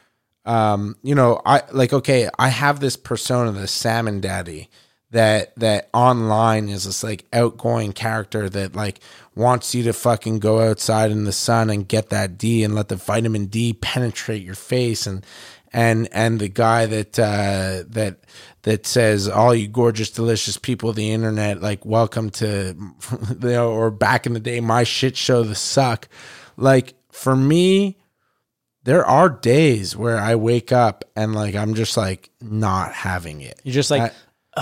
um 0.46 0.96
you 1.04 1.16
know, 1.16 1.42
I 1.46 1.64
like 1.72 1.94
okay, 1.94 2.30
I 2.38 2.50
have 2.50 2.80
this 2.80 2.96
persona, 2.96 3.52
the 3.52 3.68
salmon 3.68 4.22
daddy 4.22 4.70
that 5.12 5.54
that 5.58 5.90
online 5.94 6.70
is 6.70 6.86
this 6.86 7.04
like 7.04 7.26
outgoing 7.34 7.94
character 7.94 8.50
that 8.50 8.76
like 8.76 9.00
wants 9.36 9.76
you 9.76 9.84
to 9.84 9.94
fucking 9.94 10.40
go 10.40 10.62
outside 10.62 11.12
in 11.12 11.26
the 11.26 11.32
sun 11.34 11.70
and 11.70 11.88
get 11.88 12.10
that 12.10 12.38
D 12.38 12.64
and 12.64 12.74
let 12.74 12.88
the 12.88 12.96
vitamin 12.96 13.46
D 13.46 13.74
penetrate 13.74 14.42
your 14.42 14.56
face 14.56 15.06
and 15.06 15.26
and 15.74 16.08
and 16.12 16.40
the 16.40 16.48
guy 16.48 16.86
that 16.86 17.20
uh 17.20 17.84
that 17.90 18.20
that 18.64 18.86
says 18.86 19.28
all 19.28 19.54
you 19.54 19.68
gorgeous 19.68 20.12
delicious 20.12 20.58
people 20.58 20.90
of 20.90 20.96
the 20.96 21.12
internet 21.12 21.62
like 21.62 21.86
welcome 21.86 22.30
to 22.30 22.76
you 23.30 23.50
know 23.50 23.72
or 23.72 23.92
back 23.92 24.26
in 24.26 24.34
the 24.34 24.40
day 24.40 24.60
my 24.62 24.84
shit 24.84 25.16
show 25.18 25.44
the 25.44 25.56
suck. 25.56 26.08
Like 26.56 26.94
for 27.12 27.36
me 27.36 27.98
there 28.84 29.06
are 29.06 29.30
days 29.30 29.96
where 29.96 30.18
I 30.18 30.36
wake 30.36 30.72
up 30.72 31.04
and 31.16 31.36
like 31.36 31.56
I'm 31.56 31.74
just 31.74 31.98
like 31.98 32.30
not 32.42 32.94
having 32.94 33.42
it. 33.42 33.60
You're 33.64 33.74
just 33.74 33.92
like, 33.92 34.14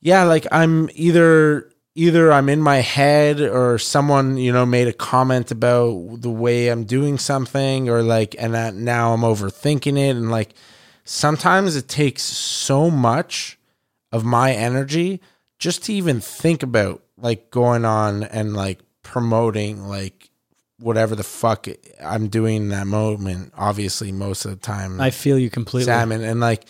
yeah 0.00 0.24
like 0.24 0.46
i'm 0.50 0.88
either 0.94 1.70
either 1.94 2.32
i'm 2.32 2.48
in 2.48 2.62
my 2.62 2.78
head 2.78 3.40
or 3.40 3.78
someone 3.78 4.36
you 4.36 4.52
know 4.52 4.64
made 4.64 4.88
a 4.88 4.92
comment 4.92 5.50
about 5.50 6.20
the 6.20 6.30
way 6.30 6.68
i'm 6.68 6.84
doing 6.84 7.18
something 7.18 7.88
or 7.88 8.02
like 8.02 8.34
and 8.38 8.54
that 8.54 8.74
now 8.74 9.12
i'm 9.12 9.20
overthinking 9.20 9.98
it. 9.98 10.16
And 10.16 10.30
like 10.30 10.54
sometimes 11.04 11.76
it 11.76 11.88
takes 11.88 12.22
so 12.22 12.90
much 12.90 13.58
of 14.12 14.24
my 14.24 14.52
energy 14.52 15.20
just 15.58 15.84
to 15.84 15.92
even 15.92 16.20
think 16.20 16.62
about 16.62 17.02
like 17.16 17.50
going 17.50 17.84
on 17.84 18.22
and 18.24 18.54
like 18.54 18.80
promoting 19.02 19.86
like 19.86 20.19
whatever 20.80 21.14
the 21.14 21.22
fuck 21.22 21.68
i'm 22.02 22.28
doing 22.28 22.56
in 22.56 22.68
that 22.70 22.86
moment 22.86 23.52
obviously 23.56 24.10
most 24.12 24.44
of 24.44 24.50
the 24.50 24.56
time 24.56 25.00
I 25.00 25.10
feel 25.10 25.38
you 25.38 25.50
completely. 25.50 25.86
salmon 25.86 26.22
and 26.22 26.40
like 26.40 26.64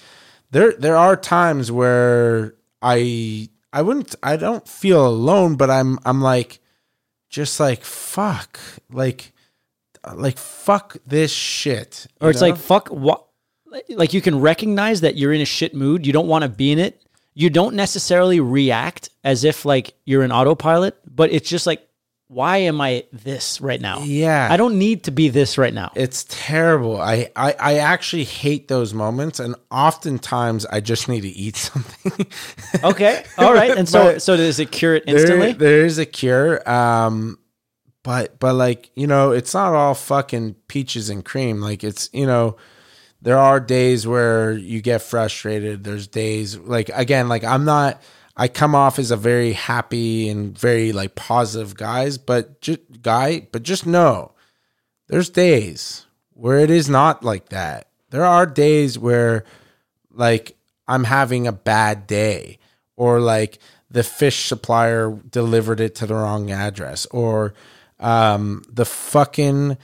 there 0.50 0.72
there 0.72 0.96
are 0.96 1.16
times 1.16 1.70
where 1.72 2.54
i 2.82 3.48
i 3.72 3.82
wouldn't 3.82 4.14
i 4.22 4.36
don't 4.36 4.66
feel 4.66 5.06
alone 5.06 5.56
but 5.56 5.70
i'm 5.70 5.98
i'm 6.04 6.20
like 6.20 6.60
just 7.28 7.60
like 7.60 7.82
fuck 7.84 8.58
like 8.90 9.32
like 10.14 10.38
fuck 10.38 10.96
this 11.06 11.32
shit 11.32 12.06
or 12.20 12.30
it's 12.30 12.40
know? 12.40 12.48
like 12.48 12.58
fuck 12.58 12.88
what 12.88 13.26
like 13.90 14.12
you 14.12 14.20
can 14.20 14.40
recognize 14.40 15.02
that 15.02 15.16
you're 15.16 15.32
in 15.32 15.40
a 15.40 15.46
shit 15.46 15.74
mood 15.74 16.06
you 16.06 16.12
don't 16.12 16.26
want 16.26 16.42
to 16.42 16.48
be 16.48 16.72
in 16.72 16.78
it 16.78 17.00
you 17.34 17.50
don't 17.50 17.74
necessarily 17.74 18.40
react 18.40 19.10
as 19.24 19.44
if 19.44 19.64
like 19.64 19.94
you're 20.04 20.22
an 20.22 20.32
autopilot, 20.32 20.98
but 21.06 21.32
it's 21.32 21.48
just 21.48 21.66
like, 21.66 21.86
why 22.32 22.58
am 22.58 22.80
I 22.80 23.02
this 23.12 23.60
right 23.60 23.80
now? 23.80 24.02
Yeah. 24.04 24.46
I 24.48 24.56
don't 24.56 24.78
need 24.78 25.02
to 25.04 25.10
be 25.10 25.30
this 25.30 25.58
right 25.58 25.74
now. 25.74 25.90
It's 25.96 26.24
terrible. 26.28 27.00
I, 27.00 27.28
I, 27.34 27.56
I 27.58 27.74
actually 27.78 28.22
hate 28.22 28.68
those 28.68 28.94
moments, 28.94 29.40
and 29.40 29.56
oftentimes 29.68 30.64
I 30.66 30.78
just 30.78 31.08
need 31.08 31.22
to 31.22 31.28
eat 31.28 31.56
something. 31.56 32.26
Okay. 32.84 33.24
All 33.36 33.52
right. 33.52 33.76
And 33.76 33.88
so, 33.88 34.18
so 34.18 34.36
does 34.36 34.60
it 34.60 34.70
cure 34.70 34.94
it 34.94 35.06
There- 35.06 35.16
instantly? 35.16 35.54
there 35.54 35.84
is 35.84 35.98
a 35.98 36.06
cure. 36.06 36.68
Um, 36.70 37.36
but 38.04 38.38
but 38.38 38.54
like 38.54 38.92
you 38.94 39.08
know, 39.08 39.32
it's 39.32 39.52
not 39.52 39.74
all 39.74 39.94
fucking 39.94 40.54
peaches 40.68 41.10
and 41.10 41.24
cream. 41.24 41.60
Like 41.60 41.82
it's 41.82 42.08
you 42.12 42.26
know, 42.26 42.56
there 43.20 43.38
are 43.38 43.58
days 43.58 44.06
where 44.06 44.52
you 44.52 44.80
get 44.80 45.02
frustrated. 45.02 45.82
There's 45.82 46.06
days 46.06 46.56
like 46.56 46.90
again, 46.94 47.28
like 47.28 47.42
I'm 47.42 47.64
not. 47.64 48.00
I 48.40 48.48
come 48.48 48.74
off 48.74 48.98
as 48.98 49.10
a 49.10 49.18
very 49.18 49.52
happy 49.52 50.30
and 50.30 50.58
very 50.58 50.92
like 50.92 51.14
positive 51.14 51.76
guys, 51.76 52.16
but 52.16 52.66
guy, 53.02 53.46
but 53.52 53.62
just 53.62 53.84
know 53.84 54.32
there's 55.08 55.28
days 55.28 56.06
where 56.30 56.58
it 56.58 56.70
is 56.70 56.88
not 56.88 57.22
like 57.22 57.50
that. 57.50 57.88
There 58.08 58.24
are 58.24 58.46
days 58.46 58.98
where 58.98 59.44
like 60.10 60.56
I'm 60.88 61.04
having 61.04 61.46
a 61.46 61.52
bad 61.52 62.06
day 62.06 62.58
or 62.96 63.20
like 63.20 63.58
the 63.90 64.02
fish 64.02 64.46
supplier 64.46 65.10
delivered 65.28 65.78
it 65.78 65.94
to 65.96 66.06
the 66.06 66.14
wrong 66.14 66.50
address 66.50 67.04
or 67.10 67.52
um 67.98 68.62
the 68.72 68.86
fucking 68.86 69.76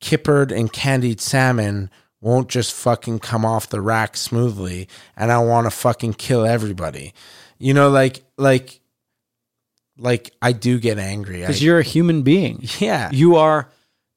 kippered 0.00 0.50
and 0.50 0.72
candied 0.72 1.20
salmon 1.20 1.90
won't 2.20 2.48
just 2.48 2.72
fucking 2.72 3.20
come 3.20 3.44
off 3.44 3.68
the 3.68 3.80
rack 3.80 4.16
smoothly 4.16 4.88
and 5.16 5.30
I 5.30 5.38
want 5.38 5.66
to 5.68 5.70
fucking 5.70 6.14
kill 6.14 6.44
everybody. 6.44 7.14
You 7.64 7.72
know 7.72 7.88
like 7.88 8.22
like 8.36 8.80
like 9.96 10.32
I 10.42 10.52
do 10.52 10.78
get 10.78 10.98
angry. 10.98 11.40
Because 11.40 11.62
you're 11.62 11.78
a 11.78 11.82
human 11.84 12.22
being. 12.22 12.62
yeah. 12.78 13.10
You 13.12 13.36
are 13.36 13.70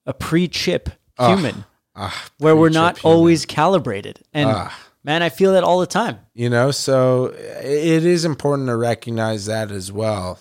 a 0.06 0.14
pre-chip 0.14 0.90
human 1.20 1.64
Ah, 1.96 2.30
where 2.40 2.56
we're 2.56 2.70
not 2.70 2.98
human. 3.00 3.16
always 3.18 3.46
calibrated. 3.46 4.20
And 4.34 4.50
Ah. 4.52 4.78
man, 5.04 5.24
I 5.24 5.30
feel 5.30 5.54
that 5.54 5.64
all 5.64 5.80
the 5.80 5.88
time. 5.88 6.20
you 6.34 6.50
know 6.50 6.72
so 6.72 7.28
it 7.28 8.06
is 8.06 8.26
important 8.26 8.68
to 8.68 8.76
recognize 8.76 9.46
that 9.46 9.72
as 9.72 9.92
well 9.92 10.40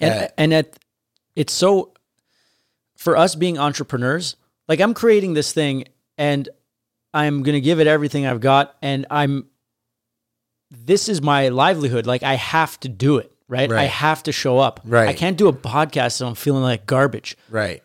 And 0.00 0.10
that- 0.12 0.34
and 0.36 0.52
at 0.54 0.76
it's 1.36 1.52
so 1.52 1.92
for 2.96 3.16
us 3.16 3.34
being 3.36 3.58
entrepreneurs, 3.58 4.34
like 4.68 4.80
I'm 4.80 4.92
creating 4.94 5.34
this 5.34 5.52
thing 5.52 5.84
and 6.18 6.48
I'm 7.14 7.42
going 7.44 7.54
to 7.54 7.60
give 7.60 7.78
it 7.80 7.86
everything 7.86 8.26
I've 8.26 8.40
got 8.40 8.74
and 8.82 9.06
I'm 9.10 9.46
this 10.84 11.08
is 11.08 11.20
my 11.22 11.48
livelihood. 11.48 12.06
Like 12.06 12.22
I 12.22 12.34
have 12.34 12.78
to 12.80 12.88
do 12.88 13.18
it, 13.18 13.32
right? 13.48 13.70
I 13.70 13.84
have 13.84 14.22
to 14.24 14.32
show 14.32 14.58
up. 14.58 14.80
Right. 14.84 15.08
I 15.08 15.12
can't 15.12 15.36
do 15.36 15.48
a 15.48 15.52
podcast 15.52 16.20
and 16.20 16.28
I'm 16.28 16.34
feeling 16.34 16.62
like 16.62 16.86
garbage. 16.86 17.36
right 17.48 17.82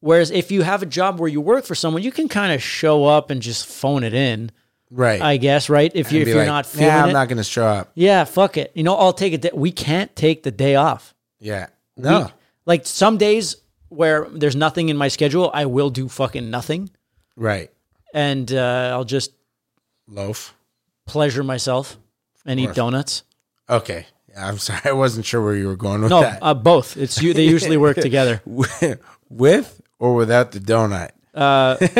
Whereas 0.00 0.32
if 0.32 0.50
you 0.50 0.62
have 0.62 0.82
a 0.82 0.86
job 0.86 1.20
where 1.20 1.28
you 1.28 1.40
work 1.40 1.64
for 1.64 1.76
someone, 1.76 2.02
you 2.02 2.10
can 2.10 2.28
kind 2.28 2.52
of 2.52 2.60
show 2.60 3.04
up 3.04 3.30
and 3.30 3.40
just 3.40 3.66
phone 3.66 4.02
it 4.02 4.12
in, 4.14 4.50
right 4.90 5.20
I 5.22 5.36
guess, 5.36 5.68
right? 5.68 5.92
If 5.94 6.10
you 6.10 6.22
if 6.22 6.28
you're 6.28 6.38
like, 6.38 6.46
not 6.46 6.66
feeling 6.66 6.88
yeah 6.88 7.02
i'm 7.04 7.10
it. 7.10 7.12
not 7.12 7.28
gonna 7.28 7.44
show 7.44 7.64
up 7.66 7.92
yeah, 7.94 8.24
fuck 8.24 8.56
it. 8.56 8.72
You 8.74 8.82
know, 8.82 8.96
I'll 8.96 9.12
take 9.12 9.32
a 9.32 9.38
day. 9.38 9.50
We 9.54 9.70
can't 9.70 10.14
take 10.16 10.42
the 10.42 10.50
day 10.50 10.74
off. 10.74 11.14
yeah 11.38 11.66
no 11.96 12.24
We- 12.24 12.32
like 12.66 12.86
some 12.86 13.16
days 13.18 13.56
where 13.90 14.26
there's 14.30 14.56
nothing 14.56 14.88
in 14.88 14.96
my 14.96 15.08
schedule, 15.08 15.50
I 15.52 15.66
will 15.66 15.90
do 15.90 16.08
fucking 16.08 16.50
nothing, 16.50 16.90
right 17.36 17.70
and 18.14 18.50
uh, 18.52 18.90
I'll 18.92 19.04
just 19.04 19.32
loaf 20.08 20.54
pleasure 21.06 21.44
myself 21.44 21.96
and 22.46 22.58
eat 22.60 22.74
donuts. 22.74 23.22
okay 23.68 24.06
i'm 24.36 24.58
sorry 24.66 24.80
i 24.84 24.92
wasn't 24.92 25.24
sure 25.26 25.42
where 25.42 25.54
you 25.56 25.66
were 25.66 25.76
going 25.76 26.00
with 26.02 26.10
No, 26.10 26.20
that 26.22 26.38
uh, 26.42 26.54
both. 26.54 26.96
It's 26.96 27.20
you. 27.22 27.34
They 27.34 27.44
usually 27.46 27.76
work 27.76 27.96
together. 28.08 28.40
with 29.28 29.80
or 29.98 30.14
without 30.14 30.52
the 30.52 30.60
donut 30.60 31.10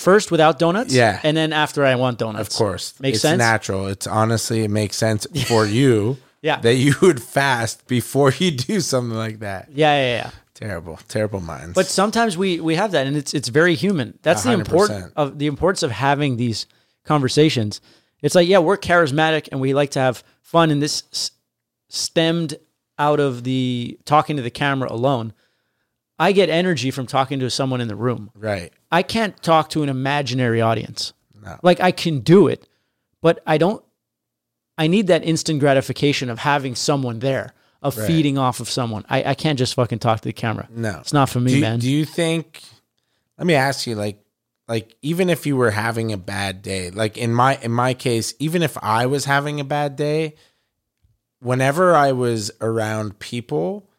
First 0.00 0.30
without 0.30 0.58
donuts, 0.58 0.94
Yeah. 0.94 1.20
and 1.22 1.36
then 1.36 1.52
after 1.52 1.84
I 1.84 1.94
want 1.96 2.18
donuts. 2.18 2.48
of 2.48 2.56
course 2.58 2.94
Makes 3.00 3.16
it's 3.16 3.22
sense? 3.22 3.38
natural 3.38 3.86
it's 3.86 4.06
honestly 4.06 4.64
it 4.64 4.70
makes 4.70 4.96
sense 4.96 5.26
for 5.46 5.66
you 5.66 6.16
Yeah. 6.42 6.60
that 6.60 6.74
you 6.74 6.94
would 7.02 7.22
fast 7.22 7.86
before 7.86 8.32
you 8.38 8.50
do 8.52 8.80
something 8.80 9.16
like 9.18 9.40
that 9.40 9.68
Yeah, 9.72 9.94
yeah, 10.00 10.16
yeah. 10.24 10.30
terrible 10.54 10.98
terrible 11.08 11.40
minds 11.40 11.74
But 11.74 11.86
sometimes 11.86 12.36
we 12.38 12.60
we 12.60 12.74
have 12.76 12.92
that, 12.92 13.06
and 13.06 13.16
it's 13.16 13.34
it's 13.34 13.48
very 13.50 13.74
human. 13.74 14.18
That's 14.22 14.42
the 14.42 14.50
hundred 14.50 14.66
important 14.68 15.12
of 15.16 15.38
the 15.38 15.46
importance 15.46 15.82
of 15.82 15.90
having 15.90 16.36
these 16.36 16.66
conversations. 17.04 17.80
It's 18.22 18.34
like, 18.34 18.48
yeah, 18.48 18.58
we're 18.58 18.76
charismatic 18.76 19.48
and 19.50 19.60
we 19.60 19.74
like 19.74 19.90
to 19.92 20.00
have 20.00 20.22
fun, 20.42 20.70
and 20.70 20.80
this 20.82 21.04
s- 21.12 21.30
stemmed 21.88 22.54
out 22.98 23.20
of 23.20 23.44
the 23.44 23.98
talking 24.04 24.36
to 24.36 24.42
the 24.42 24.50
camera 24.50 24.92
alone. 24.92 25.32
I 26.18 26.32
get 26.32 26.50
energy 26.50 26.90
from 26.90 27.06
talking 27.06 27.38
to 27.40 27.48
someone 27.48 27.80
in 27.80 27.88
the 27.88 27.96
room. 27.96 28.30
right 28.34 28.72
I 28.92 29.02
can't 29.02 29.40
talk 29.42 29.70
to 29.70 29.82
an 29.82 29.88
imaginary 29.88 30.60
audience. 30.60 31.12
No. 31.42 31.58
Like 31.62 31.80
I 31.80 31.92
can 31.92 32.20
do 32.20 32.46
it, 32.48 32.68
but 33.22 33.40
I 33.46 33.56
don't. 33.56 33.82
I 34.76 34.86
need 34.86 35.06
that 35.06 35.24
instant 35.24 35.60
gratification 35.60 36.28
of 36.30 36.38
having 36.40 36.74
someone 36.74 37.20
there, 37.20 37.52
of 37.82 37.96
Right. 37.96 38.06
feeding 38.06 38.36
off 38.38 38.60
of 38.60 38.68
someone. 38.68 39.04
I, 39.08 39.22
I 39.30 39.34
can't 39.34 39.58
just 39.58 39.74
fucking 39.74 39.98
talk 40.00 40.20
to 40.20 40.28
the 40.28 40.32
camera. 40.34 40.68
no 40.70 40.98
It's 41.00 41.12
not 41.14 41.28
for 41.30 41.40
me, 41.40 41.54
do, 41.54 41.60
man. 41.62 41.78
do 41.78 41.90
you 41.90 42.04
think 42.04 42.62
let 43.38 43.46
me 43.46 43.54
ask 43.54 43.86
you 43.86 43.94
like 43.94 44.22
like 44.70 44.96
even 45.02 45.28
if 45.28 45.44
you 45.44 45.56
were 45.56 45.72
having 45.72 46.12
a 46.12 46.16
bad 46.16 46.62
day 46.62 46.90
like 46.90 47.18
in 47.18 47.34
my 47.34 47.56
in 47.56 47.70
my 47.72 47.92
case 47.92 48.32
even 48.38 48.62
if 48.62 48.78
i 48.82 49.04
was 49.04 49.26
having 49.26 49.60
a 49.60 49.64
bad 49.64 49.96
day 49.96 50.34
whenever 51.40 51.94
i 51.94 52.12
was 52.12 52.50
around 52.62 53.18
people 53.18 53.90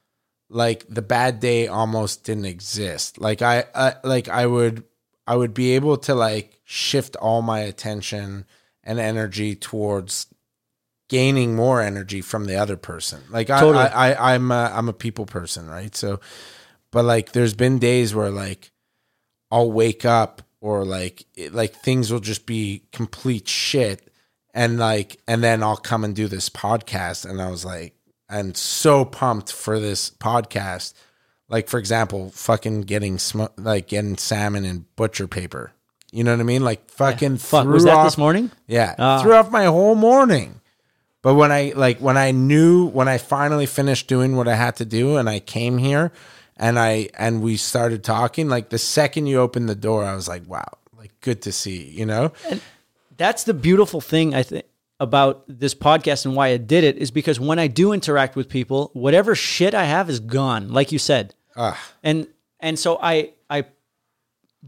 like 0.52 0.86
the 0.90 1.02
bad 1.02 1.40
day 1.40 1.68
almost 1.68 2.26
didn't 2.26 2.46
exist. 2.46 3.20
Like 3.20 3.42
i, 3.42 3.64
I 3.74 3.96
like 4.04 4.28
i 4.28 4.46
would 4.46 4.84
i 5.26 5.36
would 5.36 5.54
be 5.54 5.72
able 5.72 5.98
to 5.98 6.14
like 6.14 6.60
shift 6.66 7.16
all 7.16 7.42
my 7.42 7.62
attention 7.62 8.46
and 8.84 9.00
energy 9.00 9.56
towards 9.56 10.28
gaining 11.08 11.56
more 11.56 11.82
energy 11.82 12.22
from 12.22 12.46
the 12.46 12.58
other 12.58 12.78
person. 12.78 13.22
Like 13.30 13.50
I, 13.50 13.60
Totally. 13.60 13.84
I, 13.86 14.12
I 14.14 14.36
i'm 14.36 14.52
a, 14.52 14.72
i'm 14.74 14.90
a 14.90 14.94
people 14.94 15.26
person 15.26 15.68
right? 15.68 15.96
So 15.96 16.20
but 16.92 17.06
like 17.06 17.32
there's 17.32 17.54
been 17.54 17.80
days 17.80 18.14
where 18.14 18.30
like 18.30 18.72
I'll 19.50 19.72
wake 19.72 20.06
up 20.06 20.42
or 20.62 20.86
like 20.86 21.26
it, 21.36 21.54
like 21.54 21.76
things 21.76 22.12
will 22.12 22.20
just 22.22 22.46
be 22.46 22.84
complete 22.94 23.48
shit. 23.50 24.08
And 24.54 24.78
like 24.80 25.18
and 25.28 25.44
then 25.44 25.64
I'll 25.64 25.76
come 25.78 26.04
and 26.06 26.16
do 26.16 26.28
this 26.28 26.50
podcast. 26.50 27.30
And 27.30 27.42
I 27.42 27.50
was 27.50 27.66
like 27.66 27.96
I'm 28.30 28.54
so 28.56 29.04
pumped 29.04 29.52
for 29.52 29.80
this 29.80 30.10
podcast. 30.12 30.94
Like 31.50 31.68
for 31.68 31.78
example 31.80 32.30
fucking 32.30 32.82
getting 32.82 33.18
sm- 33.18 33.52
like 33.58 33.88
getting 33.88 34.18
salmon 34.18 34.64
and 34.64 34.94
butcher 34.96 35.28
paper. 35.28 35.74
You 36.14 36.24
know 36.26 36.32
what 36.32 36.40
I 36.42 36.44
mean? 36.44 36.64
Like 36.64 36.90
fucking 36.92 37.38
Fuck, 37.38 37.64
threw 37.64 37.74
was 37.74 37.84
that 37.86 37.96
off, 37.96 38.06
this 38.08 38.18
morning? 38.18 38.52
yeah, 38.68 38.96
Ah. 39.00 39.22
threw 39.22 39.34
off 39.34 39.50
my 39.52 39.66
whole 39.66 39.96
morning. 39.96 40.60
But 41.22 41.36
when 41.36 41.52
I 41.52 41.72
like 41.76 42.00
when 42.00 42.18
I 42.18 42.32
knew 42.32 42.88
when 42.88 43.08
I 43.08 43.18
finally 43.18 43.66
finished 43.66 44.08
doing 44.08 44.36
what 44.36 44.48
I 44.48 44.56
had 44.56 44.76
to 44.78 44.86
do 44.86 45.16
and 45.18 45.30
I 45.30 45.40
came 45.40 45.78
here 45.78 46.12
and 46.62 46.80
I 46.80 47.10
and 47.18 47.42
we 47.42 47.58
started 47.58 48.04
talking, 48.04 48.48
like 48.48 48.70
the 48.70 48.78
second 48.78 49.28
you 49.28 49.40
opened 49.42 49.68
the 49.68 49.76
door, 49.76 50.06
I 50.06 50.16
was 50.16 50.28
like, 50.30 50.48
wow, 50.48 50.72
like 50.98 51.12
good 51.20 51.42
to 51.42 51.52
see, 51.52 51.84
you 51.90 52.06
know? 52.06 52.32
That's 53.18 53.44
the 53.44 53.54
beautiful 53.54 54.00
thing 54.02 54.34
I 54.34 54.44
think 54.44 54.66
about 55.00 55.44
this 55.48 55.74
podcast 55.76 56.26
and 56.26 56.36
why 56.36 56.48
I 56.50 56.58
did 56.58 56.84
it 56.84 56.98
is 56.98 57.12
because 57.12 57.40
when 57.40 57.58
I 57.60 57.68
do 57.68 57.92
interact 57.92 58.36
with 58.36 58.48
people, 58.48 58.92
whatever 58.94 59.34
shit 59.36 59.74
I 59.74 59.86
have 59.86 60.10
is 60.10 60.20
gone, 60.20 60.70
like 60.72 60.92
you 60.92 61.00
said. 61.00 61.34
Ah, 61.56 61.78
And 62.04 62.28
and 62.60 62.78
so 62.80 62.98
I 63.02 63.34
I 63.50 63.66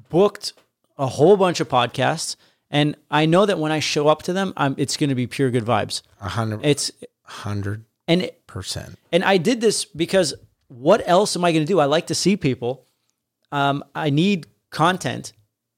booked 0.10 0.54
a 0.98 1.08
whole 1.08 1.38
bunch 1.38 1.60
of 1.60 1.70
podcasts 1.70 2.36
and 2.70 2.96
I 3.12 3.26
know 3.26 3.46
that 3.46 3.60
when 3.60 3.72
I 3.72 3.80
show 3.80 4.08
up 4.08 4.24
to 4.24 4.34
them, 4.34 4.54
I'm 4.58 4.76
it's 4.78 4.98
going 4.98 5.10
to 5.10 5.16
be 5.16 5.28
pure 5.28 5.52
good 5.52 5.66
vibes. 5.66 6.02
a 6.22 6.30
hundred 6.30 6.66
It's 6.66 6.92
hundred 7.24 7.86
and 8.08 8.30
percent. 8.48 8.98
and 9.12 9.24
I 9.24 9.38
did 9.38 9.62
this 9.62 9.86
because 9.86 10.34
what 10.74 11.04
else 11.06 11.36
am 11.36 11.46
I 11.46 11.52
going 11.52 11.66
to 11.66 11.72
do? 11.72 11.80
I 11.80 11.86
like 11.86 12.08
to 12.08 12.16
see 12.16 12.36
people. 12.36 12.86
Um, 13.52 13.84
I 13.94 14.10
need 14.10 14.48
content, 14.72 15.34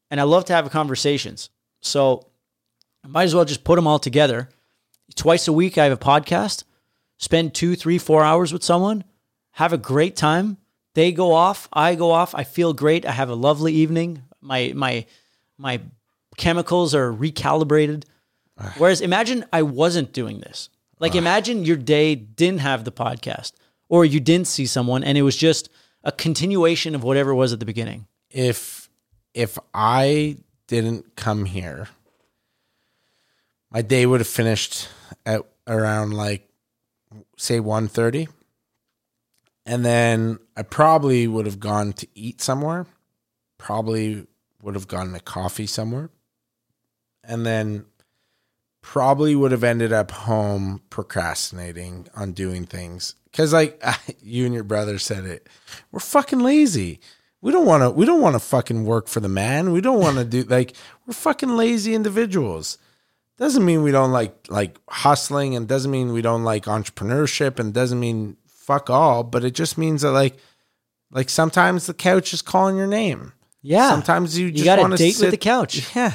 and 0.09 0.19
I 0.19 0.23
love 0.23 0.45
to 0.45 0.53
have 0.53 0.69
conversations. 0.71 1.49
So 1.81 2.27
I 3.03 3.07
might 3.07 3.23
as 3.23 3.35
well 3.35 3.45
just 3.45 3.63
put 3.63 3.75
them 3.75 3.87
all 3.87 3.99
together. 3.99 4.49
Twice 5.15 5.47
a 5.47 5.53
week, 5.53 5.77
I 5.77 5.83
have 5.83 5.93
a 5.93 5.97
podcast. 5.97 6.63
Spend 7.17 7.53
two, 7.53 7.75
three, 7.75 7.97
four 7.97 8.23
hours 8.23 8.53
with 8.53 8.63
someone. 8.63 9.03
Have 9.51 9.73
a 9.73 9.77
great 9.77 10.15
time. 10.15 10.57
They 10.93 11.11
go 11.11 11.33
off. 11.33 11.67
I 11.73 11.95
go 11.95 12.11
off. 12.11 12.33
I 12.33 12.43
feel 12.43 12.73
great. 12.73 13.05
I 13.05 13.11
have 13.11 13.29
a 13.29 13.35
lovely 13.35 13.73
evening. 13.73 14.23
My 14.41 14.71
my 14.75 15.05
my 15.57 15.81
chemicals 16.37 16.95
are 16.95 17.11
recalibrated. 17.11 18.05
Whereas 18.77 19.01
imagine 19.01 19.45
I 19.51 19.63
wasn't 19.63 20.13
doing 20.13 20.39
this. 20.39 20.69
Like 20.99 21.15
imagine 21.15 21.65
your 21.65 21.75
day 21.75 22.15
didn't 22.15 22.61
have 22.61 22.85
the 22.85 22.91
podcast 22.91 23.51
or 23.89 24.05
you 24.05 24.19
didn't 24.19 24.47
see 24.47 24.65
someone 24.65 25.03
and 25.03 25.17
it 25.17 25.21
was 25.21 25.35
just 25.35 25.69
a 26.03 26.11
continuation 26.11 26.95
of 26.95 27.03
whatever 27.03 27.31
it 27.31 27.35
was 27.35 27.53
at 27.53 27.59
the 27.59 27.65
beginning. 27.65 28.07
If 28.29 28.89
if 29.33 29.57
I 29.73 30.37
didn't 30.67 31.15
come 31.15 31.45
here, 31.45 31.89
my 33.71 33.81
day 33.81 34.05
would 34.05 34.21
have 34.21 34.27
finished 34.27 34.87
at 35.25 35.41
around 35.67 36.13
like 36.13 36.47
say 37.37 37.59
1.30 37.59 38.27
and 39.65 39.85
then 39.85 40.37
i 40.55 40.61
probably 40.61 41.27
would 41.27 41.45
have 41.45 41.59
gone 41.59 41.93
to 41.93 42.07
eat 42.13 42.41
somewhere 42.41 42.85
probably 43.57 44.25
would 44.61 44.75
have 44.75 44.87
gotten 44.87 45.15
a 45.15 45.19
coffee 45.19 45.65
somewhere 45.65 46.09
and 47.23 47.45
then 47.45 47.85
probably 48.87 49.35
would 49.35 49.51
have 49.51 49.63
ended 49.63 49.91
up 49.91 50.11
home 50.11 50.79
procrastinating 50.91 52.07
on 52.15 52.31
doing 52.33 52.65
things 52.67 53.15
because 53.31 53.51
like 53.51 53.81
you 54.21 54.45
and 54.45 54.53
your 54.53 54.63
brother 54.63 54.99
said 54.99 55.25
it 55.25 55.49
we're 55.91 55.99
fucking 55.99 56.39
lazy 56.39 56.99
we 57.41 57.51
don't 57.51 57.65
want 57.65 57.81
to 57.81 57.89
we 57.89 58.05
don't 58.05 58.21
want 58.21 58.35
to 58.35 58.39
fucking 58.39 58.85
work 58.85 59.07
for 59.07 59.19
the 59.21 59.27
man 59.27 59.71
we 59.71 59.81
don't 59.81 59.99
want 59.99 60.17
to 60.17 60.23
do 60.23 60.43
like 60.43 60.73
we're 61.07 61.15
fucking 61.15 61.57
lazy 61.57 61.95
individuals 61.95 62.77
doesn't 63.37 63.65
mean 63.65 63.81
we 63.81 63.91
don't 63.91 64.11
like 64.11 64.35
like 64.49 64.77
hustling 64.87 65.55
and 65.55 65.67
doesn't 65.67 65.89
mean 65.89 66.13
we 66.13 66.21
don't 66.21 66.43
like 66.43 66.65
entrepreneurship 66.65 67.59
and 67.59 67.73
doesn't 67.73 67.99
mean 67.99 68.37
fuck 68.45 68.89
all 68.91 69.23
but 69.23 69.43
it 69.43 69.55
just 69.55 69.79
means 69.79 70.03
that 70.03 70.11
like 70.11 70.37
like 71.09 71.29
sometimes 71.29 71.87
the 71.87 71.93
couch 71.95 72.33
is 72.33 72.43
calling 72.43 72.77
your 72.77 72.87
name 72.87 73.33
Yeah. 73.63 73.89
sometimes 73.89 74.37
you 74.37 74.45
you 74.45 74.51
just 74.53 74.65
got 74.65 74.77
want 74.77 74.91
to 74.91 74.97
to 74.97 75.03
date 75.03 75.15
sit 75.15 75.25
with 75.25 75.31
the 75.31 75.37
couch. 75.37 75.89
yeah. 75.95 76.13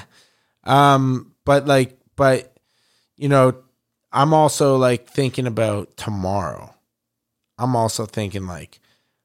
Um, 0.62 1.34
but 1.44 1.66
like, 1.66 1.98
but 2.16 2.49
you 3.20 3.28
know, 3.28 3.54
I'm 4.12 4.32
also 4.34 4.76
like 4.76 5.08
thinking 5.08 5.46
about 5.46 5.96
tomorrow. 5.96 6.74
I'm 7.58 7.76
also 7.76 8.06
thinking 8.06 8.46
like, 8.46 8.80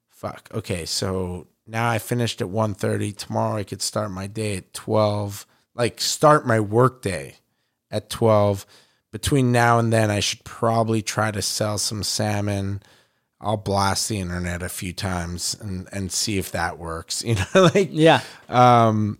fuck. 0.09 0.49
Okay, 0.53 0.85
so 0.85 1.47
now 1.65 1.89
I 1.89 1.97
finished 1.97 2.41
at 2.41 2.47
1.30. 2.49 3.15
Tomorrow 3.15 3.55
I 3.57 3.63
could 3.63 3.81
start 3.81 4.11
my 4.11 4.27
day 4.27 4.57
at 4.57 4.73
12. 4.73 5.45
Like 5.73 6.01
start 6.01 6.45
my 6.45 6.59
work 6.59 7.01
day 7.01 7.35
at 7.89 8.09
12. 8.09 8.65
Between 9.11 9.53
now 9.53 9.79
and 9.79 9.93
then 9.93 10.11
I 10.11 10.19
should 10.19 10.43
probably 10.43 11.01
try 11.01 11.31
to 11.31 11.41
sell 11.41 11.77
some 11.77 12.03
salmon. 12.03 12.83
I'll 13.39 13.55
blast 13.57 14.09
the 14.09 14.19
internet 14.19 14.61
a 14.61 14.69
few 14.69 14.91
times 14.91 15.55
and 15.59 15.87
and 15.93 16.11
see 16.11 16.37
if 16.37 16.51
that 16.51 16.77
works. 16.77 17.23
You 17.25 17.35
know, 17.35 17.69
like 17.73 17.89
Yeah. 17.91 18.21
um, 18.49 19.19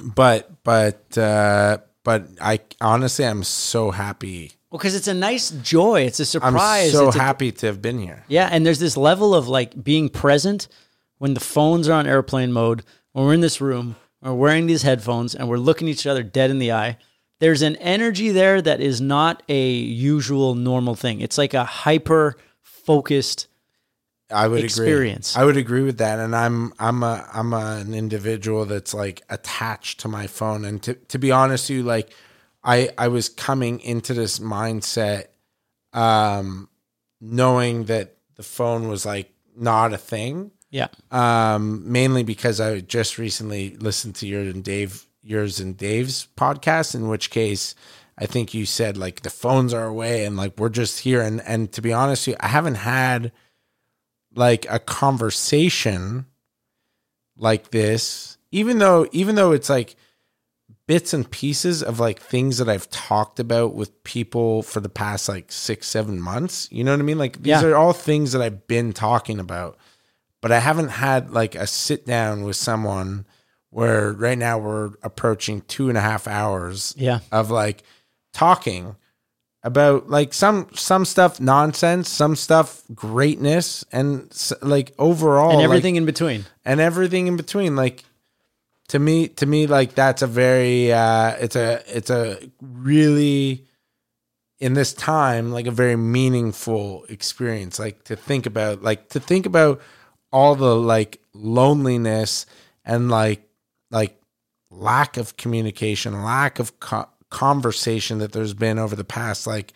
but 0.00 0.62
but 0.62 1.18
uh, 1.18 1.78
but 2.08 2.26
I 2.40 2.60
honestly 2.80 3.26
I'm 3.26 3.44
so 3.44 3.90
happy. 3.90 4.52
Well, 4.70 4.78
because 4.78 4.94
it's 4.94 5.08
a 5.08 5.12
nice 5.12 5.50
joy. 5.50 6.04
It's 6.08 6.18
a 6.20 6.22
I'm 6.42 6.54
surprise. 6.54 6.92
so 6.92 7.08
It's 7.08 7.16
a- 7.16 7.20
happy 7.20 7.52
to 7.52 7.66
have 7.66 7.82
been 7.82 7.98
here. 7.98 8.24
Yeah, 8.28 8.48
and 8.50 8.64
there's 8.64 8.78
this 8.78 8.96
level 8.96 9.34
of 9.34 9.46
like 9.46 9.84
being 9.84 10.08
present 10.08 10.68
when 11.18 11.34
the 11.34 11.40
phones 11.40 11.86
are 11.86 11.92
on 11.92 12.06
airplane 12.06 12.50
mode, 12.50 12.82
when 13.12 13.26
we're 13.26 13.34
in 13.34 13.42
this 13.42 13.60
room, 13.60 13.96
we're 14.22 14.32
wearing 14.32 14.66
these 14.66 14.84
headphones, 14.84 15.34
and 15.34 15.50
we're 15.50 15.58
looking 15.58 15.86
each 15.86 16.06
other 16.06 16.22
dead 16.22 16.50
in 16.50 16.58
the 16.58 16.72
eye. 16.72 16.96
There's 17.40 17.60
an 17.60 17.76
energy 17.76 18.30
there 18.30 18.62
that 18.62 18.80
is 18.80 19.02
not 19.02 19.42
a 19.50 19.68
usual 19.70 20.54
normal 20.54 20.94
thing. 20.94 21.20
It's 21.20 21.36
like 21.36 21.52
a 21.52 21.64
hyper 21.64 22.38
focused. 22.62 23.48
I 24.30 24.46
would 24.48 24.62
Experience. 24.62 25.34
agree. 25.34 25.42
I 25.42 25.46
would 25.46 25.56
agree 25.56 25.82
with 25.82 25.98
that. 25.98 26.18
And 26.18 26.36
I'm 26.36 26.72
I'm 26.78 27.02
a 27.02 27.28
I'm 27.32 27.52
a, 27.52 27.76
an 27.80 27.94
individual 27.94 28.64
that's 28.66 28.92
like 28.92 29.22
attached 29.30 30.00
to 30.00 30.08
my 30.08 30.26
phone. 30.26 30.64
And 30.64 30.82
to 30.82 30.94
to 30.94 31.18
be 31.18 31.30
honest 31.30 31.68
with 31.70 31.78
you, 31.78 31.82
like 31.82 32.12
I 32.62 32.90
I 32.98 33.08
was 33.08 33.28
coming 33.28 33.80
into 33.80 34.12
this 34.14 34.38
mindset, 34.38 35.26
um, 35.92 36.68
knowing 37.20 37.84
that 37.84 38.16
the 38.36 38.42
phone 38.42 38.88
was 38.88 39.06
like 39.06 39.32
not 39.56 39.92
a 39.92 39.98
thing. 39.98 40.52
Yeah. 40.70 40.88
um, 41.10 41.90
mainly 41.90 42.22
because 42.24 42.60
I 42.60 42.80
just 42.80 43.16
recently 43.16 43.76
listened 43.76 44.16
to 44.16 44.26
your 44.26 44.42
and 44.42 44.62
Dave, 44.62 45.06
yours 45.22 45.60
and 45.60 45.74
Dave's 45.74 46.28
podcast. 46.36 46.94
In 46.94 47.08
which 47.08 47.30
case, 47.30 47.74
I 48.18 48.26
think 48.26 48.52
you 48.52 48.66
said 48.66 48.98
like 48.98 49.22
the 49.22 49.30
phones 49.30 49.72
are 49.72 49.86
away 49.86 50.26
and 50.26 50.36
like 50.36 50.58
we're 50.58 50.68
just 50.68 51.00
here. 51.00 51.22
And 51.22 51.40
and 51.40 51.72
to 51.72 51.80
be 51.80 51.90
honest, 51.94 52.26
with 52.26 52.34
you, 52.34 52.38
I 52.40 52.48
haven't 52.48 52.74
had 52.74 53.32
like 54.38 54.66
a 54.70 54.78
conversation 54.78 56.26
like 57.36 57.70
this. 57.70 58.38
Even 58.50 58.78
though, 58.78 59.06
even 59.12 59.34
though 59.34 59.52
it's 59.52 59.68
like 59.68 59.96
bits 60.86 61.12
and 61.12 61.30
pieces 61.30 61.82
of 61.82 62.00
like 62.00 62.18
things 62.18 62.56
that 62.58 62.68
I've 62.68 62.88
talked 62.88 63.38
about 63.38 63.74
with 63.74 64.02
people 64.04 64.62
for 64.62 64.80
the 64.80 64.88
past 64.88 65.28
like 65.28 65.52
six, 65.52 65.86
seven 65.86 66.18
months. 66.18 66.66
You 66.72 66.82
know 66.84 66.92
what 66.92 67.00
I 67.00 67.02
mean? 67.02 67.18
Like 67.18 67.42
these 67.42 67.48
Yeah. 67.60 67.64
are 67.64 67.76
all 67.76 67.92
things 67.92 68.32
that 68.32 68.40
I've 68.42 68.66
been 68.66 68.92
talking 68.92 69.38
about 69.38 69.76
but 70.40 70.52
I 70.52 70.60
haven't 70.60 70.90
had 70.90 71.32
like 71.32 71.56
a 71.56 71.66
sit 71.66 72.06
down 72.06 72.44
with 72.44 72.54
someone 72.54 73.26
where 73.70 74.12
right 74.12 74.38
now 74.38 74.56
we're 74.56 74.92
approaching 75.02 75.62
two 75.62 75.88
and 75.88 75.98
a 75.98 76.00
half 76.00 76.28
hours 76.28 76.94
Yeah. 76.96 77.18
of 77.32 77.50
like 77.50 77.82
talking 78.32 78.94
about 79.68 80.08
like 80.08 80.32
some 80.34 80.66
some 80.74 81.04
stuff 81.04 81.38
nonsense, 81.40 82.08
some 82.08 82.34
stuff 82.34 82.82
greatness, 82.94 83.84
and 83.92 84.26
like 84.62 84.92
overall 84.98 85.50
And 85.50 85.58
like- 85.58 85.64
everything 85.64 85.96
in 85.96 86.06
between. 86.06 86.46
and 86.64 86.80
everything 86.80 87.26
in 87.28 87.36
between. 87.36 87.76
Like 87.76 88.02
to 88.88 88.98
me, 88.98 89.28
to 89.28 89.44
me, 89.46 89.66
like 89.66 89.94
that's 89.94 90.22
a 90.22 90.26
very 90.26 90.90
uh 90.92 91.32
it's 91.38 91.54
a 91.56 91.82
it's 91.96 92.10
a 92.10 92.38
really 92.60 93.66
in 94.58 94.72
this 94.74 94.92
time 94.94 95.52
like 95.52 95.66
a 95.68 95.70
very 95.70 95.94
meaningful 95.96 97.04
experience 97.08 97.78
like 97.78 98.02
to 98.04 98.16
think 98.16 98.44
about 98.46 98.82
like 98.82 99.08
to 99.10 99.20
think 99.20 99.46
about 99.46 99.80
all 100.32 100.56
the 100.56 100.74
like 100.74 101.20
loneliness 101.32 102.44
and 102.84 103.08
like 103.10 103.42
like 103.92 104.20
lack 104.70 105.16
of 105.16 105.36
communication 105.36 106.24
lack 106.24 106.58
of 106.58 106.80
co- 106.80 107.08
conversation 107.30 108.18
that 108.18 108.32
there's 108.32 108.54
been 108.54 108.78
over 108.78 108.96
the 108.96 109.04
past 109.04 109.46
like 109.46 109.72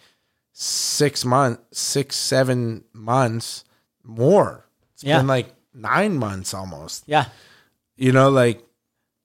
six 0.52 1.24
months 1.24 1.62
six 1.78 2.16
seven 2.16 2.84
months 2.92 3.64
more 4.02 4.66
It's 4.94 5.04
Yeah. 5.04 5.18
been 5.18 5.26
like 5.26 5.54
nine 5.74 6.16
months 6.16 6.54
almost 6.54 7.04
Yeah. 7.06 7.26
you 7.96 8.12
know 8.12 8.30
like 8.30 8.62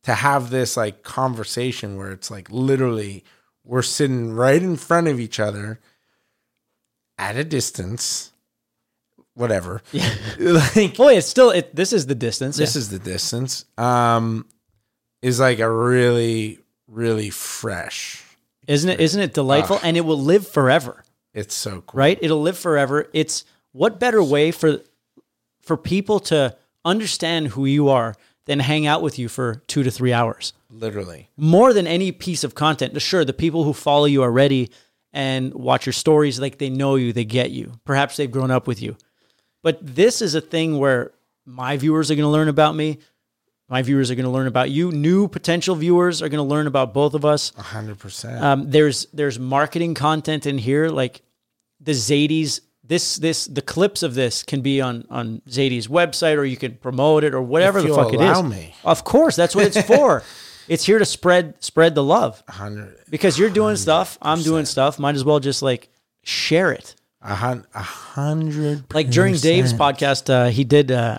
to 0.04 0.14
have 0.14 0.50
this 0.50 0.78
like 0.78 1.04
conversation 1.04 1.98
where 1.98 2.12
it's 2.12 2.32
like 2.32 2.50
literally 2.50 3.24
we're 3.64 3.82
sitting 3.82 4.32
right 4.34 4.62
in 4.62 4.76
front 4.78 5.08
of 5.08 5.20
each 5.20 5.40
other 5.40 5.80
at 7.18 7.36
a 7.36 7.44
distance 7.44 8.32
whatever 9.34 9.82
Yeah. 9.92 10.14
like 10.40 10.96
Boy, 10.98 11.18
it's 11.18 11.28
still 11.28 11.52
it. 11.52 11.76
This 11.76 11.94
is 11.94 12.08
the 12.08 12.16
distance. 12.16 12.58
this 12.58 12.76
is 12.76 12.90
the 12.90 13.00
distance 13.00 13.66
um 13.78 14.46
is 15.22 15.40
like 15.40 15.60
a 15.60 15.70
really 15.70 16.60
really 16.88 17.30
fresh 17.30 18.24
isn't 18.68 18.90
it? 18.90 19.00
Isn't 19.00 19.22
it 19.22 19.34
delightful? 19.34 19.78
Ugh. 19.78 19.82
And 19.84 19.98
it 19.98 20.02
will 20.02 20.20
live 20.20 20.48
forever. 20.48 21.04
it's 21.34 21.56
so 21.56 21.82
cool 21.82 22.00
right? 22.00 22.20
It'll 22.22 22.42
live 22.42 22.58
forever. 22.58 23.10
It's 23.14 23.46
what 23.72 24.00
better 24.00 24.22
way 24.22 24.52
for 24.52 24.82
for 25.62 25.78
people 25.78 26.20
to 26.20 26.56
understand 26.86 27.50
who 27.50 27.66
you 27.66 27.90
are 27.90 28.16
than 28.46 28.60
hang 28.60 28.86
out 28.86 29.02
with 29.02 29.20
you 29.20 29.28
for 29.28 29.56
two 29.68 29.84
to 29.84 29.92
three 29.92 30.14
hours. 30.14 30.54
literally 30.70 31.30
More 31.36 31.74
than 31.74 31.88
any 31.88 32.12
piece 32.12 32.44
of 32.44 32.56
content. 32.56 33.00
Sure, 33.02 33.26
the 33.26 33.34
people 33.34 33.64
who 33.64 33.74
follow 33.74 34.06
you 34.06 34.22
already 34.24 34.70
and 35.12 35.54
watch 35.54 35.86
your 35.86 35.94
stories, 35.94 36.40
like 36.40 36.58
they 36.58 36.70
know 36.70 36.96
you, 36.96 37.12
they 37.12 37.26
get 37.26 37.52
you. 37.52 37.80
Perhaps 37.86 38.18
they've 38.18 38.32
grown 38.32 38.52
up 38.52 38.68
with 38.68 38.82
you. 38.82 38.96
But 39.64 39.80
this 39.82 40.22
is 40.22 40.36
a 40.36 40.42
thing 40.42 40.78
where 40.78 41.12
my 41.46 41.78
viewers 41.78 42.12
are 42.12 42.16
going 42.16 42.24
to 42.24 42.30
learn 42.30 42.48
about 42.50 42.76
me. 42.76 43.00
My 43.70 43.82
viewers 43.82 44.10
are 44.10 44.16
going 44.16 44.26
to 44.26 44.32
learn 44.32 44.48
about 44.48 44.70
you. 44.70 44.92
New 44.92 45.28
potential 45.28 45.76
viewers 45.76 46.22
are 46.22 46.30
going 46.30 46.38
to 46.44 46.50
learn 46.50 46.68
about 46.68 46.94
both 46.94 47.14
of 47.14 47.26
us. 47.26 47.52
100% 47.52 48.42
Um, 48.42 48.70
there's 48.72 49.08
there's 49.14 49.38
marketing 49.40 49.94
content 49.94 50.46
in 50.46 50.58
here, 50.58 50.90
like 50.90 51.22
the 51.80 51.92
Zaidie's. 51.94 52.62
This 52.84 53.18
this 53.18 53.48
the 53.48 53.62
clips 53.62 54.02
of 54.02 54.16
this 54.16 54.44
can 54.44 54.62
be 54.62 54.80
on 54.80 55.06
on 55.10 55.42
Zaidie's 55.50 55.90
website, 55.90 56.38
or 56.38 56.46
you 56.46 56.56
can 56.56 56.76
promote 56.76 57.26
it, 57.26 57.34
or 57.34 57.42
whatever 57.42 57.82
the 57.82 57.94
fuck 57.94 58.14
it 58.14 58.22
is. 58.22 58.44
me. 58.44 58.74
Of 58.86 59.04
course, 59.04 59.36
that's 59.36 59.54
what 59.54 59.66
it's 59.66 59.82
for. 59.86 60.24
it's 60.70 60.86
here 60.86 60.98
to 60.98 61.04
spread 61.06 61.62
spread 61.62 61.96
the 61.96 62.04
love 62.04 62.42
100 62.48 63.00
because 63.10 63.38
you're 63.38 63.50
doing 63.50 63.76
stuff, 63.76 64.18
I'm 64.22 64.42
doing 64.42 64.64
stuff. 64.64 65.00
Might 65.00 65.16
as 65.16 65.26
well 65.26 65.42
just 65.42 65.62
like 65.62 65.90
share 66.24 66.72
it. 66.72 66.96
a 67.22 67.36
hun- 67.36 67.66
a 67.76 67.82
hundred 67.82 68.86
Like 68.94 69.10
during 69.10 69.36
Dave's 69.36 69.74
podcast, 69.74 70.30
uh, 70.30 70.50
he 70.50 70.64
did 70.64 70.90
uh, 70.90 71.18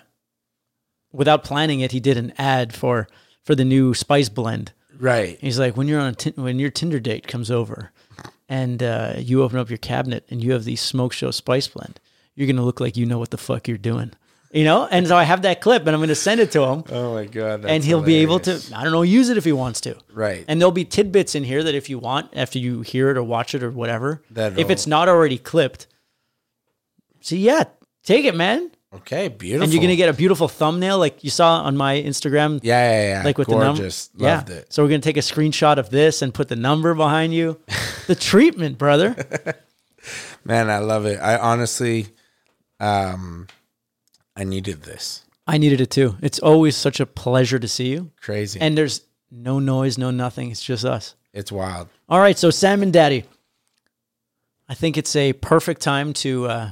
without 1.13 1.45
planning 1.45 1.81
it. 1.81 1.93
He 1.93 2.01
did 2.01 2.17
an 2.17 2.33
ad 2.39 2.75
for 2.75 3.09
for 3.45 3.55
the 3.55 3.65
new 3.65 3.95
spice 3.95 4.29
blend. 4.29 4.73
right 4.99 5.39
He's 5.41 5.59
like, 5.59 5.77
when 5.77 5.89
you're 5.89 6.01
on 6.01 6.15
a 6.15 6.31
when 6.41 6.59
your 6.59 6.71
Tinder 6.71 7.01
date 7.01 7.27
comes 7.27 7.51
over, 7.51 7.93
and 8.49 8.83
uh, 8.83 9.15
you 9.19 9.43
open 9.43 9.59
up 9.59 9.71
your 9.71 9.79
cabinet 9.79 10.25
and 10.31 10.43
you 10.43 10.53
have 10.53 10.65
the 10.65 10.77
smoke 10.77 11.13
show 11.13 11.31
spice 11.31 11.69
blend, 11.69 12.01
you're 12.35 12.47
gonna 12.47 12.65
look 12.65 12.81
like 12.81 12.97
you 12.97 13.07
know 13.07 13.19
what 13.19 13.31
the 13.31 13.37
fuck 13.39 13.69
you're 13.69 13.79
doing, 13.79 14.13
you 14.53 14.65
know. 14.65 14.87
And 14.91 15.07
so 15.09 15.17
I 15.17 15.25
have 15.25 15.43
that 15.43 15.61
clip, 15.61 15.87
and 15.87 15.91
I'm 15.95 16.01
gonna 16.01 16.15
send 16.15 16.41
it 16.41 16.51
to 16.53 16.63
him, 16.63 16.85
oh 16.91 17.15
my 17.15 17.25
god 17.27 17.65
and 17.65 17.83
he'll 17.85 18.03
be 18.03 18.17
able 18.17 18.41
to, 18.41 18.61
I 18.75 18.83
don't 18.85 18.93
know, 18.93 19.03
use 19.03 19.29
it 19.29 19.37
if 19.39 19.45
he 19.45 19.53
wants 19.53 19.81
to. 19.83 19.97
right 20.13 20.45
And 20.49 20.61
there'll 20.61 20.73
be 20.73 20.85
tidbits 20.85 21.35
in 21.35 21.45
here 21.45 21.63
that 21.63 21.75
if 21.75 21.89
you 21.91 21.99
want, 21.99 22.31
after 22.35 22.59
you 22.59 22.83
hear 22.83 23.11
it 23.11 23.17
or 23.17 23.23
watch 23.23 23.55
it 23.55 23.63
or 23.63 23.71
whatever, 23.71 24.23
That'll- 24.31 24.59
if 24.61 24.69
it's 24.71 24.87
not 24.87 25.09
already 25.09 25.39
clipped, 25.39 25.87
see, 27.21 27.39
yeah, 27.39 27.65
take 28.03 28.25
it, 28.25 28.35
man. 28.35 28.71
Okay 28.95 29.29
beautiful 29.29 29.65
And 29.65 29.73
you're 29.73 29.83
gonna 29.83 29.97
get 29.97 30.09
a 30.09 30.13
beautiful 30.13 30.49
thumbnail, 30.49 30.99
like 30.99 31.23
you 31.23 31.31
saw 31.31 31.63
on 31.63 31.77
my 31.77 32.01
Instagram 32.01 32.61
yeah 32.63 32.91
yeah 32.91 33.09
yeah 33.09 33.25
like 33.25 33.39
with 33.39 33.49
gorgeous 33.49 34.09
the 34.09 34.25
number. 34.25 34.37
loved 34.37 34.51
yeah. 34.51 34.57
it 34.57 34.73
So 34.73 34.83
we're 34.83 34.89
gonna 34.89 35.01
take 35.01 35.17
a 35.17 35.21
screenshot 35.21 35.77
of 35.77 35.91
this 35.91 36.23
and 36.23 36.33
put 36.33 36.49
the 36.49 36.57
number 36.57 36.95
behind 36.95 37.35
you. 37.35 37.61
the 38.07 38.15
treatment, 38.15 38.79
brother. 38.79 39.17
Man, 40.45 40.71
I 40.71 40.79
love 40.79 41.05
it. 41.05 41.19
I 41.21 41.37
honestly, 41.37 42.07
um, 42.81 43.47
I 44.35 44.45
needed 44.45 44.83
this. 44.83 45.25
I 45.47 45.59
needed 45.59 45.81
it 45.81 45.91
too. 45.91 46.17
It's 46.23 46.39
always 46.39 46.77
such 46.77 47.01
a 47.01 47.07
pleasure 47.07 47.59
to 47.59 47.69
see 47.69 47.89
you. 47.89 48.11
Crazy. 48.21 48.61
And 48.61 48.77
there's 48.77 49.03
no 49.31 49.59
noise, 49.59 49.99
no 49.99 50.11
nothing. 50.11 50.51
It's 50.51 50.63
just 50.63 50.85
us. 50.85 51.15
it's 51.33 51.53
wild. 51.53 51.89
All 52.09 52.21
right, 52.21 52.39
so 52.39 52.51
Salmon 52.51 52.91
Daddy. 52.91 53.25
I 54.69 54.75
think 54.75 54.97
it's 54.99 55.17
a 55.17 55.33
perfect 55.33 55.81
time 55.81 56.13
to 56.15 56.47
uh 56.47 56.71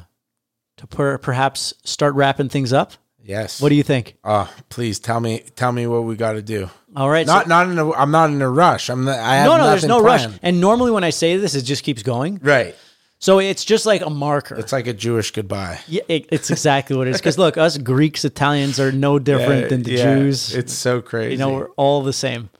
to 0.78 0.86
per- 0.86 1.18
perhaps 1.18 1.74
start 1.84 2.14
wrapping 2.14 2.48
things 2.48 2.72
up. 2.72 2.92
Yes. 3.22 3.60
What 3.60 3.70
do 3.70 3.74
you 3.74 3.82
think? 3.82 4.16
Oh, 4.22 4.52
please 4.68 5.00
tell 5.00 5.18
me, 5.18 5.44
tell 5.56 5.72
me 5.72 5.86
what 5.86 6.04
we 6.04 6.14
got 6.14 6.34
to 6.34 6.42
do. 6.42 6.70
All 6.94 7.10
right. 7.10 7.26
Not, 7.26 7.44
so, 7.44 7.48
not 7.48 7.68
in 7.68 7.78
a. 7.78 7.92
I'm 7.92 8.10
not 8.12 8.30
in 8.30 8.40
a 8.40 8.48
rush. 8.48 8.88
I'm. 8.88 9.04
Not, 9.04 9.18
I 9.18 9.36
have 9.36 9.46
no, 9.46 9.56
no, 9.56 9.66
there's 9.68 9.84
no 9.84 10.00
rush. 10.00 10.26
And 10.42 10.60
normally 10.60 10.92
when 10.92 11.02
I 11.02 11.10
say 11.10 11.36
this, 11.36 11.54
it 11.54 11.62
just 11.62 11.82
keeps 11.82 12.02
going. 12.02 12.38
Right. 12.42 12.76
So 13.18 13.40
it's 13.40 13.64
just 13.64 13.86
like 13.86 14.02
a 14.02 14.10
marker. 14.10 14.56
It's 14.56 14.72
like 14.72 14.86
a 14.86 14.92
Jewish 14.92 15.30
goodbye. 15.30 15.80
yeah, 15.88 16.02
it, 16.06 16.26
it's 16.30 16.50
exactly 16.50 16.96
what 16.96 17.08
it 17.08 17.12
is. 17.12 17.16
Because 17.16 17.38
look, 17.38 17.56
us 17.56 17.78
Greeks, 17.78 18.24
Italians 18.24 18.78
are 18.78 18.92
no 18.92 19.18
different 19.18 19.70
than 19.70 19.82
the 19.82 19.92
Yeah, 19.92 20.14
Jews. 20.16 20.54
It's 20.54 20.72
so 20.72 21.00
crazy. 21.00 21.32
you 21.32 21.38
know, 21.38 21.52
we're 21.52 21.70
all 21.72 22.02
the 22.02 22.12
same. 22.12 22.50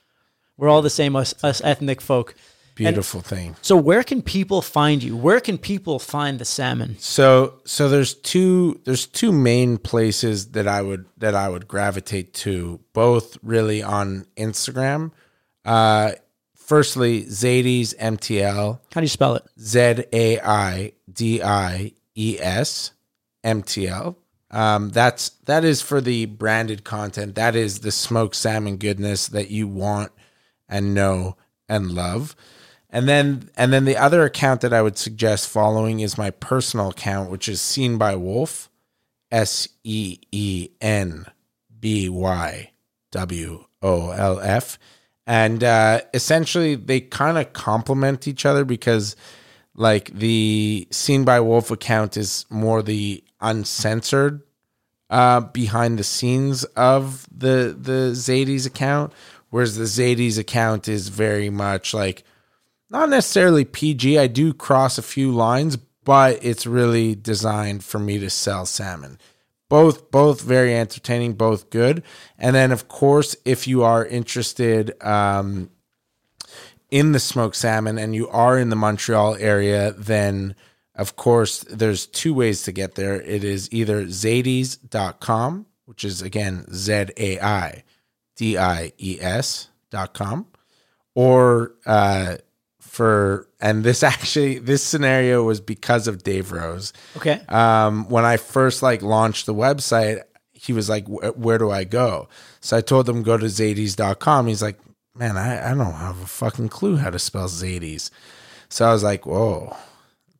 We're 0.56 0.70
all 0.70 0.80
the 0.80 0.90
same, 0.90 1.14
us, 1.14 1.34
us 1.44 1.60
ethnic 1.62 2.00
folk. 2.00 2.34
Beautiful 2.76 3.22
thing. 3.22 3.56
So 3.62 3.74
where 3.74 4.04
can 4.04 4.20
people 4.20 4.60
find 4.60 5.02
you? 5.02 5.16
Where 5.16 5.40
can 5.40 5.56
people 5.56 5.98
find 5.98 6.38
the 6.38 6.44
salmon? 6.44 6.96
So 6.98 7.54
so 7.64 7.88
there's 7.88 8.14
two 8.14 8.80
there's 8.84 9.06
two 9.06 9.32
main 9.32 9.78
places 9.78 10.52
that 10.52 10.68
I 10.68 10.82
would 10.82 11.06
that 11.16 11.34
I 11.34 11.48
would 11.48 11.66
gravitate 11.66 12.34
to, 12.34 12.80
both 12.92 13.38
really 13.42 13.82
on 13.82 14.26
Instagram. 14.36 15.12
Uh 15.64 16.12
firstly, 16.54 17.24
Zaidies 17.24 17.96
MTL, 17.96 18.80
How 18.92 19.00
do 19.00 19.04
you 19.04 19.08
spell 19.08 19.36
it? 19.36 19.44
Z 19.58 20.04
A 20.12 20.38
I 20.40 20.92
D 21.10 21.42
I 21.42 21.92
E 22.14 22.36
S 22.38 22.92
MTL. 23.42 24.16
Um, 24.50 24.90
that's 24.90 25.30
that 25.46 25.64
is 25.64 25.80
for 25.80 26.00
the 26.00 26.26
branded 26.26 26.84
content. 26.84 27.36
That 27.36 27.56
is 27.56 27.80
the 27.80 27.90
smoked 27.90 28.36
salmon 28.36 28.76
goodness 28.76 29.28
that 29.28 29.50
you 29.50 29.66
want 29.66 30.12
and 30.68 30.94
know 30.94 31.36
and 31.68 31.90
love. 31.92 32.36
And 32.96 33.06
then 33.06 33.50
and 33.58 33.74
then 33.74 33.84
the 33.84 33.98
other 33.98 34.24
account 34.24 34.62
that 34.62 34.72
I 34.72 34.80
would 34.80 34.96
suggest 34.96 35.50
following 35.50 36.00
is 36.00 36.16
my 36.16 36.30
personal 36.30 36.88
account, 36.88 37.30
which 37.30 37.46
is 37.46 37.60
Seen 37.60 37.98
by 37.98 38.16
Wolf, 38.16 38.70
S 39.30 39.68
E 39.84 40.16
E 40.32 40.70
N 40.80 41.26
B 41.78 42.08
Y 42.08 42.70
W 43.10 43.66
O 43.82 44.10
L 44.12 44.40
F. 44.40 44.78
And 45.26 45.62
uh, 45.62 46.00
essentially, 46.14 46.74
they 46.74 47.00
kind 47.02 47.36
of 47.36 47.52
complement 47.52 48.26
each 48.26 48.46
other 48.46 48.64
because, 48.64 49.14
like, 49.74 50.10
the 50.14 50.88
Seen 50.90 51.26
by 51.26 51.40
Wolf 51.40 51.70
account 51.70 52.16
is 52.16 52.46
more 52.48 52.80
the 52.80 53.22
uncensored 53.42 54.40
uh, 55.10 55.40
behind 55.40 55.98
the 55.98 56.04
scenes 56.04 56.64
of 56.64 57.26
the 57.30 57.76
the 57.78 58.12
Zaidie's 58.14 58.64
account, 58.64 59.12
whereas 59.50 59.76
the 59.76 59.84
Zaidie's 59.84 60.38
account 60.38 60.88
is 60.88 61.08
very 61.08 61.50
much 61.50 61.92
like 61.92 62.24
not 62.90 63.08
necessarily 63.08 63.64
PG. 63.64 64.18
I 64.18 64.26
do 64.26 64.52
cross 64.52 64.98
a 64.98 65.02
few 65.02 65.32
lines, 65.32 65.76
but 66.04 66.38
it's 66.42 66.66
really 66.66 67.14
designed 67.14 67.84
for 67.84 67.98
me 67.98 68.18
to 68.18 68.30
sell 68.30 68.64
salmon. 68.66 69.18
Both 69.68 70.12
both 70.12 70.42
very 70.42 70.74
entertaining, 70.74 71.34
both 71.34 71.70
good. 71.70 72.04
And 72.38 72.54
then 72.54 72.70
of 72.70 72.86
course, 72.86 73.34
if 73.44 73.66
you 73.66 73.82
are 73.82 74.06
interested 74.06 74.94
um, 75.04 75.70
in 76.90 77.10
the 77.10 77.18
smoked 77.18 77.56
salmon 77.56 77.98
and 77.98 78.14
you 78.14 78.28
are 78.28 78.56
in 78.56 78.70
the 78.70 78.76
Montreal 78.76 79.34
area, 79.40 79.92
then 79.92 80.54
of 80.94 81.16
course 81.16 81.64
there's 81.64 82.06
two 82.06 82.32
ways 82.32 82.62
to 82.62 82.72
get 82.72 82.94
there. 82.94 83.20
It 83.20 83.42
is 83.42 83.68
either 83.72 84.04
Zaidies.com, 84.04 85.66
which 85.86 86.04
is 86.04 86.22
again 86.22 86.64
Z 86.72 87.06
A 87.16 87.40
I 87.40 87.82
D 88.36 88.56
I 88.56 88.92
E 88.98 89.18
S 89.20 89.68
dot 89.90 90.14
com, 90.14 90.46
or 91.16 91.74
uh, 91.86 92.36
for 92.96 93.46
and 93.60 93.84
this 93.84 94.02
actually 94.12 94.58
this 94.58 94.82
scenario 94.82 95.44
was 95.44 95.60
because 95.60 96.08
of 96.08 96.24
Dave 96.24 96.50
Rose. 96.50 96.92
Okay. 97.16 97.40
Um, 97.48 98.08
when 98.08 98.24
I 98.24 98.38
first 98.38 98.82
like 98.82 99.02
launched 99.02 99.46
the 99.46 99.54
website, 99.54 100.22
he 100.52 100.72
was 100.72 100.88
like, 100.88 101.06
"Where 101.06 101.58
do 101.58 101.70
I 101.70 101.84
go?" 101.84 102.28
So 102.60 102.76
I 102.76 102.80
told 102.80 103.08
him 103.08 103.22
go 103.22 103.36
to 103.36 103.46
Zaidies.com. 103.46 104.46
He's 104.46 104.62
like, 104.62 104.78
"Man, 105.14 105.36
I, 105.36 105.70
I 105.70 105.74
don't 105.74 105.92
have 105.92 106.22
a 106.22 106.26
fucking 106.26 106.70
clue 106.70 106.96
how 106.96 107.10
to 107.10 107.18
spell 107.18 107.48
Zaides." 107.48 108.10
So 108.68 108.88
I 108.88 108.92
was 108.92 109.04
like, 109.04 109.26
"Whoa." 109.26 109.76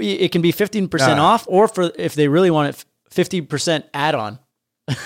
it 0.00 0.32
can 0.32 0.40
be 0.40 0.50
fifteen 0.50 0.88
percent 0.88 1.18
Yeah. 1.18 1.24
off, 1.24 1.44
or 1.46 1.68
for 1.68 1.92
if 1.98 2.14
they 2.14 2.26
really 2.26 2.50
want 2.50 2.70
it, 2.70 2.82
fifty 3.10 3.42
percent 3.42 3.84
add-on. 3.92 4.38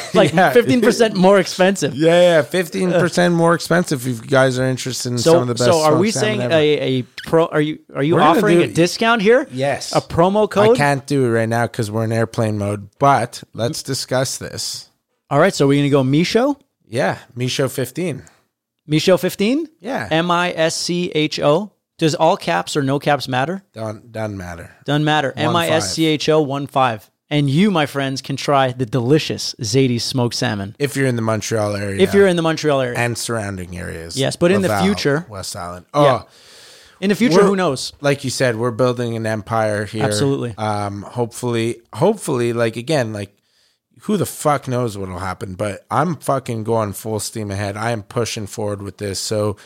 like 0.14 0.32
Yeah. 0.32 0.52
fifteen 0.52 0.80
percent 0.80 1.16
more 1.16 1.38
expensive. 1.38 1.94
Yeah, 1.94 2.20
yeah, 2.20 2.42
15 2.42 2.92
percent 2.92 3.34
more 3.34 3.54
expensive 3.54 4.06
if 4.06 4.22
you 4.22 4.28
guys 4.28 4.58
are 4.58 4.64
interested 4.66 5.12
in 5.12 5.18
some 5.18 5.42
of 5.42 5.48
the 5.48 5.54
best. 5.54 5.64
so 5.64 5.80
are 5.82 5.96
we 5.96 6.10
saying 6.10 6.40
a, 6.40 6.98
a 6.98 7.02
pro? 7.26 7.46
Are 7.46 7.60
you 7.60 7.78
are 7.94 8.02
you 8.02 8.14
We're 8.14 8.22
offering 8.22 8.58
do 8.58 8.64
a 8.64 8.68
discount 8.68 9.22
here? 9.22 9.46
Yes. 9.50 9.94
a 9.94 10.00
promo 10.00 10.48
code? 10.50 10.74
I 10.74 10.76
can't 10.76 11.06
do 11.06 11.24
it 11.26 11.30
right 11.30 11.48
now 11.48 11.66
because 11.66 11.90
we're 11.90 12.04
in 12.04 12.12
airplane 12.12 12.58
mode, 12.58 12.88
but 12.98 13.42
let's 13.54 13.82
discuss 13.82 14.38
this. 14.38 14.88
All 15.30 15.38
right, 15.38 15.54
so 15.54 15.66
we're 15.66 15.78
gonna 15.78 15.88
go 15.90 16.02
Mischo, 16.04 16.58
Yeah, 16.86 17.18
Mischo 17.34 17.68
15. 17.68 18.22
Mischo 18.86 19.16
fifteen, 19.16 19.68
Yeah, 19.80 20.08
M 20.10 20.30
I 20.30 20.52
S 20.52 20.74
C 20.76 21.10
H 21.14 21.38
O. 21.40 21.72
Does 21.98 22.14
all 22.16 22.36
caps 22.36 22.76
or 22.76 22.82
no 22.82 22.98
caps 22.98 23.28
matter? 23.28 23.62
don't 23.72 24.10
doesn't 24.10 24.36
matter. 24.36 24.74
Doesn't 24.84 25.04
matter. 25.04 25.32
M 25.36 25.54
I 25.54 25.68
S 25.68 25.94
C 25.94 26.06
H 26.06 26.28
O 26.28 26.42
one 26.42 26.66
five. 26.66 27.08
And 27.32 27.48
you, 27.48 27.70
my 27.70 27.86
friends, 27.86 28.20
can 28.20 28.36
try 28.36 28.72
the 28.72 28.84
delicious 28.84 29.54
Zaidie's 29.58 30.04
smoked 30.04 30.34
salmon 30.34 30.76
If 30.78 30.96
you're 30.96 31.06
in 31.06 31.16
the 31.16 31.22
Montreal 31.22 31.74
area, 31.74 31.98
if 32.02 32.12
you're 32.12 32.26
in 32.26 32.36
the 32.36 32.42
Montreal 32.42 32.82
area. 32.82 32.98
and 32.98 33.16
surrounding 33.16 33.78
areas. 33.78 34.18
Yes, 34.18 34.36
but 34.36 34.52
in 34.52 34.60
the 34.60 34.78
future- 34.80 35.24
West 35.30 35.56
Island. 35.56 35.86
Oh, 35.94 36.04
Yeah. 36.04 36.22
In 37.00 37.08
the 37.08 37.16
future, 37.16 37.42
who 37.42 37.56
knows? 37.56 37.94
like 38.02 38.22
you 38.22 38.28
said, 38.30 38.56
we're 38.56 38.70
building 38.70 39.16
an 39.16 39.24
empire 39.26 39.86
here. 39.86 40.04
Absolutely. 40.04 40.54
Um, 40.58 41.02
hopefully, 41.02 41.80
hopefully, 41.94 42.52
like 42.52 42.76
again, 42.76 43.14
like 43.14 43.34
who 44.02 44.18
the 44.18 44.26
fuck 44.26 44.68
knows 44.68 44.98
what'll 44.98 45.18
happen, 45.18 45.54
but 45.54 45.86
I'm 45.90 46.16
fucking 46.16 46.64
going 46.64 46.92
full 46.92 47.18
steam 47.18 47.50
ahead. 47.50 47.76
I 47.78 47.92
am 47.92 48.02
pushing 48.02 48.46
forward 48.46 48.82
with 48.82 48.98
this. 48.98 49.18
So, 49.18 49.56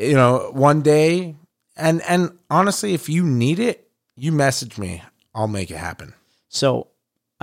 you 0.00 0.14
know, 0.14 0.50
one 0.52 0.80
day, 0.80 1.36
and 1.76 2.00
and 2.08 2.38
honestly, 2.50 2.94
if 2.94 3.08
you 3.08 3.24
need 3.24 3.58
it, 3.58 3.88
you 4.16 4.32
message 4.32 4.78
me. 4.78 5.02
I'll 5.34 5.48
make 5.48 5.70
it 5.70 5.76
happen. 5.76 6.14
So 6.48 6.88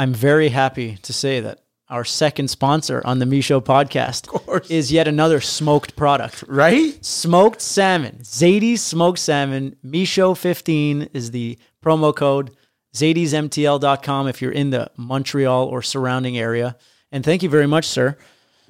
I'm 0.02 0.16
very 0.16 0.50
happy 0.50 0.98
to 1.04 1.14
say 1.14 1.42
that 1.42 1.60
our 1.88 2.04
second 2.04 2.48
sponsor 2.48 3.04
on 3.06 3.20
the 3.20 3.28
Mischo 3.28 3.62
podcast 3.62 4.72
is 4.72 4.92
yet 4.92 5.08
another 5.08 5.40
smoked 5.40 5.96
product. 5.96 6.44
Right? 6.48 7.06
Smoked 7.06 7.62
salmon. 7.62 8.18
Zaidie's 8.24 8.82
smoked 8.82 9.20
salmon. 9.20 9.76
Mischo 9.84 10.34
15 10.34 11.10
is 11.14 11.30
the 11.30 11.60
promo 11.86 12.16
code. 12.16 12.50
ZaidiesMTL.com 12.96 14.28
if 14.28 14.42
you're 14.42 14.52
in 14.52 14.72
the 14.72 14.90
Montreal 14.98 15.66
or 15.68 15.84
surrounding 15.84 16.36
area. 16.36 16.78
And 17.12 17.24
thank 17.24 17.44
you 17.44 17.50
very 17.50 17.68
much, 17.68 17.86
sir, 17.86 18.18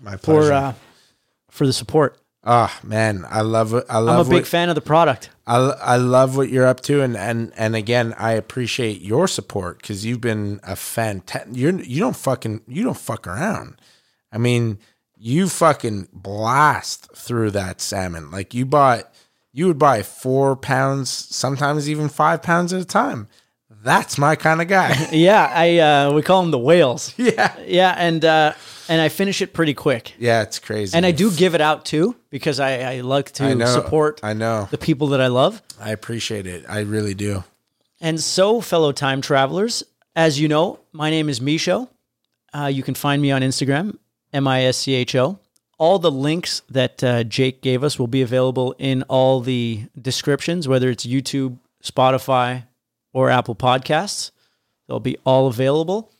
My 0.01 0.18
pleasure. 0.18 0.48
for 0.50 0.51
uh, 0.51 0.74
for 1.50 1.66
the 1.66 1.72
support. 1.72 2.20
Ah, 2.44 2.80
man, 2.84 3.26
I 3.30 3.42
love 3.42 3.74
it. 3.76 3.86
I 3.88 4.00
love. 4.00 4.20
I'm 4.20 4.26
a 4.26 4.30
big 4.30 4.42
what, 4.42 4.48
fan 4.48 4.70
of 4.70 4.76
the 4.76 4.82
product. 4.82 5.30
I, 5.45 5.58
I 5.58 5.95
love 5.98 6.36
what 6.36 6.50
you're 6.50 6.66
up 6.66 6.82
to, 6.82 7.02
and 7.02 7.16
and 7.16 7.53
and 7.56 7.76
again, 7.76 8.16
I 8.18 8.32
appreciate 8.32 9.02
your 9.02 9.28
support 9.28 9.80
because 9.80 10.06
you've 10.06 10.22
been 10.22 10.60
a 10.64 10.76
fantastic. 10.76 11.56
You're 11.56 11.80
you 11.80 12.00
don't 12.00 12.16
fucking 12.16 12.61
you 12.68 12.84
don't 12.84 12.98
fuck 12.98 13.28
around. 13.28 13.80
I 14.32 14.40
mean, 14.40 14.80
you 15.18 15.50
fucking 15.50 16.08
blast 16.11 17.16
through 17.16 17.52
that 17.52 17.80
salmon. 17.80 18.32
Like 18.32 18.56
you 18.56 18.66
bought, 18.66 19.14
you 19.53 19.68
would 19.68 19.78
buy 19.78 20.02
four 20.02 20.56
pounds, 20.56 21.11
sometimes 21.11 21.88
even 21.88 22.10
five 22.10 22.42
pounds 22.42 22.74
at 22.74 22.82
a 22.82 22.86
time. 22.86 23.28
That's 23.84 24.18
my 24.18 24.36
kind 24.36 24.61
of 24.61 24.68
guy. 24.68 25.10
Yeah, 25.11 25.52
I 25.53 25.78
uh, 25.78 26.11
we 26.14 26.24
call 26.24 26.42
them 26.42 26.52
the 26.52 26.60
whales. 26.60 27.14
yeah, 27.18 27.56
Yeah, 27.66 27.94
and 27.98 28.26
uh, 28.26 28.53
and 28.92 29.02
I 29.02 29.08
finish 29.08 29.42
it 29.42 29.53
pretty 29.53 29.74
quick. 29.74 30.14
yeah, 30.20 30.42
it's 30.42 30.60
crazy. 30.60 30.98
And 30.98 31.06
I 31.06 31.11
do 31.11 31.32
give 31.32 31.56
it 31.56 31.61
out 31.61 31.86
too 31.86 32.16
because 32.30 32.60
I, 32.60 32.98
I 32.98 33.00
like 33.02 33.32
to 33.34 33.45
I 33.45 33.53
know, 33.53 33.66
support 33.66 34.20
I 34.22 34.34
know. 34.34 34.68
the 34.70 34.78
people 34.78 35.08
that 35.08 35.22
I 35.22 35.28
love. 35.28 35.61
I 35.80 35.92
appreciate 35.92 36.45
it. 36.45 36.66
I 36.68 36.82
really 36.82 37.14
do. 37.14 37.45
And 38.02 38.20
so, 38.20 38.60
fellow 38.60 38.92
time 38.92 39.22
travelers, 39.22 39.84
as 40.14 40.40
you 40.42 40.48
know, 40.50 40.80
my 40.92 41.10
name 41.10 41.30
is 41.30 41.40
Mischo. 41.40 41.90
Uh, 42.53 42.66
you 42.66 42.84
can 42.84 42.95
find 42.95 43.22
me 43.22 43.32
on 43.32 43.42
Instagram, 43.44 43.98
M 44.34 44.45
I 44.45 44.64
S 44.66 44.78
C 44.80 44.94
H 44.94 45.16
O. 45.16 45.40
All 45.78 45.98
the 45.98 46.11
links 46.11 46.61
that 46.70 47.02
uh, 47.03 47.24
Jake 47.24 47.61
gave 47.61 47.84
us 47.84 47.98
will 47.98 48.08
be 48.08 48.22
available 48.22 48.76
in 48.78 49.03
all 49.03 49.40
the 49.40 49.86
descriptions, 50.00 50.68
whether 50.68 50.90
it's 50.90 51.06
YouTube, 51.06 51.58
Spotify, 51.82 52.66
or 53.14 53.30
Apple 53.30 53.56
Podcasts. 53.56 54.32
They'll 54.88 55.00
be 55.00 55.18
all 55.24 55.48
available. 55.48 56.11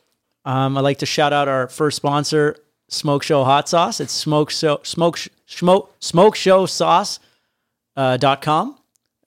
Um, 0.46 0.78
I'd 0.78 0.82
like 0.82 1.00
to 1.00 1.06
shout 1.06 1.34
out 1.34 1.48
our 1.48 1.68
first 1.68 1.98
sponsor, 1.98 2.56
Smoke 2.90 3.24
Show 3.24 3.44
Hot 3.44 3.70
Sauce. 3.70 4.00
It's 4.00 4.12
smoke 4.14 4.50
show 4.50 4.80
smoke 4.84 5.18
sh- 5.18 5.30
smoke 5.46 5.94
smoke 6.00 6.36
show 6.36 6.66
sauce 6.66 7.20
uh, 7.96 8.18
dot 8.18 8.42
com. 8.42 8.78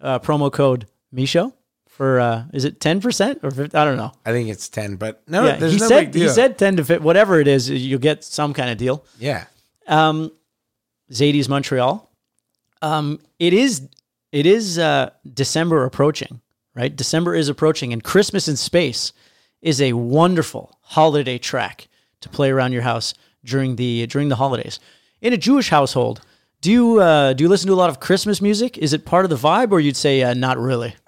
Uh, 0.00 0.18
promo 0.18 0.52
code 0.52 0.86
Mischo 1.12 1.54
for 1.88 2.18
uh, 2.20 2.44
is 2.52 2.64
it 2.64 2.80
ten 2.80 3.00
percent 3.00 3.38
or 3.42 3.50
50, 3.50 3.76
I 3.76 3.84
don't 3.84 3.96
know. 3.96 4.12
I 4.26 4.32
think 4.32 4.48
it's 4.50 4.68
ten, 4.68 4.96
but 4.96 5.22
no, 5.28 5.44
Yeah, 5.46 5.56
there's 5.56 5.72
he 5.74 5.78
no 5.78 5.88
said 5.88 6.14
he 6.14 6.28
said 6.28 6.58
ten 6.58 6.76
to 6.76 6.84
fit 6.84 7.00
whatever 7.00 7.40
it 7.40 7.46
is. 7.48 7.70
You'll 7.70 8.00
get 8.00 8.24
some 8.24 8.52
kind 8.52 8.70
of 8.70 8.76
deal. 8.76 9.04
yeah. 9.18 9.44
Um, 9.86 10.32
Zaidie's 11.12 11.48
Montreal. 11.48 12.10
Um, 12.82 13.20
it 13.38 13.52
is 13.52 13.88
it 14.32 14.46
is 14.46 14.78
uh, 14.78 15.10
December 15.32 15.84
approaching, 15.84 16.40
right? 16.74 16.94
December 16.94 17.34
is 17.34 17.48
approaching, 17.48 17.92
and 17.92 18.02
Christmas 18.02 18.48
in 18.48 18.56
Space 18.56 19.12
is 19.62 19.80
a 19.80 19.92
wonderful 19.92 20.73
holiday 20.84 21.38
track 21.38 21.88
to 22.20 22.28
play 22.28 22.50
around 22.50 22.72
your 22.72 22.82
house 22.82 23.14
during 23.44 23.76
the 23.76 24.06
during 24.06 24.28
the 24.28 24.36
holidays. 24.36 24.80
In 25.20 25.32
a 25.32 25.36
Jewish 25.36 25.68
household, 25.70 26.20
do 26.60 26.70
you 26.70 27.00
uh, 27.00 27.32
do 27.34 27.44
you 27.44 27.48
listen 27.48 27.66
to 27.68 27.74
a 27.74 27.76
lot 27.76 27.90
of 27.90 28.00
Christmas 28.00 28.40
music? 28.40 28.78
Is 28.78 28.92
it 28.92 29.04
part 29.04 29.24
of 29.24 29.30
the 29.30 29.36
vibe, 29.36 29.72
or 29.72 29.80
you'd 29.80 29.96
say 29.96 30.22
uh, 30.22 30.34
not 30.34 30.58
really? 30.58 30.94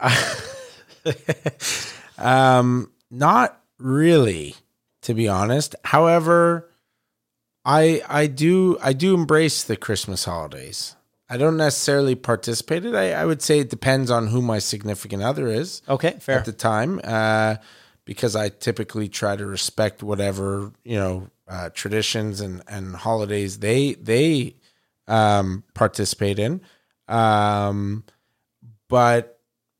Um, 2.19 2.91
not 3.11 3.61
really, 3.79 4.55
to 5.03 5.13
be 5.15 5.29
honest. 5.29 5.75
However, 5.85 6.71
I 7.65 8.03
I 8.09 8.27
do 8.27 8.79
I 8.83 8.95
do 8.95 9.15
embrace 9.15 9.63
the 9.63 9.77
Christmas 9.77 10.25
holidays. 10.25 10.97
I 11.29 11.37
don't 11.37 11.57
necessarily 11.57 12.15
participate 12.15 12.87
it. 12.87 12.95
I, 12.95 13.13
I 13.13 13.27
would 13.27 13.43
say 13.43 13.59
it 13.59 13.69
depends 13.69 14.11
on 14.11 14.29
who 14.29 14.41
my 14.41 14.59
significant 14.61 15.23
other 15.23 15.49
is 15.49 15.83
Okay, 15.89 16.17
fair. 16.21 16.39
at 16.39 16.45
the 16.47 16.53
time, 16.53 17.01
uh, 17.05 17.57
because 18.07 18.35
I 18.35 18.49
typically 18.49 19.09
try 19.11 19.37
to 19.37 19.45
respect 19.45 20.03
whatever 20.03 20.73
you 20.85 20.97
know 20.97 21.29
uh, 21.47 21.69
traditions 21.75 22.41
and 22.41 22.63
and 22.67 22.97
holidays 22.97 23.59
they 23.59 23.93
they 23.95 24.55
um, 25.07 25.63
participate 25.75 26.39
in. 26.39 26.63
Um, 27.09 28.05
but 28.89 29.39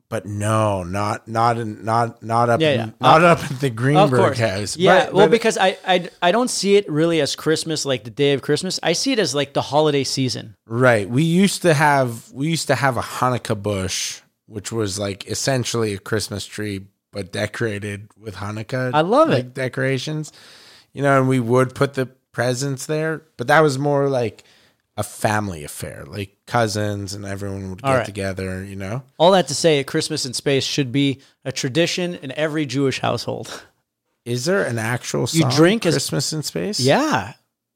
but 0.09 0.25
no, 0.25 0.85
not 0.85 1.27
not 1.27 1.59
in, 1.59 1.85
not 1.85 2.23
not 2.23 2.49
up 2.49 2.61
Yeah, 2.61 2.71
in, 2.73 2.79
yeah. 2.81 2.91
not 3.01 3.25
up 3.25 3.39
at 3.51 3.59
the 3.61 3.71
Greenberg 3.71 4.37
house. 4.37 4.77
Yeah, 4.77 5.07
But- 5.07 5.15
well, 5.15 5.27
but- 5.27 5.31
because 5.33 5.59
I, 5.59 5.77
I 5.87 6.09
I 6.23 6.31
don't 6.33 6.49
see 6.51 6.77
it 6.77 6.89
really 6.91 7.21
as 7.21 7.35
Christmas, 7.35 7.85
like 7.85 8.05
the 8.05 8.11
day 8.11 8.33
of 8.33 8.43
Christmas. 8.43 8.79
I 8.83 8.93
see 8.93 9.13
it 9.13 9.19
as 9.19 9.35
like 9.35 9.53
the 9.55 9.63
holiday 9.63 10.05
season. 10.05 10.55
Right. 10.67 11.09
We 11.11 11.25
used 11.25 11.63
to 11.63 11.75
have 11.75 12.31
we 12.33 12.49
used 12.49 12.69
to 12.69 12.77
have 12.77 12.97
a 12.97 13.03
Hanukkah 13.03 13.61
bush, 13.61 14.21
which 14.47 14.71
was 14.71 14.99
like 14.99 15.27
essentially 15.27 15.93
a 15.95 15.99
Christmas 15.99 16.47
tree, 16.47 16.87
but 17.17 17.33
decorated 17.33 18.11
with 18.21 18.35
Hanukkah. 18.35 18.91
I 18.93 19.01
love 19.01 19.31
like, 19.31 19.39
it. 19.39 19.55
decorations. 19.55 20.35
You 20.93 21.01
know, 21.01 21.19
and 21.19 21.27
we 21.31 21.41
would 21.41 21.75
put 21.75 21.95
the 21.95 22.05
presents 22.31 22.85
there, 22.85 23.23
but 23.39 23.47
that 23.47 23.61
was 23.61 23.79
more 23.79 24.11
like 24.11 24.45
a 24.99 25.03
family 25.03 25.65
affair, 25.65 26.05
like 26.07 26.37
cousins 26.47 27.15
and 27.15 27.25
everyone 27.25 27.71
would 27.71 27.81
get 27.81 27.91
right. 27.91 28.05
together. 28.05 28.63
You 28.63 28.77
know. 28.77 29.03
All 29.17 29.31
that 29.31 29.49
to 29.49 29.55
say, 29.55 29.79
a 29.79 29.85
Christmas 29.85 30.27
in 30.27 30.35
space 30.35 30.65
should 30.65 30.93
be 30.93 31.23
a 31.43 31.53
tradition 31.53 32.17
in 32.17 32.33
every 32.33 32.67
Jewish 32.67 33.01
household. 33.01 33.65
Is 34.27 34.45
there 34.45 34.65
an 34.65 34.79
actual 34.79 35.23
You 35.23 35.41
song, 35.41 35.53
drink 35.53 35.87
as- 35.87 35.95
Christmas 35.95 36.35
in 36.35 36.43
space? 36.43 36.81
Yeah. 36.81 37.33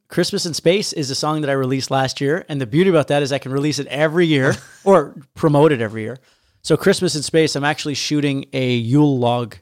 Christmas 0.08 0.44
in 0.44 0.54
Space 0.54 0.92
is 0.92 1.08
a 1.10 1.14
song 1.14 1.40
that 1.42 1.50
I 1.50 1.52
released 1.52 1.88
last 1.88 2.20
year. 2.20 2.44
And 2.48 2.60
the 2.60 2.66
beauty 2.66 2.90
about 2.90 3.06
that 3.08 3.22
is 3.22 3.32
I 3.32 3.38
can 3.38 3.52
release 3.52 3.78
it 3.78 3.86
every 3.86 4.26
year 4.26 4.56
or 4.84 5.14
promote 5.34 5.70
it 5.70 5.80
every 5.80 6.02
year. 6.02 6.18
So, 6.62 6.76
Christmas 6.76 7.16
in 7.16 7.22
Space, 7.22 7.56
I'm 7.56 7.64
actually 7.64 7.94
shooting 7.94 8.46
a 8.52 8.74
Yule 8.74 9.18
log 9.18 9.56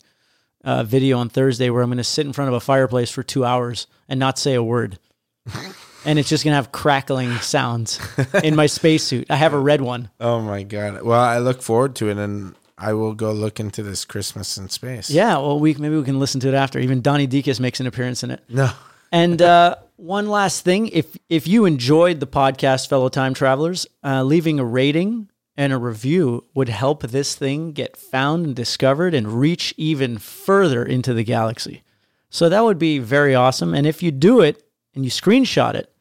uh, 0.64 0.82
video 0.82 1.18
on 1.18 1.28
Thursday 1.28 1.70
where 1.70 1.82
I'm 1.82 1.90
going 1.90 1.98
to 1.98 2.04
sit 2.04 2.26
in 2.26 2.32
front 2.32 2.48
of 2.48 2.54
a 2.54 2.60
fireplace 2.60 3.10
for 3.10 3.22
two 3.22 3.44
hours 3.44 3.86
and 4.08 4.18
not 4.18 4.38
say 4.38 4.54
a 4.54 4.62
word. 4.62 4.98
and 6.04 6.18
it's 6.18 6.28
just 6.28 6.44
going 6.44 6.52
to 6.52 6.56
have 6.56 6.72
crackling 6.72 7.32
sounds 7.36 8.00
in 8.42 8.56
my 8.56 8.66
spacesuit. 8.66 9.30
I 9.30 9.36
have 9.36 9.54
a 9.54 9.58
red 9.58 9.80
one. 9.80 10.10
Oh 10.20 10.40
my 10.40 10.62
god. 10.62 11.02
Well, 11.02 11.20
I 11.20 11.38
look 11.38 11.62
forward 11.62 11.94
to 11.96 12.10
it, 12.10 12.18
and 12.18 12.54
I 12.76 12.92
will 12.92 13.14
go 13.14 13.32
look 13.32 13.60
into 13.60 13.82
this 13.82 14.04
Christmas 14.04 14.56
in 14.56 14.68
space. 14.68 15.10
Yeah, 15.10 15.38
well, 15.38 15.58
we 15.58 15.74
maybe 15.74 15.96
we 15.96 16.04
can 16.04 16.18
listen 16.18 16.40
to 16.40 16.48
it 16.48 16.54
after. 16.54 16.78
Even 16.78 17.00
Donnie 17.00 17.26
Deacus 17.26 17.60
makes 17.60 17.80
an 17.80 17.86
appearance 17.86 18.22
in 18.22 18.30
it. 18.30 18.42
No. 18.48 18.70
And 19.10 19.40
uh, 19.40 19.76
one 19.96 20.28
last 20.28 20.64
thing, 20.64 20.88
if 20.88 21.16
if 21.28 21.46
you 21.46 21.64
enjoyed 21.64 22.20
the 22.20 22.26
podcast, 22.26 22.88
fellow 22.88 23.08
time 23.08 23.34
travelers, 23.34 23.86
uh, 24.04 24.22
leaving 24.22 24.58
a 24.58 24.64
rating 24.64 25.30
and 25.58 25.72
a 25.72 25.76
review 25.76 26.44
would 26.54 26.68
help 26.68 27.02
this 27.02 27.34
thing 27.34 27.72
get 27.72 27.96
found 27.96 28.46
and 28.46 28.54
discovered 28.54 29.12
and 29.12 29.40
reach 29.40 29.74
even 29.76 30.16
further 30.16 30.84
into 30.84 31.12
the 31.12 31.24
galaxy. 31.24 31.82
So 32.30 32.48
that 32.48 32.62
would 32.62 32.78
be 32.78 33.00
very 33.00 33.34
awesome. 33.34 33.74
And 33.74 33.84
if 33.84 34.00
you 34.00 34.12
do 34.12 34.40
it 34.40 34.62
and 34.94 35.04
you 35.04 35.10
screenshot 35.10 35.74
it 35.74 35.92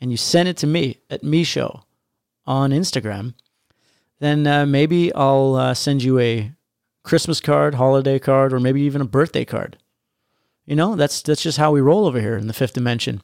and 0.00 0.12
you 0.12 0.16
send 0.16 0.48
it 0.48 0.56
to 0.58 0.68
me 0.68 1.00
at 1.10 1.24
Mischo 1.24 1.84
on 2.46 2.70
Instagram, 2.70 3.34
then 4.20 4.46
uh, 4.46 4.66
maybe 4.66 5.12
I'll 5.12 5.56
uh, 5.56 5.74
send 5.74 6.04
you 6.04 6.20
a 6.20 6.52
Christmas 7.02 7.40
card, 7.40 7.74
holiday 7.74 8.20
card, 8.20 8.52
or 8.52 8.60
maybe 8.60 8.82
even 8.82 9.00
a 9.00 9.06
birthday 9.06 9.44
card. 9.44 9.78
You 10.64 10.76
know, 10.76 10.94
that's 10.94 11.22
that's 11.22 11.42
just 11.42 11.58
how 11.58 11.72
we 11.72 11.80
roll 11.80 12.06
over 12.06 12.20
here 12.20 12.36
in 12.36 12.46
the 12.46 12.52
fifth 12.52 12.74
dimension. 12.74 13.20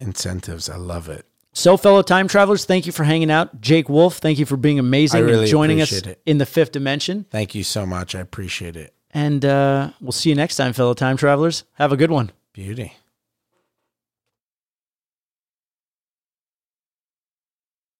Incentives. 0.00 0.70
I 0.70 0.76
love 0.76 1.10
it. 1.10 1.26
So, 1.56 1.78
fellow 1.78 2.02
time 2.02 2.28
travelers, 2.28 2.66
thank 2.66 2.84
you 2.84 2.92
for 2.92 3.02
hanging 3.02 3.30
out. 3.30 3.62
Jake 3.62 3.88
Wolf, 3.88 4.18
thank 4.18 4.38
you 4.38 4.44
for 4.44 4.58
being 4.58 4.78
amazing 4.78 5.24
really 5.24 5.38
and 5.38 5.48
joining 5.48 5.80
us 5.80 5.90
it. 5.90 6.20
in 6.26 6.36
the 6.36 6.44
fifth 6.44 6.70
dimension. 6.70 7.24
Thank 7.30 7.54
you 7.54 7.64
so 7.64 7.86
much. 7.86 8.14
I 8.14 8.20
appreciate 8.20 8.76
it. 8.76 8.92
And 9.12 9.42
uh, 9.42 9.92
we'll 10.02 10.12
see 10.12 10.28
you 10.28 10.34
next 10.34 10.56
time, 10.56 10.74
fellow 10.74 10.92
time 10.92 11.16
travelers. 11.16 11.64
Have 11.74 11.92
a 11.92 11.96
good 11.96 12.10
one. 12.10 12.30
Beauty. 12.52 12.92